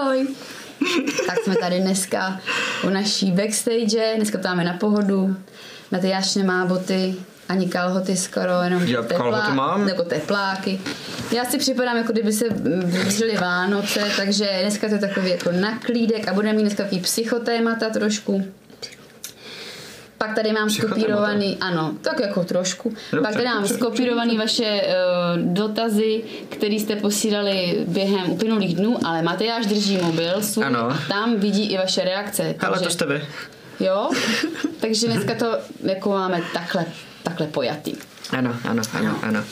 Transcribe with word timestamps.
Ahoj! 0.00 0.26
tak 1.26 1.38
jsme 1.44 1.56
tady 1.56 1.80
dneska 1.80 2.40
u 2.86 2.88
naší 2.90 3.32
backstage, 3.32 4.12
dneska 4.16 4.38
to 4.38 4.48
máme 4.48 4.64
na 4.64 4.72
pohodu. 4.72 5.36
Matyáš 5.90 6.34
nemá 6.34 6.66
boty, 6.66 7.14
ani 7.48 7.68
kalhoty 7.68 8.16
skoro, 8.16 8.62
jenom 8.64 8.82
Já 8.82 9.02
kalhoty 9.02 9.52
mám. 9.52 9.88
jako 9.88 10.02
tepláky. 10.02 10.80
Já 11.36 11.44
si 11.44 11.58
připadám, 11.58 11.96
jako 11.96 12.12
kdyby 12.12 12.32
se 12.32 12.44
blížily 12.84 13.36
Vánoce, 13.36 14.00
takže 14.16 14.58
dneska 14.62 14.88
to 14.88 14.94
je 14.94 15.00
takový 15.00 15.30
jako 15.30 15.52
naklídek 15.52 16.28
a 16.28 16.34
budeme 16.34 16.52
mít 16.52 16.62
dneska 16.62 16.82
takový 16.82 17.00
psychotémata 17.00 17.90
trošku. 17.90 18.44
Pak 20.18 20.34
tady 20.34 20.52
mám 20.52 20.70
skopírovaný, 20.70 21.56
ano, 21.60 21.94
tak 22.02 22.20
jako 22.20 22.44
trošku. 22.44 22.88
Dobře, 23.12 23.22
Pak 23.22 23.32
tady 23.32 23.44
mám 23.44 23.62
dobře, 23.62 23.74
skopírovaný 23.74 24.30
dobře. 24.30 24.42
vaše 24.42 24.82
uh, 24.82 25.52
dotazy, 25.54 26.22
které 26.48 26.74
jste 26.74 26.96
posílali 26.96 27.84
během 27.88 28.30
uplynulých 28.30 28.76
dnů, 28.76 28.98
ale 29.06 29.22
Matyáš 29.22 29.66
drží 29.66 29.96
mobil 29.96 30.42
svůj 30.42 30.64
ano. 30.64 30.80
a 30.80 30.98
tam 31.08 31.36
vidí 31.36 31.72
i 31.72 31.76
vaše 31.76 32.04
reakce. 32.04 32.54
Ale 32.60 32.80
to 32.80 32.90
jste 32.90 33.06
vy. 33.06 33.22
Jo, 33.80 34.10
takže 34.80 35.06
dneska 35.06 35.34
to 35.34 35.58
jako 35.82 36.10
máme 36.10 36.42
takhle, 36.52 36.84
takhle 37.22 37.46
pojatý. 37.46 37.94
Ano, 38.30 38.56
ano, 38.64 38.82
ano, 38.92 39.18
ano. 39.22 39.44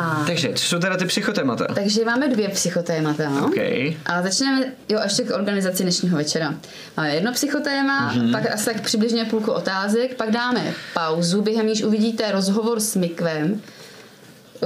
A... 0.00 0.24
Takže, 0.26 0.52
co 0.54 0.64
jsou 0.64 0.78
teda 0.78 0.96
ty 0.96 1.04
psychotémata? 1.04 1.66
Takže 1.74 2.04
máme 2.04 2.28
dvě 2.28 2.48
psychotémata. 2.48 3.28
No? 3.28 3.46
Okay. 3.46 3.96
A 4.06 4.22
začneme, 4.22 4.64
jo, 4.88 5.00
ještě 5.04 5.22
k 5.22 5.34
organizaci 5.34 5.82
dnešního 5.82 6.16
večera. 6.16 6.54
Máme 6.96 7.14
jedno 7.14 7.32
psychotéma, 7.32 8.14
mm-hmm. 8.14 8.32
pak 8.32 8.52
asi 8.52 8.64
tak 8.64 8.80
přibližně 8.80 9.24
půlku 9.24 9.52
otázek, 9.52 10.14
pak 10.14 10.30
dáme 10.30 10.74
pauzu, 10.94 11.42
během 11.42 11.66
níž 11.66 11.82
uvidíte 11.82 12.32
rozhovor 12.32 12.80
s 12.80 12.96
Mikvem, 12.96 13.60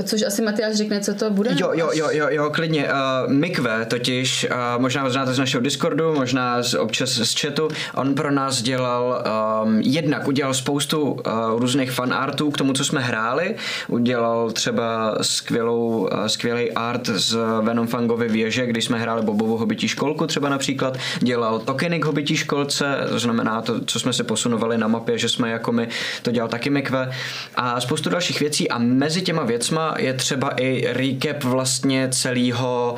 Což 0.05 0.23
asi 0.23 0.43
Matyáš 0.43 0.77
řekne, 0.77 1.01
co 1.01 1.15
to 1.15 1.31
bude? 1.31 1.51
Jo, 1.59 1.71
jo, 1.75 1.91
jo, 1.93 2.09
jo, 2.11 2.27
jo 2.31 2.51
klidně. 2.51 2.85
Uh, 2.85 3.33
Mikve 3.33 3.87
totiž, 3.87 4.47
uh, 4.51 4.83
možná 4.83 5.11
znáte 5.11 5.35
z 5.35 5.39
našeho 5.39 5.63
Discordu, 5.63 6.15
možná 6.15 6.63
z, 6.63 6.75
občas 6.75 7.11
z 7.11 7.41
chatu, 7.41 7.69
on 7.95 8.15
pro 8.15 8.31
nás 8.31 8.63
dělal, 8.63 9.25
um, 9.65 9.81
jednak 9.81 10.29
udělal 10.29 10.55
spoustu 10.55 11.01
uh, 11.11 11.21
různých 11.59 11.91
fanartů 11.91 12.51
k 12.51 12.59
tomu, 12.59 12.73
co 12.73 12.85
jsme 12.85 13.01
hráli. 13.01 13.57
Udělal 13.89 14.51
třeba 14.51 15.19
skvělou, 15.21 16.09
uh, 16.13 16.27
skvělý 16.27 16.73
art 16.73 17.07
z 17.07 17.39
Venom 17.61 17.87
Fangovy 17.87 18.29
věže, 18.29 18.67
když 18.67 18.85
jsme 18.85 18.99
hráli 18.99 19.23
Bobovu 19.23 19.57
hobití 19.57 19.89
školku 19.89 20.27
třeba 20.27 20.49
například. 20.49 20.97
Dělal 21.19 21.59
tokeny 21.59 22.01
k 22.01 22.05
hobití 22.05 22.37
školce, 22.37 22.99
to 23.09 23.19
znamená 23.19 23.63
to, 23.63 23.85
co 23.85 24.01
jsme 24.01 24.13
se 24.13 24.25
posunovali 24.25 24.79
na 24.79 24.89
mapě, 24.89 25.19
že 25.19 25.29
jsme 25.29 25.51
jako 25.51 25.73
my, 25.73 25.89
to 26.23 26.31
dělal 26.31 26.49
taky 26.49 26.71
Mikve. 26.71 27.11
A 27.55 27.81
spoustu 27.81 28.11
dalších 28.11 28.41
věcí 28.41 28.69
a 28.69 28.79
mezi 28.79 29.23
těma 29.23 29.45
věcma 29.45 29.80
téma 29.81 29.95
je 29.99 30.15
třeba 30.15 30.49
i 30.49 30.93
recap 30.93 31.45
vlastně 31.45 32.09
celého, 32.13 32.95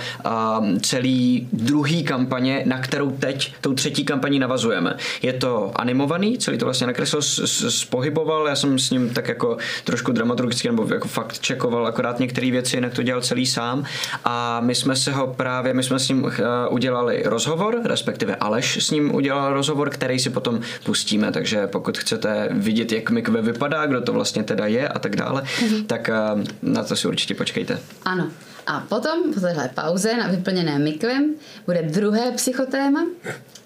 um, 0.58 0.80
celý 0.80 1.48
druhý 1.52 2.04
kampaně, 2.04 2.62
na 2.66 2.78
kterou 2.78 3.10
teď 3.10 3.54
tou 3.60 3.74
třetí 3.74 4.04
kampaní 4.04 4.38
navazujeme. 4.38 4.96
Je 5.22 5.32
to 5.32 5.72
animovaný, 5.76 6.38
celý 6.38 6.58
to 6.58 6.64
vlastně 6.64 6.86
nakreslil, 6.86 7.22
spohyboval, 7.68 8.48
já 8.48 8.56
jsem 8.56 8.78
s 8.78 8.90
ním 8.90 9.10
tak 9.10 9.28
jako 9.28 9.56
trošku 9.84 10.12
dramaturgicky 10.12 10.68
nebo 10.68 10.86
jako 10.94 11.08
fakt 11.08 11.38
čekoval 11.38 11.86
akorát 11.86 12.18
některé 12.20 12.50
věci, 12.50 12.76
jinak 12.76 12.94
to 12.94 13.02
dělal 13.02 13.22
celý 13.22 13.46
sám 13.46 13.84
a 14.24 14.60
my 14.60 14.74
jsme 14.74 14.96
se 14.96 15.12
ho 15.12 15.26
právě, 15.26 15.74
my 15.74 15.82
jsme 15.82 15.98
s 15.98 16.08
ním 16.08 16.24
uh, 16.24 16.30
udělali 16.70 17.22
rozhovor, 17.24 17.80
respektive 17.84 18.36
Aleš 18.36 18.84
s 18.84 18.90
ním 18.90 19.14
udělal 19.14 19.52
rozhovor, 19.52 19.90
který 19.90 20.18
si 20.18 20.30
potom 20.30 20.60
pustíme, 20.84 21.32
takže 21.32 21.66
pokud 21.66 21.98
chcete 21.98 22.48
vidět, 22.50 22.92
jak 22.92 23.10
Mikve 23.10 23.42
vypadá, 23.42 23.86
kdo 23.86 24.00
to 24.00 24.12
vlastně 24.12 24.42
teda 24.42 24.66
je 24.66 24.88
a 24.88 24.98
tak 24.98 25.16
dále, 25.16 25.42
mm-hmm. 25.42 25.86
tak 25.86 26.10
uh, 26.34 26.42
na 26.72 26.84
to 26.84 26.96
si 26.96 27.08
určitě 27.08 27.34
počkejte. 27.34 27.78
Ano. 28.04 28.30
A 28.66 28.80
potom 28.80 29.34
po 29.34 29.40
téhle 29.40 29.70
pauze 29.74 30.16
na 30.16 30.26
vyplněné 30.26 30.78
mikvem 30.78 31.34
bude 31.66 31.82
druhé 31.82 32.32
psychotéma, 32.32 33.06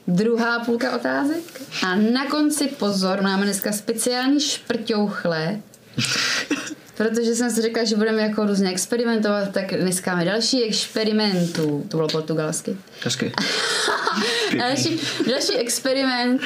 druhá 0.07 0.59
půlka 0.65 0.97
otázek 0.97 1.63
a 1.83 1.95
na 1.95 2.27
konci 2.27 2.67
pozor, 2.67 3.23
máme 3.23 3.45
dneska 3.45 3.73
speciální 3.73 4.41
šprťouchle, 4.41 5.61
protože 6.97 7.35
jsem 7.35 7.51
si 7.51 7.63
řekla, 7.63 7.85
že 7.85 7.97
budeme 7.97 8.23
jako 8.23 8.47
různě 8.47 8.71
experimentovat, 8.71 9.53
tak 9.53 9.75
dneska 9.75 10.11
máme 10.11 10.25
další 10.25 10.65
experimentu, 10.65 11.87
to 11.89 11.97
bylo 11.97 12.09
portugalsky. 12.09 12.77
Hezky. 13.03 13.33
další, 14.59 15.01
další 15.31 15.53
experiment, 15.53 16.41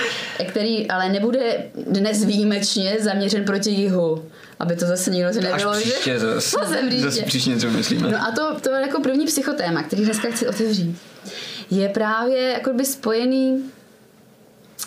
který 0.48 0.90
ale 0.90 1.08
nebude 1.08 1.66
dnes 1.74 2.24
výjimečně 2.24 2.96
zaměřen 3.00 3.44
proti 3.44 3.70
jihu 3.70 4.24
aby 4.60 4.76
to 4.76 4.86
zase 4.86 5.10
nikdo 5.10 5.32
si 5.32 5.40
nebylo, 5.40 5.70
Až 5.70 5.78
příště 5.78 6.12
že... 6.12 6.18
zase, 6.18 6.56
zase 7.00 7.22
příště 7.22 7.50
něco 7.50 7.70
myslíme. 7.70 8.08
No 8.10 8.18
a 8.18 8.30
to, 8.30 8.60
to 8.60 8.74
je 8.74 8.80
jako 8.80 9.00
první 9.00 9.26
psychotéma, 9.26 9.82
který 9.82 10.04
dneska 10.04 10.30
chci 10.30 10.48
otevřít. 10.48 10.96
Je 11.70 11.88
právě 11.88 12.48
jako 12.48 12.72
by 12.72 12.84
spojený 12.84 13.64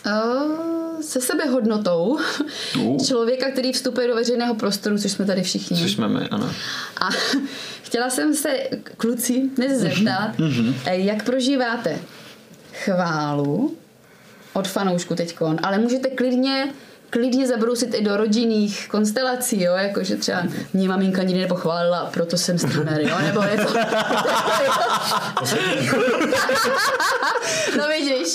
uh, 0.06 1.01
se 1.01 1.22
sebehodnotou 1.22 2.19
uh. 2.79 2.97
člověka, 3.07 3.51
který 3.51 3.72
vstupuje 3.72 4.07
do 4.07 4.16
veřejného 4.16 4.56
prostoru, 4.56 4.97
což 4.97 5.12
jsme 5.12 5.25
tady 5.25 5.44
všichni. 5.44 5.78
Což 5.78 5.91
jsme 5.91 6.07
my, 6.07 6.28
ano. 6.31 6.51
A 7.01 7.09
chtěla 7.83 8.09
jsem 8.09 8.35
se 8.35 8.50
kluci 8.97 9.50
dnes 9.56 9.79
zeptat, 9.79 10.38
mm-hmm. 10.38 10.75
jak 10.91 11.23
prožíváte 11.23 12.00
chválu 12.73 13.78
od 14.53 14.67
fanoušku 14.67 15.16
teďkon, 15.16 15.57
ale 15.63 15.78
můžete 15.78 16.09
klidně 16.09 16.73
klidně 17.13 17.47
zabrousit 17.47 17.94
i 17.94 18.03
do 18.03 18.18
rodinných 18.18 18.88
konstelací, 18.90 19.63
jo, 19.63 19.74
jakože 19.74 20.16
třeba 20.16 20.44
mě 20.74 20.90
maminka 20.90 21.24
nikdy 21.24 21.41
nepochválila, 21.41 22.09
proto 22.13 22.38
jsem 22.38 22.57
streamer, 22.57 23.01
jo, 23.01 23.16
nebo 23.22 23.44
je 23.44 23.57
to... 23.57 23.74
no 27.78 27.88
vidíš, 27.88 28.34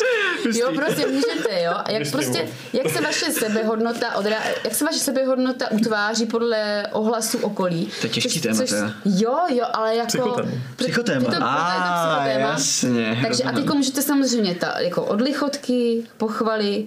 jo, 0.58 0.72
prostě 0.74 1.06
můžete, 1.06 1.62
jo, 1.62 1.72
a 1.84 1.90
jak 1.90 2.10
prostě, 2.10 2.48
jak 2.72 2.90
se 2.90 3.00
vaše 3.00 3.32
sebehodnota 3.32 4.14
odra, 4.14 4.36
jak 4.64 4.74
se 4.74 4.84
vaše 4.84 4.98
sebehodnota 4.98 5.70
utváří 5.70 6.26
podle 6.26 6.86
ohlasu 6.92 7.38
okolí. 7.38 7.90
To 8.00 8.06
je 8.06 8.10
těžký 8.10 8.40
téma, 8.40 8.56
což, 8.56 8.70
Jo, 9.04 9.38
jo, 9.48 9.64
ale 9.72 9.96
jako... 9.96 10.36
Psychotéma. 10.76 11.24
Psychotéma. 11.24 11.46
A, 11.46 12.26
jasně. 12.26 13.18
Takže 13.22 13.42
a 13.44 13.52
teď 13.52 13.66
můžete 13.66 14.02
samozřejmě 14.02 14.54
ta, 14.54 14.74
jako 14.78 15.02
odlichotky, 15.04 16.04
pochvaly, 16.16 16.86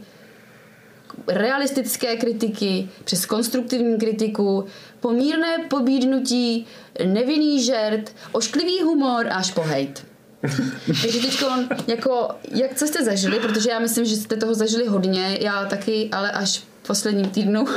realistické 1.27 2.15
kritiky, 2.15 2.89
přes 3.03 3.25
konstruktivní 3.25 3.97
kritiku, 3.97 4.65
pomírné 4.99 5.57
pobídnutí, 5.69 6.65
nevinný 7.05 7.63
žert, 7.63 8.15
ošklivý 8.31 8.81
humor 8.81 9.27
až 9.31 9.51
po 9.51 9.61
hejt. 9.61 10.05
Takže 11.01 11.19
teď 11.19 11.43
jako, 11.87 12.27
jak 12.51 12.75
co 12.75 12.87
jste 12.87 13.03
zažili, 13.03 13.39
protože 13.39 13.69
já 13.69 13.79
myslím, 13.79 14.05
že 14.05 14.15
jste 14.15 14.37
toho 14.37 14.53
zažili 14.53 14.87
hodně, 14.87 15.37
já 15.41 15.65
taky, 15.65 16.09
ale 16.11 16.31
až 16.31 16.63
posledním 16.91 17.29
týdnu. 17.29 17.65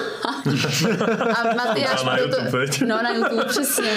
a 1.35 1.55
Matyáš... 1.55 2.05
Na 2.05 2.19
YouTube, 2.19 2.67
to, 2.79 2.87
no, 2.87 3.03
na 3.03 3.11
YouTube, 3.15 3.45
přesně. 3.45 3.91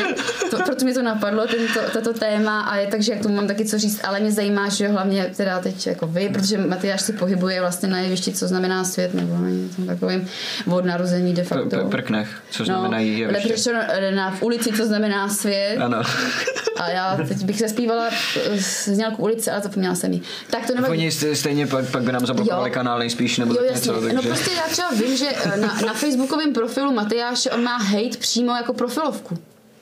To, 0.51 0.57
proto 0.57 0.85
mi 0.85 0.93
to 0.93 1.01
napadlo, 1.01 1.47
tento, 1.47 1.79
tato 1.93 2.13
téma 2.13 2.61
a 2.61 2.75
je 2.75 2.87
takže, 2.87 3.11
jak 3.11 3.21
tomu 3.21 3.35
mám 3.35 3.47
taky 3.47 3.65
co 3.65 3.77
říct, 3.79 4.01
ale 4.03 4.19
mě 4.19 4.31
zajímá, 4.31 4.69
že 4.69 4.87
hlavně 4.87 5.31
teda 5.37 5.59
teď 5.59 5.87
jako 5.87 6.07
vy, 6.07 6.29
protože 6.29 6.57
Matyáš 6.57 7.01
si 7.01 7.13
pohybuje 7.13 7.61
vlastně 7.61 7.89
na 7.89 7.99
jevišti, 7.99 8.31
co 8.31 8.47
znamená 8.47 8.83
svět, 8.83 9.13
nebo 9.13 9.37
na 9.37 9.49
něco 9.49 9.81
takovým 9.81 10.27
od 10.71 10.85
narození 10.85 11.33
de 11.33 11.43
facto. 11.43 11.65
Pr- 11.65 11.89
prknech, 11.89 12.41
co 12.49 12.65
znamená 12.65 12.97
no, 12.97 13.03
jeviště. 13.03 13.73
na 14.15 14.31
v 14.31 14.43
ulici, 14.43 14.71
co 14.71 14.85
znamená 14.85 15.29
svět. 15.29 15.77
Ano. 15.77 16.01
A 16.79 16.89
já 16.89 17.17
teď 17.27 17.43
bych 17.43 17.59
zaspívala 17.59 18.09
znělku 18.85 19.23
ulice, 19.23 19.51
ale 19.51 19.61
zapomněla 19.61 19.95
jsem 19.95 20.13
ji. 20.13 20.21
Tak 20.49 20.67
to 20.67 20.75
nebo... 20.75 20.87
Oni 20.87 21.11
stejně 21.11 21.67
pak, 21.67 21.85
pak 21.91 22.03
by 22.03 22.11
nám 22.11 22.25
zablokovali 22.25 22.71
kanál 22.71 22.99
nejspíš, 22.99 23.37
nebo 23.37 23.53
jo, 23.53 23.59
jasně. 23.63 23.91
něco. 23.91 24.01
Takže... 24.01 24.15
No 24.15 24.21
prostě 24.21 24.51
já 24.55 24.63
třeba 24.71 24.89
vím, 24.89 25.06
že 25.15 25.27
eh, 25.29 25.57
na, 25.57 25.81
na 25.85 25.93
facebookovém 25.93 26.53
profilu 26.53 26.91
Matyáše 26.93 27.49
on 27.49 27.63
má 27.63 27.77
hate 27.77 28.17
přímo 28.19 28.55
jako 28.55 28.73
profilovku. 28.73 29.37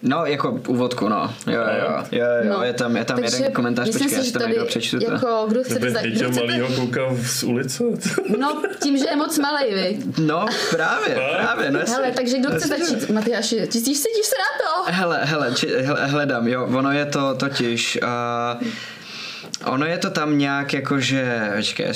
No, 0.06 0.26
jako 0.26 0.60
úvodku, 0.68 1.10
no. 1.10 1.34
Jo, 1.48 1.54
jo, 1.54 2.04
jo, 2.12 2.26
jo, 2.44 2.54
no. 2.58 2.64
je 2.64 2.74
tam, 2.74 2.98
je 2.98 3.06
tam 3.06 3.20
Takže 3.20 3.38
jeden 3.38 3.52
komentář, 3.52 3.92
počkej, 3.92 4.18
já 4.18 4.24
si 4.24 4.32
to 4.32 4.48
někdo 4.48 4.66
přečtu. 4.66 4.98
Jako, 5.04 5.46
kdo 5.48 5.64
chce 5.64 5.92
za, 5.92 6.02
kdo 6.02 6.32
malýho 6.32 6.68
kluka 6.68 7.02
z 7.24 7.44
ulice? 7.44 7.84
No, 8.40 8.62
tím, 8.84 8.98
že 8.98 9.06
je 9.10 9.16
moc 9.16 9.40
malej, 9.40 9.74
vy. 9.74 10.00
No, 10.24 10.46
právě, 10.72 11.16
právě. 11.42 11.72
No, 11.72 11.80
hele, 11.88 12.12
takže 12.12 12.38
kdo 12.38 12.50
chce 12.50 12.68
začít? 12.68 13.10
Matyáši, 13.10 13.68
cítíš 13.68 13.98
se, 13.98 14.10
se 14.24 14.36
na 14.38 14.66
to? 14.66 14.92
Hele, 14.92 15.20
hele, 15.24 15.52
či, 15.56 15.68
hele, 15.68 16.08
hledám, 16.08 16.48
jo, 16.48 16.70
ono 16.74 16.92
je 16.92 17.06
to 17.06 17.36
totiž... 17.36 18.00
Uh, 18.62 18.68
Ono 19.66 19.86
je 19.86 19.98
to 19.98 20.10
tam 20.10 20.38
nějak 20.38 20.74
jako, 20.74 21.00
že, 21.00 21.52
počkej, 21.56 21.88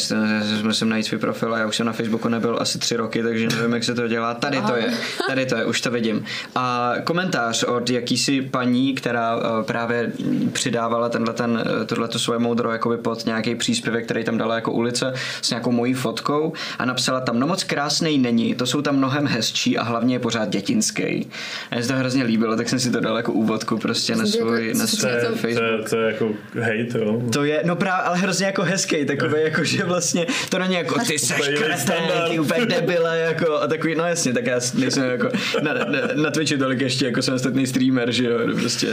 musím 0.64 0.90
najít 0.90 1.06
svůj 1.06 1.20
profil 1.20 1.54
a 1.54 1.58
já 1.58 1.66
už 1.66 1.76
jsem 1.76 1.86
na 1.86 1.94
Facebooku 1.94 2.30
nebyl 2.30 2.58
asi 2.60 2.80
tři 2.80 2.96
roky, 2.96 3.24
takže 3.24 3.48
nevím, 3.48 3.74
jak 3.74 3.84
se 3.84 3.96
to 3.96 4.08
dělá. 4.08 4.34
Tady 4.34 4.62
to 4.62 4.76
je, 4.76 4.94
tady 5.28 5.46
to 5.46 5.56
je, 5.56 5.66
už 5.66 5.82
to 5.82 5.92
vidím. 5.92 6.26
A 6.56 6.94
komentář 7.04 7.64
od 7.64 7.90
jakýsi 7.90 8.42
paní, 8.42 8.96
která 8.96 9.36
uh, 9.36 9.42
právě 9.66 10.12
přidávala 10.54 11.10
tenhle 11.10 11.34
ten, 11.34 11.64
eh, 11.82 11.86
tohleto 11.86 12.20
svoje 12.20 12.40
moudro 12.40 12.72
jakoby 12.72 12.98
pod 12.98 13.26
nějaký 13.26 13.56
příspěvek, 13.56 14.06
který 14.06 14.24
tam 14.24 14.38
dala 14.38 14.56
jako 14.56 14.72
ulice 14.72 15.14
s 15.42 15.50
nějakou 15.50 15.72
mojí 15.72 15.94
fotkou 15.94 16.54
a 16.80 16.86
napsala 16.86 17.22
tam, 17.22 17.40
no 17.40 17.48
moc 17.48 17.64
krásný 17.64 18.18
není, 18.18 18.56
to 18.56 18.66
jsou 18.66 18.82
tam 18.82 18.98
mnohem 18.98 19.28
hezčí 19.28 19.78
a 19.78 19.84
hlavně 19.84 20.16
je 20.16 20.20
pořád 20.20 20.50
dětinský. 20.50 21.30
A 21.72 21.76
mě 21.76 21.84
se 21.84 21.90
to 21.90 21.96
hrozně 21.96 22.24
líbilo, 22.24 22.56
tak 22.56 22.70
jsem 22.70 22.80
si 22.80 22.92
to 22.92 23.00
dal 23.00 23.18
jako 23.18 23.34
úvodku 23.34 23.78
prostě 23.78 24.16
na 24.16 24.26
svůj, 24.26 24.74
na 24.74 24.88
svůj 24.88 25.12
Facebook. 25.36 25.56
To 25.56 25.64
je, 25.64 25.84
to 25.90 25.96
je 25.96 26.12
jako 26.12 26.30
hate, 26.56 27.00
jo? 27.00 27.22
To 27.34 27.44
je 27.44 27.59
je, 27.62 27.68
no 27.68 27.76
právě, 27.76 28.04
ale 28.06 28.18
hrozně 28.18 28.46
jako 28.46 28.64
hezký, 28.64 29.06
takový 29.06 29.34
jako, 29.44 29.64
že 29.64 29.84
vlastně 29.84 30.26
to 30.50 30.60
není 30.60 30.76
jako 30.76 31.00
ty 31.08 31.20
seš 31.20 31.38
kretén, 31.58 31.78
standard. 31.80 32.30
ty 32.32 32.40
úplně 32.40 32.66
debile, 32.66 33.20
jako 33.20 33.54
a 33.62 33.68
takový, 33.68 33.96
no 33.96 34.04
jasně, 34.08 34.34
tak 34.34 34.46
já 34.46 34.60
nejsem 34.74 35.04
jako 35.04 35.30
na, 35.62 35.74
na, 35.74 35.84
na 36.24 36.32
Twitchi 36.32 36.58
tolik 36.58 36.82
ještě 36.82 37.06
jako 37.06 37.22
samostatný 37.22 37.68
streamer, 37.68 38.12
že 38.12 38.26
jo, 38.26 38.40
prostě 38.60 38.88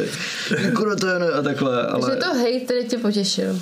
kretén 0.74 1.24
a 1.38 1.42
takhle, 1.42 1.76
Takže 1.92 1.92
ale 2.06 2.16
to 2.16 2.34
hejt, 2.34 2.64
který 2.64 2.84
tě 2.88 2.98
potěšil. 2.98 3.60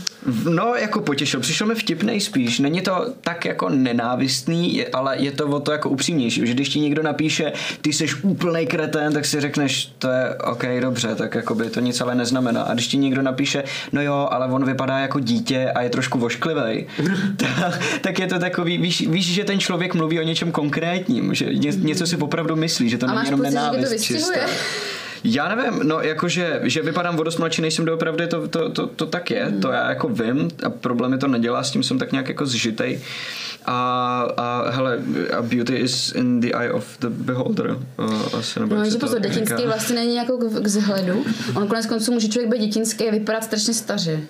no 0.50 0.74
jako 0.74 1.00
potěšil, 1.00 1.40
přišel 1.40 1.66
mi 1.66 1.74
vtipnej 1.74 2.20
spíš, 2.20 2.58
není 2.58 2.80
to 2.80 3.06
tak 3.20 3.44
jako 3.44 3.68
nenávistný, 3.68 4.76
je- 4.76 4.88
ale 4.92 5.16
je 5.18 5.30
to 5.32 5.46
o 5.46 5.60
to 5.60 5.72
jako 5.72 5.88
upřímnější, 5.88 6.46
že 6.46 6.52
když 6.54 6.68
ti 6.68 6.80
někdo 6.80 7.02
napíše, 7.02 7.52
ty 7.82 7.92
jsi 7.92 8.06
úplnej 8.22 8.66
kretén, 8.66 9.12
tak 9.12 9.24
si 9.24 9.40
řekneš, 9.40 9.92
to 9.98 10.08
je 10.08 10.34
ok, 10.44 10.64
dobře, 10.80 11.14
tak 11.14 11.34
jako 11.34 11.54
by 11.54 11.70
to 11.70 11.80
nic 11.80 12.00
ale 12.00 12.14
neznamená. 12.14 12.62
A 12.62 12.74
když 12.74 12.86
ti 12.86 12.96
někdo 12.96 13.22
napíše, 13.22 13.64
no 13.92 14.02
jo, 14.02 14.28
ale 14.30 14.46
on 14.46 14.64
vypadá 14.64 14.93
jako 14.98 15.20
dítě 15.20 15.70
a 15.74 15.82
je 15.82 15.90
trošku 15.90 16.18
vošklivej, 16.18 16.86
tak, 17.36 17.80
tak 18.00 18.18
je 18.18 18.26
to 18.26 18.38
takový, 18.38 18.78
víš, 18.78 19.06
víš, 19.08 19.32
že 19.32 19.44
ten 19.44 19.58
člověk 19.60 19.94
mluví 19.94 20.20
o 20.20 20.22
něčem 20.22 20.52
konkrétním, 20.52 21.34
že 21.34 21.44
ně, 21.44 21.70
něco 21.76 22.06
si 22.06 22.16
opravdu 22.16 22.56
myslí, 22.56 22.88
že 22.88 22.98
to 22.98 23.06
není 23.06 23.20
jenom 23.24 23.40
pocit, 23.40 23.54
nenávist 23.54 24.04
čistá. 24.04 24.40
Já 25.24 25.54
nevím, 25.54 25.80
no 25.88 26.00
jakože, 26.00 26.60
že 26.62 26.82
vypadám 26.82 27.18
o 27.18 27.22
dost 27.22 27.38
mladší, 27.38 27.62
nejsem 27.62 27.84
doopravdy, 27.84 28.26
to, 28.26 28.48
to, 28.48 28.70
to, 28.70 28.86
to 28.86 29.06
tak 29.06 29.30
je, 29.30 29.52
to 29.62 29.72
já 29.72 29.88
jako 29.88 30.08
vím 30.08 30.50
a 30.66 30.70
problémy 30.70 31.18
to 31.18 31.28
nedělá, 31.28 31.62
s 31.62 31.70
tím 31.70 31.82
jsem 31.82 31.98
tak 31.98 32.12
nějak 32.12 32.28
jako 32.28 32.46
zžitej. 32.46 33.00
A, 33.66 34.20
a 34.36 34.70
hele, 34.70 34.98
a 35.38 35.42
beauty 35.42 35.76
is 35.76 36.12
in 36.12 36.40
the 36.40 36.56
eye 36.58 36.72
of 36.72 36.98
the 37.00 37.08
beholder. 37.08 37.76
Uh, 37.98 38.38
asi, 38.38 38.60
nebo 38.60 38.74
No, 38.74 38.90
že 38.90 38.98
pozor, 38.98 39.20
dětinský 39.20 39.62
vlastně 39.66 39.94
není 39.94 40.16
jako 40.16 40.38
k, 40.38 40.62
k 40.62 40.66
zhledu. 40.66 41.24
On 41.56 41.68
konec 41.68 41.86
konců 41.86 42.12
může 42.12 42.28
člověk 42.28 42.52
být 42.52 42.66
dětinský 42.66 43.08
a 43.08 43.10
vypadat 43.10 43.44
strašně 43.44 43.74
staře. 43.74 44.20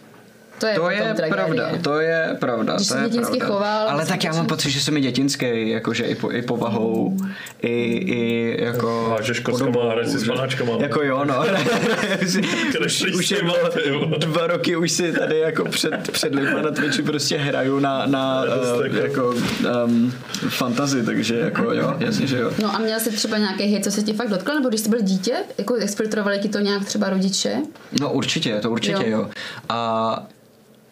To 0.64 0.90
je, 0.90 0.99
To 0.99 1.06
je 1.06 1.14
tragédie. 1.14 1.31
pravda, 1.31 1.70
to 1.82 2.00
je 2.00 2.37
pravda. 2.40 2.75
Když 2.76 2.88
to 2.88 2.94
se 2.94 3.00
je 3.00 3.08
dětinsky 3.08 3.38
pravda. 3.38 3.55
choval, 3.55 3.88
Ale 3.88 4.06
tak 4.06 4.25
já 4.25 4.32
mám 4.32 4.46
pocit, 4.46 4.70
že 4.70 4.81
jsem 4.81 4.96
i 4.96 5.00
dětinský, 5.00 5.70
jakože 5.70 6.05
i, 6.05 6.14
po, 6.14 6.31
i 6.31 6.43
povahou, 6.43 7.16
i, 7.62 7.69
i 7.94 8.56
jako... 8.64 9.06
Hážeš 9.11 9.40
kockama 9.40 9.90
hraješ 9.90 10.08
si 10.08 10.19
s 10.19 10.26
panáčkama. 10.26 10.72
Jako 10.78 11.02
jo, 11.02 11.25
no. 11.25 11.44
už, 13.14 13.31
je 13.31 13.38
dva 14.19 14.46
roky 14.46 14.76
už 14.76 14.90
si 14.93 15.12
tady 15.12 15.38
jako 15.38 15.64
před, 15.64 16.11
před 16.12 16.34
lidma 16.34 16.62
na 16.62 16.70
Twitchi 16.70 17.02
prostě 17.02 17.37
hraju 17.37 17.78
na, 17.78 18.06
na 18.06 18.43
uh, 18.78 18.96
jako 18.96 19.34
um, 19.84 20.12
fantazy, 20.49 21.05
takže 21.05 21.38
jako 21.38 21.72
jo, 21.72 21.94
jasně, 21.99 22.26
že 22.26 22.38
jo. 22.38 22.50
No 22.62 22.75
a 22.75 22.78
měl 22.78 23.00
jsi 23.00 23.11
třeba 23.11 23.38
nějaký 23.38 23.64
hit, 23.64 23.84
co 23.84 23.90
se 23.90 24.02
ti 24.02 24.12
fakt 24.12 24.28
dotkl, 24.31 24.55
nebo 24.55 24.69
když 24.69 24.81
jsi 24.81 24.88
byl 24.88 25.00
dítě, 25.00 25.34
jako 25.58 25.75
exfiltrovali 25.75 26.38
ti 26.38 26.49
to 26.49 26.58
nějak 26.58 26.84
třeba 26.84 27.11
rodiče? 27.11 27.56
No 28.00 28.12
určitě, 28.12 28.61
to 28.61 28.70
určitě 28.70 28.93
jo. 29.11 29.11
Jo. 29.11 29.19
jo. 29.19 29.31
A 29.69 30.26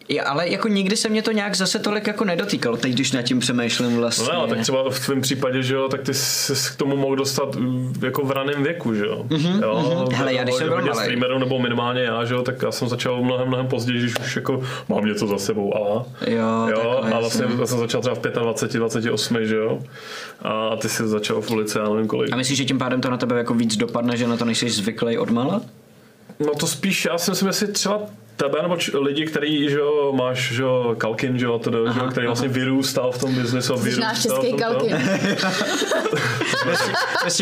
je, 0.09 0.21
ale 0.21 0.49
jako 0.49 0.67
nikdy 0.67 0.97
se 0.97 1.09
mě 1.09 1.21
to 1.21 1.31
nějak 1.31 1.55
zase 1.55 1.79
tolik 1.79 2.07
jako 2.07 2.25
nedotýkalo, 2.25 2.77
teď 2.77 2.93
když 2.93 3.11
nad 3.11 3.21
tím 3.21 3.39
přemýšlím 3.39 3.97
vlastně. 3.97 4.33
No 4.33 4.47
tak 4.47 4.61
třeba 4.61 4.89
v 4.89 5.05
tvém 5.05 5.21
případě, 5.21 5.63
že 5.63 5.75
jo, 5.75 5.87
tak 5.89 6.01
ty 6.01 6.13
jsi 6.13 6.53
k 6.73 6.75
tomu 6.75 6.97
mohl 6.97 7.15
dostat 7.15 7.55
mm, 7.55 7.93
jako 8.01 8.25
v 8.25 8.31
raném 8.31 8.63
věku, 8.63 8.93
že 8.93 9.05
jo. 9.05 9.25
Mm-hmm, 9.27 9.63
jo 9.63 10.07
Hele, 10.13 10.33
já 10.33 10.43
když 10.43 10.55
jsem 10.55 10.67
byl 10.67 10.81
malej. 10.81 10.93
streamerů, 10.93 11.39
nebo 11.39 11.59
minimálně 11.59 12.01
já, 12.01 12.25
že 12.25 12.33
jo, 12.33 12.41
tak 12.41 12.61
já 12.61 12.71
jsem 12.71 12.87
začal 12.87 13.23
mnohem, 13.23 13.47
mnohem 13.47 13.67
později, 13.67 13.99
když 13.99 14.19
už 14.19 14.35
jako 14.35 14.61
mám 14.89 15.05
něco 15.05 15.27
za 15.27 15.37
sebou, 15.37 15.75
ale. 15.75 16.03
Jo, 16.27 16.67
jo 16.69 17.01
a 17.13 17.19
vlastně 17.19 17.45
já 17.59 17.65
jsem 17.65 17.79
začal 17.79 18.01
třeba 18.01 18.15
v 18.15 18.41
25, 18.41 18.79
28, 18.79 19.45
že 19.45 19.55
jo. 19.55 19.79
A 20.41 20.75
ty 20.75 20.89
jsi 20.89 21.07
začal 21.07 21.41
v 21.41 21.51
ulici, 21.51 21.77
já 21.77 21.89
nevím 21.89 22.07
kolik. 22.07 22.33
A 22.33 22.35
myslíš, 22.35 22.57
že 22.57 22.65
tím 22.65 22.77
pádem 22.77 23.01
to 23.01 23.09
na 23.09 23.17
tebe 23.17 23.37
jako 23.37 23.53
víc 23.53 23.77
dopadne, 23.77 24.17
že 24.17 24.27
na 24.27 24.37
to 24.37 24.45
nejsi 24.45 24.69
zvyklý 24.69 25.17
odmala? 25.17 25.61
No 26.39 26.55
to 26.55 26.67
spíš, 26.67 27.05
já 27.05 27.17
si 27.17 27.45
myslím, 27.45 27.73
třeba 27.73 27.99
tebe 28.35 28.61
nebo 28.61 28.77
č- 28.77 28.97
lidi, 28.97 29.25
který, 29.25 29.69
že 29.69 29.77
jo, 29.79 30.11
máš, 30.15 30.51
že 30.53 30.61
jo, 30.63 30.95
Kalkin, 30.97 31.39
že 31.39 31.45
jo, 31.45 31.59
to, 31.59 31.71
že 31.93 31.99
jo, 31.99 32.07
který 32.11 32.27
vlastně 32.27 32.47
vyrůstal 32.49 33.11
v 33.11 33.17
tom 33.17 33.35
biznesu. 33.35 33.77
Jsi 33.77 33.83
vyrůstal 33.83 34.07
náš 34.09 34.21
český 34.23 34.49
tom- 34.49 34.59
kalkin. 34.59 34.97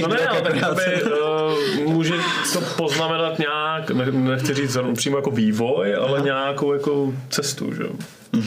No 0.02 0.08
ne, 0.08 0.28
ale 0.28 0.42
tak 0.42 0.56
jakoby, 0.56 1.04
uh, 1.04 1.92
může 1.94 2.14
to 2.54 2.62
poznamenat 2.78 3.40
nějak, 3.40 3.92
ne, 3.92 4.06
nechci 4.12 4.54
říct 4.54 4.78
přímo 4.96 5.18
jako 5.18 5.32
vývoj, 5.32 5.96
ale 5.96 6.22
nějakou 6.22 6.74
jako 6.74 7.14
cestu, 7.30 7.74
že 7.74 7.84
jo. 7.84 7.90
Jo, 8.34 8.42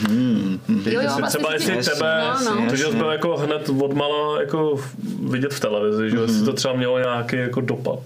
jo, 0.85 1.01
Jestli 1.01 1.21
vlastně 1.21 1.27
třeba 1.27 1.53
jestli 1.53 1.93
tebe, 1.93 2.23
no, 2.45 2.55
no. 2.55 2.69
to, 2.69 2.75
že 2.75 2.83
jsi 2.85 2.95
byl 2.95 3.09
jako 3.09 3.37
hned 3.37 3.69
odmala 3.81 4.39
jako 4.41 4.79
vidět 5.29 5.53
v 5.53 5.59
televizi, 5.59 6.09
že 6.09 6.15
jo, 6.15 6.21
jestli 6.21 6.45
to 6.45 6.53
třeba 6.53 6.73
mělo 6.73 6.99
nějaký 6.99 7.35
jako 7.35 7.61
dopad. 7.61 7.99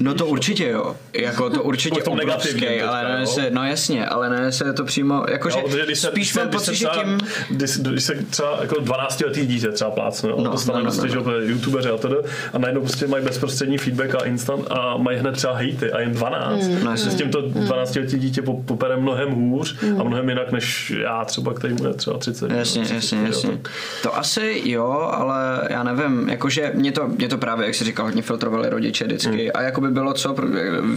No 0.00 0.14
to 0.14 0.26
určitě 0.26 0.68
jo, 0.68 0.96
jako 1.12 1.50
to 1.50 1.62
určitě 1.62 2.00
V 2.00 2.04
tom 2.04 2.18
obrovský, 2.22 2.80
ale 2.80 3.04
ne 3.14 3.20
jo? 3.20 3.26
se, 3.26 3.50
no 3.50 3.64
jasně, 3.66 4.06
ale 4.06 4.30
ne 4.30 4.52
se 4.52 4.72
to 4.72 4.84
přímo, 4.84 5.24
jakože 5.30 5.58
Jo, 5.58 5.64
protože 5.68 5.84
když 5.86 5.98
se, 5.98 6.06
spíš 6.06 6.18
když 6.20 6.32
se- 6.32 6.40
mám 6.40 6.48
když 6.48 6.60
se 6.60 6.66
pocit, 6.70 6.78
že 6.78 6.86
třeba, 6.86 7.04
tím, 7.04 7.18
Když, 7.50 7.76
když 7.78 8.04
se 8.04 8.14
třeba 8.30 8.58
jako 8.60 8.80
12 8.80 9.20
letý 9.20 9.46
dítě 9.46 9.68
třeba 9.68 9.90
plácne, 9.90 10.30
No, 10.30 10.36
no, 10.44 10.50
dostane 10.50 10.78
no, 10.78 10.84
no, 10.84 10.90
prostě, 10.90 11.16
no, 11.16 11.24
že 11.24 11.30
jo, 11.30 11.40
youtubeři 11.40 11.88
a 11.88 11.96
tedy, 11.96 12.14
a 12.52 12.58
najednou 12.58 12.80
prostě 12.80 13.06
mají 13.06 13.24
bezprostřední 13.24 13.78
feedback 13.78 14.14
a 14.14 14.24
instant 14.24 14.66
a 14.70 14.96
mají 14.96 15.18
hned 15.18 15.32
třeba 15.32 15.54
hejty 15.54 15.92
a 15.92 16.00
jen 16.00 16.12
12. 16.12 16.62
Hmm. 16.62 16.84
No, 16.84 16.90
No, 16.90 16.96
s 16.96 17.14
tím 17.14 17.30
to 17.30 17.40
12 17.42 17.96
letý 17.96 18.18
dítě 18.18 18.42
po- 18.42 18.62
popere 18.62 18.96
mnohem 18.96 19.30
hůř 19.30 19.76
a 20.00 20.02
mnohem 20.02 20.28
jinak 20.28 20.52
než 20.52 20.92
já 21.02 21.24
třeba, 21.24 21.54
který 21.54 21.74
mu 21.74 21.86
je 21.86 21.94
třeba 21.94 22.18
30. 22.18 22.50
Jasně, 22.50 22.80
jo, 22.80 22.84
30, 22.84 22.94
jasně, 22.94 23.18
jo, 23.18 23.24
jasně. 23.26 23.50
tak- 23.50 23.70
To 24.02 24.16
asi 24.16 24.62
jo, 24.64 25.10
ale 25.12 25.60
já 25.70 25.82
nevím, 25.82 26.28
jakože 26.28 26.70
mě 26.74 26.92
to, 26.92 27.08
mě 27.08 27.28
to 27.28 27.38
právě, 27.38 27.66
jak 27.66 27.74
jsi 27.74 27.84
říkal, 27.84 28.06
hodně 28.06 28.22
filtrovali 28.22 28.68
rodiče 28.70 29.04
vždycky. 29.04 29.28
Hmm. 29.42 29.50
A 29.54 29.62
jako 29.62 29.80
by 29.80 29.90
bylo 29.90 30.12
co, 30.12 30.34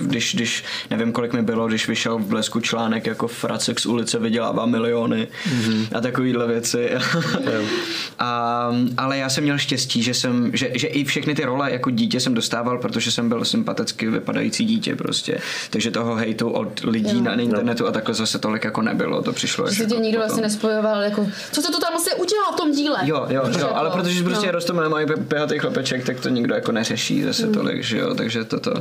když, 0.02 0.36
když, 0.36 0.64
nevím 0.90 1.12
kolik 1.12 1.34
mi 1.34 1.42
bylo, 1.42 1.68
když 1.68 1.88
vyšel 1.88 2.18
v 2.18 2.26
Blesku 2.26 2.60
článek 2.60 3.06
jako 3.06 3.28
Fracek 3.28 3.80
z 3.80 3.86
ulice 3.86 4.20
vydělává 4.20 4.66
miliony 4.66 5.28
Hmm. 5.46 5.86
a 5.96 6.02
takovýhle 6.02 6.48
věci. 6.48 6.90
a, 8.20 8.70
ale 8.98 9.18
já 9.18 9.30
jsem 9.30 9.44
měl 9.44 9.58
štěstí, 9.58 10.04
že 10.04 10.14
jsem, 10.14 10.52
že, 10.54 10.70
že 10.76 10.88
i 10.88 11.04
všechny 11.04 11.36
ty 11.36 11.46
role 11.46 11.72
jako 11.72 11.90
dítě 11.90 12.20
jsem 12.20 12.34
dostával, 12.34 12.78
protože 12.78 13.12
jsem 13.12 13.30
byl 13.30 13.46
sympaticky 13.46 14.10
vypadající 14.10 14.66
dítě 14.66 14.96
prostě. 14.96 15.38
Takže 15.70 15.92
toho 15.92 16.16
hejtu 16.16 16.50
od 16.50 16.84
lidí 16.84 17.18
Jo. 17.18 17.24
na 17.24 17.34
internetu 17.42 17.88
a 17.88 17.92
takhle 17.92 18.16
zase 18.16 18.40
tolik 18.40 18.64
jako 18.64 18.82
nebylo, 18.82 19.22
to 19.22 19.34
přišlo 19.34 19.72
Že 19.72 19.86
tě 19.90 19.96
jako 19.96 20.04
nikdo 20.04 20.20
vlastně 20.20 20.42
nespojoval, 20.42 21.02
jako, 21.02 21.28
co 21.52 21.62
se 21.62 21.72
to 21.72 21.80
tam 21.80 21.94
vlastně 21.94 22.14
udělal 22.14 22.52
v 22.54 22.56
tom 22.56 22.72
díle? 22.72 22.98
Jo, 23.04 23.26
jo, 23.30 23.44
Víš, 23.48 23.56
jo, 23.58 23.62
jako, 23.62 23.76
ale 23.76 23.90
protože 23.90 24.24
prostě 24.24 24.46
no. 24.46 24.52
rostou 24.52 24.74
mají 24.90 25.08
pehatý 25.28 25.60
chlapeček, 25.60 26.06
tak 26.06 26.20
to 26.20 26.30
nikdo 26.30 26.56
jako 26.56 26.72
neřeší 26.72 27.24
zase 27.24 27.44
Hmm. 27.44 27.54
tolik, 27.54 27.84
že 27.84 27.98
jo, 27.98 28.16
takže 28.16 28.44
toto. 28.44 28.74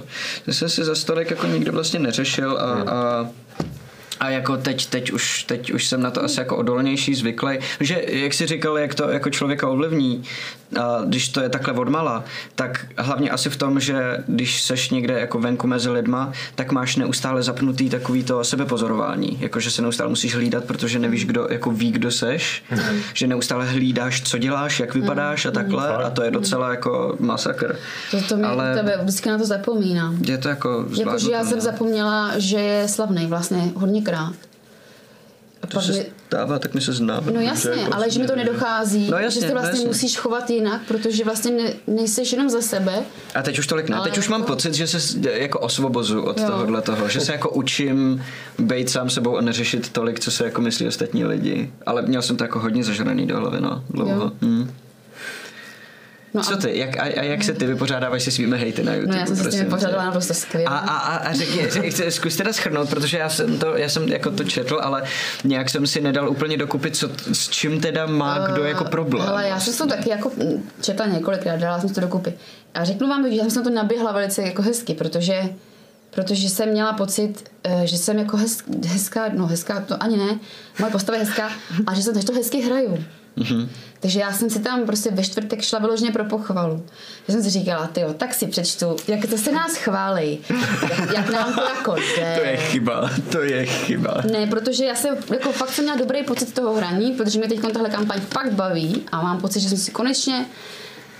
To 0.45 0.53
se 0.53 0.69
si 0.69 0.85
za 0.85 0.95
tolik 1.07 1.31
jako 1.31 1.47
nikdo 1.47 1.73
vlastně 1.73 1.99
neřešil 1.99 2.59
a, 2.61 2.75
Hmm. 2.75 2.89
a 2.89 3.29
a 4.21 4.31
jako 4.31 4.57
teď, 4.57 4.87
teď, 4.87 5.13
už, 5.13 5.43
teď 5.43 5.73
už 5.73 5.87
jsem 5.87 6.03
na 6.03 6.11
to 6.11 6.25
asi 6.25 6.41
jako 6.41 6.57
odolnější, 6.57 7.15
zvyklý. 7.15 7.59
Že 7.81 8.03
jak 8.07 8.35
jsi 8.35 8.47
říkal, 8.47 8.79
jak 8.79 8.95
to 8.95 9.11
jako 9.11 9.31
člověka 9.31 9.69
ovlivní, 9.69 10.23
a 10.81 11.01
když 11.05 11.29
to 11.29 11.41
je 11.41 11.49
takhle 11.49 11.75
odmala, 11.75 12.25
tak 12.55 12.87
hlavně 12.97 13.31
asi 13.31 13.51
v 13.51 13.57
tom, 13.57 13.81
že 13.81 14.25
když 14.27 14.63
seš 14.63 14.91
někde 14.91 15.21
jako 15.21 15.39
venku 15.39 15.67
mezi 15.67 15.91
lidma, 15.91 16.33
tak 16.55 16.73
máš 16.73 16.97
neustále 16.97 17.43
zapnutý 17.43 17.91
takový 17.91 18.25
to 18.25 18.45
sebepozorování. 18.45 19.39
Jako, 19.41 19.61
že 19.61 19.71
se 19.71 19.83
neustále 19.83 20.11
musíš 20.11 20.35
hlídat, 20.35 20.65
protože 20.65 20.99
nevíš, 20.99 21.25
kdo 21.25 21.47
jako 21.51 21.71
ví, 21.71 21.93
kdo 21.93 22.11
seš. 22.11 22.63
že 23.15 23.27
neustále 23.27 23.67
hlídáš, 23.67 24.23
co 24.23 24.39
děláš, 24.39 24.81
jak 24.81 24.95
vypadáš 24.95 25.47
a 25.47 25.51
takhle. 25.51 25.89
A 25.97 26.11
to 26.11 26.23
je 26.23 26.31
docela 26.31 26.71
jako 26.71 27.17
masakr. 27.21 27.77
To, 28.11 28.23
to 28.29 28.37
mi 28.37 28.45
Ale- 28.45 28.75
tebe 28.75 28.99
vždycky 29.03 29.29
na 29.29 29.39
to 29.39 29.45
zapomínám. 29.45 30.19
Je 30.27 30.39
to 30.39 30.49
jako 30.49 30.87
Jakože 30.99 31.31
já 31.33 31.45
jsem 31.45 31.61
zapomněla, 31.61 32.33
že 32.37 32.57
je 32.57 32.89
slavný 32.89 33.27
vlastně 33.27 33.73
hodněkrát. 34.17 34.49
A 35.63 35.67
To 35.67 35.81
se 35.81 36.07
stává, 36.27 36.59
tak 36.59 36.75
my 36.75 36.81
se 36.81 36.93
známe. 36.93 37.33
no 37.33 37.41
jasně, 37.41 37.71
jako 37.71 37.95
ale 37.95 38.11
že 38.11 38.21
mi 38.21 38.27
to 38.27 38.37
nedochází, 38.37 39.11
No 39.11 39.19
jasně, 39.19 39.41
že 39.41 39.47
se 39.49 39.55
no 39.55 39.61
vlastně 39.61 39.71
jasně. 39.79 39.87
musíš 39.89 40.17
chovat 40.19 40.51
jinak, 40.51 40.81
protože 40.89 41.25
vlastně 41.25 41.51
ne, 41.53 41.73
nejseš 41.87 42.33
jenom 42.33 42.51
za 42.51 42.61
sebe. 42.63 43.03
A 43.35 43.43
teď 43.43 43.59
už 43.59 43.67
tolik 43.67 43.89
ne. 43.89 44.01
Teď 44.05 44.19
už 44.19 44.29
mám 44.29 44.41
jako- 44.41 44.53
pocit, 44.53 44.75
že 44.75 44.87
se 44.87 45.19
jako 45.33 45.59
osvobozu 45.61 46.23
od 46.23 46.39
Jo. 46.41 46.47
tohohle 46.47 46.83
toho. 46.83 47.09
Že 47.09 47.21
se 47.21 47.33
jako 47.33 47.51
učím 47.51 48.25
být 48.59 48.91
sám 48.91 49.11
sebou 49.11 49.37
a 49.37 49.41
neřešit 49.41 49.89
tolik, 49.89 50.21
co 50.21 50.31
se 50.31 50.45
jako 50.45 50.61
myslí 50.61 50.87
ostatní 50.87 51.25
lidi. 51.25 51.73
Ale 51.87 52.03
měl 52.03 52.23
jsem 52.23 52.37
to 52.37 52.45
jako 52.45 52.59
hodně 52.59 52.85
zažraný 52.85 53.27
do 53.27 53.37
hlavy, 53.41 53.61
no. 53.61 53.85
Dlouho. 53.91 54.13
Jo. 54.23 54.33
Hm. 54.43 54.71
No 56.35 56.43
Co 56.43 56.57
ty? 56.57 56.79
Jak, 56.79 56.97
a, 56.97 57.03
a, 57.03 57.23
jak 57.23 57.45
se 57.45 57.53
ty 57.53 57.67
vypořádáváš 57.67 58.23
se 58.23 58.31
svými 58.31 58.59
hejty 58.59 58.83
na 58.85 58.95
YouTube? 58.95 59.15
No 59.15 59.21
já 59.21 59.27
jsem 59.27 59.37
se 59.37 59.51
s 59.51 59.55
tím 59.55 59.65
vypořádala 59.65 60.05
naprosto 60.05 60.35
skvěle. 60.35 60.67
A, 60.67 60.79
a, 60.79 60.97
a, 60.97 61.17
a 61.17 61.33
řekni, 61.33 61.71
řekni, 61.71 62.11
zkus 62.13 62.37
teda 62.37 62.53
schrnout, 62.53 62.91
protože 62.91 63.19
já 63.19 63.29
jsem 63.29 63.59
to, 63.59 63.77
já 63.77 63.89
jsem 63.89 64.09
jako 64.09 64.31
to 64.31 64.45
četl, 64.45 64.81
ale 64.83 65.03
nějak 65.45 65.71
jsem 65.71 65.87
si 65.87 66.01
nedal 66.01 66.31
úplně 66.31 66.57
dokupit, 66.57 66.97
co, 66.97 67.09
s 67.33 67.49
čím 67.49 67.81
teda 67.81 68.07
má 68.07 68.39
kdo 68.39 68.65
jako 68.65 68.85
problém. 68.85 69.29
Ale 69.29 69.49
já 69.49 69.61
jsem 69.61 69.75
to 69.75 69.97
taky 69.97 70.11
jako 70.11 70.33
četla 70.81 71.07
několikrát, 71.07 71.57
dala 71.57 71.81
jsem 71.81 71.95
to 71.95 72.01
dokupy. 72.01 72.35
A 72.75 72.85
řeknu 72.85 73.09
vám, 73.09 73.31
že 73.33 73.41
jsem 73.41 73.51
se 73.51 73.59
na 73.59 73.65
to 73.65 73.71
naběhla 73.71 74.13
velice 74.13 74.43
jako 74.43 74.63
hezky, 74.63 74.95
protože, 74.95 75.43
protože 76.11 76.49
jsem 76.49 76.69
měla 76.69 76.93
pocit, 76.93 77.51
eh, 77.65 77.87
že 77.87 77.99
jsem 77.99 78.19
jako 78.19 78.37
hez, 78.37 78.59
hezká, 78.87 79.29
no 79.33 79.47
hezká 79.47 79.81
to 79.81 80.03
ani 80.03 80.17
ne, 80.17 80.39
moje 80.79 80.93
postava 80.93 81.19
je 81.19 81.25
hezká, 81.25 81.51
ale 81.87 81.97
že, 81.97 82.03
jsem, 82.03 82.21
že 82.21 82.27
to 82.27 82.33
hezky 82.33 82.61
hraju. 82.61 83.05
Mhm. 83.37 83.69
Takže 84.01 84.21
já 84.21 84.33
jsem 84.33 84.51
si 84.51 84.59
tam 84.59 84.87
prostě 84.87 85.11
ve 85.11 85.23
čtvrtek 85.23 85.63
šla 85.63 85.79
vyloženě 85.79 86.13
pro 86.13 86.25
pochvalu. 86.25 86.87
Já 87.29 87.35
jsem 87.35 87.43
si 87.43 87.51
říkala, 87.51 87.87
ty 87.87 88.05
tak 88.17 88.35
si 88.35 88.47
přečtu, 88.47 88.97
jak 89.09 89.27
to 89.27 89.39
se 89.39 89.53
nás 89.53 89.77
chválí, 89.77 90.41
jak, 90.83 91.13
jak 91.13 91.31
nám 91.31 91.55
to 91.55 91.63
jako 91.63 91.97
jde. 91.97 92.37
To 92.39 92.45
je 92.45 92.57
chyba, 92.57 93.11
to 93.33 93.43
je 93.43 93.67
chyba. 93.67 94.23
Ne, 94.33 94.47
protože 94.47 94.85
já 94.85 94.95
jsem 94.95 95.17
jako 95.33 95.53
fakt 95.53 95.71
jsem 95.71 95.85
měla 95.85 95.99
dobrý 95.99 96.23
pocit 96.23 96.49
z 96.49 96.53
toho 96.53 96.75
hraní, 96.75 97.13
protože 97.13 97.39
mě 97.39 97.49
teď 97.49 97.61
tahle 97.73 97.91
kampaň 97.91 98.21
fakt 98.21 98.53
baví 98.53 99.03
a 99.13 99.23
mám 99.23 99.41
pocit, 99.41 99.61
že 99.61 99.69
jsem 99.69 99.79
si 99.79 99.91
konečně 99.91 100.47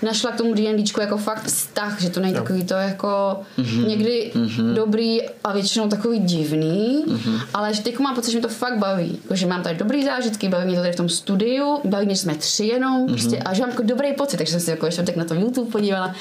našla 0.01 0.31
k 0.31 0.37
tomu 0.37 0.53
D&Dčku 0.53 1.01
jako 1.01 1.17
fakt 1.17 1.43
vztah, 1.43 2.01
že 2.01 2.09
to 2.09 2.19
není 2.19 2.33
takový 2.33 2.63
to 2.63 2.73
jako 2.73 3.39
mm-hmm. 3.57 3.87
někdy 3.87 4.31
mm-hmm. 4.35 4.73
dobrý 4.73 5.21
a 5.43 5.53
většinou 5.53 5.87
takový 5.87 6.19
divný, 6.19 7.03
mm-hmm. 7.07 7.41
ale 7.53 7.73
že 7.73 7.81
teď 7.81 7.99
mám 7.99 8.15
pocit, 8.15 8.31
že 8.31 8.37
mi 8.37 8.41
to 8.41 8.49
fakt 8.49 8.77
baví. 8.77 9.19
Jako, 9.23 9.35
že 9.35 9.47
mám 9.47 9.63
tady 9.63 9.75
dobrý 9.75 10.05
zážitky, 10.05 10.49
baví 10.49 10.65
mě 10.65 10.75
to 10.75 10.81
tady 10.81 10.93
v 10.93 10.95
tom 10.95 11.09
studiu, 11.09 11.79
baví 11.85 12.05
mě, 12.05 12.15
že 12.15 12.21
jsme 12.21 12.35
tři 12.35 12.65
jenom 12.65 13.05
mm-hmm. 13.05 13.11
prostě, 13.11 13.37
a 13.37 13.53
že 13.53 13.61
mám 13.61 13.69
jako 13.69 13.83
dobrý 13.83 14.13
pocit, 14.13 14.37
takže 14.37 14.51
jsem 14.51 14.61
si 14.61 14.69
jako 14.69 14.85
ještě 14.85 15.03
tak 15.03 15.15
na 15.15 15.25
to 15.25 15.33
YouTube 15.33 15.71
podívala 15.71 16.15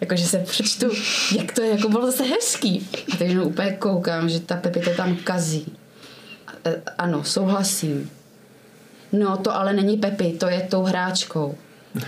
jakože 0.00 0.26
se 0.26 0.38
přečtu, 0.38 0.86
jak 1.38 1.52
to 1.52 1.62
je, 1.62 1.70
jako 1.70 1.88
bylo 1.88 2.06
zase 2.06 2.22
hezký. 2.24 2.88
A 3.12 3.16
takže 3.16 3.42
úplně 3.42 3.72
koukám, 3.72 4.28
že 4.28 4.40
ta 4.40 4.56
Pepi 4.56 4.80
to 4.80 4.90
tam 4.90 5.16
kazí. 5.16 5.72
E, 6.64 6.82
ano, 6.98 7.24
souhlasím. 7.24 8.10
No, 9.12 9.36
to 9.36 9.56
ale 9.56 9.72
není 9.72 9.96
Pepi, 9.96 10.32
to 10.32 10.48
je 10.48 10.60
tou 10.60 10.82
hráčkou. 10.82 11.54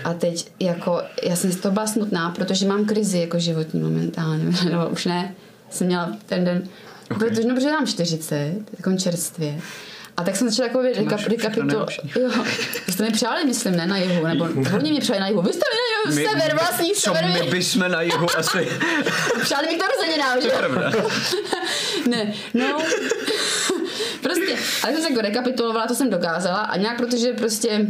A 0.03 0.13
teď 0.13 0.51
jako, 0.59 1.01
já 1.23 1.35
jsem 1.35 1.51
z 1.51 1.55
toho 1.55 1.73
byla 1.73 1.87
smutná, 1.87 2.29
protože 2.29 2.67
mám 2.67 2.85
krizi 2.85 3.19
jako 3.19 3.39
životní 3.39 3.79
momentálně, 3.79 4.45
no 4.71 4.89
už 4.89 5.05
ne, 5.05 5.35
jsem 5.69 5.87
měla 5.87 6.17
ten 6.25 6.45
den, 6.45 6.63
okay. 7.11 7.29
protože, 7.29 7.47
no, 7.47 7.55
protože 7.55 7.71
mám 7.71 7.87
40, 7.87 8.55
jako 8.77 8.97
čerstvě. 8.97 9.61
A 10.17 10.23
tak 10.23 10.35
jsem 10.35 10.49
začala 10.49 10.67
jako 10.67 10.81
rekap, 10.81 11.19
rekapitulovat. 11.19 11.89
Jo, 12.19 12.29
vy 12.87 12.93
jste 12.93 13.03
mi 13.03 13.11
přáli, 13.11 13.45
myslím, 13.45 13.75
ne 13.75 13.87
na 13.87 13.97
jihu, 13.97 14.27
nebo 14.27 14.43
oni 14.75 14.91
mi 14.91 14.99
přáli 14.99 15.19
na 15.19 15.27
jihu. 15.27 15.41
Vy 15.41 15.53
jste 15.53 15.65
mi 15.73 15.77
na 15.77 16.21
jihu, 16.21 16.29
sever, 16.29 16.55
vlastní 16.55 16.93
co 16.93 17.01
sever. 17.01 17.25
my 17.43 17.49
bychom 17.51 17.91
na 17.91 18.01
jihu 18.01 18.27
asi. 18.37 18.67
přáli 19.41 19.67
mi 19.67 19.77
to 19.77 19.85
rozeninám, 19.87 20.41
že? 20.41 20.51
ne, 22.09 22.33
no. 22.53 22.77
prostě, 24.21 24.57
ale 24.83 24.93
jsem 24.93 25.01
se 25.01 25.09
jako 25.09 25.21
rekapitulovala, 25.21 25.87
to 25.87 25.95
jsem 25.95 26.09
dokázala 26.09 26.57
a 26.57 26.77
nějak, 26.77 26.97
protože 26.97 27.33
prostě 27.33 27.87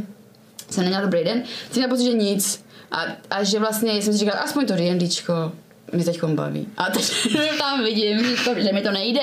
jsem 0.69 0.83
neměla 0.83 1.03
dobrý 1.03 1.23
den, 1.23 1.43
jsem 1.71 1.75
měla 1.75 1.89
pocit, 1.89 2.03
že 2.03 2.13
nic. 2.13 2.65
A, 2.91 3.01
a 3.29 3.43
že 3.43 3.59
vlastně 3.59 4.01
jsem 4.01 4.13
si 4.13 4.19
říkala, 4.19 4.39
aspoň 4.39 4.65
to 4.65 4.75
D&Dčko 4.75 5.51
mě 5.91 6.03
teď 6.05 6.23
baví. 6.23 6.67
A 6.77 6.89
teď 6.89 7.13
tam 7.57 7.83
vidím, 7.83 8.23
že, 8.23 8.43
to, 8.43 8.59
že 8.59 8.73
mi 8.73 8.81
to 8.81 8.91
nejde. 8.91 9.21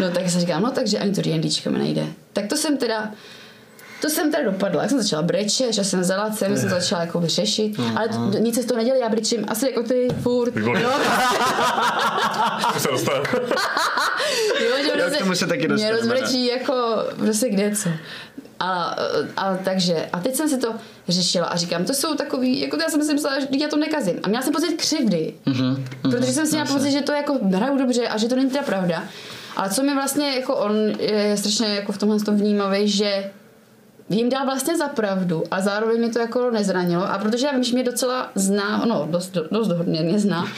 No 0.00 0.10
tak 0.10 0.30
jsem 0.30 0.40
říkala, 0.40 0.60
no 0.60 0.70
takže 0.70 0.98
ani 0.98 1.12
to 1.12 1.22
D&Dčko 1.22 1.70
mi 1.70 1.78
nejde. 1.78 2.06
Tak 2.32 2.46
to 2.46 2.56
jsem 2.56 2.76
teda 2.76 3.10
to 4.00 4.08
jsem 4.08 4.30
teda 4.30 4.50
dopadla. 4.50 4.82
Jak 4.82 4.90
jsem 4.90 5.02
začala 5.02 5.22
brečet, 5.22 5.72
že 5.72 5.84
jsem 5.84 6.00
vzala 6.00 6.30
cenu, 6.30 6.56
jsem 6.56 6.68
začala 6.68 7.00
jako 7.00 7.22
řešit, 7.24 7.78
uh-huh. 7.78 7.98
ale 7.98 8.08
t- 8.32 8.40
nic 8.40 8.54
se 8.54 8.62
z 8.62 8.66
toho 8.66 8.78
nedělí, 8.78 9.00
já 9.00 9.08
brečím 9.08 9.44
asi 9.48 9.66
jako 9.66 9.82
ty 9.82 10.08
furt. 10.22 10.54
Výborně. 10.54 10.84
No. 10.84 10.90
se 12.78 12.88
dostane. 12.88 13.18
jo, 14.68 14.76
že 14.82 15.00
já 15.00 15.10
k 15.10 15.18
tomu 15.18 15.34
se 15.34 15.46
taky 15.46 15.68
Mě 15.68 15.92
rozbrečí 15.92 16.46
jako 16.46 17.04
prostě 17.16 17.48
kde 17.48 17.76
co. 17.76 17.88
A, 18.60 18.96
a, 19.36 19.56
takže, 19.56 20.08
a 20.12 20.20
teď 20.20 20.34
jsem 20.34 20.48
si 20.48 20.58
to 20.58 20.74
řešila 21.08 21.46
a 21.46 21.56
říkám, 21.56 21.84
to 21.84 21.94
jsou 21.94 22.14
takový, 22.14 22.60
jako 22.60 22.76
já 22.82 22.88
jsem 22.88 23.02
si 23.02 23.14
myslela, 23.14 23.40
že 23.40 23.46
já 23.60 23.68
to 23.68 23.76
nekazím. 23.76 24.20
A 24.22 24.28
měla 24.28 24.42
jsem 24.42 24.52
pocit 24.52 24.76
křivdy, 24.76 25.34
mm-hmm, 25.46 25.84
protože 26.02 26.32
jsem 26.32 26.46
si 26.46 26.52
měla 26.52 26.66
pocit, 26.66 26.90
že 26.90 27.00
to 27.00 27.12
jako 27.12 27.38
hraju 27.52 27.78
dobře 27.78 28.08
a 28.08 28.18
že 28.18 28.28
to 28.28 28.36
není 28.36 28.50
teda 28.50 28.62
pravda. 28.62 29.04
Ale 29.56 29.70
co 29.70 29.82
mi 29.82 29.94
vlastně, 29.94 30.34
jako 30.34 30.56
on 30.56 30.72
je 30.98 31.36
strašně 31.36 31.66
jako 31.66 31.92
v 31.92 31.98
tomhle 31.98 32.20
tom 32.20 32.36
vnímavý, 32.36 32.88
že 32.88 33.30
jim 34.08 34.28
dal 34.28 34.44
vlastně 34.44 34.76
za 34.76 34.88
pravdu 34.88 35.42
a 35.50 35.60
zároveň 35.60 35.98
mě 35.98 36.08
to 36.08 36.18
jako 36.18 36.50
nezranilo. 36.50 37.12
A 37.12 37.18
protože 37.18 37.46
já 37.46 37.52
vím, 37.52 37.64
že 37.64 37.74
mě 37.74 37.84
docela 37.84 38.30
zná, 38.34 38.84
no 38.84 39.08
dost, 39.10 39.36
dost 39.50 39.68
hodně 39.68 40.00
mě 40.00 40.18
zná, 40.18 40.48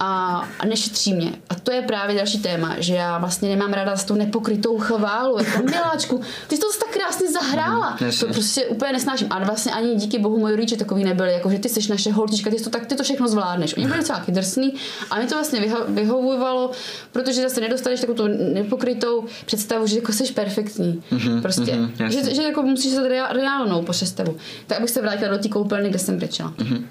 a, 0.00 0.42
a 0.58 0.66
nešetří 0.66 1.14
mě. 1.14 1.32
A 1.50 1.54
to 1.54 1.72
je 1.72 1.82
právě 1.82 2.16
další 2.16 2.38
téma, 2.38 2.74
že 2.78 2.94
já 2.94 3.18
vlastně 3.18 3.48
nemám 3.48 3.72
ráda 3.72 3.96
s 3.96 4.04
tou 4.04 4.14
nepokrytou 4.14 4.78
chválu. 4.78 5.38
Jako 5.38 5.62
miláčku, 5.62 6.20
ty 6.48 6.56
jsi 6.56 6.60
to 6.60 6.66
tak 6.84 6.94
krásně 6.94 7.30
zahrála. 7.30 7.96
Mm, 8.00 8.10
to 8.20 8.26
prostě 8.26 8.66
úplně 8.66 8.92
nesnáším. 8.92 9.26
A 9.30 9.44
vlastně 9.44 9.72
ani 9.72 9.94
díky 9.94 10.18
bohu 10.18 10.38
moji 10.38 10.56
rodiče 10.56 10.76
takový 10.76 11.04
nebyli, 11.04 11.32
jako 11.32 11.50
že 11.50 11.58
ty 11.58 11.68
jsi 11.68 11.90
naše 11.90 12.12
holčička, 12.12 12.50
ty 12.50 12.56
to, 12.56 12.70
tak, 12.70 12.86
ty 12.86 12.94
to 12.94 13.02
všechno 13.02 13.28
zvládneš. 13.28 13.76
Oni 13.76 13.86
byli 13.86 13.98
docela 13.98 14.22
drsný 14.28 14.74
a 15.10 15.18
mi 15.18 15.26
to 15.26 15.34
vlastně 15.34 15.60
vyho- 15.60 15.84
vyhovovalo, 15.88 16.70
protože 17.12 17.42
zase 17.42 17.60
nedostaneš 17.60 18.00
takovou 18.00 18.16
tu 18.16 18.26
nepokrytou 18.54 19.24
představu, 19.46 19.86
že 19.86 19.96
jako 19.96 20.12
jsi 20.12 20.32
perfektní. 20.32 21.02
Mm-hmm, 21.12 21.42
prostě. 21.42 21.72
Mm-hmm, 21.72 22.06
že, 22.08 22.34
že, 22.34 22.42
jako 22.42 22.62
musíš 22.62 22.92
se 22.92 23.08
reálnou 23.08 23.82
po 23.82 23.92
představu. 23.92 24.36
Tak 24.66 24.78
abych 24.78 24.90
se 24.90 25.02
vrátila 25.02 25.30
do 25.30 25.38
té 25.38 25.48
koupelny, 25.48 25.88
kde 25.88 25.98
jsem 25.98 26.16
brečela. 26.16 26.52
Mm-hmm. 26.58 26.82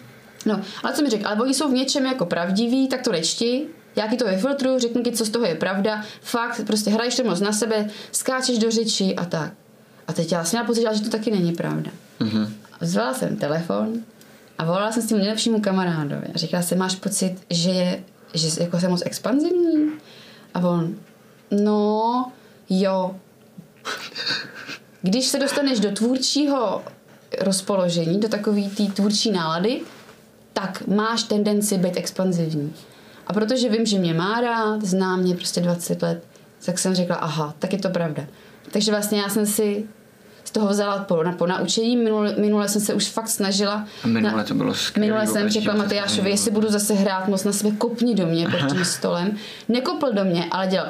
No, 0.45 0.61
ale 0.83 0.93
co 0.93 1.01
mi 1.01 1.09
řekl, 1.09 1.27
ale 1.27 1.41
oni 1.41 1.53
jsou 1.53 1.69
v 1.69 1.73
něčem 1.73 2.05
jako 2.05 2.25
pravdiví, 2.25 2.87
tak 2.87 3.01
to 3.01 3.11
nečti, 3.11 3.67
já 3.95 4.07
ti 4.07 4.17
to 4.17 4.25
vyfiltruju, 4.25 4.79
řeknu 4.79 5.03
ti, 5.03 5.11
co 5.11 5.25
z 5.25 5.29
toho 5.29 5.45
je 5.45 5.55
pravda, 5.55 6.03
fakt, 6.21 6.61
prostě 6.67 6.89
hraješ 6.89 7.15
to 7.15 7.23
moc 7.23 7.39
na 7.39 7.51
sebe, 7.51 7.89
skáčeš 8.11 8.57
do 8.57 8.71
řeči 8.71 9.15
a 9.15 9.25
tak. 9.25 9.53
A 10.07 10.13
teď 10.13 10.31
já 10.31 10.43
jsem 10.43 10.57
měla 10.57 10.67
pocit, 10.67 10.87
že 10.93 11.01
to 11.01 11.09
taky 11.09 11.31
není 11.31 11.53
pravda. 11.53 11.91
Mm-hmm. 12.19 12.49
Zvala 12.81 13.13
jsem 13.13 13.37
telefon 13.37 13.93
a 14.57 14.65
volala 14.65 14.91
jsem 14.91 15.03
s 15.03 15.07
tím 15.07 15.17
nejlepšímu 15.17 15.61
kamarádovi 15.61 16.27
a 16.35 16.37
říkala 16.37 16.63
jsem, 16.63 16.77
máš 16.77 16.95
pocit, 16.95 17.35
že 17.49 17.69
je, 17.69 18.03
že 18.33 18.63
jako 18.63 18.79
jsem 18.79 18.91
moc 18.91 19.01
expanzivní? 19.05 19.91
A 20.53 20.59
on, 20.59 20.95
no, 21.51 22.31
jo. 22.69 23.15
Když 25.01 25.25
se 25.25 25.39
dostaneš 25.39 25.79
do 25.79 25.91
tvůrčího 25.91 26.83
rozpoložení, 27.41 28.19
do 28.19 28.29
takové 28.29 28.61
té 28.61 28.83
tvůrčí 28.83 29.31
nálady, 29.31 29.81
tak 30.53 30.87
máš 30.87 31.23
tendenci 31.23 31.77
být 31.77 31.97
expanzivní. 31.97 32.73
A 33.27 33.33
protože 33.33 33.69
vím, 33.69 33.85
že 33.85 33.99
mě 33.99 34.13
má 34.13 34.41
rád, 34.41 34.81
zná 34.85 35.15
mě 35.15 35.35
prostě 35.35 35.61
20 35.61 36.01
let, 36.01 36.23
tak 36.65 36.79
jsem 36.79 36.95
řekla, 36.95 37.15
aha, 37.15 37.53
tak 37.59 37.73
je 37.73 37.79
to 37.79 37.89
pravda. 37.89 38.23
Takže 38.71 38.91
vlastně 38.91 39.19
já 39.19 39.29
jsem 39.29 39.45
si 39.45 39.85
z 40.43 40.51
toho 40.51 40.67
vzala 40.67 40.99
po, 40.99 41.23
na, 41.23 41.31
po 41.31 41.47
naučení. 41.47 41.97
Minule, 41.97 42.35
minule 42.37 42.67
jsem 42.67 42.81
se 42.81 42.93
už 42.93 43.07
fakt 43.07 43.27
snažila. 43.27 43.87
A 44.03 44.07
minule 44.07 44.37
na, 44.37 44.43
to 44.43 44.53
bylo 44.53 44.73
skvělé. 44.73 45.07
Minule 45.07 45.27
jsem 45.27 45.49
řekla 45.49 45.75
Matyášovi, 45.75 46.29
jestli 46.29 46.51
budu 46.51 46.69
zase 46.69 46.93
hrát 46.93 47.27
moc 47.27 47.43
na 47.43 47.51
sebe, 47.51 47.75
kopni 47.75 48.15
do 48.15 48.25
mě 48.25 48.47
pod 48.47 48.71
tím 48.71 48.85
stolem. 48.85 49.37
Nekopl 49.69 50.13
do 50.13 50.23
mě, 50.23 50.45
ale 50.51 50.67
dělal 50.67 50.87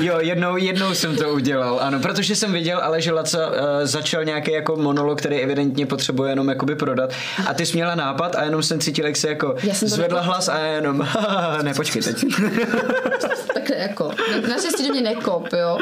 Jo, 0.00 0.18
jednou, 0.20 0.56
jednou 0.56 0.94
jsem 0.94 1.16
to 1.16 1.28
udělal, 1.32 1.80
ano, 1.82 2.00
protože 2.00 2.36
jsem 2.36 2.52
viděl, 2.52 2.80
ale 2.82 3.00
že 3.00 3.12
Laca 3.12 3.46
uh, 3.46 3.54
začal 3.82 4.24
nějaký 4.24 4.52
jako 4.52 4.76
monolog, 4.76 5.18
který 5.18 5.36
evidentně 5.36 5.86
potřebuje 5.86 6.32
jenom 6.32 6.48
jakoby 6.48 6.74
prodat 6.74 7.10
a 7.46 7.54
ty 7.54 7.66
jsi 7.66 7.76
měla 7.76 7.94
nápad 7.94 8.34
a 8.34 8.44
jenom 8.44 8.62
jsem 8.62 8.80
cítil, 8.80 9.06
jak 9.06 9.16
se 9.16 9.28
jako 9.28 9.56
zvedla 9.72 10.20
hlas 10.20 10.48
a 10.48 10.58
jenom, 10.58 11.08
ne, 11.62 11.74
počkej 11.74 12.02
teď. 12.02 12.24
tak 13.54 13.70
jako, 13.78 14.10
naštěstí 14.48 14.86
do 14.86 14.92
mě 14.92 15.02
nekop, 15.02 15.48
jo. 15.52 15.78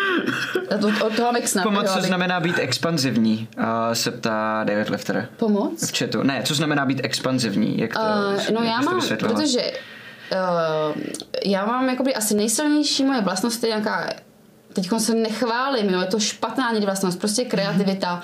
To, 0.81 1.07
od 1.07 1.17
toho 1.17 1.33
Mex 1.33 1.57
Pomoc, 1.63 1.93
co 1.93 2.01
znamená 2.01 2.41
být 2.41 2.59
expanzivní, 2.59 3.49
uh, 3.59 3.65
se 3.93 4.11
ptá 4.11 4.65
David 4.65 4.91
Lefter. 4.91 5.29
Pomoc? 5.37 5.91
V 5.91 5.99
chatu. 5.99 6.23
Ne, 6.23 6.43
co 6.45 6.55
znamená 6.55 6.87
být 6.87 7.01
expanzivní, 7.03 7.79
jak 7.79 7.93
to, 7.93 8.01
uh, 8.01 8.55
No 8.55 8.63
jak 8.63 8.75
já 8.75 8.81
mám, 8.81 9.01
protože 9.19 9.61
uh, 10.33 11.03
já 11.45 11.67
mám 11.67 11.89
jakoby 11.89 12.15
asi 12.15 12.35
nejsilnější 12.35 13.05
moje 13.05 13.21
vlastnost 13.21 13.63
je 13.63 13.69
nějaká 13.69 14.11
Teď 14.75 14.89
se 14.99 15.15
nechválím, 15.15 15.91
jo, 15.91 16.01
je 16.01 16.07
to 16.07 16.21
špatná 16.21 16.71
někdy 16.71 16.87
vlastnost, 16.87 17.19
prostě 17.19 17.45
kreativita. 17.45 18.23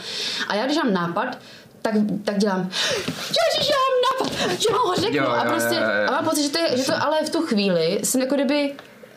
A 0.48 0.54
já 0.54 0.64
když 0.64 0.76
mám 0.76 0.92
nápad, 0.92 1.38
tak, 1.82 1.94
tak 2.24 2.38
dělám, 2.38 2.70
ježiš, 3.08 3.70
já 3.70 3.76
mám 3.86 4.00
nápad, 4.10 4.60
že 4.60 4.68
ho 4.72 4.94
řeknu. 4.94 5.16
Jo, 5.16 5.24
jo, 5.24 5.30
a 5.30 5.44
prostě, 5.44 5.74
jo, 5.74 5.80
jo, 5.80 6.02
jo. 6.02 6.08
a 6.08 6.10
mám 6.10 6.24
pocit, 6.24 6.42
že 6.42 6.48
to, 6.48 6.58
je, 6.58 6.76
že 6.76 6.84
to 6.84 7.02
ale 7.02 7.24
v 7.24 7.30
tu 7.30 7.40
chvíli 7.40 8.00
jsem 8.02 8.20
jako 8.20 8.34
kdyby 8.34 8.74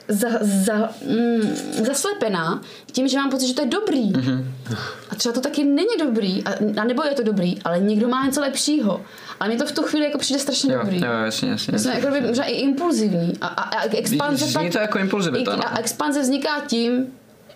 za, 0.07 0.29
za, 0.41 0.89
mm, 1.05 1.55
zaslepená 1.85 2.61
tím, 2.91 3.07
že 3.07 3.17
mám 3.17 3.29
pocit, 3.29 3.47
že 3.47 3.53
to 3.53 3.61
je 3.61 3.67
dobrý. 3.67 4.13
Mm-hmm. 4.13 4.45
A 5.09 5.15
třeba 5.15 5.33
to 5.33 5.41
taky 5.41 5.63
není 5.63 5.97
dobrý, 5.99 6.43
a, 6.43 6.51
a 6.81 6.83
nebo 6.83 7.03
je 7.03 7.13
to 7.13 7.23
dobrý, 7.23 7.61
ale 7.63 7.79
někdo 7.79 8.07
má 8.07 8.25
něco 8.25 8.41
lepšího. 8.41 9.01
Ale 9.39 9.49
mi 9.49 9.57
to 9.57 9.65
v 9.65 9.71
tu 9.71 9.83
chvíli 9.83 10.05
jako 10.05 10.17
přijde 10.17 10.39
strašně 10.39 10.73
jo, 10.73 10.79
dobrý. 10.79 11.01
Jo, 11.01 11.11
jasně, 11.25 11.49
jasně. 11.49 11.79
Jsem 11.79 11.93
jako 11.93 12.07
by, 12.07 12.21
možná 12.21 12.45
i 12.45 12.53
impulzivní. 12.53 13.33
A, 13.41 13.47
a, 13.47 13.61
a 13.79 13.95
expanze 13.97 14.45
Zní 14.45 14.69
to 14.69 14.79
jako 14.79 14.99
impulzivita, 14.99 15.55
no. 15.55 15.67
A 15.67 15.77
expanze 15.77 16.21
vzniká 16.21 16.59
tím, 16.67 17.07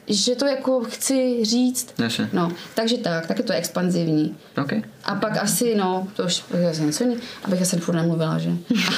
že 0.08 0.36
to 0.36 0.46
jako 0.46 0.84
chci 0.84 1.46
říct. 1.46 1.94
Jasně. 1.98 2.30
No, 2.34 2.52
takže 2.76 2.98
tak, 2.98 3.28
tak 3.28 3.38
je 3.38 3.44
to 3.44 3.54
expanzivní. 3.54 4.36
Okay. 4.62 4.82
A 5.04 5.16
pak 5.16 5.38
asi, 5.38 5.76
no, 5.76 6.08
to 6.16 6.24
už 6.24 6.44
je 6.60 6.86
něco 6.86 7.04
jiný, 7.04 7.18
abych 7.44 7.62
asi 7.62 7.78
furt 7.78 7.96
nemluvila, 7.96 8.38
že? 8.38 8.50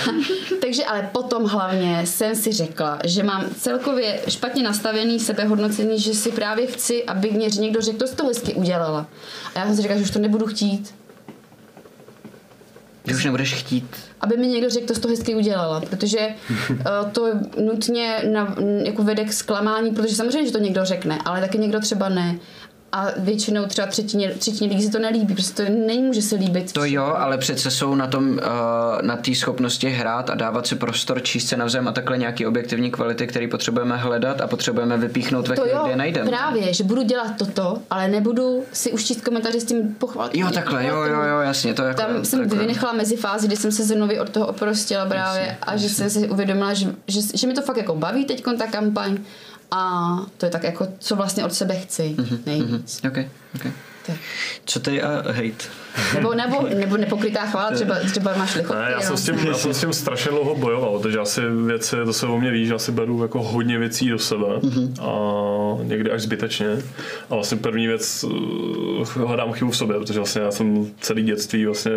takže 0.61 0.85
ale 0.85 1.09
potom 1.11 1.45
hlavně 1.45 2.05
jsem 2.05 2.35
si 2.35 2.51
řekla, 2.51 2.99
že 3.05 3.23
mám 3.23 3.45
celkově 3.57 4.19
špatně 4.27 4.63
nastavený 4.63 5.19
sebehodnocení, 5.19 5.99
že 5.99 6.13
si 6.13 6.31
právě 6.31 6.67
chci, 6.67 7.03
aby 7.03 7.31
mě 7.31 7.47
někdo 7.59 7.81
řekl, 7.81 7.97
to 7.97 8.07
jsi 8.07 8.15
to 8.15 8.25
hezky 8.25 8.53
udělala. 8.53 9.07
A 9.55 9.59
já 9.59 9.65
jsem 9.65 9.75
si 9.75 9.81
řekla, 9.81 9.97
že 9.97 10.03
už 10.03 10.11
to 10.11 10.19
nebudu 10.19 10.45
chtít, 10.45 10.93
ty 13.09 13.15
už 13.15 13.25
nebudeš 13.25 13.53
chtít. 13.53 13.95
Aby 14.21 14.37
mi 14.37 14.47
někdo 14.47 14.69
řekl, 14.69 14.85
to 14.85 14.93
jsi 14.95 15.01
to 15.01 15.07
hezky 15.07 15.35
udělala, 15.35 15.81
protože 15.81 16.27
uh, 16.69 16.77
to 17.11 17.27
nutně 17.65 18.21
na, 18.33 18.55
jako 18.85 19.03
vede 19.03 19.25
k 19.25 19.33
zklamání, 19.33 19.91
protože 19.91 20.15
samozřejmě, 20.15 20.45
že 20.45 20.51
to 20.51 20.59
někdo 20.59 20.85
řekne, 20.85 21.19
ale 21.25 21.41
taky 21.41 21.57
někdo 21.57 21.79
třeba 21.79 22.09
ne. 22.09 22.39
A 22.91 23.07
většinou 23.17 23.65
třeba 23.65 23.87
třetině, 23.87 24.29
třetině 24.29 24.69
lidí 24.69 24.83
se 24.83 24.91
to 24.91 24.99
nelíbí, 24.99 25.33
prostě 25.33 25.65
to 25.65 25.71
nemůže 25.71 26.21
se 26.21 26.35
líbit. 26.35 26.73
To 26.73 26.85
jo, 26.85 27.13
ale 27.17 27.37
přece 27.37 27.71
jsou 27.71 27.95
na 27.95 28.07
tom, 28.07 28.29
uh, 28.29 28.37
na 29.01 29.15
té 29.15 29.35
schopnosti 29.35 29.89
hrát 29.89 30.29
a 30.29 30.35
dávat 30.35 30.67
si 30.67 30.75
prostor, 30.75 31.23
číst 31.23 31.47
se 31.47 31.57
navzájem 31.57 31.87
a 31.87 31.91
takhle 31.91 32.17
nějaký 32.17 32.45
objektivní 32.45 32.91
kvality, 32.91 33.27
který 33.27 33.47
potřebujeme 33.47 33.97
hledat 33.97 34.41
a 34.41 34.47
potřebujeme 34.47 34.97
vypíchnout 34.97 35.47
ve 35.47 35.55
chvíli, 35.55 35.71
jo, 35.71 35.87
je 35.89 35.95
najdeme. 35.95 36.29
právě, 36.29 36.73
že 36.73 36.83
budu 36.83 37.01
dělat 37.01 37.31
toto, 37.37 37.81
ale 37.89 38.07
nebudu 38.07 38.63
si 38.73 38.91
už 38.91 39.05
číst 39.05 39.21
komentáře 39.21 39.59
s 39.59 39.63
tím 39.63 39.95
pochvalit. 39.97 40.35
Jo, 40.35 40.47
takhle, 40.53 40.85
jo, 40.85 40.95
jo, 40.95 41.21
jo, 41.21 41.39
jasně, 41.39 41.73
to 41.73 41.81
jako, 41.83 42.01
Tam 42.01 42.25
jsem 42.25 42.39
takhle. 42.39 42.59
vynechala 42.59 42.93
mezi 42.93 43.15
fázi, 43.17 43.47
kdy 43.47 43.55
jsem 43.55 43.71
se 43.71 43.83
znovu 43.83 44.13
od 44.21 44.29
toho 44.29 44.47
oprostila 44.47 45.05
právě 45.05 45.41
Jasně, 45.41 45.57
a 45.61 45.77
že 45.77 45.89
jsem 45.89 46.09
si 46.09 46.29
uvědomila, 46.29 46.73
že, 46.73 46.87
že, 47.07 47.19
že 47.33 47.47
mi 47.47 47.53
to 47.53 47.61
fakt 47.61 47.77
jako 47.77 47.95
baví 47.95 48.25
teď 48.25 48.43
ta 48.57 48.67
kampaň 48.67 49.17
a 49.71 50.15
to 50.37 50.45
je 50.45 50.49
tak 50.51 50.63
jako, 50.63 50.87
co 50.99 51.15
vlastně 51.15 51.45
od 51.45 51.53
sebe 51.53 51.75
chci 51.79 52.15
Mhm, 52.19 52.39
nejvíc. 52.45 53.01
Ok, 53.07 53.17
ok. 53.55 53.73
Tak. 54.05 54.15
Co 54.65 54.79
ty 54.79 55.01
a 55.01 55.31
hate? 55.31 55.65
Nebo, 56.15 56.33
nebo, 56.33 56.67
nebo 56.75 56.97
nepokrytá 56.97 57.45
chvála, 57.45 57.71
třeba, 57.71 57.95
třeba 58.11 58.33
máš 58.37 58.55
lichotky. 58.55 58.81
Ne, 58.81 58.91
já 58.91 59.01
jsem, 59.01 59.11
no. 59.11 59.17
s 59.17 59.23
tím, 59.25 59.39
já 59.47 59.53
jsem 59.53 59.73
s 59.73 59.79
tím 59.79 59.93
strašně 59.93 60.31
dlouho 60.31 60.55
bojoval, 60.55 60.99
takže 60.99 61.19
asi 61.19 61.41
věci, 61.65 61.95
to 62.05 62.13
se 62.13 62.25
o 62.25 62.37
mě 62.37 62.51
ví, 62.51 62.65
že 62.65 62.73
asi 62.73 62.91
beru 62.91 63.21
jako 63.21 63.41
hodně 63.41 63.77
věcí 63.79 64.09
do 64.09 64.19
sebe 64.19 64.47
a 65.01 65.11
někdy 65.83 66.11
až 66.11 66.21
zbytečně. 66.21 66.67
A 67.29 67.35
vlastně 67.35 67.57
první 67.57 67.87
věc 67.87 68.23
uh, 68.23 69.07
hledám 69.27 69.53
chybu 69.53 69.71
v 69.71 69.77
sobě, 69.77 69.99
protože 69.99 70.19
vlastně 70.19 70.41
já 70.41 70.51
jsem 70.51 70.91
celý 71.01 71.23
dětství 71.23 71.65
vlastně 71.65 71.91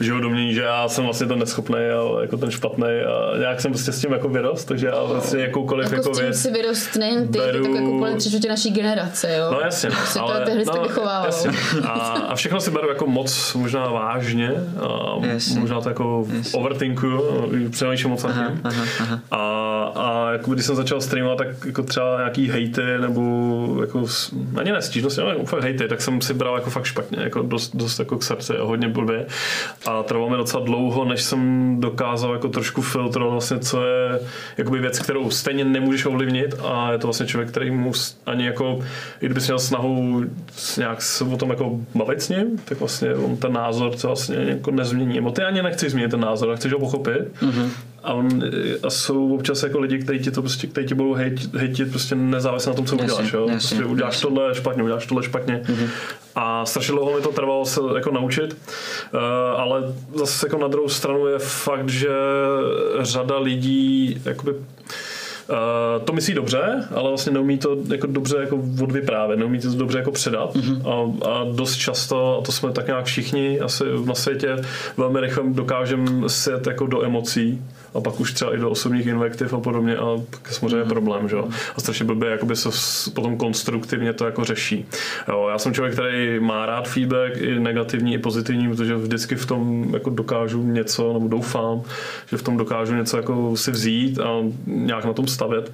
žil 0.00 0.20
do 0.20 0.30
mě, 0.30 0.52
že 0.52 0.62
já 0.62 0.88
jsem 0.88 1.04
vlastně 1.04 1.26
ten 1.26 1.38
neschopný 1.38 1.78
a 1.78 2.20
jako 2.22 2.36
ten 2.36 2.50
špatný 2.50 2.84
a 2.86 3.38
nějak 3.38 3.60
jsem 3.60 3.72
prostě 3.72 3.92
s 3.92 4.00
tím 4.00 4.12
jako 4.12 4.28
vyrost, 4.28 4.68
takže 4.68 4.86
já 4.86 5.02
vlastně 5.02 5.40
jakoukoliv 5.40 5.92
jako, 5.92 5.94
jako 5.94 6.14
s 6.14 6.18
tím 6.18 6.24
věc 6.26 6.42
si 6.42 6.50
vyrost 6.50 6.96
nejen 6.96 7.28
ty, 7.28 7.38
beru- 7.38 7.62
ty 7.62 7.72
tak 7.72 7.82
jako 7.82 8.16
tři 8.16 8.48
naší 8.48 8.70
generace, 8.70 9.36
jo. 9.36 9.50
No 9.52 9.60
jasně, 9.60 9.90
to 10.12 10.22
ale, 10.22 10.44
tehdy 10.44 10.64
no, 10.64 10.86
jasně. 11.26 11.50
A, 11.84 11.90
a 12.28 12.34
všechno 12.34 12.60
si 12.60 12.70
beru 12.70 12.88
jako 12.88 13.06
moc 13.06 13.27
možná 13.54 13.88
vážně 13.88 14.52
a 14.80 15.26
Jasně. 15.26 15.60
možná 15.60 15.80
to 15.80 15.88
jako 15.88 16.26
Jasně. 16.36 16.60
overthinkuju, 16.60 17.22
přemýšlím 17.70 18.10
moc 18.10 18.24
aha, 18.24 18.52
aha. 18.64 19.20
A, 19.30 19.38
a 19.96 20.30
jako 20.32 20.54
když 20.54 20.66
jsem 20.66 20.76
začal 20.76 21.00
streamovat, 21.00 21.38
tak 21.38 21.48
jako 21.66 21.82
třeba 21.82 22.16
nějaký 22.18 22.50
hejty 22.50 22.82
nebo 23.00 23.76
jako 23.80 24.04
ani 24.56 24.72
ne 24.72 24.82
stížnosti, 24.82 25.20
ale 25.20 25.36
fakt 25.44 25.62
hejty, 25.62 25.88
tak 25.88 26.00
jsem 26.00 26.20
si 26.20 26.34
bral 26.34 26.54
jako 26.54 26.70
fakt 26.70 26.84
špatně, 26.84 27.18
jako 27.22 27.42
dost, 27.42 27.76
dost 27.76 27.98
jako 27.98 28.18
k 28.18 28.22
srdci 28.22 28.52
hodně 28.60 28.88
blbě. 28.88 29.26
A 29.86 30.02
trvalo 30.02 30.30
mi 30.30 30.36
docela 30.36 30.64
dlouho, 30.64 31.04
než 31.04 31.22
jsem 31.22 31.76
dokázal 31.80 32.32
jako 32.32 32.48
trošku 32.48 32.82
filtrovat 32.82 33.32
vlastně, 33.32 33.58
co 33.58 33.86
je 33.86 34.20
jakoby 34.58 34.78
věc, 34.78 34.98
kterou 34.98 35.30
stejně 35.30 35.64
nemůžeš 35.64 36.04
ovlivnit 36.06 36.54
a 36.64 36.92
je 36.92 36.98
to 36.98 37.06
vlastně 37.06 37.26
člověk, 37.26 37.50
který 37.50 37.70
mu 37.70 37.92
ani 38.26 38.46
jako, 38.46 38.78
i 39.20 39.26
kdybys 39.26 39.46
měl 39.46 39.58
snahu 39.58 40.24
nějak 40.78 41.02
se 41.02 41.24
o 41.24 41.36
tom 41.36 41.50
jako 41.50 41.80
bavit 41.94 42.22
s 42.22 42.28
ním, 42.28 42.58
tak 42.64 42.78
vlastně 42.80 43.14
on 43.18 43.36
ten 43.36 43.52
názor 43.52 43.94
to 43.94 44.06
vlastně 44.06 44.36
jako 44.36 44.70
nezmění. 44.70 45.14
Nebo 45.14 45.30
ty 45.30 45.42
ani 45.42 45.62
nechceš 45.62 45.90
změnit 45.90 46.10
ten 46.10 46.20
názor, 46.20 46.56
chceš 46.56 46.72
ho 46.72 46.78
pochopit. 46.78 47.40
Mm-hmm. 47.42 47.68
A, 48.02 48.12
on, 48.12 48.28
a, 48.82 48.90
jsou 48.90 49.34
občas 49.34 49.62
jako 49.62 49.78
lidi, 49.78 49.98
kteří 49.98 50.18
ti 50.18 50.30
to 50.30 50.42
prostě, 50.42 50.66
kteří 50.66 50.86
ti 50.86 50.94
budou 50.94 51.14
hejt, 51.14 51.54
hejtit 51.54 51.90
prostě 51.90 52.14
nezávisle 52.14 52.70
na 52.70 52.76
tom, 52.76 52.86
co 52.86 52.94
Jasně, 52.94 53.04
uděláš. 53.04 53.32
Jo? 53.32 53.40
jasně, 53.40 53.52
prostě 53.58 53.84
uděláš 53.84 54.14
jasně. 54.14 54.28
tohle 54.28 54.54
špatně, 54.54 54.82
uděláš 54.82 55.06
tohle 55.06 55.22
špatně. 55.22 55.62
Mm-hmm. 55.64 55.88
A 56.34 56.66
strašně 56.66 56.92
dlouho 56.92 57.16
mi 57.16 57.22
to 57.22 57.32
trvalo 57.32 57.64
se 57.64 57.80
jako 57.96 58.10
naučit, 58.10 58.56
uh, 59.14 59.20
ale 59.60 59.82
zase 60.14 60.46
jako 60.46 60.58
na 60.58 60.68
druhou 60.68 60.88
stranu 60.88 61.26
je 61.26 61.38
fakt, 61.38 61.88
že 61.88 62.08
řada 63.00 63.38
lidí 63.38 64.22
jakoby 64.24 64.52
Uh, 65.50 66.04
to 66.04 66.12
myslí 66.12 66.34
dobře, 66.34 66.84
ale 66.94 67.08
vlastně 67.08 67.32
neumí 67.32 67.58
to 67.58 67.76
jako 67.90 68.06
dobře 68.06 68.36
jako 68.40 68.56
odvyprávět, 68.82 69.38
neumí 69.38 69.60
to 69.60 69.68
dobře 69.68 69.98
jako 69.98 70.12
předat 70.12 70.54
mm-hmm. 70.54 70.88
a, 71.24 71.30
a 71.30 71.44
dost 71.52 71.76
často, 71.76 72.38
a 72.38 72.44
to 72.44 72.52
jsme 72.52 72.72
tak 72.72 72.86
nějak 72.86 73.04
všichni 73.04 73.60
asi 73.60 73.84
na 74.04 74.14
světě, 74.14 74.56
velmi 74.96 75.20
rychle 75.20 75.44
dokážeme 75.48 76.28
set 76.28 76.66
jako 76.66 76.86
do 76.86 77.04
emocí 77.04 77.62
a 77.94 78.00
pak 78.00 78.20
už 78.20 78.32
třeba 78.32 78.54
i 78.54 78.58
do 78.58 78.70
osobních 78.70 79.06
invektiv 79.06 79.54
a 79.54 79.60
podobně 79.60 79.96
a 79.96 80.04
pak 80.30 80.40
je 80.46 80.54
samozřejmě 80.54 80.76
mm-hmm. 80.76 80.88
problém, 80.88 81.28
že 81.28 81.36
jo. 81.36 81.48
A 81.76 81.80
strašně 81.80 82.04
blbě 82.04 82.30
jakoby 82.30 82.56
se 82.56 82.68
potom 83.10 83.36
konstruktivně 83.36 84.12
to 84.12 84.24
jako 84.24 84.44
řeší. 84.44 84.86
Jo, 85.28 85.46
já 85.50 85.58
jsem 85.58 85.74
člověk, 85.74 85.94
který 85.94 86.40
má 86.40 86.66
rád 86.66 86.88
feedback, 86.88 87.36
i 87.36 87.60
negativní, 87.60 88.14
i 88.14 88.18
pozitivní, 88.18 88.68
protože 88.68 88.94
vždycky 88.96 89.34
v 89.34 89.46
tom 89.46 89.90
jako 89.94 90.10
dokážu 90.10 90.62
něco, 90.62 91.12
nebo 91.12 91.28
doufám, 91.28 91.82
že 92.30 92.36
v 92.36 92.42
tom 92.42 92.56
dokážu 92.56 92.94
něco 92.94 93.16
jako 93.16 93.56
si 93.56 93.70
vzít 93.70 94.18
a 94.18 94.28
nějak 94.66 95.04
na 95.04 95.12
tom 95.12 95.26
stavět. 95.26 95.72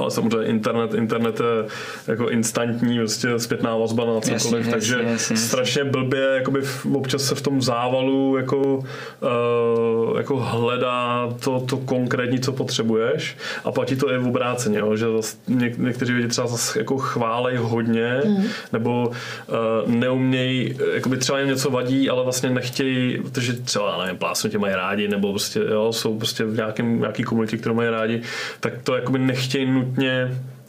Ale 0.00 0.10
samozřejmě 0.10 0.46
internet, 0.46 0.94
internet 0.94 1.40
je 1.40 1.66
jako 2.06 2.28
instantní, 2.28 2.98
prostě 2.98 3.38
zpětná 3.38 3.76
vazba 3.76 4.04
na 4.04 4.20
cokoliv, 4.20 4.66
Jasně, 4.66 4.70
takže 4.70 4.94
jasně, 4.94 5.10
jasně. 5.12 5.36
strašně 5.36 5.84
blbě 5.84 6.20
jakoby 6.34 6.60
v- 6.60 6.86
občas 6.86 7.22
se 7.22 7.34
v 7.34 7.42
tom 7.42 7.62
závalu 7.62 8.36
jako, 8.36 8.58
uh, 8.58 10.16
jako 10.16 10.36
hledá 10.36 11.28
to, 11.44 11.60
to 11.60 11.76
konkrétní, 11.76 12.40
co 12.40 12.52
potřebuješ 12.52 13.36
a 13.64 13.72
platí 13.72 13.96
to 13.96 14.12
i 14.12 14.18
v 14.18 14.26
obráceně, 14.26 14.78
jo, 14.78 14.96
že 14.96 15.06
zas 15.12 15.38
něk, 15.48 15.78
někteří 15.78 16.12
lidi 16.12 16.28
třeba 16.28 16.46
zase 16.46 16.78
jako 16.78 16.98
chválej 16.98 17.56
hodně 17.56 18.20
mm. 18.24 18.44
nebo 18.72 19.08
uh, 19.08 19.90
neumějí, 19.94 20.78
jakoby 20.94 21.16
třeba 21.16 21.38
jim 21.38 21.48
něco 21.48 21.70
vadí, 21.70 22.10
ale 22.10 22.24
vlastně 22.24 22.50
nechtějí, 22.50 23.18
protože 23.22 23.52
třeba, 23.52 23.98
nevím, 24.04 24.18
plásnu 24.18 24.50
tě 24.50 24.58
mají 24.58 24.74
rádi, 24.74 25.08
nebo 25.08 25.30
prostě, 25.30 25.60
jo, 25.70 25.92
jsou 25.92 26.16
prostě 26.16 26.44
v 26.44 26.56
nějakém, 26.56 27.00
nějaký 27.00 27.22
komunitě, 27.22 27.56
kterou 27.56 27.74
mají 27.74 27.90
rádi, 27.90 28.22
tak 28.60 28.72
to 28.84 28.94
jakoby 28.94 29.18
nechtějí 29.18 29.66
nutně 29.66 29.89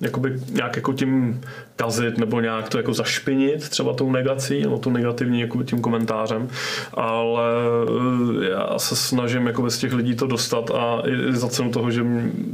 jakoby 0.02 0.40
nějak 0.52 0.76
jako 0.76 0.94
tím 0.94 1.42
kazit 1.76 2.18
nebo 2.18 2.42
nějak 2.42 2.70
to 2.70 2.78
jako 2.78 2.94
zašpinit 2.94 3.70
třeba 3.70 3.94
tou 3.94 4.12
negací 4.12 4.62
nebo 4.62 4.78
tou 4.78 4.90
negativní 4.90 5.42
jako 5.42 5.64
tím 5.64 5.82
komentářem, 5.82 6.48
ale 6.94 7.44
eh, 8.42 8.50
já 8.50 8.80
se 8.80 8.96
snažím 8.96 9.48
jako 9.48 9.70
z 9.70 9.78
těch 9.78 9.94
lidí 9.94 10.16
to 10.16 10.28
dostat 10.28 10.72
a 10.72 11.02
i 11.06 11.36
za 11.36 11.48
cenu 11.48 11.72
toho, 11.72 11.92
že 11.92 12.06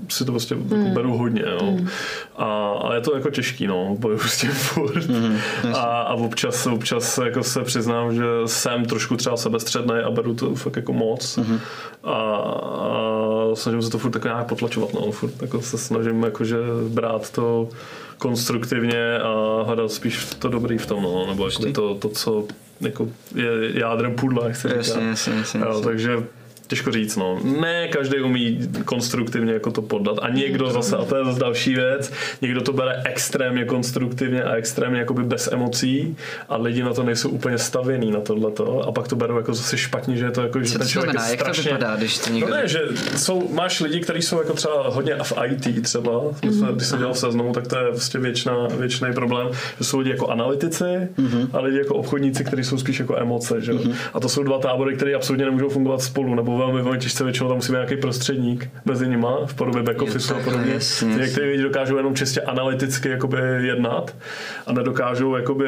si 0.10 0.26
to 0.26 0.32
prostě 0.32 0.56
jako 0.56 0.90
beru 0.94 1.18
hodně, 1.18 1.44
no. 1.62 1.78
A, 2.38 2.72
a, 2.72 2.94
je 2.94 3.02
to 3.02 3.16
jako 3.16 3.30
těžký, 3.30 3.68
no, 3.68 3.96
bojuju 4.00 4.20
s 4.20 4.38
tím 4.38 4.52
furt. 4.52 5.04
a, 5.74 5.82
a 5.82 6.14
občas, 6.14 6.68
občas 6.68 7.18
jako 7.18 7.44
se 7.44 7.64
přiznám, 7.64 8.16
že 8.16 8.24
jsem 8.46 8.86
trošku 8.86 9.18
třeba 9.18 9.38
sebestředný 9.38 9.96
a 10.06 10.12
beru 10.12 10.34
to 10.34 10.56
fakt 10.56 10.76
jako 10.76 10.94
moc. 10.94 11.40
A, 12.04 12.14
a 12.14 13.17
snažím 13.56 13.82
se 13.82 13.90
to 13.90 13.98
furt 13.98 14.12
tak 14.12 14.24
nějak 14.24 14.48
potlačovat, 14.48 14.94
no, 14.94 15.12
furt 15.12 15.42
jako 15.42 15.62
se 15.62 15.78
snažím 15.78 16.24
jakože 16.24 16.58
brát 16.90 17.30
to 17.32 17.70
konstruktivně 18.18 19.20
a 19.20 19.64
hledat 19.64 19.92
spíš 19.92 20.26
to 20.40 20.50
dobrý 20.50 20.78
v 20.78 20.86
tom, 20.86 21.04
no, 21.04 21.26
nebo 21.28 21.48
jakoby 21.50 21.74
to, 21.74 21.96
to, 21.96 22.10
co 22.10 22.46
jako 22.82 23.08
je 23.36 23.80
jádrem 23.80 24.16
pudla, 24.16 24.48
jak 24.48 24.56
se 24.56 24.68
říká. 24.68 24.78
Jasně, 24.78 25.04
jasně, 25.08 25.34
jasně, 25.34 25.60
Jo, 25.60 25.66
jasně. 25.68 25.84
takže 25.84 26.24
těžko 26.68 26.92
říct, 26.92 27.16
no. 27.16 27.40
Ne 27.44 27.88
každý 27.88 28.20
umí 28.20 28.60
konstruktivně 28.86 29.54
jako 29.54 29.72
to 29.72 29.82
podat. 29.82 30.18
A 30.22 30.30
někdo 30.30 30.70
zase, 30.70 30.98
a 30.98 31.06
to 31.06 31.18
je 31.18 31.26
zase 31.26 31.40
další 31.40 31.74
věc, 31.76 32.12
někdo 32.42 32.62
to 32.62 32.74
bere 32.74 33.02
extrémně 33.06 33.66
konstruktivně 33.66 34.44
a 34.44 34.56
extrémně 34.56 35.00
jakoby 35.00 35.24
bez 35.24 35.50
emocí 35.52 36.18
a 36.50 36.58
lidi 36.58 36.84
na 36.84 36.94
to 36.94 37.04
nejsou 37.04 37.30
úplně 37.30 37.58
stavěný 37.58 38.12
na 38.12 38.20
tohleto 38.20 38.82
a 38.82 38.92
pak 38.92 39.08
to 39.08 39.16
berou 39.16 39.38
jako 39.38 39.54
zase 39.54 39.78
špatně, 39.78 40.18
že 40.18 40.26
je 40.26 40.32
to 40.32 40.42
jako, 40.42 40.64
že 40.64 40.72
Co 40.72 40.80
ten 40.80 40.88
člověk 40.88 41.12
znamená? 41.12 41.28
je 41.28 41.32
Jak 41.32 41.40
to 41.40 41.54
strašně... 41.54 41.72
vypadá, 41.72 41.96
když 41.96 42.18
to 42.18 42.30
někdo... 42.30 42.50
No 42.50 42.56
ne, 42.56 42.68
že 42.68 42.80
jsou, 43.16 43.50
máš 43.54 43.80
lidi, 43.80 44.00
kteří 44.00 44.22
jsou 44.22 44.38
jako 44.40 44.54
třeba 44.54 44.90
hodně 44.90 45.16
v 45.24 45.34
IT 45.46 45.84
třeba, 45.84 46.12
jsme, 46.52 46.68
když 46.76 46.88
jsem 46.88 47.00
dělal 47.00 47.14
v 47.14 47.18
seznamu, 47.18 47.54
tak 47.54 47.68
to 47.68 47.78
je 47.78 47.90
prostě 47.90 48.20
většina, 48.20 48.68
většiný 48.80 49.14
problém, 49.14 49.48
že 49.78 49.84
jsou 49.84 50.00
lidi 50.00 50.10
jako 50.12 50.28
analytici 50.28 50.84
a 51.54 51.60
lidi 51.60 51.78
jako 51.78 51.96
obchodníci, 51.96 52.44
kteří 52.44 52.64
jsou 52.64 52.78
spíš 52.78 53.00
jako 53.00 53.18
emoce, 53.18 53.62
že? 53.62 53.72
jo. 53.72 53.80
A 54.14 54.20
to 54.20 54.30
jsou 54.30 54.44
dva 54.44 54.60
tábory, 54.60 54.96
které 54.96 55.16
absolutně 55.16 55.46
nemůžou 55.46 55.70
fungovat 55.70 56.02
spolu, 56.02 56.36
nebo 56.36 56.57
velmi, 56.58 56.82
velmi 56.82 57.00
těžce 57.00 57.24
většinou 57.24 57.48
tam 57.50 57.58
musí 57.58 57.72
být 57.72 57.76
nějaký 57.76 57.98
prostředník 57.98 58.70
mezi 58.86 59.08
nima 59.08 59.38
v 59.46 59.54
podobě 59.54 59.84
back 59.84 60.02
office 60.02 60.34
a 60.34 60.40
podobně. 60.44 60.74
jasně, 60.74 61.08
Ty 61.08 61.12
jasně. 61.14 61.26
Někteří 61.26 61.48
lidi 61.48 61.64
dokážou 61.64 61.98
jenom 61.98 62.16
čistě 62.16 62.42
analyticky 62.42 63.10
jakoby 63.10 63.38
jednat 63.62 64.16
a 64.68 64.74
nedokážou 64.74 65.36
jakoby 65.36 65.66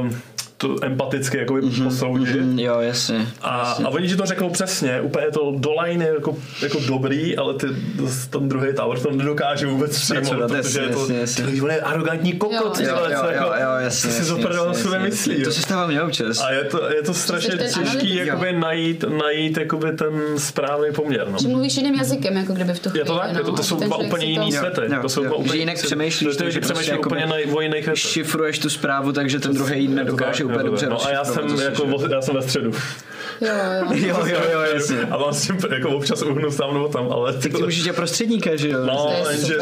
um, 0.00 0.16
to 0.60 0.76
empaticky 0.82 1.38
jakoby 1.38 1.60
posoudit. 1.84 2.40
Mm, 2.40 2.58
Jo, 2.58 2.80
jasně. 2.80 3.26
A, 3.42 3.68
jasně. 3.68 3.84
a 3.84 3.88
oni 3.88 4.08
ti 4.08 4.16
to 4.16 4.26
řeknou 4.26 4.50
přesně, 4.50 5.00
úplně 5.00 5.26
to 5.30 5.54
do 5.58 5.70
line 5.82 6.04
je 6.04 6.14
jako, 6.14 6.36
jako 6.62 6.80
dobrý, 6.88 7.36
ale 7.36 7.54
ty, 7.54 7.66
ten 8.30 8.48
druhý 8.48 8.74
tower 8.74 8.98
to 8.98 9.10
nedokáže 9.10 9.66
vůbec 9.66 9.98
přijmout, 9.98 10.24
Zpracovat, 10.26 10.50
protože 10.62 10.80
je 10.80 10.88
to, 10.88 10.98
jasně, 11.00 11.18
jasně. 11.18 11.44
ty 11.44 11.60
on 11.60 11.70
je 11.70 11.80
arrogantní 11.80 12.32
kokot, 12.32 12.64
Jo, 12.64 12.70
ty 12.76 12.82
Jo, 12.84 12.88
jo, 12.88 13.16
co 13.20 13.26
jo, 13.26 13.30
jako- 13.32 13.46
jo, 13.46 13.70
jasně, 13.78 14.00
co 14.10 14.14
si 14.14 14.20
jasně, 14.20 14.24
zopravdu 14.24 14.62
o 14.62 14.66
jasně, 14.66 14.82
sobě 14.82 14.96
jasně, 14.98 15.10
myslí. 15.10 15.32
jasně. 15.32 15.44
To 15.44 15.52
se 15.52 15.62
stává 15.62 15.86
mně 15.86 16.02
občas. 16.02 16.40
A 16.40 16.50
je 16.50 16.64
to, 16.64 16.90
je 16.90 17.02
to 17.02 17.14
strašně 17.14 17.56
těžký 17.56 18.14
jakoby 18.16 18.52
najít, 18.52 19.04
najít 19.18 19.56
jakoby 19.56 19.92
ten 19.92 20.38
správný 20.38 20.86
poměr. 20.94 21.28
No. 21.30 21.38
Že 21.42 21.48
mluvíš 21.48 21.76
jiným 21.76 21.94
jazykem, 21.94 22.36
jako 22.36 22.52
kdyby 22.52 22.72
v 22.72 22.78
tu 22.80 22.90
chvíli. 22.90 23.00
Je 23.00 23.04
to 23.04 23.18
tak? 23.18 23.32
Je 23.36 23.44
to, 23.44 23.50
no. 23.50 23.56
to 23.56 23.62
jsou 23.62 23.80
dva 23.80 23.96
úplně 23.96 24.26
jiný 24.26 24.52
světy. 24.52 24.80
To 25.02 25.08
jsou 25.08 25.22
že 25.22 25.30
úplně 25.30 25.58
jinak 25.60 25.76
přemýšlíš, 25.82 26.26
lidi 26.28 26.38
takže 26.38 26.60
prostě 26.60 26.98
úplně 26.98 27.26
na, 27.26 27.34
o 27.52 27.60
jiných. 27.60 27.88
Šifruješ 27.94 28.58
tu 28.58 28.70
zprávu, 28.70 29.12
takže 29.12 29.40
ten 29.40 29.54
druhý 29.54 29.80
ji 29.82 29.88
nedokáže 29.88 30.44
úplně 30.50 30.64
dobře 30.64 30.86
no 30.86 31.06
a 31.06 31.10
já 31.10 31.24
jsem, 31.24 31.42
rozšifrovat, 31.42 32.00
jako, 32.00 32.14
já 32.14 32.22
jsem 32.22 32.34
ve 32.34 32.42
středu. 32.42 32.70
Jo, 33.40 33.48
jo. 33.80 33.86
Jo, 34.06 34.26
jo, 34.26 34.40
jo, 34.52 34.60
jasně. 34.60 35.00
A 35.00 35.18
mám 35.18 35.34
s 35.34 35.42
tím 35.46 35.58
jako 35.70 35.88
občas 35.88 36.22
uhnu 36.22 36.50
tam 36.50 36.74
nebo 36.74 36.88
tam, 36.88 37.12
ale... 37.12 37.32
Tak 37.32 37.42
ty 37.42 37.62
můžeš 37.62 37.82
dělat 37.82 37.96
prostředníka, 37.96 38.56
že 38.56 38.68
jo? 38.68 38.86
No, 38.86 39.06
To 39.06 39.30
je 39.30 39.36
jenže 39.36 39.54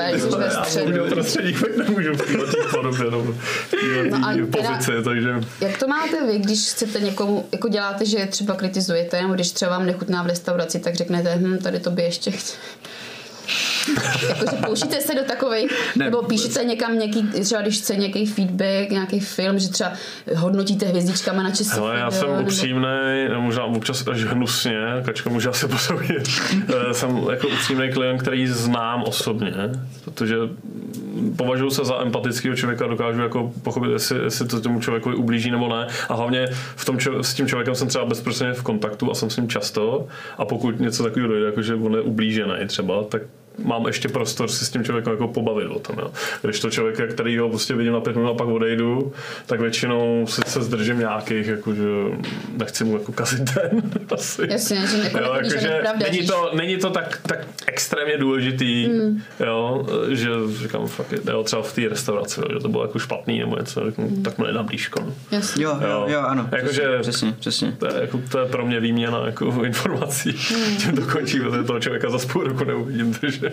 já 0.79 0.85
budu 0.85 1.14
prostředník, 1.14 1.61
tak 1.61 1.77
nemůžu 1.77 2.12
v 2.14 2.22
této 2.22 2.68
podobě 2.70 3.11
No 3.11 4.46
teda- 4.46 4.68
pozici, 4.70 4.92
takže... 5.05 5.35
Jak 5.61 5.79
to 5.79 5.88
máte 5.88 6.27
vy, 6.27 6.38
když 6.38 6.70
chcete 6.70 7.01
někomu, 7.01 7.48
jako 7.53 7.68
děláte, 7.68 8.07
že 8.07 8.27
třeba 8.27 8.55
kritizujete, 8.55 9.22
nebo 9.22 9.35
když 9.35 9.51
třeba 9.51 9.70
vám 9.70 9.87
nechutná 9.87 10.22
v 10.22 10.27
restauraci, 10.27 10.79
tak 10.79 10.94
řeknete, 10.94 11.35
hm, 11.37 11.59
tady 11.59 11.81
to 11.81 11.90
by 11.90 12.03
ještě 12.03 12.31
chci. 12.31 12.57
Jakože 14.29 14.57
pouštíte 14.66 15.01
se 15.01 15.14
do 15.14 15.22
takovej, 15.24 15.68
Ne, 15.96 16.05
nebo 16.05 16.22
píšete 16.22 16.64
někam 16.64 16.98
nějaký, 16.98 17.22
třeba 17.44 17.62
když 17.62 17.79
chce 17.79 17.96
nějaký 17.96 18.27
feedback, 18.27 18.90
nějaký 18.90 19.20
film, 19.20 19.59
že 19.59 19.68
třeba 19.68 19.92
hodnotíte 20.37 20.87
hvězdičkama 20.87 21.42
na 21.42 21.51
český 21.51 21.74
Hele, 21.77 21.98
já 21.98 22.11
jsem 22.11 22.29
nebo- 22.31 22.42
upřímný, 22.42 22.88
možná 23.37 23.64
občas 23.64 24.09
až 24.09 24.24
hnusně, 24.24 24.79
Kačka 25.05 25.31
může 25.31 25.48
asi 25.48 25.68
posoudit. 25.68 26.29
Eh, 26.90 26.94
jsem 26.94 27.16
jako 27.31 27.48
upřímný 27.48 27.92
klient, 27.92 28.18
který 28.22 28.46
znám 28.46 29.03
osobně, 29.03 29.53
protože 30.05 30.37
považuji 31.37 31.70
se 31.70 31.85
za 31.85 32.03
empatického 32.03 32.57
člověka, 32.57 32.87
dokážu 32.87 33.20
jako 33.20 33.53
pochopit, 33.62 33.90
jestli, 33.92 34.18
jestli 34.24 34.46
to 34.46 34.61
tomu 34.61 34.81
člověku 34.81 35.11
ublíží 35.16 35.51
nebo 35.51 35.68
ne. 35.68 35.87
A 36.09 36.14
hlavně 36.14 36.46
v 36.77 36.85
tom, 36.85 36.96
čo- 36.96 37.18
s 37.22 37.35
tím 37.35 37.48
člověkem 37.48 37.74
jsem 37.74 37.88
třeba 37.88 38.05
bezprostředně 38.05 38.53
v 38.55 38.62
kontaktu 38.62 39.11
a 39.11 39.14
jsem 39.14 39.31
s 39.31 39.37
ním 39.37 39.48
často. 39.48 40.07
A 40.38 40.44
pokud 40.44 40.81
něco 40.81 41.03
takového 41.03 41.29
dojde, 41.29 41.46
jako 41.46 41.62
že 41.62 41.74
on 41.74 41.94
je 41.94 42.01
ublížený 42.01 42.55
třeba, 42.66 43.05
tak 43.05 43.22
mám 43.64 43.86
ještě 43.86 44.08
prostor 44.08 44.48
si 44.48 44.64
s 44.66 44.70
tím 44.70 44.84
člověkem 44.84 45.12
jako 45.12 45.28
pobavit 45.28 45.68
o 45.68 45.78
tom. 45.78 45.96
Jo. 45.98 46.10
Když 46.42 46.60
to 46.60 46.70
člověka, 46.70 47.06
který 47.06 47.38
ho 47.38 47.48
prostě 47.48 47.74
vidím 47.74 47.92
na 47.92 48.00
pět 48.00 48.16
minut 48.16 48.30
a 48.30 48.34
pak 48.34 48.48
odejdu, 48.48 49.12
tak 49.46 49.60
většinou 49.60 50.26
se, 50.28 50.42
se 50.46 50.62
zdržím 50.62 50.98
nějakých, 50.98 51.46
jakože 51.46 51.82
nechci 52.56 52.84
mu 52.84 52.92
jako 52.98 53.12
kazit 53.12 53.42
den. 53.54 53.82
Asi. 54.14 54.42
Jasně, 54.50 54.86
že 54.86 54.96
jako 54.98 55.18
Jo, 55.18 55.32
ani 55.32 55.50
pravda, 55.50 55.92
není, 56.10 56.26
to, 56.26 56.50
není 56.56 56.76
to 56.76 56.90
tak, 56.90 57.20
tak 57.26 57.46
extrémně 57.66 58.18
důležitý, 58.18 58.86
Hmm. 58.86 59.22
jo, 59.40 59.86
že 60.08 60.28
říkám 60.62 60.86
fakt, 60.86 61.14
jo, 61.30 61.42
třeba 61.42 61.62
v 61.62 61.72
té 61.72 61.88
restauraci, 61.88 62.40
jo, 62.40 62.46
že 62.52 62.58
to 62.60 62.68
bylo 62.68 62.82
jako 62.84 62.98
špatný 62.98 63.38
nebo 63.38 63.56
něco, 63.56 63.80
Hmm. 63.98 64.22
tak 64.22 64.38
mi 64.38 64.46
nedám 64.46 64.66
blížko. 64.66 65.00
No. 65.00 65.14
Jasně. 65.30 65.64
Jo, 65.64 65.78
jo, 65.90 66.04
jo, 66.08 66.20
ano. 66.20 66.48
Jakože- 66.52 66.98
Přesně, 67.00 67.32
přesně. 67.40 67.72
To 67.78 67.86
je, 67.86 67.92
jako, 68.00 68.20
to 68.30 68.38
je 68.38 68.46
pro 68.46 68.66
mě 68.66 68.80
výměna 68.80 69.22
jako 69.26 69.44
informací. 69.64 70.30
Hmm. 70.54 70.76
Tím 70.76 70.96
to 70.96 71.02
končí, 71.12 71.40
protože 71.40 71.62
toho 71.62 71.80
člověka 71.80 72.10
za 72.10 72.18
půl 72.32 72.44
roku 72.44 72.64
neuvidím, 72.64 73.14
takže. 73.14 73.47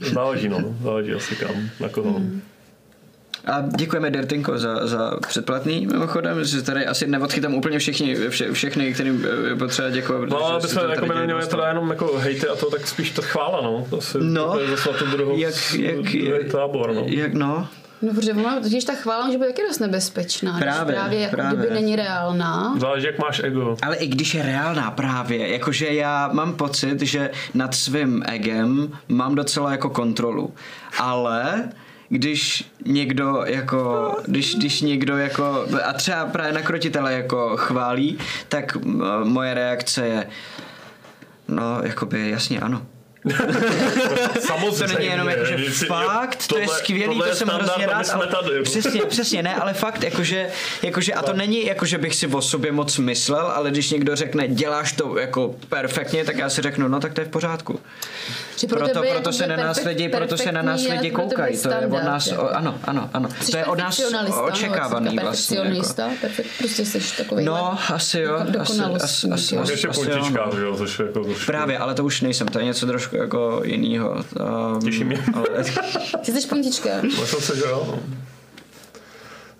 záleží, 0.00 0.48
no, 0.48 0.58
záleží 0.82 1.12
asi 1.12 1.36
kam, 1.36 1.70
na 1.80 1.88
koho. 1.88 2.20
A 3.44 3.60
děkujeme 3.76 4.10
Dertinko 4.10 4.58
za, 4.58 4.86
za 4.86 5.10
předplatný 5.28 5.86
mimochodem, 5.86 6.44
že 6.44 6.62
tady 6.62 6.86
asi 6.86 7.06
neodchytám 7.06 7.54
úplně 7.54 7.78
všichni, 7.78 8.28
vše, 8.28 8.52
všechny, 8.52 8.94
kterým 8.94 9.26
je 9.48 9.56
potřeba 9.56 9.90
děkovat. 9.90 10.28
No, 10.28 10.46
aby 10.46 10.68
jsme 10.68 10.82
jako 10.82 11.06
neměli 11.06 11.40
dost. 11.40 11.48
teda 11.48 11.68
jenom 11.68 11.90
jako 11.90 12.18
hejty 12.18 12.48
a 12.48 12.56
to, 12.56 12.70
tak 12.70 12.88
spíš 12.88 13.10
to 13.10 13.22
chvála, 13.22 13.60
no. 13.62 13.86
To 13.90 13.98
asi 13.98 14.18
No, 14.20 14.52
to 14.52 14.60
je 14.60 14.68
zase 14.68 14.92
na 14.92 14.98
tu 14.98 15.06
druhou, 15.06 15.38
jak, 15.38 15.54
jak, 15.78 15.94
druhý 15.96 16.24
jak, 16.24 16.52
tábor, 16.52 16.94
no. 16.94 17.04
jak, 17.06 17.34
no, 17.34 17.68
No, 18.02 18.14
protože 18.14 18.32
ona, 18.32 18.60
totiž 18.60 18.84
ta 18.84 18.94
chvála 18.94 19.26
může 19.26 19.38
být 19.38 19.46
taky 19.46 19.62
dost 19.68 19.78
nebezpečná. 19.78 20.58
Právě, 20.58 20.84
když 20.84 20.94
právě 20.96 21.20
jako 21.20 21.36
právě. 21.36 21.58
kdyby 21.58 21.74
není 21.74 21.96
reálná. 21.96 22.74
Záleží, 22.78 23.06
jak 23.06 23.18
máš 23.18 23.40
ego. 23.44 23.76
Ale 23.82 23.96
i 23.96 24.06
když 24.06 24.34
je 24.34 24.42
reálná 24.42 24.90
právě, 24.90 25.48
jakože 25.52 25.86
já 25.86 26.30
mám 26.32 26.52
pocit, 26.52 27.02
že 27.02 27.30
nad 27.54 27.74
svým 27.74 28.22
egem 28.26 28.92
mám 29.08 29.34
docela 29.34 29.70
jako 29.70 29.90
kontrolu. 29.90 30.54
Ale 30.98 31.68
když 32.08 32.70
někdo 32.84 33.42
jako, 33.46 34.14
když, 34.26 34.54
když 34.54 34.80
někdo 34.80 35.16
jako, 35.16 35.66
a 35.84 35.92
třeba 35.92 36.26
právě 36.26 36.52
na 36.52 36.62
krotitele 36.62 37.12
jako 37.12 37.56
chválí, 37.56 38.18
tak 38.48 38.76
moje 39.24 39.54
reakce 39.54 40.06
je, 40.06 40.26
no, 41.48 41.80
jakoby 41.82 42.30
jasně 42.30 42.60
ano. 42.60 42.86
Samozřejmě. 44.40 44.94
To 44.94 44.98
není 44.98 45.10
jenom 45.10 45.28
jako, 45.28 45.44
že 45.44 45.86
fakt, 45.86 46.46
to 46.46 46.58
je 46.58 46.66
tohle- 46.66 46.78
skvělý, 46.78 47.04
tohle 47.04 47.24
to 47.24 47.30
je 47.30 47.36
jsem 47.36 47.48
standard, 47.48 47.68
hrozně 47.68 47.86
rád, 47.86 48.04
jsme 48.06 48.14
ale 48.14 48.26
tady. 48.26 48.52
jako. 48.52 48.64
přesně, 48.70 49.00
přesně, 49.00 49.42
ne, 49.42 49.54
ale 49.54 49.74
fakt, 49.74 50.02
jakože, 50.02 50.48
jakože, 50.82 51.14
a 51.14 51.22
to 51.22 51.32
není 51.32 51.66
jako, 51.66 51.86
že 51.86 51.98
bych 51.98 52.14
si 52.14 52.26
o 52.26 52.42
sobě 52.42 52.72
moc 52.72 52.98
myslel, 52.98 53.46
ale 53.46 53.70
když 53.70 53.90
někdo 53.90 54.16
řekne, 54.16 54.48
děláš 54.48 54.92
to 54.92 55.18
jako 55.18 55.54
perfektně, 55.68 56.24
tak 56.24 56.38
já 56.38 56.50
si 56.50 56.62
řeknu, 56.62 56.88
no 56.88 57.00
tak 57.00 57.14
to 57.14 57.20
je 57.20 57.24
v 57.24 57.28
pořádku. 57.30 57.80
Že 58.56 58.66
pro 58.66 58.78
Proto, 58.78 59.00
proto 59.00 59.20
to 59.20 59.32
se 59.32 59.46
na 59.46 59.56
nás 59.56 59.84
lidi, 59.84 60.08
proto 60.08 60.36
se 60.36 60.52
na 60.52 60.62
nás 60.62 60.88
lidi 60.88 61.10
koukají, 61.10 61.58
to 61.58 61.68
je 61.68 61.86
od 61.86 62.04
nás, 62.04 62.26
jako. 62.26 62.42
o, 62.42 62.48
ano, 62.48 62.78
ano, 62.84 63.10
ano, 63.12 63.28
Jsi 63.40 63.50
to 63.50 63.56
je 63.56 63.64
od 63.64 63.78
nás 63.78 64.00
no, 64.28 64.44
očekávaný 64.44 65.18
vlastně. 65.22 65.56
Jako. 65.56 65.68
Perfekcionista, 65.68 66.10
perfekt, 66.20 66.46
prostě 66.58 66.84
jsi 66.84 67.16
takový 67.16 67.44
No, 67.44 67.78
asi 67.88 68.20
jo, 68.20 68.34
asi, 68.34 68.42
asi, 68.42 68.52
dokonalostník, 68.58 69.32
asi, 69.32 69.54
jo. 69.54 69.60
Máš 69.60 69.64
asi, 69.64 69.72
ještě 69.72 69.88
asi, 69.88 70.00
jo, 70.00 70.06
puntička, 70.06 70.46
no. 70.46 70.56
že 70.56 70.62
jo, 70.62 70.76
což 70.76 70.98
je 70.98 71.06
jako 71.06 71.24
trošku... 71.24 71.46
Právě, 71.46 71.78
ale 71.78 71.94
to 71.94 72.04
už 72.04 72.20
nejsem, 72.20 72.48
to 72.48 72.58
je 72.58 72.64
něco 72.64 72.86
trošku 73.12 73.16
jako 73.16 73.62
jinýho. 73.64 74.10
Um, 74.74 74.80
Těší 74.80 75.04
mě. 75.04 75.24
Ale, 75.34 75.46
Ty 76.24 76.32
jsi 76.32 76.48
puntička. 76.48 76.88
Myslím 77.02 77.40
si, 77.40 77.56
že 77.56 77.64
jo. 77.64 77.84
no. 77.86 77.98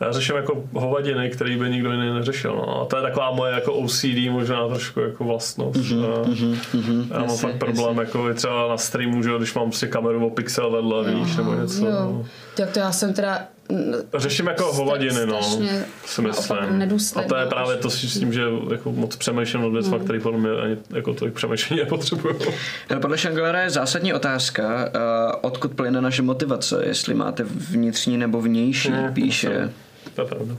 Já 0.00 0.12
řeším 0.12 0.36
jako 0.36 0.64
hovadiny, 0.72 1.30
který 1.30 1.56
by 1.56 1.70
nikdo 1.70 1.92
jiný 1.92 2.14
neřešil. 2.14 2.54
No. 2.54 2.80
A 2.82 2.84
to 2.84 2.96
je 2.96 3.02
taková 3.02 3.30
moje 3.30 3.52
jako 3.52 3.72
OCD, 3.74 4.30
možná 4.30 4.68
trošku 4.68 5.00
jako 5.00 5.24
vlastnost. 5.24 5.80
Mm-hmm, 5.80 7.06
Já 7.10 7.18
mám 7.18 7.28
jasně, 7.28 7.48
fakt 7.48 7.58
problém, 7.58 7.98
jako 7.98 8.30
i 8.30 8.34
třeba 8.34 8.68
na 8.68 8.76
streamu, 8.76 9.22
že 9.22 9.30
jo, 9.30 9.38
když 9.38 9.54
mám 9.54 9.64
prostě 9.64 9.86
kameru 9.86 10.26
o 10.26 10.30
pixel 10.30 10.70
vedle, 10.70 11.14
víš, 11.14 11.36
nebo 11.36 11.54
něco. 11.54 11.86
Jo. 11.86 11.90
no. 11.92 12.26
Tak 12.56 12.70
to 12.70 12.78
já 12.78 12.92
jsem 12.92 13.14
teda... 13.14 13.46
mm, 13.68 13.94
Řeším 14.14 14.46
jako 14.46 14.72
hovadiny, 14.72 15.26
no, 15.26 15.42
si 16.06 16.22
myslím. 16.22 16.58
A 17.16 17.22
to 17.22 17.36
je 17.36 17.46
právě 17.46 17.76
to 17.76 17.90
s 17.90 18.18
tím, 18.18 18.32
že 18.32 18.42
jako 18.72 18.92
moc 18.92 19.16
přemýšlím 19.16 19.62
nad 19.62 19.68
věcmi, 19.72 19.98
který 20.04 20.20
podle 20.20 20.38
mě 20.40 20.50
ani 20.50 20.76
jako 20.90 21.14
tolik 21.14 21.34
přemýšlení 21.34 21.82
nepotřebuju. 21.82 22.38
Ale 22.90 23.00
Podle 23.00 23.18
Shanglera 23.18 23.62
je 23.62 23.70
zásadní 23.70 24.12
otázka, 24.14 24.64
uh, 24.94 25.38
odkud 25.42 25.74
plyne 25.74 26.00
naše 26.00 26.22
motivace, 26.22 26.82
jestli 26.86 27.14
máte 27.14 27.44
vnitřní 27.44 28.16
nebo 28.18 28.40
vnější, 28.40 28.92
píše. 29.12 29.72
To 30.14 30.22
je 30.22 30.28
pravda. 30.28 30.56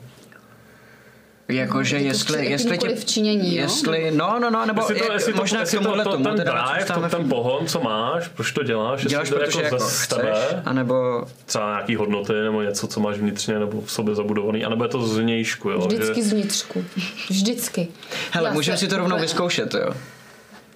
Jakože 1.47 1.95
Jako 1.95 2.07
jestli, 2.07 2.45
jestli 2.45 2.69
jakýmkoliv 2.69 2.99
v 2.99 3.05
činění, 3.05 3.55
jo? 3.55 3.61
jestli, 3.61 4.11
no, 4.11 4.39
no, 4.39 4.49
no, 4.49 4.65
nebo 4.65 4.81
Jestli 4.81 4.95
to, 4.95 5.03
jak, 5.03 5.13
jestli 5.13 5.33
to, 5.33 5.39
možná 5.39 5.59
jestli 5.59 5.77
k 5.77 5.81
tomuhle 5.81 6.03
to, 6.03 6.09
to, 6.09 6.15
tomu, 6.15 6.25
ten 6.25 6.37
teda 6.37 6.71
drive, 6.73 6.85
to, 7.09 7.17
ten 7.17 7.29
pohon, 7.29 7.67
co 7.67 7.79
máš, 7.79 8.27
proč 8.27 8.51
to 8.51 8.63
děláš, 8.63 9.05
děláš, 9.05 9.29
jestli 9.29 9.39
to 9.39 9.45
protože 9.45 9.63
jako 9.63 9.79
ze 9.79 9.85
chceš, 9.85 10.07
tebe, 10.07 10.61
anebo 10.65 11.25
třeba 11.45 11.69
nějaký 11.69 11.95
hodnoty 11.95 12.33
nebo 12.33 12.61
něco, 12.61 12.87
co 12.87 12.99
máš 12.99 13.17
vnitřně 13.17 13.59
nebo 13.59 13.81
v 13.81 13.91
sobě 13.91 14.15
zabudovaný, 14.15 14.65
anebo 14.65 14.83
je 14.83 14.89
to 14.89 15.07
zvnějšku, 15.07 15.69
jo? 15.69 15.79
Vždycky 15.87 16.23
že, 16.23 16.29
z 16.29 16.33
vnitřku. 16.33 16.85
Vždycky. 17.29 17.87
Hele, 18.31 18.49
Já 18.49 18.53
můžeme 18.53 18.77
si 18.77 18.87
to 18.87 18.97
rovnou 18.97 19.19
vyzkoušet, 19.19 19.73
jo? 19.73 19.93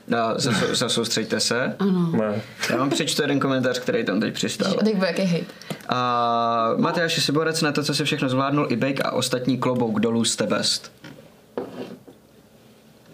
No, 0.07 0.17
zasou- 0.35 0.75
zasoustřeďte 0.75 1.39
se. 1.39 1.75
Ano. 1.79 2.11
ne. 2.11 2.41
Já 2.69 2.77
vám 2.77 2.89
přečtu 2.89 3.21
jeden 3.21 3.39
komentář, 3.39 3.79
který 3.79 4.05
tam 4.05 4.19
teď 4.19 4.33
přistál. 4.33 4.75
A 4.79 4.83
teď 4.83 4.95
bude 4.95 5.07
jaký 5.07 5.21
hejt. 5.21 5.53
A 5.89 6.69
Matyáši 6.77 7.21
Siborec 7.21 7.61
na 7.61 7.71
to, 7.71 7.83
co 7.83 7.93
si 7.93 8.05
všechno 8.05 8.29
zvládnul, 8.29 8.67
i 8.69 8.75
Bake 8.75 9.03
a 9.03 9.11
ostatní 9.11 9.57
klobouk 9.57 9.99
dolů 9.99 10.25
jste 10.25 10.47
best. 10.47 10.91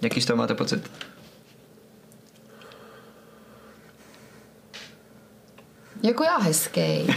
Jaký 0.02 0.22
z 0.22 0.26
toho 0.26 0.38
máte 0.38 0.56
pocit? 0.56 0.92
Jako 6.04 6.24
já 6.24 6.38
hezký. 6.38 6.82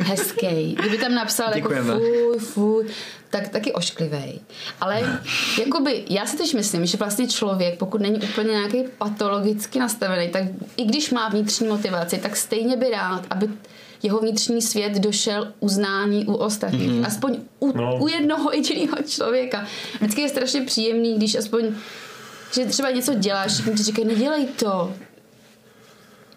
Hezký. 0.00 0.76
Kdyby 0.80 0.98
tam 0.98 1.14
napsal 1.14 1.52
Děkujeme. 1.54 1.92
jako 1.92 2.00
fuj, 2.00 2.38
fuj, 2.38 2.86
tak 3.30 3.48
taky 3.48 3.72
ošklivej. 3.72 4.40
Ale 4.80 5.20
jakoby, 5.58 6.04
já 6.08 6.26
si 6.26 6.36
teď 6.36 6.54
myslím, 6.54 6.86
že 6.86 6.96
vlastně 6.96 7.28
člověk, 7.28 7.78
pokud 7.78 8.00
není 8.00 8.20
úplně 8.20 8.50
nějaký 8.50 8.84
patologicky 8.98 9.78
nastavený, 9.78 10.28
tak 10.28 10.42
i 10.76 10.84
když 10.84 11.10
má 11.10 11.28
vnitřní 11.28 11.68
motivaci, 11.68 12.18
tak 12.18 12.36
stejně 12.36 12.76
by 12.76 12.90
rád, 12.90 13.26
aby 13.30 13.48
jeho 14.02 14.18
vnitřní 14.20 14.62
svět 14.62 14.92
došel 14.92 15.52
uznání 15.60 16.24
u 16.24 16.32
ostatních. 16.32 16.90
Mm-hmm. 16.90 17.06
Aspoň 17.06 17.36
u, 17.60 17.66
No. 17.66 17.82
no. 17.84 17.96
u 18.04 18.08
jednoho 18.08 18.52
jediného 18.52 18.96
člověka. 19.06 19.66
Vždycky 20.00 20.20
je 20.20 20.28
strašně 20.28 20.62
příjemný, 20.62 21.16
když 21.16 21.34
aspoň 21.34 21.64
že 22.54 22.66
třeba 22.66 22.90
něco 22.90 23.14
děláš, 23.14 23.52
všichni 23.52 23.72
ti 23.72 23.82
říkají, 23.82 24.06
nedělej 24.08 24.46
to. 24.46 24.92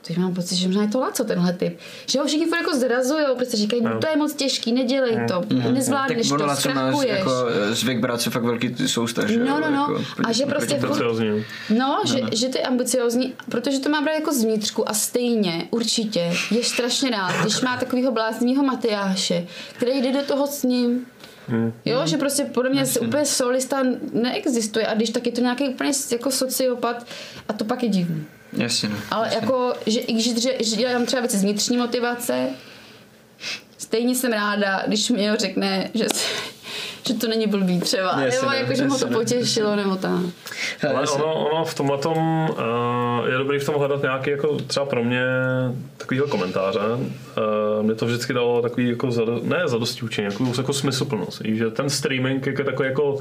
Teď 0.07 0.17
mám 0.17 0.33
pocit, 0.33 0.55
že 0.55 0.67
možná 0.67 0.81
je 0.81 0.87
to 0.87 0.99
Laco 0.99 1.23
tenhle 1.23 1.53
typ. 1.53 1.77
Že 2.05 2.19
ho 2.19 2.25
všichni 2.25 2.45
furt 2.45 2.57
jako 2.57 2.75
zrazujou, 2.75 3.35
prostě 3.35 3.57
říkají, 3.57 3.81
no. 3.81 3.99
to 3.99 4.07
je 4.07 4.15
moc 4.15 4.33
těžký, 4.33 4.71
nedělej 4.71 5.17
to, 5.27 5.43
nezvládneš 5.71 6.29
tak 6.29 6.39
to, 6.39 6.45
Laco 6.45 6.69
má 6.69 6.73
zkrachuješ. 6.81 7.19
jako 7.19 7.31
zvyk 7.71 7.99
brát 7.99 8.21
si 8.21 8.29
fakt 8.29 8.43
velký 8.43 8.75
soustaž. 8.87 9.31
No, 9.37 9.59
no, 9.59 9.71
no. 9.71 9.81
Jako, 9.81 10.03
A 10.25 10.31
že 10.31 10.45
prostě 10.45 10.75
furt- 10.75 10.85
Ambiciozní. 10.85 11.45
No, 11.77 12.01
že, 12.05 12.19
že 12.31 12.47
ty 12.49 12.57
je 12.57 12.63
ambiciozní, 12.63 13.33
protože 13.49 13.79
to 13.79 13.89
má 13.89 14.01
brát 14.01 14.13
jako 14.13 14.33
zvnitřku 14.33 14.89
a 14.89 14.93
stejně, 14.93 15.67
určitě, 15.71 16.33
je 16.51 16.63
strašně 16.63 17.09
rád, 17.09 17.41
když 17.41 17.61
má 17.61 17.77
takového 17.77 18.11
bláznivého 18.11 18.63
Matyáše, 18.63 19.47
který 19.73 20.01
jde 20.01 20.11
do 20.11 20.21
toho 20.21 20.47
s 20.47 20.63
ním. 20.63 21.05
Jo, 21.85 22.01
že 22.05 22.17
prostě 22.17 22.43
podle 22.43 22.69
mě 22.69 22.85
si 22.85 22.99
úplně 22.99 23.25
solista 23.25 23.83
neexistuje 24.13 24.87
a 24.87 24.93
když 24.93 25.09
tak 25.09 25.25
je 25.25 25.31
to 25.31 25.41
nějaký 25.41 25.69
úplně 25.69 25.91
jako 26.11 26.31
sociopat 26.31 27.05
a 27.49 27.53
to 27.53 27.65
pak 27.65 27.83
je 27.83 27.89
divný. 27.89 28.25
Jasně, 28.55 28.89
no. 28.89 28.95
Ale 29.11 29.31
jako, 29.35 29.73
že 29.85 29.99
i 29.99 30.13
když 30.13 30.41
že, 30.41 30.51
že 30.63 30.75
dělám 30.75 31.05
třeba 31.05 31.21
věci 31.21 31.37
z 31.37 31.43
vnitřní 31.43 31.77
motivace, 31.77 32.49
stejně 33.77 34.15
jsem 34.15 34.31
ráda, 34.31 34.83
když 34.87 35.09
mi 35.09 35.21
někdo 35.21 35.37
řekne, 35.37 35.89
že, 35.93 36.05
že 37.07 37.13
to 37.13 37.27
není 37.27 37.47
blbý 37.47 37.79
třeba, 37.79 38.21
Jasně, 38.21 38.39
nebo 38.39 38.49
ne, 38.49 38.57
jako, 38.57 38.73
že 38.73 38.83
ho 38.83 38.89
to 38.89 38.93
jasně, 38.93 39.09
ne. 39.09 39.15
potěšilo, 39.17 39.75
nebo 39.75 39.95
tak. 39.95 40.21
Ale 40.89 41.07
ono, 41.07 41.49
ono 41.49 41.65
v 41.65 41.73
tomhle 41.73 41.97
tom, 41.97 42.49
uh, 42.49 43.29
je 43.29 43.37
dobrý 43.37 43.59
v 43.59 43.65
tom 43.65 43.75
hledat 43.75 44.01
nějaký 44.01 44.29
jako 44.29 44.55
třeba 44.67 44.85
pro 44.85 45.03
mě 45.03 45.25
takovýhle 45.97 46.27
komentáře. 46.27 46.79
Uh, 46.79 47.83
mě 47.83 47.95
to 47.95 48.05
vždycky 48.05 48.33
dalo 48.33 48.61
takový 48.61 48.89
jako 48.89 49.11
zado, 49.11 49.39
ne 49.43 49.61
zadosti 49.65 50.01
učení, 50.05 50.25
jako, 50.25 50.43
jako 50.57 50.73
smysluplnost. 50.73 51.45
I 51.45 51.55
Že 51.55 51.69
ten 51.69 51.89
streaming 51.89 52.45
jako 52.47 52.63
takový 52.63 52.89
jako, 52.89 53.17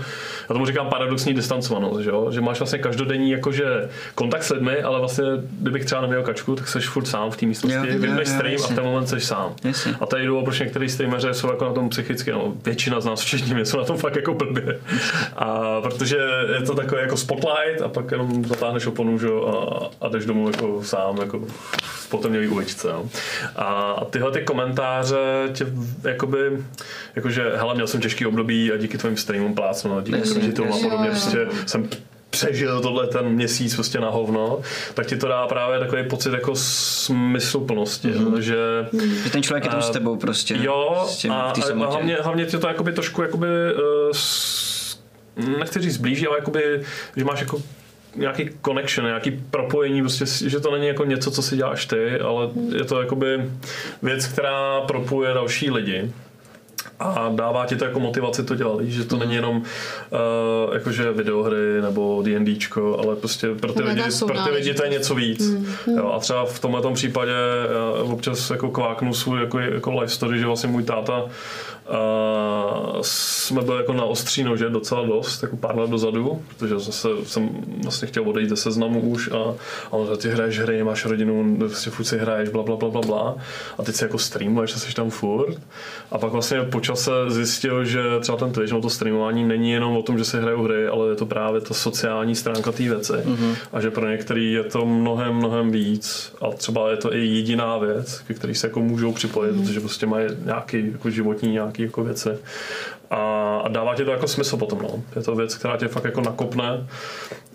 já 0.48 0.52
tomu 0.52 0.66
říkám 0.66 0.86
paradoxní 0.86 1.34
distancovanost, 1.34 2.00
že, 2.00 2.10
jo? 2.10 2.28
že 2.30 2.40
máš 2.40 2.58
vlastně 2.58 2.78
každodenní 2.78 3.30
jakože 3.30 3.88
kontakt 4.14 4.42
s 4.42 4.50
lidmi, 4.50 4.82
ale 4.82 4.98
vlastně 4.98 5.24
kdybych 5.60 5.84
třeba 5.84 6.00
neměl 6.00 6.22
kačku, 6.22 6.54
tak 6.54 6.68
jsi 6.68 6.80
furt 6.80 7.06
sám 7.06 7.30
v 7.30 7.36
té 7.36 7.46
místnosti, 7.46 7.78
vypneš 7.98 8.28
stream 8.28 8.54
a 8.54 8.58
v 8.58 8.60
jasně. 8.60 8.76
ten 8.76 8.84
moment 8.84 9.06
jsi 9.06 9.20
sám. 9.20 9.54
Jasně. 9.64 9.94
A 10.00 10.06
tady 10.06 10.26
jdu, 10.26 10.42
proč 10.42 10.60
některý 10.60 10.88
streameři 10.88 11.28
jsou 11.32 11.48
jako 11.48 11.64
na 11.64 11.72
tom 11.72 11.88
psychicky, 11.88 12.32
no, 12.32 12.52
většina 12.64 13.00
z 13.00 13.04
nás, 13.04 13.20
včetně 13.20 13.54
mě, 13.54 13.64
jsou 13.64 13.73
na 13.78 13.84
tom 13.84 13.96
fakt 13.96 14.16
jako 14.16 14.34
blbě. 14.34 14.80
A 15.36 15.80
protože 15.80 16.16
je 16.54 16.62
to 16.66 16.74
takový 16.74 17.00
jako 17.00 17.16
spotlight 17.16 17.82
a 17.84 17.88
pak 17.88 18.10
jenom 18.10 18.44
zatáhneš 18.44 18.86
oponu 18.86 19.18
že, 19.18 19.28
a, 19.28 19.86
a 20.00 20.08
jdeš 20.08 20.24
domů 20.26 20.48
jako 20.48 20.82
sám, 20.84 21.16
jako 21.20 21.40
v 21.82 22.08
potemnělý 22.10 22.48
uličce. 22.48 22.88
Jo. 22.88 23.04
A, 23.56 23.64
a 23.92 24.04
tyhle 24.04 24.30
ty 24.30 24.40
komentáře 24.40 25.16
tě 25.52 25.66
jakoby, 26.04 26.38
jakože 27.16 27.52
hele, 27.56 27.74
měl 27.74 27.86
jsem 27.86 28.00
těžký 28.00 28.26
období 28.26 28.72
a 28.72 28.76
díky 28.76 28.98
tvým 28.98 29.16
streamům 29.16 29.54
plácnu, 29.54 29.96
a 29.96 30.00
díky 30.00 30.18
Jasně, 30.18 30.34
kreditu 30.34 30.64
a 30.64 30.78
podobně, 30.82 31.08
prostě 31.08 31.46
jsem 31.66 31.88
přežil 32.34 32.80
tohle 32.80 33.06
ten 33.06 33.28
měsíc 33.28 33.74
prostě 33.74 34.00
na 34.00 34.10
hovno, 34.10 34.60
tak 34.94 35.06
ti 35.06 35.16
to 35.16 35.28
dá 35.28 35.46
právě 35.46 35.78
takový 35.78 36.08
pocit 36.08 36.32
jako 36.32 36.52
smysluplnosti, 36.56 38.08
mm-hmm. 38.08 38.38
že 38.38 38.56
Že 39.24 39.30
ten 39.30 39.42
člověk 39.42 39.64
je 39.64 39.70
tam 39.70 39.82
s 39.82 39.90
A- 39.90 39.92
tebou 39.92 40.16
prostě. 40.16 40.56
Jo, 40.60 41.04
s 41.08 41.16
tím, 41.16 41.32
a, 41.32 41.52
a 41.52 41.74
hlavně, 41.74 42.18
hlavně 42.22 42.46
tě 42.46 42.58
to 42.58 42.68
jakoby 42.68 42.92
trošku 42.92 43.22
jakoby, 43.22 43.46
uh, 45.36 45.58
nechci 45.58 45.80
říct 45.80 45.94
zblíží, 45.94 46.26
ale 46.26 46.38
jakoby, 46.38 46.82
že 47.16 47.24
máš 47.24 47.40
jako 47.40 47.62
nějaký 48.16 48.50
connection, 48.64 49.06
nějaký 49.06 49.30
propojení, 49.50 50.00
prostě, 50.00 50.48
že 50.48 50.60
to 50.60 50.70
není 50.70 50.86
jako 50.86 51.04
něco, 51.04 51.30
co 51.30 51.42
si 51.42 51.56
děláš 51.56 51.86
ty, 51.86 52.20
ale 52.20 52.48
je 52.76 52.84
to 52.84 53.00
jakoby 53.00 53.50
věc, 54.02 54.26
která 54.26 54.80
propuje 54.80 55.34
další 55.34 55.70
lidi 55.70 56.12
a 57.00 57.30
dává 57.34 57.66
ti 57.66 57.76
to 57.76 57.84
jako 57.84 58.00
motivaci 58.00 58.42
to 58.42 58.54
dělat, 58.54 58.80
že 58.82 59.04
to 59.04 59.16
není 59.16 59.34
jenom 59.34 59.56
uh, 59.56 60.74
jakože 60.74 61.12
videohry 61.12 61.82
nebo 61.82 62.22
D&Dčko, 62.22 62.98
ale 63.04 63.16
prostě 63.16 63.48
pro 63.60 63.72
ty, 63.72 63.82
lidi, 63.82 64.02
pro 64.26 64.38
ty 64.44 64.50
lidi 64.50 64.74
to 64.74 64.84
je 64.84 64.90
něco 64.90 65.14
víc. 65.14 65.52
Jo, 65.96 66.12
a 66.12 66.18
třeba 66.18 66.44
v 66.44 66.58
tomhle 66.58 66.92
případě 66.92 67.32
uh, 68.02 68.12
občas 68.12 68.50
jako 68.50 68.70
kváknu 68.70 69.14
svůj 69.14 69.40
jako, 69.40 69.58
jako 69.58 70.00
life 70.00 70.14
story, 70.14 70.38
že 70.38 70.46
vlastně 70.46 70.68
můj 70.68 70.82
táta 70.82 71.24
uh, 71.88 73.00
jsme 73.00 73.62
byli 73.62 73.76
jako 73.76 73.92
na 73.92 74.04
ostří 74.04 74.44
nože 74.44 74.70
docela 74.70 75.06
dost, 75.06 75.42
jako 75.42 75.56
pár 75.56 75.78
let 75.78 75.90
dozadu, 75.90 76.42
protože 76.48 76.78
zase 76.78 77.08
jsem 77.24 77.48
vlastně 77.82 78.08
chtěl 78.08 78.28
odejít 78.28 78.48
ze 78.48 78.56
seznamu 78.56 79.00
už 79.00 79.30
a, 79.30 79.54
a 79.90 79.92
on 79.92 80.16
ty 80.16 80.28
hraješ 80.28 80.58
hry, 80.58 80.84
máš 80.84 81.04
rodinu, 81.04 81.56
prostě 81.58 81.90
furt 81.90 82.04
si 82.04 82.18
hraješ, 82.18 82.48
bla, 82.48 82.62
bla, 82.62 82.76
bla, 82.76 82.88
bla, 82.90 83.00
bla. 83.00 83.36
A 83.78 83.82
teď 83.82 83.94
si 83.94 84.04
jako 84.04 84.18
streamuješ 84.18 84.74
a 84.74 84.78
jsi 84.78 84.94
tam 84.94 85.10
furt. 85.10 85.56
A 86.10 86.18
pak 86.18 86.32
vlastně 86.32 86.62
po 86.62 86.80
čase 86.80 87.10
zjistil, 87.28 87.84
že 87.84 88.02
třeba 88.20 88.38
ten 88.38 88.52
Twitch, 88.52 88.72
no 88.72 88.80
to 88.80 88.90
streamování 88.90 89.44
není 89.44 89.70
jenom 89.70 89.96
o 89.96 90.02
tom, 90.02 90.18
že 90.18 90.24
se 90.24 90.40
hrajou 90.40 90.62
hry, 90.62 90.86
ale 90.86 91.08
je 91.08 91.16
to 91.16 91.26
právě 91.26 91.60
ta 91.60 91.74
sociální 91.74 92.34
stránka 92.34 92.72
té 92.72 92.82
věci. 92.82 93.12
Mm-hmm. 93.12 93.56
A 93.72 93.80
že 93.80 93.90
pro 93.90 94.10
některý 94.10 94.52
je 94.52 94.64
to 94.64 94.86
mnohem, 94.86 95.34
mnohem 95.34 95.70
víc. 95.70 96.34
A 96.40 96.50
třeba 96.50 96.90
je 96.90 96.96
to 96.96 97.14
i 97.14 97.26
jediná 97.26 97.78
věc, 97.78 98.22
ke 98.26 98.34
který 98.34 98.54
se 98.54 98.66
jako 98.66 98.80
můžou 98.80 99.12
připojit, 99.12 99.52
mm-hmm. 99.52 99.66
protože 99.66 99.80
prostě 99.80 100.06
mají 100.06 100.26
nějaký 100.44 100.90
jako 100.92 101.10
životní 101.10 101.52
nějaký 101.52 101.73
jako 101.82 102.04
věci. 102.04 102.28
A, 103.10 103.16
a 103.64 103.68
dává 103.68 103.94
ti 103.94 104.04
to 104.04 104.10
jako 104.10 104.28
smysl 104.28 104.56
potom. 104.56 104.78
No. 104.82 105.02
Je 105.16 105.22
to 105.22 105.34
věc, 105.34 105.54
která 105.54 105.76
tě 105.76 105.88
fakt 105.88 106.04
jako 106.04 106.20
nakopne 106.20 106.86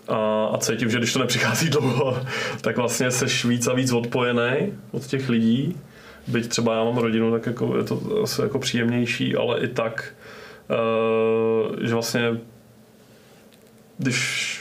a, 0.08 0.44
a 0.44 0.58
cítím, 0.58 0.90
že 0.90 0.98
když 0.98 1.12
to 1.12 1.18
nepřichází 1.18 1.68
dlouho, 1.70 2.22
tak 2.60 2.76
vlastně 2.76 3.10
seš 3.10 3.44
víc 3.44 3.66
a 3.66 3.72
víc 3.72 3.92
odpojený 3.92 4.72
od 4.90 5.06
těch 5.06 5.28
lidí. 5.28 5.76
Byť 6.26 6.48
třeba 6.48 6.74
já 6.74 6.84
mám 6.84 6.96
rodinu, 6.96 7.32
tak 7.32 7.46
jako 7.46 7.76
je 7.76 7.84
to 7.84 8.00
asi 8.22 8.42
jako 8.42 8.58
příjemnější, 8.58 9.36
ale 9.36 9.60
i 9.60 9.68
tak, 9.68 10.14
uh, 10.70 11.76
že 11.86 11.94
vlastně 11.94 12.38
když 13.98 14.59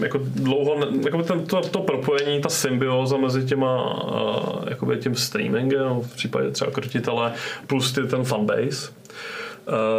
jako 0.00 0.20
dlouho, 0.22 0.76
jako 1.04 1.22
ten, 1.22 1.46
to, 1.46 1.60
to 1.60 1.80
propojení, 1.80 2.40
ta 2.40 2.48
symbioza 2.48 3.16
mezi 3.16 3.46
těma, 3.46 4.04
uh, 4.04 4.68
jakoby 4.68 4.96
tím 4.96 5.14
streamingem, 5.14 6.00
v 6.00 6.14
případě 6.14 6.50
třeba 6.50 6.70
krotitele, 6.70 7.32
plus 7.66 7.92
ty, 7.92 8.02
ten 8.02 8.24
fanbase, 8.24 8.92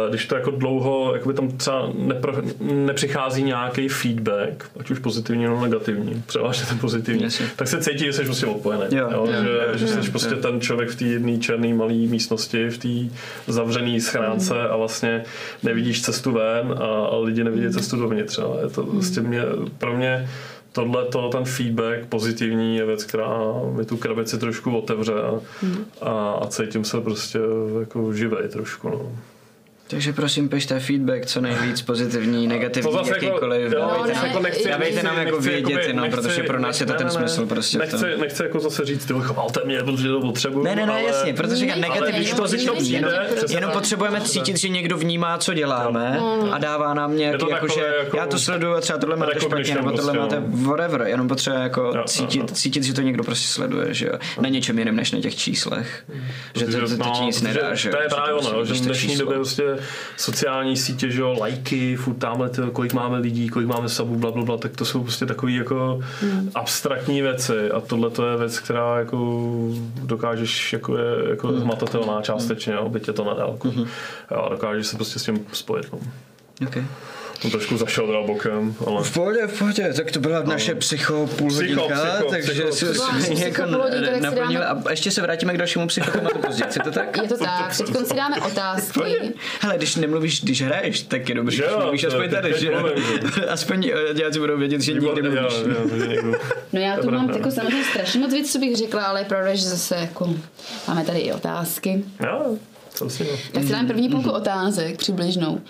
když 0.08 0.26
to 0.26 0.34
jako 0.34 0.50
dlouho, 0.50 1.14
jakoby 1.14 1.34
tam 1.34 1.48
třeba 1.48 1.90
nepro, 1.94 2.32
nepřichází 2.60 3.42
nějaký 3.42 3.88
feedback, 3.88 4.70
ať 4.80 4.90
už 4.90 4.98
pozitivní 4.98 5.44
nebo 5.44 5.60
negativní, 5.60 6.22
převážně 6.26 6.66
ten 6.66 6.78
pozitivní, 6.78 7.22
Jasně. 7.22 7.46
tak 7.56 7.68
se 7.68 7.82
cítí, 7.82 8.04
že 8.04 8.12
jsi 8.12 8.24
prostě 8.24 8.46
odpojený. 8.46 8.84
Jo, 8.90 9.08
jo, 9.12 9.26
že, 9.26 9.48
jo, 9.48 9.76
že 9.78 9.84
jo, 9.84 10.02
jsi 10.02 10.10
prostě 10.10 10.34
jo. 10.34 10.40
ten 10.40 10.60
člověk 10.60 10.90
v 10.90 10.96
té 10.96 11.04
jedné 11.04 11.38
černé 11.38 11.74
malé 11.74 11.92
místnosti, 11.92 12.68
v 12.68 12.78
té 12.78 13.14
zavřené 13.52 14.00
schránce 14.00 14.68
a 14.68 14.76
vlastně 14.76 15.24
nevidíš 15.62 16.02
cestu 16.02 16.32
ven 16.32 16.74
a, 16.78 16.84
a 16.84 17.16
lidi 17.16 17.44
nevidí 17.44 17.70
cestu 17.70 17.96
dovnitř. 17.96 18.38
No. 18.38 18.56
Je 18.62 18.70
to 18.70 18.82
vlastně 18.82 19.22
mě, 19.22 19.42
pro 19.78 19.96
mě 19.96 20.28
tohle 20.72 21.28
ten 21.32 21.44
feedback 21.44 22.06
pozitivní 22.08 22.76
je 22.76 22.86
věc, 22.86 23.04
která 23.04 23.28
mi 23.76 23.84
tu 23.84 23.96
krabici 23.96 24.38
trošku 24.38 24.78
otevře 24.78 25.14
a, 25.14 25.40
a, 26.00 26.32
a 26.42 26.46
cítím 26.46 26.84
se 26.84 27.00
prostě 27.00 27.38
jako 27.80 28.12
živej 28.12 28.48
trošku. 28.48 28.88
No. 28.88 29.12
Takže 29.90 30.12
prosím, 30.12 30.48
pište 30.48 30.80
feedback, 30.80 31.26
co 31.26 31.40
nejvíc 31.40 31.82
pozitivní, 31.82 32.46
negativní, 32.48 32.90
To 32.90 32.96
zase 32.98 33.10
jako- 33.10 33.24
jakýkoliv. 33.24 33.72
jo, 33.72 33.80
dávejte, 33.80 34.22
ne, 34.28 34.32
nám, 34.34 34.42
nechci- 34.42 34.68
dávejte 34.68 35.02
nám 35.02 35.18
jako 35.18 35.30
nechci 35.36 35.48
vědět, 35.48 35.70
jakoby- 35.70 35.86
jenom, 35.88 36.02
nechci- 36.04 36.16
protože 36.20 36.42
pro 36.42 36.60
nás 36.60 36.80
je 36.80 36.86
to 36.86 36.92
ne, 36.92 36.98
ten 36.98 37.06
ne, 37.06 37.12
smysl 37.12 37.46
prostě 37.46 37.76
v 37.78 37.80
Nechci, 37.80 37.96
tom. 37.96 38.20
nechci 38.20 38.42
jako 38.42 38.60
zase 38.60 38.84
říct, 38.84 39.04
ty 39.06 39.14
chvalte 39.20 39.60
mě, 39.64 39.78
protože 39.82 40.08
to 40.08 40.20
potřebuju. 40.20 40.64
Ne, 40.64 40.76
ne, 40.76 40.86
ne, 40.86 40.92
ale, 40.92 41.02
jasně, 41.02 41.34
protože 41.34 41.66
Ne, 41.66 41.76
negativní 41.76 42.26
to 42.26 42.36
to 42.36 42.44
přijde, 42.44 42.64
to 42.66 42.74
přijde, 42.76 43.26
přesně 43.36 43.56
jenom 43.56 43.70
tak. 43.70 43.78
potřebujeme 43.78 44.20
cítit, 44.20 44.56
že 44.56 44.68
někdo 44.68 44.96
vnímá, 44.96 45.38
co 45.38 45.54
děláme 45.54 46.20
a 46.52 46.58
dává 46.58 46.94
nám 46.94 47.16
nějaký, 47.16 47.38
to 47.38 47.50
jako, 47.50 47.68
že 47.68 47.80
jako 47.98 48.16
já 48.16 48.26
to 48.26 48.38
sleduju 48.38 48.74
a 48.74 48.80
třeba 48.80 48.98
tohle 48.98 49.16
máte 49.16 49.40
špatně, 49.40 49.74
nebo 49.74 49.90
tohle 49.92 50.12
prostě, 50.12 50.18
máte 50.36 50.40
no. 50.40 50.70
whatever, 50.70 51.02
jenom 51.06 51.28
potřebuje 51.28 51.62
jako 51.62 51.92
cítit, 52.06 52.56
cítit, 52.56 52.82
že 52.84 52.94
to 52.94 53.00
někdo 53.00 53.24
prostě 53.24 53.48
sleduje, 53.48 53.94
že 53.94 54.06
jo, 54.06 54.12
na 54.40 54.48
něčem 54.48 54.78
jiném 54.78 54.96
než 54.96 55.12
na 55.12 55.20
těch 55.20 55.36
číslech, 55.36 56.04
že 56.56 56.66
to, 56.66 56.72
to, 56.80 56.96
to, 56.96 57.10
ti 57.10 57.20
nic 57.24 57.40
protože 57.40 57.54
nedá, 57.54 57.74
že 57.74 57.88
jo. 57.88 57.94
To 57.96 58.02
je 58.02 58.08
právě 58.08 58.32
ono, 58.34 58.50
jo, 58.58 58.64
že 58.64 58.74
v 58.74 58.78
to 58.78 58.84
dnešní 58.84 59.16
době 59.16 59.34
prostě 59.36 59.62
sociální 60.16 60.76
sítě, 60.76 61.10
že 61.10 61.20
jo, 61.20 61.36
lajky, 61.40 61.96
furt 61.96 62.14
tamhle, 62.14 62.50
kolik 62.72 62.92
máme 62.92 63.18
lidí, 63.18 63.48
kolik 63.48 63.68
máme 63.68 63.88
sabů, 63.88 64.16
bla, 64.16 64.30
bla, 64.30 64.42
bla, 64.44 64.56
tak 64.56 64.76
to 64.76 64.84
jsou 64.84 65.02
prostě 65.02 65.26
takové 65.26 65.52
jako 65.52 66.00
Hmm. 66.20 66.50
abstraktní 66.54 67.22
věci 67.22 67.70
a 67.70 67.80
tohle 67.80 68.10
to 68.10 68.26
je 68.30 68.36
věc, 68.36 68.58
která 68.58 68.98
jako 68.98 69.48
dokážeš, 70.02 70.72
jako 70.72 70.96
je 70.98 71.30
jako 71.30 71.48
Hmm. 71.48 71.60
hmatatelná 71.62 72.22
částečně, 72.22 72.72
jo, 72.72 72.88
byť 72.88 73.06
je 73.08 73.12
to 73.12 73.24
na 73.24 73.34
dálku. 73.34 73.72
Jo, 74.30 74.42
a 74.46 74.48
dokážeš 74.48 74.86
se 74.86 74.96
prostě 74.96 75.18
s 75.18 75.22
tím 75.24 75.46
spojit. 75.52 75.86
No. 75.92 75.98
Okay. 76.66 76.84
On 77.44 77.50
trošku 77.50 77.76
zašel 77.76 78.06
teda 78.06 78.22
bokem, 78.22 78.74
ale... 78.86 79.04
V 79.04 79.12
pohodě, 79.14 79.46
v 79.46 79.58
pohodě, 79.58 79.92
tak 79.96 80.10
to 80.10 80.20
byla 80.20 80.42
naše 80.42 80.74
psycho 80.74 81.26
půl 81.36 81.48
Psycho, 81.50 81.80
hodinka, 81.80 82.00
psycho, 82.04 82.30
takže 82.30 82.52
psycho, 82.52 82.72
si 82.72 82.84
psycho. 82.86 83.04
jsme 83.04 83.18
Psycho 83.20 83.44
jako 83.44 83.62
půl 83.62 83.82
hodinka, 83.82 84.06
tak 84.06 84.14
si 84.16 84.20
naplnili 84.22 84.64
dáme- 84.64 84.82
a 84.86 84.90
ještě 84.90 85.10
se 85.10 85.22
vrátíme 85.22 85.54
k 85.54 85.58
dalšímu 85.58 85.86
psychotématu 85.86 86.38
později, 86.38 86.68
je 86.76 86.82
to 86.84 86.90
tak? 86.90 87.16
Je 87.22 87.28
to 87.28 87.38
tak, 87.38 87.76
teď 87.76 88.06
si 88.06 88.14
dáme 88.16 88.36
otázky. 88.40 89.00
Hele, 89.60 89.76
když 89.76 89.96
nemluvíš, 89.96 90.42
když 90.42 90.62
hraješ, 90.62 91.02
tak 91.02 91.28
je 91.28 91.34
dobrý, 91.34 91.56
Že 91.56 91.62
když 91.62 91.72
jo, 91.72 91.80
mluvíš 91.82 92.04
aspoň 92.04 92.28
tady, 92.30 92.54
že 92.60 92.70
Aspoň 93.48 93.92
eh, 94.10 94.14
diváci 94.14 94.38
budou 94.38 94.58
vědět, 94.58 94.80
že 94.80 94.92
nikdy 94.92 95.22
nemluvíš. 95.22 95.54
někdo- 96.08 96.32
No 96.72 96.80
já 96.80 96.96
To 96.96 97.02
tu 97.02 97.10
mám 97.10 97.30
jako 97.30 97.50
samozřejmě 97.50 97.84
strašně 97.84 98.20
moc 98.20 98.32
věcí, 98.32 98.52
co 98.52 98.58
bych 98.58 98.76
řekla, 98.76 99.02
ale 99.02 99.20
je 99.20 99.24
pravda, 99.24 99.54
že 99.54 99.62
zase 99.68 99.96
jako 99.96 100.34
máme 100.88 101.04
tady 101.04 101.18
i 101.18 101.32
otázky. 101.32 102.04
Jo, 102.26 102.56
to 102.98 103.10
si 103.10 103.24
no. 103.24 103.30
Tak 103.52 103.62
si 103.62 103.68
dáme 103.72 103.88
první 103.88 104.08
půlku 104.08 104.30
otázek 104.30 104.96
přibližnou. 104.96 105.52
Uh, 105.52 105.60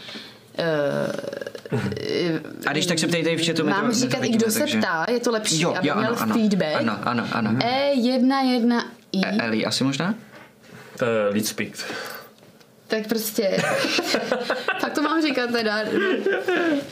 A 2.66 2.72
když 2.72 2.86
tak 2.86 2.98
se 2.98 3.06
ptejte 3.06 3.30
i 3.30 3.36
v 3.36 3.46
chatu, 3.46 3.68
Mám 3.68 3.86
to 3.86 3.92
říkat 3.92 4.24
i 4.24 4.28
kdo 4.28 4.50
se 4.50 4.58
takže- 4.58 4.78
ptá, 4.78 5.06
je 5.10 5.20
to 5.20 5.30
lepší, 5.30 5.60
Jo, 5.60 5.74
aby 5.78 5.88
jo, 5.88 5.94
měl 5.94 6.08
ano, 6.12 6.22
ano. 6.22 6.34
feedback. 6.34 6.74
Ano, 6.76 6.98
ano, 7.02 7.26
ano. 7.32 7.50
E11i, 7.52 9.20
E- 9.26 9.36
Eli, 9.46 9.66
asi 9.66 9.84
možná? 9.84 10.14
To 10.98 11.04
je 11.04 11.28
lead 11.28 11.46
speak. 11.46 11.72
Tak 12.90 13.06
prostě, 13.08 13.56
tak 14.80 14.92
to 14.94 15.02
mám 15.02 15.22
říkat 15.22 15.50
teda, 15.50 15.80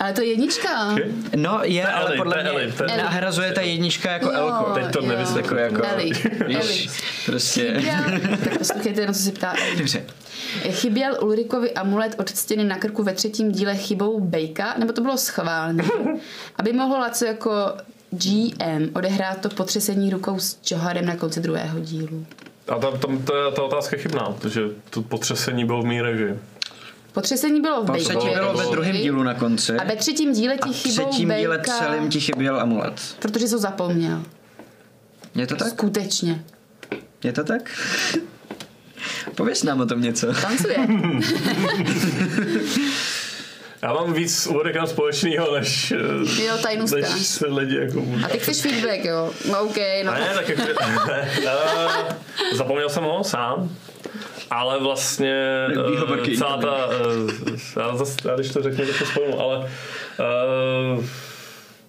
ale 0.00 0.12
to 0.12 0.20
je 0.20 0.26
jednička. 0.28 0.96
No 1.36 1.60
je, 1.62 1.72
je 1.72 1.86
ale 1.86 2.08
Eli, 2.08 2.16
podle 2.16 2.42
mě 2.42 2.50
Eli, 2.50 2.72
to 2.72 2.84
je- 2.84 2.96
nahrazuje 2.96 3.52
ta 3.52 3.60
jednička 3.60 4.12
jako 4.12 4.30
Elko. 4.30 4.70
Teď 4.74 4.92
to 4.92 4.98
jo. 5.02 5.06
nevysvětluji. 5.08 5.62
Jako, 5.62 5.82
Eli, 5.84 6.10
Eli. 6.44 6.58
víš, 6.58 6.90
prostě. 7.26 7.82
Tak 8.44 8.58
poslouchejte, 8.58 9.06
na 9.06 9.12
co 9.12 9.18
se 9.20 9.32
ptá 9.32 9.54
Eli. 9.66 9.76
Dobře. 9.76 10.04
Chyběl 10.70 11.16
Ulrikovi 11.22 11.72
amulet 11.74 12.14
od 12.18 12.28
stěny 12.28 12.64
na 12.64 12.76
krku 12.78 13.02
ve 13.02 13.12
třetím 13.12 13.52
díle 13.52 13.76
chybou 13.76 14.20
Bejka, 14.20 14.74
nebo 14.78 14.92
to 14.92 15.00
bylo 15.00 15.16
schválně, 15.18 15.84
aby 16.56 16.72
mohl 16.72 16.94
Laco 16.94 17.24
jako 17.24 17.50
GM 18.10 18.90
odehrát 18.94 19.40
to 19.40 19.48
potřesení 19.48 20.10
rukou 20.10 20.38
s 20.38 20.58
Joharem 20.70 21.06
na 21.06 21.16
konci 21.16 21.40
druhého 21.40 21.80
dílu. 21.80 22.26
A 22.68 22.78
tam, 22.78 22.98
tam 22.98 23.22
to 23.22 23.36
je, 23.36 23.52
ta 23.52 23.62
otázka 23.62 23.96
je 23.96 24.02
chybná, 24.02 24.24
protože 24.24 24.60
to 24.90 25.02
potřesení 25.02 25.64
bylo 25.64 25.82
v 25.82 25.86
mý 25.86 26.00
režii. 26.02 26.38
Potřesení 27.12 27.60
bylo 27.60 27.82
v 27.82 27.86
Bejkovi. 27.86 28.16
třetí 28.16 28.34
bylo 28.34 28.54
ve 28.54 28.66
druhém 28.66 28.96
dílu 28.96 29.22
na 29.22 29.34
konci. 29.34 29.72
A 29.76 29.84
ve 29.84 29.96
třetím 29.96 30.32
díle 30.32 30.54
A 30.54 30.66
ti 30.66 30.72
v 30.72 30.76
chybou 30.76 31.08
třetím 31.08 31.28
díle 31.28 31.56
Bejka, 31.58 31.72
celým 31.78 32.08
ti 32.08 32.20
chyběl 32.20 32.60
amulet. 32.60 33.16
protože 33.18 33.48
jsi 33.48 33.54
ho 33.54 33.60
zapomněl. 33.60 34.22
Je 35.34 35.46
to 35.46 35.56
tak? 35.56 35.68
Skutečně. 35.68 36.44
Je 37.24 37.32
to 37.32 37.44
tak? 37.44 37.70
Pověz 39.34 39.62
nám 39.62 39.80
o 39.80 39.86
tom 39.86 40.00
něco. 40.02 40.26
Tancuje. 40.32 40.76
Já 43.82 43.92
mám 43.92 44.12
víc 44.12 44.46
úvodek 44.46 44.76
společného, 44.86 45.54
než, 45.54 45.92
eh, 45.92 46.42
Jo, 46.42 46.54
tajnou 46.62 46.86
než 46.94 47.26
se 47.26 47.46
lidi 47.46 47.76
jako... 47.76 48.02
A 48.24 48.28
ty 48.28 48.38
chceš 48.38 48.60
feedback, 48.62 49.04
jo? 49.04 49.30
No 49.50 49.60
OK, 49.60 49.76
no. 50.04 50.12
A 50.12 50.14
ne, 50.18 50.30
tak 50.34 50.48
jako, 50.48 50.62
uh, 50.62 52.12
zapomněl 52.54 52.88
jsem 52.88 53.04
ho 53.04 53.24
sám, 53.24 53.76
ale 54.50 54.80
vlastně 54.80 55.66
uh, 56.16 56.26
celá 56.38 56.56
ta, 56.56 56.86
uh, 56.86 57.30
já, 57.76 57.96
zase, 57.96 58.14
já 58.24 58.34
když 58.34 58.50
to 58.52 58.62
řeknu, 58.62 58.86
tak 58.86 58.98
to 58.98 59.04
spojím, 59.06 59.34
ale 59.40 59.58
uh, 59.58 61.04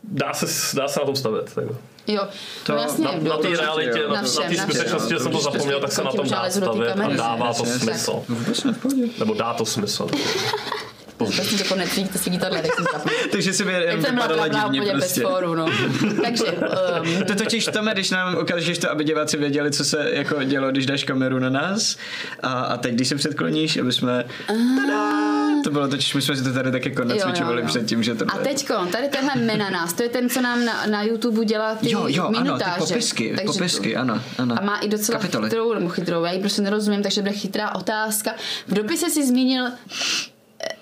dá, 0.04 0.34
se, 0.34 0.76
dá 0.78 0.88
se 0.88 1.00
na 1.00 1.06
tom 1.06 1.16
stavět. 1.16 1.54
Jako. 1.62 1.78
Jo, 2.08 2.28
To- 2.64 2.74
no 2.74 2.82
jasně. 2.82 3.06
Na, 3.06 3.12
na 3.30 3.38
té 3.38 3.50
realitě, 3.50 4.00
jo. 4.00 4.10
na, 4.10 4.22
Na 4.22 4.22
té 4.22 4.58
skutečnosti, 4.58 5.14
že 5.14 5.20
jsem 5.20 5.32
to 5.32 5.40
zapomněl, 5.40 5.80
tak 5.80 5.92
se 5.92 6.04
na 6.04 6.12
tom 6.12 6.30
dá 6.30 6.50
stavět 6.50 6.92
a 6.92 7.08
dává 7.10 7.54
to 7.54 7.66
smysl. 7.66 8.24
Vůbec 8.30 8.64
ne 8.64 8.74
v 8.74 8.78
pohodě. 8.78 9.04
Nebo 9.20 9.34
dá 9.34 9.54
to 9.54 9.66
smysl. 9.66 10.08
To 11.20 11.64
konec 11.70 11.90
to 12.14 12.18
svítí 12.20 12.38
tohle, 12.40 12.62
tak 12.62 12.76
jsem 12.76 12.86
zapomněl. 12.94 13.20
Takže 13.32 13.54
si 13.54 13.66
by 13.66 13.72
Teď 13.72 13.88
jen 13.88 14.02
jsem 14.02 14.16
byla 14.16 14.28
vypadala 14.28 14.48
divně 14.48 14.82
úplně 14.82 14.94
bez 14.94 15.04
prostě. 15.04 15.22
fóru, 15.22 15.56
no. 15.56 15.66
Takže, 16.24 16.44
um, 16.46 17.24
To 17.28 17.36
totiž 17.36 17.66
Tome, 17.66 17.94
když 17.94 18.10
nám 18.10 18.38
ukážeš 18.42 18.78
to, 18.78 18.92
aby 18.92 19.04
diváci 19.04 19.38
věděli, 19.38 19.72
co 19.72 19.86
se 19.86 20.10
jako 20.14 20.44
dělo, 20.44 20.72
když 20.72 20.86
dáš 20.86 21.04
kameru 21.04 21.40
na 21.40 21.50
nás. 21.50 21.98
A, 22.44 22.50
a 22.54 22.78
teď, 22.78 22.94
když 22.94 23.08
se 23.08 23.16
předkloníš, 23.16 23.78
aby 23.78 23.92
jsme... 23.92 24.26
Tada! 24.48 25.30
To 25.64 25.70
bylo 25.70 25.88
totiž, 25.88 26.14
my 26.16 26.22
jsme 26.22 26.36
si 26.36 26.44
to 26.44 26.54
tady 26.54 26.72
tak 26.72 26.86
jako 26.86 27.04
nacvičovali 27.04 27.64
předtím, 27.64 28.04
že 28.04 28.16
to 28.16 28.26
A 28.34 28.38
teďko, 28.38 28.74
tady 28.92 29.08
tenhle 29.08 29.36
menananas, 29.36 29.94
to 29.94 30.04
je 30.04 30.10
ten, 30.10 30.30
co 30.30 30.42
nám 30.42 30.66
na, 30.66 30.86
na 30.86 31.04
YouTube 31.04 31.46
dělá 31.46 31.76
ty 31.76 31.92
Jo, 31.92 32.06
jo, 32.08 32.24
ano, 32.24 32.38
ty 32.38 32.44
minutáže. 32.44 32.80
popisky, 32.80 33.30
Takže 33.36 33.46
popisky, 33.46 33.96
ano, 33.96 34.22
ano. 34.38 34.56
A 34.60 34.66
má 34.66 34.78
i 34.78 34.88
docela 34.88 35.20
Kapitoly. 35.20 35.50
chytrou, 35.50 35.74
nebo 35.74 35.90
chytrou, 35.90 36.24
já 36.24 36.32
ji 36.32 36.40
prostě 36.40 36.62
nerozumím, 36.62 37.04
takže 37.04 37.22
bude 37.22 37.34
chytrá 37.34 37.76
otázka. 37.76 38.32
V 38.68 38.74
dopise 38.74 39.10
si 39.10 39.28
zmínil 39.28 39.66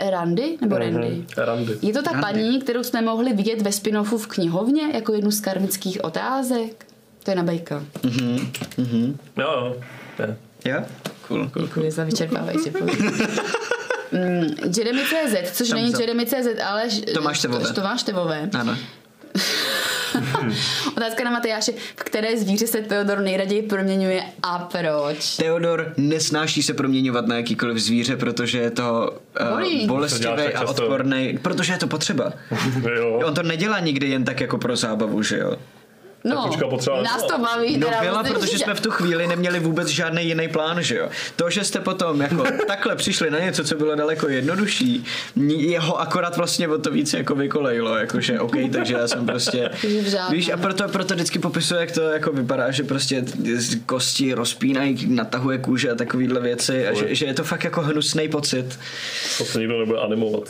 Randy, 0.09 0.57
nebo 0.61 0.77
Randy? 0.77 1.25
Randy. 1.37 1.77
Je 1.81 1.93
to 1.93 2.01
ta 2.01 2.11
Randy. 2.11 2.21
paní, 2.27 2.61
kterou 2.61 2.83
jsme 2.83 3.01
mohli 3.01 3.33
vidět 3.33 3.61
ve 3.61 3.69
spin-offu 3.71 4.17
v 4.17 4.27
knihovně 4.27 4.83
jako 4.93 5.13
jednu 5.13 5.31
z 5.31 5.39
karmických 5.39 6.03
otázek? 6.03 6.85
To 7.23 7.31
je 7.31 7.35
na 7.35 7.43
Bejka. 7.43 7.83
Jo, 8.03 9.15
jo. 9.37 9.75
Je. 10.19 10.37
Jo? 10.65 10.81
Cool, 11.27 11.49
cool. 11.49 11.65
Děkuji 11.65 11.91
za 11.91 12.03
vyčerpávající. 12.03 12.71
Mm, 14.11 14.47
Jeremy.cz, 14.77 15.51
což 15.57 15.69
Tam 15.69 15.79
není 15.79 15.91
za- 15.91 15.99
Jeremy.cz, 16.01 16.47
ale 16.65 16.89
ž- 16.89 17.01
Tomáš 17.13 17.41
Tevové. 17.41 17.67
To, 17.67 17.73
Tomáš 17.73 18.03
Tevové. 18.03 18.49
Ano. 18.59 18.77
Otázka 20.97 21.23
na 21.23 21.31
Matyáše, 21.31 21.71
v 21.95 22.03
které 22.03 22.37
zvíře 22.37 22.67
se 22.67 22.81
Teodor 22.81 23.19
nejraději 23.19 23.61
proměňuje 23.61 24.23
a 24.43 24.59
proč? 24.59 25.37
Teodor 25.37 25.93
nesnáší 25.97 26.63
se 26.63 26.73
proměňovat 26.73 27.27
na 27.27 27.35
jakýkoliv 27.35 27.77
zvíře, 27.77 28.15
protože 28.15 28.57
je 28.59 28.71
to 28.71 29.17
uh, 29.41 29.87
bolestivý 29.87 30.21
děláš 30.21 30.43
tak 30.43 30.55
a 30.55 30.59
často. 30.59 30.83
odporný, 30.83 31.39
protože 31.41 31.73
je 31.73 31.77
to 31.77 31.87
potřeba. 31.87 32.33
jo. 32.95 33.21
On 33.25 33.33
to 33.33 33.43
nedělá 33.43 33.79
nikdy 33.79 34.09
jen 34.09 34.25
tak 34.25 34.41
jako 34.41 34.57
pro 34.57 34.75
zábavu, 34.75 35.23
že 35.23 35.37
jo? 35.37 35.55
No, 36.27 36.47
kočka 36.47 36.67
potřeba 36.67 37.01
nás 37.01 37.23
to 37.23 37.37
baví. 37.37 37.77
No 37.77 37.87
teda 37.87 38.01
byla, 38.01 38.23
protože 38.23 38.59
jsme 38.59 38.73
v 38.73 38.81
tu 38.81 38.91
chvíli 38.91 39.27
neměli 39.27 39.59
vůbec 39.59 39.87
žádný 39.87 40.25
jiný 40.25 40.47
plán, 40.47 40.83
že 40.83 40.97
jo. 40.97 41.09
To, 41.35 41.49
že 41.49 41.63
jste 41.63 41.79
potom 41.79 42.21
jako 42.21 42.43
takhle 42.67 42.95
přišli 42.95 43.31
na 43.31 43.39
něco, 43.39 43.63
co 43.63 43.75
bylo 43.75 43.95
daleko 43.95 44.29
jednodušší, 44.29 45.05
jeho 45.47 45.99
akorát 45.99 46.37
vlastně 46.37 46.67
o 46.67 46.77
to 46.77 46.91
víc 46.91 47.13
jako 47.13 47.35
vykolejilo, 47.35 47.95
jakože 47.95 48.39
OK, 48.39 48.55
takže 48.71 48.93
já 48.93 49.07
jsem 49.07 49.25
prostě, 49.25 49.69
víš, 50.31 50.49
a 50.49 50.57
proto, 50.57 50.87
proto 50.87 51.13
vždycky 51.13 51.39
popisuje, 51.39 51.79
jak 51.79 51.91
to 51.91 52.01
jako 52.01 52.31
vypadá, 52.31 52.71
že 52.71 52.83
prostě 52.83 53.23
z 53.55 53.77
kosti 53.85 54.33
rozpínají, 54.33 55.07
natahuje 55.07 55.57
kůže 55.57 55.91
a 55.91 55.95
takovýhle 55.95 56.39
věci 56.39 56.87
a 56.87 56.93
že, 56.93 57.15
že 57.15 57.25
je 57.25 57.33
to 57.33 57.43
fakt 57.43 57.63
jako 57.63 57.81
hnusný 57.81 58.29
pocit. 58.29 58.79
To 59.37 59.45
se 59.45 59.59
nikdo 59.59 59.79
nebude 59.79 59.99
animovat. 59.99 60.43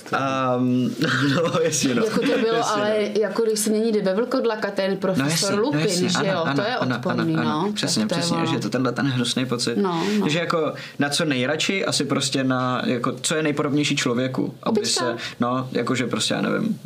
Um, 0.57 0.95
no, 1.35 1.59
jasně, 1.61 1.95
no. 1.95 2.05
Jako 2.05 2.19
to 2.19 2.25
bylo, 2.25 2.57
Jasně, 2.57 2.81
no. 2.81 2.83
ale 2.83 2.95
jako 3.19 3.43
když 3.43 3.59
se 3.59 3.69
mění 3.69 3.91
Bevlkodlaka, 4.01 4.71
ten 4.71 4.97
profesor 4.97 5.29
jasně, 5.31 5.55
Lupin, 5.67 5.81
jasně, 5.81 6.09
že 6.09 6.17
ano, 6.17 6.29
jo, 6.31 6.43
ano, 6.43 6.55
to 6.55 6.61
je 6.61 6.75
ano, 6.75 6.95
odporný, 6.95 7.35
ano, 7.37 7.49
ano, 7.51 7.61
no. 7.67 7.73
Přesně, 7.73 8.01
Tak 8.01 8.09
to 8.09 8.15
je 8.15 8.19
přesně, 8.21 8.37
ono. 8.37 8.45
že 8.45 8.55
je 8.55 8.59
to 8.59 8.69
tenhle 8.69 8.91
ten 8.91 9.05
hnusný 9.07 9.45
pocit. 9.45 9.77
No, 9.77 10.03
no. 10.19 10.29
Že 10.29 10.39
jako 10.39 10.73
na 10.99 11.09
co 11.09 11.25
nejradši, 11.25 11.85
asi 11.85 12.05
prostě 12.05 12.43
na, 12.43 12.81
jako, 12.85 13.11
co 13.21 13.35
je 13.35 13.43
nejpodobnější 13.43 13.95
člověku. 13.95 14.53
Aby 14.63 14.79
Opička. 14.79 15.05
se, 15.05 15.15
no, 15.39 15.69
jakože 15.71 16.07
prostě 16.07 16.33
já 16.33 16.41
nevím, 16.41 16.79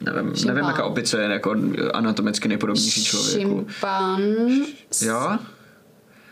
nevím, 0.00 0.34
Šimpán. 0.34 0.54
nevím, 0.54 0.68
jaká 0.70 0.84
opice 0.84 1.22
je 1.22 1.28
jako 1.28 1.54
anatomicky 1.94 2.48
nejpodobnější 2.48 3.04
člověku. 3.04 3.38
Šimpans. 3.40 5.02
Jo? 5.02 5.38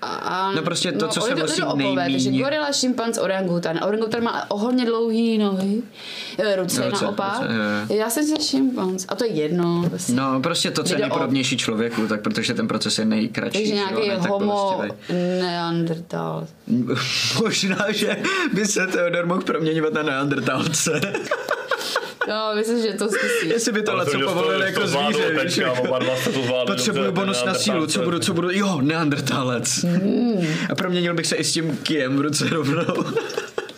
A, 0.02 0.52
No 0.56 0.62
prostě 0.62 0.92
to, 0.92 1.08
co 1.08 1.20
se 1.20 1.34
nosí 1.34 1.62
lidoopové, 1.62 2.10
takže 2.10 2.30
gorila, 2.30 2.72
šimpanz, 2.72 3.18
orangutan. 3.18 3.80
Orangutan 3.84 4.22
má 4.24 4.50
ohodně 4.50 4.84
dlouhý 4.86 5.38
nohy, 5.38 5.82
eh, 6.38 6.56
ruce, 6.56 6.90
Ruce, 6.90 7.04
naopak. 7.04 7.40
ruce, 7.40 7.54
jo. 7.90 7.96
Já 7.98 8.10
jsem 8.10 8.24
se 8.24 8.42
šimpanz. 8.42 9.04
A 9.08 9.14
to 9.14 9.24
je 9.24 9.30
jedno. 9.30 9.84
Prostě. 9.88 10.12
No, 10.12 10.40
prostě 10.40 10.70
to, 10.70 10.82
co 10.84 10.94
je 10.94 11.00
nejpodobnější 11.00 11.56
člověku, 11.56 12.06
tak 12.06 12.20
protože 12.22 12.54
ten 12.54 12.68
proces 12.68 12.98
je 12.98 13.04
nejkratší. 13.04 13.58
Takže 13.58 13.74
že 13.74 13.80
jo, 13.80 13.88
nějaký 14.00 14.08
ne 14.08 14.28
homo 14.28 14.74
bolestivý. 14.76 15.18
neandertal. 15.40 16.46
Možná, 17.42 17.86
že 17.92 18.16
by 18.52 18.66
se 18.66 18.86
Teodor 18.86 19.26
mohl 19.26 19.40
proměňovat 19.40 19.92
na 19.92 20.02
neandertalce. 20.02 21.00
Jo, 22.28 22.34
myslím, 22.54 22.82
že 22.82 22.92
to 22.92 23.08
zkusí. 23.08 23.48
Jestli 23.48 23.72
by 23.72 23.82
tohle 23.82 24.04
co 24.06 24.18
že 24.18 24.24
to- 24.24 24.30
povolili 24.34 24.64
jako 24.66 24.86
zvíře, 24.86 25.38
víš, 25.44 25.56
jako- 25.56 25.98
Potřebuju 26.66 27.12
bonus 27.12 27.44
na 27.44 27.54
sílu, 27.54 27.86
co 27.86 28.02
budu, 28.02 28.18
co 28.18 28.34
budu, 28.34 28.50
jo, 28.50 28.80
neandertálec. 28.80 29.84
Hmm. 29.84 30.46
A 30.70 30.74
proměnil 30.74 31.14
bych 31.14 31.26
se 31.26 31.36
i 31.36 31.44
s 31.44 31.52
tím 31.52 31.76
kijem 31.82 32.16
v 32.16 32.20
ruce 32.20 32.48
rovnou. 32.48 33.04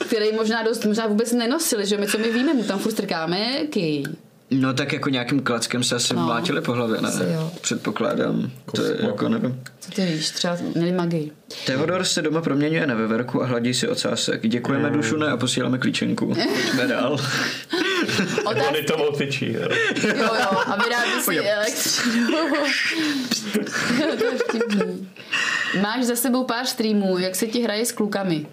Který 0.07 0.33
možná 0.33 0.63
dost, 0.63 0.85
možná 0.85 1.07
vůbec 1.07 1.33
nenosili, 1.33 1.87
že 1.87 1.97
my 1.99 2.07
co 2.07 2.19
my 2.19 2.33
víme, 2.33 2.55
mu 2.55 2.63
tam 2.65 2.79
furt 2.79 2.93
strkáme 2.93 3.67
ký. 3.71 4.05
No 4.53 4.75
tak 4.75 4.93
jako 4.93 5.09
nějakým 5.09 5.41
klackem 5.43 5.85
se 5.85 5.95
asi 5.97 6.15
No. 6.15 6.23
mlátili 6.27 6.61
po 6.61 6.73
hlavě, 6.73 7.01
ne? 7.01 7.09
Asi 7.09 7.23
jo. 7.33 7.51
Předpokládám. 7.61 8.51
To 8.75 8.83
je 8.85 8.97
jako 9.01 9.29
nevím. 9.29 9.61
Co 9.81 9.91
ty 9.91 10.07
víš, 10.07 10.31
třeba 10.31 10.57
měli 10.75 10.93
magii. 10.93 11.33
Teodor 11.67 12.05
se 12.05 12.23
doma 12.23 12.41
proměňuje 12.41 12.87
na 12.87 12.95
veverku 12.95 13.43
a 13.43 13.47
hladí 13.47 13.75
si 13.75 13.89
ocásek. 13.89 14.49
Děkujeme 14.49 14.89
Hmm. 14.89 14.97
dušu 14.97 15.17
ne 15.17 15.27
a 15.29 15.37
posíláme 15.37 15.79
klíčenku. 15.79 16.27
Pojďme 16.65 16.87
dál. 16.87 17.13
Otázka, 18.45 18.69
Oni 18.71 18.83
to 18.83 19.13
tyčí. 19.19 19.53
jo. 19.53 19.61
jo, 20.09 20.15
jo, 20.19 20.59
a 20.67 20.77
vyrábí 20.85 21.23
si 21.23 21.39
elektřinu. 21.39 22.39
to 24.19 24.25
je 24.25 24.33
vtipný. 24.49 25.09
Máš 25.83 26.05
za 26.05 26.17
sebou 26.17 26.45
pár 26.45 26.67
streamů, 26.67 27.19
jak 27.19 27.35
se 27.37 27.47
ti 27.47 27.63
hraje 27.63 27.87
s 27.87 27.93
klukami? 27.93 28.47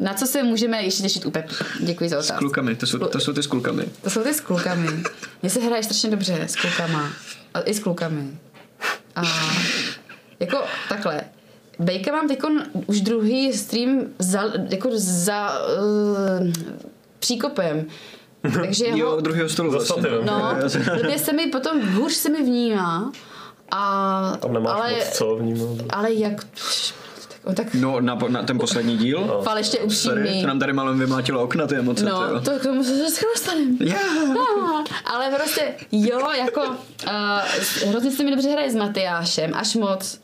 Na 0.00 0.14
co 0.14 0.26
se 0.26 0.42
můžeme 0.42 0.82
ještě 0.82 1.02
těšit 1.02 1.26
u 1.26 1.30
Pepy? 1.30 1.54
Děkuji 1.80 2.10
za 2.10 2.16
S 2.22 2.24
otázku. 2.24 2.38
klukami, 2.44 2.76
to 2.76 2.86
jsou, 2.86 2.98
to 2.98 3.20
jsou 3.20 3.32
ty 3.32 3.42
s 3.42 3.46
klukami. 3.46 3.84
To 4.02 4.10
jsou 4.10 4.22
ty 4.22 4.34
s 4.34 4.40
klukami. 4.40 4.88
Mně 5.42 5.50
se 5.50 5.60
hraje 5.60 5.82
strašně 5.82 6.10
dobře 6.10 6.42
s 6.42 6.56
klukama. 6.56 7.10
A 7.54 7.60
i 7.60 7.74
s 7.74 7.80
klukami. 7.80 8.38
A 9.16 9.22
jako 10.40 10.58
takhle. 10.88 11.20
Bejka 11.78 12.12
mám 12.12 12.28
teď 12.28 12.38
už 12.86 13.00
druhý 13.00 13.52
stream 13.52 14.00
za, 14.18 14.42
jako 14.70 14.88
za 14.94 15.52
uh, 16.40 16.52
příkopem. 17.18 17.86
Takže 18.54 18.84
Jo, 18.94 19.10
ho, 19.10 19.20
druhého 19.20 19.48
stolu 19.48 19.70
Za 19.70 19.76
vlastně. 19.78 20.10
no, 20.24 20.56
blbě 20.94 21.18
se 21.18 21.32
mi 21.32 21.46
potom, 21.46 21.80
hůř 21.94 22.12
se 22.12 22.28
mi 22.28 22.42
vnímá. 22.42 23.12
A, 23.70 24.36
Tam 24.40 24.52
nemáš 24.52 24.74
ale, 24.80 24.90
moc 24.94 25.08
co 25.08 25.36
vnímat. 25.36 25.68
ale 25.90 26.12
jak... 26.12 26.46
Tak, 27.44 27.48
on 27.48 27.54
tak 27.54 27.74
No, 27.74 28.00
na, 28.00 28.18
na 28.28 28.42
ten 28.42 28.58
poslední 28.58 28.96
díl. 28.98 29.40
faleště 29.44 29.78
Sorry, 29.88 30.20
upřímný. 30.20 30.40
to 30.42 30.48
nám 30.48 30.58
tady 30.58 30.72
malem 30.72 30.98
vymlátilo 30.98 31.42
okna, 31.42 31.66
ty 31.66 31.74
emoce. 31.76 32.04
No, 32.04 32.26
tyjo. 32.28 32.40
to 32.40 32.58
k 32.58 32.62
tomu 32.62 32.84
se 32.84 32.92
vždycky 32.94 33.24
dostaneme. 33.34 33.76
Yeah. 33.80 34.24
No, 34.34 34.84
ale 35.04 35.30
prostě, 35.36 35.74
jo, 35.92 36.30
jako 36.38 36.60
uh, 36.60 37.88
hrozně 37.88 38.10
se 38.10 38.24
mi 38.24 38.30
dobře 38.30 38.50
hraje 38.50 38.70
s 38.70 38.74
Matyášem, 38.74 39.50
až 39.54 39.74
moc. 39.74 40.20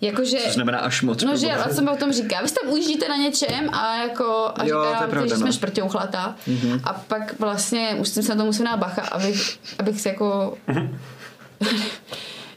Jakože, 0.00 0.36
To 0.38 0.50
znamená 0.52 0.78
až 0.78 1.02
moc. 1.02 1.22
no 1.22 1.36
že, 1.36 1.52
a 1.52 1.68
co 1.74 1.82
mi 1.82 1.90
o 1.90 1.96
tom 1.96 2.12
říká, 2.12 2.42
vy 2.42 2.48
se 2.48 2.54
tam 2.62 2.72
ujíždíte 2.72 3.08
na 3.08 3.16
něčem 3.16 3.70
a 3.72 3.96
jako, 3.96 4.50
a 4.56 4.64
Jo, 4.64 4.78
to 4.78 4.84
je 4.84 4.90
říká, 4.94 5.06
pravda, 5.06 5.28
že 5.28 5.36
jsme 5.36 5.46
no. 5.46 5.52
šprťouchlata 5.52 6.36
mm-hmm. 6.48 6.80
a 6.84 6.92
pak 6.92 7.40
vlastně 7.40 7.96
už 8.00 8.08
jsem 8.08 8.22
se 8.22 8.34
na 8.34 8.40
to 8.40 8.44
musela 8.46 8.76
bacha, 8.76 9.02
abych, 9.02 9.58
abych 9.78 10.00
si 10.00 10.08
jako, 10.08 10.58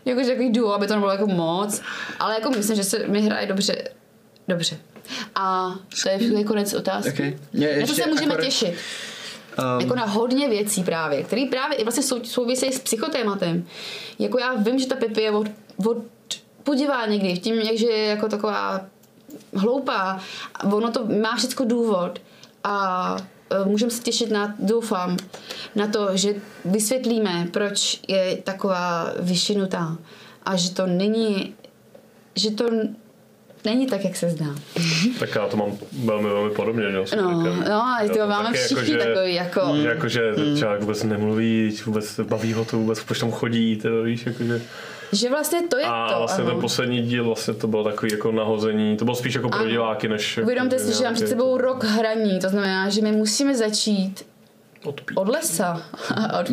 jakože 0.08 0.30
takový 0.30 0.52
duo, 0.52 0.74
aby 0.74 0.88
to 0.88 0.94
nebylo 0.94 1.12
jako 1.12 1.28
moc, 1.28 1.82
ale 2.20 2.34
jako 2.34 2.50
myslím, 2.50 2.76
že 2.76 2.84
se 2.84 3.08
mi 3.08 3.22
hraje 3.22 3.48
dobře, 3.48 3.90
dobře. 4.48 4.78
A 5.36 5.74
to 6.04 6.10
je 6.10 6.18
všechno 6.18 6.44
konec 6.44 6.74
otázky. 6.74 7.10
Okay. 7.12 7.38
Je, 7.54 7.80
Na 7.82 7.88
to 7.88 7.94
se 7.94 8.06
můžeme 8.08 8.34
akorát- 8.34 8.46
těšit. 8.46 8.70
Um, 8.70 9.82
Jako 9.82 9.96
na 9.96 10.06
hodně 10.06 10.50
věcí 10.50 10.84
právě, 10.84 11.24
které 11.24 11.46
právě 11.50 11.78
i 11.78 11.84
vlastně 11.84 12.04
sou, 12.04 12.24
souvisejí 12.24 12.74
s 12.74 12.80
psychotématem. 12.80 13.66
Jako 14.20 14.40
já 14.40 14.54
vím, 14.54 14.80
že 14.80 14.88
ta 14.88 14.96
Pepi 14.96 15.22
je 15.22 15.32
od, 15.32 15.48
od 15.86 15.98
podivá 16.64 17.06
někdy, 17.06 17.36
v 17.36 17.40
tím, 17.40 17.62
že 17.78 17.86
je 17.88 18.06
jako 18.08 18.28
taková 18.28 18.82
hloupá. 19.54 20.20
Ono 20.74 20.92
to 20.92 21.06
má 21.06 21.36
všechno 21.36 21.66
důvod. 21.66 22.20
a 22.64 23.18
můžeme 23.66 23.92
se 23.92 24.04
těšit 24.04 24.32
na, 24.32 24.56
doufám, 24.60 25.18
na 25.76 25.88
to, 25.88 26.10
že 26.14 26.34
vysvětlíme, 26.66 27.48
proč 27.52 28.00
je 28.08 28.38
taková 28.44 29.14
vyšinutá 29.20 29.98
a 30.46 30.56
že 30.56 30.72
to 30.72 30.88
není, 30.88 31.56
že 32.36 32.52
to 32.52 32.66
není 33.66 33.88
tak, 33.88 34.04
jak 34.04 34.16
se 34.16 34.30
zdá. 34.30 34.56
Tak 35.20 35.36
já 35.36 35.48
to 35.48 35.58
mám 35.58 35.78
velmi, 36.06 36.30
velmi 36.30 36.50
podobně, 36.50 36.84
že? 36.92 36.98
s 37.06 37.16
No, 37.16 37.44
no, 37.70 37.84
ale 37.84 38.10
to 38.10 38.18
Jo, 38.18 38.28
máme 38.28 38.46
taky 38.46 38.58
všichni 38.58 38.86
že- 38.86 38.98
takový, 38.98 39.34
jako... 39.34 39.62
Mm. 39.74 39.86
Jakože 39.86 40.32
mm. 40.38 40.58
člověk 40.58 40.82
vůbec 40.82 41.04
nemluví, 41.04 41.78
vůbec 41.86 42.20
baví 42.20 42.54
ho 42.54 42.66
to, 42.66 42.78
vůbec 42.78 43.04
proč 43.04 43.20
tam 43.20 43.32
chodí, 43.32 43.76
teda 43.76 44.02
víš, 44.02 44.26
jakože. 44.26 44.62
Že 45.12 45.30
vlastně 45.30 45.62
to 45.70 45.78
je 45.78 45.86
A 45.86 46.08
to. 46.14 46.18
vlastně 46.20 46.44
ano. 46.44 46.52
ten 46.52 46.62
poslední 46.62 47.02
díl 47.02 47.26
vlastně 47.26 47.54
to 47.54 47.68
bylo 47.68 47.84
takový 47.84 48.12
jako 48.12 48.32
nahození, 48.32 48.98
to 48.98 49.06
bylo 49.06 49.16
spíš 49.16 49.34
jako 49.34 49.50
pro 49.50 49.60
Ano. 49.60 49.70
diváky, 49.70 50.08
než... 50.08 50.38
jako 50.38 50.46
Uvědomte 50.46 50.80
si, 50.80 50.98
že 50.98 51.04
mám 51.04 51.14
před 51.14 51.24
nějaký 51.26 51.30
sebou 51.30 51.58
rok 51.58 51.84
hraní, 51.84 52.40
to 52.40 52.50
znamená, 52.50 52.90
že 52.90 53.02
my 53.02 53.12
musíme 53.12 53.56
začít 53.56 54.26
Odpít. 54.84 55.18
od 55.18 55.28
lesa. 55.30 55.82
od, 56.40 56.48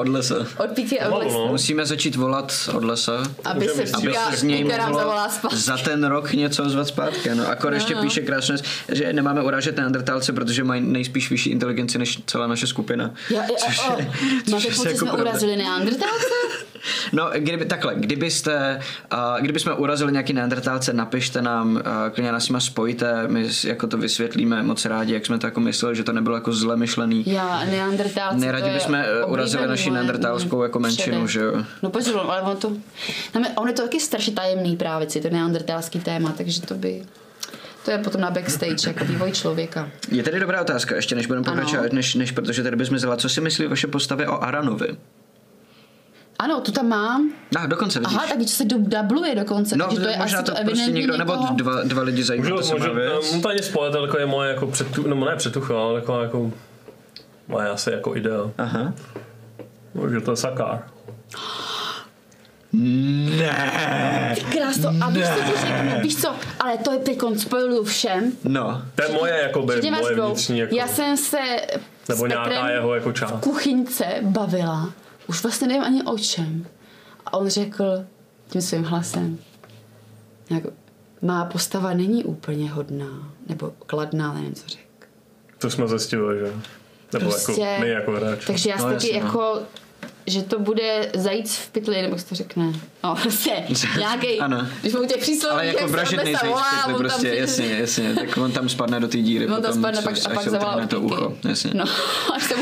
od 0.00 0.08
lesa. 0.08 0.34
od 0.58 0.70
píky 0.70 1.00
a 1.00 1.08
od 1.08 1.18
lesa. 1.24 1.38
no. 1.38 1.46
Musíme 1.46 1.86
začít 1.86 2.16
volat 2.16 2.52
od 2.76 2.84
lesa. 2.84 3.22
Aby 3.44 3.60
Můžeme 3.68 3.74
se 3.74 3.82
jít, 3.82 3.94
aby 3.94 4.14
se 4.30 4.36
z 4.36 4.42
něj 4.42 4.64
mohlo 4.64 4.98
zavolá 4.98 5.28
zpátky. 5.28 5.56
za 5.56 5.76
ten 5.76 6.04
rok 6.04 6.32
něco 6.32 6.64
ozvat 6.64 6.86
zpátky. 6.88 7.34
No. 7.34 7.48
Akor 7.48 7.74
ještě 7.74 7.94
no. 7.94 8.02
píše 8.02 8.20
krásně, 8.20 8.54
že 8.92 9.12
nemáme 9.12 9.42
urážet 9.42 9.76
neandertálce, 9.76 10.32
protože 10.32 10.64
mají 10.64 10.80
nejspíš 10.82 11.30
vyšší 11.30 11.50
inteligenci 11.50 11.98
než 11.98 12.18
celá 12.26 12.46
naše 12.46 12.66
skupina. 12.66 13.10
Já, 13.30 13.42
já, 13.42 13.48
Což 13.66 13.78
o, 13.88 13.98
je- 13.98 14.04
máte 14.06 14.50
což 14.50 14.64
je 14.64 14.70
pocit, 14.70 14.86
jako 14.88 14.98
jsme 14.98 15.06
pravda. 15.12 15.30
urazili 15.30 15.56
neandrtálce? 15.56 16.24
No, 17.12 17.30
kdyby, 17.36 17.64
takhle, 17.64 17.94
kdybyste, 17.96 18.80
uh, 19.12 19.40
kdybychom 19.40 19.74
urazili 19.76 20.12
nějaký 20.12 20.32
neandertálce, 20.32 20.92
napište 20.92 21.42
nám, 21.42 21.74
uh, 21.74 21.82
klidně 22.14 22.32
nás 22.32 22.44
s 22.44 22.48
nima 22.48 22.60
spojte, 22.60 23.28
my 23.28 23.48
jako 23.64 23.86
to 23.86 23.98
vysvětlíme 23.98 24.62
moc 24.62 24.84
rádi, 24.84 25.14
jak 25.14 25.26
jsme 25.26 25.38
to 25.38 25.46
jako 25.46 25.60
mysleli, 25.60 25.96
že 25.96 26.04
to 26.04 26.12
nebylo 26.12 26.36
jako 26.36 26.52
zle 26.52 26.76
myšlený. 26.76 27.24
Já, 27.26 27.64
neandrtálci. 27.64 28.40
Neradi 28.40 28.70
bychom, 28.70 28.94
eh, 28.94 29.24
urazili 29.24 29.66
naši 29.66 29.90
neandertálskou 29.90 30.62
jako 30.62 30.78
menšinu, 30.78 31.26
že 31.26 31.40
jo? 31.40 31.64
No 31.82 31.90
počkej, 31.90 32.14
ale 32.14 32.42
on 32.42 32.56
to, 32.56 32.72
on 33.56 33.68
je 33.68 33.74
to 33.74 33.82
taky 33.82 34.00
strašně 34.00 34.32
tajemný 34.32 34.76
právě, 34.76 35.10
si 35.10 35.20
to 35.20 35.30
neandrtálský 35.30 36.00
téma, 36.00 36.34
takže 36.36 36.62
to 36.62 36.74
by, 36.74 37.02
to 37.84 37.90
je 37.90 37.98
potom 37.98 38.20
na 38.20 38.30
backstage, 38.30 38.88
jako 38.88 39.04
vývoj 39.04 39.32
člověka. 39.32 39.88
Je 40.10 40.22
tady 40.22 40.40
dobrá 40.40 40.60
otázka, 40.60 40.96
ještě 40.96 41.14
než 41.14 41.26
budeme 41.26 41.44
pokračovat, 41.44 41.92
než, 41.92 42.14
než 42.14 42.32
protože 42.32 42.62
tady 42.62 42.76
by 42.76 42.84
zmizela. 42.84 43.16
Co 43.16 43.28
si 43.28 43.40
myslí 43.40 43.66
vaše 43.66 43.86
postavy 43.86 44.26
o 44.26 44.42
Aranovi? 44.42 44.96
Ano, 46.38 46.60
tu 46.60 46.72
tam 46.72 46.88
mám. 46.88 47.30
No, 47.54 47.66
dokonce 47.66 47.98
vidíš. 47.98 48.16
Aha, 48.16 48.26
tak 48.28 48.36
když 48.36 48.50
se 48.50 48.64
du- 48.64 48.84
dubluje 49.02 49.34
dokonce, 49.34 49.76
no, 49.76 49.84
takže 49.86 50.00
to 50.00 50.08
je 50.08 50.16
možná 50.18 50.38
asi 50.38 50.50
to 50.50 50.54
to 50.56 50.64
prostě 50.64 50.90
někdo, 50.90 51.16
nebo 51.16 51.32
někoho- 51.32 51.54
dva, 51.54 51.82
dva 51.84 52.02
lidi 52.02 52.24
zajímá, 52.24 52.48
to 52.48 52.62
sama 52.62 52.86
věc. 52.88 53.72
ale 53.80 54.00
jako 54.02 54.18
je 54.18 54.26
moje 54.26 54.50
jako 54.50 54.66
předtu, 54.66 55.08
nebo 55.08 55.24
ne 55.24 55.36
předtucha, 55.36 55.74
ale 55.82 55.94
jako, 55.94 56.22
jako 56.22 56.52
moje 57.48 57.68
asi 57.68 57.90
jako 57.90 58.16
idea. 58.16 58.40
Aha. 58.58 58.92
Takže 60.00 60.20
to 60.20 60.30
je 60.30 60.36
Sakár. 60.36 60.82
Ne. 62.72 64.34
Krásto, 64.52 64.88
a 65.02 65.10
víš, 65.10 65.24
co 65.28 65.40
ti 65.52 65.58
řeknu, 65.66 66.00
víš 66.02 66.16
co, 66.16 66.34
ale 66.60 66.78
to 66.78 66.92
je 66.92 66.98
teď 66.98 67.18
spoiluju 67.36 67.84
všem. 67.84 68.32
No. 68.44 68.82
To 68.94 69.02
je 69.02 69.08
moje 69.12 69.42
jako 69.42 69.62
by, 69.62 69.90
moje 69.90 70.14
vnitřní 70.14 70.58
jako, 70.58 70.74
Já 70.76 70.86
jsem 70.88 71.16
se 71.16 71.38
nebo 72.08 72.26
nějaká 72.26 72.68
jeho 72.70 72.94
jako 72.94 73.12
část. 73.12 73.32
v 73.32 73.40
kuchyňce 73.40 74.04
bavila, 74.22 74.90
už 75.28 75.42
vlastně 75.42 75.66
nevím 75.68 75.82
ani 75.82 76.02
o 76.02 76.18
čem. 76.18 76.66
A 77.26 77.32
on 77.34 77.48
řekl 77.48 78.04
tím 78.48 78.62
svým 78.62 78.84
hlasem, 78.84 79.38
nějak, 80.50 80.64
má 81.22 81.44
postava 81.44 81.92
není 81.94 82.24
úplně 82.24 82.70
hodná, 82.70 83.32
nebo 83.48 83.72
kladná, 83.86 84.32
nevím, 84.32 84.54
co 84.54 84.68
řekl. 84.68 84.82
To 85.58 85.70
jsme 85.70 85.88
zjistili, 85.88 86.38
že? 86.38 86.52
Nebo 87.12 87.30
Prostě- 87.30 87.60
jako 87.62 87.80
my 87.82 87.88
jako 87.90 88.12
hráči. 88.12 88.46
Takže 88.46 88.70
já 88.70 88.76
No, 88.76 88.84
taky 88.84 89.12
no. 89.12 89.18
jako 89.26 89.58
že 90.26 90.42
to 90.42 90.58
bude 90.58 91.10
zajíc 91.14 91.56
v 91.56 91.70
pytli, 91.70 92.02
nebo 92.02 92.14
jak 92.14 92.20
se 92.20 92.28
to 92.28 92.34
řekne. 92.34 92.72
No, 93.04 93.16
prostě 93.22 93.50
nějaký, 93.98 94.38
Ano. 94.40 94.66
když 94.80 94.94
mu 94.94 95.06
těch 95.06 95.20
přísloví, 95.20 95.52
Ale 95.54 95.66
jako 95.66 95.88
vražedný 95.88 96.32
se 96.34 96.38
zajíc 96.40 96.52
volá, 96.54 96.62
pytli, 96.70 96.82
on 96.84 96.92
tam 96.92 96.98
prostě, 97.10 97.28
jasně, 97.28 97.66
jasně, 97.66 98.14
tak 98.14 98.36
on 98.36 98.52
tam 98.52 98.68
spadne 98.68 99.00
do 99.00 99.08
té 99.08 99.18
díry. 99.18 99.46
On 99.46 99.52
tam 99.52 99.62
potom, 99.62 99.80
spadne 99.82 99.98
co- 99.98 100.04
pak, 100.04 100.14
a 100.14 100.28
až 100.28 100.34
pak 100.34 100.44
se 100.44 100.50
zavolá 100.50 100.86
to 100.86 101.00
ucho, 101.00 101.36
jasně. 101.48 101.70
No, 101.74 101.84
až 102.34 102.42
jsem 102.44 102.58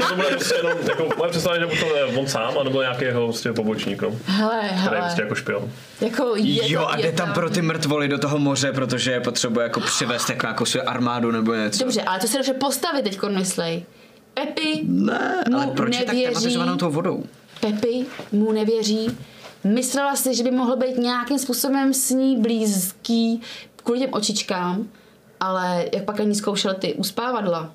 choutný. 0.00 0.08
to 0.08 0.14
bude 0.16 0.28
prostě 0.36 0.54
jenom, 0.54 0.72
jako, 0.88 1.08
moje 1.18 1.30
představa 1.30 1.54
je, 1.56 1.60
že 1.60 1.80
to 1.84 1.96
je 1.96 2.04
on 2.04 2.26
sám, 2.26 2.58
anebo 2.60 2.80
nějaký 2.80 3.04
jeho 3.04 3.24
prostě 3.24 3.52
pobočník, 3.52 4.02
no, 4.02 4.10
Hele, 4.26 4.58
který 4.58 4.74
je 4.74 4.80
hele, 4.80 5.00
prostě 5.00 5.22
jako 5.22 5.34
špion. 5.34 5.70
jako 6.00 6.32
je 6.36 6.72
Jo, 6.72 6.80
to, 6.80 6.90
a 6.92 6.96
je 6.96 7.02
jde 7.02 7.12
tam 7.12 7.32
pro 7.32 7.50
ty 7.50 7.62
mrtvoly 7.62 8.08
do 8.08 8.18
toho 8.18 8.38
moře, 8.38 8.72
protože 8.72 9.12
je 9.12 9.20
potřebuje 9.20 9.64
jako 9.64 9.80
přivést 9.80 10.30
jako 10.30 10.46
nějakou 10.46 10.64
svou 10.64 10.80
armádu 10.86 11.30
nebo 11.30 11.54
něco. 11.54 11.84
Dobře, 11.84 12.02
ale 12.02 12.20
to 12.20 12.26
se 12.26 12.36
dobře 12.36 12.52
postavit 12.54 13.02
teď 13.02 13.18
myslej. 13.28 13.84
Pepi 14.34 14.80
Ne, 14.84 15.44
ale 15.54 15.66
mu 15.66 15.72
proč 15.72 15.98
je 15.98 16.04
tak 16.04 16.14
nevěří. 16.14 16.34
tematizovanou 16.34 16.76
tou 16.76 16.90
vodou? 16.90 17.24
Pepi 17.60 18.06
mu 18.32 18.52
nevěří. 18.52 19.16
Myslela 19.64 20.16
si, 20.16 20.34
že 20.34 20.42
by 20.42 20.50
mohl 20.50 20.76
být 20.76 20.96
nějakým 20.98 21.38
způsobem 21.38 21.94
s 21.94 22.10
ní 22.10 22.36
blízký 22.36 23.40
kvůli 23.84 24.00
těm 24.00 24.08
očičkám, 24.12 24.86
ale 25.40 25.84
jak 25.94 26.04
pak 26.04 26.20
ani 26.20 26.34
zkoušel 26.34 26.74
ty 26.74 26.94
uspávadla. 26.94 27.72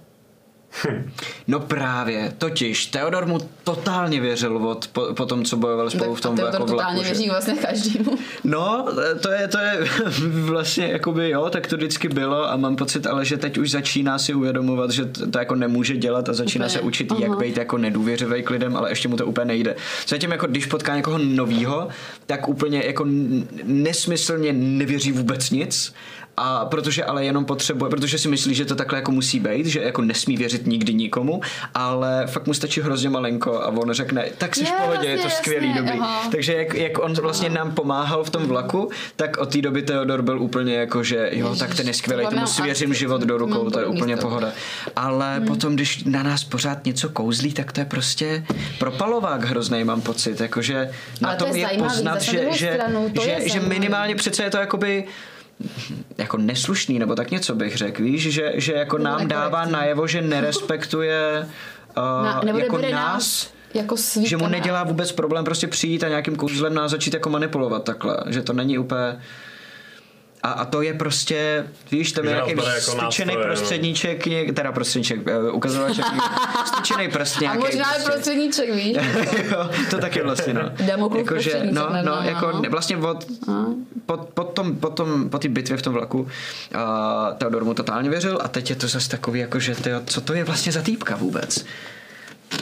No 1.47 1.59
právě, 1.59 2.33
totiž 2.37 2.85
Theodor 2.85 3.25
mu 3.25 3.39
totálně 3.63 4.21
věřil 4.21 4.57
od, 4.57 4.87
po, 4.87 5.13
po 5.13 5.25
tom, 5.25 5.45
co 5.45 5.57
bojovali 5.57 5.91
spolu 5.91 6.15
v 6.15 6.21
tom 6.21 6.33
a 6.33 6.35
Theodor 6.35 6.53
jako 6.53 6.65
totálně 6.65 6.95
vlaku, 6.95 7.07
že? 7.07 7.13
věří 7.13 7.29
vlastně 7.29 7.53
každému. 7.53 8.17
No, 8.43 8.87
to 9.21 9.31
je, 9.31 9.47
to 9.47 9.57
je 9.57 9.87
vlastně 10.29 10.87
jakoby 10.87 11.29
jo, 11.29 11.49
tak 11.49 11.67
to 11.67 11.77
vždycky 11.77 12.09
bylo 12.09 12.51
a 12.51 12.55
mám 12.55 12.75
pocit 12.75 13.07
ale, 13.07 13.25
že 13.25 13.37
teď 13.37 13.57
už 13.57 13.71
začíná 13.71 14.19
si 14.19 14.33
uvědomovat, 14.33 14.91
že 14.91 15.05
to, 15.05 15.31
to 15.31 15.39
jako 15.39 15.55
nemůže 15.55 15.97
dělat 15.97 16.29
a 16.29 16.33
začíná 16.33 16.65
Úplně. 16.65 16.79
se 16.79 16.81
učit, 16.81 17.11
jak 17.19 17.29
Aha. 17.29 17.39
být 17.39 17.57
jako 17.57 17.77
nedůvěřivý 17.77 18.43
k 18.43 18.49
lidem, 18.49 18.75
ale 18.77 18.91
ještě 18.91 19.07
mu 19.07 19.17
to 19.17 19.25
úplně 19.25 19.45
nejde. 19.45 19.75
Zatím 20.07 20.31
jako 20.31 20.47
když 20.47 20.65
potká 20.65 20.95
někoho 20.95 21.17
novýho, 21.17 21.87
tak 22.25 22.47
úplně 22.47 22.83
jako 22.85 23.05
nesmyslně 23.63 24.53
nevěří 24.53 25.11
vůbec 25.11 25.49
nic 25.49 25.93
a 26.37 26.65
protože 26.65 27.03
ale 27.05 27.25
jenom 27.25 27.45
potřebuje, 27.45 27.89
protože 27.89 28.17
si 28.17 28.27
myslí, 28.27 28.55
že 28.55 28.65
to 28.65 28.75
takhle 28.75 28.97
jako 28.97 29.11
musí 29.11 29.39
být, 29.39 29.65
že 29.65 29.81
jako 29.81 30.01
nesmí 30.01 30.37
věřit 30.37 30.67
nikdy 30.67 30.93
nikomu, 30.93 31.41
ale 31.73 32.27
fakt 32.27 32.47
mu 32.47 32.53
stačí 32.53 32.81
hrozně 32.81 33.09
malinko 33.09 33.61
a 33.61 33.67
on 33.67 33.91
řekne, 33.93 34.25
tak 34.37 34.55
jsi 34.55 34.65
v 34.65 34.67
Je, 34.67 34.73
pohodě, 34.81 35.07
je 35.07 35.17
to 35.17 35.23
jasně, 35.23 35.37
skvělý, 35.37 35.67
jasně, 35.67 35.81
dobrý. 35.81 35.99
aha. 35.99 36.29
Takže 36.31 36.53
jak, 36.53 36.73
jak 36.73 36.99
on 37.03 37.13
vlastně 37.13 37.49
nám 37.49 37.71
pomáhal 37.71 38.23
v 38.23 38.29
tom 38.29 38.43
vlaku, 38.47 38.89
tak 39.15 39.37
od 39.37 39.51
té 39.51 39.61
doby 39.61 39.81
Theodor 39.81 40.21
byl 40.21 40.41
úplně 40.41 40.75
jako, 40.75 41.03
že 41.03 41.29
jo, 41.31 41.45
Ježiš, 41.47 41.59
tak 41.59 41.75
ten 41.75 41.87
je 41.87 41.93
skvělý, 41.93 42.25
tomu 42.27 42.47
svěřím 42.47 42.93
život 42.93 43.21
do 43.21 43.33
to 43.33 43.37
rukou, 43.37 43.69
to 43.69 43.79
je 43.79 43.85
úplně 43.85 44.17
pohoda. 44.17 44.51
Ale 44.95 45.35
Hmm. 45.37 45.47
potom, 45.47 45.75
když 45.75 46.03
na 46.03 46.23
nás 46.23 46.43
pořád 46.43 46.85
něco 46.85 47.09
kouzlí, 47.09 47.53
tak 47.53 47.71
to 47.71 47.81
je 47.81 47.85
prostě 47.85 48.45
propalovák 48.79 49.43
hrozný, 49.43 49.83
mám 49.83 50.01
pocit, 50.01 50.41
jakože 50.41 50.89
na 51.21 51.29
Ale 51.29 51.37
to 51.37 51.45
tom 51.45 51.55
je 51.55 51.61
je 51.61 51.67
zajímavý, 51.67 51.89
poznat, 51.93 52.21
že, 52.21 52.45
že, 52.51 52.79
to 53.15 53.21
že, 53.21 53.37
že 53.49 53.59
minimálně 53.59 54.15
přece 54.15 54.43
je 54.43 54.49
to 54.49 54.57
jakoby 54.57 55.03
jako 56.17 56.37
neslušný, 56.37 56.99
nebo 56.99 57.15
tak 57.15 57.31
něco 57.31 57.55
bych 57.55 57.77
řekl, 57.77 58.03
víš, 58.03 58.21
že, 58.33 58.53
že 58.55 58.73
jako 58.73 58.97
nám 58.97 59.27
dává 59.27 59.65
najevo, 59.65 60.07
že 60.07 60.21
nerespektuje 60.21 61.47
uh, 61.97 62.03
Na, 62.53 62.59
jako 62.59 62.77
nás, 62.77 62.91
nás 62.91 63.53
jako 63.73 63.97
svý 63.97 64.27
že 64.27 64.37
mu 64.37 64.47
nedělá 64.47 64.83
vůbec 64.83 65.11
problém 65.11 65.45
prostě 65.45 65.67
přijít 65.67 66.03
a 66.03 66.09
nějakým 66.09 66.35
kouzlem 66.35 66.73
nás 66.73 66.91
začít 66.91 67.13
jako 67.13 67.29
manipulovat 67.29 67.83
takhle, 67.83 68.17
že 68.27 68.41
to 68.41 68.53
není 68.53 68.77
úplně 68.77 69.19
a, 70.45 70.51
a 70.51 70.65
to 70.65 70.81
je 70.81 70.93
prostě, 70.93 71.67
víš, 71.91 72.11
tam 72.11 72.23
je 72.25 72.29
Že 72.29 72.35
nějaký 72.35 72.51
jako 72.51 72.95
nástroje, 72.97 73.37
no. 73.37 73.43
prostředníček, 73.43 74.25
něk, 74.25 74.53
teda 74.55 74.71
prostředníček, 74.71 75.19
uh, 75.49 75.55
ukazovaček, 75.55 76.05
styčený 76.65 77.07
prst 77.09 77.37
A 77.37 77.41
nějaký. 77.41 77.57
možná 77.59 77.93
je 77.95 78.03
prostředníček, 78.03 78.75
víš? 78.75 78.97
jo, 79.51 79.69
to 79.89 79.97
taky 79.97 80.21
vlastně, 80.21 80.53
no. 80.53 80.61
Damoklův 80.87 81.19
Jakože, 81.19 81.49
prostředníček 81.49 81.75
no, 81.75 81.89
no, 81.89 82.03
náma, 82.05 82.25
jako 82.25 82.51
no. 82.51 82.61
vlastně 82.69 82.97
od, 82.97 83.25
po, 84.05 84.17
po, 84.17 84.43
tom, 84.43 84.75
po, 84.75 84.89
tom, 84.89 85.29
po 85.29 85.37
té 85.39 85.47
bitvě 85.49 85.77
v 85.77 85.81
tom 85.81 85.93
vlaku 85.93 86.19
uh, 86.21 86.27
Theodor 87.37 87.63
mu 87.63 87.73
totálně 87.73 88.09
věřil 88.09 88.39
a 88.43 88.47
teď 88.47 88.69
je 88.69 88.75
to 88.75 88.87
zase 88.87 89.09
takový, 89.09 89.39
jako, 89.39 89.59
že 89.59 89.75
tyjo, 89.75 90.01
co 90.05 90.21
to 90.21 90.33
je 90.33 90.43
vlastně 90.43 90.71
za 90.71 90.81
týpka 90.81 91.15
vůbec? 91.15 91.65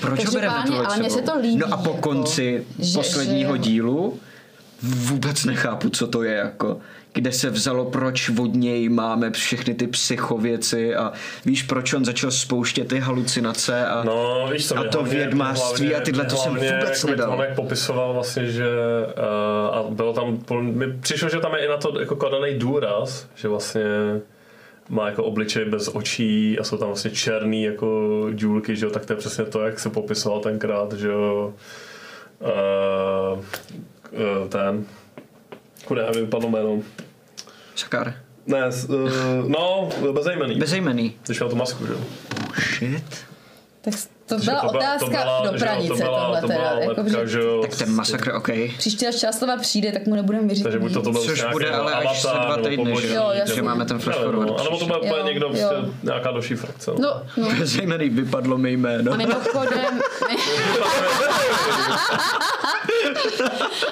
Proč 0.01 0.25
ho 0.25 0.31
bereme 0.31 0.63
tu 0.67 0.73
ale 0.85 0.97
mně 0.97 1.09
se 1.09 1.21
to 1.21 1.39
líbí, 1.39 1.57
No 1.57 1.73
a 1.73 1.77
po 1.77 1.89
jako, 1.89 2.01
konci 2.01 2.65
že- 2.79 2.97
posledního 2.97 3.55
že- 3.55 3.61
dílu 3.61 4.19
vůbec 4.81 5.45
nechápu, 5.45 5.89
co 5.89 6.07
to 6.07 6.23
je 6.23 6.33
jako 6.33 6.79
kde 7.13 7.31
se 7.31 7.49
vzalo, 7.49 7.85
proč 7.85 8.29
od 8.29 8.53
něj 8.53 8.89
máme 8.89 9.31
všechny 9.31 9.73
ty 9.73 9.87
psychověci 9.87 10.95
a 10.95 11.11
víš, 11.45 11.63
proč 11.63 11.93
on 11.93 12.05
začal 12.05 12.31
spouštět 12.31 12.87
ty 12.87 12.99
halucinace 12.99 13.85
a, 13.87 14.03
No, 14.03 14.49
víš 14.53 14.67
co, 14.67 14.77
a 14.77 14.83
to 14.83 14.97
hlavně- 14.99 15.17
vědmáctví 15.17 15.85
hlavně- 15.87 15.95
a 16.01 16.05
tyhle, 16.05 16.25
to 16.25 16.35
jsem 16.35 16.51
vůbec 16.53 16.71
jak 17.03 17.03
nedal. 17.09 17.31
Tomek 17.31 17.55
popisoval 17.55 18.13
vlastně, 18.13 18.45
že 18.51 18.65
uh, 18.67 19.75
a 19.77 19.83
bylo 19.89 20.13
tam, 20.13 20.39
mi 20.61 20.93
přišlo, 20.99 21.29
že 21.29 21.39
tam 21.39 21.53
je 21.53 21.65
i 21.65 21.67
na 21.67 21.77
to 21.77 21.99
jako 21.99 22.15
kladený 22.15 22.59
důraz, 22.59 23.27
že 23.35 23.47
vlastně 23.47 23.83
má 24.89 25.07
jako 25.09 25.23
obličej 25.23 25.65
bez 25.65 25.89
očí 25.93 26.59
a 26.59 26.63
jsou 26.63 26.77
tam 26.77 26.87
vlastně 26.87 27.11
černý 27.11 27.63
jako 27.63 28.09
důlky, 28.31 28.75
že 28.75 28.85
jo, 28.85 28.91
tak 28.91 29.05
to 29.05 29.13
je 29.13 29.17
přesně 29.17 29.45
to, 29.45 29.61
jak 29.61 29.79
se 29.79 29.89
popisoval 29.89 30.39
tenkrát, 30.39 30.93
že 30.93 31.07
jo, 31.07 31.53
uh, 32.39 33.39
uh, 34.11 34.49
ten, 34.49 34.85
mi 36.15 36.21
vypadlo 36.21 36.49
jméno, 36.49 36.79
Sakar. 37.75 38.13
Ne, 38.47 38.71
s- 38.71 38.89
uh, 38.89 39.09
no, 39.47 39.89
bezejmený. 40.11 40.55
Bezejmený. 40.55 41.15
Když 41.25 41.39
měl 41.39 41.49
tu 41.49 41.55
masku, 41.55 41.85
že 41.87 41.93
jo? 41.93 41.99
Shit. 42.59 43.25
Tak 43.81 43.93
to 44.25 44.37
byla 44.37 44.61
to 44.61 44.67
byla- 44.67 44.71
to 44.71 44.77
otázka 45.05 45.09
byla- 45.09 45.51
do 45.51 45.57
pranice 45.59 45.87
to 45.87 45.95
byla, 45.95 46.23
tohle 46.25 46.41
to 46.41 46.47
teda. 46.47 46.59
byla 46.59 46.79
Jako, 46.79 47.01
lepka, 47.01 47.25
že. 47.25 47.39
Tak 47.61 47.75
ten 47.77 47.95
masakr, 47.95 48.31
OK. 48.35 48.49
příště, 48.77 49.07
až 49.07 49.15
Čáslova 49.15 49.57
přijde, 49.57 49.91
tak 49.91 50.05
mu 50.07 50.15
nebudeme 50.15 50.47
věřit. 50.47 50.63
Takže 50.63 50.79
buď 50.79 50.93
to, 50.93 51.01
to 51.01 51.11
byl 51.11 51.21
Což 51.21 51.43
bude 51.51 51.69
ale 51.71 51.93
až 51.93 52.21
za 52.21 52.33
dva 52.33 52.57
týdny, 52.57 52.95
že, 53.01 53.13
Jo, 53.13 53.31
že 53.55 53.61
máme 53.61 53.85
ten 53.85 53.99
flash 53.99 54.17
forward. 54.17 54.47
no, 54.49 54.59
anebo 54.59 54.77
to 54.77 54.85
bude 54.85 54.97
Jo, 54.97 55.01
úplně 55.13 55.23
někdo, 55.23 55.45
jo. 55.45 55.51
prostě 55.51 55.75
nějaká 56.03 56.31
další 56.31 56.55
frakce. 56.55 56.91
No, 56.99 57.21
no. 57.37 57.47
Bezejmený, 57.59 58.09
vypadlo 58.09 58.57
mi 58.57 58.71
jméno. 58.71 59.13
A 59.13 59.17
mimochodem, 59.17 60.01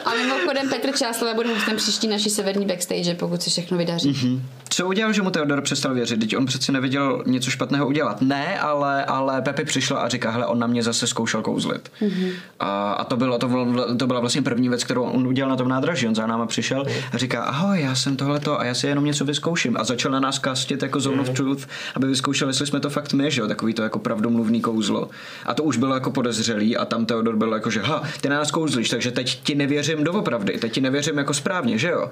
a 0.05 0.13
mimochodem 0.15 0.69
Petr 0.69 0.97
Čáslova 0.97 1.33
bude 1.33 1.53
hostem 1.53 1.77
příští 1.77 2.07
naší 2.07 2.29
severní 2.29 2.65
backstage, 2.65 3.15
pokud 3.15 3.41
se 3.41 3.49
všechno 3.49 3.77
vydaří. 3.77 4.11
Mm-hmm. 4.13 4.41
Co 4.81 4.87
udělal, 4.87 5.13
že 5.13 5.21
mu 5.21 5.29
Theodor 5.29 5.61
přestal 5.61 5.93
věřit? 5.93 6.19
Teď 6.19 6.37
on 6.37 6.45
přece 6.45 6.71
neviděl 6.71 7.23
něco 7.25 7.51
špatného 7.51 7.87
udělat. 7.87 8.21
Ne, 8.21 8.59
ale, 8.59 9.05
ale 9.05 9.41
Pepi 9.41 9.63
přišla 9.65 9.99
a 9.99 10.07
říká, 10.07 10.31
hele, 10.31 10.45
on 10.45 10.59
na 10.59 10.67
mě 10.67 10.83
zase 10.83 11.07
zkoušel 11.07 11.41
kouzlit. 11.41 11.91
Mm-hmm. 12.01 12.31
A, 12.59 12.91
a 12.91 13.03
to, 13.03 13.17
bylo, 13.17 13.37
to, 13.37 13.47
bylo, 13.47 13.95
to 13.95 14.07
byla 14.07 14.19
vlastně 14.19 14.41
první 14.41 14.69
věc, 14.69 14.83
kterou 14.83 15.03
on 15.03 15.27
udělal 15.27 15.49
na 15.49 15.55
tom 15.55 15.67
nádraží. 15.67 16.07
On 16.07 16.15
za 16.15 16.27
náma 16.27 16.45
přišel 16.45 16.85
a 17.13 17.17
říká, 17.17 17.43
ahoj, 17.43 17.81
já 17.81 17.95
jsem 17.95 18.15
tohleto 18.15 18.59
a 18.59 18.65
já 18.65 18.73
si 18.73 18.87
jenom 18.87 19.05
něco 19.05 19.25
vyzkouším. 19.25 19.77
A 19.77 19.83
začal 19.83 20.11
na 20.11 20.19
nás 20.19 20.39
kastit 20.39 20.83
jako 20.83 20.99
Zone 20.99 21.21
of 21.21 21.29
Truth, 21.29 21.67
aby 21.95 22.07
vyzkoušel, 22.07 22.47
jestli 22.47 22.67
jsme 22.67 22.79
to 22.79 22.89
fakt 22.89 23.13
my, 23.13 23.31
že 23.31 23.41
jo, 23.41 23.47
takový 23.47 23.73
to 23.73 23.83
jako 23.83 23.99
pravdomluvný 23.99 24.61
kouzlo. 24.61 25.09
A 25.45 25.53
to 25.53 25.63
už 25.63 25.77
bylo 25.77 25.93
jako 25.93 26.11
podezřelý 26.11 26.77
a 26.77 26.85
tam 26.85 27.05
Theodor 27.05 27.35
byl 27.35 27.53
jako, 27.53 27.69
že 27.69 27.81
ha, 27.81 28.03
ty 28.21 28.29
na 28.29 28.35
nás 28.37 28.51
kouzlíš, 28.51 28.89
takže 28.89 29.11
teď 29.11 29.39
ti 29.43 29.55
nevěřím 29.55 30.03
doopravdy, 30.03 30.57
teď 30.57 30.71
ti 30.71 30.81
nevěřím 30.81 31.17
jako 31.17 31.33
správně, 31.33 31.77
že 31.77 31.89
jo. 31.89 32.11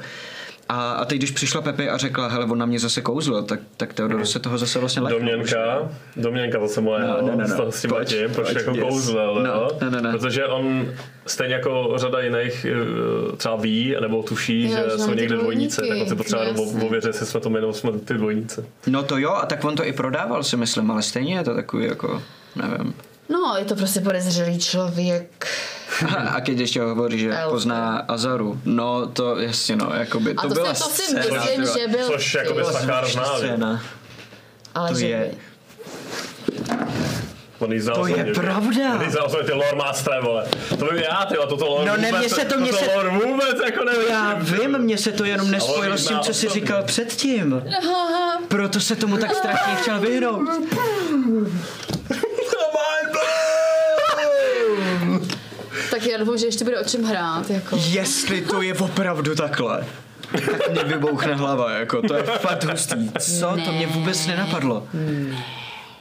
A, 0.71 0.91
a 0.91 1.05
teď, 1.05 1.17
když 1.17 1.31
přišla 1.31 1.61
Pepi 1.61 1.89
a 1.89 1.97
řekla, 1.97 2.27
hele, 2.27 2.45
on 2.45 2.57
na 2.57 2.65
mě 2.65 2.79
zase 2.79 3.01
kouzlo, 3.01 3.41
tak, 3.41 3.59
tak 3.77 3.93
Theodor 3.93 4.25
se 4.25 4.39
toho 4.39 4.57
zase 4.57 4.79
vlastně 4.79 5.01
lekl. 5.01 5.19
Domněnka, 5.19 5.89
Domněnka 6.15 6.59
zase 6.59 6.81
moje, 6.81 7.01
No, 7.01 7.17
no, 7.21 7.27
ne, 7.27 7.35
ne, 7.35 7.43
ne. 7.43 7.71
s, 7.71 7.75
s 7.77 7.81
tím 7.81 7.89
Pojď, 7.89 8.11
letím, 8.11 8.35
proč 8.35 8.47
pojď, 8.47 8.57
jako 8.57 8.71
yes. 8.77 8.83
kouzlel, 8.89 9.43
No, 9.43 9.67
ne, 9.81 9.89
ne, 9.89 10.01
ne. 10.01 10.11
protože 10.11 10.45
on 10.45 10.87
stejně 11.25 11.53
jako 11.53 11.93
řada 11.95 12.19
jiných 12.21 12.65
eh, 12.65 13.35
třeba 13.37 13.55
ví, 13.55 13.95
nebo 14.01 14.23
tuší, 14.23 14.63
Jo, 14.63 14.69
že 14.69 14.83
že 14.91 15.03
jsou 15.03 15.13
někde 15.13 15.35
dvojníci, 15.35 15.81
tak 15.89 15.97
on 16.01 16.07
si 16.09 16.15
potřeba 16.15 16.43
jenom 16.43 16.83
ověřit, 16.85 17.07
jestli 17.07 17.25
jsme 17.25 17.39
to 17.39 17.49
nebo 17.49 17.73
jsme 17.73 17.91
ty 17.91 18.13
dvojníci. 18.13 18.65
No 18.87 19.03
to 19.03 19.17
jo, 19.17 19.31
a 19.31 19.45
tak 19.45 19.63
on 19.63 19.75
to 19.75 19.85
i 19.85 19.93
prodával 19.93 20.43
si 20.43 20.57
myslím, 20.57 20.91
ale 20.91 21.01
stejně 21.01 21.35
je 21.35 21.43
to 21.43 21.55
takový 21.55 21.85
jako, 21.85 22.21
nevím. 22.55 22.93
No, 23.29 23.55
je 23.59 23.65
to 23.65 23.75
prostě 23.75 24.01
podezřelý 24.01 24.59
člověk. 24.59 25.47
A 26.35 26.39
když 26.39 26.59
ještě 26.59 26.81
hovoří, 26.81 27.19
že 27.19 27.35
Elf. 27.37 27.51
pozná 27.51 27.97
Azaru, 28.07 28.59
no 28.65 29.07
to 29.07 29.37
jasně 29.37 29.75
no, 29.75 29.91
jakoby, 29.93 30.33
A 30.37 30.41
to, 30.41 30.47
to, 30.47 30.53
byla 30.53 30.73
se, 30.73 30.83
to 30.83 30.89
si 30.89 31.01
scéna, 31.01 31.43
myslím, 31.43 31.65
že 31.65 31.87
byl 31.87 32.07
Což 32.07 32.33
jako 32.33 32.53
by 32.53 32.63
vtip, 32.63 32.73
Sakár 32.75 33.05
scéna. 33.35 33.81
ale 34.75 34.89
to 34.89 34.95
že 34.95 35.07
je- 35.07 35.31
by. 35.31 35.37
On 37.59 37.73
jí 37.73 37.79
znal 37.79 37.95
To 37.95 38.07
je 38.07 38.25
že? 38.25 38.33
pravda. 38.33 38.93
On 38.95 39.01
jí 39.01 39.11
znal 39.11 39.29
ty 39.45 39.51
lore 39.53 39.75
master, 39.75 40.21
vole. 40.23 40.47
To 40.79 40.85
vím 40.85 41.03
já, 41.03 41.25
ty, 41.25 41.35
toto 41.49 41.65
lore 41.67 41.85
No 41.85 41.97
ne, 41.97 42.07
vůbec, 42.07 42.19
mně 42.19 42.29
se 42.29 42.45
to- 42.45 42.59
mně 42.59 42.71
toto 42.71 42.85
se- 42.85 42.95
lore 42.95 43.09
vůbec 43.09 43.55
jako 43.65 43.83
nevím. 43.83 44.07
Já 44.09 44.33
vím, 44.33 44.77
mně 44.77 44.97
se 44.97 45.11
to 45.11 45.25
jenom 45.25 45.51
nespojilo 45.51 45.97
s 45.97 46.07
tím, 46.07 46.19
co 46.19 46.33
jsi 46.33 46.49
říkal 46.49 46.83
předtím. 46.83 47.63
Proto 48.47 48.79
se 48.79 48.95
tomu 48.95 49.17
tak 49.17 49.35
strašně 49.35 49.75
chtěl 49.81 49.99
vyhnout. 49.99 50.41
Tak 55.99 56.07
já 56.07 56.17
doufám, 56.17 56.37
že 56.37 56.45
ještě 56.45 56.63
bude 56.63 56.79
o 56.79 56.83
čem 56.83 57.03
hrát. 57.03 57.49
Jako. 57.49 57.79
Jestli 57.89 58.41
to 58.41 58.61
je 58.61 58.73
opravdu 58.73 59.35
takhle, 59.35 59.85
tak 60.31 60.71
mě 60.71 60.83
vybouchne 60.83 61.35
hlava, 61.35 61.71
jako 61.71 62.01
to 62.01 62.13
je 62.13 62.23
fakt 62.23 62.63
hustý. 62.63 63.11
Co? 63.19 63.57
To 63.65 63.71
mě 63.71 63.87
vůbec 63.87 64.27
nenapadlo. 64.27 64.87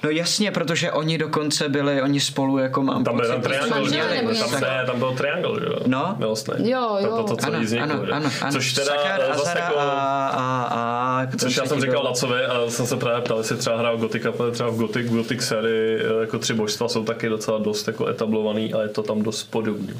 No 0.02 0.10
jasně, 0.10 0.50
protože 0.50 0.92
oni 0.92 1.18
dokonce 1.18 1.68
byli, 1.68 2.02
oni 2.02 2.20
spolu 2.20 2.58
jako 2.58 2.82
mám 2.82 3.04
Tam 3.04 3.16
byl 3.16 3.28
ten 3.28 3.40
triangle, 3.40 3.90
Tam, 4.50 4.60
ne, 4.60 4.82
tam 4.86 4.98
byl 4.98 5.12
triangle, 5.12 5.60
že 5.60 5.66
jo? 5.66 5.76
No. 5.86 6.14
Milostný. 6.18 6.70
Jo, 6.70 6.96
jo. 7.00 7.08
To, 7.08 7.16
to, 7.16 7.22
to 7.22 7.36
co 7.36 7.46
ano, 7.46 7.60
vzniklo, 7.60 7.94
ano, 7.94 8.02
ano, 8.12 8.30
ano. 8.42 8.52
Což 8.52 8.72
teda 8.72 8.86
Sakar, 8.86 9.20
zase 9.20 9.40
Azara 9.40 9.64
jako... 9.64 9.78
a, 9.78 10.26
a, 10.26 10.68
a, 10.70 11.26
Což 11.38 11.56
já 11.56 11.66
jsem 11.66 11.80
říkal 11.80 12.02
Lacovi 12.04 12.44
a 12.44 12.70
jsem 12.70 12.86
se 12.86 12.96
právě 12.96 13.22
ptal, 13.22 13.38
jestli 13.38 13.56
třeba 13.56 13.78
hrál 13.78 13.96
Gotika, 13.96 14.32
protože 14.32 14.50
třeba 14.50 14.70
v 14.70 14.76
Gothic, 14.76 15.06
v 15.06 15.14
Gothic 15.14 15.42
sérii 15.42 16.00
eh, 16.00 16.20
jako 16.20 16.38
tři 16.38 16.54
božstva 16.54 16.88
jsou 16.88 17.04
taky 17.04 17.28
docela 17.28 17.58
dost 17.58 17.86
jako 17.86 18.06
etablovaný 18.06 18.74
a 18.74 18.82
je 18.82 18.88
to 18.88 19.02
tam 19.02 19.22
dost 19.22 19.44
podobný. 19.44 19.90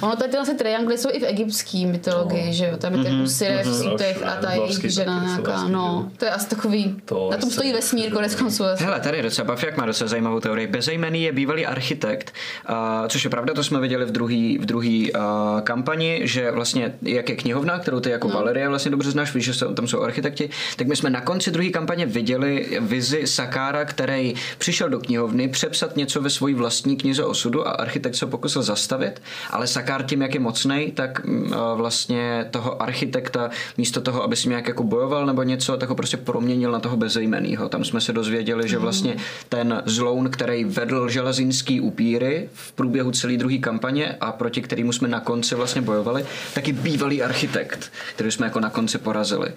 Ono 0.00 0.16
tady 0.16 0.30
tyhle 0.30 0.54
triangly 0.54 0.98
jsou 0.98 1.08
i 1.12 1.20
v 1.20 1.24
egyptské 1.24 1.86
mytologii, 1.86 2.52
že 2.52 2.66
jo? 2.66 2.76
Tam 2.76 2.94
je 2.94 3.04
ten 3.04 3.20
Usire 3.20 3.62
v 3.62 3.74
sítech 3.74 4.26
a 4.26 4.36
ta 4.40 4.52
jejich 4.52 4.92
žena 4.92 5.14
taky, 5.14 5.26
nějaká, 5.26 5.68
no. 5.68 6.10
To 6.16 6.24
je 6.24 6.30
asi 6.30 6.48
takový, 6.48 6.96
To 7.04 7.28
na 7.30 7.36
tom 7.36 7.50
stojí 7.50 7.72
vesmír, 7.72 8.12
konec 8.12 8.34
konců. 8.34 8.64
Hele, 8.78 9.00
tady 9.00 9.22
je 9.26 9.30
docela 9.30 9.46
Bafiak 9.46 9.76
má 9.76 9.86
docela 9.86 10.08
zajímavou 10.08 10.40
teorii. 10.40 10.66
Bezejmený 10.66 11.22
je 11.22 11.32
bývalý 11.32 11.66
architekt, 11.66 12.34
uh, 12.70 12.76
což 13.08 13.24
je 13.24 13.30
pravda, 13.30 13.54
to 13.54 13.64
jsme 13.64 13.80
viděli 13.80 14.04
v 14.04 14.10
druhý, 14.10 14.58
v 14.58 14.66
druhý 14.66 15.12
uh, 15.12 15.20
kampani, 15.60 16.20
že 16.24 16.50
vlastně 16.50 16.94
jak 17.02 17.28
je 17.28 17.36
knihovna, 17.36 17.78
kterou 17.78 18.00
ty 18.00 18.10
jako 18.10 18.28
no. 18.28 18.34
Valerie 18.34 18.68
vlastně 18.68 18.90
dobře 18.90 19.10
znáš, 19.10 19.34
víš, 19.34 19.44
že 19.44 19.54
jsou, 19.54 19.74
tam 19.74 19.88
jsou 19.88 20.02
architekti, 20.02 20.50
tak 20.76 20.86
my 20.86 20.96
jsme 20.96 21.10
na 21.10 21.20
konci 21.20 21.50
druhé 21.50 21.70
kampaně 21.70 22.06
viděli 22.06 22.78
vizi 22.80 23.26
Sakára, 23.26 23.84
který 23.84 24.34
přišel 24.58 24.88
do 24.88 24.98
knihovny 24.98 25.48
přepsat 25.48 25.96
něco 25.96 26.20
ve 26.20 26.30
své 26.30 26.54
vlastní 26.54 26.96
knize 26.96 27.24
osudu 27.24 27.68
a 27.68 27.70
architekt 27.70 28.14
se 28.14 28.26
pokusil 28.26 28.62
zastavit, 28.62 29.22
ale 29.50 29.66
Sakár 29.66 30.02
tím, 30.02 30.22
jak 30.22 30.34
je 30.34 30.40
mocnej, 30.40 30.92
tak 30.92 31.20
uh, 31.24 31.54
vlastně 31.74 32.46
toho 32.50 32.82
architekta 32.82 33.50
místo 33.78 34.00
toho, 34.00 34.22
aby 34.22 34.36
si 34.36 34.48
nějak 34.48 34.68
jako 34.68 34.82
bojoval 34.82 35.26
nebo 35.26 35.42
něco, 35.42 35.76
tak 35.76 35.88
ho 35.88 35.94
prostě 35.94 36.16
proměnil 36.16 36.70
na 36.70 36.80
toho 36.80 36.96
bezejmenýho. 36.96 37.68
Tam 37.68 37.84
jsme 37.84 38.00
se 38.00 38.12
dozvěděli, 38.12 38.68
že 38.68 38.78
vlastně 38.78 39.15
ten 39.48 39.82
zloun, 39.86 40.30
který 40.30 40.64
vedl 40.64 41.08
železínský 41.08 41.80
upíry 41.80 42.48
v 42.54 42.72
průběhu 42.72 43.10
celé 43.10 43.36
druhé 43.36 43.58
kampaně 43.58 44.16
a 44.20 44.32
proti 44.32 44.62
kterému 44.62 44.92
jsme 44.92 45.08
na 45.08 45.20
konci 45.20 45.54
vlastně 45.54 45.82
bojovali, 45.82 46.26
taky 46.54 46.72
bývalý 46.72 47.22
architekt, 47.22 47.92
který 48.14 48.30
jsme 48.30 48.46
jako 48.46 48.60
na 48.60 48.70
konci 48.70 48.98
porazili. 48.98 49.48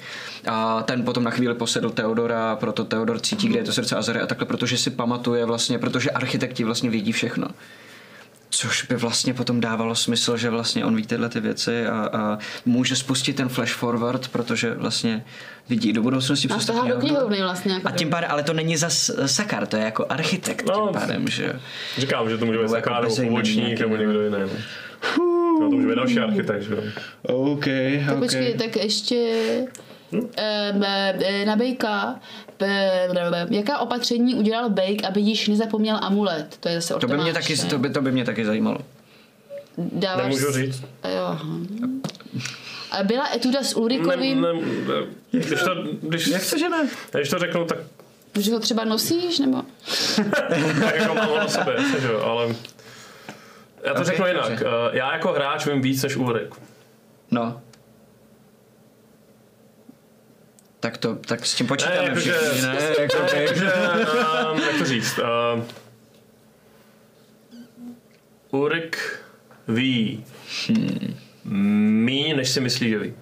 A 0.48 0.84
ten 0.84 1.04
potom 1.04 1.24
na 1.24 1.32
chvíli 1.32 1.54
posedl 1.56 1.90
Teodora, 1.90 2.56
proto 2.56 2.84
Teodor 2.84 3.20
cítí, 3.20 3.48
kde 3.48 3.60
je 3.60 3.64
to 3.64 3.74
srdce 3.74 3.96
Azary 3.96 4.22
a 4.22 4.28
takhle, 4.28 4.48
protože 4.48 4.78
si 4.78 4.90
pamatuje 4.90 5.46
vlastně, 5.46 5.80
protože 5.80 6.12
architekti 6.12 6.64
vlastně 6.64 6.90
vědí 6.90 7.12
všechno. 7.12 7.48
Což 8.52 8.84
by 8.84 8.96
vlastně 8.96 9.34
potom 9.34 9.62
dávalo 9.62 9.96
smysl, 9.96 10.38
že 10.38 10.50
vlastně 10.50 10.86
on 10.86 10.96
ví 10.96 11.06
tyhle 11.06 11.30
ty 11.30 11.40
věci 11.40 11.88
a, 11.88 12.10
a 12.14 12.38
může 12.66 12.96
spustit 12.96 13.34
ten 13.36 13.50
flash 13.50 13.74
forward, 13.74 14.28
protože 14.28 14.74
vlastně 14.74 15.26
vidí 15.70 15.94
do 15.94 16.02
budoucnosti 16.02 16.48
A 16.48 16.56
přes 16.56 16.66
tu 16.66 16.74
vtahá 16.74 16.88
do 16.88 16.96
knihovny 17.00 17.42
vlastně. 17.42 17.74
Jako 17.74 17.88
A 17.88 17.92
tím 17.92 18.10
pádem, 18.10 18.30
ale 18.32 18.44
to 18.44 18.54
není 18.54 18.78
zas 18.78 19.12
Sakar, 19.26 19.68
to 19.68 19.76
je 19.78 19.84
jako 19.84 20.06
architekt 20.10 20.66
No. 20.68 20.74
tím 20.92 21.00
pádem, 21.02 21.28
že 21.28 21.60
Říkám, 21.98 22.30
že 22.30 22.38
to 22.38 22.46
může 22.46 22.58
být 22.58 22.62
Nebo 22.64 22.76
jako 22.76 22.90
Sakár 22.90 23.04
nebo 23.80 23.96
někdo 23.96 24.22
jiný. 24.22 24.38
no. 24.40 24.50
To 25.60 25.70
může 25.70 25.88
být 25.88 25.96
další 25.96 26.20
architekt, 26.20 26.62
že 26.64 26.74
jo? 26.74 26.82
OK, 27.22 27.66
Tak 28.08 28.18
počkej, 28.20 28.54
tak 28.54 28.76
ještě 28.76 29.36
na 31.46 31.56
Bejka, 31.56 32.20
eh, 32.62 33.08
jaká 33.50 33.78
opatření 33.80 34.36
udělal 34.36 34.70
Bejk, 34.70 35.04
aby 35.04 35.22
již 35.22 35.48
nezapomněl 35.48 35.98
amulet? 36.02 36.58
To 36.60 36.70
je 36.70 36.76
zase 36.76 36.96
od 36.96 37.00
To 37.00 37.08
by 37.08 37.18
mě 37.18 37.34
taky, 37.34 37.58
to 37.58 37.78
by, 37.78 37.90
to 37.90 38.02
by 38.02 38.12
mě 38.12 38.26
taky 38.26 38.46
zajímalo. 38.46 38.78
Dáváš... 39.78 40.24
Nemůžu 40.24 40.52
říct. 40.52 40.82
Jo, 41.16 41.24
aha. 41.24 41.46
A 42.92 43.04
byla 43.04 43.36
etuda 43.36 43.64
s 43.64 43.76
Ne, 43.76 43.82
Ulrikovým, 43.82 44.42
ne, 44.42 44.54
ne, 44.54 44.62
když 45.32 45.62
to, 45.64 45.76
když, 46.02 46.28
Jak 46.28 46.50
to, 46.50 46.58
že 46.58 46.70
ne? 46.70 46.90
když 47.12 47.30
to 47.30 47.40
řeknu, 47.40 47.66
tak, 47.66 47.78
že 48.40 48.52
ho 48.52 48.60
třeba 48.60 48.84
nosíš, 48.86 49.40
nebo? 49.40 49.62
tak 50.80 50.96
jako 50.96 51.14
mám 51.16 51.28
ho 51.30 51.38
na 51.38 51.48
sobě, 51.48 51.76
že 52.02 52.08
jo, 52.08 52.20
ale 52.22 52.56
já 53.84 53.94
to 53.94 54.00
Ok, 54.00 54.06
řeknu 54.06 54.28
jinak. 54.28 54.50
dobře. 54.50 54.66
Eh, 54.94 54.98
Já 54.98 55.14
jako 55.14 55.32
hráč 55.34 55.66
vím 55.66 55.82
víc 55.82 56.04
než 56.04 56.16
Ulrik. 56.16 56.56
No. 57.32 57.62
Tak 60.80 60.98
to, 60.98 61.16
tak 61.16 61.46
s 61.46 61.56
tím 61.56 61.66
Ne, 61.66 61.68
počítáme 61.68 61.96
jakože, 62.08 62.34
všichni, 62.34 62.62
ne? 62.68 62.74
ne, 62.74 62.82
Jako, 63.02 63.18
jakože, 63.36 63.74
um, 64.54 64.60
jak 64.60 64.78
to 64.80 64.86
říct, 64.86 65.20
uh, 65.20 65.64
Ulrik 68.52 68.98
ví 69.68 70.26
míň, 71.46 72.36
než 72.36 72.50
si 72.50 72.60
myslí, 72.62 72.90
že 72.90 73.00
ví. 73.00 73.14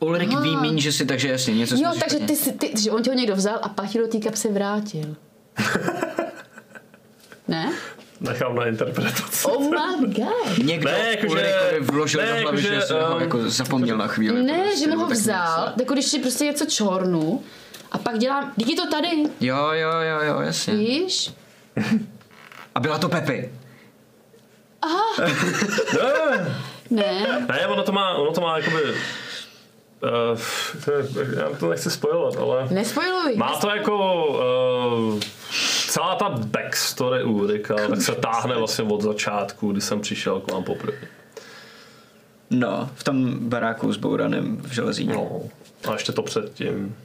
Ulrik 0.00 0.28
ví 0.40 0.56
míň, 0.56 0.78
že 0.78 0.92
si, 0.92 1.06
takže 1.06 1.28
jasně, 1.28 1.54
něco 1.54 1.74
Jo, 1.74 1.90
takže 2.00 2.16
špatně. 2.16 2.26
ty, 2.26 2.36
si- 2.36 2.52
ty, 2.52 2.72
že 2.82 2.90
on 2.90 3.02
tě 3.02 3.10
ho 3.10 3.16
někdo 3.16 3.36
vzal 3.36 3.58
a 3.62 3.68
pak 3.68 3.88
ti 3.88 3.98
do 3.98 4.06
té 4.08 4.18
kapsy 4.18 4.48
vrátil. 4.52 5.16
ne? 7.48 7.72
Nechám 8.20 8.54
na 8.56 8.66
interpretaci. 8.66 9.44
Oh 9.48 9.62
my 10.00 10.06
god. 10.14 10.58
Někdo 10.64 10.90
Ne, 10.90 10.98
jakože- 11.10 11.28
Ulrikovi 11.28 11.80
vložil 11.80 12.20
ne, 12.20 12.26
do 12.26 12.32
hlavy, 12.32 12.44
jakože, 12.46 12.74
že 12.74 12.80
si 12.82 12.92
ho 12.92 13.14
um, 13.14 13.20
jako 13.20 13.50
zapomněl 13.50 13.96
na 13.96 14.06
chvíli. 14.06 14.42
Ne, 14.42 14.58
prostě, 14.62 14.78
že 14.84 14.86
mu 14.96 14.98
ho 15.04 15.06
vzal, 15.10 15.72
jako 15.80 15.92
když 15.94 16.04
si 16.06 16.18
prostě 16.18 16.44
něco 16.44 16.64
čornu 16.66 17.42
a 17.92 17.98
pak 17.98 18.18
dělám, 18.18 18.52
díky 18.56 18.74
to 18.76 18.90
tady, 18.90 19.08
Jo, 19.40 19.56
jo, 19.72 19.90
jo, 19.90 20.20
jo, 20.22 20.40
jasně. 20.40 20.74
víš? 20.74 21.30
A 22.74 22.80
byla 22.80 22.98
to 22.98 23.08
Pepi. 23.08 23.50
Ne, 25.92 26.56
Ne, 26.90 27.46
ne, 27.48 27.66
ono 27.66 27.82
to 27.82 27.92
má, 27.92 28.14
ono 28.14 28.32
to 28.32 28.40
má 28.40 28.58
jakoby 28.58 28.82
Uh, 30.02 30.38
to 30.84 30.92
je, 30.92 31.04
já 31.36 31.48
to 31.60 31.68
nechci 31.70 31.90
spojovat, 31.90 32.36
ale 32.36 32.68
Nespojuj. 32.70 33.36
má 33.36 33.56
to 33.60 33.68
jako 33.70 34.26
uh, 34.26 35.20
celá 35.98 36.14
ta 36.14 36.28
backstory 36.28 37.24
Ulrika, 37.24 37.74
tak 37.88 38.02
se 38.02 38.14
táhne 38.14 38.56
vlastně 38.56 38.84
od 38.84 39.02
začátku, 39.02 39.72
kdy 39.72 39.80
jsem 39.80 40.00
přišel 40.00 40.40
k 40.40 40.52
vám 40.52 40.64
poprvé. 40.64 40.98
No, 42.50 42.90
v 42.94 43.04
tom 43.04 43.48
baráku 43.48 43.92
s 43.92 43.96
Bouranem 43.96 44.56
v 44.56 44.72
železíně. 44.72 45.14
No. 45.14 45.40
A 45.88 45.92
ještě 45.92 46.12
to 46.12 46.22
předtím. 46.22 46.96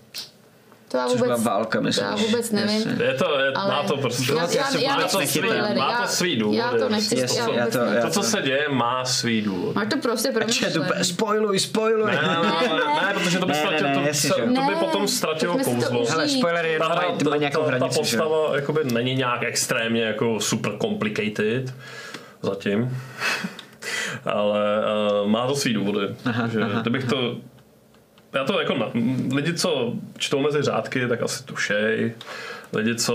To 0.93 0.97
já 0.99 1.07
Což 1.07 1.21
byla 1.21 1.35
vůbec, 1.35 1.45
válka, 1.45 1.77
to 1.79 1.83
myslíš? 1.83 2.05
já 2.09 2.15
vůbec 2.15 2.51
nevím. 2.51 2.75
Jasně. 2.89 3.05
Je 3.05 3.13
to, 3.13 3.39
je, 3.39 3.51
Ale 3.55 3.71
má 3.71 3.83
to 3.83 3.97
prostě... 3.97 4.31
já, 4.33 4.37
já, 4.43 4.51
já 4.53 4.63
se 4.63 4.81
já, 4.83 4.95
má 4.95 5.01
to 5.07 5.17
svý- 5.19 5.41
má 5.77 5.95
to 5.95 6.01
Já- 6.01 6.07
svý 6.07 6.35
důvody. 6.35 6.57
Já 6.57 6.69
to 6.71 6.89
nechci 6.89 7.19
Jasně, 7.19 7.39
já 7.39 7.51
já 7.53 7.67
to- 7.67 7.77
já 7.77 8.01
To, 8.01 8.09
co 8.09 8.23
se 8.23 8.41
děje, 8.41 8.65
má 8.69 9.05
svý 9.05 9.41
důvod. 9.41 9.75
Máš 9.75 9.87
to 9.93 9.97
prostě 9.99 10.27
Četu, 10.27 10.39
promyšlené. 10.39 11.03
spoiluj, 11.03 11.59
spoiluj. 11.59 12.11
Ne, 12.11 12.21
ne, 12.21 12.69
ne, 12.69 13.05
ne, 13.07 13.13
protože 13.13 13.39
to 13.39 13.45
by 13.45 13.51
Ne, 13.53 13.57
ne, 13.59 13.65
ztratilo, 13.65 13.89
ne, 13.89 13.95
to, 13.95 14.01
jasně, 14.07 14.29
to, 14.29 14.41
by 14.41 14.47
Ne, 14.53 14.75
potom 14.79 15.07
ztratilo 15.07 15.57
kouzlo. 15.57 16.05
Hele, 16.09 16.29
spoilery 16.29 16.71
jenom 16.73 16.87
Ta, 16.89 16.95
ta, 16.95 17.29
mají 17.29 17.39
nějakou 17.39 17.59
ta, 17.59 17.63
ta 17.65 17.67
hranici, 17.75 17.99
jo? 17.99 18.01
postava 18.03 18.55
jakoby 18.55 18.83
není 18.83 19.15
nějak 19.15 19.43
extrémně 19.43 20.03
jako 20.03 20.39
super 20.39 20.71
complicated 20.81 21.73
zatím. 22.41 22.97
Ale 24.25 24.61
uh, 25.23 25.29
má 25.29 25.47
to 25.47 25.55
svý 25.55 25.73
důvody. 25.73 26.07
Aha, 26.25 26.47
že 26.47 26.61
aha, 26.61 26.81
kdybych 26.81 27.03
to 27.05 27.35
já 28.33 28.43
to 28.43 28.59
jako, 28.59 28.73
na, 28.73 28.91
lidi, 29.35 29.53
co 29.53 29.93
čtou 30.17 30.41
mezi 30.41 30.61
řádky, 30.61 31.07
tak 31.07 31.21
asi 31.21 31.43
tušej. 31.43 32.13
Lidi, 32.73 32.95
co 32.95 33.13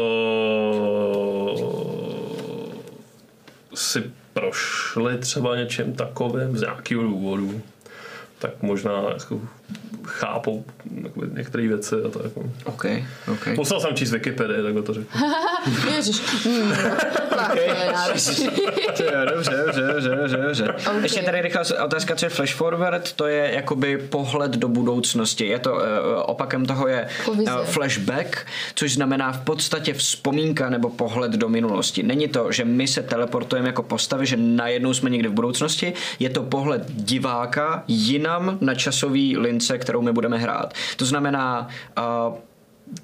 si 3.75 4.11
prošli 4.33 5.19
třeba 5.19 5.57
něčím 5.57 5.93
takovým 5.93 6.57
z 6.57 6.61
nějakého 6.61 7.03
důvodu, 7.03 7.63
tak 8.39 8.63
možná 8.63 9.03
jako 9.13 9.41
chápou 10.09 10.65
některé 11.35 11.69
věci 11.69 11.95
a 12.07 12.09
tak. 12.09 12.25
Jako. 12.25 12.41
OK, 12.65 12.85
OK. 13.33 13.47
Musel 13.57 13.81
jsem 13.81 13.97
číst 13.97 14.13
Wikipedii, 14.13 14.63
takhle 14.63 14.83
to 14.83 14.95
řeknu. 14.95 15.21
Ježiš. 15.97 16.21
Hmm. 16.45 16.73
Tak 17.39 17.59
náročný. 17.93 18.45
Jo, 19.05 19.25
dobře, 19.35 19.51
dobře, 19.67 19.81
dobře, 19.81 20.17
dobře, 20.17 20.37
dobře. 20.37 20.73
Ok. 20.73 21.03
Ještě 21.03 21.23
tady 21.23 21.43
rychlá 21.43 21.63
otázka, 21.85 22.17
co 22.17 22.27
je 22.27 22.31
flash 22.31 22.55
forward, 22.55 23.13
to 23.13 23.27
je 23.27 23.51
jakoby 23.55 23.99
pohled 23.99 24.51
do 24.51 24.69
budoucnosti. 24.69 25.47
Je 25.47 25.59
to, 25.59 25.73
uh, 25.73 25.81
opakem 26.23 26.67
toho 26.67 26.89
je 26.89 27.09
uh, 27.29 27.51
flashback, 27.65 28.47
což 28.75 28.95
znamená 28.95 29.33
v 29.33 29.41
podstatě 29.41 29.95
vzpomínka 29.95 30.71
nebo 30.71 30.91
pohled 30.91 31.33
do 31.33 31.49
minulosti. 31.49 32.03
Není 32.03 32.29
to, 32.29 32.53
že 32.53 32.65
my 32.65 32.89
se 32.89 33.03
teleportujeme 33.03 33.69
jako 33.69 33.83
postavy, 33.83 34.27
že 34.27 34.37
najednou 34.37 34.95
jsme 34.95 35.11
někde 35.11 35.29
v 35.29 35.33
budoucnosti, 35.33 35.93
je 36.19 36.31
to 36.31 36.43
pohled 36.43 36.83
diváka 36.89 37.85
jinam 37.89 38.59
na 38.61 38.75
časový 38.75 39.37
lince, 39.59 39.79
kterou 39.79 40.03
my 40.03 40.13
budeme 40.13 40.39
hrát. 40.39 40.75
To 40.97 41.05
znamená, 41.05 41.69
uh, 42.29 42.35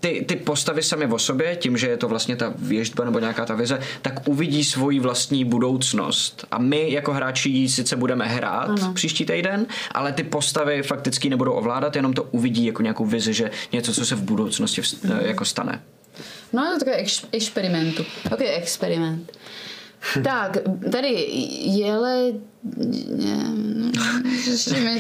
ty, 0.01 0.25
ty 0.29 0.37
postavy 0.37 0.83
sami 0.83 1.07
o 1.07 1.19
sobě, 1.19 1.57
tím, 1.57 1.77
že 1.77 1.89
je 1.89 1.97
to 1.97 2.09
vlastně 2.09 2.37
ta 2.37 2.53
věžba 2.59 3.05
nebo 3.05 3.19
nějaká 3.19 3.45
ta 3.45 3.55
vize, 3.55 3.79
tak 4.03 4.29
uvidí 4.29 4.65
svoji 4.65 5.01
vlastní 5.01 5.45
budoucnost. 5.45 6.47
A 6.51 6.59
my 6.59 6.93
jako 6.93 7.13
hráči 7.13 7.49
ji 7.49 7.69
sice 7.69 7.97
budeme 7.97 8.27
hrát 8.29 8.69
ano. 8.69 8.93
příští 8.95 9.25
týden, 9.25 9.67
ale 9.93 10.13
ty 10.13 10.23
postavy 10.23 10.83
fakticky 10.83 11.31
nebudou 11.31 11.53
ovládat, 11.53 11.97
jenom 11.97 12.13
to 12.13 12.23
uvidí 12.23 12.67
jako 12.67 12.83
nějakou 12.83 13.05
vizi, 13.05 13.35
že 13.35 13.51
něco, 13.73 13.93
co 13.93 14.07
se 14.07 14.15
v 14.15 14.23
budoucnosti 14.23 14.81
vst- 14.81 15.27
jako 15.27 15.45
stane. 15.45 15.83
No, 16.53 16.63
to 16.73 16.79
takové 16.79 16.97
ex- 16.97 17.27
experimentu. 17.33 18.05
Ok, 18.33 18.41
experiment. 18.41 19.33
Tak, 20.25 20.57
tady 20.93 21.27
jele... 21.65 22.33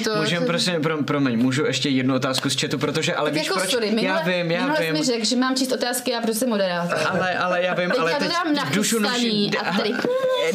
To... 0.05 0.16
Můžeme, 0.16 0.46
prosím, 0.46 0.82
pro, 0.82 1.02
promiň, 1.02 1.38
můžu 1.38 1.64
ještě 1.64 1.88
jednu 1.88 2.14
otázku 2.14 2.50
z 2.50 2.61
chatu, 2.61 2.78
protože, 2.78 3.14
ale 3.14 3.30
tak 3.30 3.38
víš 3.38 3.46
jako 3.46 3.59
proč? 3.59 3.70
sorry, 3.70 3.86
minule, 3.90 4.07
já 4.07 4.22
vím, 4.22 4.50
já 4.50 4.61
minule 4.61 4.80
vím. 4.80 4.92
mi 4.92 5.02
řekl, 5.02 5.24
že 5.24 5.36
mám 5.36 5.57
číst 5.57 5.72
otázky, 5.72 6.11
já 6.11 6.20
prostě 6.20 6.38
jsem 6.38 6.48
moderátor. 6.48 6.98
Ale, 7.11 7.34
ale 7.38 7.62
já 7.62 7.74
vím, 7.74 7.90
Teď 7.90 7.98
ale 7.98 8.11
já 8.12 8.18
to 8.18 8.24
teď 8.24 8.32
dám 8.32 8.72
dušu 8.74 8.98
nachystaný 8.98 9.46
noší, 9.46 9.59
a 9.59 9.76
tady- 9.76 9.94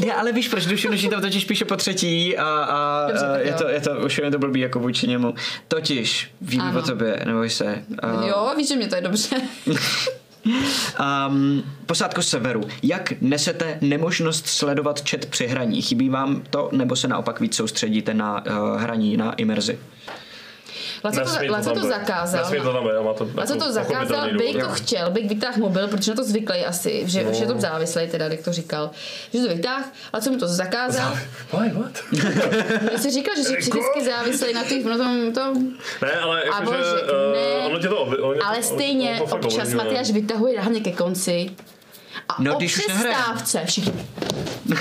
Ne, 0.05 0.13
ale 0.13 0.31
víš 0.31 0.47
proč, 0.47 0.65
dušu 0.65 0.89
noší 0.91 1.09
tam 1.09 1.21
totiž 1.21 1.45
píše 1.45 1.65
po 1.65 1.75
třetí 1.75 2.37
a, 2.37 2.45
a, 2.63 3.07
Dobře, 3.07 3.25
a 3.25 3.37
je, 3.37 3.53
to, 3.53 3.67
je 3.67 3.81
to, 3.81 3.91
už 4.05 4.17
je 4.17 4.31
to 4.31 4.39
blbý 4.39 4.59
jako 4.59 4.79
vůči 4.79 5.07
němu. 5.07 5.33
Totiž, 5.67 6.31
vím 6.41 6.61
Ano. 6.61 6.79
o 6.79 6.81
tobě, 6.81 7.19
neboj 7.25 7.49
se. 7.49 7.83
A, 7.99 8.25
Jo, 8.27 8.53
víš, 8.57 8.67
že 8.67 8.75
mě 8.75 8.87
to 8.87 8.95
je 8.95 9.01
dobře. 9.01 9.35
Um, 10.45 11.63
posádko 11.85 12.21
severu. 12.21 12.61
Jak 12.83 13.13
nesete 13.21 13.77
nemožnost 13.81 14.47
sledovat 14.47 15.09
chat 15.09 15.25
při 15.25 15.47
hraní? 15.47 15.81
Chybí 15.81 16.09
vám 16.09 16.43
to, 16.49 16.69
nebo 16.71 16.95
se 16.95 17.07
naopak 17.07 17.39
víc 17.39 17.55
soustředíte 17.55 18.13
na 18.13 18.45
uh, 18.45 18.81
hraní, 18.81 19.17
na 19.17 19.33
imerzi? 19.33 19.79
Laco 21.03 21.19
to, 21.19 21.51
Laco 21.51 21.69
to 21.69 21.79
být. 21.79 21.87
zakázal. 21.87 22.41
Nesmí 22.43 22.59
to 22.59 22.73
tam 22.73 22.83
být, 22.83 22.89
má 23.05 23.13
to 23.13 23.23
Laco 23.35 23.53
jako 23.53 23.65
to 23.65 23.71
zakázal, 23.71 24.27
Bejk 24.37 24.53
důvod. 24.57 24.67
to 24.69 24.73
chtěl, 24.75 25.11
Bejk 25.11 25.25
vytáhl 25.29 25.57
mobil, 25.57 25.87
protože 25.87 26.11
na 26.11 26.15
to 26.15 26.23
zvyklý 26.23 26.65
asi, 26.65 27.03
že 27.05 27.23
už 27.23 27.37
je 27.39 27.47
to 27.47 27.59
závislý, 27.59 28.07
teda, 28.07 28.25
jak 28.25 28.41
to 28.41 28.53
říkal. 28.53 28.91
Že 29.33 29.39
to 29.41 29.47
vytáhl, 29.47 29.83
Laco 30.13 30.31
mu 30.31 30.37
to 30.37 30.47
zakázal. 30.47 31.17
Why, 31.53 31.69
what? 31.73 32.03
Já 32.91 32.97
jsi 32.97 33.11
říkal, 33.11 33.35
že 33.35 33.43
jsi 33.43 33.51
Jako? 33.53 33.61
psychicky 33.61 34.05
závislý 34.05 34.53
na 34.53 34.63
těch, 34.63 34.85
no 34.85 34.97
tom, 34.97 35.33
to, 35.33 35.53
Ne, 36.05 36.11
ale 36.23 36.43
jakože, 36.45 36.65
Božek, 36.65 37.03
uh, 37.03 37.33
ne. 37.33 37.67
ono 37.67 37.79
tě 37.79 37.87
to, 37.87 38.05
ovi- 38.05 38.23
ono, 38.23 38.45
ale 38.47 38.63
stejně 38.63 39.15
to 39.29 39.35
občas. 39.35 39.73
Matyáš 39.73 40.11
vytahuje 40.11 40.59
hlavně 40.61 40.79
ke 40.81 40.91
konci. 40.91 41.49
A 42.29 42.35
No, 42.39 42.55
když 42.55 42.77
už 42.77 42.87
nehraje. 42.87 43.15
přestávce 43.15 43.61
všichni. 43.65 44.05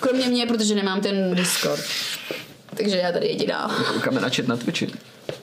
Kromě 0.00 0.26
mě, 0.26 0.46
protože 0.46 0.74
nemám 0.74 1.00
ten 1.00 1.34
Discord. 1.34 1.80
Takže 2.82 2.96
já 2.96 3.12
tady 3.12 3.26
jediná. 3.26 3.76
Koukáme 3.92 4.20
na 4.20 4.28
chat 4.28 4.48
na 4.48 4.56
Twitchi. 4.56 4.86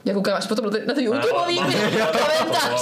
Jak 0.06 0.16
koukáš 0.16 0.46
potom 0.48 0.66
na 0.66 0.72
ty, 0.72 0.86
na 0.86 0.94
ty 0.94 1.00
Ne, 1.02 1.06
YouTubeový 1.06 1.60
má- 1.60 1.68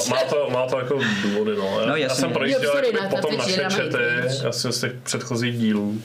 má- 0.09 0.23
to, 0.29 0.49
má 0.49 0.67
to 0.67 0.79
jako 0.79 0.99
důvody, 1.23 1.51
no. 1.57 1.79
Já, 1.79 1.85
No, 1.87 1.95
já 1.95 1.97
jasně. 2.07 2.21
jsem 2.21 2.33
projížděl 2.33 2.73
na- 3.01 3.09
potom 3.09 3.37
naše 3.37 3.63
chaty, 3.63 3.97
asi 4.49 4.71
z 4.71 4.79
těch 4.81 4.91
předchozích 5.03 5.57
dílů. 5.59 6.01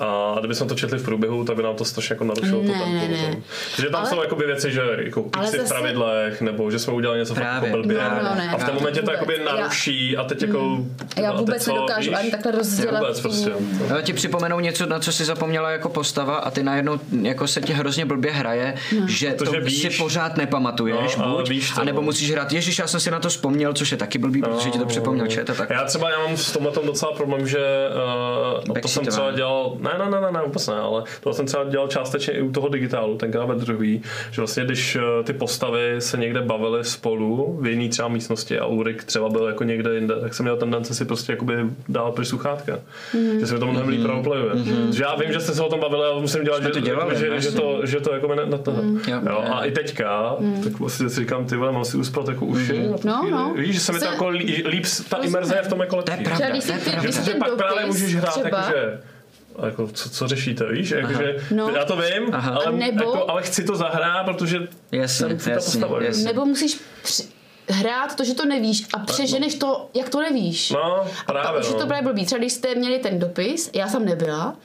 A 0.00 0.36
kdyby 0.38 0.54
jsme 0.54 0.66
to 0.66 0.74
četli 0.74 0.98
v 0.98 1.04
průběhu, 1.04 1.44
tak 1.44 1.56
by 1.56 1.62
nám 1.62 1.74
to 1.76 1.84
strašně 1.84 2.12
jako 2.12 2.24
narušilo 2.24 2.60
to 2.60 2.66
Ne, 2.66 2.72
tempo. 2.72 2.86
ne, 2.88 3.08
ne. 3.08 3.26
potom. 3.26 3.42
Protože 3.76 3.88
tam 3.90 4.00
Ale- 4.00 4.10
jsou 4.10 4.22
jakoby 4.22 4.46
věci, 4.46 4.72
že 4.72 4.80
jako 4.98 5.22
písy 5.22 5.56
v 5.56 5.60
zase- 5.60 5.74
pravidlech, 5.74 6.40
nebo 6.40 6.70
že 6.70 6.78
jsme 6.78 6.92
udělali 6.92 7.18
něco 7.20 7.34
fakt 7.34 7.42
Právě, 7.44 7.68
jako 7.70 7.82
blbě. 7.82 7.96
právě. 7.98 8.22
No, 8.22 8.34
ne, 8.34 8.48
a 8.50 8.56
v 8.56 8.64
ten 8.64 8.68
já 8.68 8.74
momentě 8.74 9.00
to 9.00 9.06
vůbec. 9.06 9.14
jakoby 9.20 9.34
Já- 9.46 9.56
naruší 9.56 10.16
a 10.16 10.24
teď 10.24 10.42
jako... 10.42 10.78
Já 11.16 11.28
a 11.28 11.32
teď 11.32 11.40
vůbec 11.40 11.64
co, 11.64 11.72
nedokážu 11.74 12.10
víš? 12.10 12.18
ani 12.18 12.30
takhle 12.30 12.52
rozdělat 12.52 13.00
Vůbec 13.00 13.20
prostě. 13.20 13.50
No, 13.90 14.02
ti 14.02 14.12
připomenou 14.12 14.60
něco, 14.60 14.86
na 14.86 14.98
co 15.00 15.12
si 15.12 15.24
zapomněla 15.24 15.70
jako 15.70 15.88
postava 15.88 16.36
a 16.36 16.50
ty 16.50 16.62
najednou 16.62 17.00
jako 17.22 17.46
se 17.46 17.60
ti 17.60 17.72
hrozně 17.72 18.04
blbě 18.04 18.32
hraje, 18.32 18.74
že 19.06 19.30
to 19.32 19.44
Protože 19.44 19.60
víš. 19.60 19.82
si 19.82 19.90
pořád 19.90 20.36
nepamatuješ, 20.36 21.16
No, 21.16 21.36
buď, 21.36 21.48
víš 21.48 21.70
to, 21.70 21.80
anebo 21.80 22.00
no. 22.00 22.04
musíš 22.04 22.30
hrát, 22.32 22.52
ježiš, 22.52 22.78
já 22.78 22.86
jsem 22.86 23.00
si 23.00 23.10
na 23.10 23.20
to 23.20 23.28
vzpomněl, 23.28 23.72
což 23.72 23.90
je 23.92 23.96
taky 23.98 24.18
blbý, 24.18 24.42
protože 24.42 24.70
ti 24.70 24.78
to 24.78 24.86
připomněl 24.86 25.26
chat 25.34 25.50
a 25.50 25.54
tak. 25.54 25.70
Já 25.70 25.84
třeba 25.84 26.10
já 26.10 26.18
mám 26.26 26.36
s 26.36 26.52
tomhle 26.52 26.72
tom 26.72 26.86
docela 26.86 27.12
problém, 27.12 27.46
že 27.46 27.58
uh, 28.68 28.78
to 28.80 28.88
jsem 28.88 29.06
třeba 29.06 29.30
dělal, 29.32 29.76
ne, 29.92 30.04
ne, 30.04 30.10
ne, 30.10 30.20
ne, 30.20 30.32
ne, 30.32 30.40
vůbec 30.46 30.66
ne, 30.66 30.74
ale 30.74 31.02
to 31.20 31.32
jsem 31.32 31.46
třeba 31.46 31.64
dělal 31.64 31.88
částečně 31.88 32.32
i 32.32 32.42
u 32.42 32.52
toho 32.52 32.68
digitálu, 32.68 33.16
tenkrát 33.16 33.44
ve 33.44 33.54
druhý, 33.54 34.02
že 34.30 34.40
vlastně 34.40 34.64
když 34.64 34.96
uh, 34.96 35.02
ty 35.24 35.32
postavy 35.32 35.96
se 35.98 36.16
někde 36.16 36.42
bavily 36.42 36.84
spolu 36.84 37.58
v 37.60 37.66
jiný 37.66 37.88
třeba 37.88 38.08
místnosti 38.08 38.58
a 38.58 38.66
Ulrik 38.66 39.04
třeba 39.04 39.28
byl 39.28 39.46
jako 39.46 39.64
někde 39.64 39.94
jinde, 39.94 40.20
tak 40.20 40.34
jsem 40.34 40.44
měl 40.44 40.56
tendence 40.56 40.94
si 40.94 41.04
prostě 41.04 41.32
jakoby 41.32 41.54
dát 41.88 42.14
pryč 42.14 42.28
sluchátka. 42.28 42.78
Mhm. 43.14 43.40
Že 43.40 43.46
se 43.46 43.54
mi 43.54 43.60
to 43.60 43.66
mnohem 43.66 43.88
líp 43.88 44.04
roleplayuje. 44.06 44.52
Že 44.92 45.02
já 45.02 45.14
vím, 45.14 45.32
že 45.32 45.40
jste 45.40 45.52
se 45.54 45.62
o 45.62 45.68
tom 45.68 45.80
bavili, 45.80 46.02
ale 46.04 46.20
musím 46.20 46.44
dělat, 46.44 46.62
že, 46.62 46.68
to 46.68 46.80
dělali, 46.80 47.16
že, 47.16 47.30
ne? 47.30 47.40
že, 47.40 47.50
to, 47.50 47.80
že 47.86 48.00
to 48.00 48.12
jako 48.14 48.28
mě 48.28 48.46
na 48.46 48.58
to. 48.58 48.70
Jo. 49.08 49.20
Jo, 49.30 49.44
a 49.52 49.64
i 49.64 49.70
teďka, 49.70 50.36
tak 50.64 50.78
vlastně 50.78 51.08
si 51.08 51.20
říkám, 51.20 51.44
ty 51.46 51.56
vole, 51.56 51.72
mám 51.72 51.84
si 51.84 51.96
uspat 51.96 52.28
jako 52.28 52.44
uši. 52.46 52.88
No, 53.04 53.28
no. 53.30 53.54
Víš, 53.56 53.74
že 53.74 53.80
se 53.80 53.92
mi 53.92 53.98
to 53.98 54.04
jako 54.04 54.28
lí- 54.28 54.64
líp, 54.68 54.84
ta 55.08 55.16
imerze 55.16 55.56
je 55.56 55.62
v 55.62 55.68
tom 55.68 55.80
jako 55.80 55.96
lepší. 55.96 56.12
To 56.24 56.30
je 56.30 56.36
pravda. 56.36 56.48
Když 57.00 57.14
si 57.14 57.34
pak 57.34 57.54
právě 57.56 57.86
můžeš 57.86 58.16
hrát 58.16 58.36
jakože 58.44 58.98
a 59.02 59.17
jako, 59.66 59.88
co, 59.88 60.10
co 60.10 60.28
řešíte, 60.28 60.72
víš? 60.72 60.90
Jakože, 60.90 61.36
No. 61.50 61.68
Já 61.68 61.84
to 61.84 61.96
vím, 61.96 62.28
Aha. 62.34 62.50
ale, 62.66 62.72
nebo- 62.76 63.04
jako, 63.04 63.30
ale 63.30 63.42
chci 63.42 63.64
to 63.64 63.76
zahrát, 63.76 64.26
protože 64.26 64.58
Jasně, 64.92 65.08
jsem 65.08 65.28
ta 65.28 65.50
jasně, 65.50 65.54
postava, 65.54 66.00
že? 66.00 66.06
jasně. 66.06 66.24
nebo 66.24 66.44
musíš 66.46 66.80
při, 67.02 67.22
hrát 67.68 68.16
to, 68.16 68.24
že 68.24 68.34
to 68.34 68.44
nevíš 68.44 68.86
a 68.94 68.98
přeženeš 68.98 69.54
to, 69.54 69.90
jak 69.94 70.08
to 70.08 70.20
nevíš. 70.20 70.70
No, 70.70 71.06
A 71.26 71.32
právě, 71.32 71.60
už 71.60 71.66
je 71.66 71.72
to 71.72 71.80
no. 71.80 71.86
právě 71.86 72.02
blbý. 72.02 72.24
Třeba 72.26 72.38
když 72.38 72.52
jste 72.52 72.74
měli 72.74 72.98
ten 72.98 73.18
dopis, 73.18 73.70
já 73.74 73.88
jsem 73.88 74.04
nebyla, 74.04 74.56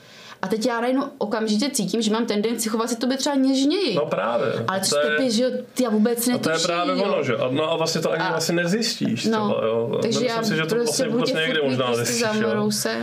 a 0.44 0.48
teď 0.48 0.66
já 0.66 0.80
najednou 0.80 1.04
okamžitě 1.18 1.70
cítím, 1.70 2.02
že 2.02 2.10
mám 2.12 2.26
tendenci 2.26 2.68
chovat 2.68 2.88
si 2.88 2.96
to 2.96 3.06
by 3.06 3.16
třeba 3.16 3.36
něžněji. 3.36 3.94
No 3.94 4.06
právě. 4.06 4.46
Ale 4.68 4.80
to 4.80 4.86
co 4.86 4.98
je, 5.22 5.30
že 5.30 5.42
jo, 5.44 5.50
ty 5.74 5.82
já 5.84 5.90
vůbec 5.90 6.28
a 6.28 6.30
netuším. 6.30 6.38
to 6.42 6.50
je 6.50 6.58
právě 6.58 6.96
jo. 6.96 7.02
ono, 7.04 7.22
že? 7.24 7.36
A, 7.36 7.48
no 7.50 7.72
a 7.72 7.76
vlastně 7.76 8.00
to 8.00 8.12
ani 8.12 8.22
A- 8.22 8.30
vlastně 8.30 8.54
nezjistíš 8.54 9.24
No, 9.24 9.50
třeba, 9.50 9.66
jo. 9.66 9.88
takže 10.02 10.18
Myslím 10.20 10.36
já 10.36 10.42
si, 10.42 10.56
že 10.56 10.62
to 10.62 10.74
prostě 10.74 11.02
vlastně 11.08 11.08
vůbec 11.08 11.32
mít 11.32 11.62
možná 11.64 11.86
prostě 11.86 12.04
zjistíš, 12.04 12.28
se. 12.70 12.96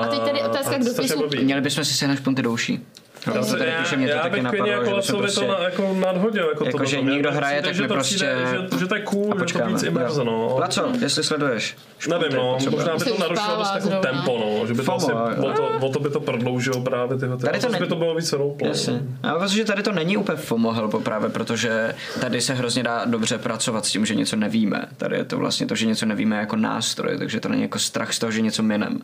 A 0.00 0.06
teď 0.06 0.20
tady 0.20 0.42
otázka 0.42 0.70
a 0.70 0.78
k 0.78 0.82
to 0.82 0.84
je 0.86 0.92
strašně 0.92 1.14
dopisu. 1.14 1.18
blbý. 1.28 1.44
Měli 1.44 1.60
bychom 1.60 1.84
si 1.84 1.94
sehnat 1.94 2.18
špunty 2.18 2.42
douší. 2.42 2.86
Já, 3.34 3.42
se, 3.42 3.56
tady 3.56 3.70
já, 3.70 3.78
píše, 3.82 3.96
mě 3.96 4.06
to 4.08 4.12
já 4.16 4.22
taky 4.22 4.42
napadlo, 4.42 4.66
jako 4.66 4.84
že 4.84 4.90
bychom 4.90 4.94
Lacovi 4.96 5.16
to 5.16 5.22
prostě- 5.22 5.46
na, 5.46 5.58
jako 5.64 5.94
nadhodil. 6.00 6.48
Jako, 6.48 6.64
Jako, 6.64 6.78
to 6.78 6.84
že 6.84 7.00
někdo 7.00 7.32
hraje, 7.32 7.62
tak 7.62 7.74
že 7.74 7.82
to 7.88 7.94
prostě- 7.94 8.14
Přijde, 8.16 8.36
že, 8.72 8.78
že 8.78 8.86
to 8.86 8.94
je 8.94 9.02
cool, 9.02 9.34
A 9.42 9.46
že 9.46 9.54
to 9.58 9.66
víc 9.66 9.82
jo. 9.82 9.88
imerze, 9.90 10.24
no. 10.24 10.56
Laco, 10.58 10.92
jestli 11.00 11.24
sleduješ. 11.24 11.76
Nevím, 12.10 12.32
no, 12.36 12.58
možná 12.70 12.96
by 12.96 13.04
to 13.04 13.18
narušilo 13.18 13.56
dost 13.56 13.74
jako 13.74 13.88
tempo, 13.88 14.38
no, 14.60 14.66
že 14.66 14.74
by 14.74 14.82
to 14.82 14.94
asi, 14.94 15.12
o 15.12 15.52
to, 15.52 15.68
o 15.86 15.88
to 15.92 16.00
by 16.00 16.10
to 16.10 16.20
prodloužilo 16.20 16.80
právě 16.80 17.18
tyhle, 17.18 17.36
Tady 17.36 17.50
tady 17.52 17.60
to 17.66 17.72
ne- 17.72 17.78
by 17.78 17.86
to 17.86 17.96
bylo 17.96 18.14
víc 18.14 18.32
roleplay. 18.32 18.68
Jasně. 18.70 19.00
A 19.22 19.34
protože 19.34 19.64
tady 19.64 19.82
to 19.82 19.92
není 19.92 20.16
úplně 20.16 20.36
FOMO 20.38 20.72
helpo 20.72 21.00
právě, 21.00 21.28
protože 21.30 21.94
tady 22.20 22.40
se 22.40 22.54
hrozně 22.54 22.82
dá 22.82 23.04
dobře 23.04 23.38
pracovat 23.38 23.86
s 23.86 23.90
tím, 23.90 24.06
že 24.06 24.14
něco 24.14 24.36
nevíme. 24.36 24.84
Tady 24.96 25.16
je 25.16 25.24
to 25.24 25.38
vlastně 25.38 25.66
to, 25.66 25.74
že 25.74 25.86
něco 25.86 26.06
nevíme 26.06 26.36
jako 26.36 26.56
nástroj, 26.56 27.18
takže 27.18 27.40
to 27.40 27.48
není 27.48 27.62
jako 27.62 27.78
strach 27.78 28.12
z 28.12 28.18
toho, 28.18 28.32
že 28.32 28.40
něco 28.40 28.62
minem. 28.62 29.00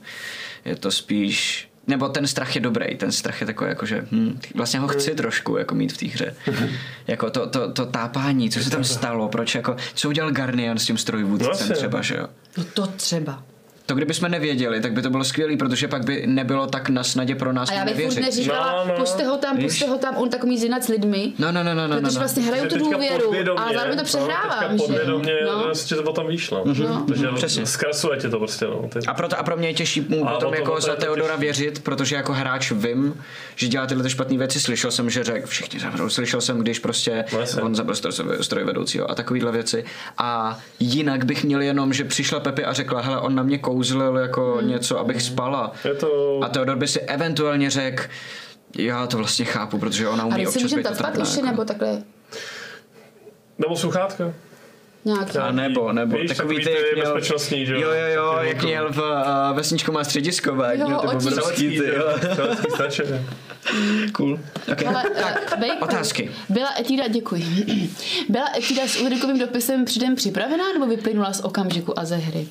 Je 0.64 0.77
to 0.77 0.91
spíš 0.91 1.68
nebo 1.87 2.09
ten 2.09 2.26
strach 2.26 2.55
je 2.55 2.61
dobrý, 2.61 2.97
ten 2.97 3.12
strach 3.12 3.41
je 3.41 3.47
takový 3.47 3.68
jako, 3.70 3.87
že 3.87 4.07
hm, 4.12 4.39
vlastně 4.55 4.80
ho 4.80 4.89
chci 4.89 5.14
trošku 5.14 5.57
jako 5.57 5.74
mít 5.74 5.93
v 5.93 5.97
té 5.97 6.07
hře. 6.07 6.35
jako 7.07 7.30
to, 7.30 7.47
to, 7.47 7.72
to, 7.72 7.87
tápání, 7.87 8.51
co 8.51 8.61
se 8.61 8.70
tam 8.70 8.85
stalo, 8.85 9.28
proč 9.28 9.55
jako, 9.55 9.76
co 9.95 10.09
udělal 10.09 10.30
Garnian 10.30 10.78
s 10.78 10.87
tím 10.87 10.95
No 10.95 10.99
strojvůdcem 10.99 11.51
jasně. 11.51 11.74
třeba, 11.74 12.03
že 12.03 12.16
jo. 12.16 12.26
No 12.57 12.64
to 12.64 12.87
třeba. 12.87 13.43
To 13.87 13.95
kdybychom 13.95 14.30
nevěděli, 14.30 14.80
tak 14.80 14.93
by 14.93 15.03
to 15.03 15.11
bylo 15.11 15.24
skvělé, 15.24 15.57
protože 15.57 15.89
pak 15.89 16.05
by 16.05 16.22
nebylo 16.26 16.66
tak 16.66 16.89
na 16.89 17.05
snadě 17.05 17.35
pro 17.35 17.53
nás 17.53 17.70
A 17.70 17.72
já 17.72 17.85
bych 17.85 17.93
furt 17.95 18.03
nevěřit. 18.03 18.20
neříkala, 18.24 18.85
No, 18.87 18.93
no. 18.93 19.01
puste 19.01 19.24
ho 19.24 19.37
tam, 19.37 19.57
puste 19.59 19.87
ho 19.87 19.99
tam, 19.99 20.16
on 20.16 20.30
tak 20.30 20.45
umí 20.45 20.59
zjednat 20.59 20.85
s 20.85 20.89
lidmi. 20.89 21.33
No, 21.39 21.53
no, 21.53 21.64
no, 21.64 21.74
no, 21.74 21.89
no, 21.89 21.97
Protože 22.01 22.14
no. 22.14 22.20
vlastně 22.20 22.43
hraju 22.43 22.62
Že 22.62 22.68
tu 22.68 22.78
důvěru, 22.78 23.59
ale 23.59 23.74
zároveň 23.74 23.99
to 23.99 24.03
no, 24.03 24.05
přehrávám, 24.05 24.59
teďka 24.59 24.72
že? 24.72 24.76
podvědomě 24.78 25.33
No. 25.47 25.62
prostě 25.62 25.95
to 25.95 26.12
tam 26.12 26.26
víš, 26.26 26.51
no. 26.51 26.64
Takže 27.09 27.26
přesně. 27.35 27.66
zkrasuje 27.66 28.18
tě 28.18 28.28
to 28.28 28.39
prostě, 28.39 28.64
no. 28.64 28.89
Ty, 28.93 28.99
A 29.07 29.14
proto 29.14 29.39
a 29.39 29.43
pro 29.43 29.57
mě 29.57 29.68
je 29.68 29.74
těžší 29.74 30.01
mu 30.09 30.28
A 30.28 30.33
potom 30.35 30.51
to- 30.53 30.59
jako 30.59 30.72
o 30.72 30.74
to 30.76 30.80
za 30.80 30.97
Teodora 30.97 31.37
věřit, 31.37 31.83
protože 31.83 32.16
jako 32.16 32.33
hráč 32.33 32.70
vím, 32.72 33.14
že 33.57 33.68
dělá 33.68 33.87
tyhle 33.87 34.11
špatné 34.11 34.39
věci. 34.39 34.61
Slyšel 34.61 34.91
jsem, 34.91 35.11
že 35.11 35.24
řekl, 35.24 35.47
všichni 35.47 35.80
zavřou, 35.80 36.09
slyšel 36.09 36.41
jsem, 36.41 36.59
když 36.59 36.78
prostě 36.78 37.24
No 37.57 37.62
on 37.62 37.74
zabil 37.74 37.95
stroj- 37.95 38.41
strojvedoucího 38.41 39.11
a 39.11 39.14
takovýhle 39.14 39.53
věci. 39.53 39.85
A 40.18 40.59
jinak 40.80 41.24
bych 41.24 41.45
měl 41.45 41.61
jenom, 41.61 41.93
že 41.93 42.05
přišla 42.05 42.41
Pepi 42.41 42.64
a 42.64 42.72
řekla, 42.72 43.01
hele, 43.01 43.20
on 43.20 43.35
na 43.35 43.43
mě 43.43 43.59
kouzlil 43.73 44.16
jako 44.16 44.59
něco, 44.62 44.99
abych 44.99 45.23
spala. 45.23 45.73
je 45.85 45.95
to... 45.95 46.41
A 46.43 46.49
Teodor 46.49 46.77
by 46.77 46.89
si 46.89 47.01
eventuálně 47.01 47.70
řekl, 47.70 48.03
já 48.79 49.07
to 49.07 49.16
vlastně 49.16 49.45
chápu, 49.45 49.79
protože 49.79 50.09
ona 50.09 50.25
umí 50.27 50.35
když 50.35 50.47
občas 50.47 50.62
můžeme 50.62 50.83
být 50.83 50.89
tapat 50.89 51.01
otrpná, 51.01 51.20
ještě, 51.25 51.37
jako. 51.41 51.47
nebo 51.51 51.64
takhle 51.64 52.03
Nebo 53.59 53.77
sluchátka. 53.77 54.33
nějak. 55.05 55.37
A 55.37 55.53
nebo, 55.53 55.93
nebo 55.93 56.16
Víš, 56.16 56.29
takový 56.37 56.37
takový 56.37 56.57
ty, 56.57 56.64
ty 56.64 56.70
jak 56.87 56.95
měl, 56.95 57.14
bezpečnostní, 57.14 57.66
že 57.66 57.75
jo? 57.75 57.81
jo, 57.81 57.91
jo, 58.14 58.37
jak 58.41 58.47
jako- 58.57 58.66
měl 58.66 58.93
v 58.93 58.99
uh, 58.99 59.57
Vesničku 59.57 59.93
má 59.93 60.05
středisko, 60.05 60.62
jak 60.62 60.79
Jo, 60.79 60.87
měl 60.87 60.99
ty 61.01 61.07
obrovský 61.07 61.68
ty, 61.68 61.87
jo. 61.87 62.05
Staček. 62.75 63.07
Cool. 64.12 64.39
Okay. 64.73 64.87
Ale, 64.89 65.03
tak, 65.20 65.59
bacon. 65.59 65.79
otázky. 65.83 66.31
Byla 66.49 66.68
etída, 66.81 67.09
děkuji. 67.09 67.45
Byla 68.29 68.47
etída 68.59 68.83
s 68.87 68.97
Ulrikovým 69.01 69.39
dopisem 69.39 69.85
předem 69.85 70.14
připravená 70.16 70.73
nebo 70.73 70.87
vyplynula 70.87 71.33
z 71.33 71.41
okamžiku 71.41 71.99
a 71.99 72.05
ze 72.05 72.16
hry? 72.16 72.49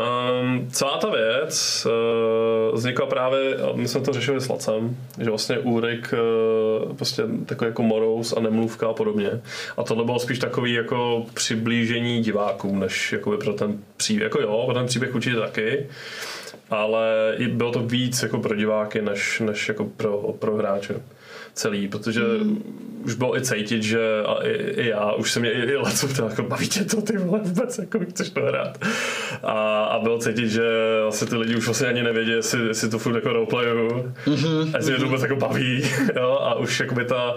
Um, 0.00 0.68
celá 0.70 0.98
ta 0.98 1.10
věc 1.10 1.86
uh, 1.86 2.74
vznikla 2.76 3.06
právě, 3.06 3.56
my 3.74 3.88
jsme 3.88 4.00
to 4.00 4.12
řešili 4.12 4.40
s 4.40 4.48
Lacem, 4.48 4.96
že 5.18 5.30
vlastně 5.30 5.58
Úrik 5.58 6.14
uh, 6.82 6.96
prostě 6.96 7.22
takový 7.46 7.68
jako 7.68 7.82
morous 7.82 8.32
a 8.32 8.40
nemluvka 8.40 8.88
a 8.88 8.92
podobně. 8.92 9.40
A 9.76 9.82
tohle 9.82 10.04
bylo 10.04 10.18
spíš 10.18 10.38
takový 10.38 10.72
jako 10.72 11.26
přiblížení 11.34 12.22
divákům, 12.22 12.80
než 12.80 13.12
jakoby 13.12 13.36
pro 13.36 13.52
ten 13.52 13.78
příběh. 13.96 14.22
Jako 14.22 14.40
jo, 14.40 14.62
pro 14.66 14.74
ten 14.74 14.86
příběh 14.86 15.14
určitě 15.14 15.36
taky, 15.36 15.86
ale 16.70 17.34
bylo 17.52 17.72
to 17.72 17.78
víc 17.78 18.22
jako 18.22 18.38
pro 18.38 18.54
diváky, 18.54 19.02
než, 19.02 19.40
než 19.40 19.68
jako 19.68 19.84
pro, 19.84 20.34
pro 20.38 20.56
hráče 20.56 20.94
celý, 21.54 21.88
protože 21.88 22.20
mm. 22.20 23.02
už 23.04 23.14
bylo 23.14 23.36
i 23.36 23.40
cítit, 23.40 23.82
že 23.82 24.00
a 24.26 24.46
i, 24.46 24.50
i 24.52 24.88
já, 24.88 25.12
už 25.12 25.32
se 25.32 25.40
mě 25.40 25.52
i, 25.52 25.70
i 25.70 25.76
Laco 25.76 26.08
ptal, 26.08 26.28
jako 26.28 26.42
baví 26.42 26.68
tě 26.68 26.84
to 26.84 27.02
ty 27.02 27.18
vole 27.18 27.40
vůbec, 27.42 27.78
jako 27.78 27.98
chceš 28.10 28.30
to 28.30 28.40
hrát. 28.40 28.78
A, 29.42 29.84
a 29.84 29.98
bylo 29.98 30.18
cítit, 30.18 30.48
že 30.48 30.62
vlastně 31.02 31.26
ty 31.26 31.36
lidi 31.36 31.56
už 31.56 31.66
vlastně 31.66 31.86
ani 31.86 32.02
nevědí, 32.02 32.30
jestli, 32.30 32.68
jestli 32.68 32.88
to 32.88 32.98
furt 32.98 33.14
jako 33.14 33.32
roleplayuju, 33.32 34.12
mm-hmm. 34.24 34.70
a 34.74 34.76
jestli 34.76 34.92
mě 34.92 35.00
to 35.00 35.06
vůbec 35.06 35.22
jako 35.22 35.36
baví, 35.36 35.82
jo, 36.16 36.38
a 36.42 36.54
už 36.54 36.80
jakoby 36.80 37.04
ta, 37.04 37.34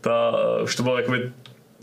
ta, 0.00 0.32
už 0.62 0.76
to 0.76 0.82
bylo 0.82 0.96
jakoby 0.96 1.32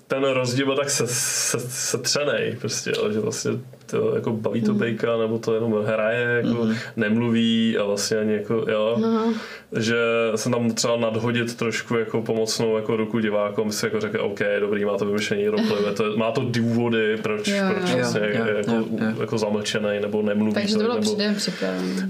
ten 0.07 0.23
rozdíl 0.23 0.65
byl 0.65 0.75
tak 0.75 0.89
se, 0.89 1.07
se, 1.07 1.59
se 1.59 1.97
třenej 1.97 2.57
prostě, 2.61 2.91
jo, 2.97 3.11
že 3.11 3.19
vlastně 3.19 3.51
to 3.85 4.15
jako 4.15 4.31
baví 4.31 4.61
to 4.61 4.73
bejka, 4.73 5.17
nebo 5.17 5.39
to 5.39 5.53
jenom 5.53 5.83
hraje, 5.85 6.41
jako 6.43 6.65
mm. 6.65 6.75
nemluví 6.95 7.77
a 7.77 7.83
vlastně 7.83 8.17
ani 8.17 8.33
jako, 8.33 8.53
jo, 8.53 8.97
no. 9.01 9.33
že 9.79 9.97
jsem 10.35 10.51
tam 10.51 10.71
třeba 10.71 10.97
nadhodit 10.97 11.57
trošku 11.57 11.95
jako 11.95 12.21
pomocnou 12.21 12.75
jako 12.75 12.97
ruku 12.97 13.19
divákům, 13.19 13.71
si 13.71 13.85
jako 13.85 14.01
řekl, 14.01 14.21
OK, 14.21 14.39
dobrý, 14.59 14.85
má 14.85 14.97
to 14.97 15.05
vymyšlený 15.05 15.47
roleplay, 15.47 15.93
to, 15.95 16.17
má 16.17 16.31
to 16.31 16.41
důvody, 16.45 17.17
proč, 17.17 17.47
Jo, 17.47 17.63
proč 17.69 17.89
jo. 17.89 17.95
vlastně 17.97 18.21
Jo, 18.21 18.45
jako, 18.45 18.71
jo, 18.71 18.85
jo. 18.91 19.21
jako 19.21 19.37
zamlčený, 19.37 19.99
nebo 20.01 20.21
nemluví. 20.21 20.53
Takže 20.53 20.73
to 20.73 20.79
bylo 20.79 20.93
nebo, 20.93 21.01
předem 21.01 21.35
připravené. 21.35 22.09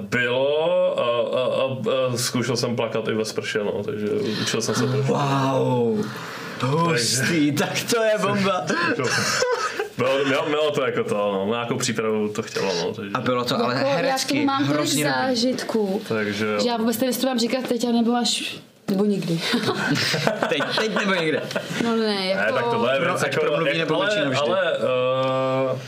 Bylo 0.00 1.00
a, 1.00 1.38
a, 1.38 1.44
a, 1.44 1.64
a 1.92 2.16
zkoušel 2.16 2.56
jsem 2.56 2.76
plakat 2.76 3.08
i 3.08 3.14
ve 3.14 3.24
sprše, 3.24 3.58
no, 3.58 3.82
takže 3.84 4.06
učil 4.42 4.60
jsem 4.60 4.74
se 4.74 4.86
trošku. 4.86 5.14
Hustý, 6.62 7.52
tak 7.52 7.82
to 7.94 8.02
je 8.02 8.18
bomba. 8.18 8.66
Bylo, 9.98 10.24
mělo, 10.24 10.46
mělo 10.46 10.70
to 10.70 10.82
jako 10.82 11.04
to, 11.04 11.14
no, 11.32 11.46
nějakou 11.46 11.76
přípravu 11.76 12.28
to 12.28 12.42
chtělo, 12.42 12.72
no, 12.74 12.94
takže, 12.94 13.10
A 13.14 13.20
bylo 13.20 13.44
to 13.44 13.64
ale 13.64 13.74
jako, 13.74 13.88
já 13.88 13.94
herecky 13.94 14.34
tomu 14.34 14.46
mám 14.46 14.66
tolik 14.66 14.88
zážitků, 14.88 16.02
takže 16.08 16.60
že 16.62 16.68
já 16.68 16.76
vůbec 16.76 16.98
nevím, 16.98 17.20
to 17.20 17.26
mám 17.26 17.38
říkat 17.38 17.68
teď, 17.68 17.86
nebo 17.92 18.14
až 18.14 18.56
nebo 18.88 19.04
nikdy. 19.04 19.40
Teď, 20.48 20.62
teď 20.78 20.94
nebo 20.94 21.14
někde. 21.14 21.42
no 21.84 21.96
ne, 21.96 22.26
jako... 22.26 22.40
Ne, 22.46 22.52
tak 22.52 22.70
tohle 22.70 22.94
je 22.94 23.00
Pro- 23.00 23.12
věc, 23.12 23.22
jako, 23.22 23.40
promluví 23.40 23.78
nebo 23.78 24.02
ale, 24.02 24.36
ale 24.36 24.78
uh, 25.72 25.78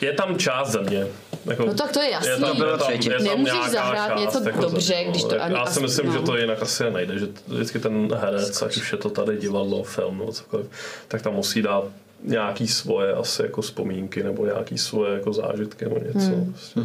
je 0.00 0.12
tam 0.12 0.38
část 0.38 0.70
země. 0.70 1.06
Jako, 1.46 1.64
No 1.66 1.74
tak 1.74 1.92
to 1.92 2.00
je 2.00 2.10
jasný. 2.10 2.30
tam, 2.40 2.50
To 2.50 2.54
bylo 2.54 2.72
je 2.72 2.78
tam, 2.78 2.92
je 2.92 3.10
tam 3.10 3.24
Nemůžeš 3.24 3.70
zahrát 3.70 4.08
část, 4.08 4.20
něco 4.20 4.42
jako 4.48 4.60
dobře, 4.60 4.80
země, 4.80 5.04
no. 5.04 5.10
když 5.10 5.24
to 5.24 5.42
ani 5.42 5.54
Já 5.54 5.66
si 5.66 5.80
myslím, 5.80 6.06
no. 6.06 6.12
že 6.12 6.18
to 6.18 6.36
jinak 6.36 6.62
asi 6.62 6.90
nejde, 6.90 7.18
že 7.18 7.28
vždycky 7.46 7.78
ten 7.78 8.14
herec, 8.14 8.62
ať 8.62 8.76
už 8.76 8.92
je 8.92 8.98
to 8.98 9.10
tady 9.10 9.36
divadlo, 9.36 9.82
film 9.82 10.18
nebo 10.18 10.32
cokoliv, 10.32 10.66
tak 11.08 11.22
tam 11.22 11.34
musí 11.34 11.62
dát 11.62 11.84
nějaký 12.22 12.68
svoje 12.68 13.12
asi 13.12 13.42
jako 13.42 13.62
vzpomínky 13.62 14.22
nebo 14.22 14.44
nějaký 14.46 14.78
svoje 14.78 15.14
jako 15.14 15.32
zážitky 15.32 15.84
nebo 15.84 15.98
něco. 15.98 16.18
Hmm. 16.18 16.52
Prostě. 16.52 16.80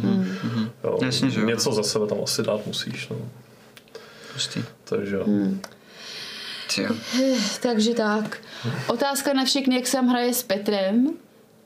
Jo, 0.84 0.98
Jasně, 1.02 1.30
že 1.30 1.40
něco 1.40 1.72
za 1.72 1.82
sebe 1.82 2.06
tam 2.06 2.18
asi 2.24 2.42
dát 2.42 2.66
musíš. 2.66 3.08
No. 3.08 3.16
Hustý. 4.34 4.64
Takže 4.84 5.16
jo. 5.16 5.24
Hmm. 5.26 5.60
Jo. 6.78 6.94
Takže 7.62 7.94
tak. 7.94 8.38
Otázka 8.86 9.32
na 9.32 9.44
všechny, 9.44 9.74
jak 9.74 9.86
se 9.86 9.92
tam 9.96 10.08
hraje 10.08 10.34
s 10.34 10.42
Petrem. 10.42 11.10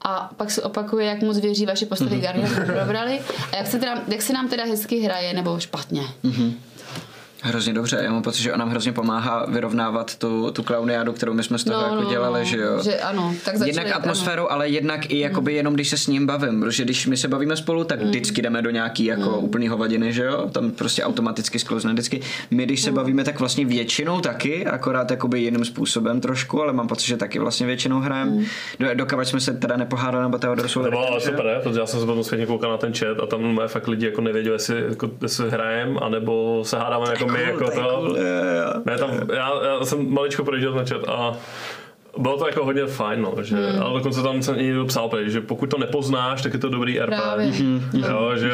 A 0.02 0.30
pak 0.36 0.50
se 0.50 0.62
opakuje, 0.62 1.06
jak 1.06 1.22
moc 1.22 1.38
věří 1.38 1.66
vaše 1.66 1.86
postavy 1.86 2.10
Mhm. 2.10 2.20
Garnier 2.20 2.48
probrali. 2.66 3.20
A 3.52 3.56
jak 3.56 3.66
se, 3.66 3.78
teda, 3.78 3.94
jak 4.08 4.22
se 4.22 4.32
nám 4.32 4.48
teda 4.48 4.64
hezky 4.64 5.00
hraje, 5.00 5.34
nebo 5.34 5.60
špatně. 5.60 6.02
Mhm. 6.22 6.54
Hrozně 7.42 7.72
dobře, 7.72 8.00
já 8.02 8.12
mám 8.12 8.22
pocit, 8.22 8.42
že 8.42 8.52
on 8.52 8.58
nám 8.58 8.70
hrozně 8.70 8.92
pomáhá 8.92 9.46
vyrovnávat 9.48 10.16
tu, 10.16 10.50
tu 10.50 10.62
klauniádu, 10.62 11.12
kterou 11.12 11.32
my 11.34 11.42
jsme 11.42 11.58
z 11.58 11.64
toho 11.64 11.82
jako 11.82 12.10
dělali, 12.10 12.46
že 12.46 12.56
jo. 12.56 12.76
No, 12.76 12.82
Že 12.82 13.00
ano, 13.00 13.34
tak 13.44 13.56
začali, 13.56 13.70
Jednak 13.70 13.96
atmosféru, 13.96 14.52
ale 14.52 14.68
jednak 14.68 15.10
i 15.10 15.18
jakoby 15.18 15.54
jenom 15.54 15.74
když 15.74 15.88
se 15.88 15.96
s 15.96 16.06
ním 16.06 16.26
bavím, 16.26 16.60
protože 16.60 16.84
když 16.84 17.06
my 17.06 17.16
se 17.16 17.28
bavíme 17.28 17.56
spolu, 17.56 17.84
tak 17.84 18.02
vždycky 18.02 18.42
jdeme 18.42 18.62
do 18.62 18.70
nějaký 18.70 19.04
jako 19.04 19.38
úplný 19.38 19.68
hovadiny, 19.68 20.12
že 20.12 20.24
jo, 20.24 20.48
tam 20.52 20.70
prostě 20.70 21.04
automaticky 21.04 21.58
sklouzne 21.58 21.92
vždycky. 21.92 22.20
My 22.50 22.64
když 22.64 22.82
se 22.82 22.92
bavíme, 22.92 23.24
tak 23.24 23.40
vlastně 23.40 23.64
většinou 23.64 24.20
taky, 24.20 24.66
akorát 24.66 25.10
jakoby 25.10 25.40
jiným 25.40 25.64
způsobem 25.64 26.20
trošku, 26.20 26.62
ale 26.62 26.72
mám 26.72 26.88
pocit, 26.88 27.06
že 27.06 27.16
taky 27.16 27.38
vlastně 27.38 27.66
většinou 27.66 28.00
hrajeme. 28.00 28.32
Do, 28.80 28.94
dokavať 28.94 29.28
jsme 29.28 29.40
se 29.40 29.52
teda 29.52 29.76
nepohádali, 29.76 30.24
nebo 30.24 30.38
Teodor 30.38 30.68
jsou 30.68 30.82
To 30.82 30.90
bylo 30.90 31.06
ale 31.06 31.20
super, 31.20 31.44
ne? 31.44 31.60
protože 31.62 31.80
já 31.80 31.86
jsem 31.86 32.00
se 32.00 32.06
potom 32.06 32.24
zpětně 32.24 32.46
koukal 32.46 32.70
na 32.70 32.76
ten 32.76 32.94
chat 32.94 33.20
a 33.22 33.26
tam 33.26 33.54
má 33.54 33.68
fakt 33.68 33.88
lidi 33.88 34.06
jako 34.06 34.20
nevěděli, 34.20 34.54
jestli, 34.54 34.84
jako, 34.88 35.10
jestli 35.22 35.50
hrajem, 35.50 35.98
anebo 36.02 36.62
se 36.64 36.78
hádáme 36.78 37.10
jako 37.10 37.29
my, 37.30 37.38
cool, 37.38 37.52
jako 37.52 37.64
to 37.64 37.96
cool, 37.96 38.16
jo, 38.16 38.24
jo. 38.24 38.82
Ne, 38.84 38.98
tam, 38.98 39.10
já, 39.34 39.64
já, 39.64 39.84
jsem 39.84 40.14
maličko 40.14 40.44
projížděl 40.44 40.72
ten 40.72 40.86
chat 40.86 41.08
a 41.08 41.36
bylo 42.18 42.38
to 42.38 42.46
jako 42.46 42.64
hodně 42.64 42.86
fajn, 42.86 43.22
no, 43.22 43.34
že, 43.42 43.56
hmm. 43.56 43.82
ale 43.82 43.94
dokonce 43.98 44.22
tam 44.22 44.42
jsem 44.42 44.58
i 44.58 44.62
někdo 44.62 44.84
psal, 44.84 45.10
že 45.26 45.40
pokud 45.40 45.66
to 45.70 45.78
nepoznáš, 45.78 46.42
tak 46.42 46.52
je 46.52 46.58
to 46.58 46.68
dobrý 46.68 46.98
RP. 47.00 47.06
Právě. 47.06 47.52
Jo, 47.92 48.32
že, 48.36 48.50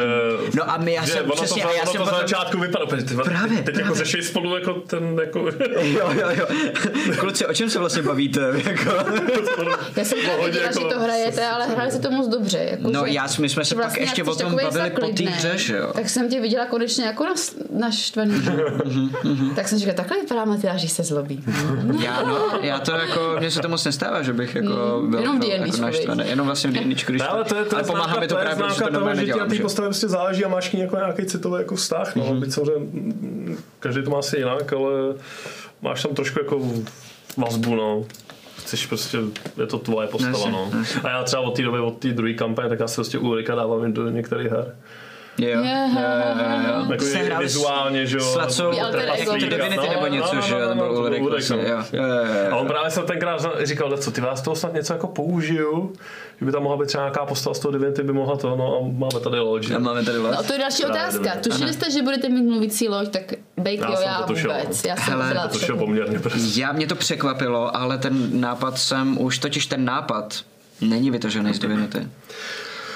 No 0.55 0.71
a 0.71 0.77
my, 0.77 0.93
já 0.93 1.05
že 1.05 1.11
jsem 1.11 1.25
ono 1.25 1.33
přesně, 1.35 1.61
to, 1.63 1.69
a 1.69 1.71
já 1.73 1.81
ono 1.81 1.91
jsem 1.91 1.99
to 1.99 2.05
za 2.05 2.11
potom- 2.11 2.27
začátku 2.27 2.59
vypadá, 2.59 2.85
ty, 2.85 3.15
Právě, 3.23 3.57
teď 3.57 3.63
právě. 3.65 3.81
jako 3.81 3.95
řeší 3.95 4.21
spolu 4.21 4.55
jako 4.55 4.73
ten, 4.73 5.17
jako, 5.21 5.39
Jo, 5.81 6.09
jo, 6.21 6.27
jo. 6.37 6.45
Kluci, 7.17 7.45
o 7.45 7.53
čem 7.53 7.69
se 7.69 7.79
vlastně 7.79 8.01
bavíte? 8.01 8.41
Jako? 8.67 8.91
Já 9.95 10.03
jsem 10.05 10.17
hodně 10.19 10.37
věděla, 10.43 10.71
že 10.71 10.79
jako- 10.79 10.89
to 10.93 10.99
hrajete, 10.99 11.47
ale 11.47 11.65
hráli 11.67 11.91
se 11.91 11.99
to 11.99 12.11
moc 12.11 12.27
dobře. 12.27 12.57
Jako, 12.71 12.89
No 12.91 13.03
že- 13.07 13.13
já, 13.13 13.27
my 13.39 13.49
jsme 13.49 13.65
se 13.65 13.69
že 13.69 13.75
pak 13.75 13.83
vlastně 13.83 14.03
ještě 14.03 14.23
o 14.23 14.35
tom 14.35 14.55
bavili 14.63 14.89
po 14.89 15.07
té 15.07 15.23
hře, 15.23 15.57
že 15.57 15.77
jo? 15.77 15.91
Tak 15.93 16.09
jsem 16.09 16.29
tě 16.29 16.41
viděla 16.41 16.65
konečně 16.65 17.05
jako 17.05 17.23
nas, 17.25 17.55
naštvaný. 17.79 18.33
tak 19.55 19.67
jsem 19.67 19.79
říkala, 19.79 19.95
takhle 19.95 20.17
vypadá 20.21 20.45
Matyáš, 20.45 20.91
se 20.91 21.03
zlobí. 21.03 21.43
Já, 22.03 22.21
no, 22.23 22.37
já 22.61 22.79
to 22.79 22.91
jako, 22.91 23.35
mně 23.47 23.51
se 23.51 23.61
to 23.61 23.69
moc 23.69 23.85
nestává, 23.85 24.21
že 24.21 24.33
bych 24.33 24.55
jako 24.55 25.01
byl, 25.09 25.19
Jenom 25.19 25.39
byl 25.39 25.49
D&D 25.49 25.65
jako 25.67 25.77
naštvaný. 25.81 26.23
Jenom 26.29 26.45
vlastně 26.45 26.69
v 26.69 26.73
D&Dčku, 26.73 27.11
když 27.11 27.21
ale 27.29 27.43
to 27.43 27.55
je, 27.55 27.65
to 27.65 27.75
ale 27.75 27.83
pomáhá 27.85 28.05
známka, 28.05 28.21
mi 28.21 28.27
to 28.27 28.35
to 28.35 28.39
je 28.39 28.45
právě, 28.45 28.63
protože 28.63 28.75
známka 28.77 28.93
to 28.99 28.99
toho, 29.05 29.15
že 29.15 29.25
ti 29.25 29.39
na 29.39 29.45
té 29.45 29.55
že? 29.55 29.61
postavě 29.61 29.89
prostě 29.89 30.07
záleží 30.07 30.45
a 30.45 30.47
máš 30.47 30.69
k 30.69 30.73
ní 30.73 30.79
jako 30.81 30.95
nějaký 30.95 31.25
citový 31.25 31.57
jako 31.57 31.75
vztah, 31.75 32.15
no, 32.15 32.23
Mhm. 32.25 32.39
byť 32.39 32.51
samozřejmě 32.51 32.79
mm, 32.79 33.57
každý 33.79 34.03
to 34.03 34.09
má 34.09 34.19
asi 34.19 34.37
jinak, 34.37 34.73
ale 34.73 34.91
máš 35.81 36.03
tam 36.03 36.15
trošku 36.15 36.39
jako 36.39 36.61
vazbu, 37.37 37.75
no. 37.75 38.05
Chceš 38.57 38.85
prostě, 38.85 39.17
je 39.57 39.67
to 39.67 39.77
tvoje 39.77 40.07
postava, 40.07 40.49
no. 40.49 40.71
A 41.03 41.09
já 41.09 41.23
třeba 41.23 41.41
od 41.41 41.55
té 41.55 41.61
doby, 41.63 41.79
od 41.79 41.97
té 41.97 42.07
druhé 42.07 42.33
kampaně, 42.33 42.69
tak 42.69 42.79
já 42.79 42.87
se 42.87 42.95
prostě 42.95 43.17
Ulrika 43.17 43.55
dávám 43.55 43.93
do 43.93 44.09
některých 44.09 44.51
her. 44.51 44.75
Jo, 45.39 45.49
jo, 45.49 45.59
jo, 45.59 45.63
jo. 46.67 46.91
Jako 46.91 47.03
Jsi 47.03 47.17
i 47.19 47.25
hrál 47.25 47.39
s- 47.39 47.43
vizuálně, 47.43 48.05
že 48.05 48.17
jo. 48.17 48.23
S 48.23 48.35
Lacou, 48.35 48.71
Ty 48.71 48.81
alter 48.81 48.99
jak 49.07 49.19
ego. 49.19 49.31
to 49.31 49.37
Divinity 49.37 49.75
No, 49.77 49.83
nebo 49.89 50.01
no, 50.01 50.07
něco, 50.07 50.35
no, 50.35 50.41
že 50.41 50.53
no, 50.53 50.59
jo, 50.59 50.75
no, 50.75 50.89
Ulrik 50.91 51.49
no. 51.49 51.57
jo. 51.57 51.77
A 52.51 52.55
on 52.55 52.67
právě 52.67 52.91
se 52.91 53.01
tenkrát 53.01 53.45
říkal, 53.63 53.97
co 53.97 54.11
ty 54.11 54.21
vás 54.21 54.41
toho 54.41 54.55
snad 54.55 54.73
něco 54.73 54.93
jako 54.93 55.07
použiju, 55.07 55.93
že 56.39 56.45
by 56.45 56.51
tam 56.51 56.63
mohla 56.63 56.77
být 56.77 56.87
třeba 56.87 57.03
nějaká 57.03 57.25
postava 57.25 57.53
z 57.53 57.59
toho 57.59 57.71
Divinity, 57.71 58.03
by 58.03 58.13
mohla 58.13 58.37
to, 58.37 58.55
no 58.55 58.77
a 58.77 58.97
máme 58.99 59.19
tady 59.23 59.39
loď. 59.39 59.63
že? 59.63 59.75
A 59.75 59.79
máme 59.79 60.03
tady 60.03 60.17
No, 60.17 60.23
loď. 60.23 60.47
to 60.47 60.53
je 60.53 60.59
další 60.59 60.83
Právě, 60.83 61.01
otázka. 61.19 61.31
Tušili 61.43 61.73
jste, 61.73 61.91
že 61.91 62.01
budete 62.01 62.29
mít 62.29 62.43
mluvící 62.49 62.87
loď, 62.89 63.09
tak 63.09 63.31
Já 63.31 63.71
jo, 63.89 63.95
jsem 63.95 64.07
já 64.07 64.17
to 64.21 64.33
tušil, 64.33 64.53
vůbec. 64.53 64.83
no. 64.83 64.89
Já 64.89 64.95
jsem 64.95 65.13
Hele, 65.13 65.49
To 65.51 65.59
šel 65.59 65.77
poměrně 65.77 66.19
prostě. 66.19 66.59
Já 66.61 66.71
mě 66.71 66.87
to 66.87 66.95
překvapilo, 66.95 67.77
ale 67.77 67.97
ten 67.97 68.41
nápad 68.41 68.77
jsem, 68.77 69.21
už 69.21 69.39
totiž 69.39 69.65
ten 69.65 69.85
nápad 69.85 70.41
není 70.81 71.11
vytažený 71.11 71.53
z 71.53 71.59
Divinity. 71.59 72.07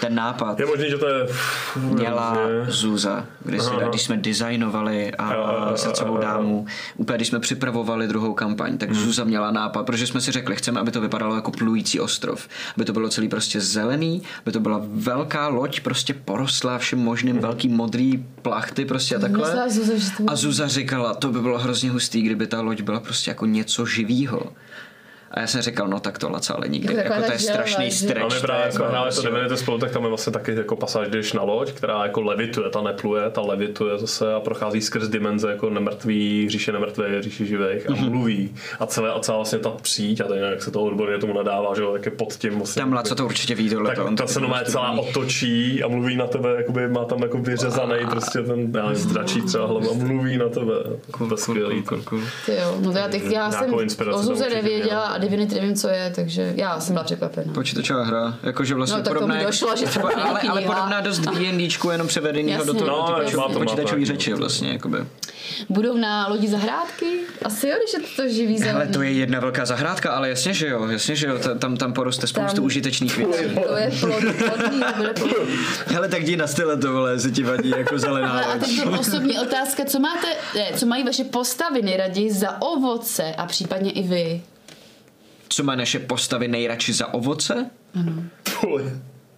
Ten 0.02 0.16
nápad 0.16 0.60
Je 0.60 0.66
možný, 0.66 0.89
že 0.89 0.97
to 0.97 1.08
je... 1.08 1.28
měla 1.76 2.34
různě. 2.34 2.72
Zuza, 2.72 3.26
když, 3.45 3.62
si, 3.62 3.70
když 3.89 4.02
jsme 4.02 4.18
designovali 4.18 5.12
a 5.16 5.34
Jo, 5.34 5.39
jo, 5.39 5.66
jo, 5.70 5.78
srdcovou 5.78 6.16
jo. 6.16 6.22
dámu, 6.22 6.66
úplně 6.97 7.16
když 7.18 7.28
jsme 7.28 7.39
připravovali 7.39 8.08
druhou 8.08 8.34
kampaň, 8.34 8.78
tak 8.78 8.89
Hmm. 8.89 8.99
Zuza 8.99 9.24
měla 9.24 9.52
nápad, 9.52 9.86
protože 9.86 10.08
jsme 10.08 10.22
si 10.22 10.32
řekli, 10.32 10.56
chceme, 10.56 10.80
aby 10.80 10.91
to 10.91 11.02
vypadalo 11.02 11.36
jako 11.36 11.52
plující 11.52 11.99
ostrov, 11.99 12.47
aby 12.76 12.86
to 12.86 12.93
bylo 12.93 13.10
celý 13.10 13.28
prostě 13.30 13.62
zelený, 13.62 14.22
aby 14.43 14.52
to 14.52 14.60
byla 14.60 14.82
velká 14.84 15.47
loď, 15.47 15.80
prostě 15.80 16.14
porostlá 16.14 16.78
všem 16.78 16.99
možným, 16.99 17.34
Hmm. 17.34 17.41
velký 17.41 17.68
modrý 17.68 18.26
plachty 18.41 18.86
prostě 18.86 19.16
a 19.16 19.20
takhle. 19.20 19.47
Myslela 19.47 19.70
Zuza, 19.70 19.97
že 19.97 20.12
to 20.18 20.24
A 20.28 20.36
Zuza 20.36 20.68
říkala, 20.68 21.14
to 21.14 21.28
by 21.32 21.39
bylo 21.41 21.58
hrozně 21.60 21.91
hustý, 21.91 22.22
kdyby 22.22 22.47
ta 22.47 22.62
loď 22.62 22.82
byla 22.82 22.99
prostě 22.99 23.32
jako 23.32 23.45
něco 23.45 23.86
živýho. 23.86 24.41
A 25.34 25.40
já 25.40 25.48
jsem 25.48 25.62
říkal, 25.62 25.88
no 25.88 26.00
tak 26.00 26.18
to 26.20 26.30
Laca, 26.30 26.54
ale 26.54 26.68
nikdy. 26.68 26.94
Jako 26.96 27.14
Jako, 27.14 27.26
to 27.26 27.32
je 27.32 27.38
želva, 27.40 27.54
strašný 27.54 27.86
A 27.88 27.92
stretch. 27.92 28.24
my 28.24 28.36
to 28.36 28.42
právě 28.42 28.66
jako 28.66 28.76
jako 28.84 28.92
hráli 28.92 29.10
to 29.10 29.14
prostě- 29.16 29.30
Divinity 29.30 29.58
spolu, 29.58 29.78
tak 29.78 29.92
tam 29.92 30.04
je 30.04 30.10
vlastně 30.10 30.34
taky 30.34 30.56
jako 30.56 30.76
pasáž, 30.76 31.08
když 31.08 31.12
jdeš 31.26 31.34
na 31.34 31.44
loď, 31.44 31.72
která 31.72 32.04
jako 32.04 32.22
levituje, 32.22 32.70
ta 32.70 32.82
nepluje, 32.82 33.30
ta 33.30 33.42
levituje 33.42 33.98
zase 33.98 34.34
a 34.34 34.40
prochází 34.40 34.82
skrz 34.82 35.08
dimenze 35.08 35.50
jako 35.52 35.70
nemrtvý, 35.70 36.50
říše 36.50 36.72
nemrtvých, 36.72 37.22
říše 37.24 37.46
živých 37.46 37.90
Mhm. 37.90 38.06
a 38.06 38.10
mluví. 38.10 38.56
A 38.80 38.86
celé, 38.86 39.12
a 39.12 39.20
celá 39.20 39.38
vlastně 39.38 39.60
ta 39.60 39.70
příď, 39.70 40.22
a 40.22 40.28
to 40.28 40.34
jak 40.34 40.64
se 40.64 40.72
to 40.72 40.82
odborně 40.84 41.18
tomu 41.18 41.34
nadává, 41.34 41.76
že 41.76 41.82
jo, 41.82 41.92
tak 41.94 42.06
je 42.06 42.12
pod 42.12 42.34
tím 42.34 42.58
vlastně. 42.58 42.80
Tam 42.82 42.94
Laca 42.94 43.16
to 43.16 43.26
určitě 43.26 43.56
ví 43.56 43.70
tohle. 43.70 43.96
tak 43.96 44.06
ta 44.18 44.28
se 44.28 44.40
normálně 44.40 44.66
celá 44.66 44.92
otočí 44.92 45.84
a 45.84 45.88
mluví 45.88 46.16
na 46.16 46.28
tebe, 46.28 46.50
jakoby 46.58 46.88
má 46.88 47.06
tam 47.06 47.22
jako 47.22 47.38
vyřezaný 47.38 47.96
prostě 48.10 48.40
ten, 48.40 48.72
já 48.76 48.90
nevím, 48.90 49.08
dračí 49.08 49.42
třeba 49.42 49.66
hlava 49.68 49.88
a 49.92 49.94
mluví 49.94 50.38
na 50.38 50.50
tebe. 50.50 50.74
To 51.30 51.38
skvělý. 51.38 51.82
cool, 51.84 52.02
cool. 52.02 52.22
Ty 52.46 52.52
jo, 52.56 52.76
no 52.82 52.92
to 52.92 52.98
já, 52.98 53.08
teď, 53.08 53.24
já 53.24 53.52
jsem 53.52 53.80
inspiraci 53.80 54.16
o 54.16 54.18
tam 54.18 54.26
Zuze 54.26 54.44
určitě 54.46 54.56
nevěděla 54.64 55.02
a 55.02 55.18
Divinity 55.22 55.56
nevím, 55.56 55.76
co 55.76 55.88
je, 55.88 56.12
takže 56.16 56.54
já 56.56 56.80
jsem 56.80 56.94
byla 56.94 57.04
překvapená. 57.04 57.54
Počítačová 57.54 58.04
hra, 58.04 58.38
jakože 58.44 58.76
vlastně 58.76 58.98
No, 58.98 59.04
tak 59.04 59.14
podobná, 59.14 59.36
tomu 59.36 59.46
došlo, 59.48 59.76
že 59.76 59.86
to 59.86 60.06
ale, 60.06 60.14
ale, 60.16 60.42
ale 60.42 60.62
podobná 60.62 61.02
dost 61.02 61.20
D&Dčku, 61.20 61.90
jenom 61.90 62.08
převedenýho 62.08 62.64
do 62.66 62.74
toho 62.74 62.86
No, 62.86 62.96
do 63.24 63.32
to, 63.54 63.60
má 63.60 63.76
to. 63.76 64.06
řeči 64.06 64.34
vlastně, 64.34 64.70
jakoby. 64.74 64.98
Budou 65.70 65.98
na 65.98 66.28
lodi 66.28 66.48
zahrádky? 66.48 67.06
Asi 67.46 67.68
jo, 67.68 67.76
když 67.84 67.94
je 67.94 68.16
to 68.16 68.30
živý 68.34 68.60
Hele, 68.60 68.72
zelený. 68.74 68.94
to 68.94 69.02
je 69.02 69.12
jedna 69.12 69.40
velká 69.40 69.66
zahrádka, 69.66 70.12
ale 70.12 70.30
jasně, 70.30 70.54
že 70.54 70.68
jo, 70.68 70.88
jasně, 70.88 71.16
že 71.16 71.28
jo, 71.28 71.38
ta- 71.40 71.56
tam, 71.56 71.78
tam 71.78 71.94
poroste 71.94 72.28
spoustu 72.28 72.56
Tam- 72.56 72.66
užitečných 72.66 73.18
věcí. 73.18 73.44
To 73.68 73.76
je 73.78 73.92
plodný, 74.00 74.34
plodný, 74.34 74.80
to 74.82 74.94
bude 74.98 75.14
plodný. 75.14 75.56
Hele, 75.88 76.08
tak 76.08 76.24
jdi 76.24 76.38
na 76.38 76.48
style 76.48 76.78
to, 76.78 76.94
vole, 76.94 77.12
jestli 77.12 77.32
ti 77.32 77.44
vadí 77.44 77.70
jako 77.70 78.00
zelená 78.00 78.32
Ale 78.32 78.46
a 78.46 78.58
teď 78.58 78.84
to 78.84 78.92
osobní 79.00 79.40
otázka, 79.40 79.86
co 79.86 80.00
máte, 80.00 80.28
ne, 80.56 80.66
co 80.76 80.86
mají 80.86 81.04
vaše 81.04 81.24
postavy 81.24 81.82
nejraději 81.82 82.32
za 82.32 82.62
ovoce 82.62 83.34
a 83.38 83.46
případně 83.46 83.92
i 83.92 84.04
vy? 84.04 84.42
Co 85.52 85.64
má 85.64 85.76
naše 85.76 85.99
postavy 85.99 86.47
nejradši 86.47 86.93
za 86.93 87.14
ovoce? 87.14 87.70
Fuj. 88.49 88.84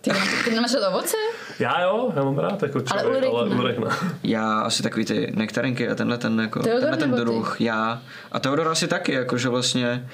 Ty, 0.02 0.12
ty 0.46 0.52
nemáš 0.56 0.74
rád 0.74 0.88
ovoce? 0.90 1.18
Já 1.60 1.82
jo, 1.82 2.14
já 2.16 2.24
mám 2.24 2.38
rád 2.38 2.64
jako 2.64 2.82
člověk, 2.82 3.08
Ulrik 3.08 3.30
ale 3.34 3.50
ne. 3.50 3.56
Ulrik 3.56 3.78
ne. 3.80 3.90
Já 4.24 4.60
asi 4.60 4.84
takový 4.84 5.06
ty 5.06 5.32
nektarinky 5.36 5.90
a 5.90 5.96
tenhle 5.96 6.18
ten, 6.18 6.40
jako, 6.40 6.60
Teodor 6.60 6.80
tenhle 6.82 6.98
ten 6.98 7.10
nebo 7.12 7.18
ty? 7.22 7.26
druh, 7.26 7.62
já. 7.62 8.02
A 8.32 8.40
Teodor 8.40 8.68
asi 8.68 8.88
taky, 8.88 9.14
jakože 9.14 9.50
vlastně 9.50 10.08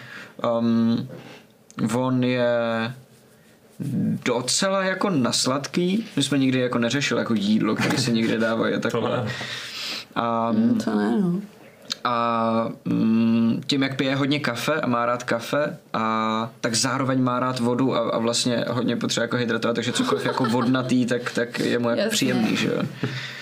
um, 0.60 1.10
on 1.96 2.24
je 2.24 2.50
docela 4.26 4.84
jako 4.84 5.10
nasladký. 5.10 6.06
My 6.16 6.24
jsme 6.24 6.38
nikdy 6.38 6.60
jako 6.60 6.78
neřešili 6.78 7.22
jako 7.22 7.34
jídlo, 7.34 7.76
které 7.76 7.98
se 7.98 8.12
někde 8.12 8.38
dávají 8.38 8.74
a 8.76 8.80
To 8.80 8.90
takhle. 8.90 9.10
ne. 9.18 9.32
A, 10.16 10.54
To 10.86 10.96
ne, 10.96 11.20
no. 11.22 11.42
A 12.04 12.70
mm, 12.86 13.62
tím, 13.68 13.84
jak 13.84 13.98
pije 13.98 14.16
hodně 14.16 14.40
kafe 14.40 14.74
a 14.74 14.88
má 14.88 15.06
rád 15.06 15.24
kafe, 15.24 15.78
a 15.94 16.52
tak 16.62 16.76
zároveň 16.76 17.22
má 17.22 17.40
rád 17.40 17.60
vodu 17.60 17.96
a, 17.96 18.00
a 18.00 18.18
vlastně 18.20 18.66
hodně 18.70 18.96
potřebuje 18.96 19.24
jako 19.24 19.38
hydratovat, 19.38 19.76
takže 19.76 19.92
cokoliv 19.92 20.26
jako 20.26 20.46
vodnatý, 20.46 21.06
tak, 21.06 21.32
tak 21.32 21.60
je 21.60 21.80
mu 21.80 21.90
jako 21.90 22.10
příjemný, 22.10 22.56
že 22.56 22.68
jo. 22.68 22.84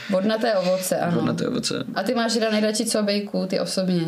Vodnaté 0.10 0.54
ovoce, 0.54 1.00
ano. 1.00 1.16
Vodnaté 1.16 1.48
ovoce. 1.48 1.84
A 1.96 2.04
ty 2.04 2.16
máš 2.16 2.38
rád 2.38 2.52
nejradši 2.52 2.86
co 2.86 3.04
bejku, 3.04 3.46
ty 3.46 3.60
osobně? 3.60 4.08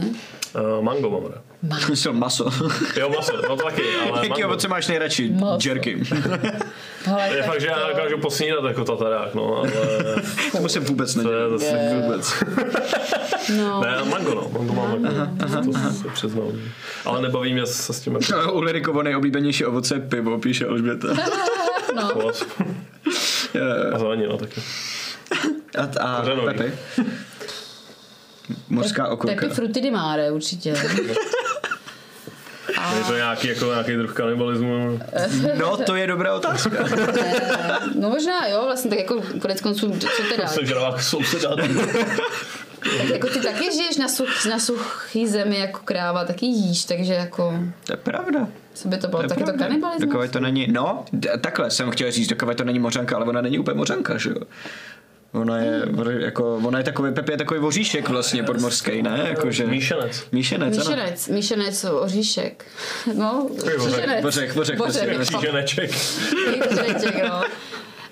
Uh, 0.56 0.84
mango 0.84 1.10
mám 1.10 1.32
rád. 1.32 1.42
Myslel 1.90 2.14
maso. 2.24 2.50
Jo, 3.00 3.10
maso, 3.16 3.34
no 3.50 3.56
to 3.56 3.64
taky, 3.64 3.82
ale 3.96 4.18
Jaký 4.18 4.30
mango. 4.30 4.46
ovoce 4.48 4.68
máš 4.68 4.88
nejradši? 4.88 5.30
Maso. 5.32 5.70
Jerky. 5.70 6.04
Hele, 7.06 7.30
Je 7.38 7.44
fakt, 7.44 7.62
že 7.62 7.68
já 7.68 7.76
to- 7.80 7.88
dokážu 7.88 8.18
posnídat 8.18 8.64
jako 8.64 8.84
tatarák, 8.86 9.34
no, 9.36 9.58
ale 9.58 9.72
to 10.52 10.58
musím 10.62 10.84
vůbec 10.84 11.14
to 11.14 11.20
je 11.20 11.26
nedělat. 11.26 11.50
zase 11.60 11.66
Je. 11.66 12.02
vůbec. 12.02 12.34
No. 13.58 13.82
Ne, 13.82 13.98
mango 14.10 14.36
no, 14.36 14.50
mango 14.60 14.74
mám 14.74 15.06
jako, 15.06 15.32
to 15.66 15.74
se 16.04 16.08
přiznám. 16.14 16.52
Ale 17.06 17.22
nebaví 17.22 17.54
mě 17.54 17.66
se 17.66 17.94
s 17.94 18.00
tím 18.00 18.14
jako 18.30 18.54
Ulrikovo 18.54 19.04
nejoblíbenější 19.04 19.66
ovoce 19.66 19.96
je 19.96 20.00
pivo, 20.00 20.40
píše 20.40 20.68
Alžběta. 20.68 21.08
no. 21.96 22.12
A 23.94 23.98
zelenina 24.00 24.38
taky. 24.38 24.62
A, 25.78 26.00
a 26.02 26.20
Kořenový. 26.20 26.46
Pepi? 26.58 26.72
Mořská 28.70 29.08
okurka. 29.08 29.36
Pepi 29.42 29.54
frutti 29.54 29.82
di 29.82 29.92
mare, 29.92 30.32
určitě. 30.32 30.70
Je 32.98 33.04
to 33.08 33.16
nějaký, 33.16 33.48
jako, 33.48 33.66
nějaký 33.66 33.94
druh 33.96 34.14
kanibalismu. 34.14 35.00
No, 35.60 35.78
to 35.78 35.96
je 35.96 36.08
dobrá 36.08 36.34
otázka. 36.36 36.78
No 38.00 38.10
možná 38.10 38.48
jo, 38.48 38.62
vlastně 38.66 38.90
tak 38.90 39.00
jako 39.00 39.22
konec 39.42 39.62
konců, 39.62 39.92
co 40.00 40.08
teda? 40.36 40.48
Jsem 40.48 40.66
žralák 40.66 41.02
souseda. 41.02 41.56
Tak 41.56 41.70
jako 43.14 43.28
ty 43.28 43.40
taky 43.40 43.72
žiješ 43.72 43.98
na, 43.98 44.08
such, 44.08 44.46
na 44.46 44.60
suchý 44.60 45.28
zemi 45.28 45.60
jako 45.60 45.80
kráva, 45.86 46.26
taky 46.26 46.46
jíš, 46.46 46.86
takže 46.86 47.14
jako, 47.14 47.54
To 47.86 47.94
je 47.94 47.98
pravda. 47.98 48.48
co 48.74 48.88
by 48.88 48.98
to 48.98 49.08
bylo, 49.08 49.20
To 49.22 49.26
je 49.26 49.30
taky 49.30 49.40
to 49.40 49.46
pravda. 49.46 49.66
kanibalismus? 49.66 50.10
Dokud 50.14 50.32
to 50.32 50.40
není, 50.40 50.68
no, 50.72 51.06
takhle 51.42 51.72
jsem 51.72 51.92
chtěl 51.92 52.12
říct, 52.12 52.28
dokud 52.28 52.58
to 52.58 52.64
není 52.64 52.80
mořanka, 52.80 53.16
ale 53.16 53.26
ona 53.26 53.42
není 53.42 53.60
úplně 53.60 53.78
mořanka, 53.78 54.18
že 54.18 54.30
jo. 54.30 54.36
Ona 55.32 55.58
je, 55.58 55.82
jako, 56.20 56.56
ona 56.56 56.78
je 56.78 56.84
takový, 56.84 57.14
Pepi 57.14 57.32
je 57.32 57.38
takový 57.38 57.60
voříšek 57.60 58.10
vlastně 58.10 58.44
podmořský, 58.44 59.02
ne? 59.02 59.26
Jakože, 59.30 59.68
Míšenec. 59.68 60.24
Míšenec, 60.32 60.78
ano. 60.78 60.90
Míšenec, 60.90 61.28
míšenec, 61.28 61.84
oříšek. 61.84 62.66
No, 63.14 63.50
míšenec. 63.86 64.22
Bořek, 64.22 64.54
bořek, 64.56 64.78
bořek. 64.78 65.16
prostě. 65.16 65.38
Kříženeček. 65.38 65.92
Kříženeček, 65.92 67.24
no. 67.30 67.42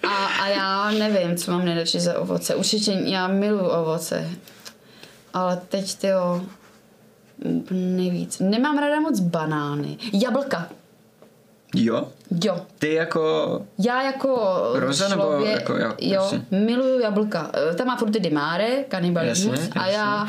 A, 0.03 0.25
a 0.25 0.47
já 0.47 0.91
nevím, 0.91 1.37
co 1.37 1.51
mám 1.51 1.65
nejradši 1.65 1.99
za 1.99 2.19
ovoce. 2.19 2.55
Určitě 2.55 2.91
já 3.05 3.27
miluju 3.27 3.65
ovoce. 3.65 4.29
Ale 5.33 5.61
teď 5.69 5.95
ty 5.95 6.07
jo, 6.07 6.41
nejvíc. 7.71 8.39
Nemám 8.39 8.77
ráda 8.77 8.99
moc 8.99 9.19
banány. 9.19 9.97
Jablka. 10.13 10.69
Jo? 11.75 12.07
Jo. 12.45 12.61
Ty 12.79 12.93
jako, 12.93 13.61
Já 13.79 14.01
jako 14.03 14.59
Roza 14.73 15.07
nebo 15.07 15.21
člověk, 15.23 15.53
jako 15.55 15.73
jo, 15.73 15.93
jo, 15.99 16.21
jasně. 16.23 16.41
miluju 16.51 16.99
jablka. 16.99 17.51
Eh, 17.71 17.75
Tam 17.75 17.87
má 17.87 17.95
fruity 17.97 18.19
di 18.19 18.29
mare, 18.29 18.67
kanibalismus. 18.87 19.59
Jasně, 19.59 19.73
A 19.81 19.87
já, 19.87 20.27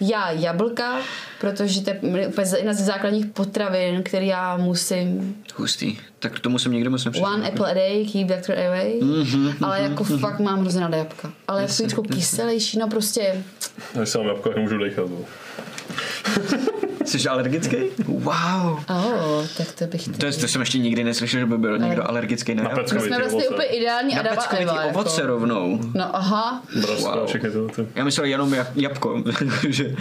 já 0.00 0.30
jablka, 0.30 0.96
protože 1.40 1.80
to 1.80 1.90
je 1.90 1.98
úplně 2.28 2.46
jedna 2.56 2.72
ze 2.72 2.84
základních 2.84 3.26
potravin, 3.26 4.02
který 4.02 4.26
já 4.26 4.56
musím 4.56 5.36
hustý. 5.56 5.98
Tak 6.18 6.32
k 6.36 6.40
tomu 6.40 6.58
jsem 6.58 6.72
nikdy 6.72 6.88
moc 6.88 7.04
nepřišel. 7.04 7.28
One 7.34 7.48
apple 7.48 7.70
a 7.70 7.74
day, 7.74 8.06
keep 8.12 8.28
doctor 8.28 8.58
away. 8.58 9.00
Mhm, 9.02 9.52
ale 9.64 9.80
jako 9.82 10.04
fakt 10.04 10.40
mám 10.40 10.60
hrozně 10.60 10.80
ráda 10.80 10.96
jabka. 10.96 11.32
Ale 11.48 11.62
jako 11.62 11.74
trošku 11.74 12.02
kyselější, 12.02 12.78
no 12.78 12.88
prostě. 12.88 13.42
Když 13.94 14.08
se 14.08 14.18
mám 14.18 14.26
jabko, 14.26 14.50
nemůžu 14.56 14.78
dechat. 14.78 15.04
Jsi 17.08 17.28
alergický? 17.28 17.76
Wow. 18.06 18.32
Oh, 18.90 19.46
tak 19.56 19.72
to 19.78 19.86
bych... 19.86 20.08
To, 20.18 20.26
je, 20.26 20.32
to 20.32 20.48
jsem 20.48 20.60
ještě 20.60 20.78
nikdy 20.78 21.04
neslyšel, 21.04 21.40
že 21.40 21.46
by 21.46 21.58
byl 21.58 21.78
někdo 21.78 22.08
alergický 22.08 22.54
na, 22.54 22.62
Na. 22.62 22.70
My 22.74 22.88
jsme 22.88 22.98
vlastně 23.18 23.26
ovoce. 23.28 23.48
úplně 23.48 23.66
ideální 23.68 24.14
Na 24.14 24.20
Adama 24.20 24.42
Eva. 24.58 24.82
ovoce 24.84 25.20
Jako. 25.20 25.32
rovnou. 25.32 25.80
No 25.94 26.16
aha. 26.16 26.62
Brazka, 26.86 27.14
Wow. 27.16 27.26
všechny 27.26 27.50
tyhle 27.50 27.68
ty. 27.68 27.86
Já 27.94 28.04
myslel 28.04 28.26
jenom 28.26 28.54
jab, 28.54 28.66
jabko. 28.76 29.22
že... 29.68 29.94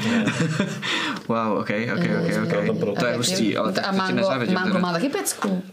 Wow, 1.28 1.58
ok, 1.58 1.70
ok, 1.96 2.06
ok, 2.26 2.32
ok. 2.44 3.00
To 3.00 3.06
je 3.06 3.16
hustý, 3.18 3.58
ale 3.58 3.72
a 3.72 3.92
to 3.92 3.98
mango, 3.98 4.30
mango 4.54 4.80
má 4.80 4.92
taky 4.94 5.10
pecku. 5.10 5.64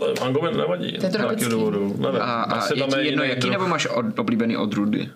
Ale 0.00 0.12
Mango 0.20 0.42
mi 0.42 0.56
nevadí. 0.58 0.84
je 0.94 1.00
z 1.00 1.02
nějakého 1.02 1.26
tropický. 1.28 1.50
důvodu. 1.50 1.94
Nevím. 1.98 2.20
A, 2.22 2.42
a 2.42 2.64
je 2.74 2.82
ti 2.82 2.96
je 2.98 3.04
jedno, 3.04 3.24
jaký 3.24 3.50
nebo 3.50 3.66
máš 3.68 3.88
oblíbený 4.18 4.56
odrůdy? 4.56 5.08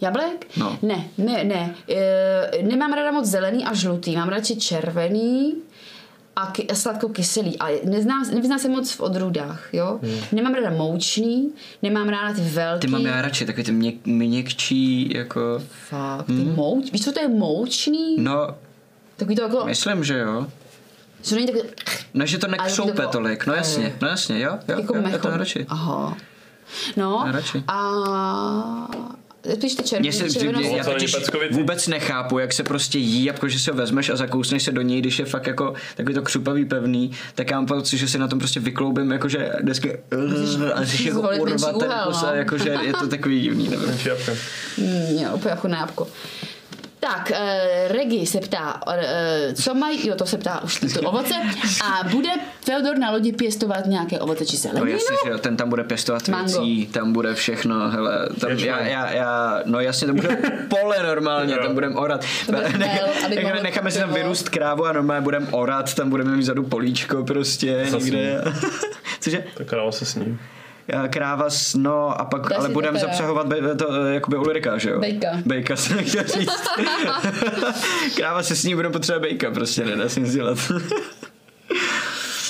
Jablek? 0.00 0.46
No. 0.56 0.78
Ne, 0.82 1.04
ne, 1.18 1.44
ne. 1.44 1.74
E, 1.88 2.62
nemám 2.62 2.92
ráda 2.92 3.10
moc 3.10 3.26
zelený 3.26 3.64
a 3.64 3.74
žlutý. 3.74 4.16
Mám 4.16 4.28
radši 4.28 4.56
červený 4.56 5.54
a, 6.36 6.46
ky, 6.46 6.66
a 6.68 6.74
sladko-kyselý. 6.74 7.58
Ale 7.58 7.72
neznám, 7.84 8.30
nevyznám 8.34 8.58
se 8.58 8.68
moc 8.68 8.92
v 8.92 9.00
odrůdách, 9.00 9.68
jo. 9.72 9.98
Hmm. 10.02 10.20
Nemám 10.32 10.54
ráda 10.54 10.70
moučný, 10.70 11.52
nemám 11.82 12.08
ráda 12.08 12.34
ty 12.34 12.40
velký. 12.40 12.80
Ty 12.80 12.86
mám 12.92 13.06
já 13.06 13.22
radši, 13.22 13.46
takový 13.46 13.64
ty 13.64 13.72
měk, 13.72 14.06
měkčí, 14.06 15.12
jako... 15.14 15.40
Fakt, 15.88 16.26
ty 16.26 16.32
hmm. 16.32 16.54
mouč, 16.54 16.92
víš, 16.92 17.04
co 17.04 17.12
to 17.12 17.20
je 17.20 17.28
moučný? 17.28 18.16
No, 18.18 18.48
Takový 19.16 19.36
to 19.36 19.42
jako, 19.42 19.64
myslím, 19.64 20.04
že 20.04 20.18
jo. 20.18 20.46
co 21.22 21.34
není 21.34 21.46
takový, 21.46 21.64
No, 22.14 22.26
že 22.26 22.38
to 22.38 22.46
nekřoupe 22.48 23.02
to- 23.02 23.08
tolik, 23.08 23.46
no 23.46 23.54
jasně, 23.54 23.96
no 24.02 24.08
jasně, 24.08 24.40
jo, 24.40 24.58
jo, 24.68 24.78
jako 24.80 24.96
jo 24.96 25.02
já 25.10 25.18
to 25.18 25.36
radši. 25.36 25.66
Aha. 25.68 26.16
No, 26.96 27.24
radši. 27.30 27.64
a 27.68 27.80
spíš 29.50 29.74
ty 29.74 29.82
červený, 29.82 30.08
Mně 30.08 30.12
se 30.12 30.76
já 30.76 30.84
totiž 30.84 31.16
vůbec 31.50 31.88
nechápu, 31.88 32.38
jak 32.38 32.52
se 32.52 32.64
prostě 32.64 32.98
jí, 32.98 33.24
jako 33.24 33.48
že 33.48 33.58
si 33.58 33.70
ho 33.70 33.76
vezmeš 33.76 34.08
a 34.08 34.16
zakousneš 34.16 34.62
se 34.62 34.72
do 34.72 34.82
něj, 34.82 35.00
když 35.00 35.18
je 35.18 35.24
fakt 35.24 35.46
jako 35.46 35.74
takový 35.96 36.14
to 36.14 36.22
křupavý 36.22 36.64
pevný, 36.64 37.10
tak 37.34 37.50
já 37.50 37.56
mám 37.56 37.66
pocit, 37.66 37.98
že 37.98 38.08
si 38.08 38.18
na 38.18 38.28
tom 38.28 38.38
prostě 38.38 38.60
vykloubím, 38.60 39.12
jakože 39.12 39.52
vždycky 39.62 39.98
a 40.74 40.80
musíš 40.80 41.00
jako 41.04 41.20
urvat 41.20 41.78
ten 41.78 41.90
kus 42.06 42.22
no. 42.22 42.28
a 42.28 42.34
jakože 42.34 42.78
je 42.82 42.92
to 42.92 43.08
takový 43.08 43.40
divný, 43.40 43.68
nevím. 43.68 43.88
Mm, 44.78 45.18
jo, 45.18 45.30
úplně 45.34 45.50
jako 45.50 45.68
nápko. 45.68 46.06
Tak, 47.02 47.30
uh, 47.30 47.92
Regi 47.92 48.26
se 48.26 48.40
ptá, 48.40 48.80
uh, 48.86 48.92
co 49.54 49.74
mají, 49.74 50.08
jo, 50.08 50.14
to 50.14 50.26
se 50.26 50.38
ptá 50.38 50.62
už 50.62 50.80
to 50.94 51.00
ovoce, 51.00 51.34
a 51.84 52.08
bude 52.08 52.28
Feodor 52.64 52.98
na 52.98 53.10
lodi 53.10 53.32
pěstovat 53.32 53.86
nějaké 53.86 54.18
ovoce 54.18 54.46
či 54.46 54.56
No 54.56 54.60
zeleninu? 54.60 54.86
jasně, 54.86 55.16
že 55.24 55.30
jo, 55.30 55.38
ten 55.38 55.56
tam 55.56 55.68
bude 55.68 55.84
pěstovat 55.84 56.28
Mango. 56.28 56.46
věcí, 56.46 56.86
tam 56.86 57.12
bude 57.12 57.34
všechno, 57.34 57.90
hele, 57.90 58.28
tam 58.40 58.50
já, 58.50 58.80
já, 58.80 59.10
já, 59.12 59.60
no 59.64 59.80
jasně, 59.80 60.06
to 60.06 60.14
bude 60.14 60.36
pole 60.68 61.02
normálně, 61.02 61.56
tam 61.56 61.74
budeme 61.74 61.94
orat. 61.94 62.24
To 62.46 62.52
bude 62.52 62.78
Ne, 62.78 63.60
necháme 63.62 63.90
si 63.90 63.98
tam 63.98 64.12
vyrůst 64.14 64.48
krávu 64.48 64.84
a 64.86 64.92
normálně 64.92 65.20
budeme 65.24 65.46
orat, 65.50 65.94
tam 65.94 66.10
budeme 66.10 66.30
mít 66.36 66.42
vzadu 66.42 66.62
políčko 66.62 67.24
prostě 67.24 67.84
Zase. 67.88 68.04
někde. 68.04 68.42
Cože? 69.20 69.44
Tak 69.54 69.66
kráva 69.66 69.92
se 69.92 70.04
s 70.04 70.14
ním. 70.14 70.38
Kráva, 71.10 71.50
s- 71.50 71.74
no 71.74 72.20
a 72.20 72.24
pak, 72.24 72.52
ale 72.52 72.66
si 72.68 72.72
budeme 72.72 72.98
zapřehovat 72.98 73.46
be, 73.46 73.74
to, 73.76 73.88
eh, 73.94 74.14
jakoby 74.14 74.36
Ulrika, 74.36 74.78
že 74.78 74.90
jo? 74.90 75.00
Bejka. 75.00 75.28
Bejka 75.46 75.76
jsem 75.76 76.04
chtěl 76.04 76.24
říct. 76.24 76.62
Kráva 78.16 78.42
se 78.42 78.56
s 78.56 78.64
ní 78.64 78.74
budeme 78.74 78.92
potřebovat 78.92 79.20
bejka, 79.22 79.50
prostě 79.50 79.84
nedá 79.84 80.08
se 80.08 80.20
nic 80.20 80.32
dělat. 80.32 80.58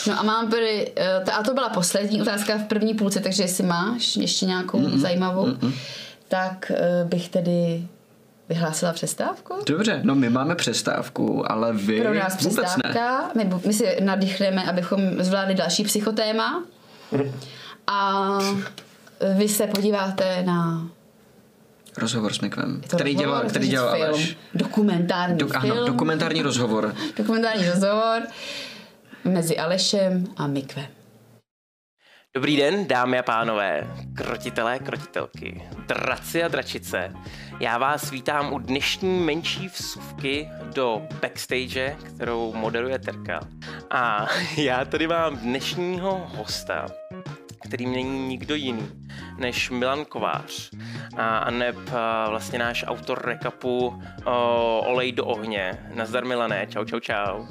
No 0.07 0.21
a 0.21 0.23
mám 0.23 0.51
tady, 0.51 0.93
ta, 1.25 1.33
a 1.33 1.43
to 1.43 1.55
byla 1.55 1.69
poslední 1.69 2.23
otázka 2.23 2.59
v 2.59 2.63
první 2.65 2.95
půlce, 2.95 3.21
takže 3.21 3.43
jestli 3.43 3.65
máš 3.65 4.17
ještě 4.17 4.47
nějakou 4.47 4.79
mm 4.79 4.99
zajímavou, 4.99 5.47
mm 5.47 5.73
tak 6.29 6.73
uh, 7.03 7.09
bych 7.09 7.29
tedy 7.29 7.87
vyhlásila 8.49 8.93
přestávku. 8.93 9.55
Dobře, 9.67 10.01
no 10.03 10.15
my 10.15 10.31
máme 10.31 10.55
přestávku, 10.55 11.53
ale 11.53 11.73
vy 11.73 12.01
Pro 12.01 12.15
nás 12.15 12.41
vůbec 12.43 12.57
ne. 12.57 12.63
přestávka, 12.83 13.31
my, 13.37 13.51
my 13.67 13.73
si 13.73 13.97
nadýchneme, 14.01 14.65
abychom 14.71 15.01
zvládli 15.19 15.55
další 15.55 15.85
psychotéma 15.85 16.63
a 17.87 18.39
vy 19.37 19.49
se 19.49 19.67
podíváte 19.67 20.43
na 20.43 20.89
Rozhovor 21.97 22.33
s 22.33 22.41
Mikvem, 22.41 22.81
který 22.81 23.15
rozhovor, 23.15 23.25
dělal, 23.25 23.49
který 23.49 23.69
dělal 23.69 23.95
film, 23.97 24.09
Aleš. 24.09 24.37
dokumentární 24.55 25.39
Do, 25.39 25.49
film, 25.49 25.73
ano, 25.73 25.87
dokumentární 25.87 26.43
rozhovor. 26.43 26.95
dokumentární 27.17 27.69
rozhovor 27.69 28.23
mezi 29.25 29.59
Alešem 29.59 30.27
a 30.37 30.47
Mikvem. 30.47 30.87
Dobrý 32.35 32.57
den, 32.57 32.87
dámy 32.87 33.19
a 33.19 33.23
pánové, 33.23 33.95
krotitelé, 34.17 34.79
krotitelky, 34.79 35.63
draci 35.89 36.43
a 36.43 36.49
dračice. 36.49 37.13
Já 37.61 37.79
vás 37.79 38.11
vítám 38.11 38.53
u 38.53 38.59
dnešní 38.59 39.21
menší 39.21 39.69
vsuvky 39.69 40.49
do 40.75 41.03
backstage, 41.21 41.97
kterou 42.15 42.53
moderuje 42.53 42.99
Terka. 42.99 43.41
A 43.91 44.27
já 44.57 44.85
tady 44.85 45.07
mám 45.07 45.37
dnešního 45.37 46.31
hosta, 46.37 46.87
kterým 47.65 47.93
není 47.93 48.29
nikdo 48.29 48.55
jiný 48.55 48.89
než 49.39 49.71
Milan 49.71 50.05
Kovář 50.05 50.71
a, 51.17 51.39
a 51.39 51.51
neb 51.51 51.77
a, 51.93 52.31
vlastně 52.31 52.59
náš 52.59 52.85
autor 52.87 53.23
recapu 53.25 54.03
o, 54.25 54.81
Olej 54.87 55.13
do 55.13 55.25
ohně. 55.25 55.79
Nazdar 55.95 56.25
Milané, 56.25 56.67
čau, 56.67 56.85
čau, 56.85 57.01
čau. 57.01 57.47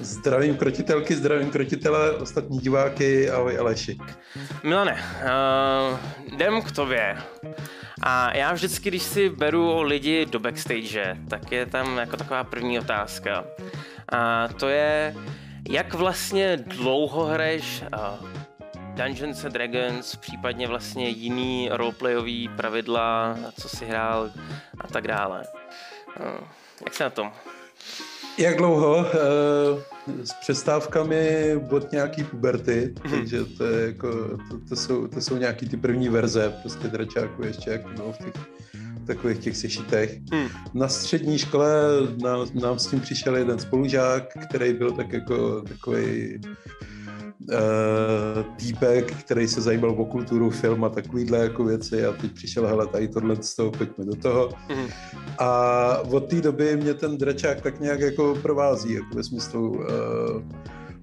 Zdravím 0.00 0.56
krotitelky, 0.56 1.14
zdravím 1.14 1.50
krotitele, 1.50 2.12
ostatní 2.12 2.58
diváky, 2.58 3.30
ahoj 3.30 3.58
Aleši. 3.58 3.98
Milane, 4.62 4.92
uh, 4.92 5.98
jdem 6.34 6.62
k 6.62 6.72
tobě. 6.72 7.16
A 8.02 8.36
já 8.36 8.52
vždycky, 8.52 8.90
když 8.90 9.02
si 9.02 9.30
beru 9.30 9.82
lidi 9.82 10.26
do 10.26 10.38
backstage, 10.38 11.16
tak 11.28 11.52
je 11.52 11.66
tam 11.66 11.98
jako 11.98 12.16
taková 12.16 12.44
první 12.44 12.78
otázka. 12.78 13.44
A 14.12 14.48
to 14.48 14.68
je, 14.68 15.14
jak 15.70 15.94
vlastně 15.94 16.56
dlouho 16.56 17.24
hraješ 17.24 17.82
uh, 17.82 18.37
Dungeons 18.98 19.44
and 19.44 19.52
Dragons, 19.52 20.16
případně 20.16 20.68
vlastně 20.68 21.08
jiný 21.08 21.68
roleplayový 21.72 22.48
pravidla, 22.56 23.38
co 23.60 23.68
si 23.68 23.84
hrál 23.84 24.30
a 24.80 24.88
tak 24.88 25.06
dále. 25.06 25.44
Uh, 26.20 26.46
jak 26.84 26.94
se 26.94 27.04
na 27.04 27.10
tom? 27.10 27.32
Jak 28.38 28.56
dlouho? 28.56 29.06
Eh, 29.06 30.26
S 30.26 30.32
přestávkami 30.32 31.54
od 31.70 31.92
nějaký 31.92 32.24
puberty, 32.24 32.94
takže 33.10 33.44
to, 33.44 33.64
je 33.64 33.86
jako, 33.86 34.38
to, 34.50 34.58
to, 34.68 34.76
jsou, 34.76 35.06
to 35.06 35.20
jsou 35.20 35.36
nějaký 35.36 35.68
ty 35.68 35.76
první 35.76 36.08
verze, 36.08 36.54
prostě 36.60 36.88
dračáku 36.88 37.42
ještě 37.42 37.70
jak 37.70 37.98
no, 37.98 38.12
v 38.12 38.18
těch 38.18 38.34
takových 39.06 39.38
těch 39.38 39.56
sešitech. 39.56 40.18
Hmm. 40.32 40.48
Na 40.74 40.88
střední 40.88 41.38
škole 41.38 41.72
nám, 42.22 42.46
nám 42.54 42.78
s 42.78 42.86
tím 42.86 43.00
přišel 43.00 43.36
jeden 43.36 43.58
spolužák, 43.58 44.22
který 44.48 44.72
byl 44.72 44.92
tak 44.92 45.12
jako 45.12 45.62
takový 45.62 46.40
uh, 47.40 48.56
týpek, 48.56 49.14
který 49.14 49.48
se 49.48 49.60
zajímal 49.60 49.90
o 49.90 50.04
kulturu, 50.04 50.50
film 50.50 50.84
a 50.84 50.88
takovýhle 50.88 51.38
jako 51.38 51.64
věci 51.64 52.06
a 52.06 52.12
teď 52.12 52.32
přišel, 52.32 52.66
hele, 52.66 52.86
tady 52.86 53.08
tohle 53.08 53.36
z 53.40 53.56
toho, 53.56 53.70
pojďme 53.70 54.04
do 54.04 54.14
toho. 54.14 54.48
Mhm. 54.68 54.86
A 55.38 55.98
od 55.98 56.30
té 56.30 56.40
doby 56.40 56.76
mě 56.76 56.94
ten 56.94 57.18
dračák 57.18 57.60
tak 57.60 57.80
nějak 57.80 58.00
jako 58.00 58.38
provází, 58.42 58.92
jako 58.92 59.14
ve 59.14 59.24
smyslu 59.24 59.70
uh, 59.70 59.84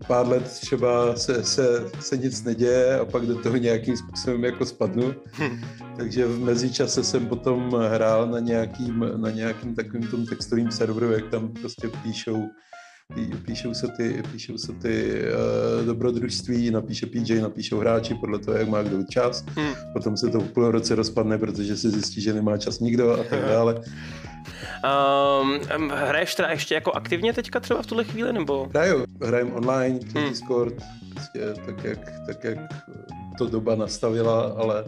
pár 0.08 0.28
let 0.28 0.44
třeba 0.44 1.16
se, 1.16 1.44
se, 1.44 1.90
se 2.00 2.18
nic 2.18 2.44
neděje 2.44 3.00
a 3.00 3.06
pak 3.06 3.26
do 3.26 3.36
toho 3.36 3.58
nějakým 3.58 3.98
způsobem 3.98 4.44
jako 4.44 4.66
spadnu. 4.66 5.16
Takže 5.98 6.26
v 6.28 6.40
mezičase 6.40 7.04
jsem 7.04 7.28
potom 7.28 7.72
hrál 7.90 8.28
na 8.28 8.40
nějakým, 8.40 9.12
na 9.16 9.32
nějakým 9.32 9.76
takovým 9.76 10.08
tom 10.08 10.26
textovým 10.26 10.72
serveru, 10.72 11.12
jak 11.12 11.30
tam 11.30 11.54
prostě 11.62 11.88
píšou 12.04 12.36
pí, 12.36 12.66
píšou 13.46 13.74
se 13.74 13.88
ty, 13.98 14.24
píšou 14.32 14.58
se 14.58 14.74
ty 14.74 15.22
uh, 15.80 15.86
dobrodružství, 15.86 16.72
napíše 16.72 17.06
PJ, 17.06 17.42
napíšou 17.42 17.80
hráči 17.80 18.14
podle 18.14 18.40
toho, 18.40 18.58
jak 18.58 18.68
má 18.68 18.84
kdo 18.84 19.04
čas. 19.04 19.46
Hmm. 19.56 19.74
Potom 19.94 20.18
se 20.18 20.30
to 20.30 20.40
v 20.40 20.52
půl 20.52 20.72
roce 20.72 20.96
rozpadne, 20.96 21.38
protože 21.38 21.78
se 21.78 21.90
zjistí, 21.90 22.22
že 22.22 22.34
nemá 22.34 22.58
čas 22.58 22.80
nikdo 22.80 23.14
a 23.14 23.24
tak 23.24 23.40
dále. 23.40 23.82
Um, 25.42 25.90
hraješ 25.90 26.36
teda 26.36 26.50
ještě 26.50 26.76
jako 26.76 26.92
aktivně 26.92 27.34
teďka 27.34 27.60
třeba 27.60 27.82
v 27.82 27.86
tuhle 27.86 28.04
chvíli, 28.04 28.34
nebo? 28.34 28.68
Hraju, 28.74 29.06
hrajem 29.24 29.54
online, 29.54 30.00
přes 30.00 30.14
Hmm. 30.14 30.30
Discord, 30.30 30.74
prostě 31.14 31.40
tak 31.66 31.84
jak, 31.84 32.00
tak 32.26 32.44
jak 32.44 32.58
to 33.38 33.48
doba 33.48 33.76
nastavila, 33.76 34.42
ale, 34.42 34.86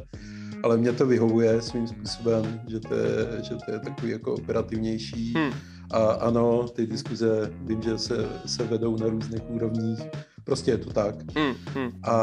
ale 0.63 0.78
mě 0.78 0.91
to 0.91 1.05
vyhovuje 1.05 1.61
svým 1.61 1.88
způsobem, 1.88 2.61
že 2.68 2.80
to 2.80 2.93
je, 2.95 3.43
že 3.43 3.55
to 3.65 3.72
je 3.72 3.80
takový 3.80 4.11
jako 4.11 4.34
operativnější. 4.34 5.34
Hmm. 5.34 5.51
A 5.92 6.00
ano, 6.12 6.68
ty 6.68 6.88
diskuze 6.88 7.52
vím, 7.62 7.82
že 7.82 7.98
se, 7.98 8.30
se 8.46 8.64
vedou 8.64 8.98
na 8.98 9.08
různých 9.08 9.50
úrovních, 9.50 10.00
prostě 10.44 10.72
je 10.72 10.78
to 10.78 10.94
tak. 10.94 11.16
Hmm, 11.36 11.54
hmm. 11.76 11.92
A 12.04 12.18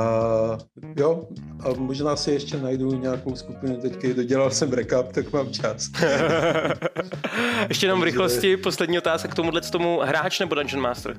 jo, 0.96 1.28
a 1.60 1.68
možná 1.78 2.16
si 2.16 2.30
ještě 2.30 2.56
najdu 2.56 2.90
nějakou 2.94 3.36
skupinu, 3.36 3.76
teďka 3.76 4.08
dodělal 4.16 4.50
jsem 4.50 4.72
recap, 4.72 5.12
tak 5.12 5.32
mám 5.32 5.50
čas. 5.52 5.90
Ještě 7.68 7.86
jenom 7.86 8.00
v 8.00 8.04
rychlosti, 8.04 8.56
poslední 8.56 8.98
otázka 8.98 9.28
k 9.28 9.34
tomuhle 9.34 9.60
tomu 9.60 10.00
hráč 10.00 10.40
nebo 10.40 10.54
Dungeon 10.54 10.82
Master? 10.82 11.16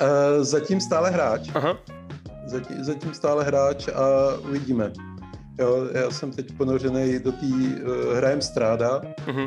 Uh, 0.00 0.44
zatím 0.44 0.80
stále 0.80 1.10
hráč. 1.10 1.48
Aha. 1.54 1.78
Zatím, 2.46 2.84
zatím 2.84 3.14
stále 3.14 3.44
hráč 3.44 3.88
a 3.88 4.34
uvidíme. 4.48 4.92
Jo, 5.58 5.88
já 5.92 6.10
jsem 6.10 6.32
teď 6.32 6.52
ponořený 6.56 7.18
do 7.18 7.32
té 7.32 7.46
uh, 7.46 8.14
hrajem 8.16 8.40
stráda, 8.42 9.00
Mhm. 9.26 9.46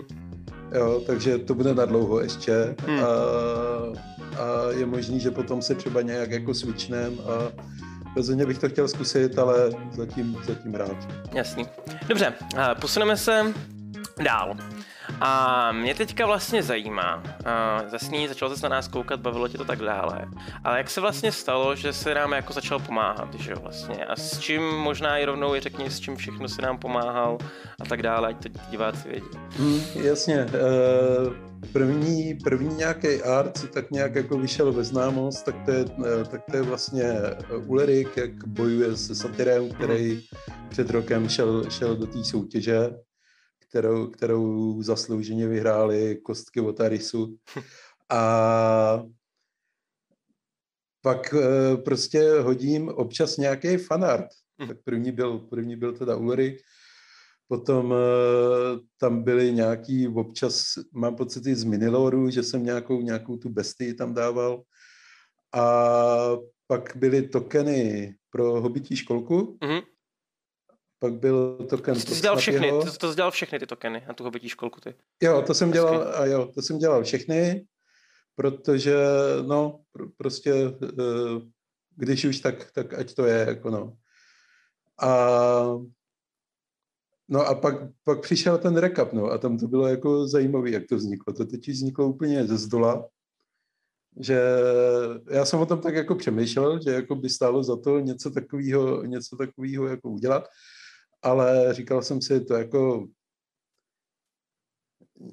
Jo, 0.74 1.02
takže 1.08 1.38
to 1.38 1.56
bude 1.56 1.74
na 1.74 1.86
dlouho 1.86 2.22
ještě. 2.22 2.76
Hmm. 2.88 3.00
A, 3.00 3.08
a 4.42 4.72
je 4.72 4.86
možný, 4.86 5.20
že 5.20 5.32
potom 5.32 5.62
se 5.62 5.76
třeba 5.76 6.02
nějak 6.02 6.32
jako 6.32 6.54
switchnem 6.54 7.18
a 7.26 7.64
rozhodně 8.16 8.46
bych 8.46 8.58
to 8.58 8.70
chtěl 8.70 8.88
zkusit, 8.88 9.40
ale 9.40 9.72
zatím, 9.92 10.38
zatím 10.46 10.74
hráč. 10.74 10.98
Jasný. 11.34 11.66
Dobře, 12.08 12.34
posuneme 12.82 13.18
se 13.18 13.54
dál. 14.24 14.56
A 15.22 15.72
mě 15.72 15.96
teďka 15.96 16.26
vlastně 16.26 16.64
zajímá, 16.64 17.16
uh, 17.16 17.90
zasní, 17.90 18.28
začal 18.28 18.56
se 18.56 18.70
na 18.70 18.76
nás 18.76 18.88
koukat, 18.88 19.20
bavilo 19.20 19.48
tě 19.48 19.58
to 19.58 19.66
tak 19.66 19.80
dále, 19.80 20.26
ale 20.64 20.78
jak 20.78 20.90
se 20.90 21.02
vlastně 21.02 21.32
stalo, 21.32 21.76
že 21.76 21.94
se 21.94 22.14
nám 22.14 22.32
jako 22.32 22.54
začal 22.54 22.80
pomáhat, 22.80 23.34
že 23.34 23.52
jo 23.52 23.58
vlastně, 23.62 24.06
a 24.06 24.16
s 24.16 24.40
čím 24.40 24.62
možná 24.62 25.18
i 25.18 25.26
rovnou 25.26 25.56
i 25.56 25.60
řekni, 25.60 25.90
s 25.90 26.00
čím 26.00 26.16
všechno 26.16 26.48
se 26.48 26.62
nám 26.62 26.78
pomáhal 26.78 27.38
a 27.82 27.86
tak 27.86 28.02
dále, 28.02 28.28
ať 28.28 28.44
to 28.44 28.50
diváci 28.70 29.10
vědí. 29.10 29.28
Hmm, 29.58 29.82
jasně, 29.96 30.46
uh, 30.46 31.34
první, 31.74 32.38
první 32.44 32.76
nějaký 32.76 33.22
art, 33.22 33.58
co 33.58 33.68
tak 33.68 33.92
nějak 33.92 34.16
jako 34.16 34.38
vyšel 34.38 34.74
ve 34.74 34.84
známost, 34.84 35.46
tak 35.46 35.56
to 35.66 35.72
je, 35.72 35.86
uh, 35.86 36.06
tak 36.32 36.42
to 36.52 36.58
je 36.58 36.64
vlastně 36.64 37.14
Ulerik, 37.66 38.18
jak 38.18 38.48
bojuje 38.48 38.98
se 38.98 39.16
satyrem, 39.16 39.70
který 39.70 40.22
před 40.70 40.90
rokem 40.90 41.30
šel, 41.30 41.70
šel 41.70 41.96
do 41.96 42.06
té 42.06 42.24
soutěže 42.24 42.90
kterou, 43.74 44.08
kterou 44.08 44.82
zaslouženě 44.82 45.48
vyhráli 45.48 46.16
kostky 46.24 46.60
od 46.60 46.82
Arisu. 46.82 47.38
A 48.10 49.04
pak 51.02 51.34
e, 51.34 51.78
prostě 51.78 52.40
hodím 52.40 52.90
občas 52.90 53.38
nějaký 53.38 53.78
fanart. 53.78 54.26
Hm. 54.62 54.68
Tak 54.68 54.78
první 54.84 55.12
byl, 55.12 55.40
první 55.40 55.76
byl 55.76 55.94
teda 55.94 56.16
Ulrich, 56.16 56.62
potom 57.48 57.94
e, 57.94 57.98
tam 59.00 59.24
byly 59.24 59.52
nějaký 59.52 60.08
občas, 60.08 60.66
mám 60.92 61.16
pocity 61.16 61.56
z 61.56 61.64
Miniloru, 61.64 62.30
že 62.30 62.44
jsem 62.44 62.64
nějakou, 62.64 63.02
nějakou 63.02 63.38
tu 63.38 63.50
bestii 63.50 63.94
tam 63.94 64.14
dával. 64.14 64.64
A 65.54 65.66
pak 66.68 66.96
byly 66.96 67.22
tokeny 67.22 68.16
pro 68.30 68.62
hobití 68.62 68.96
školku. 68.96 69.58
Mm-hmm 69.62 69.93
pak 71.04 71.14
byl 71.14 71.58
token... 71.70 71.96
Jsi 71.96 72.22
dělal 72.22 72.38
všechny, 72.38 72.72
ty, 72.72 72.98
to 72.98 73.10
jsi 73.10 73.16
dělal 73.16 73.32
všechny 73.32 73.60
ty 73.60 73.68
tokeny 73.68 74.04
na 74.08 74.14
tu 74.14 74.24
hobití 74.24 74.50
školku, 74.50 74.80
ty. 74.82 74.96
Jo, 75.22 75.42
to 75.42 75.54
jsem 75.54 75.72
dělal, 75.72 76.14
a 76.16 76.26
jo, 76.26 76.52
to 76.56 76.62
jsem 76.62 76.78
dělal 76.78 77.04
všechny, 77.04 77.66
protože, 78.36 78.96
no, 79.48 79.80
pr- 79.96 80.12
prostě, 80.18 80.54
uh, 80.54 81.42
když 81.96 82.26
už, 82.26 82.40
tak, 82.40 82.72
tak 82.72 82.94
ať 82.94 83.14
to 83.14 83.26
je, 83.26 83.46
jako 83.48 83.70
no. 83.70 83.94
A 85.02 85.76
No 87.30 87.48
a 87.48 87.56
pak, 87.56 87.76
pak 88.04 88.22
přišel 88.22 88.58
ten 88.58 88.78
recap, 88.78 89.14
no, 89.14 89.26
a 89.26 89.38
tam 89.38 89.58
to 89.58 89.68
bylo 89.68 89.88
jako 89.88 90.28
zajímavé, 90.28 90.70
jak 90.70 90.84
to 90.90 90.96
vzniklo. 90.96 91.34
To 91.34 91.46
teď 91.46 91.68
vzniklo 91.68 92.08
úplně 92.08 92.48
ze 92.48 92.58
zdola, 92.58 93.08
že 94.20 94.42
já 95.30 95.46
jsem 95.46 95.60
o 95.60 95.66
tom 95.66 95.82
tak 95.82 95.96
jako 95.96 96.16
přemýšlel, 96.16 96.80
že 96.84 96.92
jako 96.92 97.16
by 97.16 97.30
stálo 97.30 97.64
za 97.64 97.76
to 97.76 98.00
něco 98.00 98.32
takového, 98.32 99.06
něco 99.06 99.38
takového 99.38 99.88
jako 99.88 100.10
udělat 100.10 100.48
ale 101.24 101.74
říkal 101.74 102.02
jsem 102.02 102.22
si, 102.22 102.42
to 102.42 102.54
jako 102.54 103.08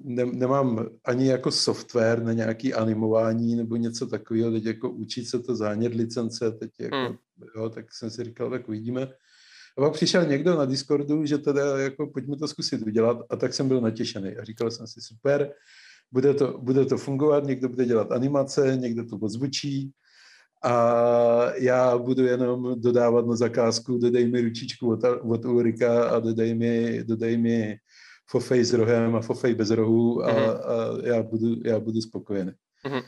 ne, 0.04 0.26
nemám 0.26 0.86
ani 1.04 1.26
jako 1.28 1.50
software 1.50 2.22
na 2.22 2.32
nějaký 2.32 2.74
animování 2.74 3.56
nebo 3.56 3.76
něco 3.76 4.06
takového, 4.06 4.50
teď 4.50 4.64
jako 4.64 4.90
učit 4.90 5.28
se 5.28 5.38
to 5.38 5.56
zánět 5.56 5.94
licence, 5.94 6.50
teď 6.50 6.70
jako, 6.80 6.96
hmm. 6.96 7.16
jo, 7.56 7.70
tak 7.70 7.94
jsem 7.94 8.10
si 8.10 8.24
říkal, 8.24 8.50
tak 8.50 8.68
uvidíme. 8.68 9.08
A 9.78 9.80
pak 9.80 9.92
přišel 9.92 10.26
někdo 10.26 10.56
na 10.56 10.64
Discordu, 10.64 11.26
že 11.26 11.38
teda 11.38 11.78
jako 11.78 12.06
pojďme 12.06 12.36
to 12.36 12.48
zkusit 12.48 12.82
udělat 12.82 13.18
a 13.30 13.36
tak 13.36 13.54
jsem 13.54 13.68
byl 13.68 13.80
natěšený 13.80 14.36
a 14.36 14.44
říkal 14.44 14.70
jsem 14.70 14.86
si 14.86 15.00
super, 15.00 15.54
bude 16.12 16.34
to, 16.34 16.58
bude 16.58 16.86
to 16.86 16.98
fungovat, 16.98 17.44
někdo 17.44 17.68
bude 17.68 17.84
dělat 17.84 18.12
animace, 18.12 18.76
někdo 18.76 19.04
to 19.04 19.16
odzvučí, 19.16 19.92
a 20.62 21.54
já 21.54 21.98
budu 21.98 22.24
jenom 22.24 22.80
dodávat 22.80 23.26
na 23.26 23.36
zakázku, 23.36 23.98
dodej 23.98 24.28
mi 24.28 24.40
ručičku 24.40 24.90
od, 24.90 25.00
od 25.22 25.44
Ulrika 25.44 26.10
a 26.10 26.18
dodej 26.18 26.54
mi, 26.54 27.04
dodej 27.04 27.36
mi 27.36 27.76
fofej 28.30 28.64
s 28.64 28.72
rohem 28.72 29.16
a 29.16 29.20
fofej 29.20 29.54
bez 29.54 29.70
rohu 29.70 30.22
a, 30.22 30.32
mm-hmm. 30.32 30.60
a 30.64 31.06
já, 31.06 31.22
budu, 31.22 31.56
já 31.64 31.80
budu 31.80 32.00
spokojený. 32.00 32.52
Mm-hmm. 32.86 33.02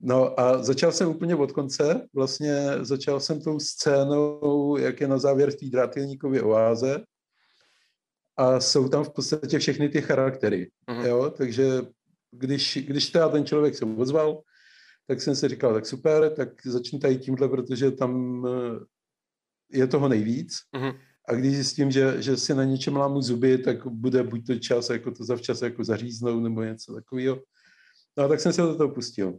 No 0.00 0.40
a 0.40 0.62
začal 0.62 0.92
jsem 0.92 1.08
úplně 1.08 1.34
od 1.34 1.52
konce, 1.52 2.06
vlastně 2.14 2.54
začal 2.80 3.20
jsem 3.20 3.40
tou 3.40 3.58
scénou, 3.58 4.76
jak 4.76 5.00
je 5.00 5.08
na 5.08 5.18
závěr 5.18 5.50
v 5.50 5.56
té 5.56 5.66
drátilníkově 5.66 6.42
oáze 6.42 7.02
a 8.36 8.60
jsou 8.60 8.88
tam 8.88 9.04
v 9.04 9.10
podstatě 9.10 9.58
všechny 9.58 9.88
ty 9.88 10.02
charaktery, 10.02 10.70
mm-hmm. 10.90 11.06
jo, 11.06 11.30
takže 11.36 11.82
když, 12.30 12.78
když 12.86 13.10
teda 13.10 13.28
ten 13.28 13.44
člověk 13.44 13.74
se 13.74 13.84
ozval, 13.84 14.42
tak 15.08 15.20
jsem 15.20 15.36
si 15.36 15.48
říkal, 15.48 15.74
tak 15.74 15.86
super, 15.86 16.34
tak 16.34 16.66
začnu 16.66 16.98
tady 16.98 17.18
tímhle, 17.18 17.48
protože 17.48 17.90
tam 17.90 18.44
eh, 18.46 18.84
je 19.78 19.86
toho 19.86 20.08
nejvíc. 20.08 20.54
Mm-hmm. 20.76 20.98
A 21.28 21.34
když 21.34 21.54
zjistím, 21.54 21.90
že, 21.90 22.22
že 22.22 22.36
si 22.36 22.54
na 22.54 22.64
něčem 22.64 22.96
lámu 22.96 23.22
zuby, 23.22 23.58
tak 23.58 23.86
bude 23.86 24.22
buď 24.22 24.46
to 24.46 24.58
čas, 24.58 24.90
jako 24.90 25.10
to 25.10 25.24
zavčas 25.24 25.62
jako 25.62 25.84
zaříznout, 25.84 26.42
nebo 26.42 26.62
něco 26.62 26.94
takového. 26.94 27.42
No 28.16 28.24
a 28.24 28.28
tak 28.28 28.40
jsem 28.40 28.52
se 28.52 28.62
do 28.62 28.76
toho 28.76 28.94
pustil. 28.94 29.38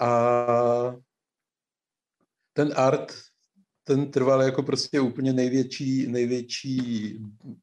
A 0.00 0.96
ten 2.52 2.72
art, 2.76 3.14
ten 3.84 4.10
trval 4.10 4.42
jako 4.42 4.62
prostě 4.62 5.00
úplně 5.00 5.32
největší, 5.32 6.06
největší, 6.06 7.18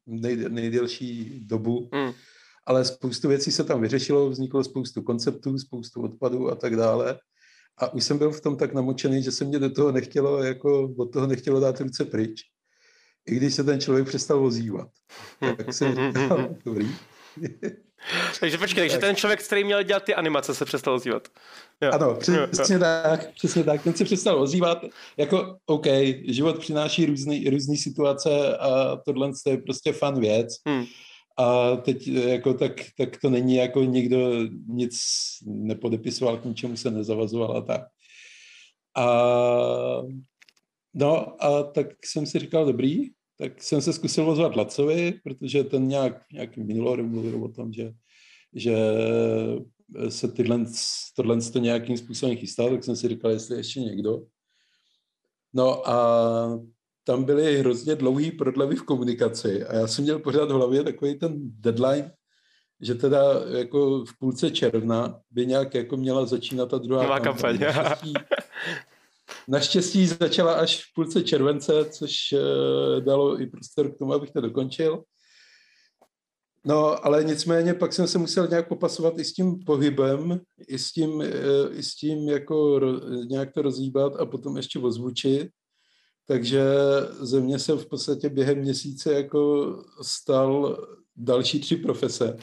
nej, 0.06 0.36
nejdelší 0.48 1.40
dobu. 1.46 1.90
Mm 1.94 2.12
ale 2.66 2.84
spoustu 2.84 3.28
věcí 3.28 3.52
se 3.52 3.64
tam 3.64 3.80
vyřešilo, 3.80 4.30
vzniklo 4.30 4.64
spoustu 4.64 5.02
konceptů, 5.02 5.58
spoustu 5.58 6.02
odpadů 6.02 6.50
a 6.50 6.54
tak 6.54 6.76
dále. 6.76 7.18
A 7.78 7.92
už 7.92 8.04
jsem 8.04 8.18
byl 8.18 8.30
v 8.30 8.40
tom 8.40 8.56
tak 8.56 8.74
namočený, 8.74 9.22
že 9.22 9.32
se 9.32 9.44
mě 9.44 9.58
do 9.58 9.70
toho 9.70 9.92
nechtělo, 9.92 10.42
jako 10.42 10.94
od 10.98 11.12
toho 11.12 11.26
nechtělo 11.26 11.60
dát 11.60 11.80
ruce 11.80 12.04
pryč. 12.04 12.42
I 13.26 13.34
když 13.34 13.54
se 13.54 13.64
ten 13.64 13.80
člověk 13.80 14.08
přestal 14.08 14.44
ozývat. 14.46 14.88
Tak 15.56 15.72
jsem 15.72 15.94
říkal, 16.22 16.48
dobrý. 16.64 16.88
takže 18.40 18.58
počkej, 18.58 18.82
takže 18.82 18.98
ten 18.98 19.16
člověk, 19.16 19.42
který 19.42 19.64
měl 19.64 19.82
dělat 19.82 20.04
ty 20.04 20.14
animace, 20.14 20.54
se 20.54 20.64
přestal 20.64 20.94
ozývat. 20.94 21.28
Jo. 21.80 21.90
Ano, 21.92 22.14
přesně 22.14 22.74
jo. 22.74 22.80
tak, 22.80 23.34
přesně 23.34 23.64
tak. 23.64 23.82
Ten 23.82 23.94
se 23.94 24.04
přestal 24.04 24.42
ozývat. 24.42 24.84
Jako, 25.16 25.56
OK, 25.66 25.86
život 26.28 26.58
přináší 26.58 27.06
různé 27.06 27.50
různé 27.50 27.76
situace 27.76 28.56
a 28.56 28.96
tohle 28.96 29.30
je 29.46 29.58
prostě 29.58 29.92
fan 29.92 30.20
věc. 30.20 30.48
Hmm 30.66 30.84
a 31.38 31.76
teď 31.76 32.08
jako 32.08 32.54
tak, 32.54 32.72
tak 32.98 33.20
to 33.20 33.30
není 33.30 33.54
jako 33.54 33.84
někdo 33.84 34.18
nic 34.66 35.00
nepodepisoval, 35.46 36.38
k 36.38 36.44
ničemu 36.44 36.76
se 36.76 36.90
nezavazoval 36.90 37.56
a 37.56 37.60
tak. 37.60 37.82
A 38.96 39.06
no 40.94 41.44
a 41.44 41.62
tak 41.62 41.86
jsem 42.04 42.26
si 42.26 42.38
říkal, 42.38 42.66
dobrý, 42.66 43.10
tak 43.38 43.62
jsem 43.62 43.80
se 43.80 43.92
zkusil 43.92 44.30
ozvat 44.30 44.56
Lacovi, 44.56 45.20
protože 45.24 45.64
ten 45.64 45.88
nějak, 45.88 46.24
nějaký 46.32 46.62
minulý 46.62 47.02
mluvil 47.02 47.44
o 47.44 47.48
tom, 47.48 47.72
že, 47.72 47.92
že 48.54 48.76
se 50.08 50.28
tyhle, 50.28 50.64
tohle 51.16 51.40
to 51.40 51.58
nějakým 51.58 51.96
způsobem 51.96 52.36
chystá, 52.36 52.68
tak 52.68 52.84
jsem 52.84 52.96
si 52.96 53.08
říkal, 53.08 53.30
jestli 53.30 53.56
ještě 53.56 53.80
někdo. 53.80 54.22
No 55.54 55.88
a 55.88 56.60
tam 57.04 57.24
byly 57.24 57.58
hrozně 57.58 57.94
dlouhý 57.94 58.32
prodlevy 58.32 58.76
v 58.76 58.82
komunikaci 58.82 59.64
a 59.64 59.74
já 59.74 59.86
jsem 59.86 60.04
měl 60.04 60.18
pořád 60.18 60.50
v 60.50 60.54
hlavě 60.54 60.84
takový 60.84 61.18
ten 61.18 61.34
deadline, 61.36 62.12
že 62.80 62.94
teda 62.94 63.22
jako 63.58 64.04
v 64.04 64.18
půlce 64.18 64.50
června 64.50 65.20
by 65.30 65.46
nějak 65.46 65.74
jako 65.74 65.96
měla 65.96 66.26
začínat 66.26 66.66
ta 66.66 66.78
druhá 66.78 67.02
Nová 67.02 67.20
kampaň. 67.20 67.58
Naštěstí, 67.58 68.12
naštěstí 69.48 70.06
začala 70.06 70.52
až 70.52 70.84
v 70.84 70.94
půlce 70.94 71.22
července, 71.22 71.84
což 71.90 72.12
uh, 72.32 73.04
dalo 73.04 73.40
i 73.40 73.46
prostor 73.46 73.94
k 73.94 73.98
tomu, 73.98 74.12
abych 74.12 74.30
to 74.30 74.40
dokončil. 74.40 75.02
No, 76.66 77.06
ale 77.06 77.24
nicméně 77.24 77.74
pak 77.74 77.92
jsem 77.92 78.06
se 78.06 78.18
musel 78.18 78.46
nějak 78.46 78.68
popasovat 78.68 79.18
i 79.18 79.24
s 79.24 79.32
tím 79.32 79.64
pohybem, 79.64 80.40
i 80.68 80.78
s 80.78 80.92
tím, 80.92 81.10
uh, 81.10 81.24
i 81.72 81.82
s 81.82 81.94
tím 81.94 82.28
jako 82.28 82.78
ro, 82.78 83.00
nějak 83.28 83.52
to 83.52 83.62
rozhýbat 83.62 84.16
a 84.16 84.26
potom 84.26 84.56
ještě 84.56 84.78
ozvučit. 84.78 85.48
Takže 86.32 86.64
ze 87.20 87.40
mě 87.40 87.58
se 87.58 87.72
v 87.72 87.86
podstatě 87.86 88.28
během 88.28 88.58
měsíce 88.58 89.12
jako 89.12 89.76
stal 90.02 90.78
další 91.16 91.60
tři 91.60 91.76
profese. 91.76 92.36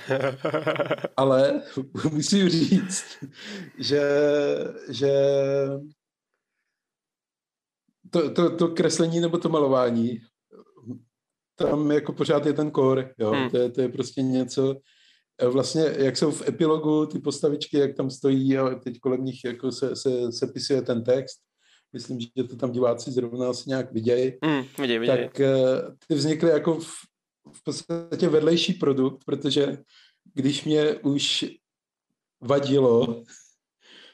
Ale 1.18 1.62
musím 2.12 2.50
říct, 2.50 3.04
že, 3.78 4.02
že 4.90 5.14
to, 8.10 8.34
to, 8.34 8.56
to 8.56 8.68
kreslení 8.68 9.20
nebo 9.20 9.38
to 9.38 9.50
malování, 9.50 10.20
tam 11.56 11.92
jako 11.92 12.14
pořád 12.14 12.46
je 12.46 12.54
ten 12.54 12.72
core, 12.72 13.14
jo? 13.18 13.32
Hmm. 13.32 13.50
To, 13.50 13.58
je, 13.58 13.72
to 13.72 13.82
je 13.82 13.90
prostě 13.90 14.22
něco, 14.22 14.76
vlastně, 15.50 15.94
jak 15.98 16.18
jsou 16.18 16.32
v 16.32 16.48
epilogu 16.48 17.06
ty 17.06 17.20
postavičky, 17.20 17.78
jak 17.78 17.96
tam 17.96 18.10
stojí 18.10 18.58
a 18.58 18.76
teď 18.76 19.00
kolem 19.00 19.26
nich 19.26 19.44
jako 19.46 19.72
se, 19.72 19.96
se, 19.96 20.32
se 20.32 20.48
pisuje 20.48 20.82
ten 20.82 21.04
text, 21.04 21.49
myslím, 21.94 22.20
že 22.20 22.44
to 22.50 22.56
tam 22.56 22.72
diváci 22.72 23.12
zrovna 23.12 23.50
asi 23.50 23.70
nějak 23.70 23.94
vidějí, 23.94 24.34
mm, 24.46 24.64
viděj, 24.82 25.00
viděj. 25.00 25.18
tak 25.18 25.40
uh, 25.40 25.96
ty 26.08 26.16
vznikly 26.16 26.50
jako 26.50 26.80
v, 26.80 26.90
v 27.54 27.64
podstatě 27.64 28.30
vedlejší 28.30 28.74
produkt, 28.74 29.24
protože 29.26 29.78
když 30.34 30.66
mě 30.66 30.96
už 30.96 31.46
vadilo 32.42 33.24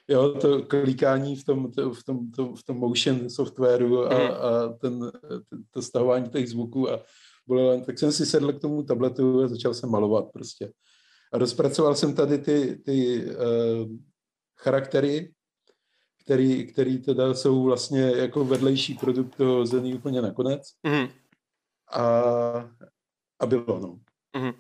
jo, 0.08 0.30
to 0.30 0.62
klikání 0.62 1.36
v 1.36 1.44
tom, 1.44 1.72
to, 1.72 1.94
v 1.94 2.04
tom, 2.04 2.32
to, 2.32 2.56
v 2.56 2.64
tom 2.64 2.78
motion 2.78 3.30
softwaru 3.30 4.06
a, 4.06 4.20
mm. 4.20 4.32
a 4.32 4.68
ten, 4.82 5.12
to 5.72 5.82
stahování 5.82 6.30
těch 6.30 6.50
zvuků 6.50 6.92
a 6.92 7.04
bylo, 7.48 7.82
tak 7.82 8.00
jsem 8.00 8.12
si 8.12 8.26
sedl 8.26 8.54
k 8.54 8.62
tomu 8.62 8.84
tabletu 8.84 9.44
a 9.44 9.48
začal 9.48 9.74
jsem 9.74 9.90
malovat 9.90 10.26
prostě. 10.34 10.72
A 11.34 11.38
rozpracoval 11.38 11.96
jsem 11.96 12.16
tady 12.16 12.38
ty, 12.38 12.82
ty 12.86 13.26
uh, 13.26 13.88
charaktery, 14.60 15.32
který, 16.26 16.68
který 16.68 16.98
teda 16.98 17.34
jsou 17.34 17.64
vlastně 17.64 18.02
jako 18.02 18.46
vedlejší 18.46 18.94
produkt 18.94 19.36
toho 19.36 19.66
zený 19.66 19.94
úplně 19.94 20.22
nakonec. 20.22 20.62
Mhm. 20.84 21.10
A, 21.92 22.04
a 23.40 23.46
bylo, 23.46 23.80
no. 23.80 24.00
Mhm. 24.38 24.54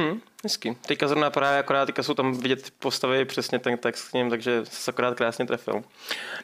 Hm, 0.00 0.20
hezky. 0.44 0.76
Teďka 0.86 1.08
zrovna 1.08 1.30
právě 1.30 1.58
akorát, 1.58 1.86
teďka 1.86 2.02
jsou 2.02 2.14
tam 2.14 2.32
vidět 2.32 2.70
postavy, 2.78 3.24
přesně 3.24 3.58
ten 3.58 3.78
text 3.78 4.08
k 4.08 4.12
ním, 4.12 4.30
takže 4.30 4.60
se 4.64 4.90
akorát 4.90 5.16
krásně 5.16 5.46
trefil. 5.46 5.84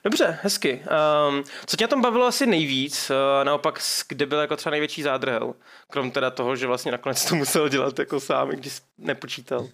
Dobře, 0.04 0.38
hezky. 0.42 0.82
Um, 1.28 1.44
co 1.66 1.76
tě 1.76 1.84
na 1.84 1.88
tom 1.88 2.00
bavilo 2.00 2.26
asi 2.26 2.46
nejvíc, 2.46 3.10
uh, 3.10 3.44
naopak, 3.44 3.80
kde 4.08 4.26
byl 4.26 4.38
jako 4.38 4.56
třeba 4.56 4.70
největší 4.70 5.02
zádrhel? 5.02 5.54
Krom 5.90 6.10
teda 6.10 6.30
toho, 6.30 6.56
že 6.56 6.66
vlastně 6.66 6.92
nakonec 6.92 7.24
to 7.24 7.34
musel 7.34 7.68
dělat 7.68 7.98
jako 7.98 8.20
sám, 8.20 8.48
když 8.48 8.82
nepočítal 8.98 9.68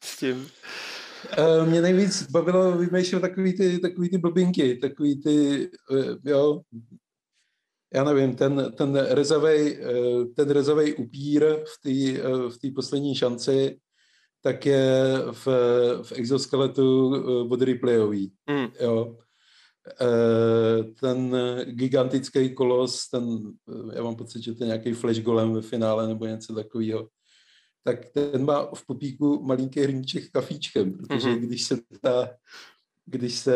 s 0.00 0.16
tím. 0.16 0.50
Uh, 1.38 1.68
mě 1.68 1.82
nejvíc 1.82 2.30
bavilo 2.30 2.72
vymýšlet 2.72 3.20
takový 3.20 3.56
ty, 3.56 3.78
takový 3.78 4.08
ty 4.10 4.18
blbinky, 4.18 4.76
takový 4.76 5.22
ty, 5.22 5.68
uh, 5.90 6.16
jo, 6.24 6.60
já 7.94 8.04
nevím, 8.04 8.36
ten, 8.36 8.72
ten 8.76 8.94
rezavej, 8.94 9.78
uh, 9.80 10.24
ten 10.36 10.50
rezavej 10.50 10.94
upír 10.94 11.44
v 11.44 11.80
té 11.82 12.22
v 12.68 12.74
poslední 12.74 13.14
šanci, 13.14 13.78
tak 14.42 14.66
je 14.66 15.04
v, 15.32 15.46
v 16.02 16.12
exoskeletu 16.12 17.10
od 17.50 17.62
Ripleyový, 17.62 18.32
Hm. 18.50 18.68
jo. 18.80 19.16
Ten 21.00 21.36
gigantický 21.64 22.54
kolos, 22.54 23.08
ten, 23.08 23.52
já 23.94 24.02
mám 24.02 24.16
pocit, 24.16 24.42
že 24.42 24.54
to 24.54 24.64
je 24.64 24.66
nějaký 24.66 24.92
flash 24.92 25.20
golem 25.20 25.52
ve 25.52 25.62
finále 25.62 26.08
nebo 26.08 26.26
něco 26.26 26.54
takového, 26.54 27.08
tak 27.84 28.08
ten 28.08 28.44
má 28.44 28.66
v 28.74 28.86
popíku 28.86 29.42
malinký 29.42 29.80
hrníček 29.80 30.30
kafíčkem, 30.32 30.92
protože 30.92 31.28
Mhm. 31.28 31.38
když 31.38 31.64
se 31.64 31.78
ta, 32.00 32.30
když 33.06 33.34
se 33.34 33.54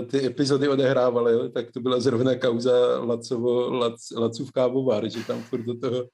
eh, 0.00 0.02
ty 0.06 0.26
epizody 0.26 0.68
odehrávaly, 0.68 1.50
tak 1.50 1.70
to 1.72 1.80
byla 1.80 2.00
zrovna 2.00 2.34
kauza 2.34 3.00
Lacovo, 3.00 3.70
Lac, 3.70 4.10
Lacův 4.16 4.52
kávovar, 4.52 5.08
že 5.08 5.24
tam 5.24 5.42
furt 5.42 5.62
do 5.62 5.78
toho, 5.78 6.08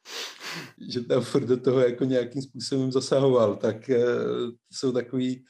že 0.88 1.00
tam 1.00 1.20
furt 1.22 1.44
do 1.44 1.56
toho 1.56 1.80
jako 1.80 2.04
nějakým 2.04 2.42
způsobem 2.42 2.92
zasahoval, 2.92 3.56
tak 3.56 3.90
eh, 3.90 4.04
jsou 4.72 4.92
takový 4.92 5.44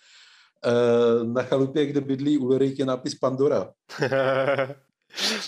eh, 0.66 1.24
na 1.24 1.42
chalupě, 1.42 1.86
kde 1.86 2.00
bydlí 2.00 2.38
Ulrik, 2.38 2.78
je 2.78 2.84
nápis 2.84 3.14
Pandora. 3.14 3.72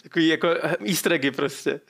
Takový 0.02 0.26
jako 0.28 0.48
easter 0.86 1.12
eggy 1.12 1.30
prostě. 1.30 1.80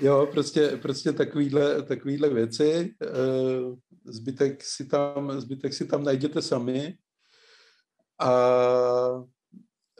Jo, 0.00 0.26
prostě, 0.32 0.68
prostě 0.82 1.12
takovýhle, 1.12 1.82
takovýhle 1.82 2.28
věci. 2.28 2.94
eh, 3.02 3.06
Zbytek 4.04 4.64
si, 4.64 4.86
tam, 4.86 5.40
zbytek 5.40 5.74
si 5.74 5.86
tam 5.86 6.04
najděte 6.04 6.42
sami. 6.42 6.98
A 8.20 8.30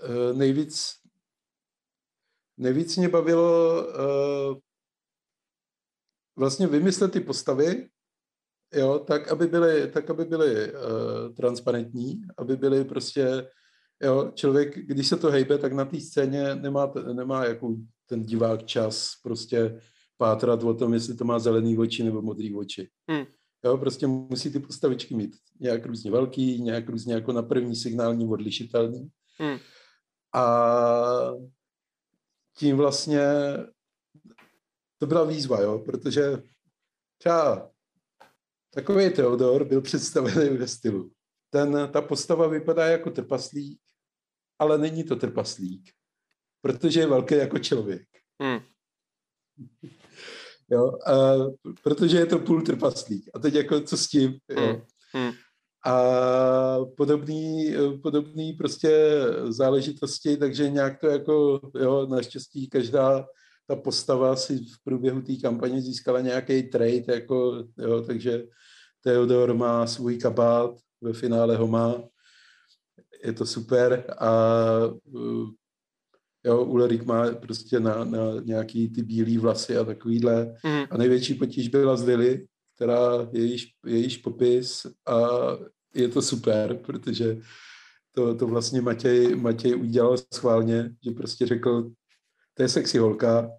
eh, 0.02 0.32
nejvíc, 0.35 0.93
nejvíc 2.56 2.97
mě 2.97 3.09
bavilo 3.09 3.82
eh, 3.89 4.60
vlastně 6.36 6.66
vymyslet 6.66 7.12
ty 7.12 7.20
postavy, 7.20 7.89
jo, 8.74 8.98
tak, 8.98 9.28
aby 9.28 9.47
byly, 9.47 9.90
tak, 9.90 10.10
aby 10.10 10.24
byly 10.24 10.73
transparentní, 11.36 12.23
aby 12.39 12.56
byly 12.56 12.85
prostě, 12.85 13.51
jo, 14.02 14.32
člověk, 14.35 14.78
když 14.78 15.09
se 15.09 15.16
to 15.16 15.31
hejbe, 15.31 15.59
tak 15.59 15.73
na 15.73 15.85
té 15.85 16.01
scéně 16.01 16.55
nemá, 16.55 16.93
nemá 17.12 17.44
jako 17.44 17.77
ten 18.07 18.23
divák 18.23 18.66
čas 18.66 19.12
prostě 19.23 19.81
pátrat 20.16 20.62
o 20.62 20.74
tom, 20.74 20.95
jestli 20.95 21.15
to 21.15 21.24
má 21.24 21.39
zelený 21.39 21.78
oči 21.78 22.05
nebo 22.05 22.23
modrý 22.23 22.55
oči. 22.55 22.91
Hmm. 23.11 23.24
Jo, 23.65 23.78
prostě 23.78 24.07
musí 24.07 24.53
ty 24.53 24.61
postavičky 24.61 25.15
mít 25.15 25.37
nějak 25.61 25.87
různě 25.87 26.11
velký, 26.11 26.62
nějak 26.62 26.89
různě 26.89 27.15
jako 27.15 27.33
na 27.33 27.43
první 27.43 27.77
signální 27.77 28.27
odlišitelný. 28.28 29.09
Hmm. 29.39 29.59
A 30.35 31.33
tím 32.59 32.77
vlastně 32.77 33.23
to 34.99 35.07
byla 35.07 35.24
výzva, 35.24 35.61
jo, 35.61 35.78
protože 35.78 36.43
třeba 37.19 37.70
takový 38.70 39.11
Theodor 39.11 39.65
byl 39.65 39.81
představený 39.81 40.57
ve 40.57 40.69
stylu. 40.69 41.11
Ten, 41.51 41.89
ta 41.93 42.03
postava 42.03 42.49
vypadá 42.49 42.87
jako 42.87 43.11
trpaslík, 43.11 43.81
ale 44.59 44.78
není 44.78 45.05
to 45.05 45.16
trpaslík, 45.16 45.91
protože 46.66 47.01
je 47.01 47.06
velký 47.06 47.34
jako 47.34 47.59
člověk. 47.59 48.02
Hm. 48.43 48.60
Jo, 50.70 50.93
a, 51.06 51.34
protože 51.82 52.18
je 52.18 52.26
to 52.26 52.38
půl 52.38 52.62
trpaslík. 52.62 53.30
A 53.34 53.38
teď 53.38 53.55
jako 53.55 53.80
co 53.80 53.97
s 53.97 54.09
tím? 54.09 54.34
Jo. 54.51 54.82
Hm. 55.16 55.32
A 55.86 56.05
podobný, 56.97 57.74
podobný 58.02 58.52
prostě 58.52 59.20
záležitosti, 59.48 60.36
takže 60.36 60.70
nějak 60.70 61.01
to 61.01 61.06
jako, 61.06 61.60
jo, 61.74 62.06
naštěstí 62.06 62.68
každá 62.68 63.26
ta 63.68 63.76
postava 63.76 64.36
si 64.36 64.59
v 64.59 64.84
průběhu 64.84 65.22
té 65.22 65.36
kampaně 65.36 65.82
získala 65.82 66.20
nějaký 66.20 66.62
trade, 66.62 67.05
jako, 67.09 67.64
jo, 67.78 68.02
takže 68.02 68.44
Theodor 69.01 69.55
má 69.55 69.86
svůj 69.86 70.18
kabát, 70.18 70.70
ve 71.01 71.12
finále 71.12 71.56
ho 71.56 71.66
má, 71.66 71.94
je 73.24 73.32
to 73.32 73.47
super 73.47 74.14
a 74.18 74.30
jo, 76.47 76.64
Ulrik 76.64 77.05
má 77.05 77.31
prostě 77.32 77.81
na, 77.81 78.05
na 78.05 78.20
nějaký 78.44 78.89
ty 78.89 79.02
bílé 79.02 79.39
vlasy 79.39 79.77
a 79.77 79.85
takovýhle. 79.85 80.55
Hm. 80.66 80.85
A 80.90 80.97
největší 80.97 81.35
potíž 81.35 81.68
byla 81.68 81.97
z 81.97 82.05
Lily, 82.05 82.47
která 82.77 83.28
jejíž, 83.32 83.73
jejíž 83.86 84.16
popis 84.16 84.86
a 85.06 85.28
je 85.94 86.09
to 86.09 86.23
super, 86.23 86.78
protože 86.86 87.39
to, 88.12 88.35
to 88.35 88.47
vlastně 88.47 88.81
Matěj, 88.81 89.36
Matěj 89.36 89.77
udělal 89.77 90.16
schválně, 90.35 90.90
že 91.05 91.10
prostě 91.10 91.47
řekl, 91.47 91.90
to 92.55 92.62
je 92.62 92.68
sexy 92.68 92.98
holka, 92.98 93.51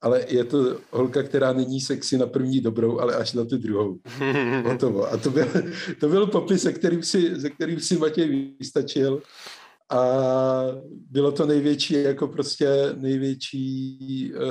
ale 0.00 0.24
je 0.28 0.44
to 0.44 0.78
holka, 0.90 1.22
která 1.22 1.52
není 1.52 1.80
sexy 1.80 2.18
na 2.18 2.26
první 2.26 2.60
dobrou, 2.60 2.98
ale 2.98 3.14
až 3.14 3.32
na 3.32 3.44
tu 3.44 3.58
druhou. 3.58 3.98
Hotovo. 4.64 5.12
A 5.12 5.16
to 5.16 5.30
byl, 5.30 5.46
to 6.00 6.08
byl 6.08 6.26
popis, 6.26 6.62
se 6.62 6.72
kterým 6.72 7.02
si, 7.02 7.40
se 7.40 7.50
kterým 7.50 7.80
si 7.80 7.98
Matěj 7.98 8.54
vystačil. 8.58 9.22
A 9.90 10.12
bylo 11.10 11.32
to 11.32 11.46
největší, 11.46 11.94
jako 11.94 12.28
prostě 12.28 12.68
největší 12.96 14.32
uh, 14.34 14.42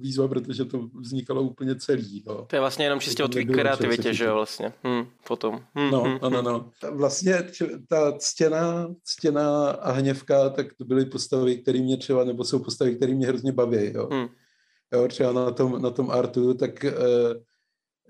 výzva, 0.00 0.28
protože 0.28 0.64
to 0.64 0.88
vznikalo 1.00 1.42
úplně 1.42 1.74
celý. 1.74 2.24
No. 2.26 2.46
To 2.46 2.56
je 2.56 2.60
vlastně 2.60 2.84
jenom 2.84 3.00
čistě 3.00 3.24
o 3.24 3.28
tvý 3.28 3.46
kreativitě, 3.46 4.14
že 4.14 4.24
jo, 4.24 4.34
vlastně. 4.34 4.72
Hm, 4.86 5.06
potom. 5.26 5.54
Hm, 5.78 5.90
No, 5.90 6.02
hm, 6.04 6.18
no, 6.22 6.30
no, 6.30 6.42
no. 6.42 6.70
Vlastně 6.90 7.48
č- 7.52 7.78
ta 7.88 8.12
ctěna, 8.18 8.94
ctěna 9.04 9.70
a 9.70 9.92
hněvka, 9.92 10.50
tak 10.50 10.66
to 10.74 10.84
byly 10.84 11.06
postavy, 11.06 11.56
které 11.56 11.80
mě 11.80 11.96
třeba, 11.96 12.24
nebo 12.24 12.44
jsou 12.44 12.58
postavy, 12.58 12.96
které 12.96 13.14
mě 13.14 13.26
hrozně 13.26 13.52
baví. 13.52 13.92
Jo. 13.94 14.08
Hm. 14.12 14.26
Jo, 14.92 15.08
třeba 15.08 15.32
na 15.32 15.50
tom, 15.50 15.82
na 15.82 15.90
tom 15.90 16.10
artu, 16.10 16.54
tak 16.54 16.84
eh, 16.84 16.92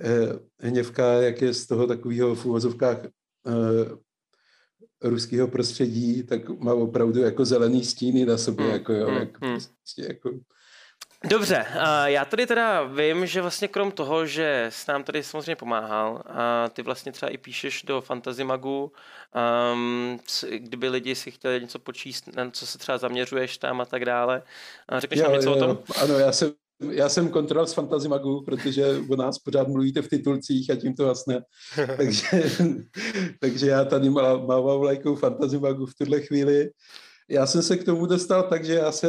eh, 0.01 0.39
hněvka, 0.61 1.13
jak 1.13 1.43
je 1.43 1.55
z 1.55 1.67
toho 1.67 1.87
takového 1.87 2.35
v 2.35 2.47
úvozovkách 2.47 3.05
eh, 3.05 3.11
ruského 5.03 5.49
prostředí, 5.49 6.23
tak 6.23 6.49
má 6.49 6.75
opravdu 6.75 7.21
jako 7.21 7.45
zelený 7.45 7.85
stíny 7.85 8.27
na 8.27 8.39
sobě, 8.39 8.65
Hmm, 8.65 8.75
jako 8.75 8.93
jo, 8.93 9.07
hmm, 9.07 9.17
jak 9.17 9.43
hmm. 9.43 9.59
prostě 9.79 10.03
jako 10.09 10.31
Dobře, 11.25 11.65
a 11.81 12.09
já 12.09 12.25
tady 12.25 12.47
teda 12.47 12.83
vím, 12.83 13.27
že 13.27 13.43
vlastně 13.43 13.69
krom 13.69 13.93
toho, 13.93 14.27
že 14.27 14.67
s 14.71 14.87
nám 14.87 15.05
tady 15.05 15.23
samozřejmě 15.23 15.57
pomáhal, 15.57 16.23
a 16.27 16.69
ty 16.69 16.83
vlastně 16.83 17.13
třeba 17.13 17.31
i 17.31 17.39
píšeš 17.39 17.83
do 17.83 18.01
Fantasy 18.01 18.45
Magu, 18.45 18.93
um, 19.73 20.21
kdyby 20.59 20.89
lidi 20.89 21.15
si 21.15 21.31
chtěli 21.31 21.61
něco 21.61 21.79
počíst, 21.79 22.37
na 22.37 22.51
co 22.51 22.67
se 22.67 22.79
třeba 22.79 22.99
zaměřuješ 22.99 23.59
tam 23.59 23.81
a 23.81 23.85
tak 23.85 24.05
dále. 24.05 24.43
A 24.89 25.01
řekneš 25.01 25.21
nám 25.21 25.33
něco 25.33 25.53
o 25.53 25.59
tom? 25.59 25.79
Ano, 26.03 26.19
já 26.19 26.33
jsem, 26.33 26.53
já 26.91 27.09
jsem 27.09 27.29
kontrol 27.29 27.67
z 27.67 27.73
Fantasy 27.73 28.09
Magu, 28.09 28.45
protože 28.45 28.99
o 29.11 29.17
nás 29.17 29.39
pořád 29.39 29.69
mluvíte 29.69 30.03
v 30.03 30.09
titulcích 30.09 30.71
a 30.71 30.77
tím 30.77 30.95
to 30.95 31.05
vlastně. 31.05 31.41
takže, 31.97 32.29
takže 33.41 33.67
já 33.67 33.85
tady 33.85 34.11
má- 34.11 34.37
mávám 34.37 34.81
vlajkou 34.81 35.15
Fantasy 35.15 35.59
Magu 35.59 35.87
v 35.87 35.95
tuhle 35.95 36.21
chvíli. 36.21 36.71
Já 37.29 37.47
jsem 37.47 37.63
se 37.63 37.77
k 37.77 37.85
tomu 37.85 38.07
dostal 38.07 38.43
tak, 38.43 38.65
že 38.65 38.75
já, 38.75 38.93
se, 38.93 39.09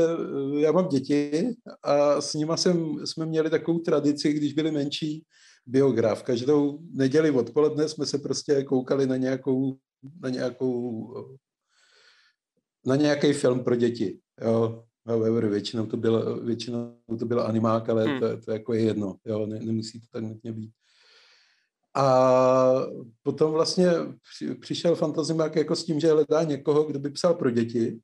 já 0.59 0.71
mám 0.71 0.87
děti 0.87 1.49
a 1.83 2.21
s 2.21 2.33
nima 2.33 2.57
jsem, 2.57 3.05
jsme 3.05 3.25
měli 3.25 3.49
takovou 3.49 3.79
tradici, 3.79 4.33
když 4.33 4.53
byli 4.53 4.71
menší, 4.71 5.23
biograf. 5.65 6.23
Každou 6.23 6.79
neděli 6.93 7.31
odpoledne 7.31 7.89
jsme 7.89 8.05
se 8.05 8.17
prostě 8.17 8.63
koukali 8.63 9.07
na 9.07 9.17
nějakou, 9.17 9.77
na 10.21 10.29
nějakou 10.29 11.07
na 12.85 12.95
nějaký 12.95 13.33
film 13.33 13.63
pro 13.63 13.75
děti. 13.75 14.19
Jo, 14.41 14.83
however, 15.07 15.47
většinou 15.47 15.85
to 15.85 15.97
bylo, 15.97 16.35
většinou 16.39 16.97
to 17.19 17.25
byla 17.25 17.43
animák, 17.43 17.89
ale 17.89 18.03
Hmm. 18.05 18.19
to, 18.19 18.37
to 18.37 18.51
jako 18.51 18.73
je 18.73 18.81
jedno. 18.81 19.15
Jo, 19.25 19.45
ne, 19.45 19.59
nemusí 19.59 19.99
to 19.99 20.05
tak 20.11 20.23
nutně 20.23 20.51
být. 20.51 20.71
A 21.93 22.73
potom 23.23 23.51
vlastně 23.51 23.87
při- 24.33 24.55
přišel 24.55 24.95
Fantazimák 24.95 25.55
jako 25.55 25.75
s 25.75 25.83
tím, 25.85 25.99
že 25.99 26.11
hledá 26.11 26.43
někoho, 26.43 26.83
kdo 26.83 26.99
by 26.99 27.09
psal 27.09 27.33
pro 27.33 27.51
děti. 27.51 27.99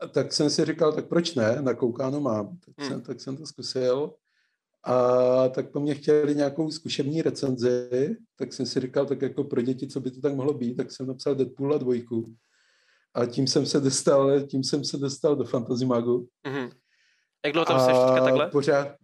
A 0.00 0.06
tak 0.06 0.32
jsem 0.32 0.50
si 0.50 0.64
říkal, 0.64 0.92
tak 0.92 1.08
proč 1.08 1.34
ne, 1.34 1.62
nakoukáno 1.62 2.20
mám. 2.20 2.58
Tak, 2.58 2.74
Hmm. 2.78 2.88
jsem, 2.88 3.00
tak 3.02 3.20
jsem 3.20 3.36
to 3.36 3.46
zkusil. 3.46 4.14
A 4.84 5.48
tak 5.48 5.70
po 5.72 5.80
mně 5.80 5.94
chtěli 5.94 6.34
nějakou 6.34 6.70
zkušební 6.70 7.22
recenzi, 7.22 8.16
tak 8.36 8.52
jsem 8.52 8.66
si 8.66 8.80
říkal, 8.80 9.06
tak 9.06 9.22
jako 9.22 9.44
pro 9.44 9.62
děti, 9.62 9.88
co 9.88 10.00
by 10.00 10.10
to 10.10 10.20
tak 10.20 10.34
mohlo 10.34 10.54
být, 10.54 10.74
tak 10.76 10.92
jsem 10.92 11.06
napsal 11.06 11.34
Deadpoola 11.34 11.78
dvojku. 11.78 12.34
A 13.14 13.26
tím 13.26 13.46
jsem 13.46 13.66
se 13.66 13.80
dostal, 13.80 14.40
tím 14.46 14.64
jsem 14.64 14.84
se 14.84 14.96
dostal 14.96 15.36
do 15.36 15.44
Fantasy 15.44 15.86
Magu. 15.86 16.28
Mm-hmm. 16.46 16.70
Jak 17.44 17.52
dlouho 17.52 17.66
tam 17.66 17.80
jsi 17.80 17.86
teďka 17.86 18.24
takhle? 18.24 18.50
Pořád, 18.50 18.96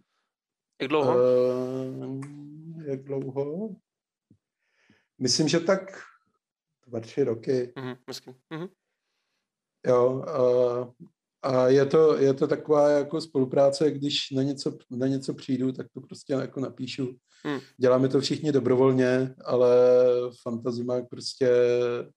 Jak 0.81 0.89
dlouho? 0.89 1.15
Uh, 1.15 2.21
jak 2.85 3.03
dlouho? 3.03 3.75
Myslím, 5.19 5.47
že 5.47 5.59
tak 5.59 6.01
dva, 6.87 6.99
tři 6.99 7.23
roky. 7.23 7.73
Mm-hmm. 7.75 7.97
myslím. 8.07 8.35
Mm-hmm. 8.53 8.69
Jo, 9.87 10.23
a, 10.23 10.93
a 11.41 11.67
je 11.67 11.85
to, 11.85 12.17
je 12.17 12.33
to 12.33 12.47
taková 12.47 12.89
jako 12.89 13.21
spolupráce, 13.21 13.91
když 13.91 14.31
na 14.31 14.43
něco, 14.43 14.77
na 14.91 15.07
něco 15.07 15.33
přijdu, 15.33 15.71
tak 15.71 15.87
to 15.93 16.01
prostě 16.01 16.33
jako 16.33 16.59
napíšu. 16.59 17.17
Hmm. 17.45 17.59
Děláme 17.77 18.09
to 18.09 18.21
všichni 18.21 18.51
dobrovolně, 18.51 19.35
ale 19.45 19.69
Fantazimák 20.43 21.09
prostě 21.09 21.49
uh, 21.49 22.11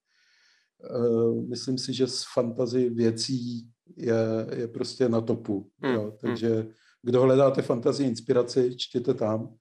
myslím 1.48 1.78
si, 1.78 1.92
že 1.92 2.06
z 2.06 2.24
fantazy 2.34 2.90
věcí 2.90 3.68
je, 3.96 4.46
je 4.56 4.68
prostě 4.68 5.08
na 5.08 5.20
topu. 5.20 5.70
Hmm. 5.82 5.94
Jo, 5.94 6.16
takže 6.20 6.66
kdo 7.02 7.22
hledáte 7.22 7.62
fantazii 7.62 8.08
inspiraci, 8.08 8.76
čtěte 8.76 9.14
tam. 9.14 9.54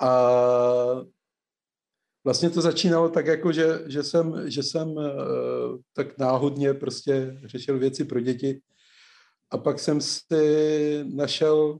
A 0.00 0.12
vlastně 2.24 2.50
to 2.50 2.60
začínalo 2.60 3.08
tak 3.08 3.26
jako, 3.26 3.52
že, 3.52 3.80
že 3.86 4.02
jsem, 4.02 4.50
že 4.50 4.62
jsem 4.62 4.88
uh, 4.88 5.04
tak 5.92 6.18
náhodně 6.18 6.74
prostě 6.74 7.40
řešil 7.44 7.78
věci 7.78 8.04
pro 8.04 8.20
děti 8.20 8.60
a 9.50 9.58
pak 9.58 9.78
jsem 9.78 10.00
si 10.00 11.04
našel 11.14 11.78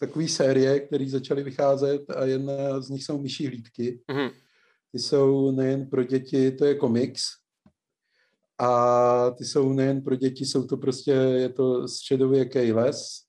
takové 0.00 0.28
série, 0.28 0.80
které 0.80 1.08
začaly 1.08 1.42
vycházet 1.42 2.10
a 2.10 2.24
jedna 2.24 2.80
z 2.80 2.88
nich 2.88 3.04
jsou 3.04 3.22
myší 3.22 3.46
hlídky. 3.46 4.00
Mm-hmm. 4.10 4.30
Ty 4.92 4.98
jsou 4.98 5.50
nejen 5.50 5.86
pro 5.86 6.04
děti, 6.04 6.50
to 6.52 6.64
je 6.64 6.74
komiks, 6.74 7.22
a 8.58 9.30
ty 9.30 9.44
jsou 9.44 9.72
nejen 9.72 10.02
pro 10.02 10.16
děti, 10.16 10.46
jsou 10.46 10.66
to 10.66 10.76
prostě, 10.76 11.10
je 11.10 11.48
to 11.48 11.88
středověký 11.88 12.72
les, 12.72 13.22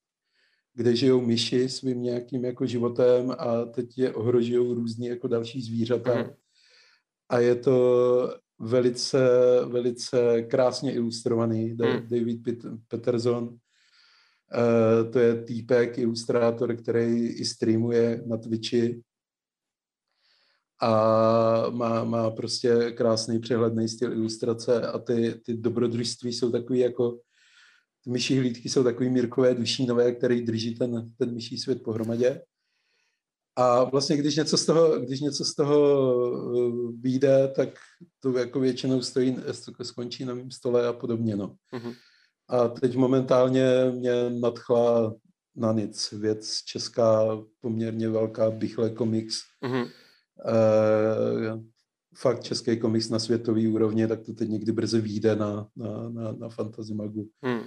kde 0.73 0.95
žijou 0.95 1.21
myši 1.21 1.69
svým 1.69 2.01
nějakým 2.01 2.45
jako 2.45 2.65
životem 2.65 3.35
a 3.37 3.65
teď 3.65 3.97
je 3.97 4.13
ohrožují 4.13 4.73
různý 4.73 5.07
jako 5.07 5.27
další 5.27 5.61
zvířata. 5.61 6.15
Mhm. 6.15 6.29
A 7.29 7.39
je 7.39 7.55
to 7.55 8.37
velice, 8.59 9.19
velice 9.65 10.41
krásně 10.41 10.93
ilustrovaný. 10.93 11.73
Mhm. 11.73 12.07
David 12.07 12.43
Pet- 12.43 12.77
Peterson, 12.87 13.55
eh, 14.53 15.09
to 15.09 15.19
je 15.19 15.43
týpek, 15.43 15.97
ilustrátor, 15.97 16.75
který 16.75 17.27
i 17.27 17.45
streamuje 17.45 18.23
na 18.25 18.37
Twitchi 18.37 19.01
a 20.81 21.69
má, 21.69 22.03
má 22.03 22.31
prostě 22.31 22.91
krásný 22.91 23.39
přehledný 23.39 23.89
styl 23.89 24.13
ilustrace 24.13 24.87
a 24.87 24.99
ty, 24.99 25.41
ty 25.45 25.53
dobrodružství 25.53 26.33
jsou 26.33 26.51
takový 26.51 26.79
jako 26.79 27.19
ty 28.03 28.09
myší 28.09 28.39
hlídky 28.39 28.69
jsou 28.69 28.83
takový 28.83 29.09
mírkové 29.09 29.55
dušínové, 29.55 30.11
který 30.11 30.41
drží 30.41 30.75
ten, 30.75 31.11
ten 31.17 31.33
myší 31.33 31.57
svět 31.57 31.83
pohromadě. 31.83 32.41
A 33.55 33.83
vlastně, 33.83 34.17
když 34.17 34.35
něco 34.35 34.57
z 34.57 34.65
toho, 34.65 34.99
když 34.99 35.19
něco 35.21 35.45
z 35.45 35.55
toho 35.55 35.79
uh, 36.41 36.91
vyjde, 37.01 37.47
tak 37.55 37.69
to 38.19 38.37
jako 38.37 38.59
většinou 38.59 39.01
stojí, 39.01 39.37
skončí 39.83 40.25
na 40.25 40.33
mém 40.33 40.51
stole 40.51 40.87
a 40.87 40.93
podobně. 40.93 41.35
No. 41.35 41.55
Mhm. 41.71 41.93
A 42.49 42.67
teď 42.67 42.95
momentálně 42.95 43.65
mě 43.91 44.29
nadchla 44.29 45.15
na 45.55 45.71
nic 45.71 46.11
věc 46.11 46.57
česká, 46.65 47.41
poměrně 47.61 48.09
velká, 48.09 48.51
Bychle 48.51 48.95
Comics, 48.95 49.41
Mhm. 49.61 49.85
Eh, 50.45 51.59
fakt 52.15 52.43
český 52.43 52.79
komiks 52.79 53.09
na 53.09 53.19
světový 53.19 53.67
úrovni, 53.67 54.07
tak 54.07 54.21
to 54.21 54.33
teď 54.33 54.49
někdy 54.49 54.71
brzy 54.71 55.01
vyjde 55.01 55.35
na, 55.35 55.67
na, 55.75 56.09
na, 56.09 56.31
na 56.31 56.49
Fantasy 56.49 56.93
Magu. 56.93 57.29
Hmm. 57.43 57.63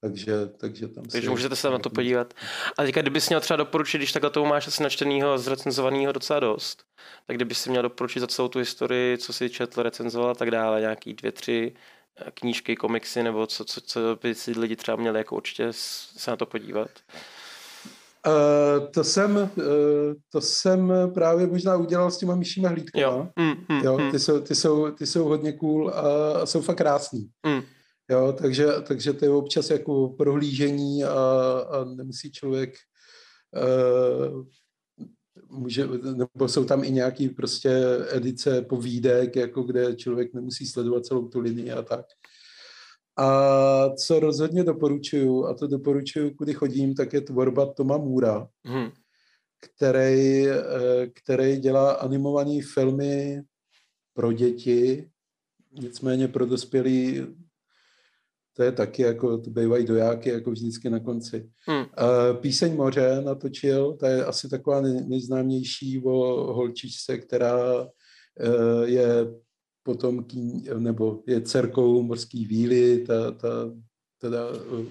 Takže, 0.00 0.46
takže 0.46 0.88
tam 0.88 1.04
Takže 1.04 1.30
můžete 1.30 1.56
se 1.56 1.70
na 1.70 1.78
to 1.78 1.90
podívat. 1.90 2.34
A 2.78 2.82
teďka, 2.82 3.02
kdybys 3.02 3.28
měl 3.28 3.40
třeba 3.40 3.56
doporučit, 3.56 3.98
když 3.98 4.12
takhle 4.12 4.30
toho 4.30 4.46
máš 4.46 4.66
asi 4.66 4.82
načtenýho 4.82 5.32
a 5.32 5.38
zrecenzovanýho 5.38 6.12
docela 6.12 6.40
dost, 6.40 6.84
tak 7.26 7.36
kdybys 7.36 7.58
si 7.60 7.70
měl 7.70 7.82
doporučit 7.82 8.20
za 8.20 8.26
celou 8.26 8.48
tu 8.48 8.58
historii, 8.58 9.18
co 9.18 9.32
si 9.32 9.50
četl, 9.50 9.82
recenzoval 9.82 10.30
a 10.30 10.34
tak 10.34 10.50
dále, 10.50 10.80
nějaký 10.80 11.14
dvě, 11.14 11.32
tři 11.32 11.72
eh, 12.16 12.30
knížky, 12.30 12.76
komiksy, 12.76 13.22
nebo 13.22 13.46
co, 13.46 13.64
co, 13.64 13.80
co 13.80 14.18
by 14.22 14.34
si 14.34 14.58
lidi 14.58 14.76
třeba 14.76 14.96
měli 14.96 15.18
jako 15.18 15.36
určitě 15.36 15.66
se 15.70 16.30
na 16.30 16.36
to 16.36 16.46
podívat. 16.46 16.90
Uh, 18.26 18.86
to, 18.90 19.04
jsem, 19.04 19.36
uh, 19.36 19.64
to 20.32 20.40
jsem 20.40 20.92
právě 21.14 21.46
možná 21.46 21.76
udělal 21.76 22.10
s 22.10 22.18
těma 22.18 22.34
myšíma 22.34 22.68
hlídkama. 22.68 23.02
Jo. 23.02 23.28
Mm, 23.38 23.76
mm, 23.76 23.84
Jo, 23.84 23.98
mm, 23.98 24.10
ty, 24.10 24.18
jsou, 24.18 24.40
ty, 24.40 24.54
jsou, 24.54 24.90
ty 24.90 25.06
jsou 25.06 25.24
hodně 25.24 25.52
cool 25.52 25.90
a, 25.90 26.32
a 26.32 26.46
jsou 26.46 26.60
fakt 26.60 26.76
krásný. 26.76 27.28
mm. 27.46 27.62
Jo, 28.10 28.34
takže, 28.38 28.66
takže 28.88 29.12
to 29.12 29.24
je 29.24 29.30
občas 29.30 29.70
jako 29.70 30.08
prohlížení 30.08 31.04
a, 31.04 31.10
a 31.70 31.84
nemusí 31.84 32.32
člověk 32.32 32.74
uh, 33.56 34.44
může, 35.50 35.88
nebo 36.14 36.48
jsou 36.48 36.64
tam 36.64 36.84
i 36.84 36.90
nějaký 36.90 37.28
prostě 37.28 37.84
edice 38.10 38.62
povídek, 38.62 39.36
jako 39.36 39.62
kde 39.62 39.96
člověk 39.96 40.34
nemusí 40.34 40.66
sledovat 40.66 41.06
celou 41.06 41.28
tu 41.28 41.40
linii 41.40 41.72
a 41.72 41.82
tak. 41.82 42.06
A 43.18 43.90
co 43.96 44.20
rozhodně 44.20 44.64
doporučuju, 44.64 45.44
a 45.46 45.54
to 45.54 45.66
doporučuju, 45.66 46.30
kudy 46.34 46.54
chodím, 46.54 46.94
tak 46.94 47.12
je 47.12 47.20
tvorba 47.20 47.66
Toma 47.72 47.96
Můra, 47.96 48.48
Mm. 48.64 48.90
který, 49.60 50.48
eh, 50.48 51.06
který 51.14 51.56
dělá 51.56 51.92
animované 51.92 52.58
filmy 52.74 53.42
pro 54.14 54.32
děti, 54.32 55.08
nicméně 55.80 56.28
pro 56.28 56.46
dospělí 56.46 57.26
to 58.56 58.62
je 58.62 58.72
taky 58.72 59.02
jako, 59.02 59.38
to 59.38 59.50
bývají 59.50 59.86
dojáky 59.86 60.28
jako 60.30 60.50
vždycky 60.50 60.90
na 60.90 61.00
konci. 61.00 61.50
Hmm. 61.68 61.84
Píseň 62.40 62.76
moře 62.76 63.22
natočil, 63.24 63.92
ta 63.96 64.08
je 64.08 64.24
asi 64.24 64.48
taková 64.48 64.80
nej- 64.80 65.06
nejznámější 65.08 66.02
o 66.04 66.12
holčičce, 66.54 67.18
která 67.18 67.88
eh, 68.40 68.86
je 68.86 69.06
potom 69.86 70.24
ký, 70.24 70.66
nebo 70.78 71.22
je 71.26 71.40
dcerkou 71.40 72.02
morský 72.02 72.46
víly, 72.46 73.04
ta, 73.06 73.30
ta 73.30 73.48
teda 74.18 74.38
eh, 74.50 74.86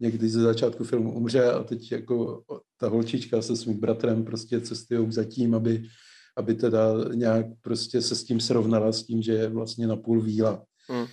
někdy 0.00 0.28
ze 0.28 0.42
začátku 0.42 0.84
filmu 0.84 1.12
umře 1.12 1.52
a 1.52 1.62
teď 1.62 1.92
jako 1.92 2.42
ta 2.80 2.88
holčička 2.88 3.42
se 3.42 3.56
svým 3.56 3.80
bratrem 3.80 4.24
prostě 4.24 4.60
cestují 4.60 5.12
za 5.12 5.24
tím, 5.24 5.54
aby, 5.54 5.84
aby 6.36 6.54
teda 6.54 6.94
nějak 7.14 7.46
prostě 7.60 8.02
se 8.02 8.14
s 8.14 8.24
tím 8.24 8.40
srovnala 8.40 8.92
s 8.92 9.02
tím, 9.02 9.22
že 9.22 9.32
je 9.32 9.48
vlastně 9.48 9.86
napůl 9.86 10.22
víla. 10.22 10.64
Hmm. 10.88 11.06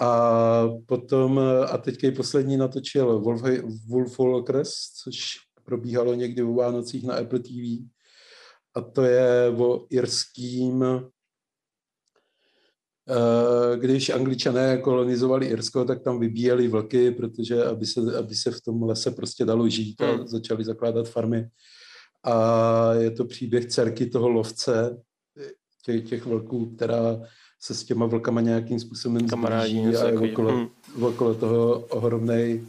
A 0.00 0.68
potom, 0.86 1.38
a 1.68 1.78
teďka 1.78 2.06
i 2.06 2.10
poslední 2.10 2.56
natočil 2.56 3.20
Wolf, 3.20 3.42
Wolfwalkers, 3.88 4.70
což 5.02 5.34
probíhalo 5.64 6.14
někdy 6.14 6.42
o 6.42 6.54
Vánocích 6.54 7.04
na 7.04 7.14
Apple 7.14 7.38
TV. 7.38 7.84
A 8.74 8.80
to 8.80 9.02
je 9.02 9.48
o 9.58 9.86
irským, 9.90 10.84
když 13.76 14.10
angličané 14.10 14.78
kolonizovali 14.78 15.46
Irsko, 15.46 15.84
tak 15.84 16.02
tam 16.02 16.20
vybíjeli 16.20 16.68
vlky, 16.68 17.10
protože 17.10 17.64
aby 17.64 17.86
se, 17.86 18.00
aby 18.18 18.34
se 18.34 18.50
v 18.50 18.60
tom 18.60 18.82
lese 18.82 19.10
prostě 19.10 19.44
dalo 19.44 19.68
žít 19.68 20.00
a 20.00 20.06
Hmm. 20.12 20.26
začali 20.26 20.64
zakládat 20.64 21.08
farmy. 21.08 21.48
A 22.24 22.92
je 22.94 23.10
to 23.10 23.24
příběh 23.24 23.66
dcerky 23.66 24.06
toho 24.06 24.28
lovce, 24.28 24.96
těch, 25.84 26.08
těch 26.08 26.26
vlků, 26.26 26.66
která 26.76 27.20
se 27.60 27.74
s 27.74 27.84
těma 27.84 28.06
vlkama 28.06 28.40
nějakým 28.40 28.80
způsobem 28.80 29.28
zblíží 29.28 29.96
a 29.96 30.08
je 30.08 30.18
okolo, 30.18 30.52
Hmm. 30.52 30.68
okolo 31.04 31.34
toho 31.34 31.78
ohromnej, 31.78 32.64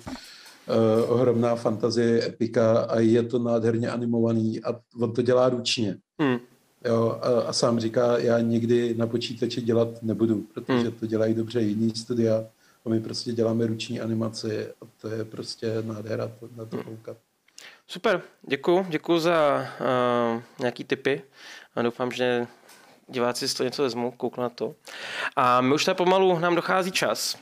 uh, 1.06 1.12
ohromná 1.12 1.56
fantazie, 1.56 2.26
epika 2.26 2.80
a 2.80 3.00
je 3.00 3.24
to 3.24 3.40
nádherně 3.40 3.90
animovaný 3.90 4.64
a 4.64 4.80
on 5.02 5.14
to 5.14 5.22
dělá 5.22 5.50
ručně. 5.50 5.98
Mm. 6.22 6.38
Jo, 6.86 7.20
a, 7.22 7.42
a 7.42 7.54
sám 7.54 7.80
říká, 7.80 8.18
já 8.18 8.40
nikdy 8.40 8.94
na 8.98 9.08
počítači 9.08 9.62
dělat 9.62 9.88
nebudu, 10.02 10.48
protože 10.54 10.74
Hmm. 10.80 10.92
to 10.92 11.06
dělají 11.06 11.34
dobře 11.34 11.62
jiný 11.62 11.96
studia 11.96 12.46
a 12.86 12.90
my 12.90 13.00
prostě 13.00 13.32
děláme 13.32 13.68
ruční 13.68 14.00
animaci 14.00 14.68
a 14.68 14.86
to 15.02 15.08
je 15.08 15.26
prostě 15.26 15.68
nádhera 15.82 16.28
to, 16.28 16.50
na 16.56 16.66
to 16.66 16.76
Hmm. 16.76 16.86
koukat. 16.86 17.18
Super, 17.88 18.22
děkuji, 18.48 18.86
děkuji 18.90 19.20
za 19.20 19.68
uh, 20.36 20.42
nějaký 20.60 20.84
tipy 20.84 21.22
a 21.76 21.82
doufám, 21.82 22.12
že 22.12 22.48
diváci 23.08 23.48
si 23.48 23.56
to 23.56 23.64
něco 23.64 23.84
vezmou, 23.84 24.12
kouknu 24.12 24.44
na 24.44 24.50
to. 24.50 24.76
A 25.36 25.62
my 25.62 25.74
už 25.74 25.86
tady 25.86 25.96
pomalu 25.96 26.40
nám 26.40 26.56
dochází 26.56 26.92
čas, 26.92 27.38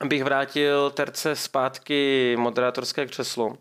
abych 0.00 0.24
vrátil 0.24 0.90
terce 0.90 1.36
zpátky 1.36 2.36
moderátorské 2.38 3.06
křeslo 3.06 3.56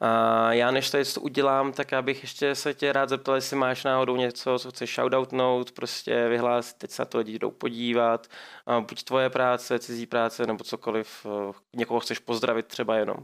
A 0.00 0.52
já 0.52 0.70
než 0.70 0.90
tady 0.90 1.04
to 1.04 1.20
udělám, 1.20 1.72
tak 1.72 1.92
já 1.92 2.02
bych 2.02 2.22
ještě 2.22 2.54
se 2.54 2.74
tě 2.74 2.92
rád 2.92 3.08
zeptal, 3.08 3.34
jestli 3.34 3.56
máš 3.56 3.84
náhodou 3.84 4.16
něco, 4.16 4.58
co 4.58 4.70
chceš 4.70 4.94
shoutoutnout, 4.94 5.72
prostě 5.72 6.28
vyhlásit, 6.28 6.76
teď 6.76 6.90
se 6.90 7.02
na 7.02 7.06
to 7.06 7.18
lidi 7.18 7.38
jdou 7.38 7.50
podívat, 7.50 8.26
a 8.66 8.80
buď 8.80 9.02
tvoje 9.02 9.30
práce, 9.30 9.78
cizí 9.78 10.06
práce, 10.06 10.46
nebo 10.46 10.64
cokoliv, 10.64 11.26
eh, 11.26 11.52
někoho 11.76 12.00
chceš 12.00 12.18
pozdravit 12.18 12.66
třeba 12.66 12.96
jenom. 12.96 13.16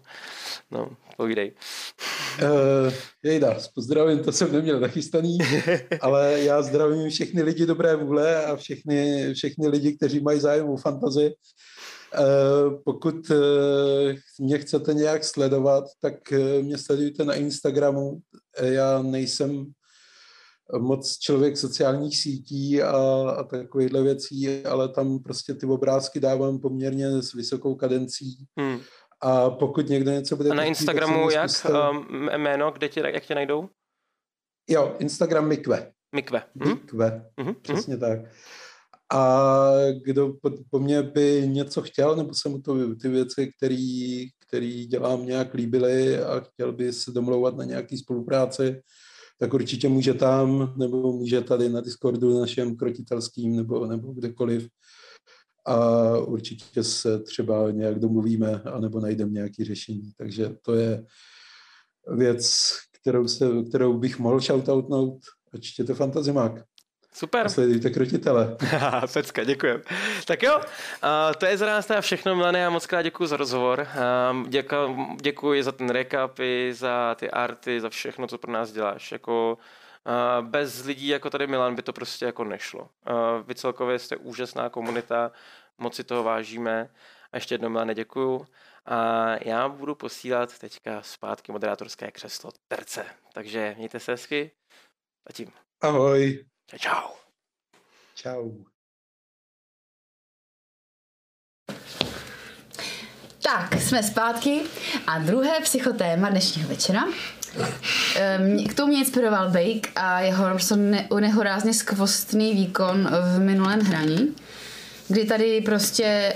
No, 0.70 0.88
povídej. 1.16 1.52
Uh, 2.42 2.92
jejda, 3.22 3.56
pozdravím, 3.74 4.24
to 4.24 4.32
jsem 4.32 4.52
neměl 4.52 4.80
nachystaný, 4.80 5.38
ale 6.00 6.40
já 6.40 6.62
zdravím 6.62 7.10
všechny 7.10 7.42
lidi 7.42 7.66
dobré 7.66 7.96
vůle 7.96 8.44
a 8.44 8.56
všechny, 8.56 9.30
všechny 9.34 9.68
lidi, 9.68 9.96
kteří 9.96 10.20
mají 10.20 10.40
zájem 10.40 10.68
o 10.68 10.76
fantazii. 10.76 11.34
Uh, 12.18 12.82
pokud 12.84 13.30
uh, 13.30 13.36
mě 14.38 14.58
chcete 14.58 14.94
nějak 14.94 15.24
sledovat, 15.24 15.84
tak 16.00 16.14
uh, 16.32 16.64
mě 16.64 16.78
sledujte 16.78 17.24
na 17.24 17.34
Instagramu. 17.34 18.20
Já 18.62 19.02
nejsem 19.02 19.66
moc 20.78 21.18
člověk 21.18 21.56
sociálních 21.56 22.18
sítí 22.18 22.82
a, 22.82 22.96
a 23.30 23.42
takovýchhle 23.42 24.02
věcí, 24.02 24.64
ale 24.64 24.88
tam 24.88 25.18
prostě 25.18 25.54
ty 25.54 25.66
obrázky 25.66 26.20
dávám 26.20 26.58
poměrně 26.58 27.22
s 27.22 27.32
vysokou 27.32 27.74
kadencí. 27.74 28.46
Hmm. 28.58 28.80
A 29.20 29.50
pokud 29.50 29.88
někdo 29.88 30.10
něco 30.10 30.36
bude... 30.36 30.50
A 30.50 30.54
na 30.54 30.64
Instagramu 30.64 31.30
jak? 31.30 31.50
Um, 31.70 32.28
jméno, 32.36 32.70
kde 32.70 32.88
tě, 32.88 33.02
jak 33.14 33.24
tě 33.24 33.34
najdou? 33.34 33.68
Jo, 34.68 34.96
Instagram 34.98 35.48
Mikve. 35.48 35.92
Mikve. 36.14 36.42
Hm? 36.64 36.68
Mikve, 36.68 37.30
mm-hmm. 37.40 37.54
přesně 37.62 37.96
tak. 37.96 38.20
A 39.12 39.70
kdo 40.04 40.32
po, 40.42 40.50
po 40.70 40.78
mně 40.78 41.02
by 41.02 41.42
něco 41.46 41.82
chtěl, 41.82 42.16
nebo 42.16 42.34
se 42.34 42.48
mu 42.48 42.60
to 42.60 42.94
ty 42.94 43.08
věci, 43.08 43.52
který, 43.56 44.28
který 44.46 44.86
dělám, 44.86 45.26
nějak 45.26 45.54
líbily 45.54 46.18
a 46.18 46.40
chtěl 46.40 46.72
by 46.72 46.92
se 46.92 47.10
domlouvat 47.10 47.56
na 47.56 47.64
nějaký 47.64 47.98
spolupráci, 47.98 48.80
tak 49.38 49.54
určitě 49.54 49.88
může 49.88 50.14
tam, 50.14 50.74
nebo 50.76 51.12
může 51.12 51.40
tady 51.40 51.68
na 51.68 51.80
Discordu 51.80 52.40
našem 52.40 52.76
krotitelským, 52.76 53.56
nebo, 53.56 53.86
nebo 53.86 54.12
kdekoliv. 54.12 54.68
A 55.66 56.08
určitě 56.18 56.84
se 56.84 57.18
třeba 57.18 57.70
nějak 57.70 57.98
domluvíme, 57.98 58.62
anebo 58.62 59.00
najdeme 59.00 59.32
nějaké 59.32 59.64
řešení. 59.64 60.12
Takže 60.16 60.50
to 60.62 60.74
je 60.74 61.04
věc, 62.16 62.70
kterou, 63.00 63.28
se, 63.28 63.48
kterou 63.68 63.98
bych 63.98 64.18
mohl 64.18 64.40
shoutoutnout 64.40 65.18
a 65.54 65.84
to 65.86 65.94
Fantazimák. 65.94 66.71
Super. 67.14 67.46
A 67.46 67.48
sledujte 67.48 67.90
krotitele. 67.90 68.56
Pecka, 69.12 69.44
děkujem. 69.44 69.82
Tak 70.26 70.42
jo, 70.42 70.56
uh, 70.56 70.62
to 71.38 71.46
je 71.46 71.56
za 71.56 71.66
nás 71.66 71.86
teda 71.86 72.00
všechno, 72.00 72.36
Milane, 72.36 72.58
já 72.58 72.70
moc 72.70 72.86
krát 72.86 73.02
děkuji 73.02 73.26
za 73.26 73.36
rozhovor. 73.36 73.86
Um, 74.30 74.50
děka, 74.50 74.76
děkuji 75.20 75.62
za 75.62 75.72
ten 75.72 75.90
recap 75.90 76.38
i 76.38 76.74
za 76.74 77.14
ty 77.18 77.30
arty, 77.30 77.80
za 77.80 77.88
všechno, 77.88 78.26
co 78.26 78.38
pro 78.38 78.52
nás 78.52 78.72
děláš. 78.72 79.12
Jako, 79.12 79.58
uh, 80.38 80.46
bez 80.46 80.84
lidí 80.84 81.08
jako 81.08 81.30
tady 81.30 81.46
Milan 81.46 81.74
by 81.74 81.82
to 81.82 81.92
prostě 81.92 82.24
jako 82.24 82.44
nešlo. 82.44 82.80
Uh, 82.80 83.46
vy 83.46 83.54
celkově 83.54 83.98
jste 83.98 84.16
úžasná 84.16 84.68
komunita, 84.68 85.32
moc 85.78 85.94
si 85.94 86.04
toho 86.04 86.22
vážíme. 86.22 86.88
A 87.32 87.36
ještě 87.36 87.54
jednou, 87.54 87.68
Milane, 87.68 87.94
děkuju. 87.94 88.46
A 88.86 89.26
já 89.44 89.68
budu 89.68 89.94
posílat 89.94 90.58
teďka 90.58 91.02
zpátky 91.02 91.52
moderátorské 91.52 92.10
křeslo 92.10 92.50
Terce. 92.68 93.04
Takže 93.32 93.74
mějte 93.78 94.00
se 94.00 94.12
hezky. 94.12 94.50
Zatím. 95.28 95.48
Ahoj. 95.80 96.51
Čau. 96.78 97.08
Čau. 98.14 98.50
Tak, 103.42 103.74
jsme 103.80 104.02
zpátky 104.02 104.60
a 105.06 105.18
druhé 105.18 105.60
psychotéma 105.60 106.28
dnešního 106.28 106.68
večera. 106.68 107.04
Ehm, 108.16 108.64
k 108.68 108.74
tomu 108.74 108.88
mě 108.88 108.98
inspiroval 108.98 109.50
Bake 109.50 109.92
a 109.96 110.20
jeho 110.20 110.44
prostě 110.50 110.76
ne, 110.76 111.08
nehorázně 111.20 111.74
skvostný 111.74 112.54
výkon 112.54 113.10
v 113.36 113.40
minulém 113.40 113.80
hraní, 113.80 114.36
kdy 115.08 115.24
tady 115.24 115.60
prostě 115.60 116.34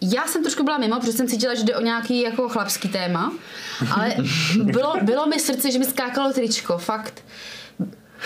já 0.00 0.26
jsem 0.26 0.42
trošku 0.42 0.64
byla 0.64 0.78
mimo, 0.78 1.00
protože 1.00 1.12
jsem 1.12 1.28
cítila, 1.28 1.54
že 1.54 1.62
jde 1.62 1.76
o 1.76 1.80
nějaký 1.80 2.22
jako 2.22 2.48
chlapský 2.48 2.88
téma, 2.88 3.32
ale 3.94 4.14
bylo, 4.62 4.94
bylo 5.02 5.26
mi 5.26 5.40
srdce, 5.40 5.70
že 5.70 5.78
mi 5.78 5.84
skákalo 5.84 6.32
tričko, 6.32 6.78
fakt 6.78 7.22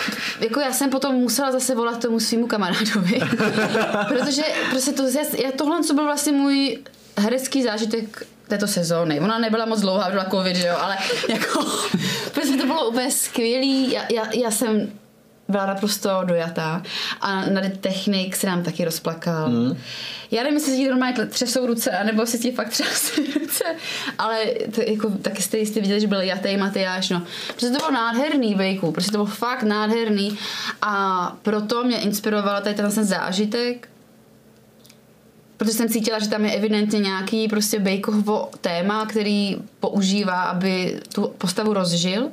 jako 0.39 0.59
já 0.59 0.73
jsem 0.73 0.89
potom 0.89 1.15
musela 1.15 1.51
zase 1.51 1.75
volat 1.75 2.01
tomu 2.01 2.19
svýmu 2.19 2.47
kamarádovi, 2.47 3.19
protože 4.07 4.43
prostě 4.69 4.91
to, 4.91 5.03
já, 5.43 5.51
tohle 5.57 5.83
co 5.83 5.93
byl 5.93 6.03
vlastně 6.03 6.31
můj 6.31 6.79
herecký 7.17 7.63
zážitek 7.63 8.27
této 8.47 8.67
sezóny. 8.67 9.19
Ona 9.19 9.39
nebyla 9.39 9.65
moc 9.65 9.81
dlouhá, 9.81 10.09
byla 10.09 10.25
covid, 10.25 10.55
že 10.55 10.67
jo, 10.67 10.75
ale 10.79 10.97
jako, 11.29 11.65
prostě 12.33 12.57
to 12.57 12.65
bylo 12.65 12.89
úplně 12.89 13.11
skvělý. 13.11 13.91
Já, 13.91 14.03
já, 14.11 14.27
já 14.33 14.51
jsem 14.51 14.91
byla 15.49 15.65
naprosto 15.65 16.09
dojatá. 16.23 16.83
A 17.21 17.45
na 17.45 17.61
technik 17.81 18.35
se 18.35 18.47
nám 18.47 18.63
taky 18.63 18.85
rozplakal. 18.85 19.49
Mm. 19.49 19.77
Já 20.31 20.43
nevím, 20.43 20.57
jestli 20.57 20.71
si 20.71 20.77
ti 20.77 20.89
normálně 20.89 21.25
třesou 21.25 21.65
ruce, 21.65 21.91
anebo 21.91 22.25
si 22.25 22.39
ti 22.39 22.51
fakt 22.51 22.69
třesou 22.69 23.21
ruce, 23.39 23.63
ale 24.17 24.45
to, 24.75 24.81
jako, 24.81 25.09
taky 25.09 25.41
jste 25.41 25.57
jistě 25.57 25.81
viděli, 25.81 26.01
že 26.01 26.07
byl 26.07 26.21
jatý 26.21 26.57
Matyáš, 26.57 27.09
no. 27.09 27.23
Protože 27.55 27.69
to 27.69 27.77
bylo 27.77 27.91
nádherný 27.91 28.55
vejku, 28.55 28.91
protože 28.91 29.07
to 29.07 29.17
bylo 29.17 29.25
fakt 29.25 29.63
nádherný 29.63 30.37
a 30.81 31.35
proto 31.41 31.83
mě 31.83 31.99
inspirovala 31.99 32.61
tady 32.61 32.75
ten 32.75 32.91
zážitek, 32.91 33.89
protože 35.57 35.73
jsem 35.73 35.89
cítila, 35.89 36.19
že 36.19 36.29
tam 36.29 36.45
je 36.45 36.51
evidentně 36.51 36.99
nějaký 36.99 37.47
prostě 37.47 37.79
Bejkovo 37.79 38.49
téma, 38.61 39.05
který 39.05 39.57
používá, 39.79 40.43
aby 40.43 40.99
tu 41.13 41.33
postavu 41.37 41.73
rozžil 41.73 42.29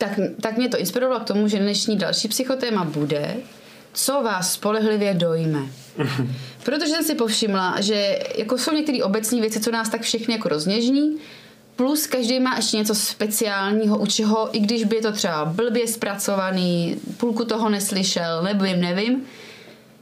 tak, 0.00 0.20
tak 0.40 0.56
mě 0.56 0.68
to 0.68 0.78
inspirovalo 0.78 1.20
k 1.20 1.24
tomu, 1.24 1.48
že 1.48 1.58
dnešní 1.58 1.96
další 1.96 2.28
psychotéma 2.28 2.84
bude, 2.84 3.36
co 3.92 4.22
vás 4.22 4.52
spolehlivě 4.52 5.14
dojme. 5.14 5.60
Protože 6.64 6.86
jsem 6.86 7.04
si 7.04 7.14
povšimla, 7.14 7.80
že 7.80 8.18
jako 8.36 8.58
jsou 8.58 8.72
některé 8.72 9.04
obecní 9.04 9.40
věci, 9.40 9.60
co 9.60 9.70
nás 9.70 9.88
tak 9.88 10.02
všechny 10.02 10.34
jako 10.34 10.48
rozněžní, 10.48 11.16
plus 11.76 12.06
každý 12.06 12.40
má 12.40 12.56
ještě 12.56 12.76
něco 12.76 12.94
speciálního, 12.94 13.98
u 13.98 14.06
čeho, 14.06 14.48
i 14.52 14.60
když 14.60 14.84
by 14.84 14.96
je 14.96 15.02
to 15.02 15.12
třeba 15.12 15.44
blbě 15.44 15.88
zpracovaný, 15.88 16.96
půlku 17.16 17.44
toho 17.44 17.68
neslyšel, 17.68 18.42
nebo 18.42 18.64
jim 18.64 18.80
nevím, 18.80 19.22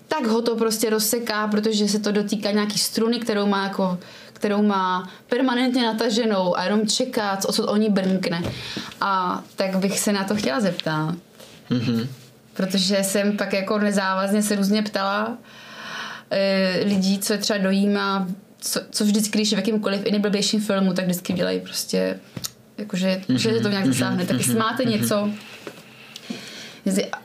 tak 0.09 0.27
ho 0.27 0.43
to 0.43 0.57
prostě 0.57 0.91
rozseká, 0.91 1.49
protože 1.49 1.89
se 1.89 1.99
to 1.99 2.13
dotýká 2.13 2.51
nějaký 2.51 2.79
struny, 2.79 3.19
kterou 3.19 3.47
má 3.47 3.65
jako 3.65 3.99
kterou 4.39 4.63
má 4.63 5.11
permanentně 5.29 5.83
nataženou 5.83 6.59
a 6.59 6.65
jenom 6.65 6.87
čeká, 6.87 7.37
co, 7.37 7.53
co 7.53 7.67
o 7.67 7.77
ní 7.77 7.91
brnkne. 7.91 8.43
A 9.01 9.43
tak 9.57 9.77
bych 9.77 10.01
se 10.01 10.13
na 10.13 10.25
to 10.25 10.37
chtěla 10.37 10.61
zeptat. 10.61 11.15
Mm-hmm. 11.71 12.09
Protože 12.55 13.05
jsem 13.05 13.37
pak 13.37 13.53
jako 13.53 13.79
nezávazně 13.79 14.43
se 14.43 14.57
různě 14.57 14.83
ptala 14.83 15.39
e, 16.31 16.81
lidí, 16.85 17.19
co 17.19 17.33
je 17.33 17.39
třeba 17.39 17.59
dojímá, 17.59 18.29
co, 18.61 18.81
co 18.91 19.05
vždycky, 19.05 19.39
když 19.39 19.51
je 19.51 19.57
v 19.57 19.59
jakýmkoliv 19.59 20.01
i 20.05 20.11
nejblbějším 20.11 20.61
filmu, 20.61 20.93
tak 20.93 21.05
vždycky 21.05 21.33
dělají 21.33 21.61
prostě 21.61 22.21
jakože, 22.79 23.21
mm-hmm. 23.29 23.37
že 23.37 23.61
to 23.61 23.69
nějak 23.69 23.87
zasáhne. 23.87 24.27
Tak 24.27 24.39
jestli 24.39 24.55
máte 24.55 24.85
něco, 24.85 25.31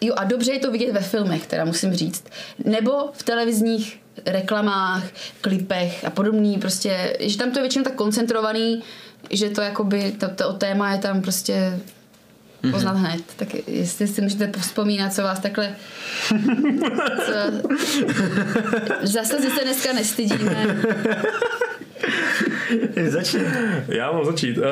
Jo, 0.01 0.13
a 0.17 0.23
dobře 0.23 0.51
je 0.51 0.59
to 0.59 0.71
vidět 0.71 0.91
ve 0.91 1.01
filmech, 1.01 1.47
teda 1.47 1.65
musím 1.65 1.93
říct. 1.93 2.25
Nebo 2.65 3.09
v 3.13 3.23
televizních 3.23 4.02
reklamách, 4.25 5.03
klipech 5.41 6.05
a 6.05 6.09
podobný, 6.09 6.57
prostě, 6.57 7.17
že 7.19 7.37
tam 7.37 7.51
to 7.51 7.59
je 7.59 7.63
většinou 7.63 7.83
tak 7.83 7.95
koncentrovaný, 7.95 8.83
že 9.29 9.49
to 9.49 9.61
jakoby, 9.61 10.11
to, 10.11 10.29
to 10.29 10.53
téma 10.53 10.91
je 10.91 10.97
tam 10.97 11.21
prostě 11.21 11.79
poznat 12.71 12.95
mm-hmm. 12.95 12.99
hned. 12.99 13.21
Tak 13.35 13.47
jestli 13.67 14.07
si 14.07 14.21
můžete 14.21 14.51
vzpomínat, 14.59 15.13
co 15.13 15.23
vás 15.23 15.39
takhle... 15.39 15.75
co, 17.25 17.33
zase 19.01 19.41
se 19.41 19.63
dneska 19.63 19.93
nestydíme. 19.93 20.83
Začni. 23.07 23.41
Já 23.87 24.11
mám 24.11 24.25
začít. 24.25 24.57
Uh, 24.57 24.63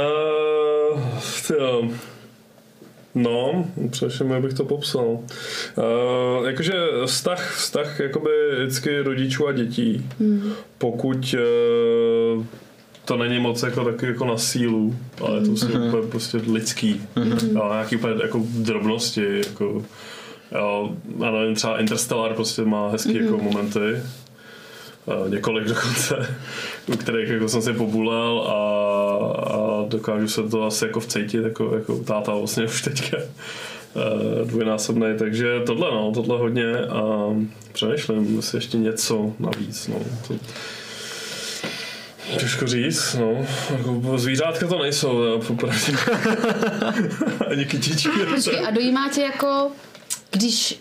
No, 3.15 3.65
přeším, 3.89 4.31
jak 4.31 4.41
bych 4.41 4.53
to 4.53 4.65
popsal. 4.65 5.05
Uh, 5.05 6.47
jakože 6.47 6.73
vztah, 7.05 7.55
vztah 7.55 7.99
jakoby 7.99 8.29
vždycky 8.57 9.01
rodičů 9.01 9.47
a 9.47 9.51
dětí. 9.51 10.05
Hmm. 10.19 10.53
Pokud 10.77 11.35
uh, 12.38 12.45
to 13.05 13.17
není 13.17 13.39
moc 13.39 13.63
jako 13.63 13.85
taky 13.85 14.05
jako 14.05 14.25
na 14.25 14.38
sílu, 14.38 14.95
ale 15.21 15.41
to 15.41 15.55
jsou 15.55 15.67
mm-hmm. 15.67 15.88
úplně 15.88 16.07
prostě 16.07 16.38
lidský. 16.38 17.01
Mm-hmm. 17.15 17.55
Jo, 17.55 17.69
nějaký 17.71 17.95
úplně 17.95 18.13
jako 18.23 18.41
drobnosti, 18.45 19.38
jako 19.47 19.85
jo, 20.51 20.91
já 21.19 21.31
nevím, 21.31 21.55
třeba 21.55 21.79
Interstellar 21.79 22.33
prostě 22.33 22.61
má 22.61 22.89
hezký 22.89 23.09
mm-hmm. 23.09 23.23
jako 23.23 23.38
momenty. 23.38 24.01
Několik 25.27 25.67
dokonce, 25.67 26.35
u 26.87 26.97
kterých 26.97 27.29
jako 27.29 27.49
jsem 27.49 27.61
si 27.61 27.73
pobulel 27.73 28.39
a, 28.47 28.53
a 29.53 29.85
dokážu 29.87 30.27
se 30.27 30.43
to 30.43 30.63
asi 30.63 30.85
jako 30.85 30.99
vcejtit, 30.99 31.43
jako, 31.43 31.75
jako 31.75 31.99
táta 31.99 32.35
vlastně 32.35 32.63
už 32.63 32.81
teďka 32.81 33.17
uh, 33.17 34.47
dvojnásobný, 34.47 35.07
takže 35.17 35.59
tohle 35.65 35.91
no, 35.91 36.11
tohle 36.13 36.37
hodně 36.37 36.77
a 36.77 37.29
přemýšlím, 37.73 38.35
jestli 38.35 38.57
ještě 38.57 38.77
něco 38.77 39.33
navíc, 39.39 39.87
no. 39.87 39.95
To, 40.27 40.33
Těžko 42.39 42.67
říct, 42.67 43.13
no. 43.13 43.45
Jako 43.77 44.17
zvířátka 44.17 44.67
to 44.67 44.79
nejsou, 44.79 45.23
no, 45.23 45.39
popravdě. 45.39 45.93
Ani 47.51 47.65
kytičky. 47.65 48.09
A 48.67 48.71
dojímá 48.71 49.09
tě 49.09 49.21
jako, 49.21 49.71
když 50.31 50.79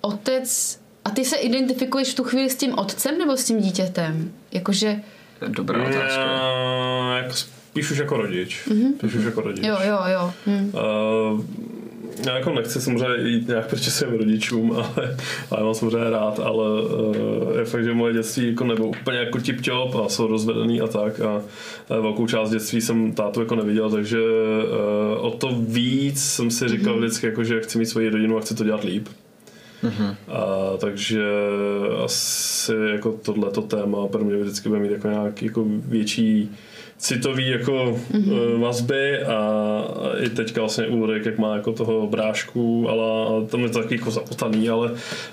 otec... 0.00 0.78
A 1.06 1.10
ty 1.10 1.24
se 1.24 1.36
identifikuješ 1.36 2.12
v 2.12 2.14
tu 2.14 2.24
chvíli 2.24 2.50
s 2.50 2.56
tím 2.56 2.78
otcem 2.78 3.18
nebo 3.18 3.36
s 3.36 3.44
tím 3.44 3.60
dítětem? 3.60 4.32
Jakože... 4.52 5.00
Dobrá 5.48 5.82
otázka. 5.82 6.20
Já, 6.20 7.16
jako 7.16 7.32
spíš 7.32 7.90
už 7.90 7.98
jako 7.98 8.16
rodič. 8.16 8.66
Mm-hmm. 8.68 8.94
Spíš 8.98 9.14
už 9.14 9.24
jako 9.24 9.40
rodič. 9.40 9.66
Jo, 9.66 9.76
jo, 9.84 9.98
jo. 10.12 10.32
Hm. 10.46 10.72
Uh, 10.74 11.40
já 12.26 12.36
jako 12.36 12.52
nechci 12.52 12.80
samozřejmě 12.80 13.28
jít 13.28 13.48
nějak 13.48 13.66
proti 13.66 13.90
svým 13.90 14.18
rodičům, 14.18 14.72
ale, 14.76 15.16
ale 15.50 15.64
mám 15.64 15.74
samozřejmě 15.74 16.10
rád, 16.10 16.40
ale 16.40 16.82
uh, 16.82 17.58
je 17.58 17.64
fakt, 17.64 17.84
že 17.84 17.94
moje 17.94 18.14
dětství 18.14 18.48
jako 18.48 18.64
nebo 18.64 18.88
úplně 18.88 19.18
jako 19.18 19.38
tip 19.38 19.60
top 19.60 19.94
a 19.94 20.08
jsou 20.08 20.26
rozvedený 20.26 20.80
a 20.80 20.86
tak 20.86 21.20
a 21.20 21.36
uh, 21.36 21.42
velkou 22.02 22.26
část 22.26 22.50
dětství 22.50 22.80
jsem 22.80 23.12
tátu 23.12 23.40
jako 23.40 23.54
neviděl, 23.54 23.90
takže 23.90 24.18
uh, 24.18 25.26
o 25.26 25.30
to 25.30 25.48
víc 25.68 26.24
jsem 26.24 26.50
si 26.50 26.68
říkal 26.68 26.94
mm-hmm. 26.94 26.98
vždycky, 26.98 27.26
jako, 27.26 27.44
že 27.44 27.60
chci 27.60 27.78
mít 27.78 27.86
svoji 27.86 28.08
rodinu 28.08 28.36
a 28.36 28.40
chci 28.40 28.54
to 28.54 28.64
dělat 28.64 28.84
líp. 28.84 29.08
Mm-hmm. 29.86 30.14
A, 30.28 30.76
takže 30.76 31.24
asi 32.04 32.72
jako 32.92 33.12
tohleto 33.12 33.62
téma 33.62 34.06
pro 34.06 34.24
mě 34.24 34.36
vždycky 34.36 34.68
bude 34.68 34.80
mít 34.80 34.90
jako 34.90 35.08
nějaký 35.08 35.46
jako 35.46 35.64
větší 35.66 36.50
citový 36.98 37.50
jako 37.50 37.72
mm-hmm. 38.12 38.60
vazby 38.60 39.22
a 39.22 39.82
i 40.18 40.28
teďka 40.28 40.60
vlastně 40.60 40.86
Ulrik, 40.86 41.26
jak 41.26 41.38
má 41.38 41.56
jako 41.56 41.72
toho 41.72 42.06
brášku, 42.06 42.88
ale 42.90 43.46
tam 43.46 43.60
je 43.60 43.68
to 43.68 43.82
taky 43.82 43.94
jako 43.94 44.10
zapotaný, 44.10 44.68
ale, 44.68 44.90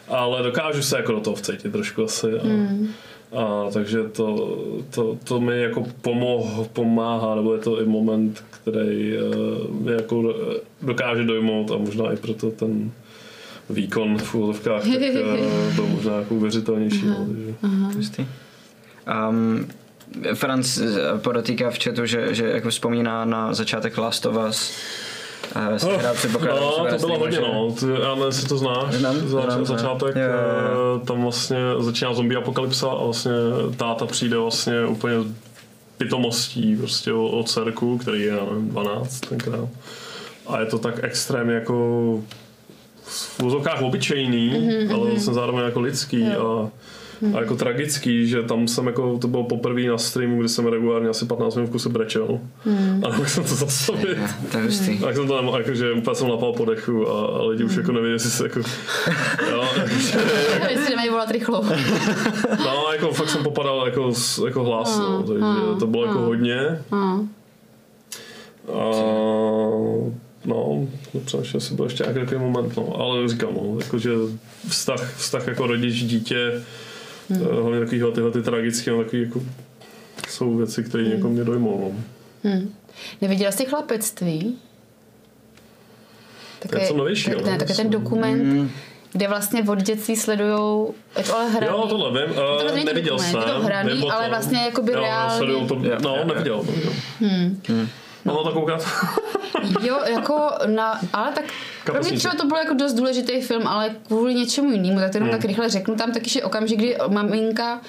ale 0.08 0.44
dokážu 0.44 0.82
se 0.82 0.98
jako 0.98 1.12
do 1.12 1.20
toho 1.20 1.36
vcítit 1.36 1.72
trošku 1.72 2.04
asi. 2.04 2.40
A, 2.40 2.46
mm. 2.46 2.88
A 3.36 3.72
takže 3.74 4.04
to, 4.04 4.58
to, 4.90 5.18
to 5.24 5.40
mi 5.40 5.62
jako 5.62 5.86
pomoh, 6.02 6.68
pomáhá, 6.74 7.36
nebo 7.36 7.54
je 7.54 7.60
to 7.60 7.82
i 7.82 7.86
moment, 7.86 8.44
který 8.50 9.14
uh, 9.18 9.92
jako 9.92 10.36
dokáže 10.82 11.24
dojmout 11.24 11.72
a 11.72 11.78
možná 11.78 12.14
i 12.14 12.18
proto 12.18 12.52
ten 12.52 12.92
výkon 13.70 14.18
v 14.18 14.36
úvodovkách 14.36 14.82
tak 14.84 14.92
uh, 14.92 15.76
byl 15.76 15.88
možná 15.88 16.16
jako 16.16 16.36
uvěřitelnější. 16.36 17.06
No, 17.06 17.28
takže. 17.94 18.26
Um, 19.30 19.68
Franc 20.34 20.78
eh, 20.78 21.18
podotýká 21.18 21.72
v 21.72 21.84
chatu, 21.84 22.06
že, 22.06 22.34
že 22.34 22.50
jako 22.50 22.70
vzpomíná 22.70 23.26
na 23.26 23.54
začátek 23.54 23.98
Last 23.98 24.26
of 24.26 24.36
Us. 24.50 24.78
Uh, 25.56 25.90
oh, 25.90 26.02
no, 26.04 27.00
to 27.00 27.08
bylo 27.08 27.20
hodně, 27.20 27.40
no. 27.40 27.72
Ty, 27.80 27.86
já 27.86 28.10
nevím, 28.10 28.24
jestli 28.26 28.48
to 28.48 28.58
znáš. 28.58 28.94
Znám, 28.94 29.16
Zač, 29.16 29.46
znám, 29.46 29.66
začátek, 29.66 30.16
jo, 30.16 30.22
jo, 30.22 30.74
jo. 30.74 31.02
tam 31.06 31.22
vlastně 31.22 31.58
začíná 31.80 32.14
zombie 32.14 32.38
apokalypsa 32.38 32.90
a 32.90 33.04
vlastně 33.04 33.32
táta 33.78 34.06
přijde 34.06 34.38
vlastně 34.38 34.86
úplně 34.86 35.16
pitomostí 35.98 36.76
prostě 36.76 37.14
o, 37.14 37.28
o 37.28 37.44
dcerku, 37.44 37.98
který 37.98 38.22
je, 38.22 38.32
nevím, 38.32 38.70
12 38.70 39.20
tenkrát. 39.20 39.70
A 40.48 40.60
je 40.60 40.66
to 40.66 40.80
tak 40.80 41.00
extrémně 41.04 41.54
jako 41.54 42.20
v 43.06 43.44
úzokách 43.44 43.82
obyčejný, 43.82 44.52
mm-hmm, 44.52 44.94
ale 44.94 45.10
vlastně 45.10 45.34
zároveň 45.34 45.66
jako 45.66 45.80
lidský 45.80 46.26
jo. 46.34 46.70
a 46.72 46.84
a 47.36 47.40
jako 47.40 47.56
tragický, 47.56 48.28
že 48.28 48.44
tam 48.44 48.68
jsem 48.68 48.88
jako, 48.88 49.18
to 49.18 49.28
bylo 49.28 49.44
poprvé 49.44 49.82
na 49.82 49.98
streamu, 49.98 50.40
kdy 50.40 50.50
jsem 50.50 50.68
regulárně 50.68 51.10
asi 51.10 51.26
15 51.26 51.56
minut 51.56 51.68
v 51.68 51.72
kuse 51.72 51.90
brečel. 51.90 52.40
Hmm. 52.66 53.02
A 53.06 53.10
nemohl 53.10 53.30
jsem 53.30 53.44
to 53.44 53.56
zastavit. 53.56 54.18
To 54.52 54.58
je 54.58 54.64
hustý. 54.64 55.00
Tak 55.00 55.16
jsem 55.16 55.28
to 55.28 55.36
nemohl, 55.36 55.58
jakože 55.58 55.92
úplně 55.92 56.16
jsem 56.16 56.30
lapal 56.30 56.54
po 56.54 56.66
dechu 56.66 57.10
a, 57.10 57.28
a 57.28 57.44
lidi 57.44 57.64
už 57.64 57.76
jako 57.76 57.92
nevědí, 57.92 58.14
jestli 58.14 58.30
se 58.30 58.44
jako... 58.44 58.60
jo, 59.52 59.64
jakože, 59.78 60.20
Jestli 60.70 60.96
mají 60.96 61.10
volat 61.10 61.32
rychlo. 61.32 61.64
no, 62.66 62.86
jako 62.94 63.12
fakt 63.12 63.30
jsem 63.30 63.44
popadal 63.44 63.86
jako, 63.86 64.14
jako 64.46 64.64
hlas, 64.64 65.00
no, 65.00 65.24
takže 65.24 65.46
to 65.80 65.88
bylo 65.88 66.06
jako 66.06 66.20
hodně. 66.20 66.80
A, 66.92 67.24
no, 70.46 70.88
nepřemýšlel 71.14 71.62
si 71.62 71.74
byl 71.74 71.86
ještě 71.86 72.06
nějaký 72.14 72.36
moment, 72.36 72.78
no, 72.78 72.96
ale 73.00 73.28
říkám, 73.28 73.54
no, 73.54 73.80
jakože 73.80 74.12
vztah, 74.68 75.16
vztah 75.16 75.48
jako 75.48 75.68
rodič, 75.68 75.96
dítě, 75.96 76.64
Hmm. 77.30 77.62
Hlavně 77.62 77.80
takovýhle 77.80 78.12
tyhle 78.12 78.32
ty 78.32 78.42
tragické, 78.42 78.92
ale 78.92 79.04
takový 79.04 79.22
jako 79.22 79.42
jsou 80.30 80.58
věci, 80.58 80.84
které 80.84 81.04
hmm. 81.04 81.30
mě 81.30 81.44
dojmou. 81.44 81.94
No. 81.94 82.04
Hmm. 82.52 82.76
Neviděla 83.22 83.52
jsi 83.52 83.66
chlapectví? 83.66 84.58
Také, 86.60 86.76
to 86.76 86.82
je 86.82 86.88
co 86.88 86.98
novější, 86.98 87.32
tak, 87.32 87.46
ne, 87.46 87.58
také 87.58 87.74
ten 87.74 87.90
dokument, 87.90 88.42
hmm. 88.42 88.72
kde 89.12 89.28
vlastně 89.28 89.64
od 89.64 89.82
dětství 89.82 90.16
sledují, 90.16 90.88
je 91.18 91.24
to 91.24 91.36
ale 91.36 91.50
hraný. 91.50 91.68
Jo, 91.68 91.88
tohle 91.90 92.26
vím, 92.26 92.32
uh, 92.32 92.38
to 92.38 92.76
neviděl 92.76 93.18
dokument, 93.18 93.32
jsem. 93.32 93.42
Je 93.42 93.54
to 93.54 93.62
hraný, 93.62 94.12
ale 94.12 94.30
vlastně 94.30 94.60
jako 94.60 94.82
by 94.82 94.94
reálně. 94.94 95.68
To, 95.68 95.76
no, 96.02 96.26
neviděl. 96.26 96.66
Hmm. 97.20 97.62
Hmm. 97.68 97.88
No, 98.26 98.44
tak 98.44 98.54
koukat. 98.54 98.88
jo, 99.82 100.00
jako 100.06 100.52
na, 100.66 101.00
ale 101.14 101.32
tak 101.32 101.46
pro 101.86 102.00
mě 102.00 102.12
třeba 102.12 102.36
to 102.36 102.46
byl 102.46 102.58
jako 102.58 102.74
dost 102.74 102.94
důležitý 102.94 103.42
film, 103.42 103.68
ale 103.68 103.96
kvůli 104.08 104.36
něčemu 104.36 104.72
jinému, 104.72 105.00
tak 105.00 105.12
to 105.12 105.18
jenom 105.18 105.30
hmm. 105.30 105.40
tak 105.40 105.48
rychle 105.48 105.70
řeknu. 105.70 105.96
Tam 105.96 106.12
taky 106.12 106.40
je 106.40 106.44
okamžik, 106.44 106.78
kdy 106.78 106.98
maminka 107.08 107.82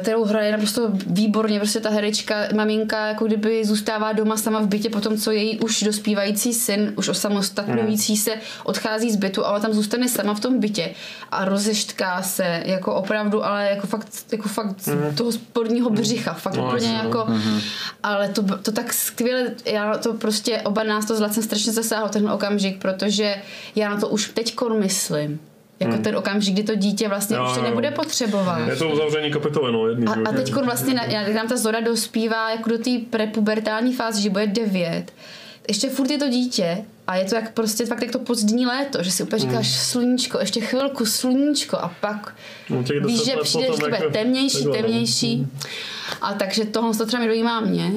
kterou 0.00 0.24
hraje 0.24 0.52
naprosto 0.52 0.90
výborně, 1.06 1.58
prostě 1.58 1.80
ta 1.80 1.90
herečka, 1.90 2.34
maminka 2.54 3.06
jako 3.06 3.24
kdyby 3.26 3.64
zůstává 3.64 4.12
doma 4.12 4.36
sama 4.36 4.60
v 4.60 4.66
bytě 4.66 4.90
po 4.90 5.00
tom, 5.00 5.16
co 5.16 5.30
její 5.30 5.60
už 5.60 5.82
dospívající 5.82 6.54
syn, 6.54 6.92
už 6.96 7.08
osamostatňující 7.08 8.16
se, 8.16 8.30
odchází 8.64 9.10
z 9.10 9.16
bytu 9.16 9.46
a 9.46 9.50
ona 9.50 9.60
tam 9.60 9.72
zůstane 9.72 10.08
sama 10.08 10.34
v 10.34 10.40
tom 10.40 10.60
bytě 10.60 10.90
a 11.30 11.44
rozeštká 11.44 12.22
se, 12.22 12.62
jako 12.66 12.94
opravdu, 12.94 13.44
ale 13.44 13.70
jako 13.70 13.86
fakt, 13.86 14.08
jako 14.32 14.48
fakt 14.48 14.86
mm. 14.86 15.16
toho 15.16 15.32
spodního 15.32 15.90
břicha, 15.90 16.32
fakt 16.32 16.56
no, 16.56 16.66
úplně 16.66 16.92
jako, 16.92 17.18
mm-hmm. 17.18 17.62
ale 18.02 18.28
to, 18.28 18.42
to 18.42 18.72
tak 18.72 18.92
skvěle, 18.92 19.54
já 19.64 19.98
to 19.98 20.14
prostě, 20.14 20.60
oba 20.60 20.82
nás 20.82 21.04
to 21.04 21.16
zlacem 21.16 21.42
strašně 21.42 21.72
zasáhlo 21.72 22.08
ten 22.08 22.30
okamžik, 22.30 22.82
protože 22.82 23.34
já 23.74 23.90
na 23.90 24.00
to 24.00 24.08
už 24.08 24.30
teď 24.34 24.56
myslím, 24.78 25.40
jako 25.80 25.92
hmm. 25.92 26.02
ten 26.02 26.16
okamžik, 26.16 26.54
kdy 26.54 26.62
to 26.62 26.74
dítě 26.74 27.08
vlastně 27.08 27.36
no, 27.36 27.50
už 27.50 27.56
to 27.56 27.62
nebude 27.62 27.90
potřebovat. 27.90 28.68
Je 28.68 28.76
to 28.76 28.88
uzavření 28.88 29.30
kapitoly, 29.30 29.72
no, 29.72 29.88
jedný. 29.88 30.06
A, 30.06 30.28
a 30.28 30.32
teď 30.32 30.54
vlastně, 30.54 31.00
jak 31.08 31.34
tam 31.34 31.48
ta 31.48 31.56
Zora 31.56 31.80
dospívá 31.80 32.50
jako 32.50 32.68
do 32.68 32.78
té 32.78 32.90
prepubertální 33.10 33.94
fáze, 33.94 34.20
že 34.20 34.30
bude 34.30 34.46
devět, 34.46 35.12
ještě 35.68 35.90
furt 35.90 36.10
je 36.10 36.18
to 36.18 36.28
dítě 36.28 36.84
a 37.06 37.16
je 37.16 37.24
to 37.24 37.34
jak 37.34 37.52
prostě 37.52 37.86
fakt 37.86 38.02
jak 38.02 38.10
to 38.10 38.18
pozdní 38.18 38.66
léto, 38.66 39.02
že 39.02 39.10
si 39.10 39.22
úplně 39.22 39.38
říkáš 39.38 39.66
hmm. 39.66 39.84
sluníčko, 39.84 40.38
ještě 40.40 40.60
chvilku 40.60 41.06
sluníčko 41.06 41.76
a 41.76 41.94
pak 42.00 42.34
no, 42.70 42.82
víš, 42.82 43.24
že 43.24 43.32
přijde, 43.42 43.66
to 43.66 43.76
bude 43.76 43.98
temnější, 44.12 44.56
takhle, 44.56 44.76
no. 44.76 44.82
temnější. 44.82 45.36
Hmm. 45.36 45.50
A 46.20 46.34
takže 46.34 46.64
tohle 46.64 46.94
to 46.94 47.06
třeba 47.06 47.20
mi 47.20 47.28
dojímá 47.28 47.60
mě. 47.60 47.92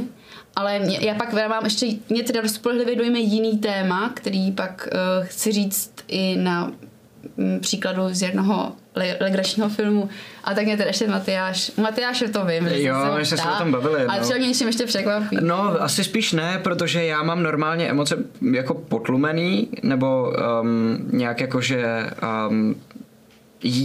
Ale 0.55 0.79
mě, 0.79 0.99
já 1.01 1.15
pak 1.15 1.33
mám 1.33 1.63
ještě, 1.63 1.87
mě 2.09 2.23
teda 2.23 2.47
spolehlivě 2.47 2.95
dojme 2.95 3.19
jiný 3.19 3.57
téma, 3.57 4.11
který 4.13 4.51
pak 4.51 4.89
uh, 4.91 5.25
chci 5.27 5.51
říct 5.51 5.91
i 6.07 6.35
na 6.35 6.71
příkladu 7.59 8.01
z 8.09 8.21
jednoho 8.21 8.71
legračního 9.19 9.69
filmu. 9.69 10.09
A 10.43 10.53
tak 10.53 10.65
mě 10.65 10.77
teda 10.77 10.87
ještě 10.87 11.07
Matyáš, 11.07 11.71
Matyáše 11.77 12.27
to 12.27 12.45
vím. 12.45 12.67
Jo, 12.67 12.95
my 13.17 13.25
jsme 13.25 13.37
se 13.37 13.49
o 13.49 13.57
tom 13.57 13.71
bavili. 13.71 14.05
Ale 14.05 14.19
třeba 14.19 14.39
mě 14.39 14.47
něčím 14.47 14.67
ještě 14.67 14.85
překvapí. 14.85 15.37
No, 15.41 15.81
asi 15.81 16.03
spíš 16.03 16.33
ne, 16.33 16.59
protože 16.63 17.05
já 17.05 17.23
mám 17.23 17.43
normálně 17.43 17.89
emoce 17.89 18.17
jako 18.51 18.73
potlumený, 18.73 19.67
nebo 19.83 20.33
um, 20.61 20.97
nějak 21.11 21.41
jako, 21.41 21.61
že 21.61 22.09
um, 22.49 22.75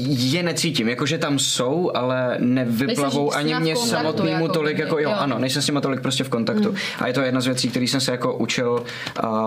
je 0.08 0.42
necítím, 0.42 0.88
jakože 0.88 1.18
tam 1.18 1.38
jsou, 1.38 1.90
ale 1.94 2.36
nevyplavou 2.38 3.34
ani 3.34 3.54
mě 3.54 3.76
samotnému 3.76 4.42
jako, 4.42 4.48
tolik, 4.48 4.78
jako 4.78 4.98
jo, 4.98 5.10
jo, 5.10 5.16
ano, 5.18 5.38
nejsem 5.38 5.62
s 5.62 5.66
nimi 5.66 5.80
tolik 5.80 6.00
prostě 6.00 6.24
v 6.24 6.28
kontaktu. 6.28 6.68
Hmm. 6.68 6.78
A 6.98 7.06
je 7.06 7.12
to 7.12 7.20
jedna 7.20 7.40
z 7.40 7.46
věcí, 7.46 7.68
které 7.68 7.84
jsem 7.84 8.00
se 8.00 8.10
jako 8.10 8.36
učil, 8.36 8.84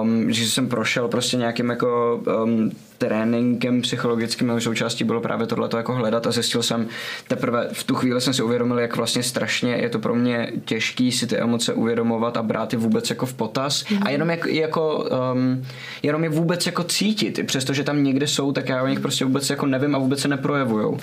um, 0.01 0.31
že 0.33 0.45
jsem 0.45 0.69
prošel 0.69 1.07
prostě 1.07 1.37
nějakým 1.37 1.69
jako 1.69 2.21
um, 2.43 2.71
tréninkem 2.97 3.81
psychologickým, 3.81 4.47
jeho 4.47 4.61
součástí 4.61 5.03
bylo 5.03 5.21
právě 5.21 5.47
tohleto 5.47 5.77
jako 5.77 5.93
hledat 5.93 6.27
a 6.27 6.31
zjistil 6.31 6.63
jsem 6.63 6.87
teprve 7.27 7.69
v 7.73 7.83
tu 7.83 7.95
chvíli 7.95 8.21
jsem 8.21 8.33
si 8.33 8.43
uvědomil, 8.43 8.79
jak 8.79 8.95
vlastně 8.95 9.23
strašně 9.23 9.75
je 9.75 9.89
to 9.89 9.99
pro 9.99 10.15
mě 10.15 10.51
těžký 10.65 11.11
si 11.11 11.27
ty 11.27 11.37
emoce 11.37 11.73
uvědomovat 11.73 12.37
a 12.37 12.43
brát 12.43 12.73
je 12.73 12.79
vůbec 12.79 13.09
jako 13.09 13.25
v 13.25 13.33
potaz 13.33 13.89
mm. 13.89 13.99
a 14.01 14.09
jenom 14.09 14.29
jak, 14.29 14.45
jako 14.45 15.09
um, 15.33 15.65
jenom 16.03 16.23
je 16.23 16.29
vůbec 16.29 16.65
jako 16.65 16.83
cítit, 16.83 17.39
přestože 17.45 17.83
tam 17.83 18.03
někde 18.03 18.27
jsou, 18.27 18.51
tak 18.51 18.69
já 18.69 18.83
o 18.83 18.87
nich 18.87 18.99
prostě 18.99 19.25
vůbec 19.25 19.49
jako 19.49 19.65
nevím 19.65 19.95
a 19.95 19.97
vůbec 19.97 20.19
se 20.19 20.27
neprojevujou. 20.27 20.97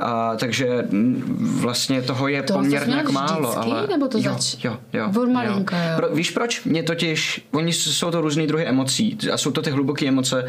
A, 0.00 0.36
takže 0.36 0.84
vlastně 1.40 2.02
toho 2.02 2.28
je 2.28 2.42
toho 2.42 2.58
poměrně 2.58 2.94
jako 2.94 3.12
málo. 3.12 3.50
Vždycky, 3.50 3.70
ale... 3.70 3.86
nebo 3.86 4.08
to 4.08 4.18
jo, 4.18 4.24
zač... 4.32 4.64
jo, 4.64 4.76
jo, 4.92 5.10
jo. 5.14 5.64
Jo. 5.80 5.96
Pro, 5.96 6.08
víš 6.14 6.30
proč? 6.30 6.64
Mě 6.64 6.82
totiž, 6.82 7.46
oni 7.52 7.72
jsou 7.72 8.10
to 8.10 8.20
různý 8.20 8.46
druhy 8.46 8.66
emocí 8.66 9.18
a 9.32 9.36
jsou 9.36 9.50
to 9.50 9.62
ty 9.62 9.70
hluboké 9.70 10.06
emoce, 10.06 10.48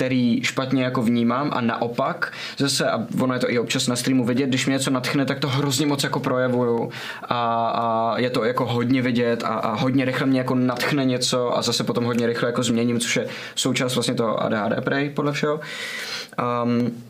který 0.00 0.40
špatně 0.44 0.84
jako 0.84 1.02
vnímám 1.02 1.50
a 1.52 1.60
naopak 1.60 2.32
zase, 2.58 2.90
a 2.90 3.06
ono 3.20 3.34
je 3.34 3.40
to 3.40 3.50
i 3.50 3.58
občas 3.58 3.86
na 3.86 3.96
streamu 3.96 4.24
vidět, 4.24 4.46
když 4.46 4.66
mě 4.66 4.72
něco 4.72 4.90
natchne, 4.90 5.26
tak 5.26 5.38
to 5.38 5.48
hrozně 5.48 5.86
moc 5.86 6.04
jako 6.04 6.20
projevuju 6.20 6.90
a, 7.22 7.68
a 7.68 8.18
je 8.18 8.30
to 8.30 8.44
jako 8.44 8.66
hodně 8.66 9.02
vidět 9.02 9.42
a, 9.42 9.48
a 9.48 9.74
hodně 9.74 10.04
rychle 10.04 10.26
mě 10.26 10.40
jako 10.40 10.54
natchne 10.54 11.04
něco 11.04 11.58
a 11.58 11.62
zase 11.62 11.84
potom 11.84 12.04
hodně 12.04 12.26
rychle 12.26 12.48
jako 12.48 12.62
změním, 12.62 13.00
což 13.00 13.16
je 13.16 13.26
součást 13.54 13.94
vlastně 13.94 14.14
toho 14.14 14.42
ADHD 14.42 14.84
prej, 14.84 15.10
podle 15.10 15.32
všeho. 15.32 15.60
Um, 16.64 17.02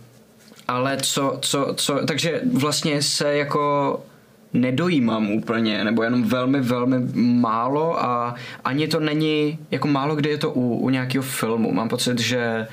ale 0.68 0.96
co, 1.02 1.38
co, 1.40 1.74
co, 1.76 2.06
takže 2.06 2.40
vlastně 2.52 3.02
se 3.02 3.36
jako 3.36 4.02
nedojímám 4.52 5.30
úplně, 5.30 5.84
nebo 5.84 6.02
jenom 6.02 6.22
velmi, 6.22 6.60
velmi 6.60 6.96
málo 7.14 8.04
a 8.04 8.34
ani 8.64 8.88
to 8.88 9.00
není, 9.00 9.58
jako 9.70 9.88
málo 9.88 10.16
kde 10.16 10.30
je 10.30 10.38
to 10.38 10.50
u, 10.50 10.76
u 10.76 10.90
nějakého 10.90 11.22
filmu. 11.22 11.72
Mám 11.72 11.88
pocit, 11.88 12.18
že 12.18 12.66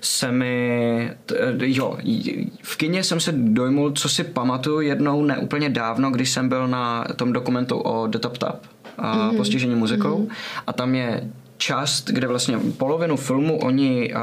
se 0.00 0.32
mi, 0.32 1.10
t- 1.26 1.36
jo, 1.58 1.98
v 2.62 2.76
kině 2.76 3.04
jsem 3.04 3.20
se 3.20 3.32
dojmul, 3.32 3.92
co 3.92 4.08
si 4.08 4.24
pamatuju 4.24 4.80
jednou 4.80 5.24
neúplně 5.24 5.68
dávno, 5.68 6.10
když 6.10 6.30
jsem 6.30 6.48
byl 6.48 6.68
na 6.68 7.04
tom 7.16 7.32
dokumentu 7.32 7.78
o 7.78 8.06
The 8.06 8.18
Top 8.18 8.38
Tap 8.38 8.62
a 8.98 9.16
mm-hmm. 9.16 9.36
postižení 9.36 9.74
muzikou 9.74 10.18
mm-hmm. 10.18 10.62
a 10.66 10.72
tam 10.72 10.94
je 10.94 11.30
část, 11.58 12.10
kde 12.10 12.26
vlastně 12.26 12.58
polovinu 12.76 13.16
filmu 13.16 13.58
oni 13.58 14.14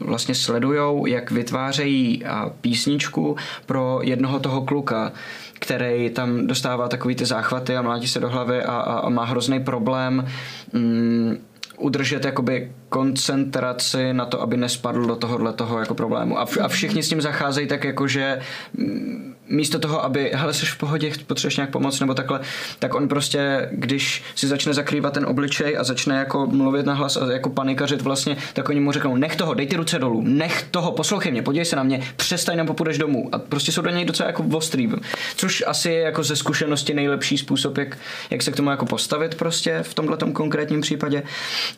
vlastně 0.00 0.34
sledujou, 0.34 1.06
jak 1.06 1.30
vytvářejí 1.30 2.24
písničku 2.60 3.36
pro 3.66 4.00
jednoho 4.02 4.40
toho 4.40 4.62
kluka, 4.62 5.12
který 5.58 6.10
tam 6.10 6.46
dostává 6.46 6.88
takový 6.88 7.14
ty 7.14 7.24
záchvaty 7.24 7.76
a 7.76 7.82
mlátí 7.82 8.08
se 8.08 8.20
do 8.20 8.28
hlavy 8.28 8.62
a, 8.62 8.72
a, 8.72 8.98
a 8.98 9.08
má 9.08 9.24
hrozný 9.24 9.60
problém 9.60 10.26
mm, 10.72 11.38
udržet 11.78 12.24
jakoby 12.24 12.72
koncentraci 12.88 14.12
na 14.12 14.26
to, 14.26 14.42
aby 14.42 14.56
nespadl 14.56 15.06
do 15.06 15.16
tohohle 15.16 15.52
toho 15.52 15.78
jako 15.78 15.94
problému. 15.94 16.38
A, 16.38 16.46
a 16.62 16.68
všichni 16.68 17.02
s 17.02 17.08
tím 17.08 17.20
zacházejí 17.20 17.68
tak 17.68 17.84
jako, 17.84 18.08
že 18.08 18.40
mm, 18.74 19.34
místo 19.50 19.78
toho, 19.78 20.04
aby, 20.04 20.30
hele, 20.34 20.54
jsi 20.54 20.66
v 20.66 20.76
pohodě, 20.76 21.12
potřebuješ 21.26 21.56
nějak 21.56 21.70
pomoct 21.70 22.00
nebo 22.00 22.14
takhle, 22.14 22.40
tak 22.78 22.94
on 22.94 23.08
prostě, 23.08 23.68
když 23.72 24.22
si 24.34 24.46
začne 24.46 24.74
zakrývat 24.74 25.12
ten 25.12 25.26
obličej 25.26 25.78
a 25.78 25.84
začne 25.84 26.16
jako 26.16 26.46
mluvit 26.46 26.86
na 26.86 26.94
hlas 26.94 27.16
a 27.16 27.32
jako 27.32 27.50
panikařit 27.50 28.02
vlastně, 28.02 28.36
tak 28.52 28.68
oni 28.68 28.80
mu 28.80 28.92
řeknou, 28.92 29.16
nech 29.16 29.36
toho, 29.36 29.54
dej 29.54 29.66
ty 29.66 29.76
ruce 29.76 29.98
dolů, 29.98 30.22
nech 30.24 30.62
toho, 30.70 30.92
poslouchej 30.92 31.32
mě, 31.32 31.42
podívej 31.42 31.64
se 31.64 31.76
na 31.76 31.82
mě, 31.82 32.00
přestaň 32.16 32.56
nebo 32.56 32.74
půjdeš 32.74 32.98
domů. 32.98 33.28
A 33.32 33.38
prostě 33.38 33.72
jsou 33.72 33.82
do 33.82 33.90
něj 33.90 34.04
docela 34.04 34.26
jako 34.26 34.44
ostrý. 34.52 34.90
Což 35.36 35.64
asi 35.66 35.90
je 35.90 36.00
jako 36.00 36.22
ze 36.22 36.36
zkušenosti 36.36 36.94
nejlepší 36.94 37.38
způsob, 37.38 37.78
jak, 37.78 37.98
jak 38.30 38.42
se 38.42 38.52
k 38.52 38.56
tomu 38.56 38.70
jako 38.70 38.86
postavit 38.86 39.34
prostě 39.34 39.78
v 39.82 39.94
tomhle 39.94 40.16
konkrétním 40.32 40.80
případě. 40.80 41.22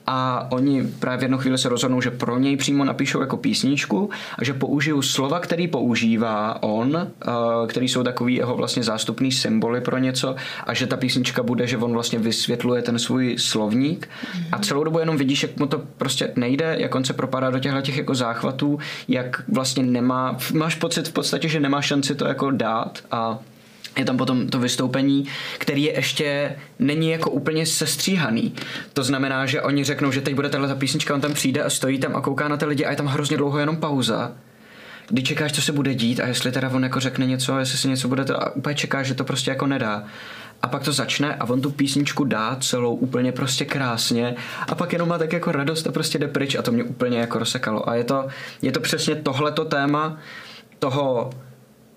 A 0.06 0.46
oni 0.50 0.84
právě 0.98 1.18
v 1.18 1.22
jednu 1.22 1.38
chvíli 1.38 1.58
se 1.58 1.68
rozhodnou, 1.68 2.00
že 2.00 2.10
pro 2.10 2.38
něj 2.38 2.56
přímo 2.56 2.84
napíšou 2.84 3.20
jako 3.20 3.36
písničku 3.36 4.10
a 4.38 4.44
že 4.44 4.54
použijou 4.54 5.02
slova, 5.02 5.40
který 5.40 5.68
používá 5.68 6.62
on, 6.62 6.96
uh, 6.96 7.61
který 7.66 7.88
jsou 7.88 8.02
takový 8.02 8.34
jeho 8.34 8.56
vlastně 8.56 8.82
zástupný 8.82 9.32
symboly 9.32 9.80
pro 9.80 9.98
něco 9.98 10.36
a 10.64 10.74
že 10.74 10.86
ta 10.86 10.96
písnička 10.96 11.42
bude, 11.42 11.66
že 11.66 11.76
on 11.76 11.92
vlastně 11.92 12.18
vysvětluje 12.18 12.82
ten 12.82 12.98
svůj 12.98 13.36
slovník 13.38 14.08
a 14.52 14.58
celou 14.58 14.84
dobu 14.84 14.98
jenom 14.98 15.16
vidíš, 15.16 15.42
jak 15.42 15.56
mu 15.56 15.66
to 15.66 15.82
prostě 15.98 16.32
nejde, 16.36 16.76
jak 16.78 16.94
on 16.94 17.04
se 17.04 17.12
propadá 17.12 17.50
do 17.50 17.58
těchto 17.58 17.80
těch 17.80 17.96
jako 17.96 18.14
záchvatů, 18.14 18.78
jak 19.08 19.42
vlastně 19.48 19.82
nemá, 19.82 20.36
máš 20.52 20.74
pocit 20.74 21.08
v 21.08 21.12
podstatě, 21.12 21.48
že 21.48 21.60
nemá 21.60 21.82
šanci 21.82 22.14
to 22.14 22.26
jako 22.26 22.50
dát 22.50 22.98
a 23.10 23.38
je 23.98 24.04
tam 24.04 24.16
potom 24.16 24.48
to 24.48 24.58
vystoupení, 24.58 25.24
který 25.58 25.82
je 25.82 25.92
ještě 25.92 26.56
není 26.78 27.10
jako 27.10 27.30
úplně 27.30 27.66
sestříhaný. 27.66 28.54
To 28.92 29.04
znamená, 29.04 29.46
že 29.46 29.62
oni 29.62 29.84
řeknou, 29.84 30.12
že 30.12 30.20
teď 30.20 30.34
bude 30.34 30.48
tahle 30.48 30.74
písnička, 30.74 31.14
on 31.14 31.20
tam 31.20 31.34
přijde 31.34 31.62
a 31.62 31.70
stojí 31.70 31.98
tam 31.98 32.16
a 32.16 32.20
kouká 32.20 32.48
na 32.48 32.56
ty 32.56 32.64
lidi 32.64 32.84
a 32.84 32.90
je 32.90 32.96
tam 32.96 33.06
hrozně 33.06 33.36
dlouho 33.36 33.58
jenom 33.58 33.76
pauza 33.76 34.32
kdy 35.08 35.22
čekáš, 35.22 35.52
co 35.52 35.62
se 35.62 35.72
bude 35.72 35.94
dít 35.94 36.20
a 36.20 36.26
jestli 36.26 36.52
teda 36.52 36.70
on 36.70 36.82
jako 36.82 37.00
řekne 37.00 37.26
něco, 37.26 37.58
jestli 37.58 37.78
si 37.78 37.88
něco 37.88 38.08
bude 38.08 38.24
to 38.24 38.42
a 38.42 38.54
úplně 38.54 38.74
čekáš, 38.74 39.06
že 39.06 39.14
to 39.14 39.24
prostě 39.24 39.50
jako 39.50 39.66
nedá. 39.66 40.04
A 40.62 40.68
pak 40.68 40.82
to 40.82 40.92
začne 40.92 41.34
a 41.34 41.44
on 41.44 41.60
tu 41.60 41.70
písničku 41.70 42.24
dá 42.24 42.56
celou 42.60 42.94
úplně 42.94 43.32
prostě 43.32 43.64
krásně 43.64 44.34
a 44.68 44.74
pak 44.74 44.92
jenom 44.92 45.08
má 45.08 45.18
tak 45.18 45.32
jako 45.32 45.52
radost 45.52 45.86
a 45.86 45.92
prostě 45.92 46.18
jde 46.18 46.28
pryč 46.28 46.54
a 46.54 46.62
to 46.62 46.72
mě 46.72 46.84
úplně 46.84 47.18
jako 47.18 47.38
rozsekalo. 47.38 47.88
A 47.88 47.94
je 47.94 48.04
to, 48.04 48.28
je 48.62 48.72
to 48.72 48.80
přesně 48.80 49.14
tohleto 49.14 49.64
téma 49.64 50.18
toho 50.78 51.30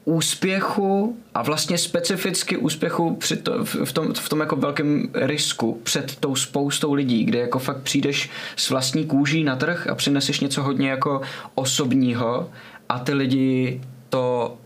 úspěchu 0.05 1.17
a 1.33 1.41
vlastně 1.41 1.77
specificky 1.77 2.57
úspěchu 2.57 3.15
při 3.15 3.37
to, 3.37 3.65
v, 3.65 3.93
tom, 3.93 4.13
v 4.13 4.29
tom 4.29 4.39
jako 4.39 4.55
velkém 4.55 5.07
risku 5.13 5.79
před 5.83 6.15
tou 6.15 6.35
spoustou 6.35 6.93
lidí, 6.93 7.23
kde 7.23 7.39
jako 7.39 7.59
fakt 7.59 7.81
přijdeš 7.81 8.29
s 8.55 8.69
vlastní 8.69 9.05
kůží 9.05 9.43
na 9.43 9.55
trh 9.55 9.87
a 9.87 9.95
přineseš 9.95 10.39
něco 10.39 10.63
hodně 10.63 10.89
jako 10.89 11.21
osobního 11.55 12.49
a 12.89 12.99
ty 12.99 13.13
lidi 13.13 13.81
to 14.09 14.57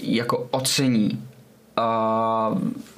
jako 0.00 0.48
ocení 0.50 1.22
a 1.76 2.50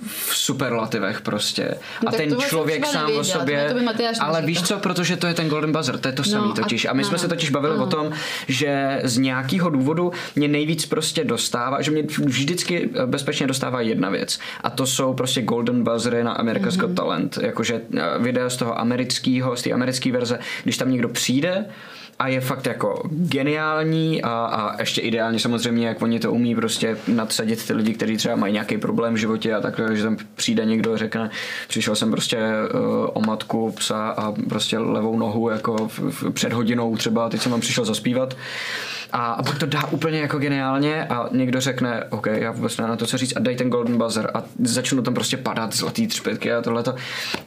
v 0.07 0.37
superlativech 0.37 1.21
prostě. 1.21 1.75
No, 2.03 2.09
a 2.09 2.13
ten 2.13 2.37
člověk 2.41 2.87
sám 2.87 3.11
o 3.17 3.25
sobě. 3.25 3.75
ale 4.21 4.43
víš 4.43 4.63
co, 4.63 4.79
protože 4.79 5.17
to 5.17 5.27
je 5.27 5.35
ten 5.35 5.49
Golden 5.49 5.73
Buzzer, 5.73 5.99
to 5.99 6.09
je 6.09 6.13
to 6.13 6.23
no, 6.27 6.31
samý 6.31 6.53
totiž. 6.53 6.85
A 6.85 6.93
my 6.93 7.03
no, 7.03 7.09
jsme 7.09 7.19
se 7.19 7.29
totiž 7.29 7.51
bavili 7.51 7.77
no. 7.77 7.85
o 7.85 7.87
tom, 7.87 8.11
že 8.49 9.01
z 9.05 9.19
nějakého 9.19 9.71
důvodu 9.71 10.13
mě 10.37 10.49
nejvíc 10.49 10.87
prostě 10.87 11.25
dostává, 11.25 11.83
že 11.83 11.91
mě 11.91 12.03
vždycky 12.25 12.91
bezpečně 13.07 13.47
dostává 13.47 13.81
jedna 13.81 14.11
věc. 14.11 14.39
A 14.61 14.71
to 14.71 14.87
jsou 14.87 15.15
prostě 15.15 15.43
Golden 15.43 15.85
Buzzery 15.85 16.25
na 16.25 16.33
America's 16.33 16.75
mm-hmm. 16.75 16.81
Got 16.81 16.97
Talent. 16.97 17.39
Jakože 17.43 17.81
eh, 17.97 18.03
videa 18.19 18.51
z 18.51 18.57
toho 18.57 18.79
amerického, 18.81 19.57
z 19.57 19.63
té 19.63 19.73
americké 19.73 20.13
verze, 20.13 20.39
když 20.65 20.77
tam 20.77 20.91
někdo 20.91 21.09
přijde, 21.09 21.67
a 22.19 22.29
je 22.29 22.41
fakt 22.41 22.67
jako 22.67 23.03
geniální 23.11 24.23
a, 24.23 24.31
a 24.31 24.81
ještě 24.81 25.01
ideálně 25.01 25.39
samozřejmě, 25.39 25.89
jak 25.89 26.03
oni 26.03 26.21
to 26.21 26.33
umí 26.33 26.55
prostě 26.55 26.97
nadsadit 27.09 27.67
ty 27.67 27.73
lidi, 27.73 27.95
kteří 27.95 28.17
třeba 28.17 28.37
mají 28.37 28.53
nějaký 28.53 28.79
problém 28.79 29.15
v 29.15 29.17
životě 29.17 29.55
a 29.55 29.61
tak, 29.61 29.81
že 29.93 30.03
tam 30.03 30.17
přijde 30.35 30.65
někdo 30.65 30.93
a 30.93 30.97
řekne, 30.97 31.31
přišel 31.69 31.97
jsem 31.97 32.11
prostě 32.11 32.39
uh, 32.39 32.81
o 33.13 33.21
matku 33.27 33.73
psa 33.73 34.09
a 34.09 34.33
prostě 34.49 34.79
levou 34.79 35.19
nohu 35.19 35.49
jako 35.51 35.89
v, 35.89 35.99
v, 35.99 36.31
před 36.31 36.53
hodinou 36.53 36.97
třeba, 36.97 37.29
teď 37.29 37.41
jsem 37.41 37.53
vám 37.53 37.61
přišel 37.61 37.85
zaspívat 37.85 38.37
a, 39.15 39.33
a 39.33 39.43
pak 39.43 39.59
to 39.59 39.67
dá 39.67 39.87
úplně 39.87 40.19
jako 40.19 40.39
geniálně 40.39 41.05
a 41.05 41.29
někdo 41.33 41.61
řekne, 41.61 42.05
OK, 42.11 42.27
já 42.27 42.51
vůbec 42.51 42.77
na 42.77 42.97
to 42.97 43.07
co 43.07 43.19
říct 43.19 43.37
a 43.37 43.41
dej 43.41 43.57
ten 43.57 43.71
golden 43.71 43.99
buzzer 43.99 44.31
a 44.35 44.43
začnou 44.63 45.03
tam 45.03 45.15
prostě 45.15 45.37
padat 45.37 45.75
zlatý 45.75 46.07
třpětky 46.07 46.53
a 46.53 46.63
tohleto. 46.63 46.95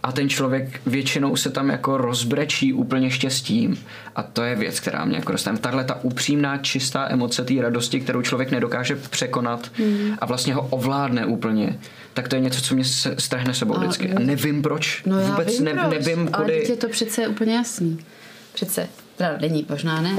A 0.03 0.11
ten 0.11 0.29
člověk 0.29 0.81
většinou 0.85 1.35
se 1.35 1.49
tam 1.49 1.69
jako 1.69 1.97
rozbrečí 1.97 2.73
úplně 2.73 3.11
štěstím 3.11 3.79
a 4.15 4.23
to 4.23 4.43
je 4.43 4.55
věc, 4.55 4.79
která 4.79 5.05
mě 5.05 5.15
jako 5.15 5.31
dostane. 5.31 5.57
Tahle 5.57 5.83
ta 5.83 6.03
upřímná, 6.03 6.57
čistá 6.57 7.07
emoce 7.09 7.43
té 7.43 7.53
radosti, 7.61 7.99
kterou 7.99 8.21
člověk 8.21 8.51
nedokáže 8.51 8.95
překonat 8.95 9.71
mm. 9.79 10.11
a 10.19 10.25
vlastně 10.25 10.53
ho 10.53 10.61
ovládne 10.61 11.25
úplně 11.25 11.79
tak 12.13 12.27
to 12.27 12.35
je 12.35 12.41
něco, 12.41 12.61
co 12.61 12.75
mě 12.75 12.83
strhne 13.17 13.53
sebou 13.53 13.73
vždycky. 13.73 14.13
A 14.13 14.19
nevím 14.19 14.61
proč. 14.61 15.03
No 15.05 15.19
já 15.19 15.27
Vůbec 15.27 15.47
vím 15.47 15.65
ne, 15.65 15.73
proč, 15.73 15.91
nevím, 15.91 16.27
kudy... 16.27 16.53
Ale 16.53 16.53
je 16.53 16.75
to 16.75 16.89
přece 16.89 17.27
úplně 17.27 17.55
jasný. 17.55 17.99
Přece 18.53 18.87
teda 19.17 19.37
není, 19.41 19.65
možná 19.69 20.01
ne, 20.01 20.15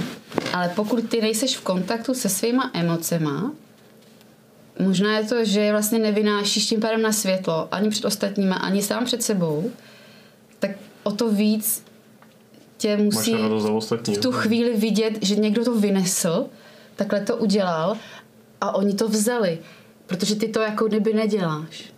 ale 0.52 0.72
pokud 0.76 1.10
ty 1.10 1.20
nejseš 1.20 1.56
v 1.56 1.60
kontaktu 1.60 2.14
se 2.14 2.28
svýma 2.28 2.70
emocema, 2.74 3.52
možná 4.78 5.18
je 5.18 5.24
to, 5.24 5.44
že 5.44 5.70
vlastně 5.70 5.98
nevynášíš 5.98 6.66
tím 6.66 6.80
pádem 6.80 7.02
na 7.02 7.12
světlo, 7.12 7.68
ani 7.70 7.90
před 7.90 8.04
ostatníma, 8.04 8.56
ani 8.56 8.82
sám 8.82 9.04
před 9.04 9.22
sebou, 9.22 9.70
tak 10.58 10.70
o 11.02 11.12
to 11.12 11.30
víc 11.30 11.84
tě 12.76 12.96
musí 12.96 13.34
v 14.14 14.18
tu 14.18 14.32
chvíli 14.32 14.76
vidět, 14.76 15.18
že 15.22 15.36
někdo 15.36 15.64
to 15.64 15.74
vynesl, 15.74 16.46
takhle 16.96 17.20
to 17.20 17.36
udělal 17.36 17.96
a 18.60 18.74
oni 18.74 18.94
to 18.94 19.08
vzali, 19.08 19.58
protože 20.06 20.36
ty 20.36 20.48
to 20.48 20.60
jako 20.60 20.88
kdyby 20.88 21.14
neděláš. 21.14 21.92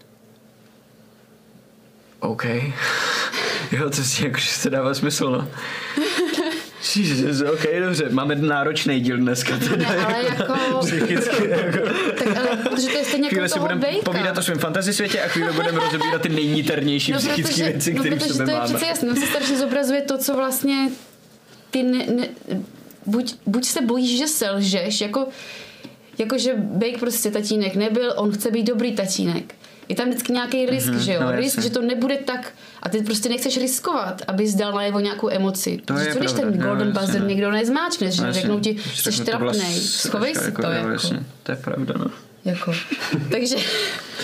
OK. 2.20 2.44
jo, 3.72 3.90
to 3.90 4.02
si 4.02 4.24
jakože 4.24 4.50
se 4.50 4.70
dává 4.70 4.94
smysl, 4.94 5.30
no. 5.30 5.48
Jesus, 6.96 7.40
ok, 7.52 7.66
dobře, 7.84 8.08
máme 8.10 8.34
náročný 8.34 9.00
díl 9.00 9.16
dneska. 9.16 9.58
Teda, 9.58 9.76
ne, 9.76 10.04
ale 10.04 10.24
jako... 10.24 10.54
Psychicky, 10.80 11.48
jako... 11.50 11.88
tak 12.18 12.36
ale, 12.36 12.56
protože 12.56 12.88
to 12.88 12.98
je 12.98 13.04
stejně 13.04 13.28
jako 13.32 13.48
si 13.48 13.58
budeme 13.58 13.86
povídat 14.04 14.38
o 14.38 14.42
svém 14.42 14.58
fantasy 14.58 14.92
světě 14.92 15.22
a 15.22 15.28
chvíli 15.28 15.52
budeme 15.52 15.80
rozebírat 15.80 16.22
ty 16.22 16.28
nejníternější 16.28 17.12
no, 17.12 17.18
psychické 17.18 17.62
věci, 17.62 17.94
které 17.94 18.10
no, 18.10 18.16
v 18.16 18.22
sobě 18.22 18.46
to 18.46 18.52
máme. 18.52 18.64
je 18.64 18.68
přece 18.68 18.86
jasné, 18.86 19.16
se 19.16 19.26
strašně 19.26 19.58
zobrazuje 19.58 20.02
to, 20.02 20.18
co 20.18 20.36
vlastně 20.36 20.90
ty 21.70 21.82
ne, 21.82 22.06
ne, 22.06 22.28
buď, 23.06 23.34
buď 23.46 23.64
se 23.64 23.80
bojíš, 23.80 24.18
že 24.18 24.26
selžeš, 24.26 25.00
jako, 25.00 25.26
jako 26.18 26.38
že 26.38 26.54
Bake 26.56 26.98
prostě 26.98 27.30
tatínek 27.30 27.76
nebyl, 27.76 28.12
on 28.16 28.32
chce 28.32 28.50
být 28.50 28.66
dobrý 28.66 28.92
tatínek 28.92 29.54
je 29.90 29.96
tam 29.96 30.08
vždycky 30.08 30.32
nějaký 30.32 30.66
risk, 30.66 30.88
mm-hmm, 30.88 30.98
že 30.98 31.12
jo? 31.12 31.20
No, 31.22 31.32
risk, 31.32 31.62
že 31.62 31.70
to 31.70 31.82
nebude 31.82 32.16
tak 32.16 32.52
a 32.82 32.88
ty 32.88 33.02
prostě 33.02 33.28
nechceš 33.28 33.56
riskovat, 33.58 34.22
aby 34.26 34.48
zdal 34.48 34.72
najevo 34.72 35.00
nějakou 35.00 35.30
emoci. 35.30 35.80
To 35.84 35.98
je 35.98 36.12
co 36.12 36.18
když 36.18 36.32
ten 36.32 36.58
golden 36.58 36.92
no, 36.94 37.00
buzzer 37.00 37.22
někdo 37.24 37.50
nezmáčne, 37.50 38.10
že 38.10 38.22
no, 38.22 38.32
řeknou 38.32 38.60
ti, 38.60 38.76
jsi 38.94 39.24
trapnej, 39.24 39.80
schovej 39.80 40.34
si 40.34 40.52
to. 40.52 40.66
Jako. 40.66 40.88
Jasně, 40.88 41.22
to 41.42 41.52
je 41.52 41.56
pravda, 41.56 41.94
no. 41.98 42.10
Jako. 42.44 42.72
Takže... 43.30 43.56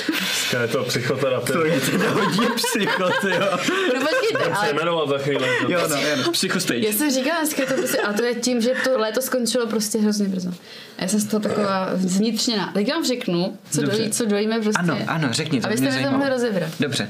Dneska 0.06 0.62
je 0.62 0.68
to 0.68 0.84
psychoterapie. 0.84 1.52
To 1.52 1.64
je 1.64 1.80
to 1.80 2.10
hodí 2.10 2.40
psychoty, 2.54 3.30
jo. 3.30 3.58
No 3.94 4.00
počkejte, 4.00 4.52
ale... 4.54 4.72
jmenovat 4.72 5.08
za 5.08 5.18
chvíli. 5.18 5.48
Jo, 5.68 5.80
no, 5.88 5.96
jen, 5.96 6.24
psychostage. 6.32 6.86
Já 6.86 6.92
jsem 6.92 7.10
říkala 7.10 7.38
dneska 7.38 7.62
to 7.66 7.74
prostě, 7.74 7.98
a 7.98 8.12
to 8.12 8.24
je 8.24 8.34
tím, 8.34 8.60
že 8.60 8.70
to 8.84 8.98
léto 8.98 9.22
skončilo 9.22 9.66
prostě 9.66 9.98
hrozně 9.98 10.28
brzo. 10.28 10.50
A 10.98 11.02
já 11.02 11.08
jsem 11.08 11.20
z 11.20 11.26
toho 11.26 11.40
taková 11.40 11.90
zvnitřněná. 11.94 12.72
Tak 12.74 12.88
vám 12.88 13.04
řeknu, 13.04 13.58
co, 13.70 13.82
dojí, 13.82 14.10
co 14.10 14.24
dojíme 14.24 14.60
prostě. 14.60 14.80
Ano, 14.80 14.98
ano, 15.06 15.28
řekni 15.30 15.60
to, 15.60 15.66
Abyste 15.66 15.90
mě 15.90 16.04
to 16.04 16.10
mohli 16.10 16.28
rozebrat. 16.28 16.70
Dobře. 16.80 17.08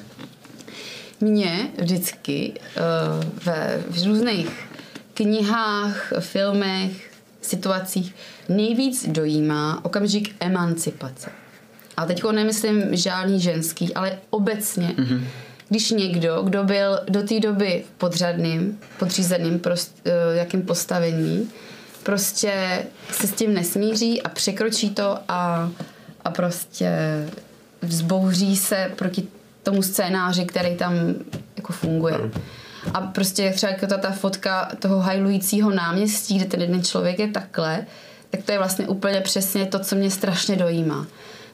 Mě 1.21 1.71
vždycky 1.79 2.53
uh, 2.57 3.45
ve 3.45 3.83
v 3.89 4.07
různých 4.07 4.49
knihách, 5.15 6.13
filmech, 6.21 7.11
situacích 7.43 8.15
nejvíc 8.49 9.09
dojímá 9.09 9.85
okamžik 9.85 10.35
emancipace. 10.41 11.31
a 11.97 12.07
teď 12.07 12.25
nemyslím 12.33 12.97
žádný 12.97 13.41
ženský, 13.41 13.95
ale 13.95 14.19
obecně, 14.31 14.95
mm-hmm. 14.99 15.25
když 15.69 15.91
někdo, 15.91 16.43
kdo 16.43 16.65
byl 16.65 17.01
do 17.09 17.23
té 17.23 17.41
doby 17.41 17.85
podřadným, 17.99 18.79
podřízeným 18.99 19.59
prost, 19.59 20.01
uh, 20.07 20.37
jakým 20.37 20.63
postavení, 20.63 21.51
prostě 22.03 22.83
se 23.11 23.27
s 23.27 23.33
tím 23.33 23.55
nesmíří 23.55 24.23
a 24.23 24.29
překročí 24.29 24.91
to 24.91 25.19
a, 25.29 25.71
a 26.25 26.31
prostě 26.31 26.93
vzbouří 27.83 28.57
se 28.57 28.93
proti 28.97 29.29
tomu 29.63 29.83
scénáři, 29.83 30.45
který 30.45 30.77
tam 30.77 30.93
jako 31.57 31.73
funguje. 31.73 32.31
A 32.95 33.01
prostě 33.01 33.53
třeba 33.55 33.73
jako 33.73 33.87
ta, 33.87 33.97
ta 33.97 34.11
fotka 34.11 34.71
toho 34.79 35.01
hajlujícího 35.01 35.71
náměstí, 35.71 36.39
kde 36.39 36.45
ten 36.45 36.61
jeden 36.61 36.83
člověk 36.83 37.19
je 37.19 37.29
takhle, 37.29 37.87
tak 38.37 38.45
to 38.45 38.53
je 38.53 38.59
vlastně 38.59 38.89
úplně 38.89 39.21
přesně 39.21 39.67
to, 39.67 39.79
co 39.79 39.97
mě 39.97 40.11
strašně 40.11 40.57
dojímá. 40.57 41.07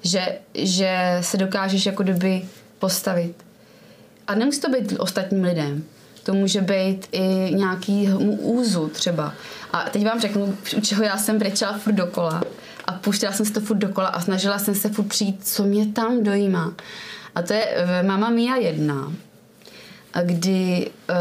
Že, 0.03 0.39
že 0.55 1.19
se 1.21 1.37
dokážeš 1.37 1.87
jako 1.87 2.03
kdyby 2.03 2.43
postavit. 2.79 3.35
A 4.27 4.35
nemusí 4.35 4.61
to 4.61 4.71
být 4.71 4.95
ostatním 4.99 5.45
lidem. 5.45 5.85
To 6.23 6.35
může 6.35 6.61
být 6.61 7.09
i 7.13 7.55
nějaký 7.55 8.09
úzu 8.41 8.89
třeba. 8.89 9.35
A 9.73 9.91
teď 9.91 10.05
vám 10.05 10.21
řeknu, 10.21 10.59
u 10.77 10.81
čeho 10.81 11.03
já 11.03 11.19
jsem 11.19 11.39
brečela 11.39 11.79
furt 11.79 11.93
dokola. 11.93 12.43
A 12.85 12.93
puštila 12.93 13.33
jsem 13.33 13.47
se 13.47 13.53
to 13.53 13.61
furt 13.61 13.77
dokola 13.77 14.09
a 14.09 14.21
snažila 14.21 14.59
jsem 14.59 14.75
se 14.75 14.89
furt 14.89 15.07
přijít, 15.07 15.47
co 15.47 15.65
mě 15.65 15.87
tam 15.87 16.23
dojímá. 16.23 16.75
A 17.35 17.43
to 17.43 17.53
je 17.53 17.75
v 17.87 18.07
Mama 18.07 18.31
Mia 18.31 18.57
1, 18.57 19.13
kdy 20.23 20.91
uh, 21.11 21.17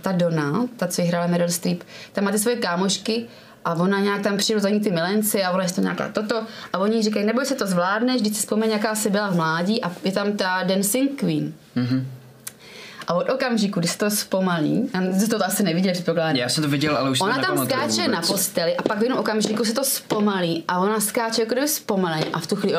ta 0.00 0.12
Dona, 0.12 0.66
ta, 0.76 0.86
co 0.86 1.02
hrála 1.02 1.26
Meryl 1.26 1.48
Streep, 1.48 1.82
tam 2.12 2.24
má 2.24 2.30
ty 2.30 2.38
svoje 2.38 2.56
kámošky 2.56 3.26
a 3.64 3.74
ona 3.74 4.00
nějak 4.00 4.22
tam 4.22 4.36
přijde 4.36 4.60
za 4.60 4.68
ní 4.68 4.80
ty 4.80 4.90
milenci 4.90 5.44
a 5.44 5.50
ona 5.50 5.62
je 5.62 5.72
to 5.72 5.80
nějaká 5.80 6.08
toto 6.08 6.42
a 6.72 6.78
oni 6.78 7.02
říkají, 7.02 7.26
neboj 7.26 7.46
se 7.46 7.54
to 7.54 7.66
zvládneš, 7.66 8.20
když 8.20 8.36
si 8.36 8.40
vzpomeň, 8.40 8.70
jaká 8.70 8.94
jsi 8.94 9.10
byla 9.10 9.30
v 9.30 9.36
mládí 9.36 9.84
a 9.84 9.92
je 10.04 10.12
tam 10.12 10.32
ta 10.32 10.62
Dancing 10.62 11.20
Queen. 11.20 11.54
Mm-hmm. 11.76 12.04
A 13.06 13.14
od 13.14 13.30
okamžiku, 13.30 13.80
kdy 13.80 13.88
se 13.88 13.98
to 13.98 14.10
zpomalí, 14.10 14.90
já 14.94 15.18
jste 15.18 15.26
to 15.26 15.44
asi 15.44 15.62
neviděli, 15.62 15.92
předpokládám. 15.92 16.36
Já 16.36 16.48
jsem 16.48 16.64
to 16.64 16.70
viděl, 16.70 16.96
ale 16.96 17.10
už 17.10 17.20
Ona 17.20 17.38
tam 17.38 17.66
skáče 17.66 18.08
na 18.08 18.20
posteli 18.20 18.76
a 18.76 18.82
pak 18.82 18.98
v 18.98 19.02
jednom 19.02 19.18
okamžiku 19.18 19.64
se 19.64 19.72
to 19.72 19.84
zpomalí 19.84 20.64
a 20.68 20.78
ona 20.78 21.00
skáče 21.00 21.42
jako 21.42 21.52
kdyby 21.52 21.68
zpomaleně 21.68 22.26
a 22.32 22.40
v 22.40 22.46
tu 22.46 22.56
chvíli 22.56 22.76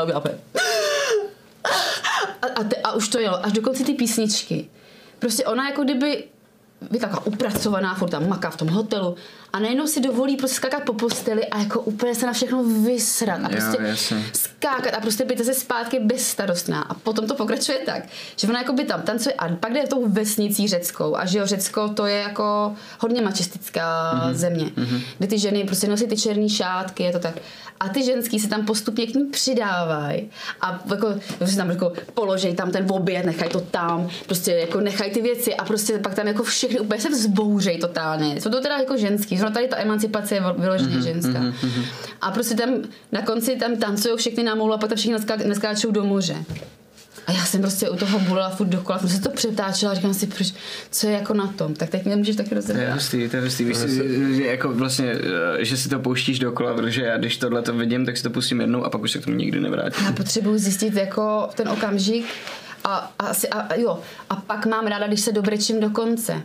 a, 2.41 2.47
a, 2.55 2.63
te, 2.63 2.75
a 2.75 2.91
už 2.91 3.07
to 3.07 3.19
jelo, 3.19 3.45
až 3.45 3.51
do 3.51 3.61
konce 3.61 3.83
ty 3.83 3.93
písničky. 3.93 4.69
Prostě 5.19 5.45
ona 5.45 5.69
jako 5.69 5.83
kdyby 5.83 6.23
je 6.91 6.99
taková 6.99 7.25
upracovaná, 7.25 7.95
furt 7.95 8.09
tam 8.09 8.29
maká 8.29 8.49
v 8.49 8.57
tom 8.57 8.67
hotelu 8.67 9.15
a 9.53 9.59
najednou 9.59 9.87
si 9.87 9.99
dovolí 9.99 10.37
prostě 10.37 10.55
skákat 10.55 10.83
po 10.83 10.93
posteli 10.93 11.47
a 11.47 11.59
jako 11.59 11.81
úplně 11.81 12.15
se 12.15 12.25
na 12.25 12.33
všechno 12.33 12.63
vysrat 12.63 13.39
a 13.43 13.49
prostě 13.49 13.77
jo, 13.81 14.17
skákat 14.33 14.93
a 14.93 14.99
prostě 14.99 15.25
být 15.25 15.45
se 15.45 15.53
zpátky 15.53 15.99
bezstarostná 15.99 16.81
a 16.81 16.93
potom 16.93 17.27
to 17.27 17.35
pokračuje 17.35 17.77
tak, 17.77 18.03
že 18.35 18.47
ona 18.47 18.59
jako 18.59 18.73
by 18.73 18.83
tam 18.83 19.01
tancuje 19.01 19.33
a 19.33 19.47
pak 19.55 19.73
jde 19.73 19.87
tou 19.87 20.09
vesnicí 20.09 20.67
řeckou 20.67 21.15
a 21.15 21.25
že 21.25 21.39
jo, 21.39 21.45
Řecko 21.45 21.89
to 21.89 22.05
je 22.05 22.17
jako 22.17 22.75
hodně 22.99 23.21
mačistická 23.21 24.13
mm-hmm. 24.13 24.33
země, 24.33 24.65
mm-hmm. 24.65 25.01
kde 25.17 25.27
ty 25.27 25.39
ženy 25.39 25.63
prostě 25.63 25.87
nosí 25.87 26.07
ty 26.07 26.17
černé 26.17 26.49
šátky, 26.49 27.03
je 27.03 27.11
to 27.11 27.19
tak 27.19 27.35
a 27.83 27.89
ty 27.89 28.03
ženský 28.03 28.39
se 28.39 28.49
tam 28.49 28.65
postupně 28.65 29.07
k 29.07 29.15
ní 29.15 29.25
přidávají 29.25 30.29
a 30.61 30.83
jako, 30.91 31.07
prostě 31.37 31.57
tam 31.57 31.69
jako 31.69 31.93
položej 32.13 32.55
tam 32.55 32.71
ten 32.71 32.85
oběd, 32.89 33.25
nechaj 33.25 33.49
to 33.49 33.61
tam, 33.61 34.09
prostě 34.25 34.51
jako 34.51 34.79
nechaj 34.79 35.11
ty 35.11 35.21
věci 35.21 35.55
a 35.55 35.65
prostě 35.65 35.97
pak 35.97 36.15
tam 36.15 36.27
jako 36.27 36.43
všechny 36.43 36.79
úplně 36.79 37.01
se 37.01 37.09
vzbouřej 37.09 37.77
totálně. 37.77 38.41
Jsou 38.41 38.49
to 38.49 38.61
teda 38.61 38.77
jako 38.77 38.97
ženský, 38.97 39.37
zrovna 39.43 39.53
tady 39.53 39.67
ta 39.67 39.77
emancipace 39.77 40.35
je 40.35 40.41
vyloženě 40.57 40.97
mm-hmm, 40.97 41.03
ženská. 41.03 41.39
Mm-hmm. 41.39 41.85
A 42.21 42.31
prostě 42.31 42.55
tam 42.55 42.69
na 43.11 43.21
konci 43.21 43.55
tam 43.55 43.75
tancují 43.75 44.17
všechny 44.17 44.43
na 44.43 44.55
moulu 44.55 44.73
a 44.73 44.77
pak 44.77 44.89
tam 44.89 44.97
všichni 44.97 45.15
neskáčou 45.45 45.91
do 45.91 46.03
moře. 46.03 46.35
A 47.27 47.31
já 47.31 47.45
jsem 47.45 47.61
prostě 47.61 47.89
u 47.89 47.95
toho 47.95 48.19
bulila 48.19 48.49
furt 48.49 48.67
dokola, 48.67 48.99
jsem 48.99 49.09
se 49.09 49.21
to 49.21 49.29
přetáčela 49.29 49.91
a 49.91 49.95
říkám 49.95 50.13
si, 50.13 50.27
proč, 50.27 50.53
co 50.91 51.07
je 51.07 51.13
jako 51.13 51.33
na 51.33 51.47
tom, 51.47 51.73
tak 51.73 51.89
teď 51.89 52.05
mě 52.05 52.15
můžeš 52.15 52.35
taky 52.35 52.55
rozhodnout. 52.55 52.83
To 52.83 52.87
je 52.87 52.93
hustý, 52.93 53.29
to 53.29 53.35
je 53.35 53.41
hustý, 53.43 53.63
víš, 53.63 53.77
že 54.35 54.45
jako 54.45 54.73
vlastně, 54.73 55.15
eh, 55.59 55.65
že 55.65 55.77
si 55.77 55.89
to 55.89 55.99
pouštíš 55.99 56.39
dokola, 56.39 56.73
protože 56.73 57.01
já 57.01 57.17
když 57.17 57.37
tohle 57.37 57.61
to 57.61 57.73
vidím, 57.73 58.05
tak 58.05 58.17
si 58.17 58.23
to 58.23 58.29
pustím 58.29 58.61
jednou 58.61 58.83
a 58.83 58.89
pak 58.89 59.01
už 59.01 59.11
se 59.11 59.19
k 59.19 59.25
tomu 59.25 59.37
nikdy 59.37 59.59
nevrátím. 59.59 60.05
Já 60.05 60.11
potřebuji 60.11 60.57
zjistit 60.57 60.93
jako 60.93 61.49
ten 61.55 61.69
okamžik 61.69 62.25
a, 62.83 63.13
a, 63.19 63.27
asi, 63.27 63.49
a, 63.49 63.75
jo, 63.75 63.99
a 64.29 64.35
pak 64.35 64.65
mám 64.65 64.87
ráda, 64.87 65.07
když 65.07 65.21
se 65.21 65.31
dobrečím 65.31 65.79
do 65.79 65.89
konce. 65.89 66.43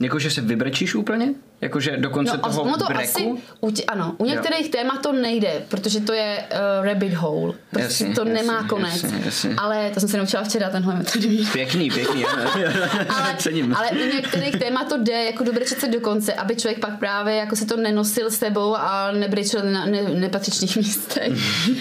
Jakože 0.00 0.30
se 0.30 0.40
vybrečíš 0.40 0.94
úplně? 0.94 1.34
Jakože 1.60 1.96
do 1.96 2.10
konce 2.10 2.36
no, 2.36 2.42
toho 2.42 2.76
to 2.76 2.84
breku? 2.84 3.02
Asi, 3.02 3.42
u 3.60 3.70
tě, 3.70 3.84
ano, 3.84 4.14
u 4.18 4.24
některých 4.24 4.66
jo. 4.66 4.72
témat 4.72 5.02
to 5.02 5.12
nejde, 5.12 5.62
protože 5.68 6.00
to 6.00 6.12
je 6.12 6.44
uh, 6.52 6.86
rabbit 6.86 7.14
hole. 7.14 7.54
Prostě 7.70 8.04
jasně, 8.04 8.14
to 8.14 8.20
jasně, 8.20 8.34
nemá 8.34 8.62
konec. 8.68 9.02
Jasně, 9.02 9.22
jasně. 9.24 9.54
Ale 9.56 9.90
to 9.94 10.00
jsem 10.00 10.08
se 10.08 10.18
naučila 10.18 10.44
včera, 10.44 10.70
tenhle 10.70 10.94
metodí. 10.94 11.48
Pěkný, 11.52 11.90
pěkný, 11.90 12.24
ale, 13.08 13.34
Cením. 13.38 13.76
ale 13.76 13.90
u 13.90 14.14
některých 14.16 14.56
témat 14.56 14.88
to 14.88 14.98
jde 14.98 15.24
jako 15.24 15.44
dobrečet 15.44 15.80
se 15.80 15.88
do 15.88 16.00
konce, 16.00 16.34
aby 16.34 16.56
člověk 16.56 16.80
pak 16.80 16.98
právě 16.98 17.34
jako 17.34 17.56
se 17.56 17.66
to 17.66 17.76
nenosil 17.76 18.30
s 18.30 18.38
tebou 18.38 18.74
a 18.76 19.12
nebrečel 19.12 19.62
na 19.72 19.86
ne, 19.86 20.02
nepatřičných 20.02 20.76
místech. 20.76 21.32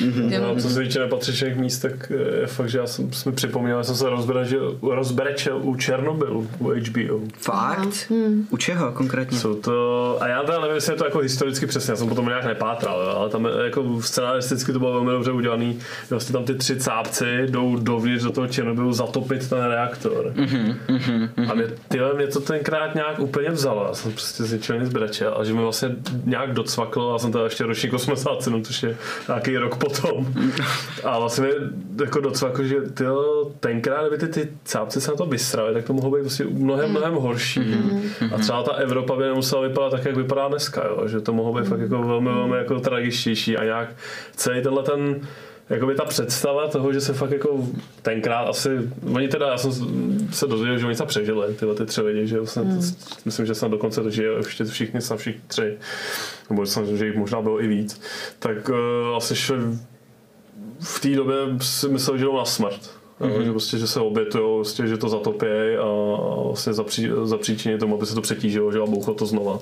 no, 0.42 0.62
co 0.62 0.70
se 0.70 0.80
týče 0.80 1.00
nepatřičných 1.00 1.56
míst, 1.56 1.80
tak 1.80 2.12
je 2.42 2.48
fakt, 2.48 2.70
že 2.70 2.78
já 2.78 2.88
jsem, 2.88 3.14
jsem 3.14 3.36
připomněl, 3.36 3.84
jsem 3.84 3.96
se 3.96 4.10
rozbrečel, 4.10 4.78
rozbrečel 4.82 5.62
u 5.64 5.76
Černobylu, 5.76 6.48
u 6.60 6.70
HBO. 6.70 7.20
Fakt? 7.38 8.10
Hmm. 8.10 8.48
U 8.50 8.58
čeho 8.58 8.92
konkrétně? 8.92 9.40
Jsou 9.40 9.56
to, 9.68 10.18
a 10.20 10.28
já 10.28 10.44
teda 10.44 10.60
nevím, 10.60 10.76
jestli 10.76 10.94
je 10.94 10.98
to 10.98 11.06
jako 11.06 11.20
historicky 11.20 11.66
přesně, 11.66 11.92
já 11.92 11.96
jsem 11.96 12.10
potom 12.10 12.26
nějak 12.26 12.46
nepátral, 12.46 13.02
jo, 13.02 13.14
ale 13.18 13.30
tam 13.30 13.48
jako 13.64 14.02
scenaristicky 14.02 14.74
to 14.74 14.80
bylo 14.80 14.94
velmi 14.94 15.12
dobře 15.12 15.32
udělaný. 15.32 15.80
Vlastně 16.10 16.34
tam 16.34 16.44
ty 16.44 16.56
tři 16.56 16.80
cápci 16.80 17.46
jdou 17.50 17.76
dovnitř 17.76 18.24
do 18.24 18.32
toho 18.32 18.48
Černobylu 18.48 18.94
zatopit 18.94 19.50
ten 19.50 19.64
reaktor. 19.64 20.34
Mm-hmm, 20.36 20.76
mm-hmm. 20.88 21.52
A 21.52 21.54
mě, 21.54 21.64
tyhle, 21.88 22.14
mě 22.14 22.28
to 22.28 22.40
tenkrát 22.40 22.96
nějak 22.96 23.20
úplně 23.20 23.50
vzalo, 23.50 23.86
já 23.88 23.94
jsem 23.94 24.12
prostě 24.12 24.44
z 24.44 24.54
ničeho 24.54 24.80
nic 24.80 24.90
brečel, 24.90 25.36
a 25.40 25.44
že 25.44 25.54
mi 25.54 25.62
vlastně 25.62 25.90
nějak 26.26 26.54
docvaklo, 26.54 27.16
a 27.16 27.20
jsem 27.20 27.32
teda 27.32 27.44
ještě 27.44 27.64
ročník 27.64 27.94
87, 27.94 28.64
což 28.64 28.84
je 28.84 28.98
nějaký 29.28 29.58
rok 29.58 29.76
potom. 29.76 30.34
A 31.04 31.20
vlastně 31.20 31.48
mi 31.48 31.54
jako 32.02 32.20
docvaklo, 32.20 32.64
že 32.64 32.76
tyhle, 32.82 33.24
tenkrát, 33.60 34.08
kdyby 34.08 34.18
ty, 34.18 34.28
ty 34.28 34.52
cápci 34.64 35.02
se 35.02 35.12
na 35.12 35.18
to 35.18 35.26
vysrali, 35.26 35.74
tak 35.74 35.86
to 35.86 35.94
mohlo 35.94 36.12
být 36.12 36.22
vlastně 36.22 36.46
mnohem, 36.50 36.90
mnohem 36.90 37.14
horší. 37.14 37.60
Mm-hmm. 37.60 38.36
A 38.36 38.38
třeba 38.38 38.64
ta 38.64 38.72
Evropa 38.72 39.16
by 39.16 39.24
nemusela 39.24 39.57
vypadat 39.62 39.90
tak, 39.90 40.06
jak 40.06 40.18
vypadá 40.18 40.48
dneska, 40.48 40.88
jo? 40.88 41.08
že 41.08 41.22
to 41.22 41.34
mohlo 41.34 41.54
být 41.54 41.68
fakt 41.68 41.80
jako 41.80 42.04
velmi, 42.04 42.30
velmi 42.30 42.58
jako 42.58 42.80
tragičtější 42.80 43.58
a 43.58 43.64
nějak 43.64 43.96
celý 44.36 44.62
tenhle 44.62 44.84
ten 44.84 45.22
jakoby 45.70 45.96
ta 45.96 46.06
představa 46.06 46.68
toho, 46.68 46.94
že 46.94 47.02
se 47.02 47.14
fakt 47.14 47.32
jako 47.32 47.68
tenkrát 48.02 48.50
asi, 48.50 48.70
oni 49.14 49.28
teda, 49.28 49.48
já 49.48 49.58
jsem 49.58 49.72
se 50.32 50.48
dozvěděl, 50.48 50.78
že 50.78 50.86
oni 50.86 50.96
se 50.96 51.06
přežili, 51.06 51.54
tyhle 51.54 51.76
ty 51.76 51.86
tři 51.86 52.02
lidi, 52.02 52.28
že 52.28 52.46
jsem, 52.46 52.70
hmm. 52.70 52.82
myslím, 53.26 53.46
že 53.46 53.56
jsem 53.56 53.72
dokonce 53.72 54.04
to 54.04 54.10
žije 54.10 54.32
ještě 54.38 54.64
všichni, 54.64 55.02
snad 55.02 55.20
všichni 55.20 55.42
tři, 55.48 55.78
nebo 56.50 56.66
jsem, 56.66 56.98
že 56.98 57.06
jich 57.06 57.16
možná 57.16 57.42
bylo 57.42 57.64
i 57.64 57.68
víc, 57.68 58.02
tak 58.40 58.70
uh, 58.70 59.16
asi 59.16 59.36
šli 59.36 59.58
v 60.80 61.00
té 61.00 61.10
době 61.10 61.36
si 61.62 61.90
myslel, 61.90 62.18
že 62.18 62.26
jdou 62.26 62.38
na 62.38 62.46
smrt. 62.46 62.97
Mm-hmm. 63.22 63.42
Že, 63.42 63.52
prostě, 63.52 63.78
že 63.78 63.88
se 63.88 64.00
obětují, 64.00 64.44
prostě, 64.58 64.88
že 64.88 64.98
to 64.98 65.10
zatopí 65.10 65.46
a, 65.80 65.84
a 65.84 66.42
vlastně 66.44 66.74
zapří, 66.74 67.10
zapříčině 67.24 67.78
tomu, 67.78 67.96
aby 67.96 68.06
se 68.06 68.16
to 68.16 68.22
přetížilo, 68.22 68.72
že 68.72 68.80
a 68.80 68.86
bouchlo 68.86 69.14
to 69.14 69.26
znova. 69.26 69.60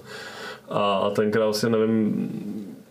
A 0.69 1.09
tenkrát 1.09 1.45
vlastně 1.45 1.69
nevím, 1.69 2.29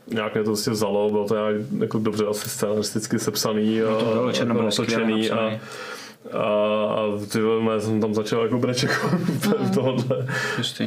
nějak 0.07 0.35
mě 0.35 0.45
to 0.45 0.51
vlastně 0.51 0.73
vzalo, 0.73 1.11
bylo 1.11 1.29
to 1.29 1.35
nějak 1.35 1.57
jako 1.81 1.99
dobře 1.99 2.27
asi 2.27 2.49
scenaristicky 2.49 3.19
sepsaný 3.19 3.83
a, 3.83 3.91
no 3.91 4.33
to 4.33 4.45
bylo 4.45 4.67
a 4.67 5.61
a, 6.33 6.39
a, 6.39 6.43
a 6.43 7.03
ty 7.33 7.39
já 7.71 7.81
jsem 7.81 8.01
tam 8.01 8.15
začal 8.15 8.43
jako 8.43 8.59
breček 8.59 8.91
v 8.91 9.71
tohohle. 9.75 10.27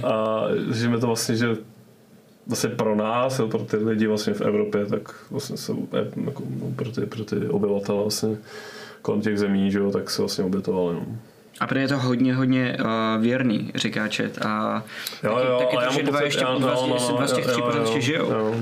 A 0.03 0.43
že 0.71 0.89
mi 0.89 0.99
to 0.99 1.07
vlastně, 1.07 1.35
že 1.35 1.57
vlastně 2.47 2.69
pro 2.69 2.95
nás, 2.95 3.41
pro 3.51 3.59
ty 3.59 3.77
lidi 3.77 4.07
vlastně 4.07 4.33
v 4.33 4.41
Evropě, 4.41 4.85
tak 4.85 5.15
vlastně 5.31 5.57
se, 5.57 5.73
jako, 6.25 6.43
no, 6.61 6.71
pro, 6.75 6.91
ty, 6.91 7.01
pro 7.01 7.23
ty 7.25 7.47
obyvatele 7.47 8.01
vlastně 8.01 8.37
kolem 9.01 9.21
těch 9.21 9.39
zemí, 9.39 9.71
že 9.71 9.79
jo, 9.79 9.91
tak 9.91 10.09
se 10.09 10.21
vlastně 10.21 10.43
obětovali. 10.43 10.95
No. 10.95 11.05
A 11.59 11.67
protože 11.67 11.81
je 11.81 11.87
to 11.87 11.97
hodně, 11.97 12.35
hodně 12.35 12.77
uh, 12.79 13.21
věrný, 13.21 13.71
říká 13.75 14.07
Čet. 14.07 14.45
A 14.45 14.83
jo, 15.23 15.35
taky, 15.35 15.47
jo, 15.47 15.59
taky 15.59 15.77
to, 15.77 15.93
že 15.93 16.03
dva, 16.03 16.21
ještě, 16.21 16.45
z 17.25 17.33
těch 17.33 17.47
tří 17.47 17.61
pořád 17.61 17.81
ještě 17.81 18.01
žijou. 18.01 18.31
Jo. 18.31 18.55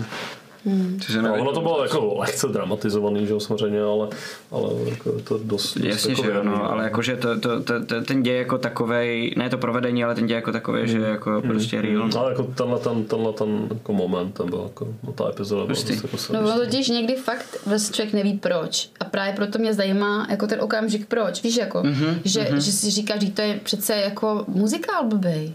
Hmm. 0.66 1.00
No, 1.22 1.34
ono 1.34 1.52
to 1.52 1.62
bylo 1.62 1.84
jako 1.84 2.16
lehce 2.18 2.48
dramatizovaný, 2.48 3.26
že 3.26 3.34
jo, 3.34 3.40
samozřejmě, 3.40 3.82
ale, 3.82 4.08
ale 4.52 4.74
jako 4.90 5.12
to 5.20 5.40
dost, 5.44 5.78
Jasně, 5.78 6.16
dost 6.16 6.24
že 6.24 6.32
jo, 6.32 6.44
no, 6.44 6.72
ale 6.72 6.84
jakože 6.84 7.16
to, 7.16 7.40
to, 7.40 7.64
to, 7.64 7.86
to, 7.86 8.02
ten 8.02 8.24
děj 8.24 8.38
jako 8.38 8.58
takový, 8.58 9.34
ne 9.38 9.50
to 9.50 9.58
provedení, 9.58 10.04
ale 10.04 10.16
ten 10.16 10.28
děj 10.28 10.36
jako 10.36 10.52
takový, 10.52 10.80
hmm. 10.80 10.88
že 10.88 11.00
jako 11.00 11.32
hmm. 11.32 11.42
prostě 11.42 11.82
real. 11.82 12.04
Hmm. 12.04 12.18
Ale 12.18 12.32
jako 12.32 12.44
tenhle 12.44 12.80
ten, 12.80 13.04
tenhle 13.04 13.34
ten 13.34 13.68
jako 13.74 13.94
moment, 13.94 14.32
ten 14.32 14.50
byl 14.50 14.62
jako, 14.64 14.88
no 15.04 15.14
ta 15.14 15.30
epizoda 15.30 15.66
byla 15.66 15.66
prostě. 15.66 15.94
jako 15.94 16.08
No 16.34 16.40
ono 16.40 16.66
totiž 16.66 16.90
někdy 16.90 17.16
fakt 17.16 17.58
vlastně 17.66 17.96
člověk 17.96 18.14
neví 18.14 18.34
proč. 18.34 18.90
A 19.00 19.06
právě 19.06 19.34
proto 19.34 19.60
mě 19.60 19.74
zajímá 19.74 20.28
jako 20.30 20.48
ten 20.48 20.62
okamžik 20.62 21.06
proč. 21.06 21.44
Víš 21.44 21.58
jako, 21.58 21.80
mm-hmm, 21.80 22.20
že, 22.26 22.42
mm-hmm. 22.42 22.56
že 22.56 22.72
si 22.72 22.90
říkáš, 22.92 23.22
že 23.22 23.32
to 23.32 23.42
je 23.42 23.60
přece 23.64 23.96
jako 23.96 24.46
muzikál 24.48 25.06
blbej. 25.06 25.54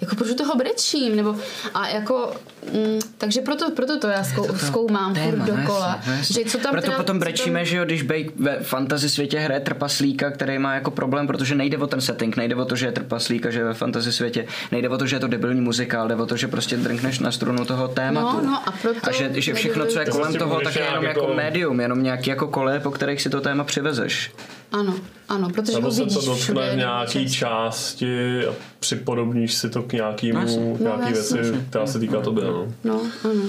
jako 0.00 0.16
proč 0.16 0.34
toho 0.34 0.56
brečím, 0.56 1.16
nebo 1.16 1.36
a 1.74 1.88
jako, 1.88 2.32
mm, 2.72 2.98
takže 3.18 3.40
proto, 3.40 3.70
proto 3.70 3.98
to 3.98 4.06
já 4.08 4.24
zkou, 4.24 4.56
zkoumám 4.66 5.14
téma, 5.14 5.26
furt 5.30 5.38
no 5.38 5.46
dokola, 5.56 5.88
jasně, 5.96 6.12
no 6.12 6.18
jasně. 6.18 6.44
že 6.44 6.50
co 6.50 6.58
tam 6.58 6.72
Proto 6.72 6.84
teda, 6.86 6.96
potom 6.96 7.16
co 7.16 7.20
brečíme, 7.20 7.58
tam, 7.60 7.66
že 7.66 7.76
jo, 7.76 7.84
když 7.84 8.02
Bake 8.02 8.30
ve 8.36 8.60
fantasy 8.60 9.08
světě 9.08 9.38
hraje 9.38 9.60
trpaslíka, 9.60 10.30
který 10.30 10.58
má 10.58 10.74
jako 10.74 10.90
problém, 10.90 11.26
protože 11.26 11.54
nejde 11.54 11.78
o 11.78 11.86
ten 11.86 12.00
setting, 12.00 12.36
nejde 12.36 12.54
o 12.54 12.64
to, 12.64 12.76
že 12.76 12.86
je 12.86 12.92
trpaslík 12.92 13.46
a 13.46 13.50
že 13.50 13.58
je 13.58 13.64
ve 13.64 13.74
fantasy 13.74 14.12
světě, 14.12 14.46
nejde 14.72 14.88
o 14.88 14.98
to, 14.98 15.06
že 15.06 15.16
je 15.16 15.20
to 15.20 15.28
debilní 15.28 15.60
muzikál, 15.60 16.08
jde 16.08 16.14
o 16.14 16.26
to, 16.26 16.36
že 16.36 16.48
prostě 16.48 16.76
drnkneš 16.76 17.18
na 17.18 17.30
strunu 17.32 17.64
toho 17.64 17.88
tématu. 17.88 18.36
No, 18.36 18.50
no 18.50 18.68
a 18.68 18.74
proto 18.82 18.98
a 19.02 19.12
že, 19.12 19.30
že 19.34 19.54
všechno, 19.54 19.86
co 19.86 20.00
je 20.00 20.04
To 20.06 20.10
kolem 20.12 20.34
toho, 20.34 20.60
tak 20.60 20.76
je 20.76 20.82
jenom 20.82 21.04
jako, 21.04 21.20
jako- 21.20 21.34
médium, 21.34 21.80
jenom 21.80 22.02
nějaký 22.02 22.30
jako 22.30 22.48
kole, 22.48 22.80
po 22.80 22.90
kterých 22.90 23.22
si 23.22 23.30
to 23.30 23.40
téma 23.40 23.64
přivezeš. 23.64 24.32
ano, 24.72 24.94
ano, 25.28 25.50
protože 25.50 25.72
Nebo 25.72 25.90
se 25.90 26.06
to 26.06 26.20
dotkne 26.26 26.70
v 26.74 26.76
nějaký 26.76 27.24
často. 27.28 27.38
části 27.38 28.46
a 28.46 28.52
připodobníš 28.80 29.54
si 29.54 29.70
to 29.70 29.82
k 29.82 29.92
nějakému, 29.92 30.78
No, 30.80 30.90
no, 30.90 30.96
nějaký 30.96 31.16
jasně. 31.18 31.42
věci, 31.42 31.58
která 31.70 31.86
se 31.86 31.98
týká 31.98 32.20
tebe. 32.20 32.42
No. 32.44 32.57
No, 32.84 33.00
ano. 33.24 33.42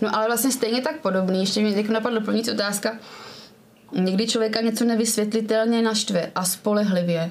No 0.00 0.16
ale 0.16 0.26
vlastně 0.26 0.50
stejně 0.52 0.82
tak 0.82 1.00
podobný, 1.00 1.40
ještě 1.40 1.60
mě 1.60 1.74
teď 1.74 1.88
napadla 1.88 2.18
doplňující 2.18 2.50
otázka. 2.50 2.98
Někdy 3.92 4.26
člověka 4.26 4.60
něco 4.60 4.84
nevysvětlitelně 4.84 5.82
naštve 5.82 6.30
a 6.34 6.44
spolehlivě. 6.44 7.30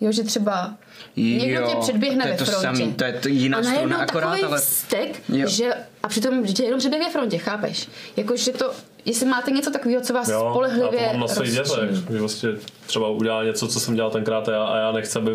Jo, 0.00 0.12
že 0.12 0.22
třeba 0.22 0.74
někdo 1.16 1.60
Jo, 1.60 1.68
tě 1.70 1.76
předběhne 1.80 2.22
to 2.24 2.28
je 2.28 2.32
ve 2.32 2.38
to 2.38 2.44
frontě. 2.44 2.62
samý, 2.66 2.92
to 2.94 3.04
je 3.04 3.12
to 3.12 3.28
jiná 3.28 3.58
a 3.58 3.62
struna, 3.62 3.96
akorát, 3.96 4.42
ale- 4.44 4.58
vztek, 4.60 5.22
Jo. 5.28 5.48
že 5.48 5.74
a 6.02 6.08
přitom 6.08 6.46
že 6.46 6.52
tě 6.52 6.62
jenom 6.64 6.78
předběh 6.78 7.02
ve 7.02 7.10
frontě, 7.10 7.38
chápeš? 7.38 7.88
Jako, 8.16 8.36
že 8.36 8.52
to, 8.52 8.72
jestli 9.06 9.26
máte 9.26 9.50
něco 9.50 9.70
takového, 9.70 10.02
co 10.02 10.12
vás 10.12 10.28
Jo, 10.28 10.42
já 10.44 10.50
spolehlivě 10.50 11.00
to 11.00 11.12
mám 11.12 11.20
na 11.20 11.28
svých 11.28 11.52
dětech, 11.52 11.90
že 12.10 12.18
vlastně 12.20 12.50
třeba 12.86 13.08
udělá 13.08 13.44
něco, 13.44 13.68
co 13.68 13.80
jsem 13.80 13.94
dělal 13.94 14.10
tenkrát 14.10 14.48
a 14.48 14.52
já, 14.52 14.64
a 14.64 14.76
já 14.78 14.92
nechci, 14.92 15.18
aby 15.18 15.30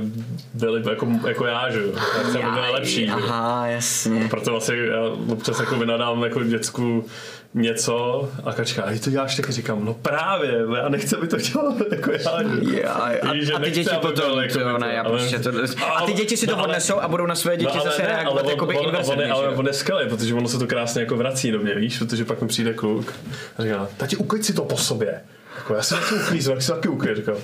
byli 0.54 0.90
jako, 0.90 1.08
jako 1.28 1.46
já, 1.46 1.70
že 1.72 1.82
jo. 1.82 1.92
Já 1.96 2.24
chci, 2.24 2.44
aby 2.44 2.52
byli 2.52 2.72
lepší. 2.72 3.10
Aha, 3.10 3.68
jasně. 3.68 4.28
Proto 4.30 4.52
vlastně 4.52 4.76
já 4.76 5.02
občas 5.34 5.60
jako 5.60 5.76
vynadám 5.76 6.24
jako 6.24 6.44
děcku 6.44 7.06
něco 7.54 8.30
a 8.44 8.54
kačka, 8.54 8.84
a 8.84 8.92
ty 8.92 9.00
to 9.00 9.10
děláš 9.10 9.36
taky, 9.36 9.52
říkám, 9.52 9.86
no 9.86 9.94
právě, 9.94 10.66
já 10.78 10.90
nechci, 10.90 11.16
aby 11.16 11.28
to 11.28 11.38
dělal 11.38 11.76
jako 11.92 12.12
já. 12.12 12.92
a, 12.92 13.34
Víš, 13.34 13.52
a 13.56 13.60
ty 13.60 13.72
děti 13.72 13.90
potom, 14.02 14.40
jako 14.40 14.60
to, 14.60 14.78
ne, 14.78 14.94
já 14.94 15.04
prostě 15.04 15.40
to, 15.40 15.50
a 15.96 16.06
ty 16.06 16.14
děti 16.14 16.38
si 16.38 16.48
to 16.48 16.56
No, 16.56 16.64
odnesou 16.64 17.00
a 17.00 17.08
budou 17.08 17.26
na 17.26 17.36
své 17.36 17.58
děti 17.58 17.72
ale 17.72 17.84
zase 17.84 18.02
ne, 18.02 18.08
reagovat 18.08 18.46
on, 18.46 18.62
on, 18.62 18.86
inverzivně, 18.86 19.26
ale 19.26 19.50
on 19.50 19.68
je 19.68 19.74
skvělý, 19.74 20.10
protože 20.10 20.34
ono 20.34 20.48
se 20.48 20.60
to 20.60 20.68
krásně 20.68 21.02
jako 21.02 21.16
vrací 21.16 21.52
do 21.52 21.60
mě, 21.60 21.76
víš, 21.76 21.98
protože 21.98 22.26
pak 22.26 22.42
mi 22.42 22.48
přijde 22.48 22.74
kluk 22.74 23.14
a 23.58 23.64
říká, 23.64 23.88
tati, 23.98 24.16
uklid 24.16 24.46
si 24.46 24.54
to 24.54 24.66
po 24.66 24.78
sobě. 24.78 25.22
Jako, 25.58 25.74
já 25.74 25.82
si 25.82 25.94
nechci 25.94 26.16
uklízet, 26.16 26.54
tak 26.54 26.62
si 26.62 26.72
taky 26.72 26.88
uklid. 26.88 27.16
Říkám, 27.18 27.36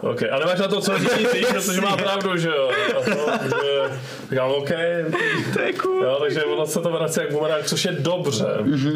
OK, 0.00 0.22
a 0.22 0.38
nemáš 0.38 0.58
na 0.58 0.68
to 0.68 0.80
co 0.80 0.98
říct, 0.98 1.48
protože 1.52 1.80
má 1.80 1.96
pravdu, 1.96 2.36
že 2.36 2.48
jo. 2.48 2.70
To, 3.04 3.04
že, 3.48 3.90
říkám, 4.30 4.50
OK. 4.50 4.70
To 5.54 5.60
je 5.60 5.72
cool. 5.72 6.04
Jo, 6.04 6.16
takže 6.20 6.44
ono 6.44 6.66
se 6.66 6.80
to 6.80 6.90
vrací 6.90 7.20
jak 7.20 7.32
bumerang, 7.32 7.64
což 7.64 7.84
je 7.84 7.92
dobře. 7.92 8.46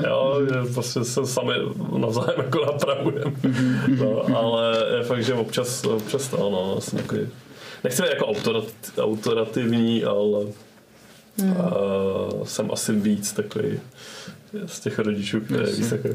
Jo, 0.06 0.40
že 0.48 0.72
prostě 0.74 1.04
se 1.04 1.26
sami 1.26 1.54
navzájem 1.98 2.40
jako 2.40 2.64
napravujeme. 2.64 3.32
No, 3.98 4.36
ale 4.36 4.84
je 4.96 5.02
fakt, 5.02 5.24
že 5.24 5.34
občas, 5.34 5.84
občas 5.84 6.28
to, 6.28 6.36
no, 6.36 6.80
jsem 6.80 6.98
takový, 6.98 7.28
nechci 7.84 8.02
být 8.02 8.08
jako 8.08 8.26
autorat, 8.26 8.64
autorativní, 8.98 10.04
ale 10.04 10.38
uh, 10.38 10.52
jsem 12.44 12.70
asi 12.72 12.92
víc 12.92 13.32
takový 13.32 13.80
z 14.66 14.80
těch 14.80 14.98
rodičů, 14.98 15.40
který 15.40 15.60
je 15.60 15.72
víc 15.76 15.92
jako 15.92 16.08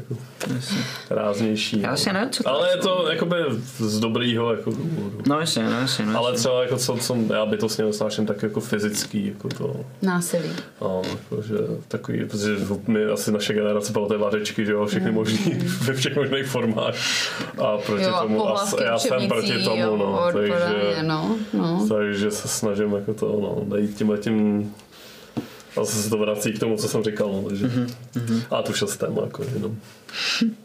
ráznější. 1.10 1.80
Já 1.80 1.88
no. 1.88 1.94
asi 1.94 2.12
ne, 2.12 2.28
co 2.32 2.42
to 2.42 2.48
Ale 2.48 2.70
je 2.70 2.76
to 2.76 3.06
jakoby 3.10 3.36
z 3.78 4.00
dobrýho 4.00 4.54
jako 4.54 4.70
důvodu. 4.70 5.18
No 5.26 5.40
jasně, 5.40 5.64
no 5.64 5.80
jasně, 5.80 6.06
no 6.06 6.18
Ale 6.18 6.30
jasně. 6.30 6.38
třeba 6.38 6.62
jako 6.62 6.76
co, 6.76 6.96
co 6.96 7.16
já 7.34 7.46
bytostně 7.46 7.84
nesnáším, 7.84 8.26
tak 8.26 8.42
jako 8.42 8.60
fyzický, 8.60 9.26
jako 9.26 9.48
to, 9.48 9.80
Násilí. 10.02 10.50
no, 10.80 11.02
jako, 11.10 11.42
že 11.42 11.54
takový, 11.88 12.24
protože 12.24 12.56
my 12.86 13.04
asi 13.04 13.32
naše 13.32 13.54
generace 13.54 13.92
pamatuje 13.92 14.18
vařečky, 14.18 14.66
že 14.66 14.72
jo, 14.72 14.86
všechny 14.86 15.12
možný, 15.12 15.38
ve 15.80 15.94
všech 15.94 16.16
možných 16.16 16.46
formách 16.46 16.94
a 17.58 17.78
proti 17.78 18.04
Jo, 18.04 18.14
tomu, 18.22 18.48
a, 18.48 18.66
já 18.84 18.98
jsem 18.98 19.28
proti 19.28 19.64
tomu, 19.64 19.82
jo, 19.82 19.96
no, 19.96 20.28
takže, 20.32 20.96
no, 21.02 21.36
no. 21.52 21.86
takže 21.88 22.30
se 22.30 22.48
snažím 22.48 22.92
jako 22.92 23.14
to, 23.14 23.26
no, 23.26 23.64
najít 23.76 23.96
tím 23.96 24.12
tím 24.20 24.74
a 25.76 25.84
zase 25.84 26.02
se 26.02 26.10
to 26.10 26.18
vrací 26.18 26.52
k 26.52 26.58
tomu, 26.58 26.76
co 26.76 26.88
jsem 26.88 27.04
říkal, 27.04 27.32
no, 27.32 27.42
takže, 27.48 27.66
Mhm, 27.66 28.42
a 28.50 28.62
tu 28.62 28.72
šestému, 28.72 29.20
jako 29.22 29.42
jenom, 29.54 29.76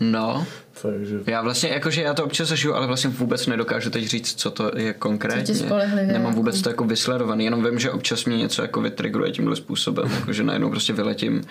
No, 0.00 0.46
takže, 0.82 1.18
já 1.26 1.42
vlastně, 1.42 1.68
jakože 1.70 2.02
já 2.02 2.14
to 2.14 2.24
občas 2.24 2.48
zažiju, 2.48 2.74
ale 2.74 2.86
vlastně 2.86 3.10
vůbec 3.10 3.46
nedokážu 3.46 3.90
teď 3.90 4.04
říct, 4.06 4.34
co 4.40 4.50
to 4.50 4.70
je 4.78 4.92
konkrétně. 4.92 5.44
Co 5.44 5.52
tě 5.52 5.58
spolehlivě 5.58 6.06
Nemám 6.06 6.22
jako- 6.24 6.36
vůbec 6.36 6.62
to 6.62 6.68
jako 6.68 6.84
vysledovaný, 6.84 7.44
jenom 7.44 7.64
vím, 7.64 7.78
že 7.78 7.90
občas 7.90 8.24
mě 8.24 8.36
něco 8.36 8.62
jako 8.62 8.80
vytrigruje 8.80 9.32
tímhle 9.32 9.56
způsobem, 9.56 10.10
jakože 10.20 10.42
najednou 10.42 10.70
prostě 10.70 10.92
vyletím. 10.92 11.42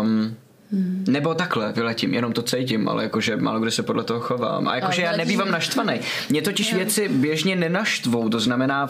Um, 0.00 0.36
Hmm. 0.72 1.04
Nebo 1.08 1.34
takhle 1.34 1.72
vyletím, 1.72 2.14
jenom 2.14 2.32
to 2.32 2.42
cítím, 2.42 2.88
ale 2.88 3.02
jakože 3.02 3.36
málo 3.36 3.60
kdy 3.60 3.70
se 3.70 3.82
podle 3.82 4.04
toho 4.04 4.20
chovám. 4.20 4.68
A 4.68 4.76
jakože 4.76 5.02
já 5.02 5.16
nebývám 5.16 5.50
naštvaný. 5.50 6.00
Mě 6.28 6.42
totiž 6.42 6.74
věci 6.74 7.08
běžně 7.08 7.56
nenaštvou, 7.56 8.28
to 8.28 8.40
znamená, 8.40 8.88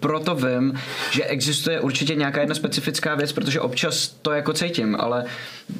proto 0.00 0.34
vím, 0.34 0.78
že 1.10 1.24
existuje 1.24 1.80
určitě 1.80 2.14
nějaká 2.14 2.40
jedna 2.40 2.54
specifická 2.54 3.14
věc, 3.14 3.32
protože 3.32 3.60
občas 3.60 4.08
to 4.08 4.30
jako 4.30 4.52
cítím, 4.52 4.96
ale 5.00 5.24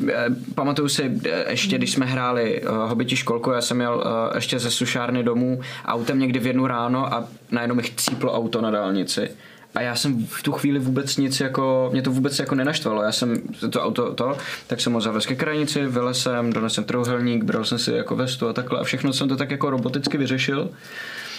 eh, 0.09 0.15
pamatuju 0.55 0.89
si 0.89 1.21
eh, 1.25 1.51
ještě, 1.51 1.79
když 1.79 1.93
jsme 1.93 2.07
hráli 2.07 2.63
uh, 2.63 2.69
Hobiti 2.69 3.17
školku, 3.17 3.51
já 3.51 3.61
jsem 3.61 3.81
jel 3.81 3.97
uh, 3.97 4.35
ještě 4.35 4.59
ze 4.59 4.71
sušárny 4.71 5.23
domů 5.23 5.61
autem 5.85 6.19
někdy 6.19 6.39
v 6.39 6.47
jednu 6.47 6.67
ráno 6.67 7.15
a 7.15 7.29
najednou 7.51 7.75
mi 7.75 7.83
chcíplo 7.83 8.35
auto 8.35 8.61
na 8.61 8.71
dálnici. 8.71 9.31
A 9.75 9.81
já 9.81 9.97
jsem 9.97 10.27
v 10.27 10.43
tu 10.43 10.53
chvíli 10.53 10.79
vůbec 10.79 11.17
nic 11.17 11.41
jako, 11.41 11.89
mě 11.93 12.03
to 12.03 12.11
vůbec 12.11 12.39
jako 12.39 12.55
nenaštvalo. 12.55 13.03
Já 13.03 13.13
jsem 13.13 13.43
to 13.71 13.83
auto 13.83 14.15
to, 14.15 14.37
tak 14.67 14.81
jsem 14.81 14.93
ho 14.93 15.01
zavez 15.01 15.27
ke 15.27 15.35
krajnici, 15.35 15.87
vylez 15.87 16.23
jsem, 16.23 16.53
donesl 16.53 16.83
trouhelník, 16.83 17.45
bral 17.45 17.65
jsem 17.65 17.79
si 17.79 17.93
jako 17.93 18.17
vestu 18.17 18.49
a 18.49 18.53
takhle 18.53 18.81
a 18.81 18.85
všechno 18.85 19.13
jsem 19.13 19.29
to 19.29 19.37
tak 19.37 19.51
jako 19.51 19.71
roboticky 19.71 20.19
vyřešil. 20.19 20.71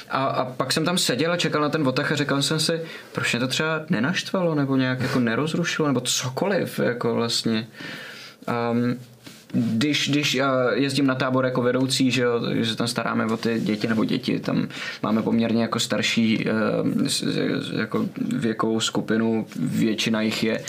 A, 0.10 0.26
a 0.26 0.46
pak 0.46 0.74
jsem 0.74 0.86
tam 0.86 0.98
seděl 0.98 1.32
a 1.32 1.38
čekal 1.38 1.62
na 1.62 1.70
ten 1.70 1.88
otah 1.88 2.12
a 2.12 2.16
říkal 2.16 2.42
jsem 2.42 2.60
si, 2.60 2.82
proč 3.12 3.34
mě 3.34 3.40
to 3.40 3.48
třeba 3.48 3.82
nenaštvalo 3.90 4.56
nebo 4.56 4.76
nějak 4.76 5.02
jako 5.02 5.20
nerozrušilo 5.20 5.88
nebo 5.88 6.02
cokoliv 6.02 6.80
jako 6.80 7.16
vlastně. 7.16 7.68
Um, 8.72 9.00
když, 9.54 10.10
když 10.10 10.36
uh, 10.36 10.42
jezdím 10.74 11.08
na 11.08 11.16
tábor 11.16 11.46
jako 11.46 11.62
vedoucí, 11.62 12.12
že, 12.12 12.22
jo, 12.22 12.42
že 12.54 12.66
se 12.72 12.76
tam 12.78 12.88
staráme 12.88 13.26
o 13.26 13.38
ty 13.38 13.60
děti 13.60 13.88
nebo 13.88 14.06
děti, 14.06 14.40
tam 14.40 14.68
máme 15.04 15.22
poměrně 15.22 15.62
jako 15.62 15.80
starší 15.80 16.46
s- 17.08 17.24
jako 17.78 18.06
věkovou 18.36 18.80
skupinu, 18.80 19.46
většina 19.60 20.22
jich 20.22 20.44
je 20.44 20.62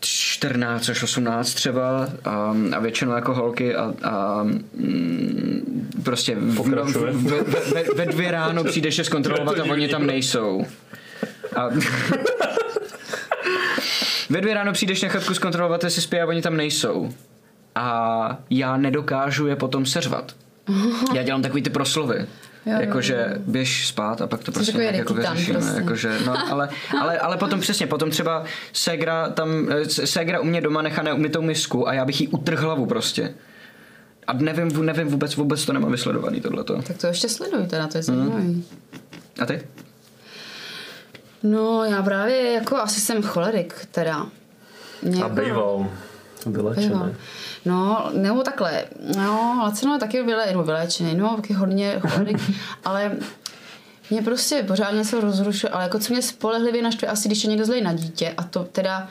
14 0.00 0.88
až 0.88 1.02
18 1.02 1.54
třeba 1.54 2.08
a, 2.24 2.56
a 2.76 2.78
většinou 2.78 3.12
jako 3.12 3.34
holky 3.34 3.74
a, 3.74 3.94
a 4.02 4.42
mm, 4.42 5.90
prostě 6.02 6.34
v, 6.34 6.56
Pokračuje. 6.56 7.12
v, 7.12 7.22
ve, 7.24 7.42
ve, 7.74 7.84
ve 7.94 8.06
dvě 8.06 8.30
ráno 8.30 8.64
přijdeš 8.64 8.98
je 8.98 9.04
zkontrolovat 9.04 9.58
a 9.58 9.64
oni 9.64 9.88
tam 9.88 10.06
nejsou. 10.06 10.64
A, 11.56 11.68
ve 14.30 14.40
dvě 14.40 14.54
ráno 14.54 14.72
přijdeš 14.72 15.02
na 15.02 15.08
chatku 15.08 15.34
zkontrolovat, 15.34 15.84
jestli 15.84 16.02
spí 16.02 16.20
a 16.20 16.26
oni 16.26 16.42
tam 16.42 16.56
nejsou. 16.56 17.10
A 17.74 18.38
já 18.50 18.76
nedokážu 18.76 19.46
je 19.46 19.56
potom 19.56 19.86
seřvat. 19.86 20.34
Já 21.14 21.22
dělám 21.22 21.42
takový 21.42 21.62
ty 21.62 21.70
proslovy. 21.70 22.26
Jakože 22.66 23.26
běž 23.46 23.86
spát 23.86 24.20
a 24.20 24.26
pak 24.26 24.44
to 24.44 24.52
prostě 24.52 24.78
nějak 24.78 24.94
jako 24.94 25.14
vyřešíme. 25.14 25.58
prostě. 25.58 25.80
Jakože, 25.80 26.18
no, 26.26 26.52
ale, 26.52 26.68
ale, 27.00 27.18
ale 27.18 27.36
potom 27.36 27.60
přesně, 27.60 27.86
potom 27.86 28.10
třeba 28.10 28.44
Segra 28.72 29.28
tam, 29.28 29.68
eh, 29.70 29.84
Segra 29.88 30.40
u 30.40 30.44
mě 30.44 30.60
doma 30.60 30.82
nechá 30.82 31.02
neumytou 31.02 31.42
misku 31.42 31.88
a 31.88 31.92
já 31.92 32.04
bych 32.04 32.20
jí 32.20 32.28
utrhl 32.28 32.66
hlavu 32.66 32.86
prostě. 32.86 33.34
A 34.26 34.32
nevím, 34.32 34.86
nevím 34.86 35.08
vůbec, 35.08 35.36
vůbec 35.36 35.64
to 35.64 35.72
nemám 35.72 35.90
vysledovaný 35.90 36.40
tohleto. 36.40 36.82
Tak 36.82 36.96
to 36.96 37.06
ještě 37.06 37.28
sleduj 37.28 37.66
teda, 37.66 37.86
to 37.86 37.98
je 37.98 38.02
zajímavý. 38.02 38.64
A 39.40 39.46
ty? 39.46 39.60
No, 41.42 41.84
já 41.84 42.02
právě 42.02 42.52
jako 42.52 42.76
asi 42.76 43.00
jsem 43.00 43.22
cholerik 43.22 43.88
teda. 43.90 44.26
Mě 45.02 45.22
a 45.22 45.28
jako- 45.28 45.40
býval, 45.40 45.86
vylečený. 46.46 47.14
No, 47.64 48.10
nebo 48.14 48.42
takhle. 48.42 48.84
No, 49.16 49.58
Lacino 49.62 49.92
je 49.92 50.00
taky 50.00 50.22
vyle, 50.22 50.52
no, 50.52 50.62
vylečený, 50.62 51.14
no, 51.14 51.36
taky 51.36 51.52
hodně 51.52 52.00
cholerik, 52.00 52.38
ale 52.84 53.16
mě 54.10 54.22
prostě 54.22 54.62
pořád 54.62 54.90
něco 54.90 55.20
rozrušuje, 55.20 55.70
ale 55.70 55.82
jako 55.82 55.98
co 55.98 56.12
mě 56.12 56.22
spolehlivě 56.22 56.82
naštve, 56.82 57.08
asi 57.08 57.28
když 57.28 57.44
je 57.44 57.50
někdo 57.50 57.64
zlej 57.64 57.82
na 57.82 57.92
dítě 57.92 58.34
a 58.36 58.42
to 58.42 58.64
teda 58.64 59.08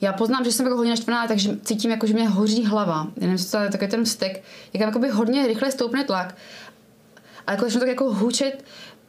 já 0.00 0.12
poznám, 0.12 0.44
že 0.44 0.52
jsem 0.52 0.66
jako 0.66 0.76
hodně 0.76 0.90
naštvaná, 0.90 1.26
takže 1.26 1.56
cítím, 1.64 1.90
jako, 1.90 2.06
že 2.06 2.14
mě 2.14 2.28
hoří 2.28 2.64
hlava. 2.64 3.06
Já 3.16 3.26
nevím, 3.26 3.38
co 3.38 3.50
to 3.50 3.62
je 3.62 3.70
takový 3.70 3.90
ten 3.90 4.04
vztek, 4.04 4.42
jak 4.72 4.80
tam 4.80 4.88
jakoby 4.88 5.08
hodně 5.08 5.46
rychle 5.46 5.72
stoupne 5.72 6.04
tlak. 6.04 6.34
A 7.46 7.52
jako 7.52 7.64
začnu 7.64 7.80
tak 7.80 7.88
jako 7.88 8.14
hučet, 8.14 8.64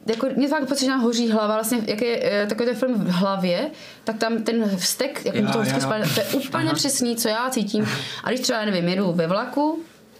jako 0.08 0.26
mě 0.36 0.48
fakt 0.48 0.68
pocit, 0.68 0.84
že 0.84 0.90
nám 0.90 1.00
hoří 1.00 1.30
hlava, 1.30 1.54
vlastně 1.54 1.78
jak 1.86 2.02
je 2.02 2.20
eh, 2.22 2.46
takový 2.46 2.68
ten 2.68 2.76
film 2.76 2.94
v 2.94 3.10
hlavě, 3.10 3.70
tak 4.04 4.18
tam 4.18 4.42
ten 4.42 4.76
vztek, 4.76 5.24
jak 5.24 5.34
mi 5.34 5.42
to 5.52 5.58
jo. 5.58 5.80
spadne, 5.80 6.06
to 6.14 6.20
je 6.20 6.26
úplně 6.26 6.70
přesný, 6.74 7.16
co 7.16 7.28
já 7.28 7.50
cítím. 7.50 7.88
A 8.24 8.28
když 8.28 8.40
třeba, 8.40 8.64
nevím, 8.64 8.88
jedu 8.88 9.12
ve 9.12 9.26
vlaku 9.26 9.78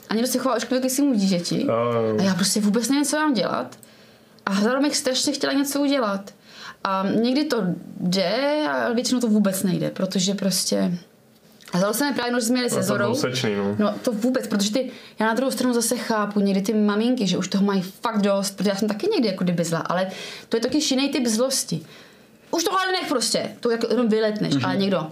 a 0.08 0.14
někdo 0.14 0.28
se 0.28 0.38
chová 0.38 0.56
ošklivě 0.56 0.88
k 0.88 0.92
svému 0.92 1.14
dítěti 1.14 1.66
jo. 1.66 2.16
a 2.18 2.22
já 2.22 2.34
prostě 2.34 2.60
vůbec 2.60 2.88
nevím, 2.88 3.04
co 3.04 3.16
mám 3.16 3.34
dělat. 3.34 3.78
A 4.46 4.54
zároveň 4.54 4.90
strašně 4.90 5.32
chtěla 5.32 5.52
něco 5.52 5.80
udělat. 5.80 6.34
A 6.84 7.06
někdy 7.14 7.44
to 7.44 7.62
jde, 8.00 8.66
ale 8.70 8.94
většinou 8.94 9.20
to 9.20 9.28
vůbec 9.28 9.62
nejde, 9.62 9.90
protože 9.90 10.34
prostě... 10.34 10.98
A 11.72 11.78
zalo 11.78 11.94
se 11.94 12.04
mi 12.04 12.14
právě, 12.14 12.32
no, 12.32 12.40
že 12.40 12.46
jsme 12.46 12.58
jeli 12.58 12.70
se 12.70 12.82
Zorou. 12.82 13.14
sečný, 13.14 13.54
no. 13.56 13.76
No 13.78 13.94
to 14.02 14.12
vůbec, 14.12 14.46
protože 14.46 14.72
ty, 14.72 14.90
já 15.18 15.26
na 15.26 15.34
druhou 15.34 15.50
stranu 15.50 15.74
zase 15.74 15.96
chápu 15.96 16.40
někdy 16.40 16.62
ty 16.62 16.74
maminky, 16.74 17.26
že 17.26 17.38
už 17.38 17.48
toho 17.48 17.64
mají 17.64 17.82
fakt 17.82 18.22
dost, 18.22 18.56
protože 18.56 18.70
já 18.70 18.76
jsem 18.76 18.88
taky 18.88 19.06
někdy 19.06 19.28
jako 19.28 19.44
kdyby 19.44 19.64
zla, 19.64 19.78
ale 19.78 20.10
to 20.48 20.56
je 20.56 20.60
taky 20.60 20.78
jiný 20.90 21.08
typ 21.08 21.26
zlosti. 21.26 21.80
Už 22.50 22.64
tohle 22.64 22.92
nech 22.92 23.08
prostě, 23.08 23.56
to 23.60 23.70
jako 23.70 23.86
jenom 23.90 24.08
vyletneš, 24.08 24.54
mm-hmm. 24.54 24.66
ale 24.66 24.76
někdo, 24.76 25.10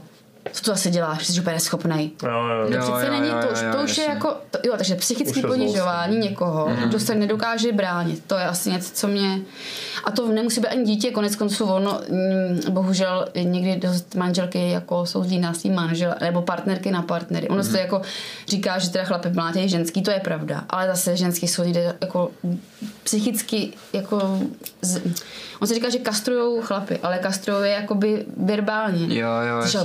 co 0.53 0.63
to 0.65 0.71
zase 0.71 0.91
děláš, 0.91 1.27
jsi 1.27 1.41
úplně 1.41 1.55
neschopnej. 1.55 2.11
Jo, 2.23 2.31
jo, 2.31 2.67
To 2.67 2.73
jo. 2.73 2.79
Jo, 2.81 2.93
přece 2.93 3.07
jo, 3.07 3.13
není 3.21 3.29
jo, 3.29 3.35
to, 3.43 3.49
už, 3.53 3.61
jo, 3.63 3.73
to 3.73 3.83
už 3.85 3.99
je 3.99 4.05
jako, 4.05 4.35
to, 4.51 4.59
jo, 4.65 4.75
takže 4.77 4.95
psychické 4.95 5.43
ponižování 5.43 6.19
někoho, 6.19 6.69
Mhm. 6.69 6.89
kdo 6.89 7.01
se 7.01 7.15
nedokáže 7.15 7.73
bránit, 7.73 8.23
to 8.27 8.35
je 8.39 8.45
asi 8.45 8.71
něco, 8.71 8.91
co 8.95 9.09
mě, 9.09 9.39
a 10.05 10.11
to 10.11 10.27
nemusí 10.29 10.61
být 10.61 10.67
ani 10.69 10.85
dítě, 10.85 11.11
konec 11.11 11.37
konců 11.37 11.65
ono, 11.65 12.01
mm, 12.09 12.61
bohužel 12.75 13.29
někdy 13.43 13.77
dost 13.77 14.15
manželky 14.15 14.71
jako 14.71 15.07
soudí 15.07 15.39
na 15.39 15.55
svý 15.55 15.71
manžel, 15.71 16.15
nebo 16.21 16.43
partnerky 16.43 16.91
na 16.91 17.03
partnery. 17.03 17.49
Ono 17.49 17.63
Mhm. 17.63 17.71
se 17.73 17.81
jako 17.81 18.03
říká, 18.49 18.79
že 18.79 18.91
teda 18.91 19.05
chlapy 19.05 19.29
mlátějí 19.31 19.69
ženský, 19.69 20.03
to 20.03 20.11
je 20.11 20.21
pravda, 20.21 20.65
ale 20.71 20.87
zase 20.87 21.17
ženský 21.17 21.49
jsou 21.49 21.63
někde 21.65 21.95
jako 22.01 22.31
psychicky 23.05 23.73
jako, 23.93 24.39
z, 24.83 25.01
on 25.61 25.69
se 25.69 25.75
říká, 25.75 25.91
že 25.91 25.99
kastrujou 25.99 26.63
chlapy, 26.63 26.99
ale 27.03 27.19
kastrujou 27.19 27.61
je 27.63 27.71
jakoby 27.71 28.25
verbálně. 28.37 29.19
Jo, 29.19 29.29
jo, 29.29 29.63
Což 29.63 29.75
je. 29.75 29.81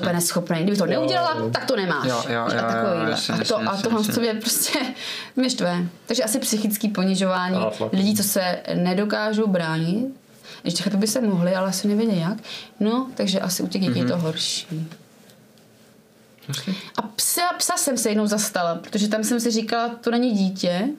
Úplně. 0.52 0.64
Kdyby 0.64 0.78
to 0.78 0.86
neudělala, 0.86 1.50
tak 1.50 1.66
to 1.66 1.76
nemáš. 1.76 2.08
Jo, 2.08 2.24
jo, 2.30 2.34
jo, 2.34 2.42
a 2.42 2.54
jo, 2.54 2.62
takovýhle. 2.62 3.10
jasně, 3.12 3.34
a 3.34 3.38
to, 3.38 3.42
jasně, 3.42 3.68
a 3.68 3.78
tohle 3.82 4.00
jasně. 4.00 4.14
co 4.14 4.22
mě 4.22 4.34
prostě 4.34 4.80
mě 5.36 5.50
štve. 5.50 5.78
Takže 6.06 6.24
asi 6.24 6.40
psychický 6.40 6.88
ponižování 6.90 7.56
A, 7.56 7.72
lidí, 7.94 8.16
co 8.16 8.24
se 8.24 8.60
nedokážou 8.74 9.48
bránit. 9.48 10.06
Ještě 10.64 10.84
chlapi 10.84 10.98
by 10.98 11.08
se 11.08 11.22
mohli, 11.22 11.56
ale 11.56 11.70
asi 11.70 11.88
nevědí 11.88 12.20
jak. 12.20 12.38
No, 12.80 13.08
takže 13.16 13.40
asi 13.40 13.64
u 13.64 13.68
těch 13.68 13.82
dětí 13.82 14.00
je 14.00 14.06
to 14.06 14.18
horší. 14.18 14.88
A 16.98 17.02
psa, 17.02 17.42
psa 17.58 17.78
jsem 17.78 17.98
se 17.98 18.10
jednou 18.10 18.28
zastala, 18.28 18.76
protože 18.76 19.08
tam 19.08 19.24
jsem 19.24 19.40
si 19.40 19.52
říkala, 19.52 19.90
to 19.90 20.12
není 20.12 20.32
dítě. 20.32 20.90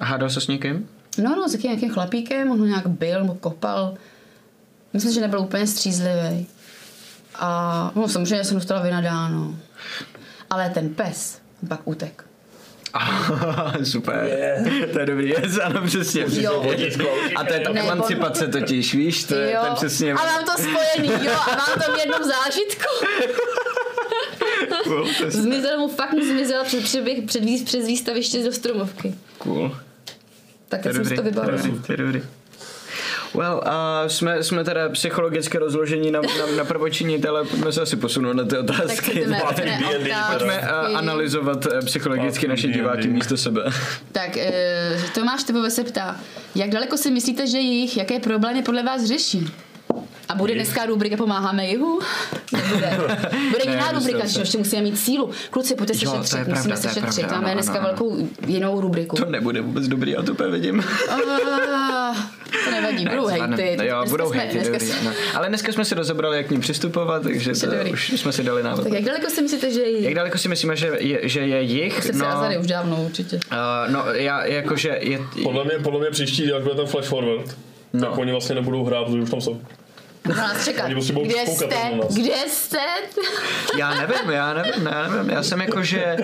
A 0.00 0.04
hádal 0.04 0.30
se 0.30 0.40
s 0.40 0.46
někým? 0.46 0.88
No, 1.18 1.36
no, 1.36 1.48
s 1.48 1.52
jakým 1.52 1.70
nějakým 1.70 1.90
chlapíkem, 1.90 2.50
on 2.50 2.58
ho 2.58 2.66
nějak 2.66 2.86
byl 2.86 3.20
nebo 3.20 3.34
kopal. 3.34 3.94
Myslím, 4.92 5.12
že 5.12 5.20
nebyl 5.20 5.40
úplně 5.40 5.66
střízlivý. 5.66 6.46
A 7.38 7.90
no, 7.94 8.08
samozřejmě 8.08 8.44
jsem 8.44 8.56
dostala 8.56 8.82
vynadáno. 8.82 9.54
Ale 10.50 10.70
ten 10.70 10.88
pes 10.94 11.38
pak 11.68 11.80
utek. 11.84 12.24
Super. 13.84 14.28
To 14.92 14.98
je 15.00 15.06
dobrý, 15.06 15.28
yes, 15.28 15.58
ano, 15.64 15.82
přesně. 15.86 16.24
Jo. 16.28 16.72
A 17.36 17.44
to 17.44 17.52
je 17.52 17.60
ta 17.60 17.72
Ne, 17.72 17.80
emancipace 17.80 18.48
totiž, 18.48 18.94
víš, 18.94 19.24
to 19.24 19.34
je, 19.34 19.56
to 19.60 19.66
je 19.66 19.72
přesně... 19.74 20.12
A 20.12 20.16
mám 20.16 20.44
to 20.44 20.50
spojený, 20.62 21.24
jo, 21.26 21.32
a 21.32 21.50
mám 21.56 21.78
to 21.86 21.92
v 21.92 21.98
jednom 21.98 22.20
zážitku. 22.24 22.84
Cool, 24.84 25.08
Zmizel 25.28 25.78
mu, 25.78 25.88
fakt 25.88 26.12
mu 26.12 26.24
zmizel 26.24 26.64
před, 26.64 26.82
přeběh, 26.82 27.24
před, 27.26 27.44
výz- 27.44 27.64
přes 27.64 27.86
výstaviště 27.86 28.44
do 28.44 28.52
stromovky. 28.52 29.14
cool. 29.38 29.76
Tak 30.68 30.82
jsem 30.82 30.92
si 30.92 31.00
to 31.00 31.06
to 31.08 31.12
je 31.14 31.22
vybavila. 31.22 31.56
dobrý, 31.56 31.82
to 31.86 31.92
je 31.92 31.96
dobrý. 31.98 32.22
Well, 33.34 33.60
uh, 33.66 34.08
jsme, 34.08 34.42
jsme 34.42 34.64
teda 34.64 34.88
psychologicky 34.88 35.58
rozložení 35.58 36.10
na, 36.10 36.20
na, 36.20 36.56
na 36.56 36.64
prvočinitele, 36.64 37.44
pojďme 37.44 37.72
se 37.72 37.80
asi 37.82 37.96
posunout 37.96 38.32
na 38.32 38.44
ty 38.44 38.56
otázky. 38.58 39.20
jdeme, 39.20 39.40
Pojďme, 39.46 39.64
jdeme 39.64 39.78
D&D, 39.98 40.14
Pojďme 40.32 40.58
otázky. 40.58 40.92
uh, 40.92 40.98
analyzovat 40.98 41.66
uh, 41.66 41.78
psychologicky 41.80 42.40
Pojďme, 42.46 42.48
naše 42.52 42.66
D&D. 42.66 42.78
diváky 42.78 43.08
místo 43.08 43.36
sebe. 43.36 43.62
Tak 44.12 44.36
eh, 44.36 44.96
Tomáš 45.14 45.44
Tebové 45.44 45.70
se 45.70 45.84
ptá, 45.84 46.16
jak 46.54 46.70
daleko 46.70 46.96
si 46.96 47.10
myslíte, 47.10 47.46
že 47.46 47.58
jich, 47.58 47.96
jaké 47.96 48.20
problémy 48.20 48.62
podle 48.62 48.82
vás 48.82 49.04
řeší? 49.04 49.46
A 50.28 50.34
bude 50.34 50.54
dneska 50.54 50.86
rubrika 50.86 51.16
Pomáháme 51.16 51.66
jihu? 51.66 52.00
Nebude. 52.52 52.96
Bude 53.50 53.64
Ne, 53.66 53.70
jiná 53.72 53.92
rubrika, 53.92 54.26
že 54.26 54.40
ještě 54.40 54.58
musíme 54.58 54.82
mít 54.82 54.98
sílu. 54.98 55.30
Kluci, 55.50 55.74
pojďte 55.74 55.94
se 55.94 56.04
Jo, 56.04 56.12
šetřit, 56.16 56.30
pravda, 56.34 56.54
musíme 56.54 56.74
to 56.76 56.80
se 56.82 56.88
šetřit. 56.88 57.20
pravda, 57.26 57.36
Máme 57.36 57.46
ano, 57.46 57.54
dneska 57.54 57.72
ano, 57.78 57.88
ano. 57.88 57.88
velkou 57.88 58.28
jinou 58.46 58.80
rubriku. 58.80 59.16
To 59.16 59.24
nebude 59.24 59.60
vůbec 59.60 59.88
dobrý, 59.88 60.10
já 60.10 60.22
to 60.22 60.32
úplně 60.32 60.48
vidím. 60.50 60.84
Ah, 62.10 62.14
to 62.64 62.70
nevadí, 62.70 63.04
budou 63.06 63.28
zvládneme. 63.28 63.62
hejty. 63.62 63.86
Jo, 63.86 63.96
Dneska 63.96 64.10
budou 64.10 64.28
jsme- 64.30 64.38
hejty, 64.38 64.54
dneska 64.54 64.72
dobrý, 64.72 64.86
jsme- 64.86 65.00
ano. 65.00 65.12
Ale 65.34 65.48
dneska 65.48 65.72
jsme 65.72 65.84
si 65.84 65.94
rozebrali, 65.94 66.36
jak 66.36 66.46
k 66.46 66.50
ním 66.50 66.60
přistupovat, 66.60 67.22
takže 67.22 67.52
to, 67.52 67.66
dobrý. 67.66 67.92
už 67.92 68.08
jsme 68.20 68.32
si 68.32 68.44
dali 68.44 68.62
návod. 68.62 68.84
Tak 68.84 68.92
jak 68.92 69.04
daleko 69.04 69.30
si 69.30 69.42
myslíte, 69.42 69.70
že 69.72 69.80
je 69.80 70.02
Jak 70.02 70.14
daleko 70.14 70.38
si 70.38 70.48
myslíme, 70.48 70.76
že 70.76 70.90
je, 70.98 71.28
že 71.28 71.40
je 71.40 71.62
jich? 71.62 72.02
Srdce 72.04 72.18
no, 72.18 72.26
Azary 72.28 72.58
už 72.58 72.66
dávno 72.66 73.02
určitě. 73.04 73.36
Uh, 73.36 73.92
no, 73.92 74.04
já 74.12 74.44
jakože 74.44 74.98
je, 75.00 75.20
Podle 75.42 75.64
mě, 75.64 75.74
podle 75.82 76.00
mě 76.00 76.10
příští, 76.10 76.48
jak 76.48 76.62
bude 76.62 76.74
ten 76.74 76.86
flash 76.86 77.08
forward, 77.08 77.56
No. 77.92 78.00
tak 78.00 78.18
oni 78.18 78.32
vlastně 78.32 78.54
nebudou 78.54 78.84
hrát, 78.84 79.04
protože 79.06 79.22
už 79.22 79.30
tam 79.30 79.40
jsou. 79.40 79.60
Můžu 80.28 80.40
nás 80.40 80.64
čekat. 80.64 80.84
Oni 80.84 80.94
prostě 80.94 81.12
budou 81.12 81.26
Kde 81.26 81.46
jste? 81.46 81.66
nás. 81.96 82.14
Kde 82.14 82.34
jste? 82.48 82.78
já 83.78 83.90
nevím, 83.94 84.30
já 84.30 84.54
nevím, 84.54 84.86
já 84.92 85.08
nevím, 85.08 85.30
já 85.30 85.42
jsem 85.42 85.60
jakože 85.60 86.16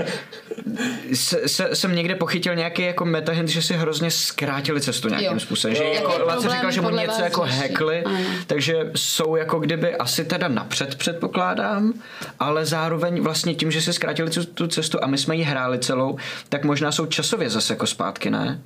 se, 1.15 1.49
se, 1.49 1.77
jsem 1.77 1.95
někde 1.95 2.15
pochytil 2.15 2.55
nějaký 2.55 2.83
jako 2.83 3.05
metahint, 3.05 3.49
že 3.49 3.63
si 3.63 3.75
hrozně 3.75 4.11
zkrátili 4.11 4.81
cestu 4.81 5.09
nějakým 5.09 5.33
Jo. 5.33 5.41
způsobem, 5.41 5.77
že 5.77 5.85
jako 5.85 6.25
Laco 6.27 6.49
říkal, 6.49 6.71
že 6.71 6.81
mu 6.81 6.91
něco 6.91 7.23
jako 7.23 7.41
hackli, 7.43 8.03
Ano. 8.05 8.19
takže 8.47 8.91
jsou 8.97 9.37
jako 9.37 9.59
kdyby 9.59 9.97
asi 9.97 10.25
teda 10.25 10.49
napřed 10.49 10.95
předpokládám, 10.95 11.93
ale 12.41 12.67
zároveň 12.67 13.21
vlastně 13.23 13.55
tím, 13.55 13.71
že 13.71 13.83
si 13.83 13.93
zkrátili 13.93 14.31
tu, 14.31 14.45
tu 14.45 14.67
cestu 14.67 14.99
a 15.03 15.07
my 15.07 15.19
jsme 15.19 15.37
ji 15.37 15.43
hráli 15.43 15.79
celou, 15.79 16.17
tak 16.49 16.65
možná 16.65 16.93
jsou 16.93 17.07
časově 17.07 17.51
zase 17.51 17.73
jako 17.73 17.87
zpátky, 17.87 18.31
ne? 18.31 18.61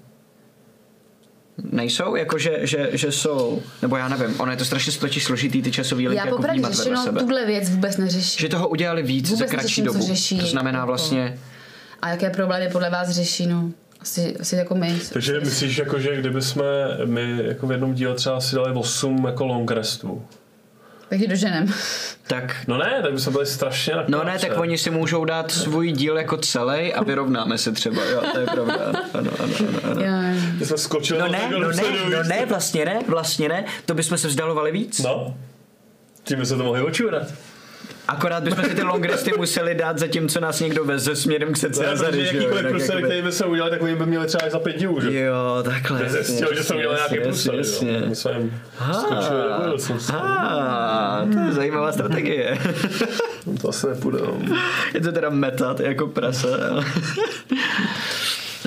Nejsou? 1.73 2.17
Jako, 2.17 2.39
že, 2.39 2.59
že, 2.63 2.89
že 2.93 3.13
jsou, 3.13 3.63
nebo 3.83 3.97
já 3.97 4.09
nevím, 4.09 4.41
ono 4.41 4.51
je 4.51 4.57
to 4.57 4.65
strašně 4.65 4.93
totiž 4.93 5.25
složitý 5.25 5.63
ty 5.63 5.71
časový 5.73 6.09
linky 6.09 6.19
Já 6.19 6.25
jako 6.31 6.43
vnímat 6.43 6.75
vedle 6.79 6.97
sebe. 7.05 7.21
tuhle 7.21 7.47
věc 7.47 7.71
vůbec 7.71 7.97
neřeší. 7.97 8.41
Že 8.43 8.49
toho 8.49 8.69
udělali 8.69 9.03
víc 9.03 9.31
Vůbec 9.31 9.39
za 9.51 9.57
kratší 9.57 9.83
dobu. 9.83 10.01
řeší, 10.07 10.39
to 10.39 10.47
znamená 10.47 10.79
jako- 10.79 10.87
vlastně, 10.87 11.39
A 12.03 12.09
jaké 12.11 12.31
problémy 12.31 12.69
podle 12.73 12.91
vás 12.91 13.09
řeší, 13.11 13.47
no? 13.47 13.71
Asi, 14.01 14.37
asi 14.41 14.57
jako 14.57 14.75
my. 14.75 14.99
Takže 15.13 15.41
myslíš, 15.41 15.79
jako, 15.79 15.99
že 16.01 16.17
kdyby 16.17 16.43
jsme 16.43 16.65
my 17.05 17.39
jako 17.45 17.67
v 17.67 17.73
jednom 17.73 17.95
díle 17.95 18.15
třeba 18.15 18.41
si 18.41 18.57
dali 18.57 18.73
8 18.75 19.25
jako 19.27 19.47
long 19.47 19.71
restů, 19.71 20.23
Tak 21.09 21.21
je 21.21 21.29
doženem. 21.29 21.73
tak 22.27 22.57
No 22.67 22.79
ne, 22.79 22.99
tak 23.03 23.13
by 23.13 23.21
jsme 23.21 23.33
byli 23.33 23.47
strašně 23.47 23.95
na 23.95 24.05
No 24.09 24.25
ne, 24.25 24.39
tak 24.39 24.59
oni 24.59 24.79
si 24.79 24.91
můžou 24.91 25.25
dát 25.25 25.51
svůj 25.51 25.93
díl 25.93 26.17
jako 26.17 26.37
celý 26.37 26.95
a 26.95 27.03
vyrovnáme 27.05 27.59
se 27.59 27.73
třeba, 27.73 28.05
jo, 28.05 28.23
to 28.33 28.39
je 28.39 28.47
pravda. 28.47 28.75
Ano, 29.15 29.31
ano, 29.43 29.55
ano, 29.59 29.79
ano. 29.91 30.03
My 30.59 30.67
jsme 30.67 30.79
skočili 30.79 31.21
No 31.21 31.29
ne, 31.29 31.51
no 31.51 31.59
ne, 31.71 31.83
no 32.11 32.23
ne, 32.23 32.47
vlastně 32.47 32.85
ne, 32.85 33.01
vlastně 33.09 33.49
ne, 33.49 33.65
to 33.87 33.95
bychom 33.95 34.19
se 34.19 34.29
vzdalovali 34.29 34.73
víc. 34.73 34.99
No, 34.99 35.37
tím 36.25 36.39
by 36.39 36.47
se 36.47 36.57
to 36.57 36.65
mohli 36.65 36.83
očurat. 36.83 37.29
Akorát 38.09 38.43
bychom 38.43 38.65
si 38.65 38.75
ty 38.75 38.83
long 38.83 39.05
resty 39.05 39.33
museli 39.37 39.75
dát 39.75 39.99
zatímco 39.99 40.41
nás 40.41 40.61
někdo 40.61 40.85
veze 40.85 41.17
směrem 41.17 41.53
k 41.53 41.63
Ne, 41.63 41.87
a 41.87 41.97
protože 41.97 42.21
jakýkoliv 42.21 42.67
průser, 42.67 43.03
který 43.05 43.23
by 43.23 43.33
se 43.33 43.45
udělali, 43.45 43.71
tak 43.71 43.83
by 43.99 44.07
měli 44.07 44.27
třeba 44.27 44.51
za 44.51 44.59
pět 44.59 44.77
dílů, 44.77 45.01
že? 45.01 45.21
Jo, 45.21 45.63
takhle. 45.65 45.99
Bez 45.99 46.13
zjistil, 46.13 46.55
že 46.55 46.65
jsem 46.65 46.77
udělal 46.77 46.97
nějaký 46.97 47.21
průser, 47.21 47.55
jasně. 47.55 48.03
My 48.07 48.17
jsme 48.17 48.33
jim 48.33 48.61
to 51.33 51.39
je 51.41 51.53
zajímavá 51.53 51.93
strategie. 51.93 52.59
To 53.61 53.69
asi 53.69 53.87
nepůjde. 53.87 54.19
no. 54.19 54.57
Je 54.95 55.01
to 55.01 55.13
teda 55.13 55.31
meta, 55.31 55.75
to 55.75 55.83
je 55.83 55.89
jako 55.89 56.07
prase. 56.07 56.49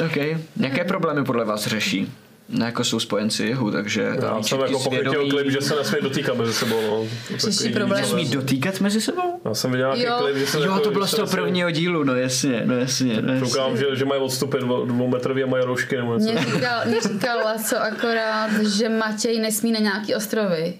OK. 0.06 0.18
Jaké 0.60 0.84
problémy 0.84 1.24
podle 1.24 1.46
vás 1.46 1.68
řeší? 1.68 2.12
No, 2.52 2.66
jako 2.66 2.84
jsou 2.84 3.00
spojenci 3.00 3.44
jihu, 3.44 3.72
takže 3.72 4.02
Já 4.02 4.44
jsem 4.44 4.60
jako 4.60 4.72
pochytil 4.74 4.80
svědomí- 5.12 5.30
klip, 5.30 5.50
že 5.50 5.62
se 5.62 5.76
nesmí 5.76 5.98
dotýkat 6.02 6.38
mezi 6.38 6.54
sebou. 6.54 6.82
No. 6.82 7.08
Takový 7.42 7.74
problém. 7.74 8.02
víc, 8.04 8.12
ale- 8.12 8.24
Smí 8.24 8.32
dotýkat 8.36 8.80
mezi 8.80 9.02
sebou? 9.02 9.42
Já 9.46 9.54
jsem 9.54 9.72
viděl 9.72 9.96
nějaký 9.96 10.04
Jo. 10.12 10.18
klip, 10.20 10.38
že 10.38 10.48
se 10.48 10.58
Jo, 10.58 10.64
jako, 10.64 10.80
to 10.80 10.92
bylo 10.92 11.08
z 11.08 11.12
toho 11.12 11.24
nesmí- 11.26 11.36
prvního 11.36 11.72
dílu, 11.72 12.04
no 12.04 12.16
jasně, 12.16 12.62
no 12.66 12.76
jasně, 12.78 13.22
no 13.22 13.34
jasně. 13.34 13.48
Koukám, 13.50 13.78
že, 13.78 13.86
že 13.96 14.06
mají 14.06 14.22
odstupy 14.22 14.58
dvou, 14.58 14.86
dvoumetrový 14.86 15.44
a 15.44 15.48
mají 15.48 15.64
roušky 15.66 15.98
nebo 15.98 16.18
něco. 16.18 16.32
Mě 16.32 16.42
říkal, 16.54 16.82
mě 16.86 17.02
říkal 17.02 17.40
Laco 17.46 17.78
akorát, 17.78 18.50
že 18.78 18.90
Matěj 18.90 19.40
nesmí 19.40 19.72
na 19.72 19.80
nějaký 19.80 20.16
ostrovy. 20.16 20.74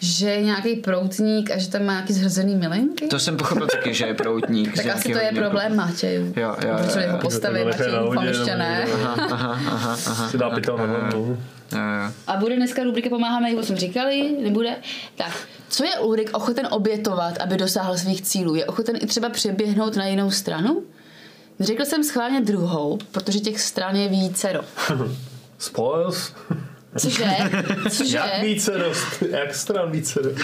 Že 0.00 0.30
je 0.30 0.42
nějaký 0.42 0.76
proutník 0.76 1.50
a 1.50 1.58
že 1.58 1.68
tam 1.70 1.84
má 1.84 1.92
nějaký 1.92 2.12
zhrzený 2.12 2.56
milenky. 2.56 3.06
To 3.06 3.18
jsem 3.18 3.36
pochopil 3.36 3.66
taky, 3.66 3.94
že 3.94 4.06
je 4.06 4.14
proutník. 4.14 4.76
tak 4.76 4.86
asi 4.86 5.12
to 5.12 5.18
je 5.18 5.30
problém 5.34 5.76
Matějů. 5.76 6.32
Jo, 6.36 6.56
jo, 6.66 6.74
Protože 6.76 7.00
jo, 7.00 7.00
jeho 7.00 7.16
jo. 7.16 7.18
postavy 7.22 7.64
Matěj, 7.64 7.86
nebo- 7.92 8.12
Aha, 8.94 9.14
aha, 9.32 9.58
aha, 9.70 9.96
aha. 10.06 10.28
Si 10.28 10.38
dá 10.38 10.50
pytel 10.50 10.76
na 10.76 10.84
hlavu. 10.84 11.38
Jo, 11.72 11.78
jo. 11.78 12.12
A 12.26 12.36
bude 12.36 12.56
dneska 12.56 12.82
rubrika 12.84 13.08
Pomáháme, 13.08 13.52
jak 13.52 13.64
jsme 13.64 13.76
říkali, 13.76 14.36
nebude? 14.42 14.76
Tak, 15.16 15.32
co 15.68 15.84
je 15.84 15.98
Ulrik 15.98 16.30
ochoten 16.32 16.68
obětovat, 16.70 17.38
aby 17.38 17.56
dosáhl 17.56 17.98
svých 17.98 18.22
cílů? 18.22 18.54
Je 18.54 18.64
ochoten 18.64 18.96
i 19.00 19.06
třeba 19.06 19.28
přeběhnout 19.28 19.96
na 19.96 20.06
jinou 20.06 20.30
stranu? 20.30 20.82
Řekl 21.60 21.84
jsem 21.84 22.04
schválně 22.04 22.40
druhou, 22.40 22.98
protože 23.12 23.40
těch 23.40 23.60
stran 23.60 23.96
je 23.96 24.08
vícero. 24.08 24.60
Spoils? 25.58 26.32
Cože? 26.98 27.24
Cože? 27.90 28.16
Jak 28.16 28.42
více 28.42 28.78
dost? 28.78 29.22
Jak 29.30 29.54
stran 29.54 29.90
více 29.90 30.20
dost? 30.22 30.40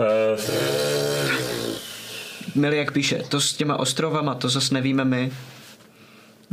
Eh, 0.00 0.36
Mili 2.54 2.76
jak 2.76 2.92
píše, 2.92 3.22
to 3.28 3.40
s 3.40 3.52
těma 3.54 3.76
ostrovama, 3.76 4.34
to 4.34 4.48
zase 4.48 4.74
nevíme 4.74 5.04
my. 5.04 5.32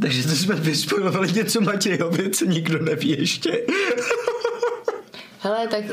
Takže 0.01 0.23
to 0.23 0.29
jsme 0.35 0.55
vyspojovali 0.55 1.31
něco 1.31 1.61
Matějovi, 1.61 2.29
co 2.29 2.45
nikdo 2.45 2.79
neví 2.79 3.09
ještě. 3.09 3.51
Hele, 5.41 5.67
tak 5.67 5.83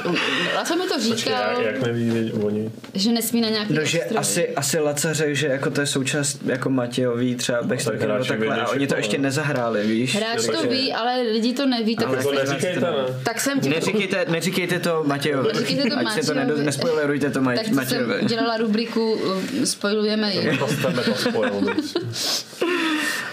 Laco 0.57 0.77
mi 0.77 0.83
to 0.83 0.95
Počkej, 0.95 1.17
říkal, 1.17 1.63
jak, 1.63 1.75
jak 1.75 1.83
neví 1.87 2.33
oni? 2.33 2.71
že 2.95 3.13
nesmí 3.13 3.41
na 3.41 3.49
nějaký 3.49 3.73
No, 3.75 3.85
že 3.85 3.99
ostrovy. 4.01 4.19
asi, 4.19 4.49
asi 4.55 4.79
Laca 4.79 5.13
řekl, 5.13 5.35
že 5.35 5.47
jako 5.47 5.71
to 5.71 5.81
je 5.81 5.87
součást 5.87 6.39
jako 6.47 6.71
Matějový 6.71 7.35
třeba 7.37 7.63
backstory 7.63 7.99
nebo 7.99 8.13
hráči 8.13 8.29
takhle 8.29 8.47
vědí 8.47 8.61
a 8.61 8.69
oni 8.69 8.87
to 8.87 8.95
všechno, 8.95 8.97
ještě 8.97 9.19
ne? 9.19 9.23
nezahráli, 9.23 9.87
víš? 9.87 10.17
Hráč 10.17 10.47
to 10.47 10.69
ví, 10.69 10.93
ale 10.93 11.23
lidi 11.23 11.53
to 11.55 11.67
neví, 11.67 11.97
tak, 11.97 12.07
Ale 12.09 12.23
To 12.23 12.33
neříkejte, 12.33 12.81
ne? 12.81 12.93
tak 13.23 13.41
jsem 13.41 13.61
ti 13.61 13.69
Neříkejte, 13.69 14.27
neříkejte 14.29 14.79
to 14.81 15.03
Matějovi. 15.07 15.49
Neříkejte 15.55 15.91
to 15.91 15.97
Ať 15.99 16.13
se 16.13 16.21
to 16.21 16.35
Matějovi. 16.35 16.41
nedo, 16.53 16.63
nespoilerujte 16.63 17.31
to 17.31 17.41
Mať, 17.41 17.57
tak 17.57 17.69
to 17.69 17.75
Matějovi. 17.75 18.19
jsem 18.19 18.27
dělala 18.27 18.57
rubriku 18.57 19.13
uh, 19.13 19.43
Spojujeme 19.65 20.33
ji. 20.35 20.59
To 20.59 20.69
jste 20.69 20.93
nepospojil. 20.93 21.53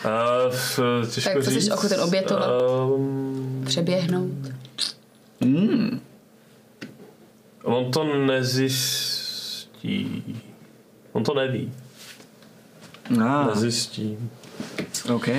Uh, 0.06 1.08
těžko 1.10 1.30
Tak 1.34 1.44
co 1.44 1.52
jsi 1.52 1.72
ochoten 1.72 2.02
obětovat? 2.02 2.50
Um, 2.98 3.64
Přeběhnout. 3.68 4.32
On 7.64 7.92
to 7.92 8.04
nezjistí. 8.26 10.24
On 11.12 11.24
to 11.24 11.34
neví. 11.34 11.72
Ah, 13.22 13.48
Nezjistí. 13.48 14.18
OK. 15.16 15.28
Uh, 15.28 15.34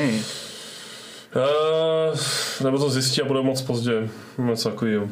nebo 2.64 2.78
to 2.78 2.90
zjistí 2.90 3.22
a 3.22 3.24
bude 3.24 3.42
moc 3.42 3.62
pozdě. 3.62 4.08
Něco 4.38 4.68
takového. 4.70 5.08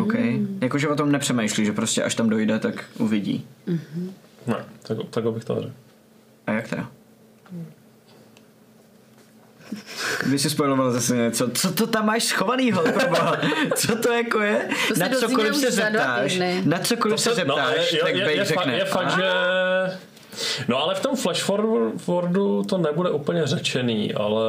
OK. 0.00 0.14
Jakože 0.60 0.88
o 0.88 0.96
tom 0.96 1.12
nepřemýšlí, 1.12 1.64
že 1.64 1.72
prostě 1.72 2.02
až 2.02 2.14
tam 2.14 2.28
dojde, 2.28 2.58
tak 2.58 2.84
uvidí. 2.98 3.46
Ne, 4.46 4.64
tak, 4.82 4.98
tak 5.10 5.32
bych 5.32 5.44
to 5.44 5.54
řekl. 5.60 5.72
A 6.46 6.52
jak 6.52 6.68
teda? 6.68 6.90
Vy 10.26 10.38
si 10.38 10.50
spojiloval 10.50 10.92
zase 10.92 11.16
něco. 11.16 11.50
Co 11.50 11.72
to 11.72 11.86
tam 11.86 12.06
máš 12.06 12.24
schovanýho, 12.24 12.82
proboha? 12.92 13.36
Co 13.74 13.96
to 13.96 14.12
jako 14.12 14.40
je? 14.40 14.68
To 14.88 14.94
se 14.94 15.00
na 15.00 15.08
cokoliv 15.08 15.56
se 15.56 15.70
zeptáš, 15.70 16.38
na 16.64 16.78
cokoliv 16.78 17.20
se 17.20 17.34
zeptáš, 17.34 17.92
je, 17.92 18.00
tak 18.00 18.14
je, 18.14 18.18
je, 18.20 18.24
Bej 18.24 18.36
je, 18.36 18.44
fakt, 18.44 18.58
řekne. 18.58 18.78
je 18.78 18.84
fakt, 18.84 19.06
"A, 19.06 19.16
že... 19.20 19.22
No 20.68 20.82
ale 20.82 20.94
v 20.94 21.00
tom 21.00 21.16
flash 21.16 21.42
forwardu 21.96 22.62
to 22.62 22.78
nebude 22.78 23.10
úplně 23.10 23.46
řečený, 23.46 24.14
ale 24.14 24.42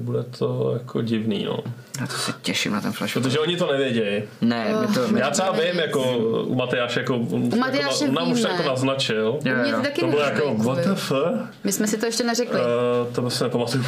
bude 0.00 0.22
to 0.22 0.70
jako 0.72 1.02
divný, 1.02 1.44
no. 1.44 1.58
Na 2.00 2.06
to 2.06 2.12
se 2.12 2.32
těším 2.42 2.72
na 2.72 2.80
ten 2.80 2.92
flash. 2.92 3.12
Protože 3.12 3.38
oni 3.38 3.56
to 3.56 3.72
nevědějí. 3.72 4.22
Ne, 4.40 4.74
my 4.80 4.94
to... 4.94 5.08
My, 5.08 5.20
Já 5.20 5.30
třeba 5.30 5.50
vím, 5.52 5.78
jako 5.80 6.16
u 6.44 6.54
Matyáše, 6.54 7.00
jako, 7.00 7.16
u 7.16 7.56
Matyáše 7.56 8.04
jako, 8.04 8.14
nám 8.20 8.32
už 8.32 8.40
jako 8.40 8.62
naznačil. 8.62 9.38
Jo, 9.44 9.54
jo. 9.64 9.76
to 9.76 9.82
taky 9.82 10.00
To 10.00 10.06
bylo 10.06 10.22
jako, 10.22 10.54
what 10.54 10.78
the 10.78 10.94
fuck? 10.94 11.54
My 11.64 11.72
jsme 11.72 11.86
si 11.86 11.98
to 11.98 12.06
ještě 12.06 12.24
neřekli. 12.24 12.60
Uh, 12.60 13.14
to 13.14 13.30
si 13.30 13.44
nepamatuju. 13.44 13.84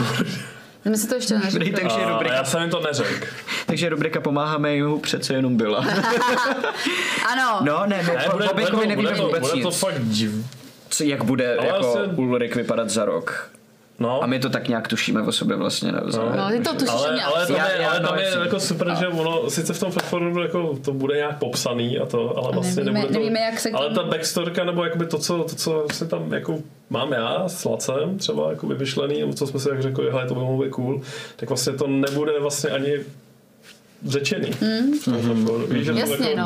My 0.85 0.91
jsme 0.91 0.97
si 0.97 1.09
to 1.09 1.15
ještě 1.15 1.35
Dobrý, 1.35 1.59
neřekli. 1.59 1.83
takže, 1.83 2.05
A 2.05 2.11
rubrika, 2.13 2.35
já 2.35 2.45
jsem 2.45 2.61
jim 2.61 2.71
to 2.71 2.81
neřekl. 2.81 3.27
takže 3.67 3.89
rubrika 3.89 4.21
Pomáháme 4.21 4.75
jemu 4.77 4.99
přece 4.99 5.35
jenom 5.35 5.57
byla. 5.57 5.85
Ano. 7.33 7.59
No, 7.63 7.83
ne, 7.87 7.97
Ne, 7.97 8.03
bude, 8.03 8.25
po 8.31 8.33
bude, 8.33 8.49
to, 8.49 8.55
Bejkovi 8.55 8.87
nevíme 8.87 9.09
bude, 9.11 9.21
to, 9.21 9.27
vůbec 9.27 9.41
bude 9.51 9.63
to 9.63 9.69
nic. 9.69 9.79
fakt 9.79 10.01
div... 10.05 10.31
Co- 10.93 11.05
Jak 11.05 11.25
bude 11.25 11.57
Ale 11.59 11.67
jako 11.67 11.99
asi- 11.99 12.11
Ulrik 12.17 12.57
vypadat 12.57 12.91
za 12.91 13.05
rok. 13.05 13.51
No. 13.99 14.23
A 14.23 14.27
my 14.27 14.39
to 14.39 14.51
tak 14.51 14.69
nějak 14.69 14.89
tušíme 14.89 15.23
o 15.23 15.33
sobě 15.33 15.57
vlastně 15.57 15.93
navzájem. 15.93 16.37
No, 16.37 16.49
ty 16.51 16.61
to 16.61 16.73
tušíš 16.75 16.89
ale, 16.91 17.15
nějak. 17.15 17.31
ale, 17.35 17.47
tam 17.47 17.57
Já- 17.57 17.69
je, 17.71 17.83
já- 17.83 17.91
ale 17.91 18.01
no, 18.01 18.09
tam 18.09 18.19
je 18.19 18.25
jasně. 18.25 18.41
jako 18.41 18.61
super, 18.61 18.95
že 19.01 19.07
ono, 19.09 19.51
sice 19.51 19.73
v 19.73 19.81
tom 19.81 19.93
platformu 19.93 20.41
jako 20.43 20.79
to 20.85 20.93
bude 20.93 21.17
nějak 21.17 21.39
popsaný 21.39 21.99
a 21.99 22.07
to, 22.07 22.37
ale 22.39 22.53
vlastně 22.53 22.85
nevíme- 22.85 22.99
nebude 23.01 23.13
to, 23.15 23.19
nevíme, 23.21 23.41
jak 23.41 23.61
se 23.61 23.71
ale 23.71 23.95
ta 23.95 24.03
backstorka, 24.03 24.65
nebo 24.65 24.85
jakoby 24.85 25.07
to, 25.07 25.19
co, 25.19 25.39
to, 25.39 25.55
co 25.57 25.87
si 25.93 26.07
tam 26.09 26.33
jako 26.33 26.59
mám 26.91 27.13
já 27.13 27.49
s 27.49 27.65
Lacem 27.65 28.19
třeba 28.19 28.51
jako 28.51 28.67
vymyšlený, 28.67 29.21
nebo 29.21 29.33
co 29.33 29.47
jsme 29.47 29.61
si 29.61 29.69
jak 29.69 29.83
řekli, 29.83 30.11
hele, 30.11 30.27
to 30.27 30.35
by 30.35 30.41
mohlo 30.41 30.63
být 30.65 30.71
cool, 30.71 31.01
tak 31.37 31.49
vlastně 31.49 31.73
to 31.73 31.87
nebude 31.87 32.41
vlastně 32.41 32.71
ani 32.71 32.93
řečený. 34.09 34.51
Mm. 34.61 34.93
Víš, 35.69 35.85
že 35.87 35.93
to 35.93 35.99
Hmm. 35.99 36.11
Jasně, 36.11 36.31
jako, 36.31 36.41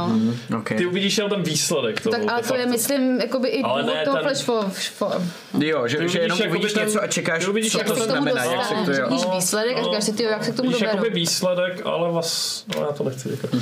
no. 0.51 0.59
Okay. 0.59 0.79
Ty 0.79 0.87
uvidíš 0.87 1.19
jenom 1.19 1.31
ten 1.31 1.43
výsledek 1.43 2.01
toho. 2.01 2.13
Tak 2.13 2.33
ale 2.33 2.43
de 2.43 2.49
to 2.49 2.55
je, 2.57 2.67
myslím, 2.67 3.21
jakoby 3.21 3.49
i 3.49 3.63
Ale 3.63 3.83
důvod 3.83 3.95
ne 3.95 4.05
toho 4.05 4.17
ten- 4.17 4.25
flash 4.27 4.43
for, 4.43 4.65
for, 4.71 5.23
Jo, 5.59 5.89
že, 5.89 6.09
že 6.09 6.19
jenom 6.19 6.39
uvidíš 6.49 6.73
ten- 6.73 6.87
něco 6.87 7.03
a 7.03 7.07
čekáš, 7.07 7.45
ty 7.45 7.51
uvidíš, 7.51 7.73
co 7.73 7.79
jak 7.79 7.87
to 7.87 7.95
znamená, 7.95 8.45
jak 8.45 8.65
se 8.65 8.75
to 8.85 8.93
jo. 8.93 9.07
vidíš 9.09 9.27
výsledek 9.35 9.79
a 9.79 9.83
říkáš 9.83 10.05
si, 10.05 10.13
ty, 10.13 10.23
jak 10.23 10.45
se 10.45 10.53
k 10.53 10.55
tomu 10.57 10.69
Vidíš 10.69 10.81
doberu. 10.83 10.97
jakoby 10.99 11.15
výsledek, 11.21 11.83
ale 11.87 12.13
vás, 12.13 12.65
no 12.77 12.81
já 12.87 12.93
to 12.93 13.05
nechci 13.05 13.29
říkat. 13.29 13.51
Uh, 13.55 13.61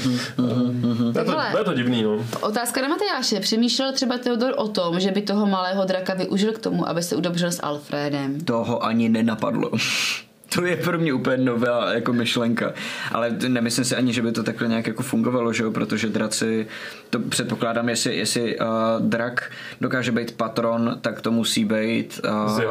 je, 1.18 1.24
to, 1.24 1.30
hele. 1.30 1.52
je 1.58 1.64
to 1.64 1.74
divný, 1.74 2.02
no. 2.02 2.26
Otázka 2.40 2.82
na 2.82 2.88
Matyáše. 2.88 3.40
Přemýšlel 3.40 3.92
třeba 3.92 4.18
Theodor 4.18 4.54
o 4.56 4.68
tom, 4.68 5.00
že 5.00 5.10
by 5.10 5.22
toho 5.22 5.46
malého 5.46 5.84
draka 5.84 6.14
využil 6.14 6.52
k 6.52 6.58
tomu, 6.58 6.88
aby 6.88 7.02
se 7.02 7.16
udobřil 7.16 7.52
s 7.52 7.60
Alfredem? 7.62 8.40
Toho 8.40 8.84
ani 8.84 9.08
nenapadlo. 9.08 9.70
To 10.54 10.64
je 10.64 10.76
pro 10.76 10.98
mě 10.98 11.12
úplně 11.12 11.36
nová 11.36 11.92
jako 11.92 12.12
myšlenka. 12.12 12.72
Ale 13.12 13.30
nemyslím 13.48 13.84
si 13.84 13.96
ani, 13.96 14.12
že 14.12 14.22
by 14.22 14.32
to 14.32 14.42
takhle 14.42 14.68
nějak 14.68 14.86
jako 14.86 15.02
fungovalo, 15.02 15.52
že 15.52 15.62
jo? 15.62 15.70
protože 15.70 16.08
draci, 16.08 16.66
to 17.10 17.18
předpokládám, 17.20 17.88
jestli, 17.88 18.16
jestli 18.16 18.58
uh, 18.58 18.66
drak 19.00 19.50
dokáže 19.80 20.12
být 20.12 20.36
patron, 20.36 20.98
tak 21.00 21.20
to 21.20 21.30
musí 21.30 21.64
být 21.64 22.20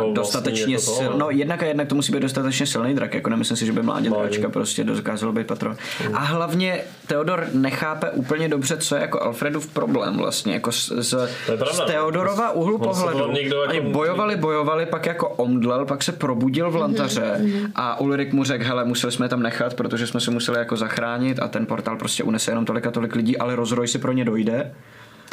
uh, 0.05 0.14
dostatečně 0.14 0.73
jako 0.73 0.85
toho, 0.85 0.97
sil... 0.99 1.11
no. 1.11 1.18
No 1.18 1.30
jednak 1.30 1.64
a 1.64 1.65
jednak 1.65 1.88
to 1.88 1.95
musí 1.95 2.11
být 2.11 2.19
dostatečně 2.22 2.65
silný 2.65 2.95
drak, 2.95 3.14
jako 3.14 3.30
nemyslím 3.30 3.57
si, 3.57 3.65
že 3.65 3.72
by 3.72 3.81
mládě 3.84 4.10
dračka 4.10 4.49
prostě 4.49 4.84
dokázalo 4.84 5.34
být 5.34 5.47
patron. 5.47 5.76
A 6.14 6.19
hlavně 6.19 6.80
Theodor 7.07 7.47
nechápe 7.53 8.10
úplně 8.10 8.49
dobře, 8.49 8.77
co 8.77 8.95
je 8.95 9.01
jako 9.01 9.22
Alfredův 9.23 9.68
problém 9.68 10.18
vlastně, 10.18 10.53
jako 10.53 10.72
z, 10.72 10.91
z, 10.97 11.10
To 11.45 11.51
je 11.51 11.57
pravda, 11.57 11.73
z. 11.73 11.88
Theodorova 11.88 12.51
úhlu 12.51 12.77
pohledu. 12.77 13.18
jako- 13.19 13.61
Oni 13.69 13.81
bojovali, 13.81 14.35
bojovali, 14.35 14.85
pak 14.85 15.05
jako 15.05 15.30
omdlel, 15.30 15.85
pak 15.85 16.03
se 16.03 16.11
probudil 16.11 16.72
v 16.72 16.76
lantaře 16.76 17.41
a 17.75 17.99
Ulrik 17.99 18.33
mu 18.33 18.43
řekl, 18.43 18.63
hele, 18.65 18.85
museli 18.85 19.11
jsme 19.11 19.25
je 19.25 19.29
tam 19.29 19.43
nechat, 19.43 19.73
protože 19.73 20.07
jsme 20.07 20.19
se 20.19 20.31
museli 20.31 20.59
jako 20.59 20.77
zachránit 20.77 21.39
a 21.39 21.47
ten 21.47 21.65
portál 21.65 21.97
prostě 21.97 22.23
unese 22.23 22.51
jenom 22.51 22.65
tolik 22.65 22.87
a 22.87 22.91
tolik 22.91 23.15
lidí, 23.15 23.37
ale 23.37 23.55
rozroj 23.55 23.87
si 23.87 23.99
pro 23.99 24.11
ně 24.11 24.25
dojde. 24.25 24.71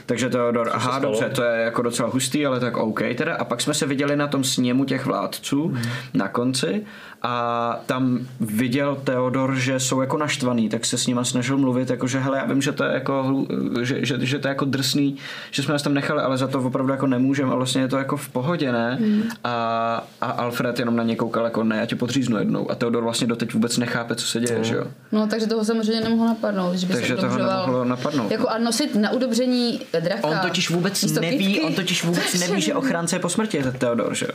Takže 0.07 0.29
Theodor, 0.29 0.71
aha, 0.73 0.99
stalo? 0.99 1.03
dobře, 1.03 1.29
to 1.35 1.43
je 1.43 1.63
jako 1.63 1.83
docela 1.83 2.09
hustý, 2.09 2.47
ale 2.47 2.61
tak 2.61 2.77
OK 2.77 3.01
teda. 3.15 3.35
A 3.35 3.45
pak 3.45 3.61
jsme 3.61 3.75
se 3.75 3.87
viděli 3.87 4.17
na 4.17 4.27
tom 4.27 4.45
sněmu 4.45 4.85
těch 4.85 5.07
vládců 5.07 5.75
na 6.15 6.29
konci 6.29 6.87
a 7.23 7.81
tam 7.87 8.19
viděl 8.41 8.97
Theodor, 9.05 9.55
že 9.55 9.81
jsou 9.81 10.01
jako 10.01 10.17
naštvaný, 10.17 10.69
tak 10.69 10.87
se 10.87 10.99
s 10.99 11.07
nima 11.07 11.25
snažil 11.25 11.59
mluvit, 11.59 11.91
jako 11.91 12.07
že 12.07 12.19
hele, 12.19 12.39
já 12.39 12.45
vím, 12.45 12.63
že 12.63 12.73
to 12.73 12.85
je 12.85 12.93
jako, 12.95 13.47
že, 13.83 14.05
že, 14.07 14.27
že 14.27 14.39
to 14.39 14.49
je 14.49 14.51
jako 14.51 14.65
drsný, 14.65 15.17
že 15.51 15.63
jsme 15.63 15.73
nás 15.73 15.83
tam 15.83 15.95
nechali, 15.95 16.23
ale 16.23 16.39
za 16.39 16.47
to 16.47 16.59
opravdu 16.59 16.93
jako 16.93 17.07
nemůžeme 17.07 17.53
a 17.53 17.55
vlastně 17.55 17.83
je 17.83 17.89
to 17.89 17.99
jako 17.99 18.17
v 18.17 18.29
pohodě, 18.29 18.73
ne? 18.73 18.99
A, 19.45 20.07
a 20.21 20.31
Alfred 20.31 20.79
jenom 20.79 20.97
na 20.97 21.03
ně 21.03 21.17
koukal 21.17 21.45
jako 21.45 21.65
ne, 21.65 21.77
já 21.77 21.87
tě 21.87 21.97
podříznu 21.97 22.39
jednou 22.39 22.71
a 22.71 22.75
Theodor 22.75 23.03
vlastně 23.03 23.27
doteď 23.27 23.55
vůbec 23.55 23.79
nechápe, 23.79 24.15
co 24.15 24.27
se 24.27 24.41
děje, 24.41 24.65
že 24.65 24.75
jo? 24.75 24.85
No, 25.13 25.27
takže 25.27 25.47
toho 25.47 25.65
samozřejmě 25.65 26.01
nemohlo 26.01 26.27
napadnout, 26.27 26.75
že 26.75 26.87
by 26.87 26.93
Takže 26.93 27.17
se 27.17 27.21
toho 27.21 27.39
nemohlo 27.39 27.85
napadnout. 27.85 28.31
Jako 28.31 28.49
a 28.49 28.59
nosit 28.59 28.95
na 28.95 29.11
udobření 29.11 29.81
draka. 30.01 30.29
On 30.29 30.39
totiž 30.39 30.71
vůbec 30.71 31.03
neví, 31.13 31.39
kytky. 31.47 31.61
on 31.61 31.75
totiž 31.75 32.05
vůbec 32.05 32.41
neví, 32.49 32.61
že 32.61 32.75
ochránce 32.75 33.17
je 33.17 33.21
po 33.21 33.29
smrti, 33.29 33.57
je 33.57 33.73
Theodor, 33.73 34.15
že 34.15 34.27
jo? 34.27 34.33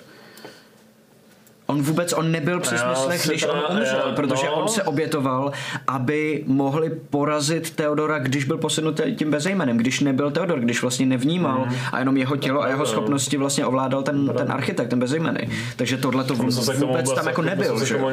On 1.68 1.82
vůbec, 1.82 2.14
on 2.14 2.32
nebyl 2.32 2.60
při 2.60 2.78
smyslech, 2.78 3.26
když 3.26 3.44
on 3.44 3.60
umřel, 3.78 4.04
já- 4.08 4.16
protože 4.16 4.46
no. 4.46 4.54
on 4.54 4.68
se 4.68 4.84
obětoval, 4.84 5.52
aby 5.88 6.44
mohli 6.48 6.90
porazit 7.10 7.76
Theodora, 7.76 8.20
když 8.20 8.46
byl 8.46 8.58
posunut 8.58 9.02
tím 9.16 9.32
bezejmenem, 9.32 9.78
když 9.78 10.00
nebyl 10.00 10.32
Theodor, 10.32 10.60
když 10.60 10.82
vlastně 10.82 11.06
nevnímal 11.06 11.68
a 11.92 12.00
jenom 12.00 12.18
jeho 12.18 12.36
tělo 12.36 12.64
a 12.64 12.68
jeho 12.68 12.80
no. 12.80 12.86
schopnosti 12.86 13.38
vlastně 13.38 13.66
ovládal 13.66 14.04
ten, 14.04 14.28
ten 14.38 14.52
architekt, 14.52 14.90
ten 14.90 15.00
bezejmený. 15.00 15.40
Takže 15.76 15.98
tohle 15.98 16.24
to 16.24 16.36
tomu 16.36 16.50
vůbec 16.78 17.14
tam 17.14 17.28
jako 17.28 17.42
nebyl, 17.42 17.86
že 17.86 17.96
jako. 17.96 18.10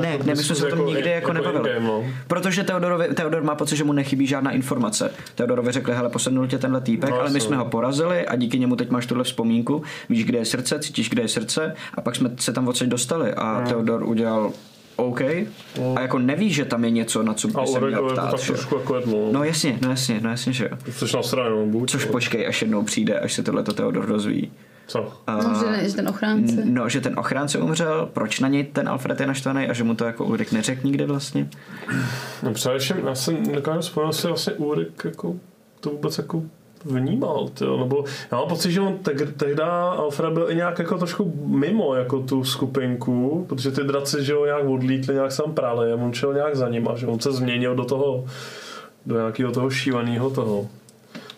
Ne, 0.00 0.08
jako 0.08 0.24
ne, 0.26 0.34
my 0.34 0.42
jsme 0.42 0.54
se 0.54 0.66
o 0.66 0.68
tom 0.70 0.78
diskuzi 0.78 0.94
nikdy 0.96 1.10
jako, 1.10 1.32
nebavili. 1.32 1.70
in-game, 1.70 1.86
no. 1.86 2.04
Protože 2.26 2.64
Teodorovi, 2.64 3.08
Teodor 3.14 3.42
má 3.42 3.54
pocit, 3.54 3.76
že 3.76 3.84
mu 3.84 3.92
nechybí 3.92 4.26
žádná 4.26 4.50
informace. 4.50 5.10
Teodorovi 5.34 5.72
řekli, 5.72 5.94
hele, 5.94 6.08
posednul 6.08 6.46
tě 6.46 6.58
tenhle 6.58 6.80
týpek, 6.80 7.10
No, 7.10 7.20
ale 7.20 7.30
my 7.30 7.40
jsme 7.40 7.56
ho 7.56 7.64
porazili 7.64 8.26
a 8.26 8.36
díky 8.36 8.58
němu 8.58 8.76
teď 8.76 8.90
máš 8.90 9.06
tuhle 9.06 9.24
vzpomínku. 9.24 9.82
Víš, 10.08 10.24
kde 10.24 10.38
je 10.38 10.44
srdce, 10.44 10.78
cítíš, 10.78 11.10
kde 11.10 11.22
je 11.22 11.28
srdce 11.28 11.74
a 11.94 12.00
pak 12.00 12.16
jsme 12.16 12.30
se 12.36 12.52
tam 12.52 12.63
odsaď 12.68 12.88
dostali 12.88 13.34
a 13.34 13.56
Hmm. 13.58 13.66
Teodor 13.66 14.02
udělal 14.02 14.52
OK 14.96 15.20
a 15.96 16.00
jako 16.00 16.18
neví, 16.18 16.50
že 16.52 16.64
tam 16.64 16.84
je 16.84 16.90
něco, 16.90 17.22
na 17.22 17.34
co 17.34 17.48
A 17.54 17.60
by 17.60 17.66
se 17.66 17.80
měl 17.80 18.10
ptát. 18.10 18.30
tak 18.30 18.40
trošku 18.40 18.76
jako 18.76 18.96
jedno. 18.96 19.28
No 19.32 19.44
jasně, 19.44 19.78
no 19.82 19.90
jasně, 19.90 20.20
no 20.22 20.30
jasně, 20.30 20.52
že 20.52 20.64
jo. 20.64 20.78
Což 20.98 21.14
na 21.14 21.22
stranu, 21.22 21.66
buď. 21.70 21.90
Což 21.90 22.04
počkej, 22.04 22.46
až 22.46 22.62
jednou 22.62 22.82
přijde, 22.82 23.18
až 23.20 23.32
se 23.32 23.42
tohle 23.42 23.62
Teodor 23.62 24.06
dozví. 24.06 24.52
Co? 24.86 25.12
No, 25.28 25.54
že, 25.80 25.88
že 25.88 25.94
ten 25.96 26.08
ochránce. 26.08 26.62
No, 26.64 26.88
že 26.88 27.00
ten 27.00 27.18
ochránce 27.18 27.58
umřel, 27.58 28.08
proč 28.12 28.40
na 28.40 28.48
něj 28.48 28.64
ten 28.64 28.88
Alfred 28.88 29.20
je 29.20 29.26
naštvaný 29.26 29.66
a 29.68 29.72
že 29.72 29.84
mu 29.84 29.94
to 29.94 30.04
jako 30.04 30.24
Ulrik 30.24 30.52
neřekl 30.52 30.80
nikdy 30.86 31.04
vlastně. 31.06 31.48
No 32.42 32.52
především, 32.52 32.96
já 33.06 33.14
jsem 33.14 33.42
nedokážu 33.42 33.80
vzpomenout 33.80 34.12
si 34.12 34.26
vlastně 34.26 34.52
Úrik 34.52 35.02
jako 35.04 35.34
to 35.80 35.90
vůbec 35.90 36.18
jako 36.18 36.42
vnímal, 36.84 37.48
tyjo, 37.48 37.76
nebo 37.76 38.04
já 38.32 38.38
mám 38.38 38.48
pocit, 38.48 38.70
že 38.72 38.80
on 38.80 38.98
te- 38.98 39.12
tehdy 39.36 39.62
Alfred 39.62 40.32
byl 40.32 40.50
i 40.50 40.54
nějak 40.54 40.78
jako 40.78 40.98
trošku 40.98 41.32
mimo 41.46 41.94
jako 41.94 42.20
tu 42.20 42.44
skupinku, 42.44 43.46
protože 43.48 43.70
ty 43.70 43.84
draci, 43.84 44.24
že 44.24 44.34
ho 44.34 44.44
nějak 44.46 44.64
odlítli, 44.68 45.14
nějak 45.14 45.32
sam 45.32 45.52
prali 45.54 45.92
a 45.92 45.94
on 45.94 46.12
šel 46.12 46.34
nějak 46.34 46.56
za 46.56 46.68
ním 46.68 46.88
a 46.88 46.96
že 46.96 47.06
on 47.06 47.20
se 47.20 47.32
změnil 47.32 47.74
do 47.74 47.84
toho, 47.84 48.24
do 49.06 49.16
nějakého 49.16 49.52
toho 49.52 49.70
šívaného 49.70 50.30
toho. 50.30 50.66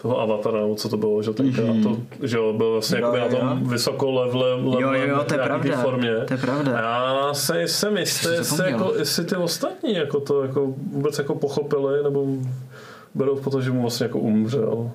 toho 0.03 0.21
avatara, 0.21 0.61
nebo 0.61 0.75
co 0.75 0.89
to 0.89 0.97
bylo, 0.97 1.23
že 1.23 1.31
tenkrát 1.31 1.77
to, 1.83 1.97
že 2.23 2.37
jo, 2.37 2.53
byl 2.53 2.73
vlastně 2.73 2.99
Jo, 3.01 3.07
jakoby 3.15 3.21
na 3.21 3.27
jo, 3.27 3.49
tom 3.59 3.69
vysoko 3.69 4.11
level, 4.11 4.77
Jo, 4.81 4.93
jo, 4.93 5.25
to 5.29 5.35
je 5.35 5.41
pravda, 5.41 5.83
formě. 5.83 6.11
to 6.27 6.35
je 6.35 6.39
pravda. 6.39 6.79
A 6.79 6.83
já 7.27 7.35
se 7.35 7.63
jsem 7.69 7.97
jistý, 7.97 8.29
jestli, 8.33 8.71
jako, 8.71 8.93
jestli 8.99 9.25
ty 9.25 9.37
ostatní 9.37 9.95
jako 9.95 10.21
to 10.21 10.43
jako 10.43 10.75
vůbec 10.93 11.19
jako 11.19 11.35
pochopili, 11.35 12.03
nebo 12.03 12.27
berou 13.15 13.37
v 13.37 13.51
to, 13.51 13.61
že 13.61 13.71
mu 13.71 13.81
vlastně 13.83 14.05
jako 14.05 14.19
umřel. 14.19 14.91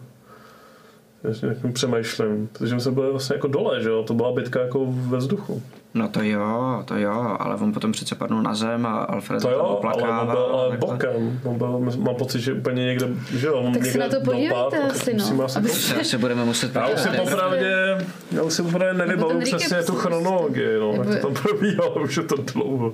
Já 1.23 1.30
nějakým 1.41 1.73
přemýšlím, 1.73 2.49
protože 2.53 2.76
my 2.76 2.81
jsme 2.81 2.91
byli 2.91 3.11
vlastně 3.11 3.35
jako 3.35 3.48
dole, 3.48 3.84
že 3.84 3.89
jo, 3.89 4.03
to 4.03 4.14
byla 4.14 4.31
bitka 4.31 4.60
jako 4.61 4.85
ve 4.89 5.18
vzduchu. 5.18 5.61
No 5.93 6.07
to 6.10 6.22
jo, 6.23 6.84
to 6.85 6.98
jo, 6.98 7.35
ale 7.39 7.56
on 7.56 7.73
potom 7.73 7.91
přece 7.91 8.15
padnul 8.15 8.41
na 8.41 8.56
zem 8.56 8.85
a 8.85 8.99
Alfred 8.99 9.41
To 9.41 9.48
tam 9.48 9.57
jo, 9.57 9.64
ale 9.65 9.76
oplakával. 9.77 10.19
on 10.22 10.27
byl 10.27 10.56
ale 10.56 10.77
bokem, 10.77 11.39
on 11.43 11.57
byl, 11.57 11.80
mám 11.98 12.15
pocit, 12.15 12.39
že 12.39 12.53
úplně 12.53 12.85
někde, 12.85 13.07
že 13.38 13.48
jo, 13.48 13.61
Tak 13.64 13.73
někde 13.73 13.91
se 13.91 13.98
na 13.98 14.07
to 14.10 14.22
podívejte 14.22 14.77
asi, 14.89 15.14
no. 15.14 15.43
asi 15.43 15.57
Aby-. 15.60 15.69
Já 15.98 16.03
se 16.03 16.18
budeme 16.18 16.45
muset 16.45 16.76
Já 16.76 16.88
už 16.88 16.99
si 16.99 17.07
podívat. 17.07 17.30
popravdě, 17.30 18.06
já 18.31 18.43
už 18.43 18.53
si 18.53 18.64
popravdě 18.64 18.93
nevybavu 19.06 19.39
přesně 19.39 19.84
tu 19.84 19.95
chronologii, 19.95 20.80
no, 20.80 20.93
jak 20.93 21.22
to 21.22 21.27
tam 21.27 21.43
probíhalo, 21.43 21.95
už 22.03 22.18
je 22.18 22.23
to 22.23 22.35
dlouho. 22.53 22.93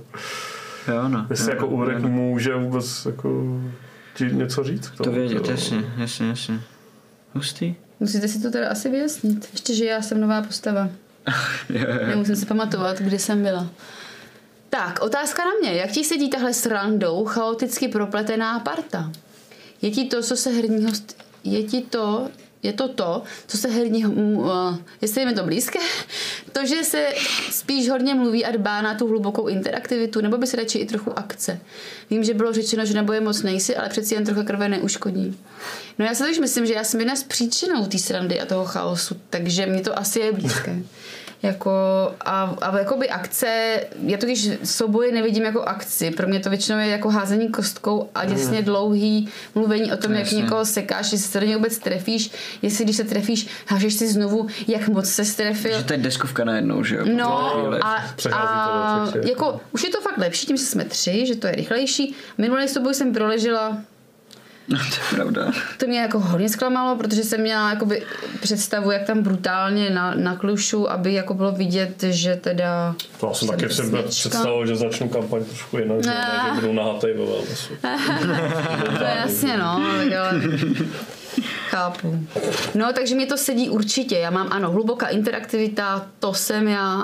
Jo, 0.88 1.08
no. 1.08 1.26
Jestli 1.30 1.46
jo, 1.52 1.56
jako 1.56 1.66
jo, 1.66 1.72
Ulrik 1.72 2.00
jo. 2.04 2.08
může 2.08 2.56
vůbec 2.56 3.06
jako 3.06 3.30
ti 4.16 4.26
něco 4.26 4.64
říct 4.64 4.88
k 4.90 4.98
tomu. 4.98 5.10
To 5.10 5.20
vědět, 5.20 5.50
jasně, 5.50 5.84
jasně, 5.98 6.28
jasně. 6.28 6.62
Hustý. 7.34 7.76
Musíte 8.00 8.28
si 8.28 8.42
to 8.42 8.52
teda 8.52 8.70
asi 8.70 8.90
vyjasnit. 8.90 9.50
Ještě, 9.52 9.74
že 9.76 9.86
já 9.86 10.02
jsem 10.02 10.22
nová 10.22 10.42
postava. 10.42 10.90
Nemusím 12.08 12.36
si 12.36 12.46
pamatovat, 12.46 12.98
kde 13.00 13.20
jsem 13.20 13.44
byla. 13.44 13.68
Tak, 14.70 15.00
otázka 15.02 15.44
na 15.46 15.52
mě. 15.62 15.74
Jak 15.80 15.92
ti 15.92 16.04
sedí 16.04 16.30
tahle 16.30 16.54
s 16.54 16.66
randou 16.66 17.26
chaoticky 17.26 17.88
propletená 17.88 18.60
parta? 18.60 19.12
Je 19.82 19.92
ti 19.92 20.06
to, 20.06 20.22
co 20.22 20.38
se 20.38 20.50
herního... 20.50 20.92
st- 20.92 21.14
Je 21.44 21.64
ti 21.64 21.82
to... 21.82 22.30
Je 22.64 22.74
to 22.74 22.88
to, 22.88 23.24
co 23.48 23.58
se 23.58 23.68
herního... 23.68 24.12
Uh, 24.12 24.78
jestli 25.02 25.22
je 25.22 25.26
mi 25.28 25.34
to 25.34 25.44
blízké? 25.44 25.80
To, 26.52 26.66
že 26.66 26.84
se 26.84 27.10
spíš 27.52 27.90
hodně 27.90 28.16
mluví 28.16 28.46
a 28.46 28.52
dbá 28.52 28.82
na 28.82 28.96
tu 28.96 29.08
hlubokou 29.08 29.48
interaktivitu, 29.48 30.22
nebo 30.22 30.38
by 30.38 30.48
se 30.48 30.58
radši 30.58 30.78
i 30.78 30.86
trochu 30.86 31.20
akce. 31.20 31.60
Vím, 32.10 32.24
že 32.24 32.34
bylo 32.34 32.54
řečeno, 32.54 32.86
že 32.86 32.94
neboje 32.94 33.22
moc 33.22 33.42
nejsi, 33.42 33.76
ale 33.76 33.90
přeci 33.90 34.14
jen 34.14 34.26
trochu 34.26 34.44
krve 34.44 34.70
neuškodí. 34.70 35.38
No 36.00 36.06
já 36.06 36.16
si 36.16 36.24
totiž 36.24 36.40
myslím, 36.40 36.66
že 36.66 36.74
já 36.74 36.84
jsem 36.84 37.00
jedna 37.00 37.16
z 37.16 37.24
příčinou 37.24 37.86
té 37.86 37.98
srandy 37.98 38.42
a 38.42 38.46
toho 38.46 38.66
chaosu, 38.66 39.16
takže 39.30 39.66
mi 39.66 39.82
to 39.82 40.00
asi 40.00 40.20
je 40.20 40.32
blízké. 40.32 40.80
Jako, 41.44 41.72
a, 42.22 42.56
a 42.62 42.78
jakoby 42.78 43.10
akce, 43.10 43.80
já 44.04 44.18
totiž 44.18 44.50
souboje 44.64 45.12
nevidím 45.12 45.44
jako 45.44 45.62
akci, 45.62 46.12
pro 46.12 46.28
mě 46.28 46.40
to 46.40 46.50
většinou 46.50 46.80
je 46.80 46.88
jako 46.88 47.10
házení 47.10 47.50
kostkou 47.50 48.10
a 48.16 48.26
děsně 48.26 48.62
dlouhý 48.62 49.30
mluvení 49.56 49.94
o 49.94 49.98
tom, 49.98 50.14
jak 50.14 50.32
někoho 50.32 50.66
sekáš, 50.66 51.12
jestli 51.12 51.28
se 51.28 51.40
do 51.40 51.46
něj 51.46 51.56
vůbec 51.56 51.78
trefíš, 51.78 52.32
jestli 52.62 52.84
když 52.84 52.98
se 52.98 53.04
trefíš, 53.04 53.48
hážeš 53.68 53.94
si 53.94 54.08
znovu, 54.08 54.48
jak 54.68 54.88
moc 54.88 55.10
se 55.10 55.26
strefil. 55.26 55.78
Že 55.78 55.84
to 55.84 55.94
je 55.94 56.00
deskovka 56.00 56.44
najednou, 56.44 56.84
že 56.84 56.96
jo? 56.96 57.06
No 57.14 57.52
Chvíli. 57.54 57.80
a, 57.82 57.96
a 58.34 59.08
jako, 59.28 59.60
už 59.72 59.84
je 59.84 59.90
to 59.90 60.02
fakt 60.02 60.18
lepší, 60.18 60.48
tím, 60.48 60.58
že 60.58 60.64
jsme 60.64 60.86
tři, 60.86 61.26
že 61.28 61.36
to 61.36 61.48
je 61.48 61.56
rychlejší. 61.56 62.16
Minulý 62.38 62.68
souboj 62.68 62.94
jsem 62.94 63.14
proležela 63.14 63.78
No, 64.70 64.78
to 64.78 64.96
je 64.96 65.16
pravda. 65.16 65.52
to 65.78 65.88
mě 65.88 66.00
jako 66.00 66.20
hodně 66.20 66.50
zklamalo, 66.50 66.96
protože 66.98 67.24
jsem 67.24 67.42
měla 67.42 67.70
jakoby 67.70 68.04
představu, 68.42 68.92
jak 68.92 69.04
tam 69.04 69.22
brutálně 69.22 69.90
na, 69.90 70.16
naklušu, 70.16 70.92
aby 70.92 71.14
jako 71.14 71.34
bylo 71.34 71.52
vidět, 71.52 72.04
že 72.04 72.36
teda... 72.36 72.96
To 73.20 73.28
já 73.28 73.34
jsem 73.34 73.48
taky 73.48 73.70
si 73.70 73.76
smyčka. 73.76 74.10
představil, 74.10 74.66
že 74.66 74.76
začnu 74.76 75.10
kampaň 75.10 75.46
trošku 75.46 75.78
jinak, 75.78 76.04
že, 76.04 76.10
že 76.10 76.62
budu 76.62 76.74
nahatej 76.74 77.14
ve 77.14 77.26
wellnessu. 77.26 77.74
To 78.98 79.04
je 79.04 79.18
jasně, 79.22 79.58
no, 79.58 79.84
tak 79.98 80.14
ale... 80.14 80.42
Chápu. 81.70 82.28
No, 82.76 82.94
takže 82.94 83.16
mě 83.16 83.26
to 83.26 83.38
sedí 83.38 83.70
určitě. 83.70 84.18
Já 84.18 84.30
mám, 84.30 84.48
ano, 84.52 84.72
hluboká 84.72 85.08
interaktivita, 85.08 86.08
to 86.20 86.34
jsem 86.34 86.68
já. 86.68 87.04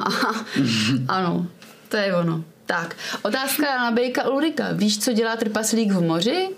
ano, 1.08 1.48
to 1.90 1.98
je 1.98 2.16
ono. 2.16 2.44
Tak, 2.66 2.96
otázka 3.22 3.78
na 3.78 3.92
Bejka 3.92 4.30
Ulrika. 4.30 4.68
Víš, 4.72 5.00
co 5.00 5.14
dělá 5.14 5.36
trpaslík 5.36 5.92
v 5.92 6.02
moři? 6.02 6.50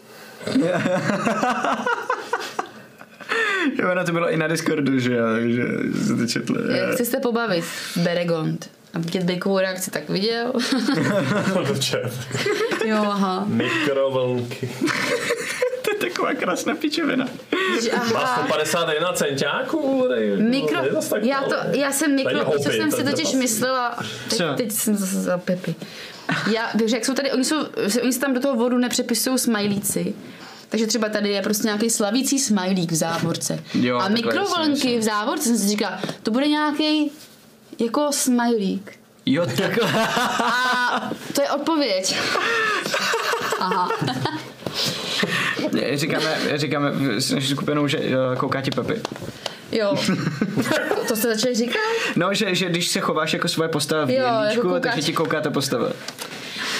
Jo, 3.80 3.91
ono 3.91 4.03
to 4.05 4.11
bylo 4.11 4.30
i 4.31 4.38
na 4.38 4.47
Discordu, 4.47 4.99
že 4.99 5.13
jo, 5.13 5.26
takže 5.35 5.63
jste 6.03 6.15
to 6.15 6.27
četli. 6.27 6.77
Jak 6.77 6.91
chci 6.93 7.05
se 7.05 7.19
pobavit? 7.19 7.65
Beregond. 7.95 8.69
A 8.93 8.99
vidět 8.99 9.23
Bejkovou 9.23 9.59
reakci, 9.59 9.91
tak 9.91 10.09
viděl? 10.09 10.53
Jo, 12.85 12.97
aha. 13.05 13.43
Mikrovlnky. 13.47 14.69
To 15.81 15.91
je 16.05 16.09
taková 16.11 16.34
krásná 16.34 16.76
pičovina. 16.76 17.26
Má 18.13 18.19
aha. 18.19 18.43
151 18.47 19.13
centáků. 19.13 20.05
tady, 20.09 20.38
Mikro, 20.38 20.80
no, 20.93 21.01
tak 21.09 21.23
já, 21.23 21.41
to, 21.41 21.55
já 21.72 21.91
jsem 21.91 22.15
mikro, 22.15 22.39
co 22.39 22.45
hopy, 22.45 22.63
jsem 22.63 22.91
si 22.91 22.97
totiž 22.97 23.15
trpaslík. 23.15 23.41
myslela, 23.41 23.97
teď, 24.30 24.38
Co? 24.38 24.43
teď 24.57 24.72
jsem 24.72 24.95
zase 24.95 25.22
za 25.22 25.38
Pepi. 25.38 25.76
Já, 26.51 26.69
takže 26.80 26.95
jak 26.95 27.05
jsou 27.05 27.13
tady, 27.13 27.31
oni, 27.31 27.43
jsou, 27.43 27.55
oni 28.01 28.13
si 28.13 28.19
tam 28.19 28.34
do 28.34 28.39
toho 28.39 28.55
vodu 28.55 28.77
nepřepisují 28.77 29.38
smajlíci, 29.39 30.13
takže 30.76 30.88
třeba 30.88 31.10
tady 31.10 31.30
je 31.30 31.41
prostě 31.41 31.68
nějaký 31.68 31.89
slavící 31.89 32.39
smajlík 32.39 32.91
v 32.91 32.95
závorce. 32.95 33.60
Jo, 33.73 33.97
a 33.97 34.07
mikrovlnky 34.07 34.99
v 34.99 35.02
závorce 35.02 35.43
jsem 35.43 35.57
si 35.57 35.68
říkala, 35.68 35.99
to 36.23 36.31
bude 36.31 36.47
nějaký 36.47 37.11
jako 37.80 38.07
smajlík. 38.11 38.91
Jo, 39.26 39.45
takhle. 39.45 39.91
A 40.43 41.11
to 41.34 41.41
je 41.41 41.49
odpověď. 41.52 42.18
Aha. 43.60 43.89
Říkáme, 45.93 46.38
říkáme 46.56 46.91
s 47.22 47.31
naší 47.31 47.47
skupinou, 47.47 47.88
že 47.88 47.99
uh, 47.99 48.35
kouká 48.38 48.61
ti 48.61 48.72
Pepi. 48.72 49.02
Jo. 49.72 49.95
To, 50.89 51.06
to 51.07 51.15
jste 51.15 51.35
začali 51.35 51.56
říkat? 51.56 51.80
No, 52.15 52.34
že, 52.34 52.56
že 52.56 52.69
když 52.69 52.88
se 52.88 52.99
chováš 52.99 53.34
jako 53.34 53.47
svoje 53.47 53.69
postava 53.69 54.06
v 54.06 54.10
Jo, 54.10 54.26
jako 54.49 54.80
takže 54.80 55.02
ti 55.02 55.14
kouká 55.14 55.41
ta 55.41 55.49
postava. 55.49 55.89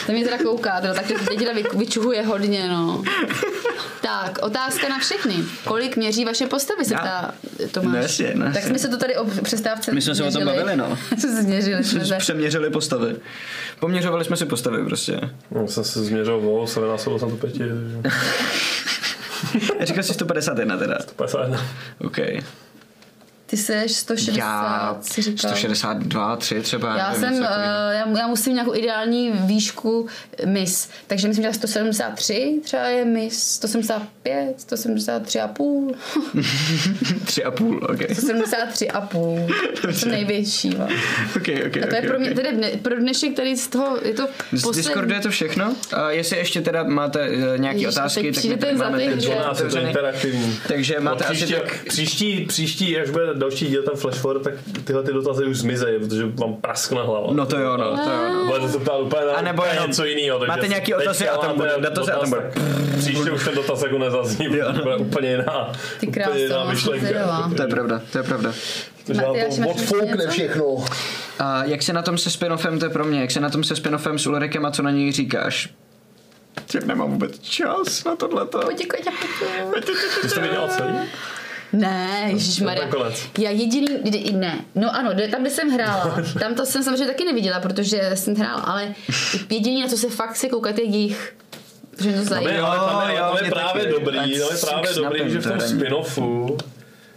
To 0.06 0.12
mě 0.12 0.24
teda 0.24 0.38
kouká, 0.38 0.82
teda, 0.82 0.94
tak 0.94 1.06
teď 1.08 1.40
teda 1.40 1.54
vy- 1.54 1.64
vyčuhuje 1.76 2.26
hodně, 2.26 2.68
no. 2.68 3.04
Tak, 4.06 4.40
otázka 4.42 4.90
na 4.90 5.00
všechny. 5.00 5.36
Kolik 5.64 5.98
měří 5.98 6.26
vaše 6.26 6.48
postavy, 6.48 6.86
se 6.86 6.94
Já. 6.94 7.00
ptá 7.00 7.34
Tomáš. 7.72 8.02
Jasně, 8.04 8.32
no 8.36 8.54
Tak 8.54 8.64
jsme 8.64 8.80
se 8.80 8.88
to 8.88 8.98
tady 8.98 9.18
o 9.18 9.26
přestávce 9.44 9.92
My 9.92 10.02
jsme 10.02 10.16
se 10.16 10.24
o 10.24 10.32
tom 10.32 10.44
měřili. 10.44 10.64
bavili, 10.64 10.78
no. 10.78 10.98
Změřili 11.42 11.84
jsme 11.84 12.06
se. 12.06 12.16
Přeměřili 12.18 12.70
postavy. 12.70 13.16
Poměřovali 13.80 14.26
jsme 14.26 14.38
si 14.38 14.46
postavy 14.46 14.86
prostě. 14.86 15.20
No, 15.52 15.68
jsem 15.68 15.84
se 15.84 16.04
změřil 16.04 16.40
volou, 16.40 16.68
se 16.68 16.80
vynásobil 16.80 17.20
jsem 17.20 17.30
to 17.30 17.36
pěti. 17.36 17.64
Říkal 19.84 20.04
jsi 20.04 20.14
151 20.14 20.78
teda. 20.78 20.98
51. 21.16 21.66
OK. 22.02 22.18
Ty 23.48 23.58
seš 23.58 23.92
160, 23.92 24.38
Já 24.38 24.98
si 25.02 25.22
říkal. 25.22 25.50
162, 25.52 26.36
3 26.36 26.62
třeba. 26.62 26.98
Já 26.98 27.08
nevím, 27.12 27.22
jsem, 27.24 27.34
uh, 27.34 27.40
takového. 27.40 27.66
já, 27.92 28.08
já 28.20 28.28
musím 28.28 28.54
nějakou 28.54 28.76
ideální 28.76 29.32
výšku 29.36 30.08
mis, 30.46 30.90
takže 31.08 31.28
myslím, 31.28 31.46
že 31.46 31.54
173 31.54 32.62
třeba 32.64 32.84
je 32.84 33.06
mis, 33.06 33.44
175, 33.44 34.54
173 34.62 35.40
a 35.42 35.48
půl, 35.48 35.96
Tři 37.26 37.44
a 37.44 37.52
půl, 37.52 37.88
OK. 37.90 38.02
173 38.14 38.90
a 38.92 39.02
půl, 39.02 39.48
to 39.82 39.94
jsem 39.94 40.12
největší. 40.12 40.70
va. 40.70 40.86
OK, 41.36 41.48
OK, 41.68 41.78
A 41.84 41.88
to 41.88 41.96
je 41.96 42.02
ok, 42.02 42.08
pro 42.08 42.20
mě, 42.20 42.30
ok. 42.30 42.36
tedy 42.36 42.52
dne, 42.58 42.70
pro 42.82 42.96
dnešek 43.00 43.36
tady 43.36 43.58
z 43.58 43.68
toho, 43.68 43.98
je 44.04 44.14
to 44.14 44.28
Z 44.52 44.72
Discordu 44.76 45.14
je 45.14 45.20
to 45.20 45.30
všechno. 45.30 45.76
A 45.94 46.12
jestli 46.12 46.38
ještě 46.38 46.62
teda 46.62 46.84
máte 46.84 47.30
uh, 47.30 47.58
nějaké 47.58 47.80
Ježiš, 47.80 47.96
otázky, 47.98 48.32
tak 48.32 48.44
my 48.44 48.58
tady 48.58 48.72
ten 48.72 48.78
máme 48.78 48.98
zlatý 48.98 49.10
ten 49.10 49.20
díl. 49.20 49.30
chat 49.32 49.38
Pro 49.40 49.48
nás 49.48 49.58
je 49.58 49.62
to 49.62 49.68
otevřený. 49.68 49.88
interaktivní. 49.88 50.60
Takže 50.68 50.96
No, 51.00 51.02
máte 51.02 51.24
asi 51.26 51.34
příští, 51.34 51.54
tak... 51.54 51.84
příští, 51.88 52.46
příští, 52.46 52.98
až 53.00 53.10
bude 53.10 53.26
další 53.36 53.68
díl 53.68 53.84
ten 53.84 53.96
flash 53.96 54.18
forward, 54.20 54.44
tak 54.44 54.54
tyhle 54.84 55.04
ty 55.04 55.14
dotazy 55.14 55.46
už 55.46 55.58
zmizejí, 55.58 56.00
protože 56.00 56.26
vám 56.26 56.54
praskne 56.56 57.02
hlava. 57.02 57.28
No 57.32 57.46
to 57.46 57.58
jo, 57.60 57.78
no, 57.78 57.98
to 57.98 58.10
jo, 58.12 58.30
no. 58.34 58.46
Budete 58.46 58.70
se 58.70 58.80
ptát 58.80 59.00
úplně 59.00 59.26
na 59.26 59.34
A 59.34 59.42
nebo 59.42 59.64
jenom 59.66 59.88
něco 59.88 60.06
jiného. 60.06 60.40
takže 60.40 60.52
máte 60.52 60.68
nějaký 60.68 60.94
otazy 60.94 61.30
a 61.30 61.38
tam 61.38 61.56
bude- 61.56 61.74
dotazy 61.80 62.12
a 62.12 62.20
tam 62.20 62.30
dotaz, 62.32 62.50
bude- 62.54 62.98
Příště 62.98 63.32
už 63.32 63.46
ten 63.46 63.56
dotaz 63.56 63.84
jako 63.84 63.98
nezazní, 63.98 64.48
bude 64.50 64.96
úplně 65.00 65.32
jiná, 65.32 65.72
Ty 66.00 66.08
úplně 66.08 66.26
jiná 66.36 66.64
myšlenka. 66.70 67.52
To 67.56 67.62
je 67.62 67.68
pravda, 67.68 68.02
to 68.12 68.18
je 68.18 68.24
pravda. 68.24 68.54
Odfoukne 69.70 70.28
všechno. 70.30 70.86
A 71.40 71.64
jak 71.64 71.82
se 71.82 71.94
na 71.94 72.02
tom 72.02 72.18
se 72.18 72.30
spin-offem, 72.30 72.80
to 72.80 72.86
je 72.86 72.90
pro 72.90 73.06
mě, 73.06 73.22
jak 73.22 73.32
se 73.32 73.40
na 73.40 73.50
tom 73.50 73.64
se 73.64 73.74
spin-offem 73.74 74.16
s 74.18 74.28
Ulrikem 74.28 74.66
a 74.66 74.72
co 74.72 74.82
na 74.84 74.92
něj 74.92 75.12
říkáš? 75.12 75.70
Teď 76.72 76.84
nemám 76.86 77.12
vůbec 77.12 77.40
čas 77.40 78.04
na 78.04 78.16
tohleto. 78.16 78.60
Pojď, 78.60 78.88
pojď. 78.92 79.06
Ty 79.86 79.92
jsi 80.30 80.36
to 80.36 80.42
viděl 80.42 80.68
celý? 80.78 80.94
Ne, 81.76 82.34
konec. 82.90 83.28
Já 83.40 83.50
jediný, 83.50 83.88
kdy, 84.04 84.32
ne, 84.32 84.60
no 84.76 84.96
ano, 84.96 85.14
kde- 85.14 85.28
tam, 85.28 85.42
kde 85.42 85.50
jsem 85.50 85.70
hrála, 85.70 86.16
tam 86.40 86.56
to 86.56 86.66
jsem 86.66 86.84
samozřejmě 86.84 87.08
taky 87.08 87.26
neviděla, 87.26 87.60
protože 87.60 88.12
jsem 88.14 88.36
hrála, 88.36 88.62
ale 88.62 88.94
jediný, 89.50 89.82
na 89.82 89.88
co 89.88 89.98
se 89.98 90.10
fakt 90.10 90.36
si 90.36 90.50
koukat, 90.50 90.78
je 90.78 90.86
jejich 90.86 91.36
že 92.00 92.12
to 92.14 92.24
zajímá. 92.24 92.68
ale 92.68 92.92
tam 92.92 93.10
je, 93.10 93.16
jo, 93.16 93.22
tam 93.22 93.36
je 93.36 93.42
mě 93.42 93.52
právě 93.52 93.84
taky. 93.84 93.94
dobrý, 93.94 94.18
tam 94.18 94.30
je 94.52 94.58
právě 94.62 94.94
dobrý, 94.94 95.32
že 95.32 95.40
v 95.40 95.44
to 95.44 95.50
tom 95.50 95.60
je 95.60 95.68
spin-offu 95.68 96.58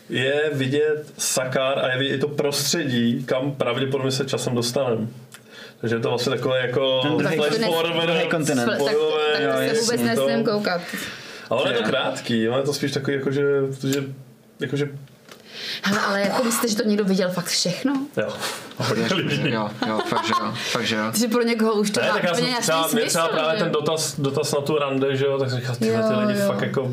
je 0.09 0.51
vidět 0.52 1.12
Sakar 1.18 1.78
a 1.78 1.89
je 1.93 1.98
vidět 1.98 2.14
i 2.14 2.18
to 2.18 2.28
prostředí, 2.28 3.24
kam 3.24 3.52
pravděpodobně 3.52 4.12
se 4.12 4.24
časem 4.24 4.55
dostaneme. 4.55 5.06
Takže 5.80 5.97
je 5.97 6.01
to 6.01 6.09
vlastně 6.09 6.30
takové 6.30 6.60
jako 6.60 7.02
flash 7.35 7.64
forward, 7.64 8.30
kontinent. 8.30 8.70
Tak, 8.70 8.78
tak, 8.78 8.97
tak 9.43 9.76
se 9.76 9.80
vůbec 9.80 10.02
nesmím 10.02 10.44
koukat. 10.44 10.80
Ale 11.51 11.62
ono 11.62 11.70
je 11.70 11.76
to 11.78 11.85
krátký, 11.85 12.48
ono 12.48 12.59
je 12.59 12.64
to 12.64 12.72
spíš 12.72 12.93
takový 12.93 13.16
jako, 13.16 13.30
že, 13.30 13.43
že 13.89 14.05
jakože, 14.60 14.89
Hele, 15.82 16.01
ale 16.01 16.20
jako 16.20 16.44
myslíte, 16.44 16.68
že 16.68 16.76
to 16.76 16.89
někdo 16.89 17.05
viděl 17.05 17.28
fakt 17.30 17.47
všechno? 17.47 18.06
jo. 18.16 18.28
Hodně 18.76 19.06
lidí. 19.14 19.51
Jo, 19.51 19.70
jo, 19.89 19.98
fakt, 20.09 20.26
že 20.26 20.32
jo, 20.40 20.52
fakt, 20.70 20.86
že 20.86 20.97
jo. 20.97 21.12
Že 21.14 21.28
pro 21.28 21.43
někoho 21.43 21.72
už 21.72 21.90
to 21.90 22.01
Ne, 22.01 22.09
má 22.09 22.14
tak 22.14 22.22
já 22.24 22.28
jsem 22.35 22.39
úplně 22.44 22.51
jasný 22.55 22.62
třeba, 22.62 22.89
smysl, 22.89 23.09
třeba 23.09 23.28
právě 23.28 23.59
že? 23.59 23.64
ten 23.64 23.72
dotaz, 23.72 24.20
dotaz 24.20 24.52
na 24.52 24.60
tu 24.60 24.78
rande, 24.78 25.16
že 25.16 25.24
jo, 25.24 25.39
tak 25.39 25.51
jsem 25.51 25.59
říkal, 25.60 25.76
ty 25.76 25.86
Jo, 25.86 26.01
lidi 26.26 26.40
jo. 26.40 26.47
fakt 26.47 26.62
jako 26.62 26.90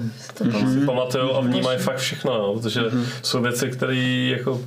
si 0.74 0.86
pamatujou 0.86 1.36
a 1.36 1.42
vnímají 1.42 1.80
fakt 1.80 1.98
všechno, 1.98 2.34
jo, 2.34 2.60
protože 2.62 2.82
jsou 3.24 3.42
věci, 3.42 3.70
které 3.70 3.96
jako 4.38 4.62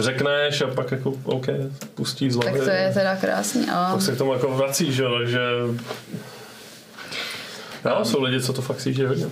řekneš 0.00 0.60
a 0.62 0.66
pak 0.66 0.90
jako 0.90 1.12
OK, 1.24 1.46
pustí 1.94 2.30
z 2.30 2.36
hlavy. 2.36 2.58
Tak 2.58 2.64
to 2.68 2.70
je 2.74 2.90
teda 2.94 3.16
krásný, 3.16 3.70
ale... 3.70 3.92
Pak 3.92 4.02
se 4.02 4.12
k 4.12 4.18
tomu 4.18 4.32
jako 4.32 4.56
vrací, 4.56 4.92
že 4.92 5.02
jo, 5.02 5.14
takže 5.18 5.40
Jo, 7.84 8.04
jsou 8.04 8.22
lidi, 8.22 8.40
co 8.40 8.52
to 8.52 8.62
fakt 8.62 8.78
cítí 8.78 9.04
hodně. 9.04 9.26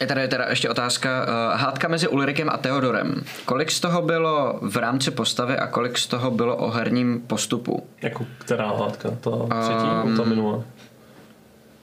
Je 0.00 0.06
tady 0.06 0.28
teda 0.28 0.46
ještě 0.48 0.70
otázka. 0.70 1.26
Uh, 1.26 1.60
hádka 1.60 1.88
mezi 1.88 2.08
Ulrikem 2.08 2.50
a 2.50 2.56
Theodorem. 2.56 3.22
Kolik 3.44 3.70
z 3.70 3.80
toho 3.80 4.02
bylo 4.02 4.58
v 4.62 4.76
rámci 4.76 5.10
postavy 5.10 5.58
a 5.58 5.66
kolik 5.66 5.98
z 5.98 6.06
toho 6.06 6.30
bylo 6.30 6.56
o 6.56 6.70
herním 6.70 7.20
postupu? 7.26 7.86
Jako 8.02 8.26
která 8.38 8.68
hádka? 8.68 9.08
Ta 9.20 9.30
třetí 9.60 9.84
Um, 10.04 10.16
ta 10.16 10.24
minulá? 10.24 10.62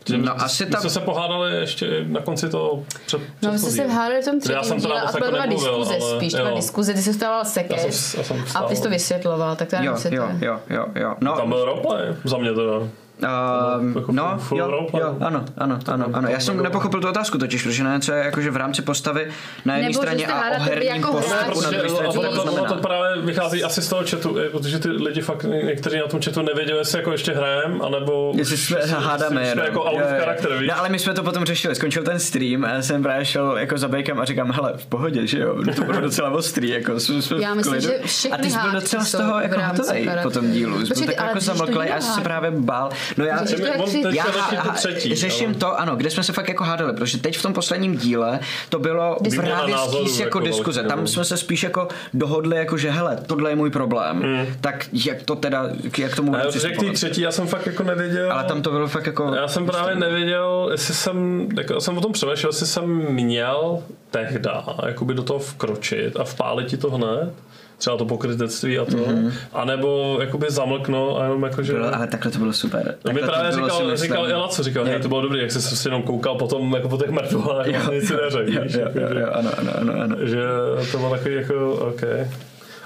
Protože 0.04 0.18
no 0.18 0.24
my, 0.24 0.30
asi 0.30 0.66
my 0.66 0.72
ta- 0.72 0.80
jsme 0.80 0.90
se 0.90 1.00
pohádali 1.00 1.56
ještě 1.56 2.06
na 2.08 2.22
konci 2.22 2.50
toho 2.50 2.84
před, 3.06 3.22
No, 3.42 3.52
my 3.52 3.60
jsme 3.60 3.72
se 3.72 3.88
hádali 3.88 4.22
v 4.22 4.26
tom 4.26 4.40
Já 4.52 4.64
jsem 4.64 4.78
třetím 4.78 4.78
díle 4.78 5.02
a 5.02 5.12
to 5.12 5.18
jako 5.18 5.32
byla 5.32 5.46
nemluvil, 5.46 5.78
diskuze 5.78 5.98
ale 6.02 6.16
spíš, 6.18 6.36
byla 6.36 6.52
diskuze, 6.52 6.94
ty 6.94 7.02
jsi 7.02 7.14
stával 7.14 7.40
Já 7.40 7.44
sekeš 7.46 7.94
jsem, 7.96 8.20
já 8.20 8.24
jsem 8.24 8.44
a 8.56 8.64
ty 8.64 8.76
jsi 8.76 8.84
to 8.84 8.90
vysvětloval, 8.90 9.56
tak 9.56 9.70
to 9.70 9.76
já 9.76 9.84
Jo, 9.84 9.96
jo, 10.12 10.30
jo, 10.42 10.60
jo, 10.70 10.86
jo. 10.96 11.16
No, 11.22 11.36
Tam 11.36 11.50
byl 11.50 11.66
roleplay, 11.66 12.16
za 12.24 12.38
mě 12.38 12.50
teda. 12.54 12.74
Uh, 13.24 13.96
jako 13.96 14.12
no, 14.12 14.24
full- 14.24 14.40
full 14.40 14.58
jo, 14.60 14.88
jo, 15.00 15.18
ano, 15.20 15.46
ano, 15.58 15.80
ano, 15.88 16.06
ano. 16.14 16.30
Já 16.30 16.40
jsem 16.40 16.64
nepochopil 16.64 17.02
tu 17.02 17.08
otázku 17.10 17.38
totiž, 17.38 17.64
protože 17.64 17.84
na 17.84 17.96
něco 17.96 18.14
je 18.14 18.24
jakože 18.26 18.52
v 18.52 18.56
rámci 18.56 18.82
postavy 18.82 19.28
na 19.66 19.76
jedné 19.78 19.94
straně 19.94 20.28
a 20.28 20.50
o 20.58 20.62
herním 20.64 20.88
jako 20.96 21.12
postupu 21.12 21.62
na 21.62 21.70
druhé 21.72 21.90
straně, 21.90 22.14
co 22.14 22.22
to 22.22 22.36
to, 22.36 22.42
znamená. 22.42 22.68
to 22.68 22.76
právě 22.76 23.22
vychází 23.22 23.64
asi 23.64 23.82
z 23.82 23.90
toho 23.90 24.02
chatu, 24.10 24.38
eh, 24.40 24.50
protože 24.50 24.80
ty 24.80 24.90
lidi 24.90 25.22
fakt, 25.22 25.44
někteří 25.66 25.98
na 25.98 26.08
tom 26.08 26.22
chatu 26.22 26.42
nevěděli, 26.42 26.80
jestli 26.80 26.98
jako 27.00 27.12
ještě 27.12 27.32
hrajem, 27.34 27.82
anebo 27.82 28.32
Jestli 28.36 28.58
jsme 28.58 28.78
hádáme 28.86 29.30
jsme 29.30 29.48
jenom. 29.48 29.66
jako 29.66 29.84
out 29.84 30.00
Jo, 30.00 30.06
of 30.06 30.12
jo. 30.12 30.18
character, 30.20 30.58
víš? 30.58 30.68
No 30.70 30.80
ale 30.80 30.90
my 30.90 31.00
jsme 31.00 31.14
to 31.14 31.24
potom 31.24 31.46
řešili, 31.46 31.76
skončil 31.76 32.04
ten 32.04 32.20
stream 32.20 32.66
a 32.66 32.70
já 32.70 32.82
jsem 32.82 33.04
právě 33.04 33.26
šel 33.26 33.58
jako 33.58 33.78
za 33.78 33.88
bejkem 33.88 34.20
a 34.20 34.26
říkám, 34.26 34.52
hele, 34.52 34.74
v 34.76 34.86
pohodě, 34.86 35.28
že 35.28 35.40
jo, 35.40 35.56
to 35.76 35.84
bylo 35.84 36.02
docela 36.02 36.30
ostrý, 36.30 36.70
jako 36.70 37.00
jsme, 37.00 37.22
jsme 37.22 37.42
Já 37.42 37.54
myslím, 37.54 37.82
že 37.82 38.00
všechny 38.06 38.38
A 38.38 38.42
ty 38.42 38.50
jsi 38.50 38.58
byl 38.58 38.60
hádky 38.62 38.76
docela 38.82 39.04
z 39.04 39.10
jsou 39.12 39.18
toho 39.18 39.40
v 39.40 39.42
jako 39.42 39.56
rámci 39.56 39.82
hotovej 39.82 40.10
po 40.24 40.30
tom 40.30 40.52
dílu, 40.52 40.86
jsi 40.86 40.94
byl 40.94 41.06
tak 41.06 41.26
jako 41.26 41.34
to 41.34 41.40
zamlklej 41.40 41.92
a 41.92 41.96
já 41.96 42.02
jsem 42.02 42.14
se 42.14 42.22
právě 42.22 42.52
bál. 42.52 42.90
No 43.18 43.26
já, 43.26 43.46
si- 43.46 43.56
já 44.12 44.26
tu 44.64 44.70
třetí, 44.72 45.16
řeším 45.16 45.48
ale- 45.50 45.56
to, 45.56 45.80
ano, 45.80 45.96
kde 45.96 46.10
jsme 46.10 46.24
se 46.24 46.34
fakt 46.34 46.50
jako 46.50 46.64
hádali, 46.64 46.94
protože 46.94 47.18
teď 47.18 47.38
v 47.38 47.42
tom 47.42 47.54
posledním 47.54 47.98
díle 47.98 48.40
to 48.70 48.80
bylo 48.80 49.18
Výměna 49.22 49.44
právě 49.44 49.76
jako 49.76 50.24
jako 50.24 50.40
diskuze. 50.40 50.84
Tam 50.84 51.08
jsme 51.08 51.26
se 51.26 51.38
spíš 51.38 51.64
jako 51.64 51.88
dohodli, 52.14 52.58
jako 52.58 52.78
že 52.78 52.92
hele, 52.92 53.18
tohle 53.28 53.52
je 53.52 53.56
můj 53.56 53.70
problém. 53.70 54.18
Mm. 54.18 54.46
Tak 54.62 54.86
jak 55.06 55.24
to 55.24 55.36
teda, 55.36 55.70
jak 55.98 56.16
tomu 56.16 56.36
A 56.36 56.38
já 56.38 56.44
budu 56.46 56.52
řekl 56.52 56.68
přistupovat? 56.68 56.96
třetí, 56.96 57.22
já 57.22 57.32
jsem 57.32 57.48
fakt 57.48 57.66
jako 57.66 57.84
nevěděl. 57.84 58.32
Ale 58.32 58.44
tam 58.44 58.62
to 58.62 58.72
bylo 58.72 58.88
fakt 58.88 59.06
jako... 59.06 59.34
Já 59.36 59.48
jsem 59.48 59.66
právě 59.66 59.96
nevěděl, 59.96 60.70
jestli 60.72 60.94
jsem, 60.94 61.48
jako, 61.58 61.74
já 61.74 61.80
jsem 61.80 61.98
o 61.98 62.02
tom 62.02 62.12
přemýšlel, 62.12 62.50
jestli 62.50 62.66
jsem 62.68 62.86
měl 63.10 63.84
tehda 64.12 64.66
jakoby 64.86 65.14
do 65.14 65.24
toho 65.24 65.40
vkročit 65.40 66.20
a 66.20 66.24
vpálit 66.24 66.68
ti 66.68 66.78
to 66.78 66.92
hned, 66.92 67.34
třeba 67.82 67.98
to 67.98 68.06
pokrytectví 68.06 68.80
a 68.80 68.86
to, 68.86 68.98
mm-hmm. 68.98 69.32
anebo 69.54 70.18
jakoby 70.22 70.46
zamlknout 70.50 71.18
a 71.20 71.24
jenom 71.24 71.44
jako, 71.44 71.64
že... 71.64 71.74
Bylo, 71.74 71.96
ale 71.96 72.08
takhle 72.08 72.32
to 72.32 72.40
bylo 72.40 72.54
super. 72.54 72.96
No 73.06 73.14
mi 73.14 73.22
právě 73.22 73.52
bylo, 73.52 73.70
říkal, 73.70 73.98
říkal 73.98 74.28
Ela, 74.32 74.48
co 74.48 74.64
říkal, 74.64 74.88
že 74.88 75.00
to 75.00 75.08
bylo 75.08 75.22
dobrý, 75.22 75.42
jak 75.42 75.52
jsi 75.52 75.62
se 75.62 75.90
jenom 75.90 76.04
koukal 76.04 76.36
potom 76.36 76.74
jako 76.74 76.90
po 76.90 76.98
těch 76.98 77.10
mrtvách, 77.10 77.68
jako 77.68 77.92
nic 77.94 78.08
si 78.08 78.16
neřekl, 78.16 78.54
Jo, 78.54 78.62
víš, 78.64 78.74
jo, 78.74 78.82
jako, 78.82 79.00
jo, 79.00 79.08
že- 79.14 79.20
jo, 79.20 79.28
ano, 79.34 79.50
ano, 79.58 79.72
ano, 79.78 79.94
ano. 80.02 80.16
že 80.22 80.42
to 80.92 80.98
bylo 80.98 81.10
takový 81.10 81.36
jako, 81.36 81.74
OK. 81.74 82.02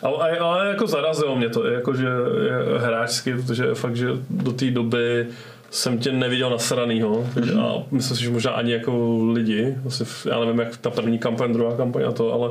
Ale, 0.03 0.37
ale 0.39 0.67
jako 0.67 0.87
zarazilo 0.87 1.35
mě 1.35 1.49
to, 1.49 1.67
jako 1.67 1.93
že 1.93 2.07
je 2.45 2.79
hráčsky, 2.79 3.33
protože 3.33 3.75
fakt, 3.75 3.95
že 3.95 4.07
do 4.29 4.51
té 4.51 4.71
doby 4.71 5.27
jsem 5.69 5.97
tě 5.97 6.11
neviděl 6.11 6.49
nasranýho 6.49 7.27
takže, 7.33 7.53
a 7.53 7.73
myslím 7.91 8.17
si, 8.17 8.23
že 8.23 8.29
možná 8.29 8.51
ani 8.51 8.71
jako 8.73 9.17
lidi, 9.33 9.75
asi, 9.87 10.05
v- 10.05 10.25
já 10.29 10.39
nevím, 10.39 10.59
jak 10.59 10.77
ta 10.77 10.89
první 10.89 11.19
kampaň, 11.19 11.53
druhá 11.53 11.77
kampaň 11.77 12.03
a 12.07 12.11
to, 12.11 12.33
ale, 12.33 12.49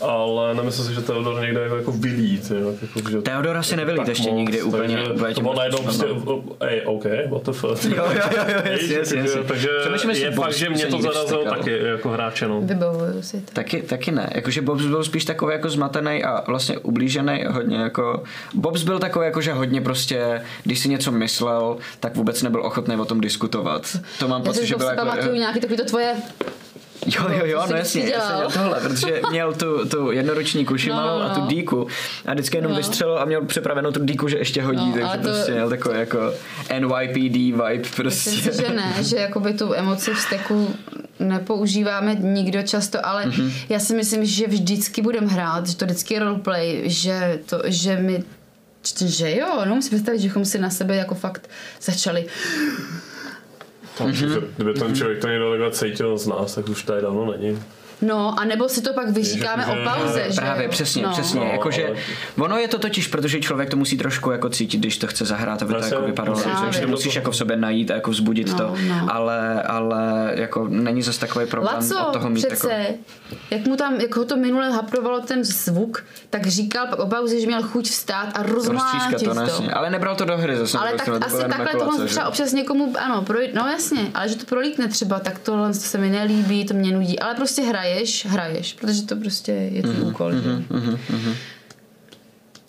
ale 0.00 0.54
nemyslím 0.54 0.86
si, 0.86 0.94
že 0.94 1.00
Teodor 1.00 1.40
někde 1.40 1.60
jako, 1.60 1.76
jako 1.76 1.92
vylít. 1.92 2.52
Jako, 2.96 3.10
že 3.10 3.22
Teodora 3.22 3.62
si 3.62 3.76
nevylít 3.76 4.08
ještě 4.08 4.28
moc, 4.28 4.36
nikdy 4.36 4.62
úplně. 4.62 4.96
takže 5.20 5.34
To 5.34 5.40
bylo 5.40 5.54
najednou 5.54 5.78
prostě, 5.82 6.04
o- 6.06 6.42
ej, 6.60 6.82
OK, 6.86 7.04
what 7.30 7.42
the 7.42 7.52
fuck. 7.52 7.84
Jo, 7.84 7.90
jo, 7.96 8.04
jo, 8.36 8.44
jo, 8.48 8.54
jasně, 8.70 8.96
takže- 8.96 9.14
jasně. 9.16 9.42
Takže 9.48 9.68
Přemýšlím, 9.80 10.10
jestli 10.10 10.24
je 10.24 10.30
fakt, 10.32 10.52
že 10.54 10.70
mě 10.70 10.86
to 10.86 11.02
zarazilo 11.02 11.44
taky 11.44 11.78
jako 11.84 12.08
hráče. 12.08 12.48
No. 12.48 12.60
Vybavuju 12.60 13.22
si 13.22 13.40
to. 13.40 13.52
Taky, 13.52 13.82
taky 13.82 14.12
ne. 14.12 14.30
Jakože 14.34 14.62
Bobs 14.62 14.84
byl 14.84 15.04
spíš 15.04 15.24
takový 15.24 15.52
jako 15.52 15.68
zmatený 15.68 16.24
a 16.24 16.44
vlastně 16.50 16.78
ublížený 16.78 17.44
hodně 17.48 17.76
jako... 17.76 18.22
Bobs 18.54 18.82
byl 18.82 18.98
takový 18.98 19.24
jako, 19.26 19.40
že 19.40 19.52
hodně 19.52 19.80
prostě, 19.80 20.42
když 20.64 20.78
si 20.78 20.88
něco 20.88 21.12
myslel, 21.12 21.76
tak 22.00 22.16
vůbec 22.16 22.42
nebyl 22.42 22.59
ochotný 22.62 22.96
o 22.96 23.04
tom 23.04 23.20
diskutovat. 23.20 23.96
To 24.18 24.28
mám 24.28 24.40
Já 24.40 24.44
pocit, 24.46 24.66
že 24.66 24.74
to 24.74 24.78
byl 24.78 24.86
si 24.86 24.92
jako... 24.94 25.06
pamatuju 25.06 25.34
nějaký 25.34 25.60
takový 25.60 25.76
to 25.76 25.84
tvoje 25.84 26.14
Jo, 27.06 27.22
jo, 27.30 27.44
jo, 27.46 27.62
jsi 27.66 27.70
no 27.72 27.76
jasně, 27.78 28.02
dělal? 28.02 28.36
měl 28.36 28.50
tohle, 28.50 28.80
protože 28.80 29.20
měl 29.30 29.52
tu, 29.52 29.88
tu 29.88 30.10
jednoruční 30.10 30.64
kuši 30.64 30.88
No, 30.90 30.94
malou 30.96 31.18
no, 31.18 31.24
a 31.30 31.34
tu 31.34 31.40
no. 31.40 31.46
díku 31.46 31.86
a 32.26 32.32
vždycky 32.32 32.56
jenom 32.58 32.72
No. 32.72 32.76
vystřelil 32.78 33.18
a 33.18 33.24
měl 33.24 33.44
připravenou 33.44 33.90
tu 33.90 34.04
díku, 34.04 34.28
že 34.28 34.38
ještě 34.38 34.62
hodí, 34.62 34.86
No, 34.86 34.92
takže 34.92 35.16
to- 35.16 35.28
prostě 35.28 35.52
měl 35.52 35.68
takový 35.68 35.98
jako 35.98 36.18
NYPD 36.78 37.34
vibe 37.34 37.88
prostě. 37.96 38.30
Myslím 38.30 38.52
si, 38.52 38.62
že 38.62 38.68
ne, 38.74 38.94
že 39.00 39.16
jakoby 39.16 39.52
tu 39.54 39.74
emoci 39.74 40.14
vzteku 40.14 40.74
nepoužíváme 41.18 42.14
nikdo 42.14 42.62
často, 42.62 43.06
ale 43.06 43.26
Mhm. 43.26 43.32
mm-hmm. 43.48 43.52
já 43.68 43.78
si 43.78 43.94
myslím, 43.94 44.24
že 44.24 44.46
vždycky 44.46 45.02
budeme 45.02 45.26
hrát, 45.26 45.66
že 45.66 45.76
to 45.76 45.84
vždycky 45.84 46.14
je 46.14 46.20
roleplay, 46.20 46.82
že 46.84 47.38
to, 47.46 47.62
že 47.64 47.96
my 47.96 48.22
že 49.06 49.36
jo, 49.36 49.64
no 49.64 49.74
musím 49.74 49.90
představit, 49.90 50.18
že 50.18 50.28
bychom 50.28 50.44
si 50.44 50.58
na 50.58 50.70
sebe 50.70 50.96
jako 50.96 51.14
fakt 51.14 51.50
začali 51.80 52.26
Mm-hmm. 53.98 54.42
Kdyby 54.56 54.74
ten 54.74 54.94
člověk 54.94 55.20
to 55.20 55.28
někdo 55.28 55.50
takhle 55.50 55.70
cítil 55.70 56.18
z 56.18 56.26
nás, 56.26 56.54
tak 56.54 56.68
už 56.68 56.82
tady 56.82 57.02
dávno 57.02 57.32
není. 57.32 57.62
No, 58.02 58.40
a 58.40 58.44
nebo 58.44 58.68
si 58.68 58.82
to 58.82 58.92
pak 58.92 59.08
vyříkáme 59.08 59.66
o 59.66 59.74
pauze, 59.90 60.24
že 60.28 60.40
Právě, 60.40 60.68
přesně, 60.68 61.02
no. 61.02 61.10
přesně. 61.10 61.40
No, 61.40 61.46
jakože, 61.46 61.86
ale- 61.86 61.96
ono 62.38 62.56
je 62.56 62.68
to 62.68 62.78
totiž, 62.78 63.06
protože 63.06 63.40
člověk 63.40 63.70
to 63.70 63.76
musí 63.76 63.96
trošku 63.98 64.30
jako 64.30 64.48
cítit, 64.48 64.78
když 64.78 64.98
to 64.98 65.06
chce 65.06 65.24
zahrát, 65.24 65.62
aby 65.62 65.74
to 65.74 65.84
jako 65.84 66.02
vypadalo. 66.02 66.36
musíš, 66.38 66.52
dobře, 66.62 66.86
musíš 66.86 67.14
jako 67.16 67.30
v 67.30 67.36
sobě 67.36 67.56
najít 67.56 67.90
a 67.90 67.94
jako 67.94 68.10
vzbudit 68.10 68.48
No, 68.48 68.56
to, 68.58 68.74
no. 68.88 69.14
ale, 69.14 69.62
ale 69.62 70.32
jako 70.34 70.68
není 70.68 71.02
zase 71.02 71.20
takový 71.20 71.46
problém 71.46 71.74
Laco, 71.74 72.06
od 72.06 72.12
toho 72.12 72.30
mít 72.30 72.46
přece, 72.46 72.72
jako... 72.72 72.94
jak 73.50 73.66
mu 73.66 73.76
tam, 73.76 73.94
jak 74.00 74.16
ho 74.16 74.24
to 74.24 74.36
minule 74.36 74.70
haprovalo 74.70 75.20
ten 75.20 75.44
zvuk, 75.44 76.04
tak 76.30 76.46
říkal 76.46 76.86
pak 76.86 76.98
o 76.98 77.06
pauze, 77.06 77.40
že 77.40 77.46
měl 77.46 77.62
chuť 77.62 77.88
vstát 77.88 78.28
a 78.34 78.42
rozmlátit 78.42 79.22
to, 79.24 79.34
no, 79.34 79.34
to. 79.34 79.40
jasně. 79.40 79.70
Ale 79.70 79.90
nebral 79.90 80.16
to 80.16 80.24
do 80.24 80.36
hry 80.38 80.56
zase. 80.56 80.78
Ale 80.78 80.90
prostě, 80.90 81.10
tak 81.10 81.20
to 81.20 81.26
asi 81.26 81.48
takhle 81.48 81.70
jako 81.80 81.98
že? 82.02 82.04
třeba 82.04 82.28
občas 82.28 82.52
někomu, 82.52 82.92
ano, 82.98 83.22
projít, 83.22 83.54
no 83.54 83.66
jasně, 83.66 84.10
ale 84.14 84.28
že 84.28 84.36
to 84.36 84.46
prolítne 84.46 84.88
třeba, 84.88 85.18
tak 85.18 85.38
tohle 85.38 85.68
to 85.68 85.74
se 85.74 85.98
mi 85.98 86.10
nelíbí, 86.10 86.64
to 86.64 86.74
mě 86.74 86.92
nudí, 86.92 87.18
ale 87.20 87.34
prostě 87.34 87.62
hraješ, 87.90 88.26
hraješ, 88.26 88.72
protože 88.72 89.02
to 89.02 89.16
prostě 89.16 89.52
je 89.52 89.82
tvůj 89.82 90.10
úkol. 90.10 90.32
že? 90.32 90.64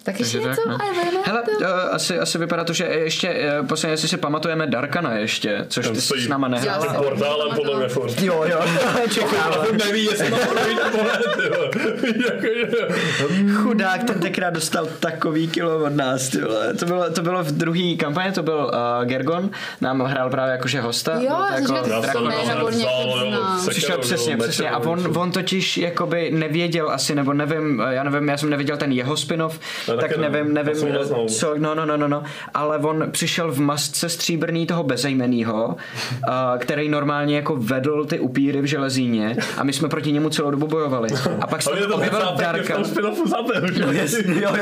Tak 0.03 0.19
ještě 0.19 0.37
Takže 0.37 0.49
něco? 0.49 0.61
tak, 0.69 0.79
no. 1.13 1.21
Hele, 1.25 1.43
to. 1.43 1.51
uh, 1.65 1.67
asi, 1.91 2.19
asi 2.19 2.37
vypadá 2.37 2.63
to, 2.63 2.73
že 2.73 2.83
ještě, 2.85 3.51
uh, 3.61 3.67
posledně, 3.67 3.93
jestli 3.93 4.07
si 4.07 4.17
pamatujeme 4.17 4.67
Darkana 4.67 5.13
ještě, 5.13 5.65
což 5.69 5.85
Tam 5.85 5.95
ty 5.95 6.01
jsi 6.01 6.21
s 6.21 6.27
náma 6.27 6.47
nehrál. 6.47 6.83
Já 6.85 6.91
Tím 6.91 7.01
portálem 7.03 7.55
podle 7.55 7.77
mě 7.79 7.87
furt. 7.87 8.21
Jo, 8.21 8.43
jo, 8.47 8.59
čekám. 9.13 9.53
A 9.53 9.85
neví, 9.85 10.05
jestli 10.05 10.29
má. 10.31 10.37
Jakože- 12.25 13.51
Chudák, 13.55 14.03
ten 14.03 14.19
tenkrát 14.19 14.49
dostal 14.53 14.85
takový 14.99 15.47
kilo 15.47 15.83
od 15.83 15.95
nás, 15.95 16.29
ty 16.29 16.41
vole. 16.41 16.73
To 16.73 16.85
bylo, 16.85 17.09
to 17.09 17.21
bylo 17.21 17.43
v 17.43 17.51
druhé 17.51 17.95
kampani, 17.99 18.31
to 18.31 18.43
byl 18.43 18.71
uh, 18.73 19.05
Gergon, 19.05 19.49
nám 19.81 20.01
hrál 20.01 20.29
právě 20.29 20.51
jakože 20.51 20.81
hosta. 20.81 21.11
Jo, 21.19 21.45
jsem 21.55 21.75
jako 21.75 21.91
jsem 23.61 23.69
Přišel 23.69 23.95
jo, 23.95 24.01
přesně, 24.01 24.37
přesně. 24.37 24.69
A 24.69 24.77
on, 24.77 25.17
on 25.17 25.31
totiž 25.31 25.77
jakoby 25.77 26.31
nevěděl 26.31 26.89
asi, 26.89 27.15
nebo 27.15 27.33
nevím, 27.33 27.83
já 27.89 28.03
nevím, 28.03 28.29
já 28.29 28.37
jsem 28.37 28.49
neviděl 28.49 28.77
ten 28.77 28.91
jeho 28.91 29.13
spin-off, 29.17 29.59
Já 29.87 29.90
tak 29.97 30.17
nevím, 30.17 30.53
nevím, 30.53 30.93
neznal. 30.93 31.27
co, 31.27 31.53
no, 31.57 31.75
no, 31.75 31.85
no, 31.85 31.97
no, 31.97 32.07
no, 32.07 32.23
ale 32.53 32.77
on 32.77 33.11
přišel 33.11 33.51
v 33.51 33.59
masce 33.59 34.09
stříbrný 34.09 34.67
toho 34.67 34.83
bezejmenýho, 34.83 35.75
který 36.57 36.89
normálně 36.89 37.35
jako 37.35 37.55
vedl 37.55 38.05
ty 38.05 38.19
upíry 38.19 38.61
v 38.61 38.65
železíně 38.65 39.35
a 39.57 39.63
my 39.63 39.73
jsme 39.73 39.89
proti 39.89 40.11
němu 40.11 40.29
celou 40.29 40.51
dobu 40.51 40.67
bojovali. 40.67 41.09
A 41.41 41.47
pak 41.47 41.61
se 41.61 41.69
objevil 41.69 42.01
Darka. 42.37 42.75
jo. 44.41 44.55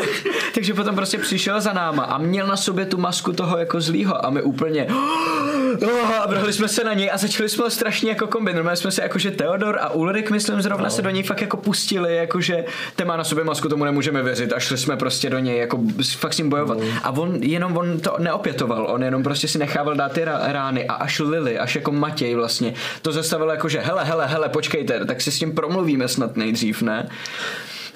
Takže 0.54 0.74
potom 0.74 0.96
prostě 0.96 1.18
přišel 1.18 1.60
za 1.60 1.72
náma 1.72 2.02
a 2.02 2.18
měl 2.18 2.46
na 2.46 2.56
sobě 2.56 2.86
tu 2.86 2.98
masku 2.98 3.32
toho 3.32 3.58
jako 3.58 3.80
zlýho 3.80 4.26
a 4.26 4.30
my 4.30 4.42
úplně 4.42 4.86
oh, 5.82 6.20
a 6.20 6.26
vrhli 6.26 6.52
jsme 6.52 6.68
se 6.68 6.84
na 6.84 6.94
něj 6.94 7.10
a 7.12 7.16
začali 7.16 7.48
jsme 7.48 7.64
ho 7.64 7.70
strašně 7.70 8.10
jako 8.10 8.26
kombi. 8.26 8.54
Normálně 8.54 8.76
jsme 8.76 8.90
se 8.90 9.02
jakože 9.02 9.30
Theodor 9.30 9.78
a 9.80 9.90
Ulrik, 9.90 10.30
myslím, 10.30 10.62
zrovna 10.62 10.90
se 10.90 11.02
do 11.02 11.10
něj 11.10 11.22
fakt 11.22 11.40
jako 11.40 11.56
pustili, 11.56 12.16
jakože 12.16 12.64
ten 12.96 13.08
má 13.08 13.16
na 13.16 13.24
sobě 13.24 13.44
masku, 13.44 13.68
to 13.68 13.76
tomu 13.80 13.84
nemůžeme 13.84 14.22
věřit 14.22 14.52
a 14.52 14.58
šli 14.60 14.78
jsme 14.78 14.96
prostě 14.96 15.30
do 15.30 15.38
něj 15.38 15.58
jako 15.58 15.80
fakt 16.18 16.32
s 16.34 16.38
ním 16.38 16.50
bojovat. 16.50 16.78
A 17.02 17.10
on 17.10 17.42
jenom 17.42 17.76
on 17.76 18.00
to 18.00 18.16
neopětoval, 18.18 18.86
on 18.90 19.02
jenom 19.02 19.22
prostě 19.22 19.48
si 19.48 19.58
nechával 19.58 19.94
dát 19.94 20.12
ty 20.12 20.24
rány 20.24 20.86
a 20.86 20.94
až 20.94 21.18
Lily, 21.18 21.58
až 21.58 21.74
jako 21.74 21.92
Matěj 21.92 22.34
vlastně, 22.34 22.74
to 23.02 23.12
zastavilo 23.12 23.50
jako, 23.50 23.68
že 23.68 23.80
hele, 23.80 24.04
hele, 24.04 24.26
hele, 24.26 24.48
počkejte, 24.48 25.04
tak 25.04 25.20
si 25.20 25.30
s 25.30 25.38
tím 25.38 25.54
promluvíme 25.54 26.08
snad 26.08 26.36
nejdřív, 26.36 26.82
ne? 26.82 27.08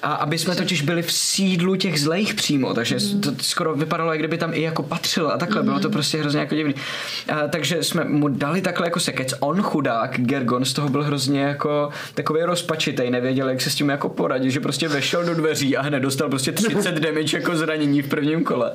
A 0.05 0.13
aby 0.13 0.37
jsme 0.37 0.55
totiž 0.55 0.81
byli 0.81 1.01
v 1.01 1.11
sídlu 1.11 1.75
těch 1.75 2.01
zlejch 2.01 2.33
přímo, 2.33 2.73
takže 2.73 2.95
Mhm. 3.11 3.21
to 3.21 3.31
skoro 3.41 3.73
vypadalo, 3.75 4.11
jak 4.11 4.19
kdyby 4.19 4.37
tam 4.37 4.53
i 4.53 4.61
jako 4.61 4.83
patřil 4.83 5.27
a 5.31 5.37
takhle, 5.37 5.63
bylo 5.63 5.79
to 5.79 5.89
prostě 5.89 6.17
hrozně 6.17 6.39
jako 6.39 6.55
divný. 6.55 6.75
A, 7.33 7.47
takže 7.47 7.83
jsme 7.83 8.03
mu 8.03 8.27
dali 8.27 8.61
takhle 8.61 8.87
jako 8.87 8.99
sekec. 8.99 9.33
On 9.39 9.61
chudák, 9.61 10.11
Gergon, 10.19 10.65
z 10.65 10.73
toho 10.73 10.89
byl 10.89 11.03
hrozně 11.03 11.41
jako 11.41 11.89
takový 12.13 12.43
rozpačitej, 12.43 13.11
nevěděl, 13.11 13.49
jak 13.49 13.61
se 13.61 13.69
s 13.69 13.75
tím 13.75 13.89
jako 13.89 14.09
poradit, 14.09 14.51
že 14.51 14.59
prostě 14.59 14.87
vešel 14.87 15.23
do 15.25 15.33
dveří 15.35 15.77
a 15.77 15.81
hned 15.81 15.99
dostal 15.99 16.29
prostě 16.29 16.51
30 16.51 16.91
damage 16.99 17.37
jako 17.37 17.55
zranění 17.55 18.01
v 18.01 18.07
prvním 18.09 18.43
kole. 18.43 18.71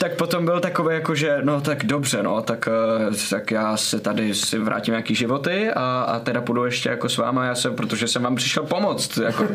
Tak 0.00 0.14
potom 0.16 0.44
byl 0.44 0.60
takový 0.60 0.94
jako, 0.94 1.14
že 1.14 1.38
no 1.42 1.60
tak 1.60 1.84
dobře, 1.84 2.22
no, 2.22 2.42
tak, 2.42 2.68
eh, 2.68 3.14
tak 3.30 3.50
já 3.50 3.76
se 3.76 4.00
tady 4.00 4.34
si 4.34 4.58
vrátím 4.58 4.92
nějaký 4.92 5.14
životy 5.14 5.70
a, 5.70 6.00
a 6.08 6.18
teda 6.18 6.40
půjdu 6.40 6.64
ještě 6.64 6.88
jako 6.88 7.08
s 7.08 7.16
váma, 7.16 7.44
já 7.44 7.54
se, 7.54 7.70
protože 7.70 8.08
jsem 8.08 8.22
vám 8.22 8.36
přišel 8.36 8.62
pomoct. 8.62 9.16
Jako. 9.16 9.46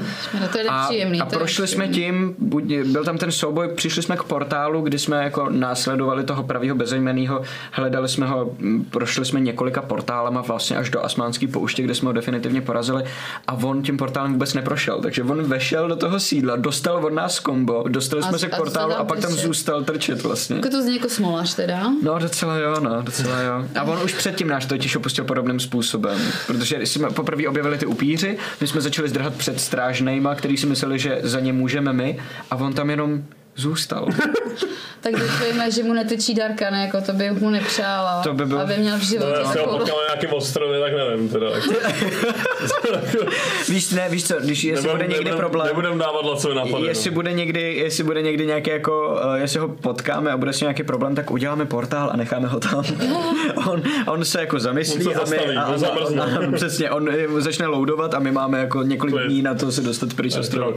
No 0.42 0.48
to 0.52 0.58
je 0.58 0.64
A, 0.70 0.88
nepříjemný. 1.10 1.36
a 1.36 1.40
prošli 1.40 1.68
jsme 1.68 1.88
tím, 1.88 2.36
buď, 2.40 2.64
byl 2.86 3.04
tam 3.04 3.18
ten 3.18 3.32
souboj, 3.32 3.68
přišli 3.76 4.02
jsme 4.04 4.18
k 4.18 4.24
portálu, 4.24 4.82
kdy 4.82 5.00
jsme 5.00 5.24
jako 5.24 5.50
následovali 5.50 6.24
toho 6.24 6.44
pravého 6.44 6.76
bezejmenného, 6.76 7.42
hledali 7.72 8.10
jsme 8.10 8.26
ho, 8.28 8.52
prošli 8.90 9.26
jsme 9.26 9.40
několika 9.40 9.82
portálama 9.82 10.42
vlastně 10.42 10.78
až 10.78 10.90
do 10.90 11.06
Asmánský 11.06 11.48
pouště, 11.48 11.84
kde 11.84 11.96
jsme 11.96 12.10
ho 12.10 12.14
definitivně 12.14 12.62
porazili 12.62 13.04
a 13.48 13.54
on 13.54 13.82
tím 13.84 13.98
portálem 13.98 14.32
vůbec 14.34 14.54
neprošel, 14.54 15.00
takže 15.02 15.24
on 15.24 15.44
vešel 15.44 15.88
do 15.88 15.96
toho 15.96 16.20
sídla, 16.20 16.56
dostal 16.56 17.06
od 17.06 17.14
nás 17.14 17.40
kombo, 17.40 17.84
dostali 17.88 18.22
A- 18.24 18.28
jsme 18.28 18.40
se 18.40 18.48
k 18.50 18.54
a 18.54 18.58
portálu 18.58 18.90
zůstal 18.90 19.02
a 19.02 19.06
pak 19.06 19.20
tam 19.20 19.32
trčet. 19.32 19.46
zůstal 19.48 19.84
trčet 19.84 20.22
vlastně. 20.24 20.56
Jako 20.56 20.70
to 20.70 20.82
zní 20.82 20.96
jako 20.96 21.10
smolař 21.10 21.56
teda. 21.56 21.84
No 22.04 22.20
docela 22.20 22.58
jo, 22.58 22.76
no, 22.80 23.02
docela 23.02 23.42
jo. 23.42 23.66
A 23.80 23.84
on 23.84 24.00
už 24.06 24.14
předtím 24.14 24.48
náš 24.48 24.66
totiž 24.66 24.96
opustil 24.96 25.26
podobným 25.26 25.60
způsobem, 25.60 26.20
protože 26.48 26.78
jsme 26.86 27.10
poprvé 27.10 27.48
objevili 27.48 27.78
ty 27.78 27.86
upíři, 27.86 28.38
my 28.62 28.68
jsme 28.68 28.82
začali 28.82 29.10
zdrhat 29.10 29.34
před 29.34 29.62
strážnejma, 29.62 30.36
který 30.36 30.58
si 30.58 30.66
mysleli, 30.68 30.93
že 30.98 31.20
za 31.24 31.40
ně 31.40 31.54
můžeme 31.54 31.94
my. 31.94 32.18
A 32.52 32.56
on 32.56 32.74
tam 32.74 32.90
jenom 32.90 33.24
zůstal. 33.56 34.08
Tak 35.02 35.14
doufejme, 35.20 35.72
že 35.72 35.84
mu 35.84 35.94
netečí 35.94 36.34
Darka, 36.34 36.70
ne, 36.70 36.82
jako 36.82 37.02
to 37.02 37.14
by 37.14 37.32
mu 37.32 37.50
nepřála. 37.50 38.22
To 38.24 38.34
by 38.34 38.46
byl- 38.46 38.60
Aby 38.60 38.78
měl 38.78 38.98
v 38.98 39.00
No, 39.00 39.06
životě 39.06 39.38
ho 39.44 39.54
takovou... 39.54 39.78
potkal 39.78 39.98
na 39.98 40.04
nějakém 40.14 40.34
ostrově, 40.34 40.80
tak 40.80 40.92
nevím 40.94 41.30
teda. 41.30 41.48
víš, 43.70 43.90
ne, 43.90 44.10
víš 44.10 44.28
co, 44.28 44.36
když 44.40 44.64
jestli 44.64 44.90
bude 44.90 45.00
někdy 45.08 45.14
nebudem, 45.16 45.38
problém, 45.38 45.68
Nebudem 45.68 45.98
dávat 45.98 46.26
lacové 46.26 46.56
nápady. 46.56 46.86
jestli 46.88 47.10
no. 47.10 47.14
bude 47.16 47.34
někdy, 47.34 47.74
jestli 47.74 48.04
bude 48.04 48.22
někdy 48.22 48.46
nějaký 48.46 48.70
jako, 48.70 49.20
uh, 49.26 49.34
jestli 49.36 49.60
ho 49.60 49.68
potkáme 49.68 50.32
a 50.32 50.38
bude 50.38 50.54
s 50.54 50.62
nějaký 50.62 50.84
problém, 50.84 51.16
tak 51.16 51.32
uděláme 51.32 51.66
portál 51.66 52.10
a 52.14 52.18
necháme 52.18 52.48
ho 52.48 52.60
tam. 52.60 52.84
on, 53.70 53.84
on 54.08 54.26
se 54.26 54.40
jako 54.40 54.60
zamyslí 54.60 55.06
On 55.08 55.14
se 55.14 55.20
a 55.20 55.24
my, 55.24 55.30
zastaví, 55.30 55.58
a, 55.58 55.68
on 55.68 55.78
zamrzne. 55.80 56.22
a, 56.22 56.26
a, 56.26 56.52
přesně, 56.56 56.92
on 56.92 57.10
eh, 57.10 57.42
začne 57.42 57.68
loadovat 57.68 58.14
a 58.14 58.20
my 58.20 58.32
máme 58.32 58.60
jako 58.60 58.84
několik 58.84 59.16
dní 59.28 59.42
na 59.42 59.54
to 59.54 59.72
se 59.72 59.82
dostat 59.82 60.14
pryč 60.14 60.32
z 60.32 60.36
Já 60.36 60.42
ostrova. 60.42 60.72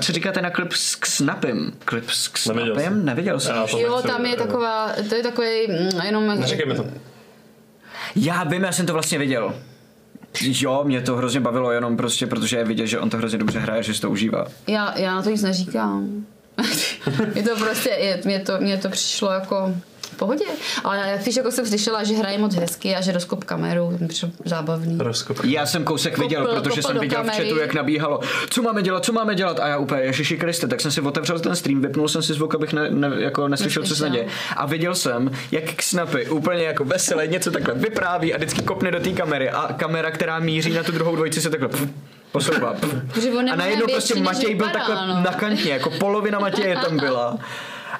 Co 0.00 0.12
říkáte 0.12 0.42
na 0.42 0.50
klip 0.50 0.72
s 0.72 0.94
Knapem? 0.94 1.72
Klip 1.84 2.10
s 2.10 2.46
Neviděl 2.46 2.74
Knapem? 2.74 2.92
jsem. 2.92 3.04
Neviděl 3.04 3.40
jsem. 3.40 3.56
Já 3.56 3.66
to 3.66 3.78
Jo, 3.78 4.02
tam 4.02 4.26
je 4.26 4.36
taková, 4.36 4.92
to 5.08 5.14
je 5.14 5.22
takový 5.22 5.66
mm, 5.68 6.00
jenom... 6.04 6.26
Neříkej 6.40 6.66
mi 6.66 6.74
to. 6.74 6.86
Já 8.16 8.44
vím, 8.44 8.62
já 8.62 8.72
jsem 8.72 8.86
to 8.86 8.92
vlastně 8.92 9.18
viděl. 9.18 9.54
Jo, 10.40 10.84
mě 10.84 11.00
to 11.00 11.16
hrozně 11.16 11.40
bavilo 11.40 11.72
jenom 11.72 11.96
prostě, 11.96 12.26
protože 12.26 12.56
je 12.56 12.64
vidět, 12.64 12.86
že 12.86 12.98
on 12.98 13.10
to 13.10 13.16
hrozně 13.16 13.38
dobře 13.38 13.58
hraje, 13.58 13.82
že 13.82 13.94
si 13.94 14.00
to 14.00 14.10
užívá. 14.10 14.46
Já, 14.66 14.98
já 14.98 15.14
na 15.14 15.22
to 15.22 15.30
nic 15.30 15.42
neříkám. 15.42 16.26
je 17.34 17.42
to 17.42 17.56
prostě, 17.56 17.90
je, 17.90 18.20
mě, 18.24 18.40
to, 18.40 18.52
mě 18.60 18.78
to 18.78 18.88
přišlo 18.88 19.30
jako 19.32 19.74
v 20.06 20.16
pohodě. 20.16 20.44
Ale 20.84 21.18
když 21.22 21.36
jako 21.36 21.50
jsem 21.50 21.66
slyšela, 21.66 22.04
že 22.04 22.14
hraje 22.14 22.38
moc 22.38 22.54
hezky 22.54 22.96
a 22.96 23.00
že 23.00 23.12
rozkop 23.12 23.44
kameru, 23.44 23.98
zábavný. 24.44 24.98
Rozkop. 24.98 25.44
Já 25.44 25.66
jsem 25.66 25.84
kousek 25.84 26.18
viděl, 26.18 26.46
Kopl- 26.46 26.54
protože 26.54 26.80
kopl 26.80 26.82
jsem 26.92 26.98
viděl 27.00 27.18
v 27.22 27.26
kamery. 27.26 27.44
chatu, 27.48 27.60
jak 27.60 27.74
nabíhalo, 27.74 28.20
co 28.50 28.62
máme 28.62 28.82
dělat, 28.82 29.04
co 29.04 29.12
máme 29.12 29.34
dělat 29.34 29.60
a 29.60 29.68
já 29.68 29.78
úplně, 29.78 30.02
Ježiši 30.02 30.36
Kriste, 30.36 30.66
tak 30.68 30.80
jsem 30.80 30.90
si 30.90 31.00
otevřel 31.00 31.38
ten 31.40 31.56
stream, 31.56 31.80
vypnul 31.80 32.08
jsem 32.08 32.22
si 32.22 32.34
zvuk, 32.34 32.54
abych 32.54 32.72
ne, 32.72 32.90
ne, 32.90 33.10
jako 33.18 33.48
neslyšel, 33.48 33.82
co 33.82 33.96
se 33.96 34.04
Neslyšel. 34.04 34.10
neděje. 34.24 34.38
A 34.56 34.66
viděl 34.66 34.94
jsem, 34.94 35.30
jak 35.52 35.82
Snapy 35.82 36.26
úplně 36.26 36.62
jako 36.64 36.84
veselé 36.84 37.26
něco 37.26 37.50
takhle 37.50 37.74
vypráví 37.74 38.34
a 38.34 38.36
vždycky 38.36 38.62
kopne 38.62 38.90
do 38.90 39.00
té 39.00 39.10
kamery 39.10 39.50
a 39.50 39.72
kamera, 39.72 40.10
která 40.10 40.38
míří 40.38 40.72
na 40.72 40.82
tu 40.82 40.92
druhou 40.92 41.14
dvojici 41.16 41.40
se 41.40 41.50
takhle 41.50 41.68
posouvá. 42.32 42.74
A 43.52 43.56
najednou 43.56 43.86
prostě 43.92 44.14
Matěj 44.14 44.54
byl 44.54 44.66
vypadá, 44.66 44.86
takhle 44.86 45.06
no. 45.08 45.22
na 45.22 45.32
kantě, 45.32 45.68
jako 45.68 45.90
polovina 45.90 46.38
Matěje 46.38 46.76
tam 46.76 46.96
byla. 46.98 47.38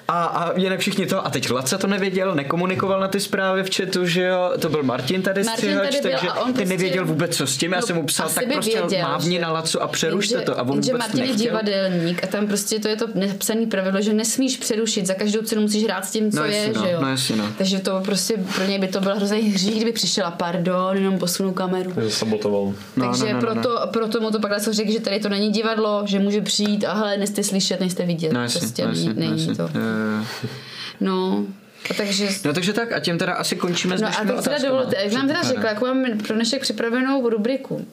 A, 0.08 0.24
a 0.24 0.58
jinak 0.58 0.80
všichni 0.80 1.06
to, 1.06 1.26
a 1.26 1.30
teď 1.30 1.50
Laca 1.50 1.78
to 1.78 1.86
nevěděl, 1.86 2.34
nekomunikoval 2.34 3.00
na 3.00 3.08
ty 3.08 3.20
zprávy 3.20 3.62
v 3.62 3.76
chatu, 3.76 4.06
že 4.06 4.22
jo, 4.22 4.52
to 4.60 4.68
byl 4.68 4.82
Martin 4.82 5.22
tady 5.22 5.44
Martin 5.44 5.56
střihač, 5.68 5.88
tady 5.90 6.00
byl 6.02 6.10
takže 6.10 6.28
a 6.28 6.34
on 6.40 6.46
ty 6.46 6.52
prostě- 6.52 6.68
nevěděl 6.68 7.04
vůbec 7.06 7.36
co 7.36 7.46
s 7.46 7.56
tím, 7.56 7.72
já 7.72 7.80
No, 7.80 7.86
jsem 7.86 7.96
mu 7.96 8.02
psal, 8.06 8.28
tak 8.34 8.46
by 8.46 8.52
prostě 8.54 8.80
věděl, 8.80 9.02
mávni 9.08 9.36
že- 9.36 9.42
na 9.42 9.52
Lacu 9.52 9.82
a 9.82 9.88
přerušte 9.88 10.34
Jenže- 10.34 10.46
to 10.46 10.58
a 10.58 10.62
on 10.62 10.66
vůbec 10.68 10.90
Martin 10.92 11.20
je 11.20 11.26
nechtěl. 11.26 11.44
divadelník 11.46 12.24
a 12.24 12.26
tam 12.26 12.46
prostě 12.46 12.78
to 12.80 12.88
je 12.88 12.96
to 12.96 13.06
nepsaný 13.14 13.66
pravidlo, 13.66 14.00
že 14.00 14.12
nesmíš 14.12 14.56
přerušit, 14.56 15.06
za 15.06 15.14
každou 15.14 15.42
cenu 15.42 15.62
musíš 15.62 15.84
hrát 15.84 16.04
s 16.04 16.10
tím, 16.10 16.30
co 16.32 16.38
No 16.38 16.44
je, 16.44 16.70
no, 16.74 16.84
že 16.86 16.90
jo. 16.92 16.98
no 17.02 17.08
jasně, 17.10 17.36
no. 17.36 17.44
Takže 17.58 17.78
to 17.78 18.00
prostě 18.04 18.34
pro 18.54 18.64
něj 18.64 18.78
by 18.78 18.88
to 18.88 19.00
byl 19.00 19.14
hrozný 19.16 19.40
hřích, 19.40 19.76
kdyby 19.76 19.92
přišla, 19.92 20.30
pardon, 20.30 20.96
jenom 20.96 21.18
posunu 21.18 21.52
kameru. 21.52 21.92
Že 22.04 22.10
sabotoval. 22.10 22.72
No, 22.96 23.06
Takže 23.10 23.24
no, 23.24 23.40
no, 23.40 23.40
no, 23.40 23.40
proto, 23.62 23.86
proto 23.92 24.20
mu 24.20 24.30
to 24.30 24.40
pak 24.40 24.52
zase 24.52 24.72
řekl, 24.72 24.92
že 24.92 25.00
tady 25.00 25.20
to 25.20 25.28
není 25.28 25.50
divadlo, 25.50 26.02
že 26.06 26.18
může 26.18 26.40
přijít 26.40 26.84
a 26.84 26.92
hele, 26.94 27.16
nejste 27.16 27.42
slyšet, 27.44 27.80
nejste 27.80 28.06
vidět. 28.06 28.32
No 28.32 28.42
jasně, 28.42 28.60
prostě 28.60 28.82
no, 28.82 28.88
jasně, 28.88 29.14
není, 29.14 29.46
no, 29.46 29.54
to. 29.56 29.62
Jo. 29.62 29.93
No, 31.00 31.46
a 31.90 31.94
takže... 31.94 32.28
No 32.44 32.52
takže 32.52 32.72
tak 32.72 32.92
a 32.92 33.00
tím 33.00 33.18
teda 33.18 33.34
asi 33.34 33.56
končíme 33.56 33.98
s 33.98 34.00
No 34.00 34.08
a 34.08 34.24
teď 34.24 34.44
teda 34.44 34.58
dovolte, 34.58 34.96
jak 35.02 35.12
nám 35.12 35.26
teda 35.26 35.42
řekla, 35.42 35.68
jakou 35.68 35.86
mám 35.86 36.18
pro 36.18 36.34
dnešek 36.34 36.62
připravenou 36.62 37.28
rubriku. 37.28 37.86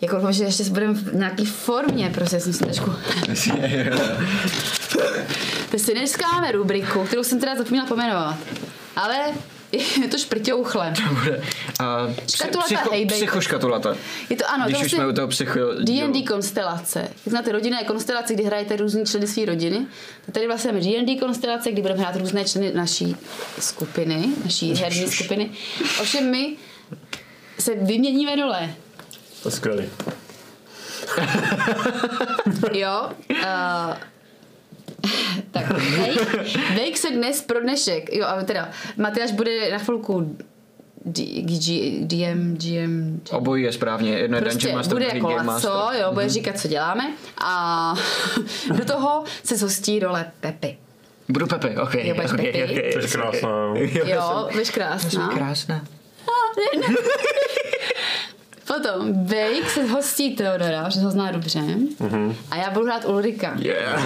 Jako 0.00 0.16
doufám, 0.16 0.32
že 0.32 0.44
ještě 0.44 0.64
budeme 0.64 0.94
v 0.94 1.14
nějaký 1.14 1.46
formě, 1.46 2.10
prostě 2.14 2.40
jsem 2.40 2.52
si 2.52 2.64
trošku... 2.64 2.90
Teď 5.70 5.80
si 5.80 5.94
dneska 5.94 6.28
máme 6.32 6.52
rubriku, 6.52 7.04
kterou 7.04 7.24
jsem 7.24 7.40
teda 7.40 7.56
zapomněla 7.56 7.86
pomenovat. 7.86 8.36
Ale 8.96 9.16
je 10.02 10.08
to 10.08 10.18
šprťouchle. 10.18 10.94
Bude. 11.08 11.42
A 11.80 12.08
Škatulata 12.34 12.66
psycho, 12.66 12.90
hejbejka. 12.90 13.14
psychoškatulata. 13.14 13.96
Je 14.30 14.36
to 14.36 14.50
ano, 14.50 14.64
Když 14.66 14.78
to 14.78 14.84
už 14.84 14.90
jsme 14.92 15.06
u 15.06 15.12
toho 15.12 15.28
psycho... 15.28 15.60
D&D 15.80 16.22
konstelace. 16.22 17.00
Jak 17.00 17.10
znáte 17.26 17.52
rodinné 17.52 17.84
konstelace, 17.84 18.34
kdy 18.34 18.44
hrajete 18.44 18.76
různý 18.76 19.06
členy 19.06 19.26
své 19.26 19.44
rodiny. 19.44 19.86
Tady 20.32 20.46
vlastně 20.46 20.72
máme 20.72 20.84
D&D 20.84 21.16
konstelace, 21.16 21.72
kdy 21.72 21.82
budeme 21.82 22.00
hrát 22.00 22.16
různé 22.16 22.44
členy 22.44 22.72
naší 22.74 23.16
skupiny, 23.58 24.28
naší 24.44 24.74
herní 24.74 25.08
skupiny. 25.08 25.50
Ovšem 26.00 26.30
my 26.30 26.56
se 27.58 27.74
vyměníme 27.74 28.36
dole. 28.36 28.74
To 29.42 29.48
je 29.48 29.52
skvělý. 29.52 29.84
Jo. 32.72 33.10
Uh, 33.30 33.94
tak, 35.50 35.64
Vejk 36.76 36.96
se 36.98 37.10
dnes 37.10 37.42
pro 37.42 37.60
dnešek, 37.60 38.12
jo, 38.12 38.26
ale 38.26 38.44
teda, 38.44 38.70
Matyáš 38.96 39.32
bude 39.32 39.70
na 39.70 39.78
chvilku 39.78 40.36
D, 41.04 41.22
G, 41.42 41.90
DM, 42.04 42.56
GM, 42.56 43.20
Obojí 43.30 43.64
je 43.64 43.72
správně, 43.72 44.18
jedno 44.18 44.36
je 44.36 44.42
prostě 44.42 44.58
Dungeon 44.58 44.76
Master, 44.76 44.94
bude 44.94 45.04
jako 45.04 45.26
Game 45.28 45.42
Master. 45.42 45.70
laco, 45.70 45.98
jo, 45.98 46.12
bude 46.12 46.28
říkat, 46.28 46.58
co 46.60 46.68
děláme 46.68 47.12
a 47.44 47.94
do 48.78 48.84
toho 48.84 49.24
se 49.44 49.56
zhostí 49.56 49.98
role 49.98 50.30
Pepy. 50.40 50.78
Budu 51.28 51.46
Pepe, 51.46 51.68
ok. 51.80 51.94
Jo, 51.94 52.14
budeš 52.14 52.32
okay, 52.32 52.46
Pepi. 52.46 52.64
okay, 52.64 52.92
To 52.92 52.98
je 52.98 53.08
krásná. 53.08 53.74
jo. 54.04 54.48
Budeš 54.52 54.70
krásná. 54.70 55.28
Krásná. 55.28 55.84
Potom 58.74 59.26
Vejk 59.26 59.70
se 59.70 59.86
zhostí 59.86 60.36
Teodora, 60.36 60.88
že 60.88 61.00
ho 61.00 61.10
zná 61.10 61.30
dobře. 61.32 61.60
A 62.50 62.56
já 62.56 62.70
budu 62.70 62.84
hrát 62.86 63.04
Ulrika. 63.04 63.54
Yeah. 63.58 64.02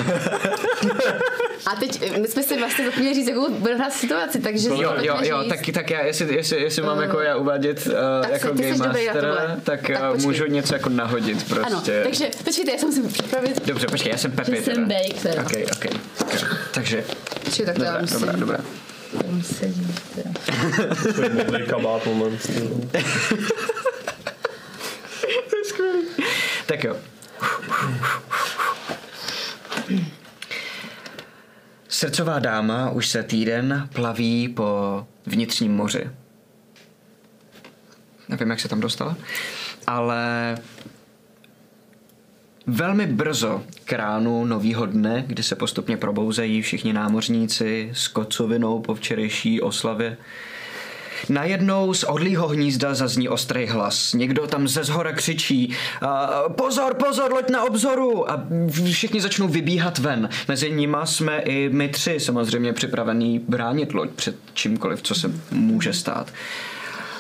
A 1.67 1.77
teď 1.81 2.21
my 2.21 2.29
jsme 2.29 2.43
si 2.43 2.59
vlastně 2.59 2.85
zapomněli 2.85 3.15
říct, 3.15 3.29
jakou 3.29 3.51
budeme 3.51 3.79
hrát 3.81 3.93
situaci, 3.93 4.39
takže 4.41 4.69
Jo, 4.69 4.95
jo, 5.01 5.17
jo, 5.23 5.43
říct. 5.43 5.49
tak, 5.49 5.61
tak 5.75 5.91
já, 5.91 6.01
jestli, 6.01 6.35
jestli, 6.35 6.63
jestli 6.63 6.83
mám 6.83 7.01
jako 7.01 7.21
já 7.21 7.37
uvádět 7.37 7.87
uh, 7.87 7.93
Tak 8.23 8.31
jako 8.33 8.57
se- 8.57 8.63
Game 8.63 8.77
Master, 8.77 9.61
tak, 9.65 9.81
Tak 9.87 10.17
můžu 10.21 10.47
něco 10.47 10.75
jako 10.75 10.89
nahodit 10.89 11.49
prostě. 11.49 11.67
Ano, 11.67 11.83
takže 12.03 12.31
počkejte, 12.45 12.73
já 12.73 12.79
jsem 12.79 12.93
si 12.93 13.03
připravit. 13.03 13.67
Dobře, 13.67 13.87
počkej, 13.87 14.13
já 14.13 14.19
jsem 14.19 14.31
Pepe 14.33 14.57
Že 14.57 14.63
jsem 14.63 14.75
teda. 14.75 14.87
Bake 14.87 15.23
teda. 15.23 15.43
Ok, 15.43 15.53
ok. 15.73 15.87
Takže, 16.75 17.05
Počkej, 17.45 17.67
tak 17.67 17.79
já 17.79 17.85
dobrá, 17.85 18.01
musím. 18.01 18.19
dobrá, 18.21 18.33
dobrá. 18.37 18.59
Musím 19.27 19.95
teda. 20.15 20.31
Takový 21.05 21.29
modrý 21.47 21.67
kabát 21.67 22.07
moment. 22.07 22.51
Tak 26.67 26.85
jo. 26.85 26.97
Srdcová 31.89 32.39
dáma 32.39 32.91
už 32.91 33.09
se 33.09 33.23
týden 33.23 33.89
plaví 33.95 34.49
po 34.49 35.07
vnitřním 35.27 35.77
moři. 35.77 36.11
Nevím, 38.29 38.51
jak 38.51 38.61
se 38.61 38.69
tam 38.69 38.81
dostala, 38.81 39.17
ale 39.87 40.57
Velmi 42.69 43.07
brzo 43.07 43.63
k 43.85 43.93
ránu 43.93 44.45
novýho 44.45 44.87
dne, 44.87 45.25
kdy 45.27 45.43
se 45.43 45.57
postupně 45.57 45.97
probouzejí 45.97 46.63
všichni 46.63 46.93
námořníci 46.93 47.91
s 47.93 48.09
kocovinou 48.09 48.81
po 48.81 48.95
včerejší 48.95 49.61
oslavě, 49.61 50.17
Najednou 51.29 51.95
z 51.95 52.05
odlýho 52.05 52.49
hnízda 52.49 52.95
zazní 52.95 53.29
ostrý 53.29 53.67
hlas. 53.67 54.13
Někdo 54.13 54.47
tam 54.47 54.69
ze 54.69 54.85
zhora 54.85 55.13
křičí 55.13 55.77
uh, 56.03 56.53
pozor, 56.53 56.95
pozor, 56.95 57.33
loď 57.33 57.51
na 57.51 57.65
obzoru 57.65 58.31
a 58.31 58.47
všichni 58.91 59.21
začnou 59.21 59.49
vybíhat 59.49 59.99
ven. 59.99 60.29
Mezi 60.49 60.71
nima 60.71 61.07
jsme 61.07 61.39
i 61.39 61.69
my 61.69 61.89
tři 61.89 62.21
samozřejmě 62.21 62.73
připravení 62.73 63.39
bránit 63.39 63.95
loď 63.95 64.11
před 64.11 64.37
čímkoliv, 64.55 65.03
co 65.03 65.15
se 65.15 65.31
může 65.51 65.93
stát. 65.93 66.33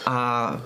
A 0.07 0.61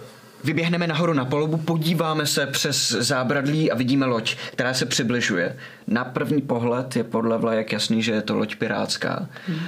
Vyběhneme 0.45 0.87
nahoru 0.87 1.13
na 1.13 1.25
palubu, 1.25 1.57
podíváme 1.57 2.27
se 2.27 2.47
přes 2.47 2.91
zábradlí 2.91 3.71
a 3.71 3.75
vidíme 3.75 4.07
loď, 4.07 4.37
která 4.53 4.75
se 4.75 4.87
přibližuje. 4.87 5.57
Na 5.87 6.05
první 6.05 6.43
pohled 6.43 6.97
je 6.97 7.05
podle 7.05 7.39
vlajek 7.39 7.73
jasný, 7.73 8.03
že 8.03 8.13
je 8.13 8.23
to 8.23 8.37
loď 8.37 8.57
pirátská. 8.57 9.29
Hmm. 9.47 9.61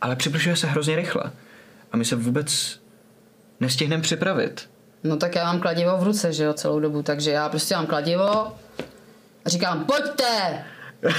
Ale 0.00 0.16
přibližuje 0.16 0.56
se 0.56 0.66
hrozně 0.66 0.96
rychle. 0.96 1.22
A 1.92 1.96
my 1.96 2.04
se 2.04 2.16
vůbec 2.16 2.80
nestihneme 3.60 4.02
připravit. 4.02 4.68
No 5.04 5.16
tak 5.16 5.34
já 5.34 5.44
mám 5.44 5.60
kladivo 5.60 5.96
v 5.96 6.02
ruce, 6.02 6.32
že 6.32 6.44
jo, 6.44 6.52
celou 6.52 6.80
dobu, 6.80 7.02
takže 7.02 7.30
já 7.30 7.48
prostě 7.48 7.74
mám 7.74 7.86
kladivo 7.86 8.52
a 9.44 9.48
říkám, 9.48 9.84
pojďte! 9.84 10.64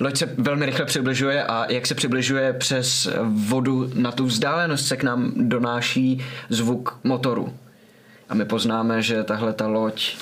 Loď 0.00 0.16
se 0.16 0.26
velmi 0.38 0.66
rychle 0.66 0.84
přibližuje 0.84 1.44
a 1.44 1.72
jak 1.72 1.86
se 1.86 1.94
přibližuje 1.94 2.52
přes 2.52 3.08
vodu 3.48 3.90
na 3.94 4.12
tu 4.12 4.26
vzdálenost 4.26 4.86
se 4.86 4.96
k 4.96 5.02
nám 5.02 5.32
donáší 5.36 6.24
zvuk 6.48 6.98
motoru. 7.04 7.54
A 8.28 8.34
my 8.34 8.44
poznáme, 8.44 9.02
že 9.02 9.24
tahle 9.24 9.52
ta 9.52 9.66
loď 9.66 10.16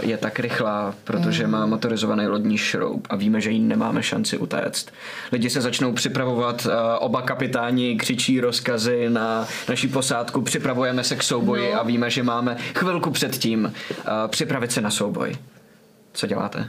je 0.00 0.16
tak 0.16 0.38
rychlá, 0.38 0.94
protože 1.04 1.46
mm. 1.46 1.52
má 1.52 1.66
motorizovaný 1.66 2.26
lodní 2.26 2.58
šroub 2.58 3.06
a 3.10 3.16
víme, 3.16 3.40
že 3.40 3.50
jí 3.50 3.60
nemáme 3.60 4.02
šanci 4.02 4.38
utéct. 4.38 4.90
Lidi 5.32 5.50
se 5.50 5.60
začnou 5.60 5.92
připravovat, 5.92 6.66
oba 6.98 7.22
kapitáni 7.22 7.96
křičí 7.96 8.40
rozkazy 8.40 9.10
na 9.10 9.46
naší 9.68 9.88
posádku, 9.88 10.42
připravujeme 10.42 11.04
se 11.04 11.16
k 11.16 11.22
souboji 11.22 11.72
no. 11.72 11.80
a 11.80 11.82
víme, 11.82 12.10
že 12.10 12.22
máme 12.22 12.56
chvilku 12.74 13.10
předtím 13.10 13.72
připravit 14.28 14.72
se 14.72 14.80
na 14.80 14.90
souboj. 14.90 15.36
Co 16.12 16.26
děláte? 16.26 16.68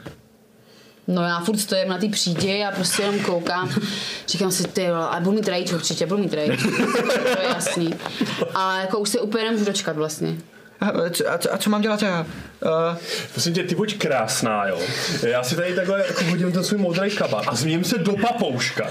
No 1.08 1.22
já 1.22 1.40
furt 1.40 1.58
stojím 1.58 1.90
na 1.90 1.98
té 1.98 2.10
přídě 2.10 2.66
a 2.66 2.72
prostě 2.72 3.02
jenom 3.02 3.20
koukám. 3.20 3.70
Říkám 4.28 4.52
si, 4.52 4.68
ty 4.68 4.88
a 4.88 5.20
budu 5.20 5.36
mít 5.36 5.48
rage 5.48 5.76
určitě, 5.76 6.06
budu 6.06 6.24
mít 6.24 6.34
rage. 6.34 6.58
to 7.36 7.42
je 7.42 7.48
jasný. 7.48 7.94
A 8.54 8.78
jako 8.82 9.00
už 9.00 9.10
se 9.10 9.20
úplně 9.20 9.44
nemůžu 9.44 9.66
dočkat 9.66 9.96
vlastně. 9.96 10.38
A, 10.82 10.86
a, 11.30 11.34
a 11.52 11.58
co 11.58 11.70
mám 11.70 11.82
dělat 11.82 12.02
já? 12.02 12.20
Uh... 12.20 12.98
Prosím 13.32 13.54
tě, 13.54 13.64
ty 13.64 13.76
buď 13.76 13.98
krásná, 13.98 14.68
jo. 14.68 14.80
Já 15.24 15.44
si 15.44 15.56
tady 15.56 15.76
takhle 15.76 16.04
jako 16.08 16.24
hodím 16.26 16.52
ten 16.52 16.64
svůj 16.64 16.80
modrý 16.80 17.12
kabát 17.12 17.44
a 17.48 17.56
změním 17.56 17.84
se 17.84 17.98
do 17.98 18.14
papouška. 18.14 18.88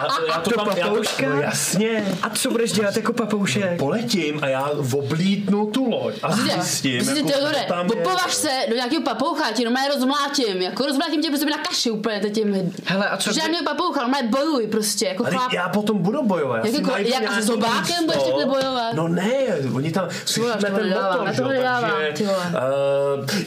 A 0.00 0.06
já 0.28 0.40
to 0.40 0.50
do 0.50 0.56
tam, 0.56 0.66
papouška? 0.66 1.22
Já 1.22 1.28
to, 1.30 1.36
no 1.36 1.42
jasně. 1.42 2.04
A 2.22 2.30
co 2.30 2.50
budeš 2.50 2.72
dělat 2.72 2.96
jako 2.96 3.12
papoušek? 3.12 3.78
Poletím 3.78 4.38
a 4.42 4.46
já 4.46 4.70
oblítnu 4.92 5.66
tu 5.66 5.90
loď 5.90 6.14
a 6.22 6.32
zjistím. 6.32 7.04
Prostě 7.04 7.32
jako, 7.32 7.58
tam 7.68 7.86
popovaž 7.86 8.34
se 8.34 8.50
do 8.68 8.74
nějakého 8.76 9.02
papoucha, 9.02 9.52
ti 9.52 9.64
normálně 9.64 9.88
rozmlátím. 9.88 10.62
Jako 10.62 10.86
rozmlátím 10.86 11.22
tě 11.22 11.28
prostě 11.28 11.46
na 11.46 11.58
kaši 11.58 11.90
úplně 11.90 12.20
tím. 12.30 12.72
Hele, 12.84 13.08
a 13.08 13.16
co? 13.16 13.32
Žádného 13.32 13.64
papoucha, 13.64 14.00
normálně 14.00 14.28
bojuj 14.28 14.66
prostě. 14.66 15.06
Jako 15.06 15.24
Ale 15.24 15.34
chlap. 15.34 15.52
já 15.52 15.68
potom 15.68 15.98
budu 15.98 16.22
bojovat. 16.22 16.64
Jak, 16.64 16.74
jako, 16.74 16.92
jak 16.98 17.24
a 17.30 17.40
s 17.40 17.44
zobákem 17.44 18.06
budeš 18.06 18.22
takhle 18.22 18.46
bojovat? 18.46 18.94
No 18.94 19.08
ne, 19.08 19.32
oni 19.74 19.92
tam 19.92 20.08
slyšíme 20.24 20.54
ten 20.54 20.88
motor, 20.88 21.21
že? 21.30 21.42
Takže, 21.42 22.24
uh, 22.24 22.30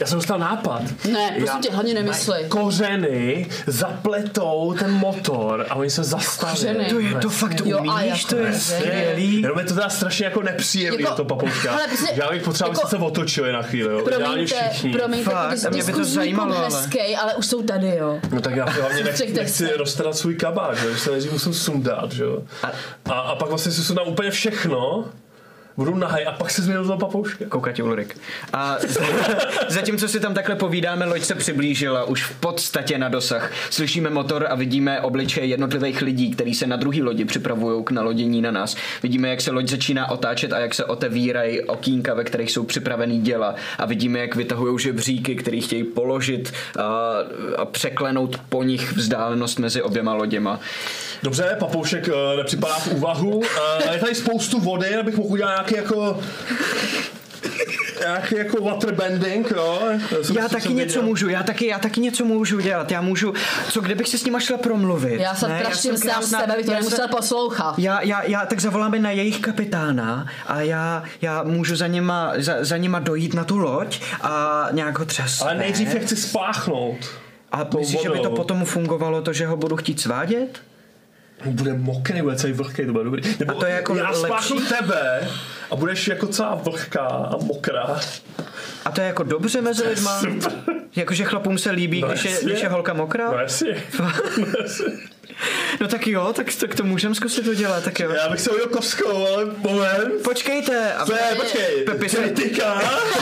já 0.00 0.06
jsem 0.06 0.18
dostal 0.18 0.38
nápad. 0.38 0.82
Ne, 1.12 1.34
prosím 1.38 1.60
tě, 1.60 1.70
hlavně 1.70 1.94
nemysli. 1.94 2.44
Kořeny 2.48 3.46
zapletou 3.66 4.74
ten 4.78 4.92
motor 4.92 5.66
a 5.70 5.74
oni 5.74 5.90
se 5.90 6.04
zastaví. 6.04 6.52
Kořeny. 6.52 6.84
To 6.84 7.00
je 7.00 7.14
to 7.14 7.28
fakt 7.28 7.62
jo, 7.64 7.78
umíš, 7.78 8.24
to 8.24 8.36
je 8.36 8.52
skvělý. 8.52 9.42
Jenom 9.42 9.58
je 9.58 9.64
to 9.64 9.74
teda 9.74 9.88
strašně 9.88 10.24
jako 10.24 10.42
nepříjemný, 10.42 11.02
jako, 11.02 11.14
to 11.14 11.24
papouška. 11.24 11.78
Prostě, 11.88 12.14
já 12.14 12.30
bych 12.30 12.42
potřeboval, 12.42 12.76
jako, 12.76 12.88
se 12.88 12.96
otočili 12.96 13.52
na 13.52 13.62
chvíli, 13.62 13.94
jo. 13.94 14.00
Promiňte, 14.04 14.68
všichni. 14.70 14.92
promiňte, 14.92 15.30
fakt, 15.30 15.60
ty, 15.60 15.70
mě 15.70 15.84
by 15.84 15.92
to 15.92 16.04
zajímalo, 16.04 16.56
ale. 16.56 16.64
Hezkej, 16.64 17.16
ale 17.16 17.34
už 17.34 17.46
jsou 17.46 17.62
tady, 17.62 17.96
jo. 17.96 18.18
No 18.32 18.40
tak 18.40 18.56
já 18.56 18.64
hlavně 18.80 19.04
nechci, 19.04 19.32
nechci 19.32 19.76
roztarat 19.76 20.16
svůj 20.16 20.34
kabát, 20.34 20.76
že 20.76 20.98
se 20.98 21.10
nejdřív 21.10 21.32
musím 21.32 21.54
sundat, 21.54 22.12
že 22.12 22.24
jo. 22.24 22.42
A, 23.10 23.12
a, 23.20 23.34
pak 23.34 23.48
vlastně 23.48 23.72
si 23.72 23.84
sundám 23.84 24.08
úplně 24.08 24.30
všechno 24.30 25.04
budu 25.76 25.94
nahaj 25.94 26.26
a 26.26 26.32
pak 26.32 26.50
se 26.50 26.62
změnil 26.62 26.84
za 26.84 26.96
papouška. 26.96 27.44
Koukatě 27.48 27.82
Ulrik. 27.82 28.18
A 28.52 28.76
zatímco 29.68 30.08
si 30.08 30.20
tam 30.20 30.34
takhle 30.34 30.56
povídáme, 30.56 31.04
loď 31.04 31.22
se 31.22 31.34
přiblížila 31.34 32.04
už 32.04 32.24
v 32.24 32.40
podstatě 32.40 32.98
na 32.98 33.08
dosah. 33.08 33.52
Slyšíme 33.70 34.10
motor 34.10 34.46
a 34.50 34.54
vidíme 34.54 35.00
obličeje 35.00 35.46
jednotlivých 35.46 36.02
lidí, 36.02 36.30
kteří 36.30 36.54
se 36.54 36.66
na 36.66 36.76
druhý 36.76 37.02
lodi 37.02 37.24
připravují 37.24 37.84
k 37.84 37.90
nalodění 37.90 38.42
na 38.42 38.50
nás. 38.50 38.76
Vidíme, 39.02 39.28
jak 39.28 39.40
se 39.40 39.50
loď 39.50 39.68
začíná 39.68 40.10
otáčet 40.10 40.52
a 40.52 40.58
jak 40.58 40.74
se 40.74 40.84
otevírají 40.84 41.60
okýnka, 41.60 42.14
ve 42.14 42.24
kterých 42.24 42.50
jsou 42.50 42.64
připravený 42.64 43.20
děla. 43.20 43.54
A 43.78 43.86
vidíme, 43.86 44.18
jak 44.18 44.36
vytahují 44.36 44.78
žebříky, 44.78 45.36
který 45.36 45.60
chtějí 45.60 45.84
položit 45.84 46.52
a, 46.78 47.14
a 47.56 47.64
překlenout 47.64 48.40
po 48.48 48.62
nich 48.62 48.92
vzdálenost 48.92 49.58
mezi 49.58 49.82
oběma 49.82 50.14
loděma. 50.14 50.60
Dobře, 51.22 51.56
papoušek 51.58 52.08
uh, 52.08 52.36
nepřipadá 52.36 52.74
v 52.74 52.92
úvahu. 52.92 53.36
Uh, 53.36 53.92
je 53.92 53.98
tady 53.98 54.14
spoustu 54.14 54.60
vody, 54.60 54.94
abych 54.94 55.16
mohl 55.16 55.32
udělat 55.32 55.65
nějaký 55.70 55.74
jako 55.74 56.20
nějaký 58.00 58.36
jako 58.36 58.64
waterbending, 58.64 59.50
jo? 59.50 59.80
Já, 60.34 60.42
já 60.42 60.48
taky 60.48 60.74
něco 60.74 61.02
můžu, 61.02 61.28
já 61.28 61.42
taky, 61.42 61.66
já 61.66 61.78
taky 61.78 62.00
něco 62.00 62.24
můžu 62.24 62.60
dělat, 62.60 62.90
já 62.90 63.00
můžu, 63.00 63.34
co 63.68 63.80
kdybych 63.80 64.08
si 64.08 64.18
s 64.18 64.24
nima 64.24 64.40
šla 64.40 64.58
promluvit? 64.58 65.20
Já 65.20 65.34
se 65.34 65.46
praštím 65.46 65.96
sám 65.96 66.22
sebe, 66.22 66.52
abych 66.52 66.66
to 66.66 66.72
nemusel 66.72 67.08
poslouchat. 67.08 67.78
Já, 67.78 68.02
já, 68.02 68.22
já 68.22 68.46
tak 68.46 68.60
zavoláme 68.60 68.98
na 68.98 69.10
jejich 69.10 69.40
kapitána 69.40 70.26
a 70.46 70.60
já, 70.60 71.02
já 71.22 71.42
můžu 71.42 71.76
za 71.76 71.86
nima, 71.86 72.32
za, 72.36 72.64
za 72.64 72.76
nima 72.76 72.98
dojít 72.98 73.34
na 73.34 73.44
tu 73.44 73.58
loď 73.58 74.00
a 74.20 74.68
nějak 74.72 74.98
ho 74.98 75.04
třesnout. 75.04 75.48
Ale 75.48 75.58
nejdřív 75.58 75.94
je 75.94 76.00
chci 76.00 76.16
spáchnout. 76.16 76.96
A 77.52 77.66
myslíš, 77.78 78.02
že 78.02 78.10
by 78.10 78.18
to 78.18 78.30
potom 78.30 78.64
fungovalo 78.64 79.22
to, 79.22 79.32
že 79.32 79.46
ho 79.46 79.56
budu 79.56 79.76
chtít 79.76 80.00
svádět? 80.00 80.60
bude 81.44 81.74
mokrý, 81.74 82.22
bude 82.22 82.36
celý 82.36 82.52
vlhký, 82.52 82.86
to 82.86 82.92
bude 82.92 83.04
dobrý. 83.04 83.22
Nebo 83.38 83.52
a 83.52 83.54
to 83.54 83.66
je 83.66 83.72
jako 83.72 83.94
já 83.94 84.12
spáchnu 84.12 84.60
tebe 84.60 85.28
a 85.70 85.76
budeš 85.76 86.08
jako 86.08 86.26
celá 86.26 86.54
vlhká 86.54 87.06
a 87.06 87.36
mokrá. 87.36 88.00
A 88.84 88.90
to 88.90 89.00
je 89.00 89.06
jako 89.06 89.22
dobře 89.22 89.60
mezi 89.60 89.88
lidma? 89.88 90.22
Jakože 90.96 91.24
chlapům 91.24 91.58
se 91.58 91.70
líbí, 91.70 92.00
no 92.00 92.08
když, 92.08 92.24
je, 92.24 92.38
když 92.44 92.62
je 92.62 92.68
holka 92.68 92.92
mokrá? 92.92 93.30
No 93.30 93.38
jasně. 93.38 93.82
no 95.80 95.86
jasně. 95.86 95.98
Tak 95.98 96.06
jo, 96.06 96.32
tak, 96.32 96.54
tak 96.54 96.74
to 96.74 96.84
můžeme 96.84 97.14
zkusit 97.14 97.46
udělat, 97.46 97.84
tak 97.84 98.00
jo. 98.00 98.10
Já 98.10 98.28
bych 98.28 98.40
se 98.40 98.50
udělal 98.50 98.68
koskou, 98.68 99.26
ale 99.26 99.44
moment. 99.44 100.22
Počkejte. 100.24 100.92
A... 100.92 101.06
je, 101.12 101.36
počkej. 101.36 101.84
Pepi 101.84 102.08
se... 102.08 102.16
Kritika. 102.16 102.80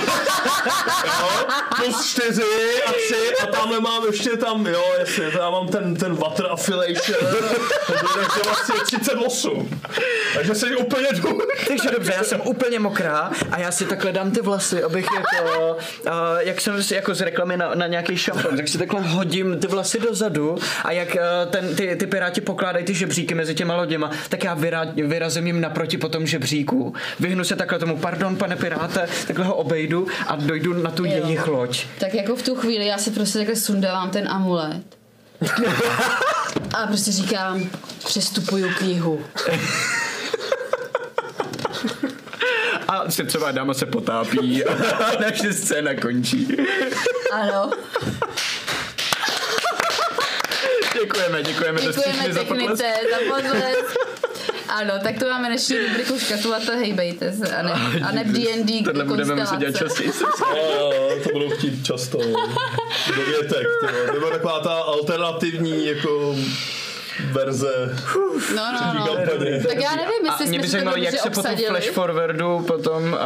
plus 1.77 2.11
čtyři 2.11 2.83
a 2.87 2.93
tři 2.93 3.35
a 3.43 3.47
tamhle 3.47 3.81
mám 3.81 4.07
ještě 4.07 4.31
tam, 4.31 4.67
jo, 4.67 4.85
jestli, 4.99 5.31
to 5.31 5.39
já 5.39 5.51
mám 5.51 5.69
ten, 5.69 5.97
ten 5.97 6.15
water 6.15 6.47
affiliation, 6.51 7.19
takže 7.87 8.41
vlastně 8.45 8.75
38. 8.87 9.81
Takže 10.35 10.55
jsi 10.55 10.77
úplně 10.77 11.09
důl. 11.13 11.47
Takže 11.69 11.91
dobře, 11.91 12.13
já 12.17 12.25
jsem 12.25 12.41
úplně 12.45 12.79
mokrá 12.79 13.31
a 13.51 13.59
já 13.59 13.71
si 13.71 13.85
takhle 13.85 14.13
dám 14.13 14.31
ty 14.31 14.41
vlasy, 14.41 14.83
abych 14.83 15.07
jako, 15.15 15.77
uh, 16.07 16.13
jak 16.39 16.61
jsem 16.61 16.83
si 16.83 16.95
jako 16.95 17.15
z 17.15 17.21
reklamy 17.21 17.57
na, 17.57 17.75
na 17.75 17.87
nějaký 17.87 18.17
šampon, 18.17 18.57
tak 18.57 18.69
si 18.69 18.79
takhle 18.79 19.01
hodím 19.01 19.59
ty 19.61 19.67
vlasy 19.67 20.01
dozadu 20.01 20.57
a 20.85 20.93
jak 20.93 21.09
uh, 21.15 21.51
ten, 21.51 21.77
ty, 21.77 21.97
ty 21.97 22.04
piráti 22.07 22.41
pokládají 22.41 22.85
ty 22.85 22.95
žebříky 22.95 23.35
mezi 23.35 23.55
těma 23.55 23.77
loděma, 23.77 24.11
tak 24.29 24.45
já 24.45 24.55
vyra, 24.55 24.87
vyrazím 25.07 25.47
jim 25.47 25.61
naproti 25.61 25.99
po 25.99 26.09
tom 26.09 26.27
žebříku. 26.27 26.95
Vyhnu 27.21 27.45
se 27.45 27.57
takhle 27.57 27.79
tomu, 27.79 27.97
pardon, 27.97 28.37
pane 28.37 28.57
piráte, 28.57 29.09
takhle 29.27 29.45
ho 29.45 29.55
obejdu 29.55 30.07
a 30.27 30.37
dojdu 30.37 30.83
na 30.83 30.91
tu 30.91 31.05
jo. 31.05 31.13
jejich 31.13 31.47
loď. 31.47 31.87
Tak 31.99 32.15
jako 32.15 32.37
v 32.37 32.43
tu 32.43 32.55
chvíli 32.55 32.87
já 32.87 32.99
si 32.99 33.11
prostě 33.11 33.39
takhle 33.39 33.57
sundávám 33.57 34.11
ten 34.11 34.29
amulet. 34.29 34.83
a 36.75 36.87
prostě 36.87 37.13
říkám, 37.13 37.71
přestupuju 38.07 38.69
k 38.79 38.83
jihu. 38.83 39.21
A 42.89 43.11
srdcová 43.11 43.53
dáma 43.53 43.75
se 43.75 43.87
potápí 43.87 44.65
a 44.65 44.75
naše 45.21 45.53
scéna 45.53 45.95
končí. 45.95 46.57
Ano. 47.33 47.71
Děkujeme, 51.03 51.43
děkujeme, 51.43 51.81
děkujeme 51.81 52.33
za 52.33 52.41
technice, 52.45 52.85
za 53.13 53.35
potlesk. 53.35 53.97
Ano, 54.69 54.93
tak 55.03 55.19
tu 55.19 55.25
máme 55.29 55.49
dnešní 55.49 55.79
rubriku 55.79 56.19
škatulata 56.19 56.73
hejbejte 56.73 57.33
se 57.33 57.57
a 57.57 57.63
ne, 57.63 57.73
a 58.09 58.13
ne 58.13 58.25
D&D 58.25 58.83
Tohle 58.85 59.05
budeme 59.05 59.35
muset 59.35 59.57
dělat 59.59 59.77
častěji. 59.77 60.13
to 61.25 61.31
budou 61.33 61.51
chtít 61.51 61.87
často. 61.87 62.19
Do 63.17 63.23
větek. 63.27 63.67
To 64.13 64.19
byla 64.19 64.31
taková 64.31 64.61
ta 64.61 64.73
alternativní 64.75 65.87
jako 65.87 66.37
verze. 67.21 67.97
No, 68.57 68.73
no, 68.73 68.95
no. 68.95 69.07
kampaně. 69.07 69.65
Tak 69.69 69.77
já 69.77 69.97
nevím, 69.97 70.27
jestli 70.27 70.47
jsme 70.47 70.59
by 70.59 70.63
si 70.63 70.71
to 70.71 70.73
zajímalo, 70.73 70.97
jak 70.97 71.15
se 71.15 71.31
po 71.31 71.43
tom 71.43 71.57
flash 71.67 71.91
forwardu 71.91 72.65
potom 72.67 73.17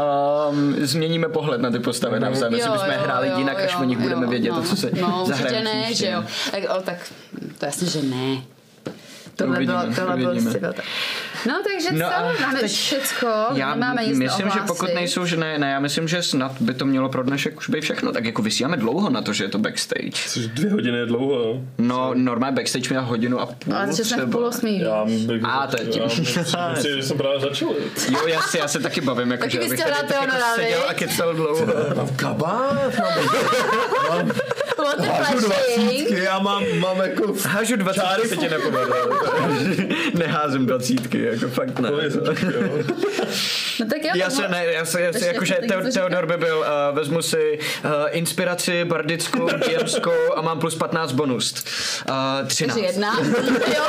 um, 0.51 0.75
změníme 0.87 1.29
pohled 1.29 1.61
na 1.61 1.71
ty 1.71 1.79
postavy 1.79 2.21
navzájem. 2.21 2.55
Jestli 2.55 2.71
bychom 2.71 2.89
hráli 2.89 3.31
jinak, 3.37 3.61
až 3.61 3.77
o 3.81 3.85
nich 3.85 3.99
budeme 3.99 4.27
vědět, 4.27 4.51
no, 4.51 4.63
to, 4.63 4.69
co 4.69 4.77
se 4.77 4.91
No, 5.01 5.25
určitě 5.27 5.43
zahraje 5.43 5.65
ne, 5.65 5.95
že 5.95 6.07
jo. 6.11 6.25
Tak, 6.51 6.63
o, 6.79 6.83
tak 6.83 6.97
to 7.59 7.67
jasně, 7.67 7.87
že 7.87 8.03
ne. 8.03 8.37
Tohle 9.39 9.57
Uvidíme, 9.57 9.79
bylo, 9.83 9.95
tohle 9.95 10.17
bylo. 10.17 10.35
No 11.47 11.55
takže 11.65 11.93
No 11.93 12.11
co, 12.11 12.43
máme 12.43 12.61
teď- 12.61 12.73
všecko, 12.73 13.27
Já 13.55 13.75
nemáme 13.75 14.07
nic 14.07 14.19
myslím, 14.19 14.51
že 14.51 14.59
pokud 14.61 14.73
ohlásit. 14.73 14.95
nejsou, 14.95 15.27
že 15.27 15.37
ne, 15.37 15.59
ne, 15.59 15.71
já 15.71 15.81
myslím, 15.81 16.09
že 16.09 16.23
snad 16.23 16.53
by 16.61 16.75
to 16.75 16.87
mělo 16.87 17.09
pro 17.09 17.23
dnešek 17.23 17.57
už 17.59 17.71
být 17.71 17.81
všechno. 17.81 18.13
Tak 18.13 18.25
jako 18.25 18.43
vysíláme 18.43 18.77
dlouho 18.77 19.11
na 19.11 19.23
to, 19.23 19.33
že 19.33 19.45
je 19.45 19.49
to 19.49 19.59
backstage. 19.59 20.11
Což 20.29 20.47
dvě 20.47 20.71
hodiny 20.73 20.99
je 20.99 21.07
dlouho, 21.07 21.35
jo. 21.35 21.61
No, 21.79 22.11
normálně 22.15 22.57
backstage 22.57 22.89
měl 22.91 23.03
hodinu 23.03 23.41
a 23.41 23.47
půl 23.47 23.75
Ale 23.75 23.95
že 23.97 24.05
jsme 24.05 24.25
v 24.25 24.31
půl 24.31 24.45
osmý. 24.47 24.81
Já 24.81 25.05
bych, 25.05 25.45
A, 25.45 25.67
to 25.67 25.81
je 25.83 25.87
tím. 25.87 26.03
já 26.03 26.09
myslím, 26.75 26.97
že 26.97 27.03
jsem 27.03 27.17
právě 27.19 27.41
začal. 27.41 27.69
Jo, 28.13 28.27
já 28.27 28.41
si, 28.43 28.59
já 28.59 28.69
se 28.69 28.81
taky 28.81 29.01
bavím, 29.01 29.31
jako, 29.31 29.45
Taky 29.45 29.57
že 29.57 29.63
jste 29.63 29.77
tady 29.77 30.09
tak 30.09 30.11
jako 30.21 30.37
seděl 30.55 30.83
a 30.89 30.95
kecal 30.95 31.35
dlouho. 31.35 31.67
Mám 31.97 32.09
kabát, 32.17 32.93
mám 34.09 34.31
The 34.97 35.07
hážu 35.07 35.39
flashing? 35.39 35.77
dvacítky, 35.77 36.25
já 36.25 36.39
mám, 36.39 36.65
mám 36.79 37.01
jako... 37.01 37.35
Hážu 37.45 37.77
dvacítky 37.77 38.29
se 38.29 38.37
ti 38.37 38.49
nepovedlo. 38.49 38.97
Neházím 40.15 40.67
dvacítky, 40.67 41.23
jako 41.23 41.49
fakt 41.49 41.79
ne. 41.79 41.91
No 43.81 43.87
tak 43.87 44.05
jo, 44.05 44.11
Já 44.15 44.31
se 44.31 44.49
ne, 44.49 44.65
já 44.67 44.85
se, 44.85 45.01
já 45.01 45.13
se 45.13 45.27
jakože 45.27 45.55
taky 45.55 45.67
Teo, 45.67 45.83
co 45.83 45.91
Teodor 45.93 46.27
by 46.27 46.37
byl, 46.37 46.59
uh, 46.59 46.97
vezmu 46.97 47.23
si 47.23 47.59
uh, 47.85 47.91
inspiraci 48.11 48.85
bardickou, 48.85 49.49
DMskou 49.69 50.35
a 50.37 50.43
mám 50.43 50.59
plus 50.59 50.75
15 50.75 51.13
bonus. 51.13 51.55
Uh, 52.09 52.47
13. 52.47 52.75
Takže 52.75 52.87
jedna. 52.87 53.19
jo. 53.77 53.85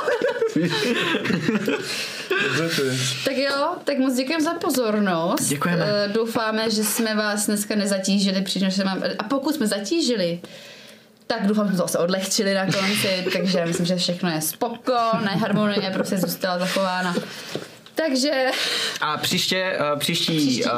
Tak 3.25 3.37
jo, 3.37 3.75
tak 3.83 3.97
moc 3.97 4.15
děkujeme 4.15 4.43
za 4.43 4.53
pozornost. 4.53 5.49
Děkujeme. 5.49 5.85
Eh, 5.87 6.07
Doufáme, 6.07 6.71
že 6.71 6.83
jsme 6.83 7.15
vás 7.15 7.45
dneska 7.45 7.75
nezatížili, 7.75 8.41
přitom 8.41 8.69
že 8.69 8.83
mám... 8.83 9.03
A 9.19 9.23
pokud 9.23 9.55
jsme 9.55 9.67
zatížili, 9.67 10.39
tak 11.31 11.47
doufám, 11.47 11.65
že 11.65 11.69
jsme 11.69 11.77
to 11.77 11.87
zase 11.87 11.97
odlehčili 11.97 12.53
na 12.53 12.65
konci, 12.65 13.25
takže 13.33 13.65
myslím, 13.65 13.85
že 13.85 13.95
všechno 13.95 14.29
je 14.29 14.41
spoko, 14.41 14.93
ne 15.25 15.31
harmonie 15.31 15.91
prostě 15.93 16.17
zůstala 16.17 16.59
zachována. 16.59 17.15
Takže 18.07 18.45
A 19.01 19.17
příště, 19.17 19.77
uh, 19.93 19.99
příští, 19.99 20.37
Příští. 20.37 20.63
Uh, 20.63 20.71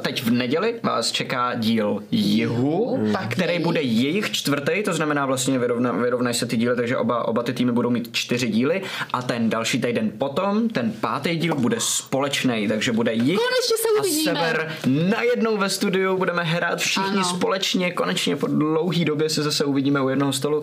teď 0.00 0.22
v 0.22 0.30
neděli 0.30 0.74
vás 0.82 1.12
čeká 1.12 1.54
díl 1.54 2.02
Jihu, 2.10 3.08
Pak 3.12 3.28
který 3.32 3.52
její. 3.52 3.62
bude 3.64 3.82
jejich 3.82 4.30
čtvrtý, 4.30 4.82
to 4.82 4.94
znamená 4.94 5.26
vlastně 5.26 5.58
vyrovna, 5.58 5.92
vyrovnají 5.92 6.34
se 6.34 6.46
ty 6.46 6.56
díly, 6.56 6.76
takže 6.76 6.96
oba, 6.96 7.28
oba 7.28 7.42
ty 7.42 7.52
týmy 7.52 7.72
budou 7.72 7.90
mít 7.90 8.08
čtyři 8.12 8.48
díly 8.48 8.82
a 9.12 9.22
ten 9.22 9.50
další 9.50 9.80
týden 9.80 10.10
potom, 10.18 10.68
ten 10.68 10.92
pátý 11.00 11.36
díl 11.36 11.54
bude 11.54 11.76
společný, 11.80 12.68
takže 12.68 12.92
bude 12.92 13.12
jich 13.12 13.38
Konečně 13.38 13.76
se 13.76 13.88
a 13.98 14.00
uvidíme. 14.00 14.34
sever 14.34 14.72
najednou 14.86 15.56
ve 15.56 15.68
studiu, 15.68 16.16
budeme 16.16 16.42
hrát 16.42 16.78
všichni 16.78 17.10
Ano. 17.10 17.24
společně, 17.24 17.90
konečně 17.90 18.36
po 18.36 18.46
dlouhý 18.46 19.04
době 19.04 19.28
se 19.28 19.42
zase 19.42 19.64
uvidíme 19.64 20.00
u 20.00 20.08
jednoho 20.08 20.32
stolu. 20.32 20.62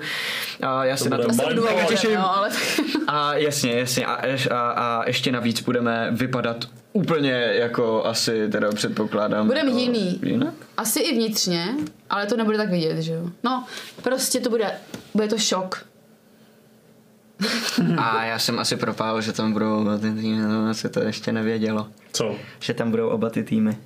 A 0.62 0.86
já 0.86 0.98
se 0.98 1.10
na 1.10 1.18
to 1.18 1.34
se 1.34 1.46
Mind 1.48 1.60
hovořit, 1.60 1.88
těším. 1.88 2.14
no, 2.16 2.38
ale... 2.38 2.50
a 3.08 3.34
jasně, 3.34 3.72
jasně. 3.72 4.06
A, 4.06 4.18
a, 4.52 4.70
a 4.72 5.04
ještě 5.08 5.32
navíc 5.32 5.62
budeme 5.62 5.97
vypadat 6.11 6.65
úplně 6.94 7.32
jako 7.53 8.06
asi 8.06 8.49
teda 8.49 8.72
předpokládám. 8.72 9.48
Budeme 9.48 9.69
jako 9.69 9.80
jiný. 9.82 10.19
Jinak? 10.24 10.53
Asi 10.78 10.99
i 10.99 11.15
vnitřně, 11.15 11.65
ale 12.10 12.26
to 12.26 12.38
nebude 12.38 12.57
tak 12.57 12.69
vidět, 12.69 13.02
že 13.02 13.14
jo. 13.14 13.30
No, 13.44 13.65
prostě 14.03 14.40
to 14.40 14.49
bude, 14.49 14.72
bude 15.14 15.28
to 15.28 15.38
šok. 15.38 15.86
A 17.98 18.24
já 18.24 18.40
jsem 18.40 18.60
asi 18.60 18.76
propál, 18.76 19.22
že 19.22 19.34
tam 19.34 19.53
budou 19.53 19.82
oba 19.82 19.98
ty 19.98 20.11
týmy, 20.14 20.41
no, 20.41 20.69
asi 20.69 20.90
to 20.90 20.99
ještě 21.03 21.32
nevědělo. 21.32 21.88
Co? 22.14 22.36
Že 22.60 22.74
tam 22.74 22.91
budou 22.91 23.07
oba 23.10 23.30
ty 23.30 23.44
týmy. 23.44 23.78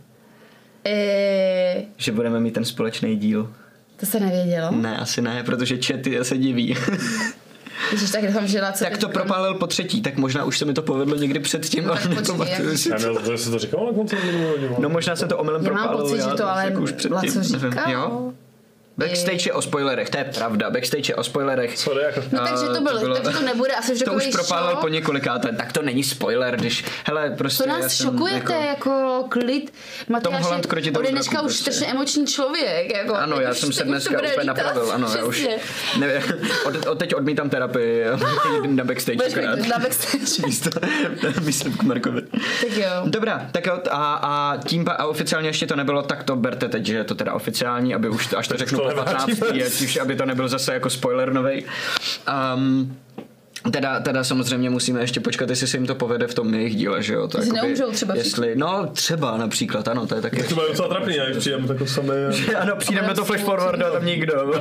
E, 0.85 1.83
Že 1.97 2.11
budeme 2.11 2.39
mít 2.39 2.51
ten 2.53 2.65
společný 2.65 3.15
díl. 3.15 3.53
to 3.99 4.05
se 4.05 4.19
nevědělo. 4.19 4.71
Ne, 4.71 4.97
asi 4.97 5.21
ne, 5.21 5.43
protože 5.43 5.77
chaty 5.77 6.19
se 6.21 6.37
diví. 6.37 6.75
Ježiš, 7.91 8.11
tak 8.11 8.27
doufám, 8.27 8.47
že 8.47 8.61
Laco 8.61 8.83
tak 8.83 8.97
to 8.97 9.09
propálil 9.09 9.53
po 9.53 9.67
třetí, 9.67 10.01
tak 10.01 10.17
možná 10.17 10.43
už 10.43 10.57
se 10.57 10.65
mi 10.65 10.73
to 10.73 10.81
povedlo 10.81 11.15
někdy 11.15 11.39
předtím, 11.39 11.85
No 11.85 11.91
ale 11.91 12.01
nepamatuju 12.15 12.69
jak- 12.69 12.77
si 12.77 12.89
Já 12.89 12.97
to. 12.97 13.13
to, 13.19 13.51
to 13.51 13.59
říkal 13.59 13.85
na 13.85 13.93
konci 13.93 14.15
minulého? 14.25 14.75
No 14.79 14.89
možná 14.89 15.15
jsem 15.15 15.29
to 15.29 15.37
omylem 15.37 15.65
Já 15.65 15.71
mám 15.73 15.87
propálil. 15.87 16.09
pocit, 16.09 16.23
že 16.29 16.35
to 16.37 16.49
ale 16.49 16.65
jako 16.65 16.81
už 16.81 16.91
předtím, 16.91 17.13
Laco 17.15 17.39
nevím. 17.39 17.71
říkal. 17.71 17.91
Jo? 17.91 18.33
Backstage 19.07 19.49
je 19.49 19.53
o 19.53 19.61
spoilerech, 19.61 20.09
to 20.09 20.17
je 20.17 20.23
pravda. 20.23 20.69
Backstage 20.69 21.11
je 21.11 21.15
o 21.15 21.23
spoilerech. 21.23 21.77
Sorry, 21.77 22.03
jako... 22.03 22.21
No 22.31 22.39
takže 22.39 22.65
to 22.65 22.81
bylo, 22.81 22.99
bylo- 22.99 23.15
takže 23.15 23.39
to 23.39 23.45
nebude 23.45 23.73
asi 23.73 23.99
To 24.05 24.13
už 24.13 24.27
propálil 24.27 24.75
po 24.75 24.87
několikáté, 24.87 25.51
tak 25.51 25.71
to 25.73 25.81
není 25.81 26.03
spoiler, 26.03 26.55
když, 26.57 26.85
hele, 27.05 27.29
prostě 27.37 27.63
To 27.63 27.69
nás 27.69 27.95
šokujete, 27.95 28.53
jako, 28.53 28.89
jako 28.89 29.25
klid. 29.29 29.73
Matyáš 30.09 30.45
je 30.45 30.91
ode 30.91 31.11
draku 31.11 31.29
už 31.29 31.39
prostě. 31.39 31.51
strašně 31.71 31.87
emoční 31.87 32.27
člověk. 32.27 32.93
Jako, 32.93 33.15
ano, 33.15 33.39
já 33.41 33.53
jsem 33.53 33.73
se 33.73 33.83
to 33.83 33.89
dneska 33.89 34.15
úplně 34.15 34.29
lítat. 34.31 34.45
napravil, 34.45 34.91
ano, 34.91 35.07
já 35.17 35.23
už 35.23 35.35
Přesně. 35.37 35.57
ne, 35.99 36.23
od, 36.65 36.85
od 36.85 36.99
teď 36.99 37.15
odmítám 37.15 37.49
terapii, 37.49 38.03
jdu 38.63 38.75
na 38.75 38.83
backstage 38.83 39.41
na 39.69 39.79
backstage. 39.79 40.45
Místo, 40.45 40.69
myslím 41.43 41.73
k 41.77 41.83
Markovi. 41.83 42.21
Tak 42.61 42.77
jo. 42.77 42.85
Dobrá, 43.05 43.47
tak 43.51 43.65
jo, 43.65 43.79
a, 43.91 44.13
a 44.13 44.57
tím 44.65 44.85
a 44.97 45.05
oficiálně 45.05 45.49
ještě 45.49 45.67
to 45.67 45.75
nebylo, 45.75 46.01
tak 46.01 46.23
to 46.23 46.35
berte 46.35 46.69
teď, 46.69 46.85
že 46.85 46.95
je 46.97 47.03
to 47.03 47.15
teda 47.15 47.33
oficiální, 47.33 47.95
aby 47.95 48.09
už 48.09 48.27
to, 48.27 48.37
až 48.37 48.47
to 48.47 48.57
řeknu 48.57 48.79
to 48.93 49.03
po 49.03 49.05
nevrátíme. 49.05 49.35
15. 49.37 49.65
ať 49.65 49.81
už, 49.81 49.97
aby 49.97 50.15
to 50.15 50.25
nebyl 50.25 50.47
zase 50.47 50.73
jako 50.73 50.89
spoiler 50.89 51.33
novej. 51.33 51.65
Um, 52.55 52.97
Teda, 53.71 53.99
teda 53.99 54.23
samozřejmě 54.23 54.69
musíme 54.69 55.01
ještě 55.01 55.19
počkat, 55.19 55.49
jestli 55.49 55.67
se 55.67 55.77
jim 55.77 55.87
to 55.87 55.95
povede 55.95 56.27
v 56.27 56.33
tom 56.33 56.53
jejich 56.53 56.75
díle, 56.75 57.03
že 57.03 57.13
jo? 57.13 57.27
To 57.27 57.37
Jestli 57.37 57.53
neumřou 57.53 57.91
třeba 57.91 58.15
jestli, 58.15 58.55
No 58.55 58.87
třeba 58.93 59.37
například, 59.37 59.87
ano, 59.87 60.07
to 60.07 60.15
je 60.15 60.21
taky. 60.21 60.43
To 60.43 60.55
bude 60.55 60.67
docela 60.67 60.87
trapný, 60.87 61.15
jak 61.15 61.37
přijdeme 61.37 61.67
takhle 61.67 61.87
sami. 61.87 62.09
Ano, 62.59 62.75
přijdeme 62.75 63.13
do 63.13 63.25
flash 63.25 63.43
forwardu 63.43 63.85
a 63.85 63.89
tam 63.89 64.05
nikdo. 64.05 64.33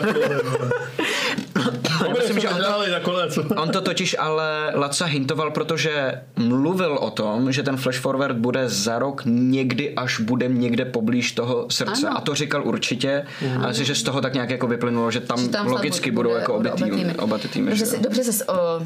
Já 2.07 2.09
myslím, 2.19 2.41
že 2.41 2.49
on 2.49 2.57
to- 2.57 2.91
nakonec. 2.93 3.39
On 3.57 3.69
to 3.69 3.81
totiž 3.81 4.16
ale 4.19 4.73
Laca 4.74 5.05
hintoval, 5.05 5.51
protože 5.51 6.12
mluvil 6.37 6.93
o 7.01 7.11
tom, 7.11 7.53
že 7.53 7.62
ten 7.62 7.77
flash 7.77 7.99
forward 7.99 8.37
bude 8.37 8.69
za 8.69 8.99
rok 8.99 9.23
někdy, 9.27 9.95
až 9.95 10.20
bude 10.20 10.49
někde 10.49 10.85
poblíž 10.85 11.32
toho 11.32 11.66
srdce. 11.70 12.07
Ano. 12.09 12.19
A 12.19 12.20
to 12.20 12.35
říkal 12.35 12.66
určitě. 12.66 13.24
A 13.65 13.66
myslím, 13.69 13.87
že 13.87 13.95
z 13.95 14.03
toho 14.03 14.20
tak 14.20 14.35
nějak 14.35 14.51
jako 14.51 14.66
vyplynulo, 14.66 15.11
že 15.11 15.20
tam, 15.20 15.39
Že 15.39 15.49
tam 15.49 15.66
logicky 15.66 16.11
budou 16.11 16.31
bude- 16.31 16.41
jako 16.41 16.55
obě 16.55 16.70
budou 16.78 16.97
týmy. 16.97 17.15
Oba 17.15 17.39
ty 17.39 17.49
týmy. 17.49 17.70
Dobře, 17.70 17.85
jo. 17.97 18.01
dobře 18.03 18.24
se 18.24 18.45
o, 18.45 18.81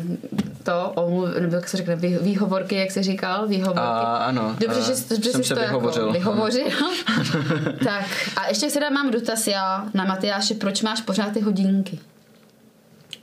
to, 0.63 0.93
o, 0.95 1.27
nebo 1.41 1.55
jak 1.57 1.69
se 1.69 1.77
řekne, 1.77 1.97
vý, 1.97 2.19
výhovorky, 2.23 2.75
jak 2.75 2.91
se 2.91 3.03
říkal, 3.03 3.47
výhovorky. 3.47 3.81
A, 3.81 4.17
ano, 4.17 4.57
Dobře, 4.61 4.81
a 4.81 4.83
že, 4.83 4.93
dobře 5.11 5.31
jsem 5.33 5.43
jsi 5.43 5.49
se 5.49 5.55
to 5.55 5.61
vyhovořil. 5.61 6.07
Jako 6.07 6.19
vyhovořil. 6.19 6.65
tak 7.85 8.05
a 8.37 8.47
ještě 8.49 8.71
se 8.71 8.91
mám 8.91 9.11
dotaz 9.11 9.47
já 9.47 9.85
na 9.95 10.05
Matyáše, 10.05 10.55
proč 10.55 10.83
máš 10.83 11.01
pořád 11.01 11.33
ty 11.33 11.41
hodinky? 11.41 11.99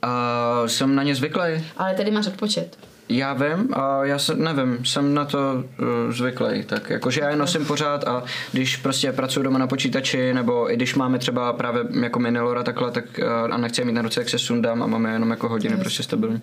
A 0.02 0.62
jsem 0.66 0.94
na 0.94 1.02
ně 1.02 1.14
zvyklý. 1.14 1.64
Ale 1.76 1.94
tady 1.94 2.10
máš 2.10 2.26
odpočet. 2.26 2.76
Já 3.08 3.32
vím, 3.32 3.68
a 3.72 4.04
já 4.04 4.18
se, 4.18 4.34
nevím, 4.34 4.84
jsem 4.84 5.14
na 5.14 5.24
to 5.24 5.38
uh, 5.80 6.12
zvyklý, 6.12 6.64
tak 6.64 6.90
jakože 6.90 7.20
já 7.20 7.30
je 7.30 7.36
nosím 7.36 7.66
pořád 7.66 8.04
a 8.04 8.24
když 8.52 8.76
prostě 8.76 9.12
pracuji 9.12 9.42
doma 9.42 9.58
na 9.58 9.66
počítači, 9.66 10.34
nebo 10.34 10.72
i 10.72 10.76
když 10.76 10.94
máme 10.94 11.18
třeba 11.18 11.52
právě 11.52 11.84
jako 12.02 12.18
minilora 12.18 12.62
takhle, 12.62 12.90
tak 12.90 13.04
uh, 13.18 13.54
a 13.54 13.56
nechci 13.56 13.80
je 13.80 13.84
mít 13.84 13.92
na 13.92 14.02
ruce, 14.02 14.20
jak 14.20 14.28
se 14.28 14.38
sundám 14.38 14.82
a 14.82 14.86
máme 14.86 15.12
jenom 15.12 15.30
jako 15.30 15.48
hodiny 15.48 15.76
prostě 15.76 16.02
stabilní. 16.02 16.42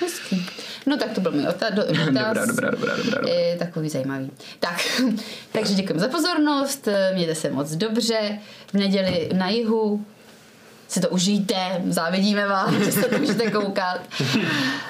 Hezký. 0.00 0.46
No 0.86 0.96
tak 0.96 1.12
to 1.12 1.20
byl 1.20 1.32
můj 1.32 1.42
ota- 1.44 1.74
do, 1.74 1.82
dotaz. 2.06 2.06
Dobrá, 2.06 2.46
dobrá, 2.46 2.70
dobrá, 2.70 2.70
dobrá, 2.96 2.96
dobrá. 3.04 3.32
Je 3.32 3.56
takový 3.56 3.88
zajímavý. 3.88 4.30
Tak, 4.60 4.78
takže 5.52 5.74
děkujeme 5.74 6.00
za 6.00 6.08
pozornost, 6.08 6.88
mějte 7.14 7.34
se 7.34 7.50
moc 7.50 7.74
dobře, 7.74 8.38
v 8.66 8.74
neděli 8.74 9.28
na 9.32 9.48
jihu 9.48 10.04
si 10.90 11.00
to 11.00 11.08
užijte, 11.08 11.82
závidíme 11.88 12.46
vám, 12.46 12.84
že 12.84 12.92
se 12.92 13.02
to 13.02 13.18
můžete 13.18 13.50
koukat. 13.50 14.00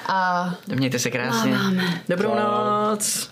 A 0.07 0.49
Mějte 0.75 0.99
se 0.99 1.11
krásně. 1.11 1.51
Máme. 1.51 2.01
Dobrou 2.09 2.35
noc. 2.35 3.29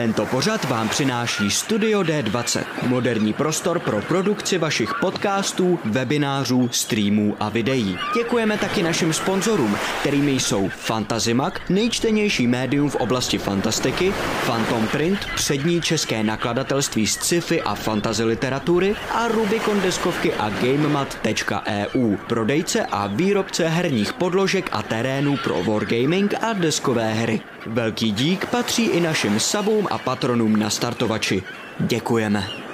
Tento 0.00 0.26
pořad 0.26 0.64
vám 0.64 0.88
přináší 0.88 1.50
Studio 1.50 2.00
D20, 2.00 2.64
moderní 2.86 3.32
prostor 3.32 3.78
pro 3.78 4.00
produkci 4.00 4.58
vašich 4.58 4.94
podcastů, 5.00 5.78
webinářů, 5.84 6.68
streamů 6.72 7.36
a 7.40 7.48
videí. 7.48 7.98
Děkujeme 8.14 8.58
taky 8.58 8.82
našim 8.82 9.12
sponzorům, 9.12 9.76
kterými 10.00 10.30
jsou 10.30 10.68
Fantazimak, 10.68 11.70
nejčtenější 11.70 12.46
médium 12.46 12.90
v 12.90 12.96
oblasti 12.96 13.38
fantastiky, 13.38 14.14
Phantom 14.46 14.86
Print, 14.86 15.18
přední 15.34 15.82
české 15.82 16.22
nakladatelství 16.22 17.06
z 17.06 17.14
sci-fi 17.14 17.62
a 17.62 17.74
fantasy 17.74 18.24
literatury 18.24 18.96
a 19.12 19.28
Rubicon 19.28 19.80
deskovky 19.80 20.34
a 20.34 20.50
GameMat.eu, 20.50 22.16
prodejce 22.28 22.86
a 22.86 23.06
výrobce 23.06 23.68
herních 23.68 24.12
podložek 24.12 24.68
a 24.72 24.82
terénů 24.82 25.36
pro 25.44 25.64
wargaming 25.64 26.34
a 26.44 26.52
deskové 26.52 27.12
hry. 27.12 27.40
Velký 27.66 28.12
dík 28.12 28.46
patří 28.46 28.84
i 28.86 29.00
našim 29.00 29.40
sabům 29.40 29.88
a 29.90 29.98
patronům 29.98 30.56
na 30.56 30.70
startovači. 30.70 31.42
Děkujeme. 31.80 32.69